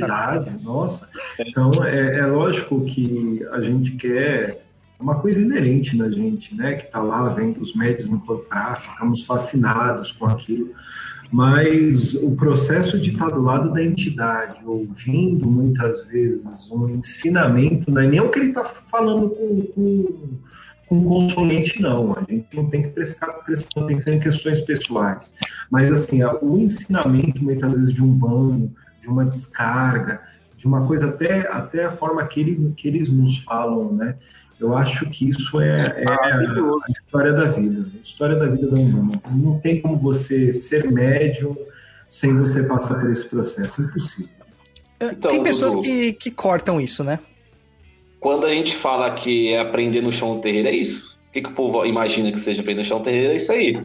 nossa. 0.63 1.09
Então, 1.39 1.83
é, 1.83 2.19
é 2.19 2.25
lógico 2.27 2.85
que 2.85 3.45
a 3.51 3.59
gente 3.59 3.91
quer 3.93 4.63
uma 4.99 5.19
coisa 5.19 5.41
inerente 5.41 5.97
na 5.97 6.09
gente, 6.09 6.55
né? 6.55 6.75
Que 6.75 6.85
tá 6.89 7.01
lá 7.01 7.27
vendo 7.29 7.59
os 7.59 7.75
médios 7.75 8.09
incorporar, 8.09 8.79
ficamos 8.79 9.25
fascinados 9.25 10.11
com 10.13 10.25
aquilo. 10.25 10.71
Mas 11.31 12.15
o 12.15 12.35
processo 12.35 12.99
de 12.99 13.11
estar 13.11 13.27
do 13.27 13.41
lado 13.41 13.71
da 13.71 13.83
entidade, 13.83 14.65
ouvindo 14.65 15.47
muitas 15.47 16.03
vezes 16.05 16.71
um 16.71 16.89
ensinamento, 16.89 17.91
não 17.91 18.01
é 18.01 18.07
nem 18.07 18.19
o 18.19 18.29
que 18.29 18.39
ele 18.39 18.49
está 18.49 18.63
falando 18.63 19.29
com, 19.29 19.61
com, 19.75 20.39
com 20.87 21.03
consonante, 21.03 21.79
não. 21.79 22.13
A 22.13 22.21
gente 22.21 22.47
não 22.55 22.67
tem 22.67 22.91
que 22.91 23.05
ficar 23.05 23.27
prestando 23.27 23.85
atenção 23.85 24.13
em 24.13 24.19
questões 24.19 24.61
pessoais. 24.61 25.31
Mas, 25.69 25.93
assim, 25.93 26.23
o 26.41 26.57
ensinamento, 26.57 27.43
muitas 27.43 27.71
vezes, 27.73 27.93
de 27.93 28.03
um 28.03 28.11
banho, 28.11 28.73
de 28.99 29.07
uma 29.07 29.23
descarga, 29.23 30.21
de 30.57 30.65
uma 30.65 30.87
coisa, 30.87 31.09
até, 31.09 31.47
até 31.47 31.85
a 31.85 31.91
forma 31.91 32.25
que, 32.25 32.39
ele, 32.39 32.73
que 32.75 32.87
eles 32.87 33.07
nos 33.07 33.37
falam, 33.43 33.93
né? 33.93 34.15
Eu 34.59 34.77
acho 34.77 35.09
que 35.09 35.29
isso 35.29 35.61
é, 35.61 36.03
é 36.03 36.11
a 36.11 36.91
história 36.91 37.31
da 37.31 37.45
vida, 37.45 37.89
a 37.95 38.01
história 38.01 38.35
da 38.35 38.47
vida 38.47 38.67
da 38.67 38.77
Umbanda. 38.77 39.21
Não 39.31 39.57
tem 39.59 39.81
como 39.81 39.97
você 39.97 40.51
ser 40.51 40.91
médium 40.91 41.55
sem 42.09 42.37
você 42.37 42.63
passar 42.63 42.99
por 42.99 43.09
esse 43.09 43.25
processo, 43.29 43.81
impossível. 43.81 44.29
Então, 45.01 45.31
Tem 45.31 45.41
pessoas 45.41 45.73
Dudu, 45.73 45.85
que, 45.85 46.13
que 46.13 46.31
cortam 46.31 46.81
isso, 46.81 47.03
né? 47.03 47.19
Quando 48.19 48.45
a 48.45 48.49
gente 48.49 48.75
fala 48.75 49.11
que 49.11 49.53
é 49.53 49.59
aprender 49.59 50.01
no 50.01 50.11
chão 50.11 50.35
do 50.35 50.41
terreiro, 50.41 50.67
é 50.67 50.73
isso. 50.73 51.17
O 51.29 51.31
que, 51.31 51.41
que 51.41 51.49
o 51.49 51.53
povo 51.53 51.85
imagina 51.85 52.31
que 52.31 52.39
seja 52.39 52.61
aprender 52.61 52.81
no 52.81 52.85
chão 52.85 52.97
do 52.97 53.05
terreiro? 53.05 53.31
É 53.31 53.35
isso 53.37 53.51
aí. 53.51 53.81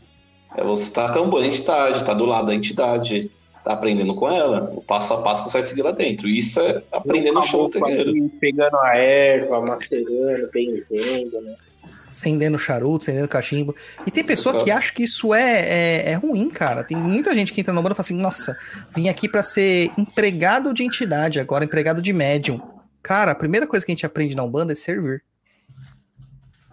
É 0.57 0.65
você 0.65 0.89
estar 0.89 1.13
cambando 1.13 1.45
a 1.45 1.47
entidade, 1.47 1.99
estar 1.99 2.15
do 2.15 2.25
lado 2.25 2.47
da 2.47 2.55
entidade, 2.55 3.31
tá 3.65 3.73
aprendendo 3.73 4.15
com 4.15 4.31
ela, 4.31 4.71
o 4.75 4.83
passo 4.83 5.15
a 5.15 5.23
passo 5.23 5.43
que 5.43 5.51
você 5.51 5.59
vai 5.59 5.63
seguir 5.63 5.83
lá 5.83 5.91
dentro. 5.91 6.29
Isso 6.29 6.61
é 6.61 6.83
aprender 6.93 7.33
no 7.33 7.43
chão 7.43 7.71
terreiro. 7.71 8.13
Pegando 8.39 8.77
a 8.77 8.97
erva, 8.97 9.61
macerando, 9.63 10.51
benzendo, 10.53 11.41
né? 11.41 11.57
Acendendo 12.07 12.59
charuto, 12.59 13.05
acendendo 13.05 13.27
cachimbo. 13.27 13.75
E 14.07 14.11
tem 14.11 14.23
pessoa 14.23 14.63
que 14.63 14.71
acha 14.71 14.93
que 14.93 15.03
isso 15.03 15.33
é, 15.33 15.63
é, 15.63 16.11
é 16.11 16.15
ruim, 16.15 16.51
cara. 16.51 16.85
Tem 16.85 16.97
muita 16.97 17.35
gente 17.35 17.53
que 17.55 17.61
entra 17.63 17.73
no 17.73 17.83
bando 17.83 17.95
e 17.95 17.97
fala 17.97 18.05
assim: 18.05 18.17
nossa, 18.17 18.57
vim 18.95 19.09
aqui 19.09 19.29
pra 19.29 19.43
ser 19.43 19.91
empregado 19.97 20.75
de 20.75 20.85
entidade, 20.85 21.41
agora 21.41 21.65
empregado 21.65 22.03
de 22.03 22.13
médium. 22.13 22.61
Cara, 23.03 23.33
a 23.33 23.35
primeira 23.35 23.67
coisa 23.67 23.85
que 23.85 23.91
a 23.91 23.95
gente 23.95 24.07
aprende 24.07 24.37
na 24.37 24.45
Umbanda 24.45 24.73
é 24.73 24.77
servir. 24.77 25.23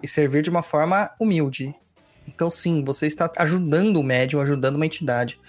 E 0.04 0.08
servir 0.08 0.42
de 0.42 0.50
uma 0.50 0.62
forma 0.62 1.10
humilde. 1.20 1.74
Então, 2.28 2.50
sim, 2.50 2.84
você 2.84 3.08
está 3.08 3.32
ajudando 3.38 3.98
o 3.98 4.04
médium, 4.04 4.42
ajudando 4.42 4.76
uma 4.76 4.86
entidade. 4.86 5.40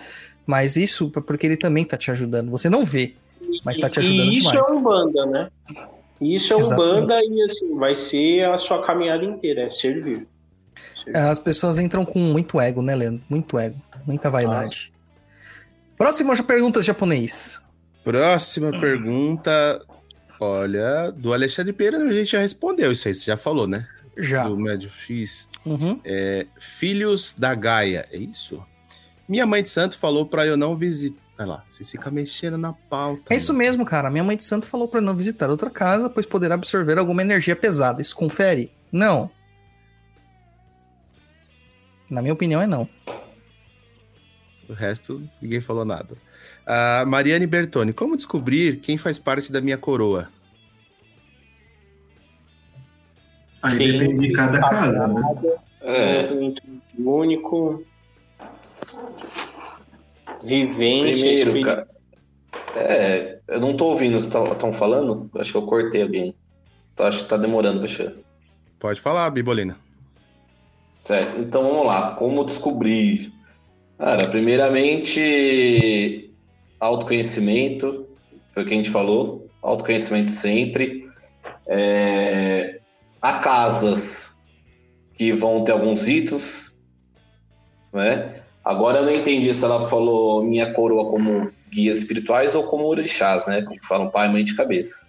Mas 0.46 0.76
isso 0.76 1.10
é 1.16 1.20
porque 1.20 1.46
ele 1.46 1.56
também 1.56 1.84
está 1.84 1.96
te 1.96 2.10
ajudando. 2.10 2.50
Você 2.50 2.68
não 2.68 2.84
vê, 2.84 3.14
mas 3.64 3.76
está 3.76 3.88
te 3.88 4.00
ajudando 4.00 4.28
e 4.28 4.32
isso 4.32 4.50
demais. 4.50 4.68
é 4.68 4.72
Umbanda, 4.72 5.26
né? 5.26 5.50
Isso 6.20 6.52
é 6.52 6.56
Exatamente. 6.56 6.90
Umbanda 6.90 7.24
e 7.24 7.42
assim, 7.42 7.74
vai 7.76 7.94
ser 7.94 8.44
a 8.44 8.58
sua 8.58 8.84
caminhada 8.84 9.24
inteira, 9.24 9.62
é 9.62 9.70
servir. 9.70 10.26
É, 11.06 11.18
As 11.18 11.38
pessoas 11.38 11.78
entram 11.78 12.04
com 12.04 12.18
muito 12.18 12.60
ego, 12.60 12.82
né, 12.82 12.94
Leandro? 12.94 13.22
Muito 13.28 13.58
ego, 13.58 13.76
muita 14.06 14.30
vaidade. 14.30 14.92
Próxima 15.96 16.36
pergunta 16.42 16.82
japonês. 16.82 17.60
Próxima 18.04 18.70
pergunta. 18.80 19.84
Olha, 20.40 21.12
do 21.12 21.32
Alexandre 21.32 21.72
Pereira 21.72 22.04
a 22.04 22.12
gente 22.12 22.32
já 22.32 22.40
respondeu 22.40 22.90
isso 22.90 23.06
aí, 23.06 23.14
você 23.14 23.26
já 23.26 23.36
falou, 23.36 23.68
né? 23.68 23.86
Já. 24.18 24.48
Do 24.48 24.56
Médio 24.56 24.90
X. 24.90 25.48
Uhum. 25.64 26.00
É, 26.04 26.46
Filhos 26.58 27.34
da 27.38 27.54
Gaia, 27.54 28.06
é 28.12 28.16
isso? 28.16 28.64
Minha 29.32 29.46
mãe 29.46 29.62
de 29.62 29.70
santo 29.70 29.96
falou 29.96 30.26
pra 30.26 30.44
eu 30.44 30.58
não 30.58 30.76
visitar. 30.76 31.18
Olha 31.38 31.46
lá, 31.46 31.64
vocês 31.66 31.90
ficam 31.90 32.12
mexendo 32.12 32.58
na 32.58 32.74
pauta. 32.74 33.32
É 33.32 33.36
isso 33.38 33.54
mesmo, 33.54 33.82
cara. 33.82 34.10
Minha 34.10 34.22
mãe 34.22 34.36
de 34.36 34.44
santo 34.44 34.66
falou 34.66 34.86
para 34.86 35.00
não 35.00 35.16
visitar 35.16 35.48
outra 35.48 35.70
casa, 35.70 36.10
pois 36.10 36.26
poderá 36.26 36.54
absorver 36.54 36.98
alguma 36.98 37.22
energia 37.22 37.56
pesada. 37.56 38.02
Isso 38.02 38.14
confere? 38.14 38.70
Não. 38.92 39.30
Na 42.10 42.20
minha 42.20 42.34
opinião, 42.34 42.60
é 42.60 42.66
não. 42.66 42.86
O 44.68 44.74
resto, 44.74 45.26
ninguém 45.40 45.62
falou 45.62 45.86
nada. 45.86 46.14
A 46.66 47.06
Mariane 47.06 47.46
Bertoni, 47.46 47.94
como 47.94 48.18
descobrir 48.18 48.80
quem 48.80 48.98
faz 48.98 49.18
parte 49.18 49.50
da 49.50 49.62
minha 49.62 49.78
coroa? 49.78 50.28
Aí 53.62 53.78
Sim. 53.78 53.96
depende 53.96 54.28
de 54.28 54.32
cada 54.34 54.60
casa, 54.60 55.08
né? 55.08 55.22
É, 55.80 56.28
único. 56.98 57.82
Vivência. 60.42 61.12
primeiro, 61.12 61.60
cara. 61.60 61.86
É, 62.74 63.38
eu 63.48 63.60
não 63.60 63.76
tô 63.76 63.86
ouvindo, 63.86 64.18
vocês 64.18 64.34
estão 64.34 64.72
falando? 64.72 65.30
Acho 65.36 65.52
que 65.52 65.58
eu 65.58 65.66
cortei 65.66 66.02
alguém. 66.02 66.34
Então, 66.92 67.06
acho 67.06 67.22
que 67.22 67.28
tá 67.28 67.36
demorando 67.36 67.78
pra 67.78 67.88
chegar. 67.88 68.14
Pode 68.78 69.00
falar, 69.00 69.30
Bibolina. 69.30 69.78
Certo, 71.02 71.40
então 71.40 71.62
vamos 71.62 71.86
lá. 71.86 72.14
Como 72.14 72.44
descobrir? 72.44 73.32
Cara, 73.98 74.28
primeiramente, 74.28 76.32
autoconhecimento, 76.80 78.06
foi 78.48 78.62
o 78.62 78.66
que 78.66 78.74
a 78.74 78.76
gente 78.76 78.90
falou. 78.90 79.46
Autoconhecimento 79.62 80.28
sempre. 80.28 81.02
É, 81.68 82.80
há 83.20 83.34
casas 83.34 84.36
que 85.14 85.32
vão 85.32 85.62
ter 85.62 85.72
alguns 85.72 86.06
ritos, 86.06 86.78
né? 87.92 88.41
Agora 88.64 88.98
eu 88.98 89.04
não 89.04 89.14
entendi 89.14 89.52
se 89.52 89.64
ela 89.64 89.88
falou 89.88 90.44
minha 90.44 90.72
coroa 90.72 91.10
como 91.10 91.50
guias 91.70 91.96
espirituais 91.96 92.54
ou 92.54 92.64
como 92.64 92.84
orixás, 92.86 93.46
né? 93.46 93.62
Como 93.62 93.78
falam 93.86 94.10
pai 94.10 94.28
e 94.28 94.32
mãe 94.32 94.44
de 94.44 94.54
cabeça. 94.54 95.08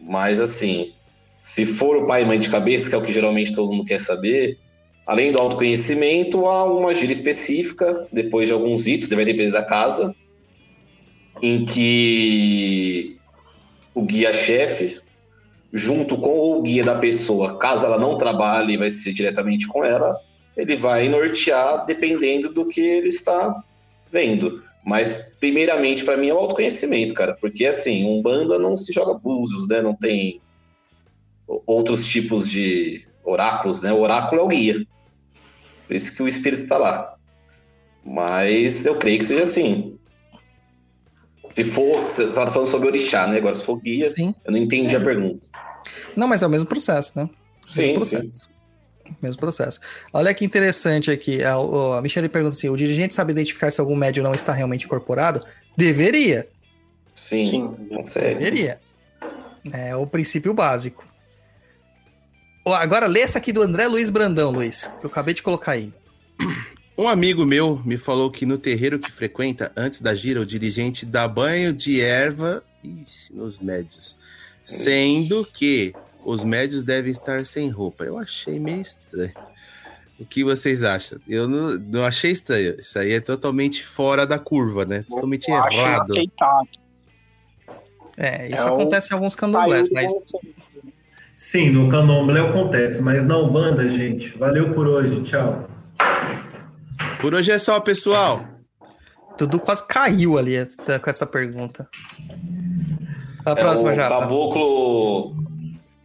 Mas 0.00 0.40
assim, 0.40 0.92
se 1.40 1.64
for 1.64 1.96
o 1.96 2.06
pai 2.06 2.22
e 2.22 2.26
mãe 2.26 2.38
de 2.38 2.50
cabeça, 2.50 2.90
que 2.90 2.94
é 2.94 2.98
o 2.98 3.02
que 3.02 3.12
geralmente 3.12 3.54
todo 3.54 3.70
mundo 3.70 3.84
quer 3.84 4.00
saber, 4.00 4.58
além 5.06 5.32
do 5.32 5.38
autoconhecimento, 5.38 6.46
há 6.46 6.64
uma 6.64 6.94
gíria 6.94 7.12
específica, 7.12 8.06
depois 8.12 8.48
de 8.48 8.54
alguns 8.54 8.86
ritos, 8.86 9.08
deve 9.08 9.24
depender 9.24 9.50
da 9.50 9.64
casa, 9.64 10.14
em 11.40 11.64
que 11.64 13.16
o 13.94 14.02
guia-chefe, 14.02 15.00
junto 15.72 16.18
com 16.18 16.58
o 16.58 16.62
guia 16.62 16.84
da 16.84 16.96
pessoa, 16.96 17.56
caso 17.56 17.86
ela 17.86 17.98
não 17.98 18.16
trabalhe, 18.16 18.76
vai 18.76 18.90
ser 18.90 19.12
diretamente 19.12 19.66
com 19.66 19.84
ela, 19.84 20.20
ele 20.56 20.76
vai 20.76 21.08
nortear 21.08 21.84
dependendo 21.86 22.52
do 22.52 22.66
que 22.66 22.80
ele 22.80 23.08
está 23.08 23.62
vendo. 24.10 24.62
Mas, 24.84 25.12
primeiramente, 25.38 26.04
para 26.04 26.16
mim 26.16 26.28
é 26.28 26.34
o 26.34 26.38
autoconhecimento, 26.38 27.14
cara. 27.14 27.36
Porque, 27.40 27.64
assim, 27.66 28.04
um 28.04 28.20
banda 28.20 28.58
não 28.58 28.76
se 28.76 28.92
joga 28.92 29.14
búzios, 29.14 29.68
né? 29.68 29.80
Não 29.80 29.94
tem 29.94 30.40
outros 31.66 32.06
tipos 32.06 32.50
de 32.50 33.06
oráculos, 33.24 33.82
né? 33.82 33.92
O 33.92 34.00
oráculo 34.00 34.40
é 34.40 34.44
o 34.44 34.48
guia. 34.48 34.86
Por 35.86 35.96
isso 35.96 36.14
que 36.14 36.22
o 36.22 36.28
espírito 36.28 36.66
tá 36.66 36.78
lá. 36.78 37.14
Mas 38.04 38.84
eu 38.84 38.98
creio 38.98 39.18
que 39.18 39.26
seja 39.26 39.42
assim. 39.42 39.96
Se 41.46 41.62
for, 41.62 42.04
você 42.04 42.24
estava 42.24 42.50
falando 42.50 42.68
sobre 42.68 42.88
orixá, 42.88 43.26
né? 43.26 43.36
Agora, 43.36 43.54
se 43.54 43.64
for 43.64 43.76
guia, 43.76 44.08
Sim. 44.08 44.34
eu 44.44 44.52
não 44.52 44.58
entendi 44.58 44.96
a 44.96 45.00
pergunta. 45.00 45.46
Não, 46.16 46.26
mas 46.26 46.42
é 46.42 46.46
o 46.46 46.50
mesmo 46.50 46.66
processo, 46.66 47.18
né? 47.18 47.28
Sim, 47.64 47.80
mesmo 47.82 47.94
processo. 47.94 48.51
Mesmo 49.20 49.40
processo. 49.40 49.80
Olha 50.12 50.32
que 50.32 50.44
interessante 50.44 51.10
aqui. 51.10 51.42
A, 51.42 51.54
a 51.98 52.02
Michelle 52.02 52.28
pergunta 52.28 52.56
assim: 52.56 52.68
o 52.68 52.76
dirigente 52.76 53.14
sabe 53.14 53.32
identificar 53.32 53.70
se 53.70 53.80
algum 53.80 53.96
médium 53.96 54.22
não 54.22 54.34
está 54.34 54.52
realmente 54.52 54.86
incorporado? 54.86 55.44
Deveria. 55.76 56.48
Sim, 57.14 57.70
Sim. 57.72 57.86
consegue. 57.88 58.34
Deveria. 58.34 58.80
É 59.72 59.94
o 59.94 60.06
princípio 60.06 60.52
básico. 60.52 61.06
Agora 62.66 63.06
lê 63.06 63.20
essa 63.20 63.38
aqui 63.38 63.52
do 63.52 63.62
André 63.62 63.86
Luiz 63.86 64.08
Brandão, 64.08 64.50
Luiz, 64.50 64.86
que 65.00 65.06
eu 65.06 65.10
acabei 65.10 65.34
de 65.34 65.42
colocar 65.42 65.72
aí. 65.72 65.92
Um 66.96 67.08
amigo 67.08 67.46
meu 67.46 67.80
me 67.86 67.96
falou 67.96 68.30
que 68.30 68.44
no 68.44 68.58
terreiro 68.58 68.98
que 68.98 69.10
frequenta, 69.10 69.72
antes 69.74 70.02
da 70.02 70.14
gira, 70.14 70.42
o 70.42 70.46
dirigente 70.46 71.06
dá 71.06 71.26
banho 71.26 71.72
de 71.72 72.02
erva 72.02 72.62
ixi, 72.84 73.34
nos 73.34 73.58
médios. 73.58 74.18
Sendo 74.64 75.44
que 75.44 75.94
os 76.24 76.44
médios 76.44 76.82
devem 76.82 77.10
estar 77.12 77.44
sem 77.46 77.68
roupa. 77.70 78.04
Eu 78.04 78.18
achei 78.18 78.58
meio 78.60 78.80
estranho. 78.82 79.32
O 80.20 80.24
que 80.24 80.44
vocês 80.44 80.84
acham? 80.84 81.18
Eu 81.28 81.48
não, 81.48 81.70
não 81.78 82.04
achei 82.04 82.30
estranho. 82.30 82.76
Isso 82.78 82.98
aí 82.98 83.12
é 83.12 83.20
totalmente 83.20 83.84
fora 83.84 84.24
da 84.26 84.38
curva, 84.38 84.84
né? 84.84 85.04
Totalmente 85.08 85.50
Eu 85.50 85.56
acho 85.56 85.76
errado. 85.76 86.14
É, 88.16 88.48
isso 88.52 88.66
É 88.66 88.70
o- 88.70 88.74
acontece 88.74 89.12
em 89.12 89.14
alguns 89.14 89.34
candomblés, 89.34 89.88
mas 89.90 90.12
Sim, 91.34 91.70
no 91.70 91.88
candomblé 91.88 92.40
acontece, 92.40 93.02
mas 93.02 93.26
na 93.26 93.36
Umbanda, 93.38 93.88
gente, 93.88 94.36
valeu 94.38 94.72
por 94.74 94.86
hoje, 94.86 95.22
tchau. 95.22 95.68
Por 97.20 97.34
hoje 97.34 97.50
é 97.50 97.58
só, 97.58 97.80
pessoal. 97.80 98.46
Dudu 99.38 99.58
quase 99.58 99.84
caiu 99.88 100.38
ali 100.38 100.54
com 101.02 101.10
essa 101.10 101.26
pergunta. 101.26 101.88
A 103.44 103.56
próxima 103.56 103.90
é 103.90 103.92
o 103.92 103.96
já. 103.96 104.08
caboclo 104.08 105.34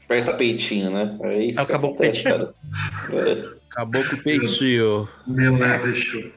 aperta 0.07 0.33
peitinho, 0.33 0.89
né? 0.89 1.17
É 1.21 1.43
isso 1.43 1.61
o 1.61 1.65
que 1.65 1.73
acontece, 1.73 2.23
peitinho? 2.23 2.53
cara. 2.53 3.29
É. 3.29 3.57
Acabou 3.69 4.03
com 4.05 4.15
o 4.15 4.23
peitinho. 4.23 5.09
Meu 5.27 5.57
fechou. 5.57 6.31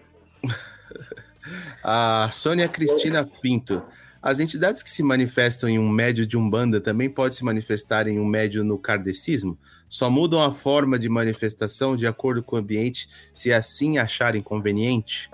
A 1.83 2.29
Sônia 2.33 2.69
Cristina 2.69 3.25
Pinto. 3.41 3.83
As 4.23 4.39
entidades 4.41 4.83
que 4.83 4.91
se 4.91 5.03
manifestam 5.03 5.69
em 5.69 5.79
um 5.79 5.89
médio 5.89 6.27
de 6.27 6.37
Umbanda 6.37 6.81
também 6.81 7.09
podem 7.09 7.33
se 7.33 7.43
manifestar 7.45 8.07
em 8.07 8.19
um 8.21 8.27
médio 8.27 8.63
no 8.63 8.77
kardecismo? 8.77 9.57
Só 9.89 10.11
mudam 10.11 10.43
a 10.43 10.53
forma 10.53 10.99
de 10.99 11.09
manifestação 11.09 11.97
de 11.97 12.07
acordo 12.07 12.43
com 12.43 12.57
o 12.57 12.59
ambiente, 12.59 13.09
se 13.33 13.53
assim 13.53 13.97
acharem 13.97 14.43
conveniente? 14.43 15.31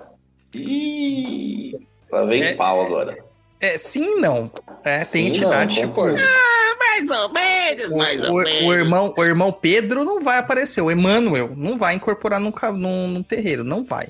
Ih, 0.55 1.77
lá 2.11 2.25
vem 2.25 2.43
É- 2.43 2.55
pau 2.55 2.81
agora. 2.81 3.17
É, 3.61 3.79
sim 3.79 4.17
não. 4.21 4.51
É, 4.85 4.99
Sim, 5.01 5.13
tem 5.13 5.27
entidade, 5.29 5.75
não, 5.77 5.83
tipo, 5.83 5.95
concordo. 5.95 6.19
Mais 6.19 7.11
ou 7.11 7.33
menos, 7.33 7.85
o, 8.29 8.33
o- 8.33 8.67
o 8.69 8.75
irmão, 8.75 9.15
o 9.17 9.25
irmão 9.25 9.53
Pedro 9.53 10.05
não 10.05 10.21
vai 10.23 10.39
aparecer, 10.39 10.81
o 10.81 10.91
Emmanuel 10.91 11.55
não 11.57 11.77
vai 11.77 11.95
incorporar 11.95 12.39
num, 12.41 12.53
num, 12.75 13.09
num 13.09 13.23
terreiro, 13.23 13.65
não 13.65 13.85
vai. 13.85 14.09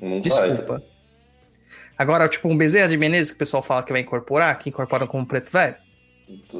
Não 0.00 0.10
vai. 0.10 0.20
Desculpa. 0.20 0.82
Agora, 1.96 2.28
tipo, 2.28 2.48
um 2.48 2.56
Bezerra 2.56 2.88
de 2.88 2.96
Menezes 2.96 3.30
que 3.30 3.36
o 3.36 3.38
pessoal 3.38 3.62
fala 3.62 3.82
que 3.82 3.92
vai 3.92 4.00
incorporar, 4.02 4.58
que 4.58 4.68
incorporam 4.68 5.06
como 5.06 5.26
preto 5.26 5.50
velho, 5.50 5.76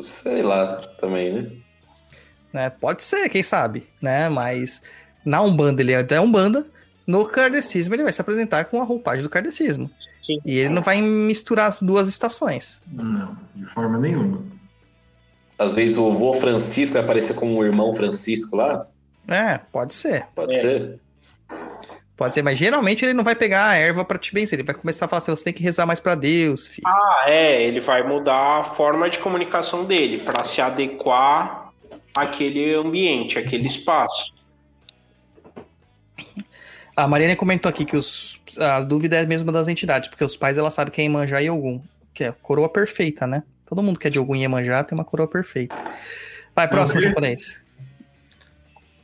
Sei 0.00 0.42
lá 0.42 0.76
também, 0.98 1.32
né? 1.34 1.50
né? 2.52 2.70
Pode 2.70 3.02
ser, 3.02 3.28
quem 3.28 3.42
sabe, 3.42 3.86
né? 4.00 4.28
Mas 4.28 4.80
na 5.24 5.42
Umbanda 5.42 5.82
ele 5.82 5.92
é 5.92 6.02
da 6.02 6.22
Umbanda, 6.22 6.66
no 7.06 7.26
kardecismo 7.26 7.94
ele 7.94 8.04
vai 8.04 8.12
se 8.12 8.20
apresentar 8.20 8.64
com 8.66 8.80
a 8.80 8.84
roupagem 8.84 9.22
do 9.24 9.28
kardecismo. 9.28 9.90
Sim. 10.26 10.40
E 10.44 10.58
ele 10.58 10.70
não 10.70 10.82
vai 10.82 11.00
misturar 11.00 11.68
as 11.68 11.80
duas 11.80 12.08
estações. 12.08 12.82
Não, 12.92 13.36
de 13.54 13.64
forma 13.66 13.96
nenhuma. 13.98 14.42
Às 15.58 15.76
vezes 15.76 15.96
o 15.96 16.12
vô 16.12 16.34
Francisco 16.34 16.94
vai 16.94 17.02
aparecer 17.02 17.34
como 17.34 17.56
o 17.58 17.64
irmão 17.64 17.94
Francisco 17.94 18.56
lá. 18.56 18.86
É, 19.28 19.58
pode 19.72 19.94
ser. 19.94 20.26
Pode 20.34 20.54
É. 20.54 20.58
ser? 20.58 21.00
Pode 22.16 22.34
ser, 22.34 22.42
mas 22.42 22.56
geralmente 22.56 23.04
ele 23.04 23.12
não 23.12 23.22
vai 23.22 23.34
pegar 23.34 23.68
a 23.68 23.74
erva 23.76 24.02
pra 24.04 24.18
te 24.18 24.32
benzer. 24.32 24.58
Ele 24.58 24.66
vai 24.66 24.74
começar 24.74 25.04
a 25.04 25.08
falar 25.08 25.18
assim: 25.18 25.30
você 25.30 25.44
tem 25.44 25.52
que 25.52 25.62
rezar 25.62 25.84
mais 25.86 26.00
pra 26.00 26.14
Deus, 26.14 26.66
filho. 26.66 26.86
Ah, 26.88 27.24
é, 27.26 27.62
ele 27.62 27.80
vai 27.82 28.02
mudar 28.02 28.60
a 28.60 28.74
forma 28.74 29.08
de 29.10 29.18
comunicação 29.18 29.84
dele 29.84 30.18
para 30.18 30.42
se 30.44 30.60
adequar 30.60 31.70
àquele 32.14 32.74
ambiente, 32.74 33.38
àquele 33.38 33.66
espaço. 33.68 34.32
A 36.96 37.06
Mariana 37.06 37.36
comentou 37.36 37.68
aqui 37.68 37.84
que 37.84 37.96
os, 37.96 38.40
a 38.58 38.80
dúvida 38.80 39.16
é 39.16 39.26
mesmo 39.26 39.52
das 39.52 39.68
entidades, 39.68 40.08
porque 40.08 40.24
os 40.24 40.34
pais 40.34 40.56
ela 40.56 40.70
sabe 40.70 40.90
quem 40.90 41.04
é 41.04 41.06
Iemanjá 41.08 41.42
e 41.42 41.50
Ogum, 41.50 41.82
que 42.14 42.24
é 42.24 42.32
coroa 42.32 42.70
perfeita, 42.70 43.26
né? 43.26 43.42
Todo 43.66 43.82
mundo 43.82 43.98
que 43.98 44.06
é 44.06 44.10
de 44.10 44.18
Ogum 44.18 44.34
e 44.34 44.40
Iemanjá 44.40 44.82
tem 44.82 44.96
uma 44.96 45.04
coroa 45.04 45.28
perfeita. 45.28 45.76
Vai, 46.54 46.66
próximo 46.66 46.98
japonês. 47.00 47.62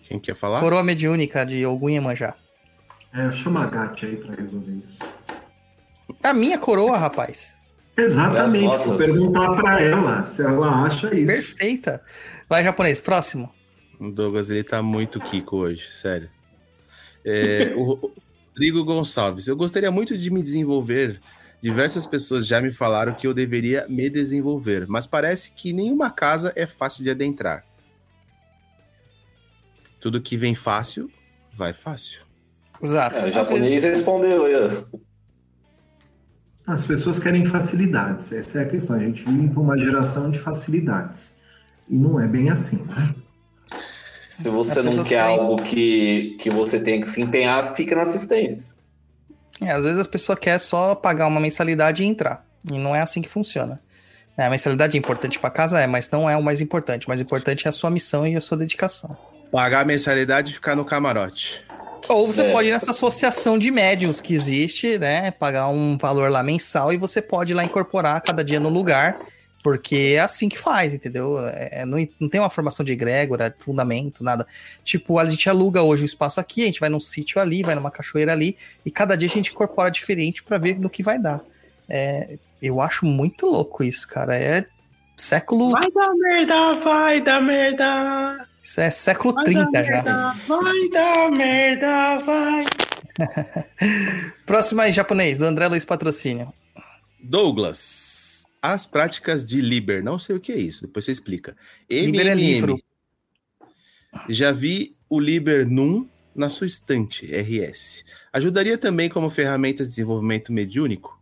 Quem 0.09 0.19
quer 0.19 0.35
falar? 0.35 0.61
Coroa 0.61 0.83
mediúnica 0.83 1.45
de 1.45 1.67
Ogum 1.67 1.91
e 1.91 1.93
Iemanjá. 1.95 2.35
É, 3.13 3.31
chama 3.31 3.65
a 3.65 3.67
Gatti 3.67 4.07
aí 4.07 4.17
pra 4.17 4.35
resolver 4.37 4.73
isso. 4.73 4.99
A 6.23 6.33
minha 6.33 6.59
coroa, 6.59 6.97
rapaz. 6.97 7.59
Exatamente, 7.95 8.87
vou 8.87 8.97
perguntar 8.97 9.55
pra 9.55 9.83
ela 9.83 10.23
se 10.23 10.43
ela 10.43 10.87
acha 10.87 11.15
isso. 11.15 11.27
Perfeita. 11.27 12.03
Vai, 12.49 12.65
japonês, 12.65 13.03
próximo. 13.03 13.53
O 14.01 14.11
Douglas, 14.11 14.51
ele 14.51 14.65
tá 14.65 14.83
muito 14.83 15.21
Kiko 15.21 15.59
hoje, 15.59 15.89
sério. 15.93 16.31
É, 17.25 17.73
o 17.77 18.13
Rodrigo 18.53 18.85
Gonçalves, 18.85 19.47
eu 19.47 19.57
gostaria 19.57 19.91
muito 19.91 20.17
de 20.17 20.31
me 20.31 20.43
desenvolver. 20.43 21.21
Diversas 21.63 22.05
pessoas 22.07 22.47
já 22.47 22.61
me 22.61 22.73
falaram 22.73 23.15
que 23.15 23.27
eu 23.27 23.33
deveria 23.33 23.87
me 23.89 24.11
desenvolver, 24.11 24.87
mas 24.89 25.07
parece 25.07 25.53
que 25.53 25.73
nenhuma 25.73 26.11
casa 26.11 26.53
é 26.57 26.67
fácil 26.67 27.05
de 27.05 27.11
adentrar. 27.11 27.65
Tudo 30.01 30.21
que 30.21 30.37
vem 30.37 30.55
fácil, 30.55 31.09
vai 31.57 31.73
fácil. 31.73 32.21
Exato. 32.83 33.17
É, 33.17 33.29
o 33.29 33.31
japonês 33.31 33.69
vezes- 33.69 33.85
respondeu. 33.85 34.45
aí, 34.47 34.55
ó. 34.57 34.99
As 36.67 36.85
pessoas 36.85 37.19
querem 37.19 37.45
facilidades, 37.47 38.33
essa 38.33 38.61
é 38.61 38.65
a 38.65 38.69
questão. 38.69 38.97
A 38.97 39.01
gente 39.01 39.25
vive 39.25 39.57
uma 39.57 39.79
geração 39.79 40.31
de 40.31 40.39
facilidades. 40.39 41.39
E 41.89 41.97
não 41.97 42.19
é 42.21 42.27
bem 42.27 42.51
assim, 42.51 42.85
né? 42.87 43.15
Se 44.33 44.49
você 44.49 44.79
As 44.81 44.85
não 44.85 45.03
quer 45.05 45.09
querem- 45.23 45.39
algo 45.39 45.63
que, 45.63 46.37
que 46.41 46.49
você 46.51 46.81
tenha 46.81 46.99
que 46.99 47.09
se 47.09 47.21
empenhar, 47.21 47.75
fica 47.75 47.95
na 47.95 48.03
assistência. 48.03 48.75
É, 49.61 49.71
às 49.73 49.83
vezes 49.83 49.99
as 49.99 50.07
pessoas 50.07 50.39
querem 50.39 50.59
só 50.59 50.95
pagar 50.95 51.27
uma 51.27 51.41
mensalidade 51.41 52.03
e 52.03 52.07
entrar. 52.07 52.45
E 52.71 52.79
não 52.79 52.97
é 52.97 53.01
assim 53.01 53.21
que 53.21 53.29
funciona. 53.29 53.81
É, 54.37 54.45
a 54.47 54.51
mensalidade 54.51 54.97
é 54.97 54.99
importante 54.99 55.39
para 55.39 55.51
casa, 55.51 55.79
é, 55.81 55.87
mas 55.87 56.09
não 56.11 56.29
é 56.29 56.37
o 56.37 56.43
mais 56.43 56.61
importante. 56.61 57.07
O 57.07 57.11
mais 57.11 57.21
importante 57.21 57.67
é 57.67 57.69
a 57.69 57.73
sua 57.73 57.91
missão 57.91 58.27
e 58.27 58.35
a 58.35 58.41
sua 58.41 58.57
dedicação. 58.57 59.17
Pagar 59.53 59.81
a 59.81 59.85
mensalidade 59.85 60.51
e 60.51 60.55
ficar 60.55 60.75
no 60.75 60.85
camarote. 60.85 61.63
Ou 62.09 62.27
você 62.27 62.43
É. 62.43 62.53
pode 62.53 62.69
ir 62.69 62.73
nessa 62.73 62.91
associação 62.91 63.59
de 63.59 63.71
médiums 63.71 64.21
que 64.21 64.35
existe, 64.35 64.99
né? 64.99 65.31
Pagar 65.31 65.69
um 65.69 65.97
valor 65.99 66.31
lá 66.31 66.43
mensal 66.43 66.93
e 66.93 66.97
você 66.97 67.21
pode 67.23 67.53
ir 67.53 67.55
lá 67.55 67.63
incorporar 67.63 68.21
cada 68.23 68.43
dia 68.43 68.59
no 68.59 68.71
lugar, 68.71 69.21
porque 69.63 70.15
é 70.17 70.21
assim 70.21 70.49
que 70.49 70.59
faz, 70.59 70.93
entendeu? 70.93 71.39
É, 71.39 71.87
não, 71.87 71.99
não 72.19 72.29
tem 72.29 72.41
uma 72.41 72.51
formação 72.51 72.85
de 72.85 72.93
egrégora, 72.93 73.55
fundamento, 73.57 74.25
nada. 74.25 74.47
Tipo, 74.83 75.19
a 75.19 75.29
gente 75.29 75.49
aluga 75.49 75.83
hoje 75.83 76.03
o 76.03 76.07
espaço 76.07 76.41
aqui, 76.41 76.63
a 76.63 76.67
gente 76.67 76.81
vai 76.81 76.89
num 76.89 77.01
sítio 77.01 77.41
ali, 77.41 77.63
vai 77.63 77.75
numa 77.75 77.91
cachoeira 77.91 78.33
ali, 78.33 78.57
e 78.85 78.91
cada 78.91 79.17
dia 79.17 79.29
a 79.29 79.31
gente 79.33 79.51
incorpora 79.53 79.91
diferente 79.91 80.43
para 80.43 80.59
ver 80.59 80.79
no 80.81 80.91
que 80.91 81.03
vai 81.03 81.19
dar. 81.19 81.41
É, 81.89 82.39
eu 82.61 82.81
acho 82.81 83.05
muito 83.05 83.47
louco 83.47 83.85
isso, 83.85 84.09
cara. 84.09 84.37
É 84.37 84.67
século. 85.17 85.73
Vai 85.73 85.91
dar 85.93 86.11
merda, 86.15 86.75
vai 86.85 87.21
dar 87.21 87.41
merda. 87.41 88.49
Isso 88.63 88.81
é 88.81 88.91
século 88.91 89.35
Vai 89.35 89.45
30 89.45 89.71
dar 89.71 89.85
já. 89.85 90.03
merda, 90.03 90.35
vai 90.47 90.89
dar 90.91 91.31
merda, 91.31 92.19
vai. 92.25 92.65
Próximo 94.47 94.81
aí, 94.81 94.93
japonês, 94.93 95.39
do 95.39 95.47
André 95.47 95.67
Luiz 95.69 95.85
Patrocínio. 95.85 96.53
Douglas, 97.21 98.32
as 98.63 98.87
práticas 98.87 99.45
de 99.45 99.61
Liber, 99.61 100.05
não 100.05 100.19
sei 100.21 100.37
o 100.37 100.41
que 100.41 100.53
é 100.53 100.57
isso, 100.59 100.83
depois 100.87 101.05
você 101.05 101.11
explica. 101.13 101.57
Liber 101.91 102.29
é 102.29 102.31
MMM. 102.31 102.41
livro. 102.41 102.83
Já 104.29 104.53
vi 104.53 104.97
o 105.11 105.19
Liber 105.19 105.69
Num 105.69 106.09
na 106.35 106.49
sua 106.49 106.67
estante, 106.67 107.27
RS. 107.27 108.05
Ajudaria 108.33 108.79
também 108.79 109.09
como 109.09 109.29
ferramenta 109.29 109.83
de 109.83 109.91
desenvolvimento 109.91 110.53
mediúnico? 110.53 111.21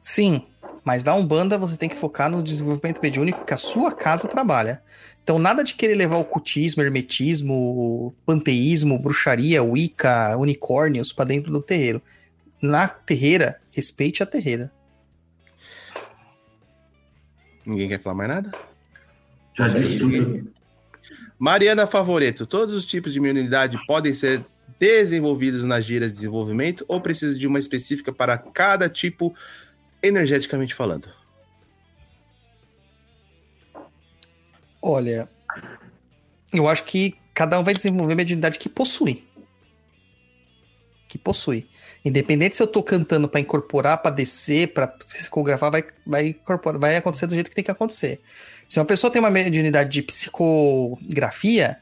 Sim, 0.00 0.44
Mas 0.84 1.02
da 1.02 1.14
Umbanda 1.14 1.56
você 1.56 1.78
tem 1.78 1.88
que 1.88 1.96
focar 1.96 2.30
no 2.30 2.42
desenvolvimento 2.42 3.00
mediúnico 3.00 3.44
que 3.44 3.54
a 3.54 3.56
sua 3.56 3.90
casa 3.90 4.28
trabalha. 4.28 4.82
Então, 5.22 5.38
nada 5.38 5.64
de 5.64 5.74
querer 5.74 5.94
levar 5.94 6.18
o 6.18 6.24
cultismo, 6.24 6.82
hermetismo, 6.82 8.14
panteísmo, 8.26 8.98
bruxaria, 8.98 9.62
wicca, 9.62 10.36
unicórnios 10.36 11.10
para 11.10 11.24
dentro 11.24 11.50
do 11.50 11.62
terreiro. 11.62 12.02
Na 12.60 12.86
terreira, 12.86 13.58
respeite 13.74 14.22
a 14.22 14.26
terreira. 14.26 14.70
Ninguém 17.64 17.88
quer 17.88 18.00
falar 18.00 18.16
mais 18.16 18.28
nada? 18.28 18.52
Já 19.56 19.68
disse 19.68 19.98
tudo. 19.98 20.52
Mariana 21.38 21.86
Favoreto, 21.86 22.46
todos 22.46 22.74
os 22.74 22.86
tipos 22.86 23.12
de 23.12 23.18
imunidade 23.18 23.78
podem 23.86 24.14
ser 24.14 24.44
desenvolvidos 24.78 25.64
nas 25.64 25.84
giras 25.84 26.10
de 26.10 26.16
desenvolvimento 26.16 26.84
ou 26.88 27.00
precisa 27.00 27.38
de 27.38 27.46
uma 27.46 27.58
específica 27.58 28.12
para 28.12 28.36
cada 28.36 28.88
tipo, 28.88 29.34
energeticamente 30.02 30.74
falando? 30.74 31.08
Olha, 34.80 35.28
eu 36.52 36.68
acho 36.68 36.84
que 36.84 37.14
cada 37.32 37.58
um 37.58 37.64
vai 37.64 37.74
desenvolver 37.74 38.12
a 38.12 38.16
mediunidade 38.16 38.58
que 38.58 38.68
possui. 38.68 39.26
Que 41.08 41.16
possui. 41.16 41.68
Independente 42.04 42.56
se 42.56 42.62
eu 42.62 42.66
tô 42.66 42.82
cantando 42.82 43.28
para 43.28 43.40
incorporar, 43.40 43.98
para 43.98 44.10
descer, 44.10 44.74
para 44.74 44.86
psicografar, 44.86 45.70
vai, 45.70 45.84
vai, 46.06 46.26
incorporar, 46.28 46.78
vai 46.78 46.96
acontecer 46.96 47.26
do 47.26 47.34
jeito 47.34 47.48
que 47.48 47.56
tem 47.56 47.64
que 47.64 47.70
acontecer. 47.70 48.20
Se 48.68 48.78
uma 48.78 48.84
pessoa 48.84 49.10
tem 49.10 49.20
uma 49.20 49.30
mediunidade 49.30 49.90
de 49.90 50.02
psicografia, 50.02 51.78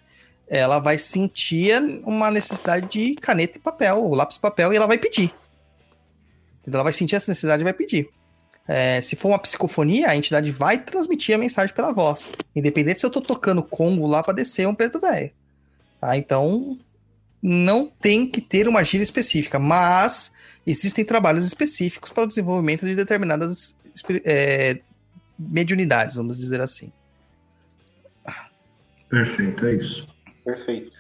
ela 0.49 0.79
vai 0.79 0.97
sentir 0.99 1.73
uma 2.05 2.31
necessidade 2.31 2.87
de 2.89 3.15
caneta 3.17 3.59
e 3.59 3.61
papel, 3.61 4.05
ou 4.05 4.15
lápis 4.15 4.37
e 4.37 4.41
papel, 4.41 4.73
e 4.73 4.77
ela 4.77 4.87
vai 4.87 4.99
pedir. 4.99 5.33
Ela 6.67 6.85
vai 6.85 6.93
sentir 6.93 7.17
essa 7.17 7.31
necessidade 7.31 7.63
e 7.63 7.65
vai 7.65 7.73
pedir. 7.73 8.09
É, 8.69 9.01
se 9.01 9.17
for 9.17 9.29
uma 9.29 9.39
psicofonia, 9.39 10.09
a 10.09 10.17
entidade 10.17 10.51
vai 10.53 10.79
transmitir 10.79 11.35
a 11.35 11.39
mensagem 11.39 11.75
pela 11.75 11.93
voz. 11.93 12.31
Independente 12.55 13.01
se 13.01 13.07
eu 13.07 13.11
tô 13.11 13.21
tocando 13.21 13.63
Congo 13.63 14.07
lá 14.07 14.23
para 14.23 14.35
descer 14.35 14.69
um 14.69 14.75
preto 14.75 15.01
velho. 15.01 15.33
Tá? 16.01 16.17
Então, 16.17 16.79
não 17.43 17.89
tem 17.89 18.27
que 18.27 18.41
ter 18.41 18.69
uma 18.69 18.85
gíria 18.85 19.03
específica, 19.03 19.59
mas 19.59 20.33
existem 20.67 21.05
trabalhos 21.05 21.45
específicos 21.45 22.13
para 22.13 22.25
o 22.25 22.29
desenvolvimento 22.29 22.87
de 22.87 22.95
determinadas 22.95 23.75
é, 24.25 24.81
mediunidades, 25.39 26.17
vamos 26.17 26.39
dizer 26.39 26.61
assim. 26.61 26.93
Perfeito, 29.09 29.67
é 29.67 29.75
isso. 29.75 30.09
Perfeito. 30.45 30.93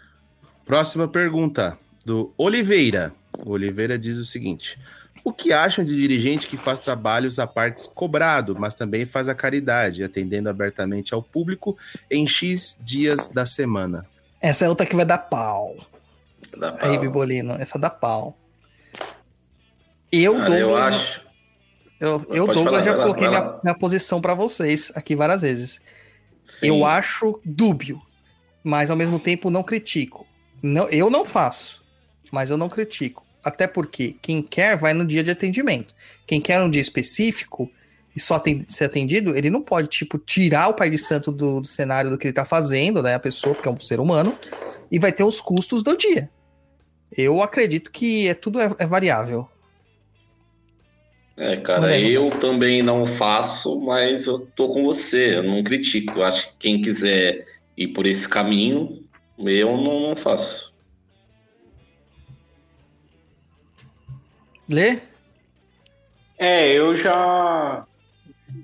Próxima 0.66 1.08
pergunta, 1.08 1.78
do 2.04 2.32
Oliveira. 2.36 3.14
O 3.38 3.52
Oliveira 3.52 3.98
diz 3.98 4.16
o 4.16 4.24
seguinte: 4.24 4.78
O 5.24 5.32
que 5.32 5.52
acham 5.52 5.84
de 5.84 5.96
dirigente 5.96 6.46
que 6.46 6.56
faz 6.56 6.80
trabalhos 6.80 7.38
a 7.38 7.46
partes 7.46 7.86
cobrado, 7.86 8.54
mas 8.58 8.74
também 8.74 9.06
faz 9.06 9.28
a 9.28 9.34
caridade, 9.34 10.02
atendendo 10.02 10.48
abertamente 10.48 11.14
ao 11.14 11.22
público 11.22 11.76
em 12.10 12.26
X 12.26 12.76
dias 12.80 13.28
da 13.28 13.46
semana? 13.46 14.02
Essa 14.40 14.66
é 14.66 14.68
outra 14.68 14.84
que 14.84 14.96
vai 14.96 15.06
dar 15.06 15.18
pau. 15.18 15.76
Dá 16.56 16.72
pra- 16.72 16.88
Aí, 16.88 16.98
Bibolino, 16.98 17.54
essa 17.54 17.78
dá 17.78 17.90
pau. 17.90 18.38
Eu, 20.10 20.36
Cara, 20.36 20.58
eu 20.58 20.68
Douglas, 20.68 20.94
acho. 20.94 21.20
eu, 22.00 22.08
eu 22.28 22.46
Douglas, 22.46 22.64
falar, 22.64 22.82
já 22.82 22.96
lá, 22.96 23.02
coloquei 23.02 23.28
minha, 23.28 23.60
minha 23.64 23.74
posição 23.74 24.20
para 24.20 24.34
vocês 24.34 24.92
aqui 24.94 25.16
várias 25.16 25.42
vezes. 25.42 25.80
sim. 26.42 26.66
Eu 26.68 26.84
acho 26.84 27.40
dúbio, 27.44 28.00
mas 28.62 28.90
ao 28.90 28.96
mesmo 28.96 29.18
tempo 29.18 29.50
não 29.50 29.62
critico. 29.62 30.26
Não, 30.62 30.86
eu 30.90 31.08
não 31.10 31.24
faço, 31.24 31.82
mas 32.30 32.50
eu 32.50 32.56
não 32.56 32.68
critico. 32.68 33.24
Até 33.44 33.66
porque 33.66 34.16
quem 34.22 34.42
quer 34.42 34.76
vai 34.76 34.92
no 34.92 35.04
dia 35.04 35.24
de 35.24 35.30
atendimento. 35.30 35.94
Quem 36.26 36.40
quer 36.40 36.60
um 36.60 36.70
dia 36.70 36.80
específico 36.80 37.68
e 38.14 38.20
só 38.20 38.38
tem, 38.38 38.64
ser 38.68 38.84
atendido, 38.84 39.34
ele 39.34 39.48
não 39.50 39.62
pode, 39.62 39.88
tipo, 39.88 40.18
tirar 40.18 40.68
o 40.68 40.74
pai 40.74 40.90
de 40.90 40.98
santo 40.98 41.32
do, 41.32 41.62
do 41.62 41.66
cenário 41.66 42.10
do 42.10 42.18
que 42.18 42.26
ele 42.28 42.34
tá 42.34 42.44
fazendo, 42.44 43.02
né? 43.02 43.14
A 43.14 43.18
pessoa, 43.18 43.54
porque 43.54 43.66
é 43.68 43.72
um 43.72 43.80
ser 43.80 43.98
humano, 43.98 44.38
e 44.90 44.98
vai 44.98 45.10
ter 45.10 45.24
os 45.24 45.40
custos 45.40 45.82
do 45.82 45.96
dia. 45.96 46.30
Eu 47.16 47.42
acredito 47.42 47.90
que 47.90 48.28
é 48.28 48.34
tudo 48.34 48.60
é, 48.60 48.68
é 48.78 48.86
variável. 48.86 49.48
É, 51.36 51.56
cara, 51.56 51.98
eu 51.98 52.30
também 52.38 52.82
não 52.82 53.06
faço, 53.06 53.80
mas 53.80 54.26
eu 54.26 54.46
tô 54.54 54.68
com 54.68 54.84
você, 54.84 55.38
eu 55.38 55.42
não 55.42 55.64
critico. 55.64 56.18
Eu 56.18 56.24
acho 56.24 56.52
que 56.52 56.58
quem 56.58 56.82
quiser 56.82 57.46
ir 57.76 57.88
por 57.88 58.06
esse 58.06 58.28
caminho, 58.28 59.02
eu 59.38 59.76
não, 59.76 60.00
não 60.08 60.16
faço. 60.16 60.72
Lê? 64.68 64.98
É, 66.38 66.72
eu 66.72 66.96
já 66.96 67.86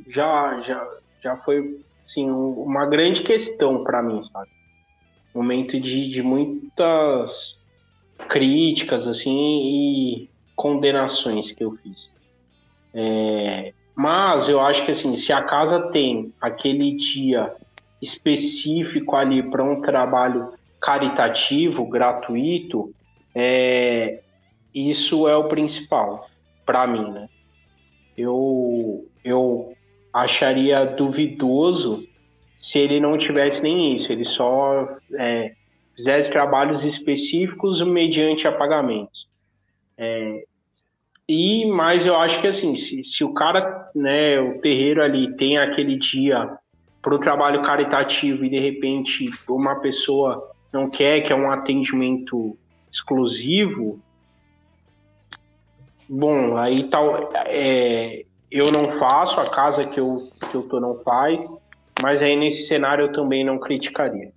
já 0.09 0.60
já 0.62 0.89
já 1.23 1.36
foi 1.39 1.62
assim 2.07 2.31
um- 2.31 2.62
uma 2.62 2.86
grande 2.86 3.23
questão 3.23 3.83
para 3.83 4.02
mim, 4.02 4.23
sabe? 4.33 4.49
Momento 5.35 5.81
de, 5.81 6.10
de 6.10 6.23
muitas 6.23 7.58
críticas 8.29 9.07
assim 9.07 9.31
e 9.31 10.31
condenações 10.57 11.53
que 11.53 11.65
eu 11.65 11.73
fiz. 11.83 12.11
É, 12.93 13.73
mas 13.95 14.49
eu 14.49 14.61
acho 14.61 14.85
que 14.85 14.91
assim, 14.91 15.15
se 15.17 15.33
a 15.33 15.43
casa 15.43 15.91
tem 15.91 16.33
aquele 16.41 16.93
dia 16.97 17.53
específico 18.01 19.17
ali 19.17 19.43
para 19.43 19.63
um 19.63 19.81
trabalho 19.81 20.53
caritativo, 20.81 21.87
gratuito, 21.87 22.93
é, 23.35 24.21
isso 24.75 25.29
é 25.29 25.37
o 25.37 25.49
principal 25.49 26.29
para 26.65 26.87
mim, 26.87 27.11
né? 27.11 27.29
Eu, 28.17 29.07
eu 29.25 29.73
acharia 30.13 30.85
duvidoso 30.85 32.07
se 32.61 32.79
ele 32.79 33.01
não 33.01 33.17
tivesse 33.17 33.63
nem 33.63 33.95
isso, 33.95 34.13
ele 34.13 34.25
só 34.25 34.97
é, 35.15 35.53
fizesse 35.99 36.31
trabalhos 36.31 36.85
específicos 36.85 37.85
mediante 37.85 38.47
apagamentos. 38.47 39.28
É, 39.97 40.44
e 41.28 41.67
mas 41.67 42.07
eu 42.07 42.17
acho 42.17 42.41
que 42.41 42.47
assim, 42.47 42.77
se, 42.77 43.02
se 43.02 43.25
o 43.25 43.35
cara, 43.35 43.91
né, 43.94 44.41
o 44.41 44.60
terreiro 44.60 45.02
ali 45.02 45.36
tem 45.36 45.59
aquele 45.59 45.97
dia 45.97 46.57
para 47.02 47.15
o 47.15 47.18
trabalho 47.18 47.62
caritativo 47.62 48.44
e 48.44 48.49
de 48.49 48.60
repente 48.60 49.28
uma 49.49 49.81
pessoa 49.81 50.52
não 50.73 50.89
quer 50.89 51.23
que 51.23 51.33
é 51.33 51.36
um 51.36 51.51
atendimento 51.51 52.57
exclusivo, 52.93 54.01
Bom, 56.09 56.57
aí 56.57 56.89
tal. 56.89 57.31
É, 57.35 58.25
eu 58.51 58.73
não 58.73 58.99
faço, 58.99 59.39
a 59.39 59.51
casa 59.51 59.85
que 59.85 60.01
eu, 60.01 60.31
que 60.51 60.55
eu 60.55 60.67
tô 60.67 60.81
não 60.81 60.94
faz, 61.01 61.47
mas 62.01 62.23
aí 62.23 62.35
nesse 62.35 62.67
cenário 62.67 63.07
eu 63.07 63.12
também 63.12 63.44
não 63.44 63.59
criticaria. 63.59 64.33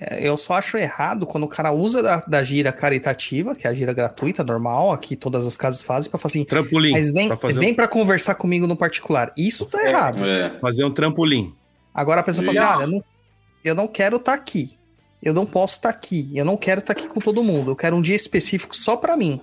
É, 0.00 0.26
Eu 0.28 0.36
só 0.36 0.54
acho 0.54 0.76
errado 0.76 1.26
quando 1.26 1.44
o 1.44 1.48
cara 1.48 1.72
usa 1.72 2.02
da, 2.02 2.16
da 2.26 2.42
gira 2.42 2.70
caritativa, 2.72 3.54
que 3.54 3.66
é 3.66 3.70
a 3.70 3.74
gira 3.74 3.92
gratuita, 3.92 4.44
normal, 4.44 4.92
aqui 4.92 5.16
todas 5.16 5.46
as 5.46 5.56
casas 5.56 5.82
fazem, 5.82 6.10
pra 6.10 6.18
falar 6.18 6.30
assim, 6.30 6.44
Trampolim. 6.44 6.92
mas 6.92 7.12
vem, 7.12 7.28
pra 7.28 7.36
fazer, 7.36 7.58
vem 7.60 7.74
pra 7.74 7.88
conversar 7.88 8.34
comigo 8.34 8.66
no 8.66 8.76
particular. 8.76 9.32
Isso 9.36 9.64
tá 9.66 9.82
errado. 9.88 10.24
É, 10.24 10.52
um, 10.56 10.60
fazer 10.60 10.84
um 10.84 10.90
trampolim. 10.90 11.54
Agora 11.94 12.20
a 12.20 12.24
pessoa 12.24 12.44
fala 12.44 12.58
assim, 12.58 12.74
olha, 12.76 12.84
eu 12.84 12.88
não, 12.90 13.04
eu 13.64 13.74
não 13.74 13.88
quero 13.88 14.16
estar 14.18 14.34
aqui. 14.34 14.76
Eu 15.22 15.34
não 15.34 15.44
posso 15.44 15.74
estar 15.74 15.88
aqui. 15.88 16.30
Eu 16.34 16.44
não 16.44 16.56
quero 16.56 16.78
estar 16.80 16.92
aqui 16.92 17.08
com 17.08 17.18
todo 17.18 17.42
mundo. 17.42 17.72
Eu 17.72 17.76
quero 17.76 17.96
um 17.96 18.02
dia 18.02 18.14
específico 18.14 18.76
só 18.76 18.96
pra 18.96 19.16
mim. 19.16 19.40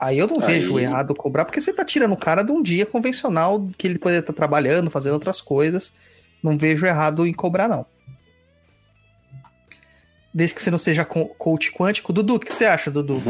Aí 0.00 0.16
eu 0.18 0.26
não 0.26 0.40
Aí- 0.40 0.46
vejo 0.46 0.78
errado 0.78 1.14
cobrar, 1.14 1.44
porque 1.44 1.60
você 1.60 1.72
tá 1.72 1.84
tirando 1.84 2.12
o 2.12 2.16
cara 2.16 2.42
de 2.42 2.52
um 2.52 2.62
dia 2.62 2.86
convencional 2.86 3.68
que 3.76 3.86
ele 3.86 3.98
poderia 3.98 4.20
estar 4.20 4.32
trabalhando, 4.32 4.90
fazendo 4.90 5.12
outras 5.14 5.40
coisas. 5.40 5.92
Não 6.42 6.56
vejo 6.56 6.86
errado 6.86 7.26
em 7.26 7.32
cobrar, 7.34 7.68
não. 7.68 7.84
Desde 10.38 10.54
que 10.54 10.62
você 10.62 10.70
não 10.70 10.78
seja 10.78 11.04
co- 11.04 11.26
coach 11.36 11.72
quântico. 11.72 12.12
Dudu, 12.12 12.36
o 12.36 12.38
que 12.38 12.54
você 12.54 12.64
acha, 12.64 12.92
Dudu? 12.92 13.20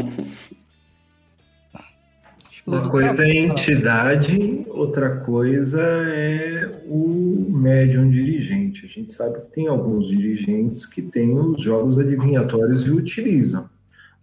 Uma 2.67 2.81
Dudu 2.81 2.91
coisa 2.91 3.15
tá- 3.15 3.23
é 3.27 3.31
a 3.31 3.35
entidade, 3.35 4.63
outra 4.67 5.17
coisa 5.21 5.81
é 5.81 6.69
o 6.85 7.47
médium 7.49 8.11
dirigente. 8.11 8.85
A 8.85 8.87
gente 8.87 9.11
sabe 9.11 9.39
que 9.41 9.51
tem 9.55 9.67
alguns 9.67 10.07
dirigentes 10.09 10.85
que 10.85 11.01
têm 11.01 11.35
os 11.35 11.63
jogos 11.63 11.97
adivinhatórios 11.97 12.85
e 12.85 12.91
utilizam 12.91 13.67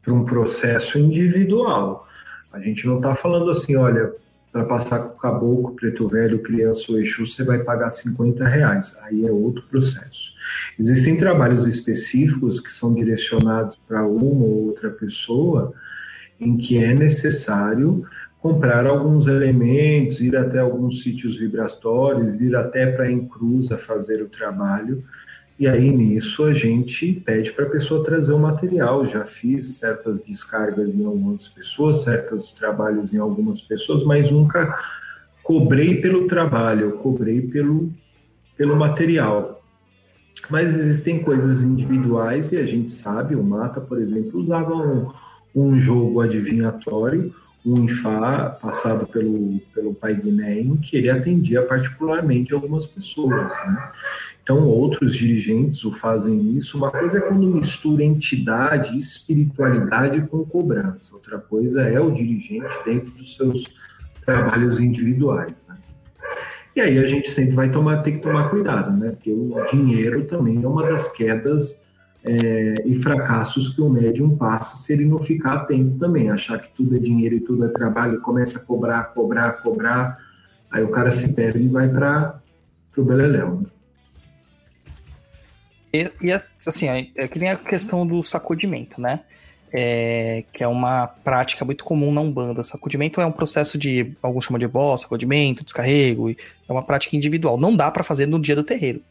para 0.01 0.15
um 0.15 0.25
processo 0.25 0.97
individual. 0.97 2.07
A 2.53 2.61
gente 2.61 2.87
não 2.87 2.99
está 2.99 3.17
falando 3.17 3.51
assim, 3.51 3.75
olha, 3.75 4.13
para 4.57 4.65
passar 4.65 5.01
com 5.01 5.15
o 5.15 5.19
caboclo, 5.19 5.77
preto 5.77 6.09
velho, 6.09 6.39
criança 6.39 6.91
ou 6.91 6.99
Exu, 6.99 7.27
você 7.27 7.45
vai 7.45 7.59
pagar 7.59 7.91
50 7.91 8.43
reais. 8.49 8.99
Aí 9.03 9.27
é 9.27 9.31
outro 9.31 9.63
processo. 9.65 10.33
Existem 10.79 11.19
trabalhos 11.19 11.67
específicos 11.67 12.59
que 12.59 12.73
são 12.73 12.95
direcionados 12.95 13.79
para 13.87 14.07
uma 14.07 14.45
ou 14.45 14.69
outra 14.69 14.89
pessoa 14.89 15.75
em 16.41 16.57
que 16.57 16.83
é 16.83 16.95
necessário 16.95 18.07
comprar 18.41 18.87
alguns 18.87 19.27
elementos, 19.27 20.23
ir 20.23 20.35
até 20.35 20.59
alguns 20.59 21.03
sítios 21.03 21.39
vibratórios, 21.39 22.41
ir 22.41 22.57
até 22.57 22.87
para 22.87 23.05
a 23.05 23.13
Encruza 23.13 23.77
fazer 23.77 24.23
o 24.23 24.29
trabalho. 24.29 25.05
E 25.59 25.67
aí 25.67 25.91
nisso 25.91 26.45
a 26.45 26.53
gente 26.53 27.15
pede 27.25 27.51
para 27.53 27.65
a 27.65 27.71
pessoa 27.71 28.05
trazer 28.05 28.33
o 28.33 28.39
material. 28.39 29.07
Já 29.07 29.25
fiz 29.25 29.79
certas 29.79 30.21
descargas 30.21 30.95
em 30.95 31.05
algumas 31.05 31.49
pessoas, 31.49 32.03
certos 32.03 32.53
trabalhos 32.53 33.15
em 33.15 33.19
algumas 33.19 33.63
pessoas, 33.63 34.05
mas 34.05 34.31
nunca 34.31 34.79
cobrei 35.43 36.01
pelo 36.01 36.27
trabalho, 36.27 36.91
eu 36.91 36.93
cobrei 36.99 37.41
pelo, 37.41 37.91
pelo 38.57 38.77
material. 38.77 39.63
Mas 40.51 40.69
existem 40.79 41.23
coisas 41.23 41.63
individuais 41.63 42.53
e 42.53 42.59
a 42.59 42.67
gente 42.67 42.93
sabe, 42.93 43.35
o 43.35 43.43
Mata, 43.43 43.81
por 43.81 43.99
exemplo, 43.99 44.39
usava 44.39 44.75
um, 44.75 45.11
um 45.55 45.79
jogo 45.81 46.21
adivinhatório, 46.21 47.35
um 47.65 47.85
Ifá 47.85 48.51
passado 48.51 49.07
pelo, 49.07 49.59
pelo 49.75 49.95
pai 49.95 50.15
Guiné, 50.15 50.63
que 50.83 50.97
ele 50.97 51.11
atendia 51.11 51.63
particularmente 51.63 52.53
algumas 52.53 52.87
pessoas. 52.87 53.53
Né? 53.67 53.91
Então, 54.47 54.65
outros 54.65 55.17
dirigentes 55.17 55.85
o 55.85 55.91
fazem 55.91 56.57
isso. 56.57 56.79
Uma 56.79 56.93
coisa 56.93 57.19
é 57.19 57.21
quando 57.21 57.49
mistura 57.49 58.05
entidade, 58.05 58.97
espiritualidade 58.97 60.21
com 60.29 60.45
cobrança. 60.45 61.17
Outra 61.17 61.37
coisa 61.37 61.83
é 61.83 61.99
o 61.99 62.13
dirigente 62.13 62.73
dentro 62.85 63.11
dos 63.11 63.35
seus 63.35 63.75
trabalhos 64.25 64.79
individuais. 64.79 65.67
Né? 65.69 65.75
E 66.77 66.81
aí 66.81 66.97
a 66.97 67.07
gente 67.09 67.29
sempre 67.29 67.57
vai 67.57 67.73
tomar, 67.73 68.05
ter 68.05 68.13
que 68.13 68.19
tomar 68.19 68.49
cuidado, 68.49 68.97
né? 68.97 69.11
Porque 69.11 69.33
o 69.33 69.67
dinheiro 69.69 70.25
também 70.27 70.63
é 70.63 70.69
uma 70.69 70.85
das 70.85 71.11
quedas 71.11 71.85
é, 72.23 72.85
e 72.87 72.95
fracassos 73.03 73.71
que 73.71 73.81
o 73.81 73.89
médium 73.89 74.37
passa 74.37 74.77
se 74.77 74.93
ele 74.93 75.07
não 75.07 75.19
ficar 75.19 75.55
atento 75.55 75.99
também, 75.99 76.31
achar 76.31 76.61
que 76.61 76.73
tudo 76.73 76.95
é 76.95 77.01
dinheiro 77.01 77.35
e 77.35 77.41
tudo 77.41 77.65
é 77.65 77.69
trabalho, 77.69 78.21
começa 78.21 78.61
a 78.61 78.65
cobrar, 78.65 79.03
cobrar, 79.13 79.55
cobrar, 79.55 80.19
aí 80.71 80.85
o 80.85 80.89
cara 80.89 81.11
se 81.11 81.35
perde 81.35 81.65
e 81.65 81.69
vai 81.69 81.89
para 81.89 82.41
o 82.97 83.03
beleléu. 83.03 83.61
Né? 83.63 83.76
E, 85.97 86.29
e, 86.29 86.33
assim, 86.67 87.13
é 87.15 87.29
que 87.29 87.39
nem 87.39 87.51
a 87.51 87.57
questão 87.57 88.07
do 88.07 88.23
sacudimento, 88.23 89.01
né? 89.01 89.21
É, 89.73 90.45
que 90.53 90.63
é 90.63 90.69
uma 90.69 91.07
prática 91.07 91.65
muito 91.65 91.85
comum 91.85 92.13
na 92.13 92.21
Umbanda. 92.21 92.63
Sacudimento 92.65 93.21
é 93.21 93.27
um 93.27 93.33
processo 93.33 93.77
de, 93.77 94.15
alguns 94.23 94.45
chamam 94.45 94.59
de 94.59 94.69
boss, 94.69 95.03
sacudimento, 95.03 95.65
descarrego, 95.65 96.31
é 96.31 96.37
uma 96.73 96.83
prática 96.83 97.17
individual. 97.17 97.59
Não 97.59 97.75
dá 97.75 97.91
para 97.91 98.03
fazer 98.03 98.27
no 98.27 98.41
dia 98.41 98.55
do 98.55 98.63
terreiro. 98.63 99.03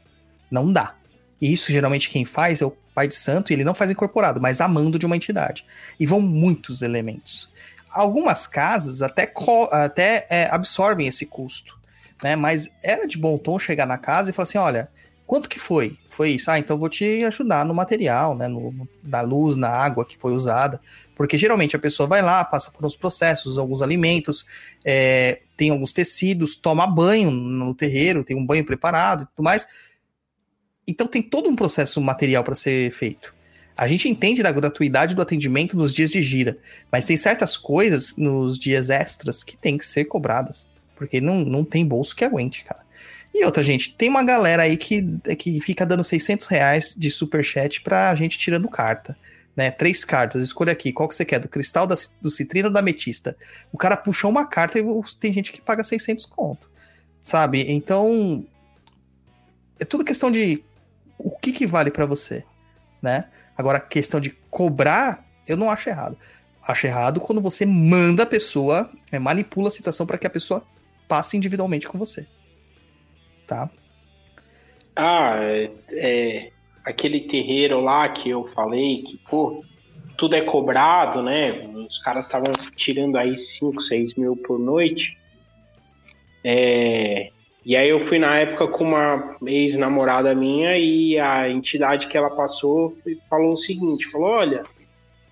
Não 0.49 0.71
dá. 0.71 0.95
E 1.41 1.51
isso 1.51 1.71
geralmente 1.71 2.09
quem 2.09 2.25
faz 2.25 2.61
é 2.61 2.65
o 2.65 2.75
pai 2.93 3.07
de 3.07 3.15
santo, 3.15 3.51
e 3.51 3.53
ele 3.53 3.65
não 3.65 3.75
faz 3.75 3.91
incorporado, 3.91 4.39
mas 4.39 4.61
amando 4.61 4.97
de 4.97 5.05
uma 5.05 5.17
entidade. 5.17 5.65
E 5.99 6.05
vão 6.05 6.21
muitos 6.21 6.81
elementos. 6.81 7.49
Algumas 7.91 8.47
casas 8.47 9.01
até, 9.01 9.31
até 9.71 10.25
é, 10.29 10.49
absorvem 10.49 11.07
esse 11.07 11.25
custo, 11.25 11.77
né? 12.23 12.35
Mas 12.35 12.71
era 12.81 13.05
de 13.05 13.17
bom 13.17 13.37
tom 13.37 13.59
chegar 13.59 13.85
na 13.85 13.97
casa 13.97 14.29
e 14.29 14.33
falar 14.33 14.43
assim: 14.43 14.57
olha, 14.57 14.89
quanto 15.25 15.49
que 15.49 15.59
foi? 15.59 15.97
Foi 16.07 16.31
isso. 16.31 16.49
Ah, 16.49 16.59
então 16.59 16.77
vou 16.77 16.89
te 16.89 17.23
ajudar 17.23 17.65
no 17.65 17.73
material, 17.73 18.35
né? 18.35 18.47
No, 18.47 18.87
na 19.03 19.21
luz, 19.21 19.55
na 19.55 19.69
água 19.69 20.05
que 20.05 20.17
foi 20.17 20.33
usada. 20.33 20.79
Porque 21.15 21.37
geralmente 21.37 21.75
a 21.75 21.79
pessoa 21.79 22.07
vai 22.07 22.21
lá, 22.21 22.43
passa 22.43 22.71
por 22.71 22.85
uns 22.85 22.95
processos, 22.95 23.57
alguns 23.57 23.81
alimentos, 23.81 24.45
é, 24.83 25.39
tem 25.55 25.69
alguns 25.69 25.93
tecidos, 25.93 26.55
toma 26.55 26.85
banho 26.85 27.31
no 27.31 27.73
terreiro, 27.73 28.23
tem 28.23 28.35
um 28.35 28.45
banho 28.45 28.65
preparado 28.65 29.23
e 29.23 29.25
tudo 29.27 29.43
mais 29.43 29.67
então 30.87 31.07
tem 31.07 31.21
todo 31.21 31.49
um 31.49 31.55
processo 31.55 31.99
material 31.99 32.43
para 32.43 32.55
ser 32.55 32.91
feito. 32.91 33.33
A 33.77 33.87
gente 33.87 34.07
entende 34.07 34.41
da 34.41 34.51
gratuidade 34.51 35.15
do 35.15 35.21
atendimento 35.21 35.75
nos 35.75 35.93
dias 35.93 36.11
de 36.11 36.21
gira, 36.21 36.57
mas 36.91 37.05
tem 37.05 37.17
certas 37.17 37.57
coisas 37.57 38.15
nos 38.15 38.57
dias 38.57 38.89
extras 38.89 39.43
que 39.43 39.57
tem 39.57 39.77
que 39.77 39.85
ser 39.85 40.05
cobradas, 40.05 40.65
porque 40.95 41.19
não, 41.19 41.43
não 41.43 41.65
tem 41.65 41.85
bolso 41.85 42.15
que 42.15 42.23
aguente, 42.23 42.63
cara. 42.63 42.84
E 43.35 43.43
outra, 43.43 43.61
gente, 43.61 43.93
tem 43.93 44.07
uma 44.07 44.23
galera 44.23 44.63
aí 44.63 44.77
que, 44.77 45.01
que 45.37 45.59
fica 45.59 45.85
dando 45.85 46.05
600 46.05 46.47
reais 46.47 46.95
de 46.97 47.11
superchat 47.11 47.81
pra 47.81 48.15
gente 48.15 48.37
tirando 48.37 48.69
carta. 48.69 49.17
Né, 49.57 49.71
três 49.71 50.03
cartas, 50.03 50.41
escolha 50.41 50.73
aqui, 50.73 50.91
qual 50.91 51.07
que 51.07 51.15
você 51.15 51.23
quer, 51.23 51.39
do 51.39 51.47
cristal, 51.47 51.87
da, 51.87 51.95
do 52.21 52.29
citrino 52.29 52.67
ou 52.67 52.73
da 52.73 52.81
ametista. 52.81 53.37
O 53.71 53.77
cara 53.77 53.95
puxou 53.95 54.29
uma 54.29 54.45
carta 54.45 54.77
e 54.77 54.83
tem 55.17 55.31
gente 55.31 55.49
que 55.49 55.61
paga 55.61 55.81
600 55.81 56.25
conto, 56.25 56.69
sabe? 57.21 57.63
Então, 57.71 58.45
é 59.79 59.85
tudo 59.85 60.03
questão 60.03 60.29
de 60.29 60.61
o 61.17 61.31
que, 61.31 61.53
que 61.53 61.65
vale 61.65 61.89
para 61.89 62.05
você, 62.05 62.43
né? 63.01 63.29
Agora, 63.57 63.77
a 63.77 63.81
questão 63.81 64.19
de 64.19 64.31
cobrar, 64.49 65.25
eu 65.47 65.55
não 65.55 65.69
acho 65.69 65.87
errado. 65.87 66.17
Acho 66.67 66.87
errado 66.87 67.21
quando 67.21 67.39
você 67.39 67.65
manda 67.65 68.23
a 68.23 68.25
pessoa, 68.25 68.91
é, 69.09 69.19
manipula 69.19 69.69
a 69.69 69.71
situação 69.71 70.05
para 70.05 70.17
que 70.17 70.27
a 70.27 70.29
pessoa 70.29 70.65
passe 71.07 71.37
individualmente 71.37 71.87
com 71.87 71.97
você. 71.97 72.27
Tá? 73.47 73.69
Ah, 74.95 75.35
é, 75.39 75.71
é, 75.91 76.51
aquele 76.83 77.21
terreiro 77.21 77.81
lá 77.81 78.07
que 78.09 78.29
eu 78.29 78.47
falei 78.53 79.03
que, 79.03 79.17
pô, 79.29 79.63
tudo 80.17 80.35
é 80.35 80.41
cobrado, 80.41 81.21
né? 81.21 81.67
Os 81.87 81.97
caras 81.99 82.25
estavam 82.25 82.53
tirando 82.75 83.17
aí 83.17 83.37
5, 83.37 83.81
6 83.81 84.15
mil 84.15 84.37
por 84.37 84.57
noite. 84.57 85.17
É, 86.43 87.31
e 87.65 87.75
aí 87.75 87.89
eu 87.89 88.07
fui 88.07 88.19
na 88.19 88.37
época 88.37 88.67
com 88.67 88.83
uma 88.83 89.37
ex-namorada 89.45 90.33
minha 90.35 90.77
e 90.77 91.19
a 91.19 91.49
entidade 91.49 92.07
que 92.07 92.15
ela 92.15 92.29
passou 92.29 92.95
falou 93.27 93.55
o 93.55 93.57
seguinte, 93.57 94.05
falou, 94.11 94.29
olha, 94.29 94.63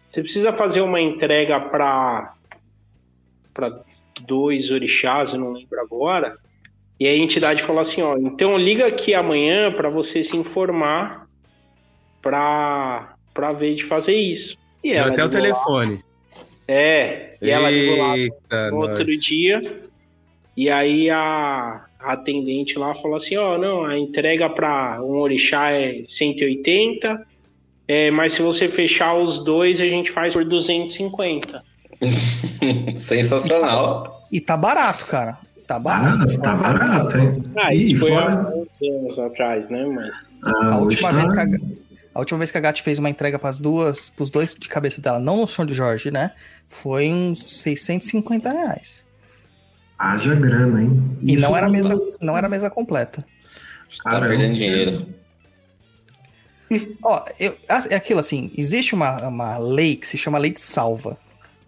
você 0.10 0.24
precisa 0.24 0.52
fazer 0.52 0.82
uma 0.82 1.00
entrega 1.00 1.60
para 1.60 2.34
para 3.54 3.84
dois 4.22 4.72
orixás, 4.72 5.32
eu 5.32 5.40
não 5.40 5.52
lembro 5.52 5.80
agora. 5.80 6.36
E 7.04 7.08
a 7.08 7.18
entidade 7.18 7.62
falou 7.64 7.82
assim, 7.82 8.02
ó, 8.02 8.18
então 8.18 8.58
liga 8.58 8.88
aqui 8.88 9.14
amanhã 9.14 9.70
para 9.74 9.90
você 9.90 10.24
se 10.24 10.38
informar 10.38 11.28
para 12.22 13.14
para 13.34 13.52
ver 13.52 13.76
de 13.76 13.84
fazer 13.84 14.16
isso. 14.16 14.56
E 14.82 14.94
ela 14.94 15.10
até 15.10 15.26
o 15.26 15.30
telefone. 15.30 15.96
Lá. 15.96 16.02
É, 16.66 17.36
e 17.42 17.50
ela 17.50 17.70
ligou 17.70 17.98
lá 17.98 18.16
no 18.72 18.78
outro 18.78 19.06
dia. 19.20 19.82
E 20.56 20.70
aí 20.70 21.10
a 21.10 21.84
a 22.00 22.14
atendente 22.14 22.80
lá 22.80 22.96
falou 22.96 23.18
assim, 23.18 23.36
ó, 23.36 23.56
oh, 23.56 23.58
não, 23.58 23.84
a 23.84 24.00
entrega 24.00 24.50
para 24.50 25.04
um 25.04 25.18
orixá 25.18 25.72
é 25.72 26.04
180, 26.08 27.28
é, 27.86 28.12
mas 28.12 28.32
se 28.32 28.42
você 28.42 28.70
fechar 28.70 29.14
os 29.14 29.44
dois, 29.44 29.78
a 29.82 29.86
gente 29.86 30.10
faz 30.10 30.34
por 30.34 30.46
250. 30.46 31.62
Sensacional. 32.96 34.26
E 34.32 34.40
tá 34.40 34.56
barato, 34.56 35.06
cara. 35.06 35.38
Tá 35.74 35.80
barato. 35.80 36.20
Ah, 36.22 36.38
tá 36.38 36.56
barato, 36.56 37.18
hein? 37.18 37.44
Ah, 37.58 37.74
isso 37.74 38.00
foi 38.02 38.12
fora... 38.12 38.32
há 38.32 38.50
uns 38.50 38.96
anos 38.96 39.20
atrás, 39.20 39.70
né? 39.70 39.86
Mas... 39.86 40.14
Ah, 40.44 40.74
a, 40.74 40.78
última 40.78 41.10
tá... 41.10 41.16
vez 41.16 41.32
que 41.32 41.40
a, 41.40 41.46
a 42.14 42.20
última 42.20 42.38
vez 42.38 42.52
que 42.52 42.58
a 42.60 42.62
Gat 42.62 42.84
fez 42.84 43.00
uma 43.00 43.10
entrega 43.10 43.40
para 43.40 43.50
as 43.50 43.58
duas, 43.58 44.10
pros 44.10 44.30
dois 44.30 44.54
de 44.54 44.70
cabeça 44.70 45.02
dela, 45.02 45.18
não 45.18 45.38
no 45.38 45.48
chão 45.48 45.66
de 45.66 45.74
Jorge, 45.74 46.12
né? 46.12 46.32
Foi 46.68 47.12
uns 47.12 47.62
650 47.62 48.52
reais. 48.52 49.08
Haja 49.98 50.36
grana, 50.36 50.84
hein? 50.84 51.18
E 51.24 51.38
não 51.38 51.58
era, 51.58 51.68
mesa, 51.68 52.00
não 52.22 52.38
era 52.38 52.48
mesa 52.48 52.70
completa. 52.70 53.26
Tá 54.04 54.20
perdendo 54.20 54.54
dinheiro. 54.54 55.08
Ó, 57.04 57.26
eu, 57.40 57.58
é 57.90 57.96
aquilo 57.96 58.20
assim, 58.20 58.52
existe 58.56 58.94
uma, 58.94 59.28
uma 59.28 59.58
lei 59.58 59.96
que 59.96 60.08
se 60.08 60.18
chama 60.20 60.38
lei 60.38 60.52
de 60.52 60.62
salva, 60.62 61.18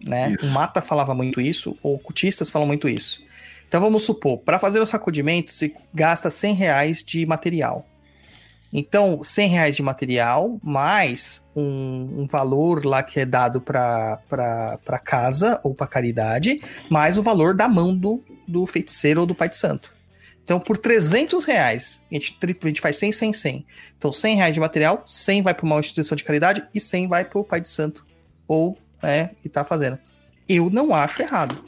né? 0.06 0.32
Isso. 0.38 0.46
O 0.46 0.50
Mata 0.50 0.80
falava 0.80 1.12
muito 1.12 1.40
isso, 1.40 1.76
ou 1.82 1.98
cultistas 1.98 2.50
falam 2.50 2.68
muito 2.68 2.88
isso. 2.88 3.25
Então 3.68 3.80
vamos 3.80 4.04
supor, 4.04 4.38
para 4.38 4.58
fazer 4.58 4.80
o 4.80 4.86
sacudimento, 4.86 5.50
se 5.50 5.74
gasta 5.92 6.30
100 6.30 6.54
reais 6.54 7.02
de 7.02 7.26
material. 7.26 7.86
Então, 8.72 9.22
100 9.22 9.48
reais 9.48 9.76
de 9.76 9.82
material, 9.82 10.58
mais 10.62 11.42
um, 11.54 12.22
um 12.22 12.26
valor 12.26 12.84
lá 12.84 13.02
que 13.02 13.20
é 13.20 13.24
dado 13.24 13.60
para 13.60 15.00
casa 15.04 15.60
ou 15.62 15.74
para 15.74 15.86
caridade, 15.86 16.56
mais 16.90 17.16
o 17.16 17.22
valor 17.22 17.54
da 17.54 17.68
mão 17.68 17.96
do, 17.96 18.20
do 18.46 18.66
feiticeiro 18.66 19.20
ou 19.20 19.26
do 19.26 19.34
pai 19.34 19.48
de 19.48 19.56
santo. 19.56 19.94
Então, 20.42 20.60
por 20.60 20.78
300 20.78 21.44
reais, 21.44 22.04
a 22.10 22.14
gente, 22.14 22.36
a 22.40 22.66
gente 22.66 22.80
faz 22.80 22.96
100, 22.96 23.12
100, 23.12 23.32
100. 23.32 23.66
Então, 23.96 24.12
100 24.12 24.36
reais 24.36 24.54
de 24.54 24.60
material, 24.60 25.02
100 25.06 25.42
vai 25.42 25.54
para 25.54 25.66
uma 25.66 25.80
instituição 25.80 26.14
de 26.14 26.22
caridade 26.22 26.64
e 26.74 26.80
100 26.80 27.08
vai 27.08 27.24
para 27.24 27.38
o 27.38 27.44
pai 27.44 27.60
de 27.60 27.68
santo 27.68 28.06
ou 28.46 28.78
é, 29.02 29.30
que 29.40 29.48
está 29.48 29.64
fazendo. 29.64 29.98
Eu 30.48 30.70
não 30.70 30.94
acho 30.94 31.22
errado. 31.22 31.64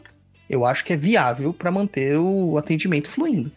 Eu 0.48 0.64
acho 0.64 0.84
que 0.84 0.92
é 0.92 0.96
viável 0.96 1.52
para 1.52 1.70
manter 1.70 2.16
o 2.16 2.56
atendimento 2.56 3.08
fluindo. 3.08 3.52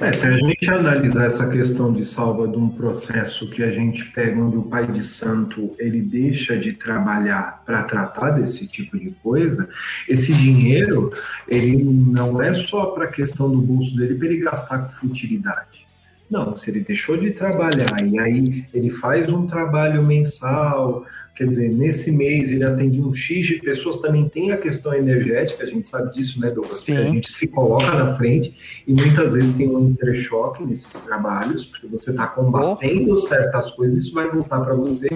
É, 0.00 0.12
se 0.12 0.26
a 0.26 0.36
gente 0.36 0.70
analisar 0.70 1.26
essa 1.26 1.48
questão 1.48 1.92
de 1.92 2.04
salva 2.04 2.48
de 2.48 2.56
um 2.56 2.68
processo 2.68 3.48
que 3.50 3.62
a 3.62 3.70
gente 3.70 4.04
pega 4.06 4.40
onde 4.40 4.56
o 4.56 4.62
pai 4.62 4.86
de 4.86 5.02
santo 5.02 5.74
ele 5.78 6.00
deixa 6.00 6.56
de 6.56 6.72
trabalhar 6.72 7.62
para 7.64 7.82
tratar 7.82 8.30
desse 8.30 8.66
tipo 8.66 8.98
de 8.98 9.10
coisa, 9.22 9.68
esse 10.08 10.32
dinheiro 10.34 11.12
ele 11.48 11.82
não 11.82 12.42
é 12.42 12.52
só 12.54 12.86
para 12.86 13.04
a 13.04 13.08
questão 13.08 13.50
do 13.50 13.58
bolso 13.58 13.96
dele 13.96 14.14
para 14.14 14.26
ele 14.26 14.38
gastar 14.38 14.78
com 14.78 14.90
futilidade. 14.90 15.86
Não, 16.30 16.56
se 16.56 16.70
ele 16.70 16.80
deixou 16.80 17.16
de 17.16 17.30
trabalhar 17.32 18.02
e 18.06 18.18
aí 18.18 18.66
ele 18.72 18.90
faz 18.90 19.28
um 19.28 19.46
trabalho 19.46 20.02
mensal, 20.02 21.04
Quer 21.42 21.48
dizer, 21.48 21.68
nesse 21.70 22.12
mês 22.12 22.52
ele 22.52 22.62
atende 22.62 23.00
um 23.00 23.12
X 23.12 23.44
de 23.44 23.54
pessoas, 23.56 23.98
também 23.98 24.28
tem 24.28 24.52
a 24.52 24.56
questão 24.56 24.94
energética, 24.94 25.64
a 25.64 25.66
gente 25.66 25.88
sabe 25.88 26.14
disso, 26.14 26.38
né, 26.40 26.48
Douglas? 26.50 26.76
Sim. 26.84 26.96
A 26.96 27.02
gente 27.02 27.32
se 27.32 27.48
coloca 27.48 27.90
na 27.90 28.14
frente 28.14 28.54
e 28.86 28.94
muitas 28.94 29.32
vezes 29.32 29.56
tem 29.56 29.68
um 29.68 29.88
interchoque 29.88 30.62
nesses 30.62 31.02
trabalhos, 31.02 31.64
porque 31.64 31.88
você 31.88 32.10
está 32.10 32.28
combatendo 32.28 33.18
certas 33.18 33.72
coisas, 33.72 34.04
isso 34.04 34.14
vai 34.14 34.30
voltar 34.30 34.60
para 34.60 34.72
você 34.74 35.08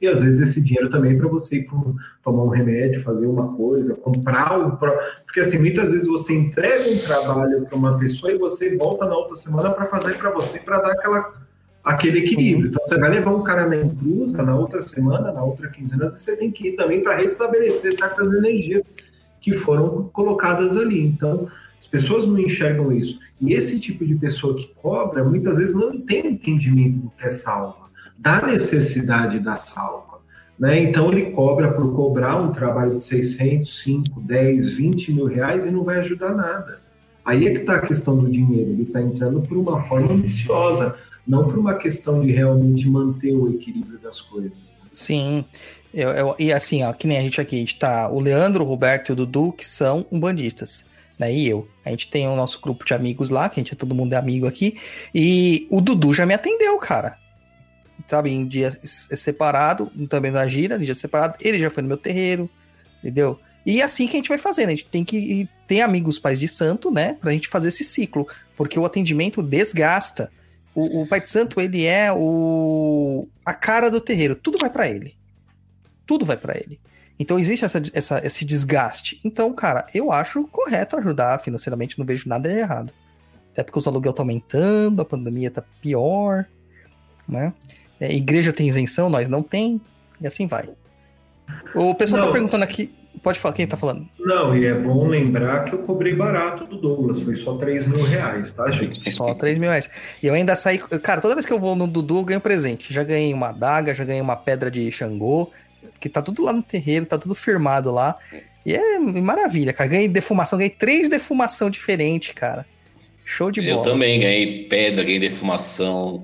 E 0.00 0.06
às 0.06 0.22
vezes 0.22 0.50
esse 0.50 0.62
dinheiro 0.62 0.88
também 0.88 1.14
é 1.14 1.16
para 1.16 1.26
você 1.26 1.56
ir 1.56 1.64
pro, 1.64 1.96
tomar 2.22 2.44
um 2.44 2.48
remédio, 2.48 3.02
fazer 3.02 3.26
uma 3.26 3.56
coisa, 3.56 3.96
comprar 3.96 4.56
o. 4.56 4.76
Porque 4.76 5.40
assim, 5.40 5.58
muitas 5.58 5.90
vezes 5.90 6.06
você 6.06 6.32
entrega 6.32 6.90
um 6.90 6.98
trabalho 6.98 7.66
para 7.66 7.76
uma 7.76 7.98
pessoa 7.98 8.32
e 8.32 8.38
você 8.38 8.76
volta 8.76 9.04
na 9.04 9.16
outra 9.16 9.36
semana 9.36 9.70
para 9.70 9.86
fazer 9.86 10.14
para 10.14 10.30
você, 10.30 10.60
para 10.60 10.80
dar 10.80 10.92
aquela, 10.92 11.32
aquele 11.84 12.20
equilíbrio. 12.20 12.68
Então 12.68 12.82
você 12.82 12.98
vai 12.98 13.10
levar 13.10 13.32
um 13.32 13.42
cara 13.42 13.66
na 13.68 13.76
inclusa 13.76 14.42
na 14.42 14.54
outra 14.54 14.82
semana, 14.82 15.32
na 15.32 15.42
outra 15.42 15.68
quinzena, 15.68 16.08
você 16.08 16.36
tem 16.36 16.50
que 16.50 16.68
ir 16.68 16.72
também 16.72 17.02
para 17.02 17.16
restabelecer 17.16 17.94
certas 17.94 18.32
energias 18.32 18.94
que 19.40 19.52
foram 19.52 20.10
colocadas 20.12 20.76
ali. 20.76 21.02
Então, 21.02 21.48
as 21.78 21.86
pessoas 21.86 22.24
não 22.26 22.38
enxergam 22.38 22.92
isso. 22.92 23.18
E 23.40 23.52
esse 23.52 23.80
tipo 23.80 24.06
de 24.06 24.14
pessoa 24.14 24.54
que 24.54 24.70
cobra, 24.80 25.24
muitas 25.24 25.58
vezes 25.58 25.74
não 25.74 26.00
tem 26.00 26.28
entendimento 26.28 26.98
do 26.98 27.10
que 27.10 27.26
é 27.26 27.30
salva 27.30 27.82
da 28.22 28.40
necessidade 28.40 29.40
da 29.40 29.56
salva. 29.56 30.20
Né? 30.56 30.80
Então, 30.80 31.10
ele 31.10 31.32
cobra 31.32 31.72
por 31.72 31.92
cobrar 31.92 32.36
um 32.36 32.52
trabalho 32.52 32.96
de 32.96 33.02
600, 33.02 33.82
5, 33.82 34.20
10, 34.20 34.74
20 34.74 35.12
mil 35.12 35.26
reais 35.26 35.66
e 35.66 35.72
não 35.72 35.82
vai 35.82 35.98
ajudar 35.98 36.32
nada. 36.32 36.80
Aí 37.24 37.46
é 37.46 37.50
que 37.50 37.58
está 37.58 37.76
a 37.76 37.80
questão 37.80 38.16
do 38.16 38.30
dinheiro. 38.30 38.70
Ele 38.70 38.84
está 38.84 39.02
entrando 39.02 39.42
por 39.42 39.56
uma 39.56 39.82
forma 39.82 40.12
ambiciosa, 40.12 40.96
não 41.26 41.44
por 41.44 41.58
uma 41.58 41.74
questão 41.74 42.20
de 42.20 42.32
realmente 42.32 42.88
manter 42.88 43.32
o 43.32 43.50
equilíbrio 43.50 43.98
das 43.98 44.20
coisas. 44.20 44.52
Sim. 44.92 45.44
Eu, 45.92 46.10
eu, 46.10 46.36
e 46.38 46.52
assim, 46.52 46.82
ó, 46.82 46.92
que 46.92 47.06
nem 47.06 47.18
a 47.18 47.22
gente 47.22 47.40
aqui, 47.40 47.56
a 47.56 47.58
gente 47.58 47.78
tá. 47.78 48.10
O 48.10 48.18
Leandro, 48.18 48.64
o 48.64 48.66
Roberto 48.66 49.10
e 49.10 49.12
o 49.12 49.16
Dudu, 49.16 49.52
que 49.52 49.64
são 49.64 50.06
umbandistas. 50.10 50.86
Né, 51.18 51.32
e 51.32 51.48
eu. 51.48 51.68
A 51.84 51.90
gente 51.90 52.08
tem 52.08 52.26
o 52.26 52.34
nosso 52.34 52.60
grupo 52.60 52.84
de 52.84 52.94
amigos 52.94 53.30
lá, 53.30 53.48
que 53.48 53.60
a 53.60 53.62
gente 53.62 53.74
é 53.74 53.76
todo 53.76 53.94
mundo 53.94 54.14
é 54.14 54.16
amigo 54.16 54.46
aqui. 54.46 54.76
E 55.14 55.66
o 55.70 55.80
Dudu 55.80 56.12
já 56.12 56.26
me 56.26 56.34
atendeu, 56.34 56.76
cara 56.78 57.16
sabe, 58.06 58.30
em 58.30 58.46
dia 58.46 58.76
separado, 58.82 59.90
também 60.08 60.30
na 60.30 60.46
gira, 60.46 60.76
em 60.76 60.80
dia 60.80 60.94
separado, 60.94 61.36
ele 61.40 61.58
já 61.58 61.70
foi 61.70 61.82
no 61.82 61.88
meu 61.88 61.96
terreiro, 61.96 62.48
entendeu? 62.98 63.38
E 63.64 63.80
é 63.80 63.84
assim 63.84 64.06
que 64.06 64.14
a 64.14 64.16
gente 64.16 64.28
vai 64.28 64.38
fazendo, 64.38 64.68
a 64.68 64.72
gente 64.72 64.86
tem 64.86 65.04
que 65.04 65.48
ter 65.66 65.80
amigos 65.80 66.18
pais 66.18 66.40
de 66.40 66.48
santo, 66.48 66.90
né, 66.90 67.16
pra 67.20 67.32
gente 67.32 67.48
fazer 67.48 67.68
esse 67.68 67.84
ciclo, 67.84 68.26
porque 68.56 68.78
o 68.78 68.84
atendimento 68.84 69.42
desgasta. 69.42 70.30
O, 70.74 71.02
o 71.02 71.06
pai 71.06 71.20
de 71.20 71.28
santo, 71.28 71.60
ele 71.60 71.84
é 71.84 72.12
o 72.12 73.28
a 73.44 73.52
cara 73.52 73.90
do 73.90 74.00
terreiro, 74.00 74.34
tudo 74.34 74.58
vai 74.58 74.70
para 74.70 74.88
ele. 74.88 75.14
Tudo 76.06 76.24
vai 76.24 76.36
para 76.36 76.56
ele. 76.56 76.80
Então 77.18 77.38
existe 77.38 77.64
essa, 77.64 77.80
essa, 77.92 78.26
esse 78.26 78.44
desgaste. 78.44 79.20
Então, 79.24 79.52
cara, 79.52 79.86
eu 79.94 80.10
acho 80.10 80.44
correto 80.48 80.96
ajudar 80.96 81.40
financeiramente, 81.40 81.98
não 81.98 82.06
vejo 82.06 82.28
nada 82.28 82.48
de 82.48 82.58
errado. 82.58 82.92
Até 83.52 83.62
porque 83.62 83.78
os 83.78 83.86
aluguel 83.86 84.10
estão 84.10 84.24
aumentando, 84.24 85.02
a 85.02 85.04
pandemia 85.04 85.50
tá 85.50 85.62
pior, 85.80 86.46
né? 87.28 87.52
É, 88.00 88.12
igreja 88.12 88.52
tem 88.52 88.66
isenção, 88.66 89.10
nós 89.10 89.28
não 89.28 89.42
tem, 89.42 89.80
e 90.20 90.26
assim 90.26 90.46
vai. 90.46 90.68
O 91.74 91.94
pessoal 91.94 92.20
tá 92.20 92.26
não. 92.26 92.32
tá 92.32 92.32
perguntando 92.32 92.64
aqui. 92.64 92.92
Pode 93.22 93.38
falar, 93.38 93.54
quem 93.54 93.66
tá 93.66 93.76
falando? 93.76 94.08
Não, 94.18 94.56
e 94.56 94.64
é 94.64 94.74
bom 94.74 95.06
lembrar 95.06 95.64
que 95.64 95.74
eu 95.74 95.80
cobrei 95.80 96.14
barato 96.14 96.64
do 96.64 96.76
Douglas, 96.76 97.20
foi 97.20 97.36
só 97.36 97.56
3 97.56 97.86
mil 97.86 98.02
reais, 98.04 98.52
tá, 98.52 98.70
gente? 98.70 99.12
Só 99.12 99.34
3 99.34 99.58
mil 99.58 99.70
reais. 99.70 99.88
E 100.22 100.26
eu 100.26 100.34
ainda 100.34 100.56
saí. 100.56 100.78
Cara, 100.78 101.20
toda 101.20 101.34
vez 101.34 101.46
que 101.46 101.52
eu 101.52 101.60
vou 101.60 101.76
no 101.76 101.86
Dudu, 101.86 102.18
eu 102.18 102.24
ganho 102.24 102.40
presente. 102.40 102.92
Já 102.92 103.04
ganhei 103.04 103.32
uma 103.32 103.50
adaga, 103.50 103.94
já 103.94 104.04
ganhei 104.04 104.20
uma 104.20 104.34
pedra 104.36 104.70
de 104.70 104.90
Xangô, 104.90 105.50
que 106.00 106.08
tá 106.08 106.20
tudo 106.20 106.42
lá 106.42 106.52
no 106.52 106.62
terreiro, 106.62 107.06
tá 107.06 107.18
tudo 107.18 107.34
firmado 107.34 107.92
lá. 107.92 108.16
E 108.64 108.74
é 108.74 108.98
maravilha, 108.98 109.72
cara. 109.72 109.90
Ganhei 109.90 110.08
defumação, 110.08 110.58
ganhei 110.58 110.70
três 110.70 111.08
defumação 111.08 111.70
diferentes, 111.70 112.32
cara. 112.32 112.66
Show 113.24 113.50
de 113.50 113.60
bola. 113.60 113.72
Eu 113.72 113.82
também 113.82 114.18
ganhei 114.20 114.64
pedra, 114.64 115.04
ganhei 115.04 115.20
defumação, 115.20 116.20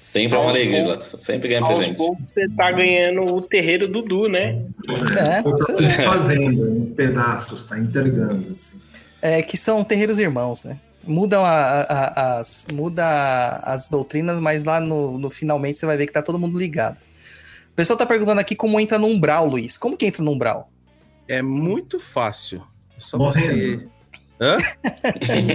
Sempre 0.00 0.36
é 0.36 0.40
uma 0.40 0.50
alegria, 0.50 0.96
sempre 0.96 1.48
ganha 1.48 1.64
presente. 1.64 1.98
Você 2.24 2.48
tá 2.50 2.70
ganhando 2.70 3.34
o 3.34 3.42
terreiro 3.42 3.88
Dudu, 3.88 4.28
né? 4.28 4.62
É, 5.18 5.42
você 5.42 5.72
tá 5.72 6.04
fazendo 6.04 6.68
em 6.68 6.86
pedaços, 6.94 7.64
tá 7.64 7.76
entregando. 7.76 8.54
Assim. 8.54 8.78
É 9.20 9.42
que 9.42 9.56
são 9.56 9.82
terreiros 9.82 10.20
irmãos, 10.20 10.62
né? 10.62 10.78
Mudam 11.04 11.44
a, 11.44 11.80
a, 11.80 12.38
as, 12.38 12.66
muda 12.72 13.60
as 13.64 13.88
doutrinas, 13.88 14.38
mas 14.38 14.62
lá 14.62 14.78
no, 14.78 15.18
no 15.18 15.30
finalmente 15.30 15.78
você 15.78 15.86
vai 15.86 15.96
ver 15.96 16.06
que 16.06 16.12
tá 16.12 16.22
todo 16.22 16.38
mundo 16.38 16.56
ligado. 16.56 16.98
O 17.72 17.74
pessoal 17.74 17.96
tá 17.96 18.06
perguntando 18.06 18.40
aqui 18.40 18.54
como 18.54 18.78
entra 18.78 18.98
no 18.98 19.08
umbral, 19.08 19.46
Luiz. 19.46 19.76
Como 19.76 19.96
que 19.96 20.06
entra 20.06 20.22
no 20.22 20.30
umbral? 20.30 20.70
É 21.26 21.42
muito 21.42 21.98
fácil. 21.98 22.62
É 22.96 23.00
só 23.00 23.18
Morrendo. 23.18 23.80
você 23.80 23.88
Hã? 24.40 24.56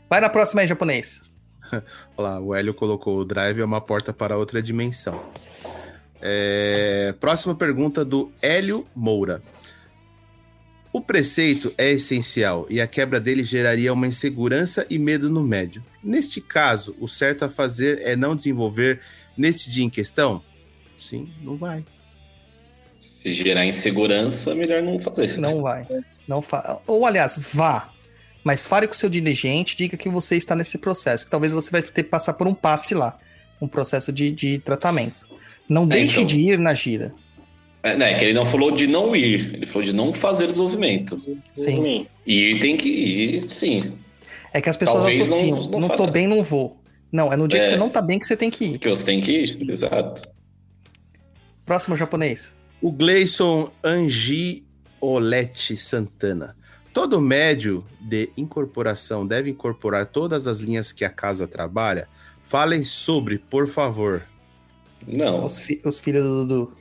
Vai 0.10 0.22
na 0.22 0.30
próxima 0.30 0.62
aí, 0.62 0.68
japonês. 0.68 1.30
Olha 1.72 2.30
lá, 2.30 2.40
o 2.40 2.56
Hélio 2.56 2.74
colocou: 2.74 3.20
o 3.20 3.26
drive 3.26 3.60
é 3.60 3.66
uma 3.66 3.82
porta 3.82 4.14
para 4.14 4.38
outra 4.38 4.62
dimensão. 4.62 5.22
É... 6.22 7.14
Próxima 7.20 7.56
pergunta 7.56 8.06
do 8.06 8.32
Hélio 8.42 8.86
Moura. 8.96 9.42
O 10.94 11.00
preceito 11.00 11.74
é 11.78 11.90
essencial 11.92 12.68
e 12.70 12.82
a 12.82 12.88
quebra 12.88 13.18
dele 13.20 13.46
geraria 13.46 13.94
uma 13.94 14.08
insegurança 14.08 14.86
e 14.90 15.00
medo 15.00 15.30
no 15.30 15.42
médio. 15.42 15.82
Neste 16.04 16.42
caso, 16.42 16.94
o 17.00 17.08
certo 17.08 17.46
a 17.46 17.50
fazer 17.50 18.02
é 18.02 18.14
não 18.14 18.36
desenvolver 18.36 19.00
neste 19.38 19.72
dia 19.72 19.86
em 19.86 19.90
questão? 19.90 20.44
Sim, 20.98 21.32
não 21.42 21.56
vai. 21.56 21.86
Se 23.22 23.36
gerar 23.36 23.68
insegurança, 23.68 24.56
melhor 24.56 24.82
não 24.82 24.98
fazer. 24.98 25.38
Não 25.38 25.62
vai. 25.62 25.86
Não 26.28 26.42
fa... 26.42 26.82
Ou, 26.88 27.06
aliás, 27.06 27.40
vá. 27.54 27.92
Mas 28.44 28.66
fale 28.66 28.88
com 28.88 28.94
o 28.94 28.98
seu 28.98 29.08
dirigente, 29.08 29.78
diga 29.78 29.96
que 29.96 30.10
você 30.10 30.38
está 30.38 30.56
nesse 30.56 30.80
processo. 30.80 31.26
Que 31.26 31.30
talvez 31.30 31.54
você 31.54 31.70
vai 31.70 31.84
ter 31.84 32.02
que 32.02 32.10
passar 32.10 32.34
por 32.34 32.48
um 32.48 32.56
passe 32.56 32.96
lá. 32.96 33.20
Um 33.62 33.68
processo 33.68 34.12
de, 34.12 34.32
de 34.32 34.58
tratamento. 34.58 35.28
Não 35.70 35.84
é, 35.84 35.88
deixe 35.88 36.14
então... 36.14 36.26
de 36.26 36.38
ir 36.38 36.58
na 36.58 36.74
gira. 36.74 37.14
É, 37.84 37.96
né, 37.96 38.16
que 38.16 38.26
ele 38.26 38.34
não 38.34 38.46
falou 38.46 38.72
de 38.72 38.88
não 38.88 39.16
ir, 39.16 39.54
ele 39.54 39.66
falou 39.68 39.84
de 39.84 39.94
não 39.94 40.14
fazer 40.16 40.48
desenvolvimento. 40.48 41.22
Sim. 41.54 42.08
Ir 42.26 42.60
tem 42.60 42.76
que 42.76 42.90
ir, 42.90 43.50
sim. 43.50 43.94
É 44.52 44.60
que 44.60 44.70
as 44.70 44.78
pessoas 44.78 45.06
Talvez 45.06 45.32
associam, 45.32 45.58
não, 45.58 45.70
não, 45.70 45.80
não 45.82 45.90
tô 45.90 46.08
bem, 46.08 46.26
não 46.26 46.44
vou. 46.44 46.80
Não, 47.12 47.32
é 47.32 47.38
no 47.38 47.48
dia 47.48 47.60
é, 47.60 47.64
que 47.64 47.70
você 47.70 47.78
não 47.78 47.90
tá 47.90 48.02
bem 48.02 48.18
que 48.18 48.26
você 48.26 48.36
tem 48.36 48.50
que 48.50 48.66
ir. 48.66 48.80
Que 48.80 48.90
você 48.90 49.06
tem 49.06 49.22
que 49.22 49.32
ir, 49.32 49.70
exato. 49.70 50.24
Próximo 51.66 51.96
japonês. 51.96 52.56
O 52.82 52.92
Gleison 52.92 53.72
Angiolete 53.84 55.78
Santana. 55.78 56.56
Todo 56.94 57.22
médio 57.22 57.86
de 58.02 58.30
incorporação 58.36 59.26
deve 59.26 59.50
incorporar 59.50 60.06
todas 60.08 60.48
as 60.48 60.60
linhas 60.60 60.92
que 60.92 61.06
a 61.06 61.10
casa 61.10 61.48
trabalha? 61.48 62.08
Falem 62.44 62.84
sobre, 62.84 63.38
por 63.38 63.68
favor. 63.68 64.24
Não. 65.08 65.46
Os, 65.46 65.60
fi 65.60 65.80
os 65.86 66.00
filhos 66.00 66.24
do 66.24 66.46
Dudu. 66.46 66.78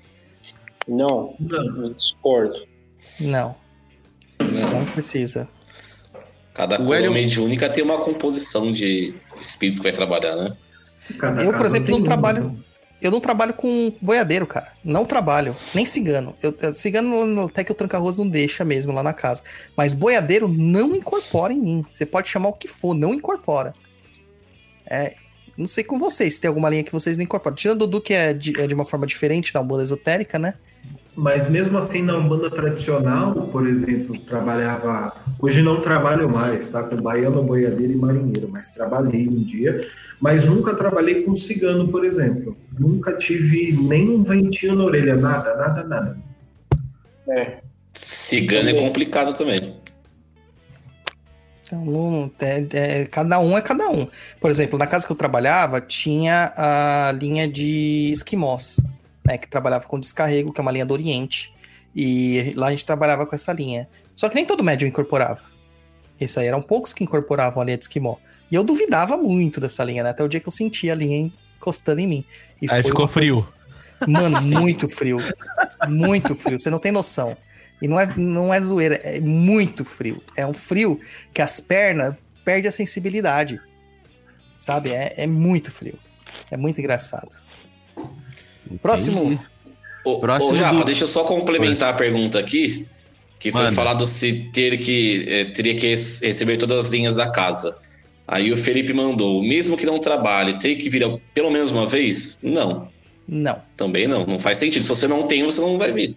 Não, 0.89 1.35
não, 1.39 1.93
discordo. 1.93 2.67
Não. 3.21 3.55
não. 4.41 4.71
Não 4.81 4.85
precisa. 4.87 5.49
Cada 6.55 6.75
O 6.77 6.79
coroa 6.79 6.97
Hélio- 6.97 7.13
mediúnica 7.13 7.69
tem 7.71 7.85
uma 7.85 7.99
composição 7.99 8.73
de 8.73 9.15
espíritos 9.41 9.79
que 9.79 9.85
vai 9.85 9.93
trabalhar, 9.93 10.35
né? 10.37 10.57
Cada 11.19 11.45
Eu, 11.45 11.53
por 11.53 11.65
exemplo, 11.67 11.91
não 11.91 12.03
trabalho. 12.03 12.63
Eu 13.01 13.11
não 13.11 13.21
trabalho 13.21 13.55
com 13.55 13.93
boiadeiro, 14.01 14.47
cara. 14.47 14.73
Não 14.85 15.05
trabalho. 15.05 15.57
Nem 15.75 15.87
cigano. 15.87 16.35
Eu, 16.43 16.55
eu- 16.61 16.75
cigano 16.75 17.47
até 17.47 17.65
que 17.65 17.73
o 17.73 17.75
tranca-arroz 17.75 18.17
não 18.17 18.29
deixa 18.29 18.65
mesmo 18.65 18.93
lá 18.93 19.03
na 19.03 19.13
casa. 19.13 19.43
Mas 19.77 19.95
boiadeiro 19.95 20.47
não 20.49 20.95
incorpora 20.95 21.53
em 21.53 21.61
mim. 21.61 21.87
Você 21.91 22.05
pode 22.05 22.29
chamar 22.29 22.49
o 22.51 22.53
que 22.53 22.69
for, 22.69 22.95
não 22.95 23.15
incorpora. 23.15 23.73
É, 24.87 25.15
não 25.57 25.67
sei 25.67 25.85
com 25.85 25.99
vocês, 25.99 26.35
se 26.35 26.41
tem 26.41 26.49
alguma 26.49 26.69
linha 26.69 26.83
que 26.85 26.93
vocês 26.93 27.17
não 27.17 27.25
incorporam. 27.25 27.57
Tirando 27.57 27.83
o 27.83 27.87
Dudu, 27.87 28.01
que 28.01 28.13
é 28.13 28.35
de, 28.35 28.59
é 28.61 28.67
de 28.67 28.75
uma 28.75 28.85
forma 28.85 29.07
diferente 29.07 29.53
da 29.53 29.61
Umbanda 29.61 29.83
esotérica, 29.83 30.39
né? 30.39 30.55
Mas 31.17 31.49
mesmo 31.49 31.77
assim, 31.77 32.03
na 32.03 32.17
Umbanda 32.17 32.51
tradicional, 32.51 33.35
por 33.49 33.67
exemplo, 33.67 34.19
trabalhava. 34.21 35.13
Hoje 35.39 35.61
não 35.61 35.81
trabalho 35.81 36.29
mais, 36.29 36.71
tá? 36.71 36.83
Com 36.83 36.97
baiano, 36.97 37.43
boiadeiro 37.43 37.93
e 37.93 37.97
marinheiro, 37.97 38.49
mas 38.51 38.75
trabalhei 38.75 39.29
um 39.29 39.43
dia. 39.43 39.81
Mas 40.21 40.45
nunca 40.45 40.75
trabalhei 40.75 41.23
com 41.23 41.35
cigano, 41.35 41.89
por 41.89 42.05
exemplo. 42.05 42.57
Nunca 42.79 43.15
tive 43.15 43.73
nem 43.73 44.09
um 44.11 44.23
ventinho 44.23 44.75
na 44.77 44.85
orelha, 44.85 45.17
nada, 45.17 45.57
nada, 45.57 45.83
nada. 45.83 46.19
É. 47.29 47.59
Cigano 47.93 48.69
é 48.69 48.75
complicado 48.75 49.35
também. 49.35 49.81
Então, 51.63 52.31
é- 52.41 52.67
é- 52.73 53.07
cada 53.07 53.39
um 53.39 53.57
é 53.57 53.63
cada 53.63 53.89
um. 53.89 54.09
Por 54.41 54.51
exemplo, 54.51 54.79
na 54.79 54.87
casa 54.87 55.07
que 55.07 55.13
eu 55.13 55.17
trabalhava, 55.17 55.81
tinha 55.81 56.53
a 56.57 57.13
linha 57.13 57.47
de 57.47 58.11
esquimós, 58.13 58.81
né, 59.31 59.39
que 59.39 59.49
trabalhava 59.49 59.87
com 59.87 59.99
descarrego, 59.99 60.53
que 60.53 60.61
é 60.61 60.63
uma 60.63 60.73
linha 60.73 60.85
do 60.85 60.93
Oriente. 60.93 61.53
E 61.95 62.53
lá 62.57 62.67
a 62.69 62.71
gente 62.71 62.85
trabalhava 62.85 63.27
com 63.27 63.35
essa 63.35 63.53
linha. 63.53 63.89
Só 64.15 64.29
que 64.29 64.35
nem 64.35 64.45
todo 64.45 64.63
médium 64.65 64.89
incorporava. 64.89 65.41
Isso 66.21 66.39
aí, 66.39 66.47
eram 66.47 66.61
poucos 66.61 66.93
que 66.93 67.03
incorporavam 67.05 67.63
a 67.63 67.65
linha 67.65 67.79
de 67.79 67.85
esquimó. 67.85 68.17
E 68.51 68.55
eu 68.55 68.65
duvidava 68.65 69.17
muito 69.17 69.61
dessa 69.61 69.83
linha, 69.85 70.03
né? 70.03 70.11
Até 70.11 70.23
o 70.23 70.29
dia 70.29 70.41
que 70.41 70.49
eu 70.49 70.53
senti 70.53 70.91
a 70.91 70.95
linha 70.95 71.33
encostando 71.57 72.01
em 72.01 72.07
mim. 72.07 72.25
E 72.61 72.71
Aí 72.71 72.83
ficou 72.83 73.05
uma 73.07 73.09
coisa- 73.09 73.43
frio. 73.43 73.49
Mano, 74.07 74.41
muito 74.43 74.89
frio. 74.89 75.19
Muito 75.89 76.35
frio. 76.35 76.59
Você 76.59 76.69
não 76.71 76.79
tem 76.79 76.91
noção. 76.93 77.37
E 77.81 77.89
não 77.89 77.99
é, 77.99 78.13
não 78.17 78.53
é 78.53 78.61
zoeira, 78.61 78.97
é 78.97 79.21
muito 79.21 79.85
frio. 79.85 80.23
É 80.37 80.47
um 80.47 80.53
frio 80.53 81.01
que 81.33 81.41
as 81.41 81.61
pernas 81.61 82.15
perdem 82.45 82.69
a 82.69 82.73
sensibilidade. 82.73 83.61
Sabe? 84.59 84.91
É, 84.91 85.15
é 85.17 85.27
muito 85.27 85.71
frio. 85.71 85.99
É 86.51 86.57
muito 86.57 86.79
engraçado. 86.81 87.31
Próximo. 88.79 89.41
Ô, 90.05 90.19
Próximo 90.19 90.53
ô 90.55 90.57
Japa, 90.57 90.79
do- 90.79 90.85
deixa 90.85 91.05
eu 91.05 91.09
só 91.09 91.25
complementar 91.25 91.91
a 91.93 91.97
pergunta 91.97 92.39
aqui, 92.39 92.87
que 93.39 93.51
foi 93.53 93.63
Manda. 93.63 93.75
falado 93.75 94.07
se 94.07 94.51
ter 94.53 94.79
que 94.79 95.25
eh, 95.29 95.45
teria 95.47 95.75
que 95.75 95.89
rece- 95.89 96.25
receber 96.25 96.57
todas 96.57 96.87
as 96.87 96.93
linhas 96.93 97.15
da 97.15 97.31
casa. 97.31 97.77
Aí 98.27 98.53
o 98.53 98.57
Felipe 98.57 98.93
mandou, 98.93 99.43
mesmo 99.43 99.77
que 99.77 99.85
não 99.85 99.99
trabalhe, 99.99 100.59
tem 100.59 100.77
que 100.77 100.89
vir 100.89 101.05
pelo 101.35 101.51
menos 101.51 101.71
uma 101.73 101.85
vez? 101.85 102.39
Não, 102.43 102.89
Não. 103.27 103.61
também 103.77 104.07
não, 104.07 104.25
não 104.25 104.39
faz 104.39 104.59
sentido. 104.59 104.83
Se 104.83 104.89
você 104.89 105.09
não 105.09 105.27
tem, 105.27 105.43
você 105.43 105.61
não 105.61 105.77
vai 105.77 105.93
vir. 105.93 106.17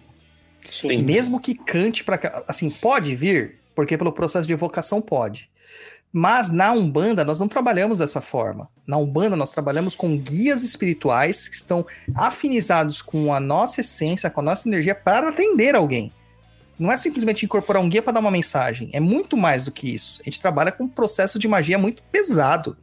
Simples. 0.80 1.00
Mesmo 1.02 1.40
que 1.42 1.54
cante 1.54 2.02
para 2.04 2.44
assim, 2.48 2.70
pode 2.70 3.14
vir, 3.14 3.56
porque 3.74 3.98
pelo 3.98 4.12
processo 4.12 4.46
de 4.46 4.52
evocação 4.52 5.02
pode. 5.02 5.48
Mas 6.16 6.52
na 6.52 6.70
Umbanda 6.70 7.24
nós 7.24 7.40
não 7.40 7.48
trabalhamos 7.48 7.98
dessa 7.98 8.20
forma. 8.20 8.68
Na 8.86 8.96
Umbanda 8.96 9.34
nós 9.34 9.50
trabalhamos 9.50 9.96
com 9.96 10.16
guias 10.16 10.62
espirituais 10.62 11.48
que 11.48 11.56
estão 11.56 11.84
afinizados 12.14 13.02
com 13.02 13.34
a 13.34 13.40
nossa 13.40 13.80
essência, 13.80 14.30
com 14.30 14.38
a 14.38 14.44
nossa 14.44 14.68
energia 14.68 14.94
para 14.94 15.30
atender 15.30 15.74
alguém. 15.74 16.12
Não 16.78 16.92
é 16.92 16.96
simplesmente 16.96 17.44
incorporar 17.44 17.82
um 17.82 17.88
guia 17.88 18.00
para 18.00 18.12
dar 18.12 18.20
uma 18.20 18.30
mensagem, 18.30 18.90
é 18.92 19.00
muito 19.00 19.36
mais 19.36 19.64
do 19.64 19.72
que 19.72 19.92
isso. 19.92 20.20
A 20.20 20.24
gente 20.24 20.38
trabalha 20.38 20.70
com 20.70 20.84
um 20.84 20.88
processo 20.88 21.36
de 21.36 21.48
magia 21.48 21.78
muito 21.78 22.00
pesado. 22.04 22.76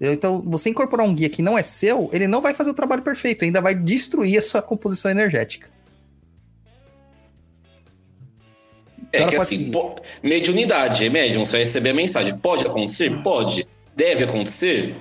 Então, 0.00 0.42
você 0.46 0.70
incorporar 0.70 1.06
um 1.06 1.14
guia 1.14 1.28
que 1.28 1.42
não 1.42 1.58
é 1.58 1.62
seu, 1.62 2.08
ele 2.10 2.26
não 2.26 2.40
vai 2.40 2.54
fazer 2.54 2.70
o 2.70 2.74
trabalho 2.74 3.02
perfeito, 3.02 3.44
ainda 3.44 3.60
vai 3.60 3.74
destruir 3.74 4.38
a 4.38 4.42
sua 4.42 4.62
composição 4.62 5.10
energética. 5.10 5.68
É 9.12 9.24
que 9.26 9.34
assim, 9.36 9.70
po- 9.70 9.96
mediunidade, 10.22 11.04
é 11.06 11.08
médium, 11.08 11.44
você 11.44 11.52
vai 11.52 11.60
receber 11.60 11.90
a 11.90 11.94
mensagem. 11.94 12.36
Pode 12.38 12.66
acontecer? 12.66 13.22
Pode. 13.22 13.66
Deve 13.96 14.24
acontecer? 14.24 14.94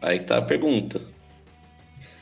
Aí 0.00 0.18
que 0.18 0.24
tá 0.24 0.38
a 0.38 0.42
pergunta. 0.42 1.00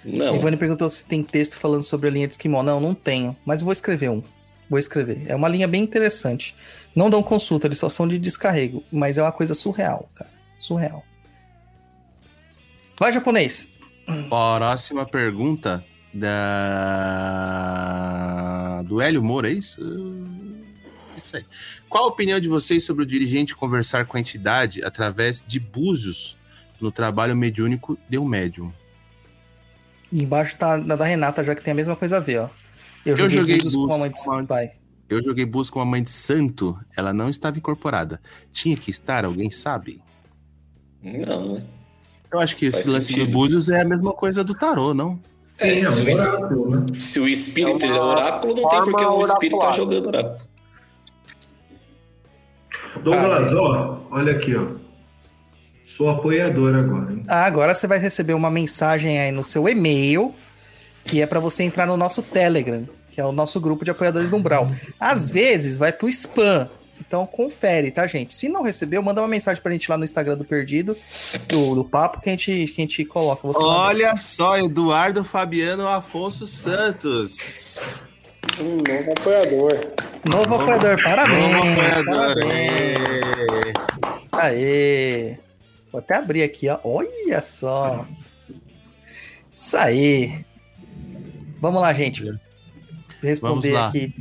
Não. 0.05 0.37
Ivone 0.37 0.57
perguntou 0.57 0.89
se 0.89 1.05
tem 1.05 1.23
texto 1.23 1.57
falando 1.59 1.83
sobre 1.83 2.09
a 2.09 2.11
linha 2.11 2.27
de 2.27 2.33
esquimó. 2.35 2.63
Não, 2.63 2.81
não 2.81 2.95
tenho, 2.95 3.37
mas 3.45 3.61
vou 3.61 3.73
escrever 3.73 4.09
um. 4.11 4.23
Vou 4.71 4.79
escrever. 4.79 5.25
É 5.27 5.37
uma 5.37 5.49
linha 5.49 5.69
bem 5.69 5.83
interessante. 5.83 6.55
Não 6.95 7.11
dão 7.11 7.23
consulta, 7.23 7.67
eles 7.67 7.79
só 7.79 7.89
são 7.89 8.09
de 8.09 8.19
descarrego, 8.19 8.83
mas 8.91 9.19
é 9.19 9.23
uma 9.23 9.33
coisa 9.33 9.55
surreal, 9.55 10.09
cara. 10.15 10.31
Surreal. 10.59 11.05
Vai, 12.99 13.13
japonês. 13.13 13.69
Próxima 14.29 15.05
pergunta 15.07 15.85
da 17.09 18.83
do 18.87 19.01
Hélio 19.01 19.23
Moura, 19.23 19.49
é 19.51 19.53
isso? 19.53 19.81
Aí. 21.37 21.45
Qual 21.89 22.05
a 22.05 22.09
opinião 22.09 22.41
de 22.41 22.49
vocês 22.49 22.85
sobre 22.85 23.03
o 23.03 23.07
dirigente 23.07 23.55
conversar 23.55 24.07
com 24.07 24.17
a 24.17 24.21
entidade 24.21 24.83
através 24.85 25.45
de 25.47 25.61
búzios 25.61 26.37
no 26.81 26.91
trabalho 26.91 27.37
mediúnico 27.37 27.99
de 28.09 28.19
um 28.19 28.25
médium? 28.25 28.73
E 30.11 30.23
embaixo 30.23 30.57
tá 30.57 30.77
na 30.79 30.97
da 30.97 31.05
Renata, 31.05 31.45
já 31.45 31.55
que 31.55 31.63
tem 31.63 31.73
a 31.73 31.75
mesma 31.75 31.95
coisa 31.97 32.17
a 32.17 32.21
ver, 32.21 32.39
ó. 32.41 32.49
Eu 33.05 33.17
joguei, 33.17 33.37
joguei 33.37 33.57
búzios 33.57 33.75
com 33.75 33.81
búzios 33.81 33.95
a 33.95 33.99
mãe 33.99 34.11
de 34.11 34.25
com 34.25 34.33
a- 34.33 34.43
Vai. 34.43 34.71
Eu 35.09 35.23
joguei 35.25 35.45
búzios 35.47 35.71
com 35.71 35.81
a 35.81 35.85
mãe 35.85 36.03
de 36.03 36.11
santo, 36.11 36.79
ela 36.97 37.13
não 37.15 37.29
estava 37.31 37.57
incorporada. 37.59 38.21
Tinha 38.53 38.77
que 38.77 38.91
estar, 38.91 39.25
alguém 39.25 39.51
sabe? 39.51 40.03
Não, 41.03 41.55
né? 41.55 41.63
Eu 42.31 42.39
acho 42.41 42.57
que 42.57 42.67
esse 42.67 42.83
Faz 42.83 42.93
lance 42.93 43.07
sentido. 43.09 43.27
do 43.27 43.33
búzios 43.33 43.71
é 43.71 43.81
a 43.81 43.85
mesma 43.85 44.13
coisa 44.13 44.45
do 44.45 44.55
tarô, 44.55 44.93
não? 44.93 45.19
Sim, 45.53 45.69
é, 45.69 45.81
se, 45.81 46.03
o, 46.03 46.15
oráculo, 46.15 46.71
né? 46.71 46.87
se 47.01 47.21
o 47.21 47.29
espírito 47.29 47.85
É 47.85 47.89
uma 47.89 47.97
é 47.97 48.01
oráculo, 48.01 48.55
não 48.55 48.69
tem 48.69 48.85
porque 48.85 49.05
o 49.05 49.21
espírito 49.23 49.59
tá 49.59 49.71
jogando 49.73 50.07
oráculo. 50.09 50.39
Douglas, 53.03 53.53
ó, 53.55 54.01
olha 54.11 54.33
aqui, 54.33 54.55
ó. 54.57 54.67
Sou 55.85 56.11
apoiador 56.11 56.75
agora, 56.75 57.13
hein? 57.13 57.25
Ah, 57.27 57.45
agora 57.45 57.75
você 57.75 57.87
vai 57.87 57.99
receber 57.99 58.35
uma 58.35 58.51
mensagem 58.51 59.19
aí 59.19 59.33
no 59.33 59.43
seu 59.43 59.69
e-mail, 59.69 60.35
que 61.05 61.23
é 61.23 61.27
para 61.27 61.41
você 61.41 61.63
entrar 61.63 61.87
no 61.87 61.97
nosso 61.97 62.23
Telegram, 62.23 62.87
que 63.11 63.21
é 63.21 63.25
o 63.25 63.33
nosso 63.33 63.59
grupo 63.59 63.85
de 63.85 63.91
apoiadores 63.91 64.31
do 64.31 64.37
Umbral. 64.37 64.69
Às 65.01 65.31
vezes 65.31 65.79
vai 65.79 65.93
pro 65.93 66.09
spam. 66.09 66.69
Então 67.01 67.25
confere, 67.27 67.91
tá, 67.91 68.07
gente? 68.07 68.35
Se 68.35 68.49
não 68.49 68.63
recebeu, 68.63 69.03
manda 69.03 69.23
uma 69.23 69.29
mensagem 69.29 69.63
pra 69.63 69.73
gente 69.73 69.89
lá 69.91 69.97
no 69.97 70.05
Instagram 70.05 70.37
do 70.37 70.45
Perdido, 70.45 70.97
do, 71.49 71.75
do 71.77 71.85
papo, 71.85 72.21
que 72.21 72.29
a 72.29 72.33
gente, 72.33 72.67
que 72.67 72.81
a 72.81 72.85
gente 72.85 73.05
coloca. 73.05 73.49
Olha 73.57 74.15
só, 74.17 74.59
Eduardo 74.59 75.25
Fabiano 75.25 75.87
Afonso 75.87 76.47
Santos. 76.47 78.03
Um 78.61 78.77
novo 78.77 79.13
apoiador. 79.13 79.71
Novo 80.25 80.55
apoiador, 80.55 81.03
parabéns! 81.03 81.53
Novo 81.53 81.71
apoiador. 81.71 82.05
parabéns. 82.15 82.99
Aê! 84.33 85.39
Vou 85.93 85.99
até 86.01 86.17
abrir 86.17 86.43
aqui, 86.43 86.69
ó. 86.69 86.79
Olha 86.85 87.41
só! 87.41 88.07
Isso 89.51 89.77
aí! 89.77 90.45
Vamos 91.61 91.81
lá, 91.81 91.93
gente. 91.93 92.25
Responder 93.23 93.73
Vamos 93.73 93.81
lá. 93.81 93.89
aqui. 93.89 94.15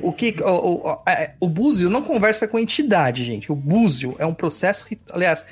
O 0.00 0.12
que 0.12 0.34
o, 0.42 0.88
o, 0.88 1.02
é, 1.08 1.34
o 1.40 1.48
Búzio 1.48 1.88
não 1.88 2.02
conversa 2.02 2.46
com 2.48 2.58
entidade, 2.58 3.24
gente. 3.24 3.50
O 3.50 3.54
Búzio 3.54 4.14
é 4.18 4.26
um 4.26 4.34
processo. 4.34 4.86
rit- 4.88 5.00
Aliás, 5.12 5.44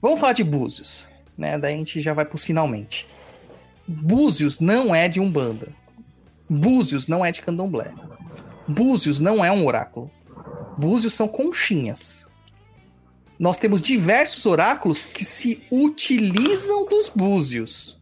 vamos 0.00 0.20
falar 0.20 0.34
de 0.34 0.44
Búzios, 0.44 1.08
né? 1.36 1.58
Daí 1.58 1.74
a 1.74 1.76
gente 1.76 2.00
já 2.00 2.12
vai 2.12 2.24
pros 2.26 2.44
finalmente. 2.44 3.06
Búzios 3.88 4.60
não 4.60 4.94
é 4.94 5.08
de 5.08 5.18
Umbanda. 5.20 5.68
Búzios 6.50 7.06
não 7.06 7.24
é 7.24 7.30
de 7.30 7.40
Candomblé. 7.40 7.94
Búzios 8.66 9.20
não 9.20 9.44
é 9.44 9.52
um 9.52 9.64
oráculo. 9.64 10.10
Búzios 10.76 11.14
são 11.14 11.28
conchinhas. 11.28 12.26
Nós 13.38 13.56
temos 13.56 13.80
diversos 13.80 14.46
oráculos 14.46 15.04
que 15.04 15.24
se 15.24 15.62
utilizam 15.70 16.86
dos 16.86 17.08
búzios. 17.08 17.96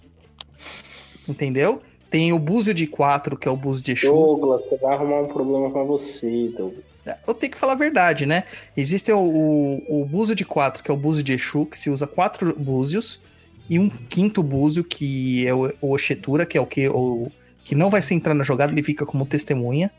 Entendeu? 1.29 1.83
Tem 2.09 2.33
o 2.33 2.39
búzio 2.39 2.73
de 2.73 2.87
quatro, 2.87 3.37
que 3.37 3.47
é 3.47 3.51
o 3.51 3.57
búzio 3.57 3.85
de 3.85 3.93
Exu. 3.93 4.07
Douglas, 4.07 4.63
você 4.65 4.79
vai 4.79 4.95
arrumar 4.95 5.21
um 5.21 5.29
problema 5.29 5.71
pra 5.71 5.83
você, 5.83 6.51
Douglas. 6.57 6.85
Eu 7.27 7.35
tenho 7.35 7.53
que 7.53 7.59
falar 7.59 7.75
a 7.75 7.77
verdade, 7.77 8.25
né? 8.25 8.45
Existe 8.75 9.13
o, 9.13 9.19
o, 9.19 10.03
o 10.03 10.05
búzio 10.07 10.35
de 10.35 10.45
quatro, 10.45 10.83
que 10.83 10.91
é 10.91 10.95
o 10.95 10.97
búzio 10.97 11.23
de 11.23 11.33
Exu, 11.35 11.67
que 11.67 11.77
se 11.77 11.91
usa 11.91 12.07
quatro 12.07 12.59
búzios, 12.59 13.21
e 13.69 13.79
um 13.79 13.91
quinto 13.91 14.43
búzio, 14.43 14.83
que 14.83 15.47
é 15.47 15.53
o, 15.53 15.71
o 15.83 15.93
Oxetura, 15.93 16.47
que 16.47 16.57
é 16.57 16.61
o 16.61 16.67
que, 16.67 16.89
o 16.89 17.31
que 17.69 17.75
não 17.75 17.91
vai 17.91 18.01
ser 18.01 18.15
entrar 18.15 18.33
na 18.33 18.43
jogada, 18.43 18.73
ele 18.73 18.83
fica 18.83 19.05
como 19.05 19.27
testemunha. 19.27 19.91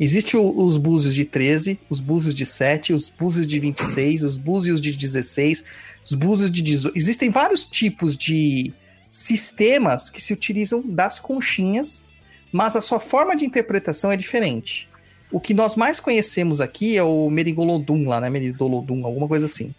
Existe 0.00 0.36
o- 0.36 0.56
os 0.66 0.76
búzios 0.76 1.14
de 1.14 1.24
13, 1.24 1.78
os 1.88 2.00
búzios 2.00 2.34
de 2.34 2.44
7, 2.44 2.92
os 2.92 3.08
búzios 3.08 3.46
de 3.46 3.60
26, 3.60 4.24
os 4.24 4.36
búzios 4.36 4.80
de 4.80 4.90
16, 4.90 5.64
os 6.04 6.12
búzios 6.12 6.50
de 6.50 6.60
18. 6.60 6.98
Existem 6.98 7.30
vários 7.30 7.64
tipos 7.64 8.16
de 8.16 8.72
sistemas 9.08 10.10
que 10.10 10.20
se 10.20 10.32
utilizam 10.32 10.82
das 10.84 11.20
conchinhas, 11.20 12.04
mas 12.50 12.74
a 12.74 12.80
sua 12.80 12.98
forma 12.98 13.36
de 13.36 13.44
interpretação 13.44 14.10
é 14.10 14.16
diferente. 14.16 14.88
O 15.30 15.40
que 15.40 15.54
nós 15.54 15.76
mais 15.76 16.00
conhecemos 16.00 16.60
aqui 16.60 16.96
é 16.96 17.02
o 17.04 17.30
Merigolodum 17.30 18.08
lá, 18.08 18.20
né? 18.20 18.28
Meridolodum, 18.28 19.06
alguma 19.06 19.28
coisa 19.28 19.46
assim. 19.46 19.72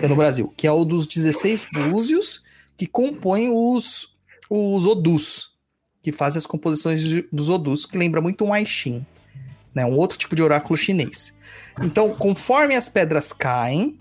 É 0.00 0.08
no 0.08 0.16
Brasil. 0.16 0.50
Que 0.56 0.66
é 0.66 0.72
o 0.72 0.86
dos 0.86 1.06
16 1.06 1.66
búzios 1.70 2.42
que 2.78 2.86
compõem 2.86 3.50
os, 3.50 4.08
os 4.48 4.86
odus. 4.86 5.47
Que 6.08 6.12
fazem 6.12 6.38
as 6.38 6.46
composições 6.46 7.02
dos 7.30 7.50
odus, 7.50 7.84
que 7.84 7.98
lembra 7.98 8.18
muito 8.22 8.42
um 8.42 8.54
Aishin. 8.54 9.04
Né? 9.74 9.84
Um 9.84 9.92
outro 9.92 10.16
tipo 10.16 10.34
de 10.34 10.42
oráculo 10.42 10.74
chinês. 10.74 11.34
Então, 11.82 12.14
conforme 12.14 12.74
as 12.74 12.88
pedras 12.88 13.30
caem, 13.30 14.00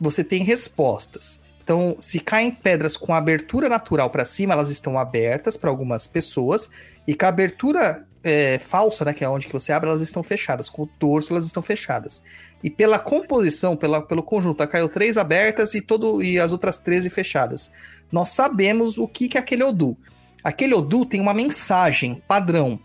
você 0.00 0.24
tem 0.24 0.42
respostas. 0.42 1.38
Então, 1.62 1.94
se 1.98 2.20
caem 2.20 2.50
pedras 2.50 2.96
com 2.96 3.12
abertura 3.12 3.68
natural 3.68 4.08
para 4.08 4.24
cima, 4.24 4.54
elas 4.54 4.70
estão 4.70 4.98
abertas 4.98 5.54
para 5.54 5.68
algumas 5.68 6.06
pessoas, 6.06 6.70
e 7.06 7.14
com 7.14 7.26
a 7.26 7.28
abertura 7.28 8.06
é, 8.24 8.56
falsa, 8.56 9.04
né, 9.04 9.12
que 9.12 9.22
é 9.22 9.28
onde 9.28 9.46
que 9.46 9.52
você 9.52 9.72
abre, 9.72 9.90
elas 9.90 10.00
estão 10.00 10.22
fechadas. 10.22 10.70
Com 10.70 10.84
o 10.84 10.86
torso, 10.86 11.34
elas 11.34 11.44
estão 11.44 11.62
fechadas. 11.62 12.22
E 12.64 12.70
pela 12.70 12.98
composição, 12.98 13.76
pela, 13.76 14.00
pelo 14.00 14.22
conjunto, 14.22 14.66
caiu 14.66 14.88
três 14.88 15.18
abertas 15.18 15.74
e, 15.74 15.82
todo, 15.82 16.22
e 16.22 16.40
as 16.40 16.50
outras 16.50 16.78
13 16.78 17.10
fechadas. 17.10 17.70
Nós 18.10 18.30
sabemos 18.30 18.96
o 18.96 19.06
que, 19.06 19.28
que 19.28 19.36
é 19.36 19.40
aquele 19.40 19.62
Odu. 19.62 19.98
Aquele 20.42 20.74
Odu 20.74 21.06
tem 21.06 21.20
uma 21.20 21.34
mensagem 21.34 22.20
padrão, 22.26 22.78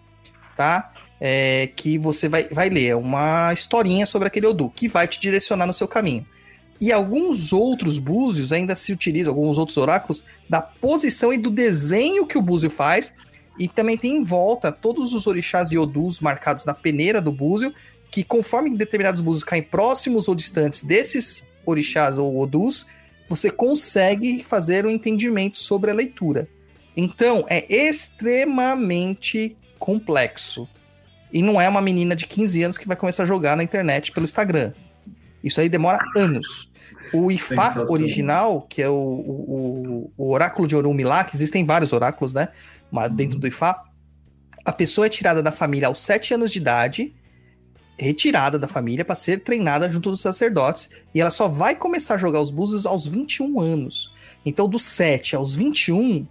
tá? 0.55 0.93
É, 1.19 1.71
que 1.75 1.97
você 1.97 2.29
vai, 2.29 2.47
vai 2.49 2.69
ler. 2.69 2.89
É 2.89 2.95
uma 2.95 3.51
historinha 3.51 4.05
sobre 4.05 4.27
aquele 4.27 4.47
Odu, 4.47 4.69
que 4.69 4.87
vai 4.87 5.07
te 5.07 5.19
direcionar 5.19 5.65
no 5.65 5.73
seu 5.73 5.87
caminho. 5.87 6.25
E 6.79 6.91
alguns 6.91 7.51
outros 7.51 7.97
búzios 7.97 8.53
ainda 8.53 8.75
se 8.75 8.93
utilizam, 8.93 9.33
alguns 9.33 9.57
outros 9.57 9.77
oráculos, 9.77 10.23
da 10.47 10.61
posição 10.61 11.33
e 11.33 11.37
do 11.37 11.49
desenho 11.49 12.27
que 12.27 12.37
o 12.37 12.41
búzio 12.41 12.69
faz. 12.69 13.13
E 13.57 13.67
também 13.67 13.97
tem 13.97 14.17
em 14.17 14.23
volta 14.23 14.71
todos 14.71 15.13
os 15.13 15.25
orixás 15.25 15.71
e 15.71 15.77
odus 15.77 16.19
marcados 16.19 16.63
na 16.65 16.75
peneira 16.75 17.19
do 17.19 17.31
búzio, 17.31 17.73
que 18.11 18.23
conforme 18.23 18.77
determinados 18.77 19.19
búzios 19.19 19.43
caem 19.43 19.63
próximos 19.63 20.27
ou 20.27 20.35
distantes 20.35 20.83
desses 20.83 21.43
orixás 21.65 22.19
ou 22.19 22.39
odus, 22.39 22.85
você 23.27 23.49
consegue 23.49 24.43
fazer 24.43 24.85
um 24.85 24.89
entendimento 24.89 25.57
sobre 25.57 25.89
a 25.89 25.93
leitura. 25.93 26.47
Então, 26.97 27.45
é 27.47 27.71
extremamente 27.71 29.55
complexo. 29.77 30.67
E 31.31 31.43
não 31.43 31.61
é 31.61 31.69
uma 31.69 31.79
menina 31.79 32.15
de 32.15 32.25
15 32.25 32.63
anos 32.63 32.77
que 32.77 32.87
vai 32.87 32.97
começar 32.97 33.21
a 33.21 33.25
jogar 33.27 33.55
na 33.55 33.63
internet 33.63 34.11
pelo 34.11 34.23
Instagram. 34.23 34.73
Isso 35.43 35.61
aí 35.61 35.69
demora 35.69 35.99
anos. 36.15 36.71
O 37.13 37.31
Ifá 37.31 37.85
original, 37.89 38.65
que 38.67 38.81
é 38.81 38.89
o, 38.89 38.95
o, 38.95 40.11
o 40.17 40.31
oráculo 40.31 40.67
de 40.67 40.75
Orumi 40.75 41.03
lá, 41.03 41.23
que 41.23 41.35
existem 41.35 41.63
vários 41.63 41.93
oráculos, 41.93 42.33
né? 42.33 42.47
Mas 42.89 43.11
dentro 43.11 43.37
do 43.37 43.47
Ifá, 43.47 43.83
a 44.65 44.71
pessoa 44.71 45.05
é 45.05 45.09
tirada 45.09 45.43
da 45.43 45.51
família 45.51 45.87
aos 45.87 46.01
7 46.01 46.33
anos 46.33 46.51
de 46.51 46.57
idade, 46.57 47.13
retirada 47.99 48.57
da 48.57 48.67
família 48.67 49.05
para 49.05 49.15
ser 49.15 49.41
treinada 49.41 49.89
junto 49.91 50.09
dos 50.09 50.21
sacerdotes, 50.21 50.89
e 51.13 51.21
ela 51.21 51.29
só 51.29 51.47
vai 51.47 51.75
começar 51.75 52.15
a 52.15 52.17
jogar 52.17 52.41
os 52.41 52.49
búzios 52.49 52.85
aos 52.87 53.05
21 53.05 53.59
anos. 53.59 54.11
Então, 54.43 54.67
dos 54.67 54.83
7 54.83 55.35
aos 55.35 55.55
21, 55.55 56.27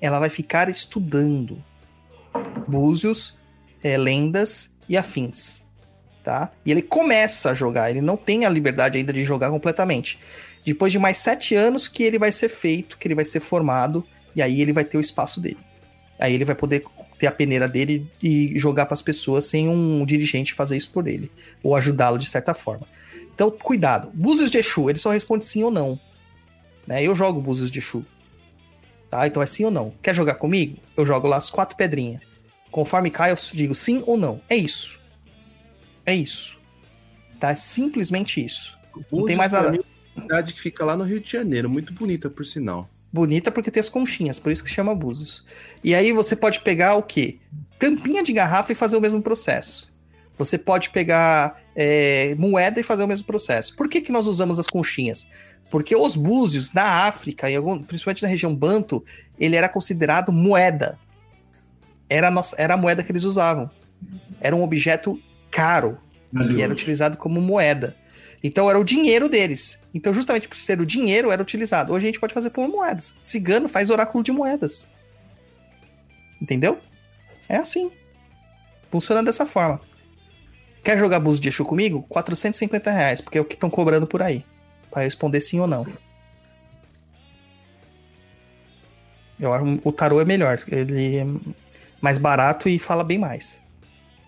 ela 0.00 0.18
vai 0.18 0.28
ficar 0.28 0.68
estudando 0.68 1.62
búzios, 2.66 3.36
é, 3.82 3.96
lendas 3.96 4.74
e 4.88 4.96
afins. 4.96 5.64
Tá? 6.22 6.50
E 6.64 6.70
ele 6.70 6.82
começa 6.82 7.50
a 7.50 7.54
jogar, 7.54 7.90
ele 7.90 8.00
não 8.00 8.16
tem 8.16 8.46
a 8.46 8.48
liberdade 8.48 8.96
ainda 8.96 9.12
de 9.12 9.24
jogar 9.24 9.50
completamente. 9.50 10.18
Depois 10.64 10.90
de 10.90 10.98
mais 10.98 11.18
sete 11.18 11.54
anos 11.54 11.86
que 11.86 12.02
ele 12.02 12.18
vai 12.18 12.32
ser 12.32 12.48
feito, 12.48 12.96
que 12.96 13.06
ele 13.06 13.14
vai 13.14 13.24
ser 13.24 13.40
formado, 13.40 14.04
e 14.34 14.40
aí 14.40 14.60
ele 14.60 14.72
vai 14.72 14.84
ter 14.84 14.96
o 14.96 15.00
espaço 15.00 15.40
dele. 15.40 15.58
Aí 16.18 16.32
ele 16.32 16.44
vai 16.44 16.54
poder 16.54 16.82
ter 17.18 17.26
a 17.26 17.32
peneira 17.32 17.68
dele 17.68 18.10
e 18.22 18.58
jogar 18.58 18.86
para 18.86 18.94
as 18.94 19.02
pessoas 19.02 19.44
sem 19.44 19.68
um 19.68 20.04
dirigente 20.06 20.54
fazer 20.54 20.76
isso 20.76 20.90
por 20.90 21.06
ele, 21.06 21.30
ou 21.62 21.76
ajudá-lo 21.76 22.18
de 22.18 22.26
certa 22.26 22.54
forma. 22.54 22.86
Então, 23.34 23.50
cuidado. 23.50 24.10
Búzios 24.14 24.50
de 24.50 24.58
Exu, 24.58 24.88
ele 24.88 24.98
só 24.98 25.10
responde 25.10 25.44
sim 25.44 25.62
ou 25.62 25.70
não. 25.70 25.98
Né? 26.86 27.02
Eu 27.02 27.14
jogo 27.14 27.40
Búzios 27.40 27.70
de 27.70 27.80
Exu. 27.80 28.04
Tá? 29.14 29.28
Então 29.28 29.40
é 29.40 29.46
sim 29.46 29.64
ou 29.64 29.70
não. 29.70 29.94
Quer 30.02 30.12
jogar 30.12 30.34
comigo? 30.34 30.76
Eu 30.96 31.06
jogo 31.06 31.28
lá 31.28 31.36
as 31.36 31.48
quatro 31.48 31.76
pedrinhas. 31.76 32.20
Conforme 32.68 33.12
cai, 33.12 33.30
eu 33.30 33.36
digo 33.52 33.72
sim 33.72 34.02
ou 34.08 34.16
não. 34.16 34.40
É 34.48 34.56
isso. 34.56 34.98
É 36.04 36.12
isso. 36.12 36.58
Tá? 37.38 37.52
É 37.52 37.54
simplesmente 37.54 38.44
isso. 38.44 38.76
Não 39.12 39.24
tem 39.24 39.36
mais 39.36 39.52
nada. 39.52 39.72
é 39.76 40.20
cidade 40.20 40.52
que 40.52 40.60
fica 40.60 40.84
lá 40.84 40.96
no 40.96 41.04
Rio 41.04 41.20
de 41.20 41.30
Janeiro, 41.30 41.70
muito 41.70 41.92
bonita, 41.92 42.28
por 42.28 42.44
sinal. 42.44 42.90
Bonita 43.12 43.52
porque 43.52 43.70
tem 43.70 43.78
as 43.78 43.88
conchinhas, 43.88 44.40
por 44.40 44.50
isso 44.50 44.64
que 44.64 44.68
se 44.68 44.74
chama 44.74 44.92
Búzios. 44.96 45.44
E 45.84 45.94
aí 45.94 46.10
você 46.10 46.34
pode 46.34 46.62
pegar 46.62 46.96
o 46.96 47.02
quê? 47.04 47.38
Tampinha 47.78 48.20
de 48.20 48.32
garrafa 48.32 48.72
e 48.72 48.74
fazer 48.74 48.96
o 48.96 49.00
mesmo 49.00 49.22
processo. 49.22 49.94
Você 50.36 50.58
pode 50.58 50.90
pegar 50.90 51.62
é, 51.76 52.34
moeda 52.34 52.80
e 52.80 52.82
fazer 52.82 53.04
o 53.04 53.06
mesmo 53.06 53.24
processo. 53.26 53.76
Por 53.76 53.88
que, 53.88 54.00
que 54.00 54.10
nós 54.10 54.26
usamos 54.26 54.58
as 54.58 54.66
conchinhas? 54.66 55.28
Porque 55.74 55.96
os 55.96 56.14
búzios 56.14 56.72
na 56.72 56.84
África, 57.08 57.50
em 57.50 57.56
algum- 57.56 57.82
principalmente 57.82 58.22
na 58.22 58.28
região 58.28 58.54
Banto, 58.54 59.04
ele 59.36 59.56
era 59.56 59.68
considerado 59.68 60.30
moeda. 60.32 60.96
Era 62.08 62.28
a, 62.28 62.30
nossa, 62.30 62.54
era 62.56 62.74
a 62.74 62.76
moeda 62.76 63.02
que 63.02 63.10
eles 63.10 63.24
usavam. 63.24 63.68
Era 64.40 64.54
um 64.54 64.62
objeto 64.62 65.20
caro 65.50 65.98
e 66.54 66.62
era 66.62 66.72
utilizado 66.72 67.16
como 67.16 67.40
moeda. 67.40 67.96
Então 68.40 68.70
era 68.70 68.78
o 68.78 68.84
dinheiro 68.84 69.28
deles. 69.28 69.80
Então, 69.92 70.14
justamente 70.14 70.46
por 70.46 70.56
ser 70.56 70.80
o 70.80 70.86
dinheiro, 70.86 71.32
era 71.32 71.42
utilizado. 71.42 71.92
Hoje 71.92 72.06
a 72.06 72.08
gente 72.08 72.20
pode 72.20 72.32
fazer 72.34 72.50
por 72.50 72.68
moedas. 72.68 73.12
Cigano 73.20 73.68
faz 73.68 73.90
oráculo 73.90 74.22
de 74.22 74.30
moedas. 74.30 74.86
Entendeu? 76.40 76.78
É 77.48 77.56
assim. 77.56 77.90
Funciona 78.90 79.24
dessa 79.24 79.44
forma. 79.44 79.80
Quer 80.84 80.96
jogar 81.00 81.18
Búzio 81.18 81.42
de 81.42 81.48
Exu 81.48 81.64
comigo? 81.64 82.04
450 82.08 82.92
reais, 82.92 83.20
porque 83.20 83.38
é 83.38 83.40
o 83.40 83.44
que 83.44 83.54
estão 83.54 83.68
cobrando 83.68 84.06
por 84.06 84.22
aí. 84.22 84.44
Pra 84.94 85.02
responder 85.02 85.40
sim 85.40 85.58
ou 85.58 85.66
não. 85.66 85.84
Eu 89.40 89.52
acho 89.52 89.80
o 89.84 89.90
tarô 89.90 90.20
é 90.20 90.24
melhor. 90.24 90.62
Ele 90.68 91.16
é 91.16 91.24
mais 92.00 92.16
barato 92.18 92.68
e 92.68 92.78
fala 92.78 93.02
bem 93.02 93.18
mais. 93.18 93.60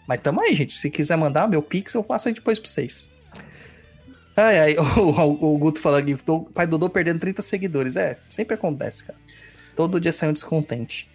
Mas 0.08 0.20
tamo 0.20 0.40
aí, 0.40 0.54
gente. 0.56 0.74
Se 0.74 0.90
quiser 0.90 1.16
mandar 1.16 1.48
meu 1.48 1.62
pix, 1.62 1.94
eu 1.94 2.02
passo 2.02 2.26
aí 2.26 2.34
depois 2.34 2.58
pra 2.58 2.68
vocês. 2.68 3.08
Ai, 4.36 4.58
ai, 4.58 4.76
o, 4.98 5.10
o- 5.10 5.54
o 5.54 5.58
Guto 5.58 5.80
falando 5.80 6.02
aqui, 6.12 6.16
o 6.30 6.40
pai 6.46 6.66
Dodô 6.66 6.90
perdendo 6.90 7.20
30 7.20 7.42
seguidores. 7.42 7.96
É, 7.96 8.18
sempre 8.28 8.54
acontece, 8.54 9.04
cara. 9.04 9.18
Todo 9.76 10.00
dia 10.00 10.12
sai 10.12 10.28
um 10.28 10.32
descontente. 10.32 11.08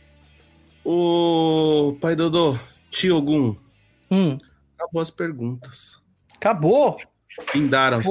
Ô, 0.83 1.97
pai 1.99 2.15
Dodô, 2.15 2.57
tio 2.89 3.21
Gum, 3.21 3.55
Hum, 4.09 4.37
acabou 4.77 5.01
as 5.01 5.09
perguntas. 5.11 5.99
acabou? 6.35 6.97
Findaram-se. 7.47 8.09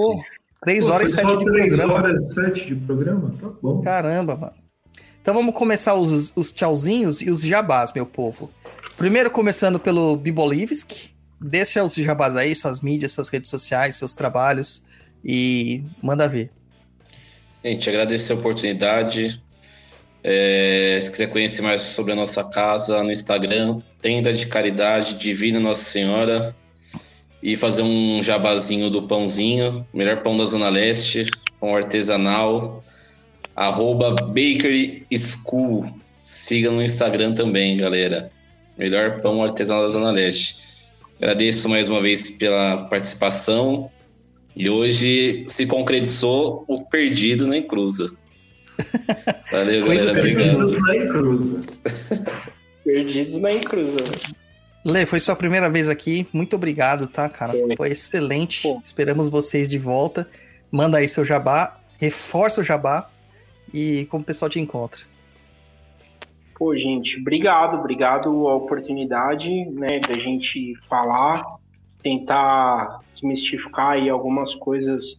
Pô, 0.60 0.66
3 0.66 0.86
Pô, 0.86 0.92
horas 0.92 1.10
e 1.10 1.14
foi 1.14 1.22
7 1.22 1.30
só 1.30 1.38
de 1.38 1.44
três 1.44 1.66
programa. 1.68 1.94
horas 1.94 2.22
e 2.22 2.34
sete 2.34 2.66
de 2.66 2.74
programa? 2.76 3.34
Tá 3.40 3.48
bom. 3.62 3.80
Caramba, 3.80 4.36
mano. 4.36 4.52
Então 5.20 5.34
vamos 5.34 5.54
começar 5.54 5.94
os, 5.94 6.32
os 6.36 6.52
tchauzinhos 6.52 7.20
e 7.20 7.30
os 7.30 7.42
jabás, 7.42 7.92
meu 7.92 8.06
povo. 8.06 8.50
Primeiro 8.96 9.30
começando 9.30 9.78
pelo 9.78 10.16
Bibolivski. 10.16 11.10
Deixa 11.40 11.82
os 11.82 11.94
jabás 11.94 12.36
aí, 12.36 12.54
suas 12.54 12.80
mídias, 12.80 13.12
suas 13.12 13.28
redes 13.28 13.50
sociais, 13.50 13.96
seus 13.96 14.12
trabalhos 14.14 14.84
e 15.24 15.82
manda 16.02 16.28
ver. 16.28 16.50
Gente, 17.64 17.88
agradecer 17.88 18.32
a 18.32 18.36
oportunidade. 18.36 19.42
É, 20.22 20.98
se 21.00 21.10
quiser 21.10 21.28
conhecer 21.28 21.62
mais 21.62 21.80
sobre 21.80 22.12
a 22.12 22.16
nossa 22.16 22.44
casa 22.50 23.02
no 23.02 23.10
Instagram, 23.10 23.80
Tenda 24.02 24.32
de 24.32 24.46
Caridade 24.46 25.14
Divina 25.14 25.58
Nossa 25.58 25.84
Senhora. 25.84 26.54
E 27.42 27.56
fazer 27.56 27.82
um 27.82 28.22
jabazinho 28.22 28.90
do 28.90 29.02
pãozinho, 29.02 29.86
melhor 29.94 30.22
pão 30.22 30.36
da 30.36 30.44
Zona 30.44 30.68
Leste, 30.68 31.26
pão 31.58 31.74
artesanal, 31.74 32.84
arroba 33.56 34.10
Bakery 34.10 35.06
School. 35.16 35.90
Siga 36.20 36.70
no 36.70 36.82
Instagram 36.82 37.34
também, 37.34 37.78
galera. 37.78 38.30
Melhor 38.76 39.20
pão 39.22 39.42
artesanal 39.42 39.82
da 39.82 39.88
Zona 39.88 40.10
Leste. 40.10 40.56
Agradeço 41.18 41.68
mais 41.68 41.88
uma 41.88 42.00
vez 42.00 42.30
pela 42.30 42.84
participação. 42.84 43.90
E 44.54 44.68
hoje 44.68 45.44
se 45.48 45.66
concretizou 45.66 46.64
o 46.66 46.84
perdido 46.88 47.46
na 47.46 47.56
encruza. 47.56 48.10
Valeu, 49.52 49.86
galera. 49.86 50.10
Obrigado. 50.10 50.56
Cruz 50.56 50.82
na 50.82 50.96
encruza. 50.96 51.62
Perdidos 52.84 53.40
na 53.40 53.52
encruza. 53.52 54.04
Lê, 54.84 55.04
foi 55.04 55.20
sua 55.20 55.36
primeira 55.36 55.68
vez 55.68 55.88
aqui. 55.88 56.26
Muito 56.32 56.56
obrigado, 56.56 57.06
tá, 57.06 57.28
cara? 57.28 57.52
Foi. 57.52 57.76
Foi 57.76 57.88
excelente. 57.90 58.62
Pô. 58.62 58.80
Esperamos 58.82 59.28
vocês 59.28 59.68
de 59.68 59.78
volta. 59.78 60.28
Manda 60.70 60.98
aí 60.98 61.08
seu 61.08 61.24
jabá, 61.24 61.78
reforça 61.98 62.60
o 62.60 62.64
jabá 62.64 63.10
e 63.74 64.06
como 64.10 64.22
o 64.22 64.26
pessoal 64.26 64.48
te 64.48 64.60
encontra. 64.60 65.00
Pô, 66.56 66.76
gente, 66.76 67.18
obrigado, 67.18 67.78
obrigado 67.78 68.46
a 68.46 68.54
oportunidade, 68.54 69.48
né, 69.70 69.98
da 69.98 70.14
gente 70.14 70.76
falar, 70.88 71.42
tentar 72.02 73.00
desmistificar 73.14 73.92
aí 73.92 74.10
algumas 74.10 74.54
coisas 74.56 75.18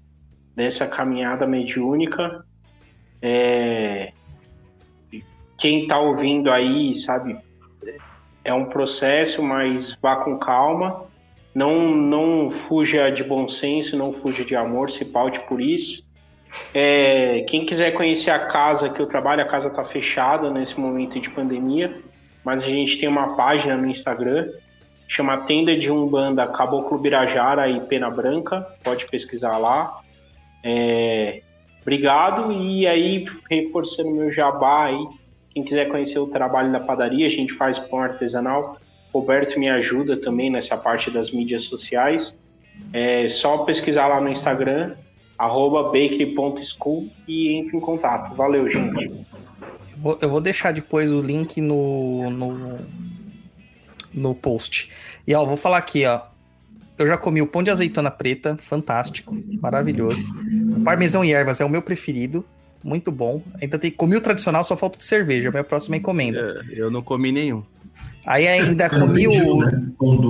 dessa 0.56 0.86
caminhada 0.86 1.48
mediúnica. 1.48 2.46
É, 3.22 4.14
Quem 5.58 5.88
tá 5.88 6.00
ouvindo 6.00 6.52
aí, 6.52 6.96
sabe, 6.96 7.38
é 8.44 8.54
um 8.54 8.66
processo, 8.66 9.42
mas 9.42 9.96
vá 10.02 10.18
com 10.18 10.38
calma. 10.38 11.06
Não, 11.54 11.94
não 11.94 12.52
fuja 12.68 13.10
de 13.10 13.24
bom 13.24 13.50
senso, 13.50 13.98
não 13.98 14.14
fuja 14.14 14.46
de 14.46 14.56
amor, 14.56 14.90
se 14.90 15.04
paute 15.04 15.40
por 15.42 15.62
isso. 15.62 16.04
É, 16.74 17.46
quem 17.48 17.66
quiser 17.66 17.92
conhecer 17.92 18.32
a 18.32 18.40
casa 18.48 18.90
que 18.90 19.02
eu 19.02 19.06
trabalho, 19.06 19.42
a 19.42 19.48
casa 19.48 19.68
está 19.68 19.84
fechada 19.84 20.50
nesse 20.50 20.80
momento 20.80 21.20
de 21.20 21.30
pandemia, 21.30 21.96
mas 22.44 22.64
a 22.64 22.68
gente 22.68 22.98
tem 22.98 23.08
uma 23.08 23.36
página 23.36 23.78
no 23.78 23.88
Instagram, 23.88 24.50
chama 25.08 25.38
Tenda 25.46 25.78
de 25.78 25.92
Umbanda 25.92 26.48
Caboclo 26.48 26.98
Birajara 26.98 27.70
e 27.70 27.80
Pena 27.82 28.10
Branca, 28.10 28.66
pode 28.84 29.06
pesquisar 29.08 29.58
lá. 29.58 30.00
É, 30.64 31.42
obrigado, 31.82 32.52
e 32.52 32.88
aí, 32.88 33.26
reforçando 33.50 34.12
meu 34.12 34.32
jabá 34.32 34.86
aí, 34.86 35.08
quem 35.54 35.64
quiser 35.64 35.90
conhecer 35.90 36.20
o 36.20 36.28
trabalho 36.28 36.72
da 36.72 36.80
padaria, 36.80 37.28
a 37.28 37.30
gente 37.30 37.54
faz 37.54 37.78
pão 37.78 38.00
artesanal. 38.00 38.78
Roberto 39.14 39.60
me 39.60 39.70
ajuda 39.70 40.16
também 40.18 40.50
nessa 40.50 40.78
parte 40.78 41.12
das 41.12 41.32
mídias 41.32 41.64
sociais. 41.64 42.34
É 42.94 43.30
só 43.30 43.60
pesquisar 43.60 44.08
lá 44.08 44.22
no 44.22 44.30
Instagram, 44.30 44.96
arroba 45.38 45.84
bakery.school 45.84 47.10
e 47.28 47.54
entre 47.54 47.76
em 47.76 47.80
contato. 47.80 48.34
Valeu, 48.36 48.72
gente. 48.72 49.12
Eu 50.22 50.30
vou 50.30 50.42
deixar 50.42 50.72
depois 50.72 51.12
o 51.12 51.22
link 51.22 51.60
no, 51.60 52.30
no, 52.32 52.80
no 54.14 54.34
post. 54.34 54.90
E 55.28 55.36
ó, 55.36 55.46
vou 55.46 55.58
falar 55.58 55.78
aqui, 55.78 56.06
ó. 56.06 56.22
Eu 56.98 57.08
já 57.08 57.18
comi 57.18 57.42
o 57.42 57.48
pão 57.48 57.62
de 57.62 57.70
azeitona 57.70 58.12
preta, 58.12 58.56
fantástico, 58.58 59.36
maravilhoso. 59.62 60.24
Parmesão 60.84 61.26
e 61.26 61.34
ervas 61.34 61.60
é 61.60 61.66
o 61.66 61.70
meu 61.70 61.82
preferido, 61.82 62.46
muito 62.84 63.12
bom. 63.12 63.42
Ainda 63.62 63.78
tem 63.78 63.92
comi 63.92 64.16
o 64.16 64.22
tradicional, 64.22 64.64
só 64.64 64.76
falta 64.78 64.98
de 64.98 65.04
cerveja, 65.04 65.52
minha 65.52 65.64
próxima 65.64 65.98
encomenda. 65.98 66.64
É, 66.70 66.80
eu 66.80 66.90
não 66.92 67.02
comi 67.02 67.32
nenhum. 67.32 67.64
Aí 68.26 68.48
ainda 68.48 68.88
Você 68.90 68.98
não 68.98 69.08
comi 69.08 69.26
pediu, 69.28 69.56
o. 69.56 69.66
né? 69.66 69.84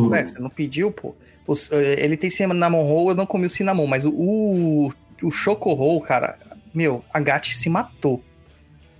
Ué, 0.10 0.26
você 0.26 0.40
não 0.40 0.50
pediu, 0.50 0.92
pô. 0.92 1.16
Os, 1.48 1.72
eh, 1.72 2.04
ele 2.04 2.16
tem 2.16 2.30
cinnamon 2.30 2.84
roll, 2.84 3.10
eu 3.10 3.16
não 3.16 3.26
comi 3.26 3.46
o 3.46 3.50
cinnamon, 3.50 3.88
mas 3.88 4.06
o, 4.06 4.12
o, 4.12 4.92
o 5.24 5.32
choco 5.32 5.74
roll, 5.74 6.00
cara, 6.02 6.38
meu, 6.74 7.04
a 7.14 7.20
Gatti 7.20 7.56
se 7.56 7.70
matou. 7.70 8.24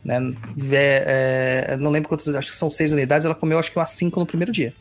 Né? 0.04 0.20
Vé- 0.58 1.04
é, 1.06 1.78
não 1.78 1.92
lembro 1.92 2.10
quantas, 2.10 2.28
acho 2.30 2.50
que 2.52 2.58
são 2.58 2.70
seis 2.70 2.92
unidades, 2.92 3.24
ela 3.26 3.36
comeu 3.36 3.60
acho 3.60 3.72
que 3.72 3.78
umas 3.78 3.92
cinco 3.92 4.20
no 4.20 4.26
primeiro 4.26 4.52
dia. 4.52 4.74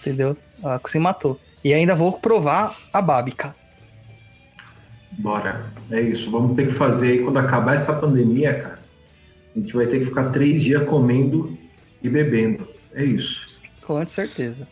Entendeu? 0.00 0.36
Ela 0.62 0.80
se 0.86 0.98
matou. 0.98 1.38
E 1.62 1.72
ainda 1.72 1.94
vou 1.94 2.12
provar 2.18 2.76
a 2.92 3.00
bábica. 3.00 3.54
Bora. 5.18 5.66
É 5.90 6.00
isso. 6.00 6.30
Vamos 6.30 6.56
ter 6.56 6.66
que 6.66 6.72
fazer 6.72 7.12
aí 7.12 7.18
quando 7.22 7.38
acabar 7.38 7.74
essa 7.74 7.94
pandemia, 7.94 8.54
cara. 8.54 8.78
A 9.54 9.58
gente 9.58 9.74
vai 9.74 9.86
ter 9.86 9.98
que 9.98 10.06
ficar 10.06 10.30
três 10.30 10.62
dias 10.62 10.84
comendo 10.84 11.56
e 12.02 12.08
bebendo. 12.08 12.66
É 12.94 13.04
isso. 13.04 13.46
Com 13.82 14.06
certeza. 14.06 14.66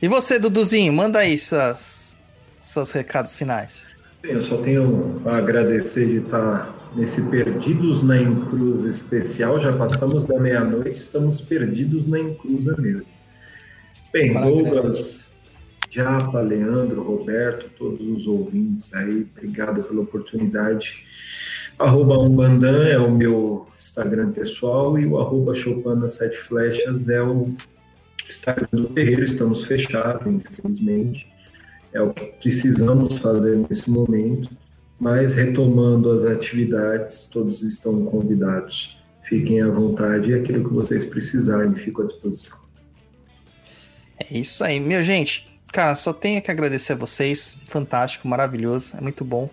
E 0.00 0.08
você, 0.08 0.38
Duduzinho, 0.38 0.92
manda 0.92 1.18
aí 1.18 1.38
seus, 1.38 2.18
seus 2.60 2.90
recados 2.90 3.36
finais. 3.36 3.92
Bem, 4.20 4.32
eu 4.32 4.42
só 4.42 4.56
tenho 4.58 5.20
a 5.24 5.36
agradecer 5.36 6.06
de 6.06 6.16
estar 6.18 6.72
nesse 6.94 7.22
Perdidos 7.22 8.02
na 8.02 8.20
Encruz 8.20 8.84
especial. 8.84 9.60
Já 9.60 9.72
passamos 9.72 10.26
da 10.26 10.38
meia-noite, 10.38 10.98
estamos 10.98 11.40
perdidos 11.40 12.06
na 12.06 12.18
Encruza 12.20 12.76
mesmo. 12.78 13.06
Bem. 14.12 14.34
Douglas, 14.34 15.21
Japa, 15.92 16.40
Leandro, 16.40 17.02
Roberto, 17.02 17.70
todos 17.76 18.06
os 18.06 18.26
ouvintes 18.26 18.94
aí, 18.94 19.26
obrigado 19.36 19.82
pela 19.82 20.00
oportunidade. 20.00 21.04
Arroba 21.78 22.18
Umbandan 22.18 22.86
é 22.86 22.98
o 22.98 23.10
meu 23.10 23.66
Instagram 23.78 24.30
pessoal 24.32 24.98
e 24.98 25.04
o 25.04 25.18
arroba 25.18 25.54
Chopana 25.54 26.08
Sete 26.08 26.36
Flechas 26.36 27.08
é 27.08 27.22
o 27.22 27.54
Instagram 28.28 28.68
do 28.72 28.88
terreiro. 28.88 29.22
Estamos 29.22 29.64
fechados, 29.64 30.26
infelizmente 30.26 31.32
é 31.92 32.00
o 32.00 32.12
que 32.12 32.24
precisamos 32.40 33.18
fazer 33.18 33.56
nesse 33.68 33.90
momento, 33.90 34.50
mas 34.98 35.34
retomando 35.34 36.10
as 36.10 36.24
atividades, 36.24 37.26
todos 37.26 37.62
estão 37.62 38.04
convidados. 38.06 38.98
Fiquem 39.24 39.60
à 39.60 39.68
vontade 39.68 40.30
e 40.30 40.34
aquilo 40.34 40.68
que 40.68 40.74
vocês 40.74 41.04
precisarem, 41.04 41.74
fico 41.74 42.02
à 42.02 42.06
disposição. 42.06 42.58
É 44.18 44.38
isso 44.38 44.64
aí, 44.64 44.80
minha 44.80 45.02
gente. 45.02 45.51
Cara, 45.72 45.94
só 45.94 46.12
tenho 46.12 46.40
que 46.42 46.50
agradecer 46.50 46.92
a 46.92 46.96
vocês. 46.96 47.56
Fantástico, 47.66 48.28
maravilhoso, 48.28 48.92
é 48.96 49.00
muito 49.00 49.24
bom. 49.24 49.48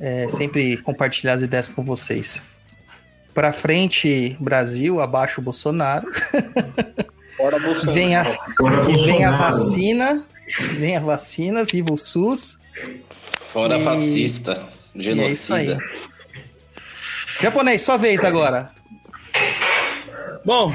É, 0.00 0.26
sempre 0.28 0.76
compartilhar 0.78 1.34
as 1.34 1.42
ideias 1.42 1.68
com 1.68 1.84
vocês. 1.84 2.42
Pra 3.32 3.52
frente, 3.52 4.36
Brasil, 4.40 5.00
abaixo 5.00 5.40
Bolsonaro. 5.40 6.08
Bora, 7.38 7.58
Bolsonaro. 7.58 7.92
Venha, 7.92 8.20
Agora, 8.58 8.84
que 8.84 8.96
venha 8.96 9.28
a 9.28 9.32
vacina. 9.32 10.24
Venha 10.76 10.98
a 10.98 11.02
vacina, 11.02 11.64
viva 11.64 11.90
o 11.92 11.96
SUS. 11.96 12.58
Fora 13.52 13.78
E- 13.78 13.84
fascista, 13.84 14.52
é 14.52 15.26
isso 15.26 15.54
aí. 15.54 15.66
genocida. 15.66 15.78
Japonês, 17.40 17.82
sua 17.82 17.96
vez 17.96 18.22
agora. 18.24 18.70
Bom, 20.44 20.74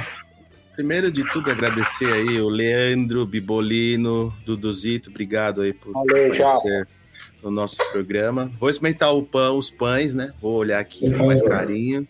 primeiro 0.80 1.12
de 1.12 1.26
tudo, 1.30 1.52
agradecer 1.52 2.10
aí 2.10 2.40
o 2.40 2.48
Leandro 2.48 3.26
Bibolino, 3.26 4.34
Duduzito, 4.46 5.10
obrigado 5.10 5.60
aí 5.60 5.74
por 5.74 5.92
Valeu, 5.92 6.34
aparecer 6.34 6.88
no 7.44 7.52
nosso 7.52 7.76
programa. 7.92 8.50
Vou 8.58 8.70
experimentar 8.70 9.14
o 9.14 9.22
pão, 9.22 9.58
os 9.58 9.70
pães, 9.70 10.14
né? 10.14 10.32
Vou 10.42 10.54
olhar 10.56 10.80
aqui 10.80 11.14
com 11.18 11.26
mais 11.28 11.44
carinho 11.44 12.08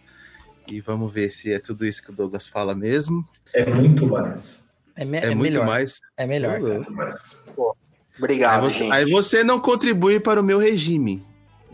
e 0.67 0.79
vamos 0.81 1.11
ver 1.11 1.31
se 1.31 1.51
é 1.51 1.57
tudo 1.57 1.83
isso 1.83 2.03
que 2.03 2.11
o 2.11 2.13
Douglas 2.13 2.47
fala 2.47 2.75
mesmo. 2.75 3.27
É 3.55 3.65
muito 3.65 4.05
mais. 4.05 4.67
É, 4.95 5.03
me- 5.03 5.17
É, 5.17 5.25
é 5.25 5.29
muito 5.29 5.51
melhor. 5.53 5.65
mais. 5.65 5.99
É 6.15 6.27
melhor. 6.27 6.59
Obrigado, 8.19 8.53
Aí 8.53 8.61
você, 8.69 8.77
gente. 8.83 8.93
aí 8.93 9.09
você 9.09 9.43
não 9.43 9.59
contribui 9.59 10.19
para 10.19 10.39
o 10.39 10.43
meu 10.43 10.59
regime. 10.59 11.25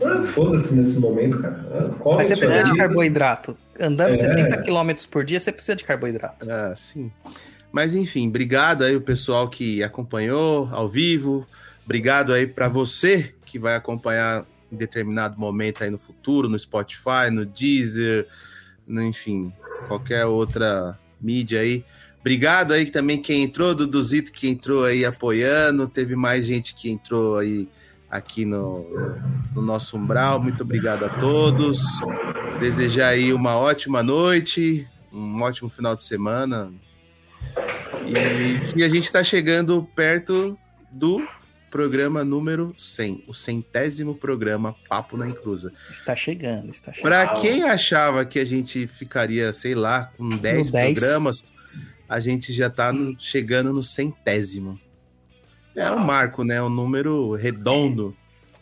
Ah, 0.02 0.22
Foda-se 0.22 0.74
nesse 0.74 0.98
momento, 0.98 1.38
cara. 1.40 1.64
Ah, 1.72 1.98
come 1.98 2.16
Mas 2.16 2.26
você 2.26 2.34
isso 2.34 2.40
precisa 2.40 2.62
de 2.62 2.74
carboidrato. 2.74 3.56
Andando 3.80 4.10
É. 4.10 4.14
70 4.14 4.62
km 4.62 4.90
por 5.10 5.24
dia, 5.24 5.40
você 5.40 5.52
precisa 5.52 5.76
de 5.76 5.84
carboidrato. 5.84 6.50
Ah, 6.50 6.74
sim. 6.76 7.10
Mas 7.72 7.94
enfim, 7.94 8.28
obrigado 8.28 8.84
aí 8.84 8.96
o 8.96 9.00
pessoal 9.00 9.48
que 9.48 9.82
acompanhou 9.82 10.68
ao 10.72 10.88
vivo. 10.88 11.46
Obrigado 11.84 12.32
aí 12.32 12.46
para 12.46 12.68
você 12.68 13.34
que 13.44 13.58
vai 13.58 13.74
acompanhar 13.74 14.44
em 14.72 14.76
determinado 14.76 15.38
momento 15.38 15.84
aí 15.84 15.90
no 15.90 15.98
futuro, 15.98 16.48
no 16.48 16.58
Spotify, 16.58 17.30
no 17.30 17.46
Deezer, 17.46 18.26
no, 18.86 19.02
enfim, 19.02 19.52
qualquer 19.88 20.26
outra 20.26 20.98
mídia 21.20 21.60
aí. 21.60 21.84
Obrigado 22.20 22.72
aí 22.72 22.90
também 22.90 23.22
quem 23.22 23.44
entrou, 23.44 23.74
Duduzito 23.74 24.32
que 24.32 24.48
entrou 24.48 24.84
aí 24.84 25.04
apoiando. 25.04 25.86
Teve 25.86 26.16
mais 26.16 26.44
gente 26.44 26.74
que 26.74 26.90
entrou 26.90 27.38
aí 27.38 27.68
aqui 28.10 28.44
no, 28.44 28.86
no 29.54 29.62
nosso 29.62 29.96
umbral. 29.96 30.42
Muito 30.42 30.62
obrigado 30.62 31.04
a 31.04 31.08
todos. 31.08 31.80
Desejar 32.60 33.08
aí 33.08 33.32
uma 33.32 33.56
ótima 33.58 34.02
noite, 34.02 34.86
um 35.12 35.42
ótimo 35.42 35.68
final 35.68 35.94
de 35.94 36.02
semana. 36.02 36.72
E 38.06 38.72
que 38.72 38.82
a 38.82 38.88
gente 38.88 39.04
está 39.04 39.22
chegando 39.22 39.88
perto 39.94 40.58
do 40.90 41.26
programa 41.70 42.24
número 42.24 42.74
100, 42.78 43.24
o 43.26 43.34
centésimo 43.34 44.14
programa 44.14 44.74
Papo 44.88 45.16
na 45.16 45.26
Encruza. 45.26 45.72
Está 45.90 46.16
chegando, 46.16 46.70
está 46.70 46.92
chegando. 46.92 47.10
Para 47.10 47.40
quem 47.40 47.64
achava 47.64 48.24
que 48.24 48.38
a 48.38 48.44
gente 48.44 48.86
ficaria, 48.86 49.52
sei 49.52 49.74
lá, 49.74 50.10
com 50.16 50.28
10 50.28 50.70
10. 50.70 50.98
programas, 50.98 51.52
a 52.08 52.20
gente 52.20 52.52
já 52.52 52.68
está 52.68 52.92
chegando 53.18 53.72
no 53.72 53.82
centésimo. 53.82 54.80
É 55.76 55.90
um 55.90 55.98
marco, 55.98 56.42
né? 56.42 56.62
Um 56.62 56.70
número 56.70 57.34
redondo. 57.34 58.16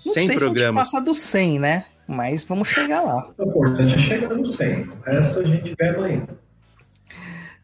Não 0.04 0.12
100 0.12 0.12
sei 0.12 0.38
se 0.38 0.44
a 0.44 0.48
gente 0.48 1.04
do 1.04 1.14
100, 1.14 1.58
né? 1.58 1.84
Mas 2.06 2.44
vamos 2.44 2.68
chegar 2.68 3.00
lá. 3.02 3.32
O 3.38 3.42
importante 3.48 3.94
é 3.94 3.98
chegar 3.98 4.34
no 4.34 4.46
100. 4.46 4.80
O 4.82 5.02
resto 5.06 5.38
a 5.38 5.44
gente 5.44 5.74
vai 5.78 5.88
amanhã. 5.88 6.26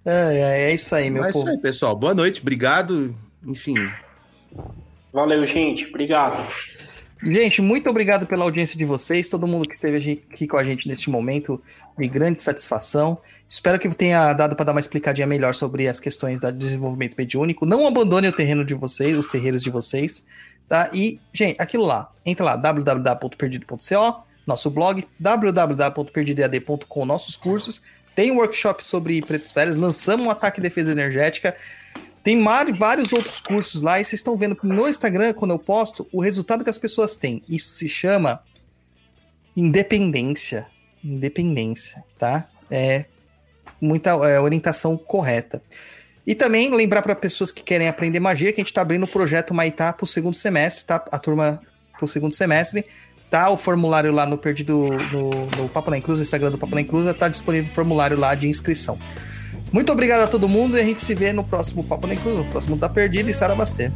É, 0.05 0.71
é 0.71 0.75
isso 0.75 0.95
aí, 0.95 1.11
meu 1.11 1.23
Mas 1.23 1.35
é 1.35 1.39
isso 1.39 1.45
povo. 1.45 1.57
aí, 1.57 1.61
pessoal. 1.61 1.95
Boa 1.95 2.15
noite, 2.15 2.41
obrigado. 2.41 3.15
Enfim, 3.47 3.75
Valeu, 5.13 5.47
gente. 5.47 5.87
Obrigado. 5.87 6.47
Gente, 7.23 7.61
muito 7.61 7.91
obrigado 7.91 8.27
pela 8.27 8.45
audiência 8.45 8.79
de 8.79 8.85
vocês, 8.87 9.29
todo 9.29 9.47
mundo 9.47 9.69
que 9.69 9.75
esteve 9.75 10.23
aqui 10.33 10.47
com 10.47 10.57
a 10.57 10.65
gente 10.65 10.89
neste 10.89 11.11
momento 11.11 11.61
de 11.99 12.09
grande 12.09 12.39
satisfação. 12.39 13.19
Espero 13.47 13.79
que 13.79 13.95
tenha 13.95 14.33
dado 14.33 14.57
para 14.57 14.65
dar 14.65 14.73
uma 14.73 14.81
explicadinha 14.81 15.27
melhor 15.27 15.55
sobre 15.55 15.87
as 15.87 16.01
questões 16.01 16.41
do 16.41 16.51
desenvolvimento 16.51 17.15
mediúnico. 17.19 17.67
Não 17.67 17.87
abandone 17.87 18.27
o 18.29 18.33
terreno 18.33 18.65
de 18.65 18.73
vocês, 18.73 19.19
os 19.19 19.27
terreiros 19.27 19.63
de 19.63 19.69
vocês, 19.69 20.25
tá? 20.67 20.89
E, 20.95 21.21
gente, 21.31 21.61
aquilo 21.61 21.85
lá, 21.85 22.11
entra 22.25 22.43
lá, 22.43 22.57
www.perdido.co, 22.57 24.25
nosso 24.47 24.71
blog, 24.71 25.07
www.perdidead.com, 25.19 27.05
nossos 27.05 27.37
cursos. 27.37 27.83
Tem 28.17 28.33
um 28.33 28.37
workshop 28.37 28.83
sobre 28.83 29.21
pretos 29.21 29.53
velhos, 29.53 29.77
lançamos 29.77 30.27
um 30.27 30.31
ataque 30.31 30.59
e 30.59 30.63
defesa 30.63 30.93
energética. 30.93 31.55
Tem 32.23 32.43
vários 32.43 33.13
outros 33.13 33.41
cursos 33.41 33.81
lá 33.81 33.99
e 33.99 34.05
vocês 34.05 34.21
estão 34.21 34.37
vendo 34.37 34.57
no 34.63 34.89
Instagram, 34.89 35.33
quando 35.33 35.53
eu 35.53 35.59
posto, 35.59 36.07
o 36.13 36.21
resultado 36.21 36.63
que 36.63 36.71
as 36.71 36.79
pessoas 36.79 37.17
têm. 37.17 37.43
Isso 37.49 37.73
se 37.73 37.89
chama 37.89 38.43
independência. 39.57 40.67
Independência, 41.03 42.05
tá? 42.19 42.49
É 42.71 43.07
muita 43.81 44.11
é, 44.11 44.39
orientação 44.39 44.97
correta. 44.97 45.63
E 46.27 46.35
também 46.35 46.71
lembrar 46.71 47.01
para 47.03 47.15
pessoas 47.15 47.51
que 47.51 47.63
querem 47.63 47.89
aprender 47.89 48.21
magia 48.21 48.53
que 48.53 48.61
a 48.61 48.63
gente 48.63 48.71
está 48.71 48.83
abrindo 48.83 49.05
o 49.05 49.09
projeto 49.09 49.55
Maitá 49.55 49.93
para 49.93 50.05
o 50.05 50.07
segundo 50.07 50.35
semestre, 50.35 50.85
tá? 50.85 51.03
A 51.11 51.19
turma 51.19 51.61
para 51.97 52.05
o 52.05 52.09
segundo 52.09 52.35
semestre. 52.35 52.85
Tá 53.31 53.49
o 53.49 53.57
formulário 53.57 54.13
lá 54.13 54.27
no 54.27 54.37
Perdido, 54.37 54.89
no, 55.13 55.47
no 55.57 55.69
Papo 55.69 55.91
na 55.91 56.01
Cruz, 56.01 56.19
no 56.19 56.23
Instagram 56.23 56.51
do 56.51 56.59
Papo 56.59 56.75
na 56.75 56.83
Cruz, 56.83 57.11
tá 57.17 57.29
disponível 57.29 57.71
o 57.71 57.75
formulário 57.75 58.19
lá 58.19 58.35
de 58.35 58.49
inscrição. 58.49 58.99
Muito 59.73 59.93
obrigado 59.93 60.23
a 60.23 60.27
todo 60.27 60.49
mundo 60.49 60.77
e 60.77 60.81
a 60.81 60.85
gente 60.85 61.03
se 61.03 61.15
vê 61.15 61.33
no 61.33 61.45
próximo 61.45 61.85
Papo 61.85 62.07
na 62.07 62.17
Cruz, 62.17 62.37
no 62.37 62.45
próximo 62.47 62.77
da 62.77 62.89
Perdida 62.89 63.31
e 63.31 63.35
Sara 63.35 63.55
Bastê. 63.55 63.91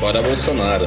Bora 0.00 0.20
Bolsonaro. 0.22 0.86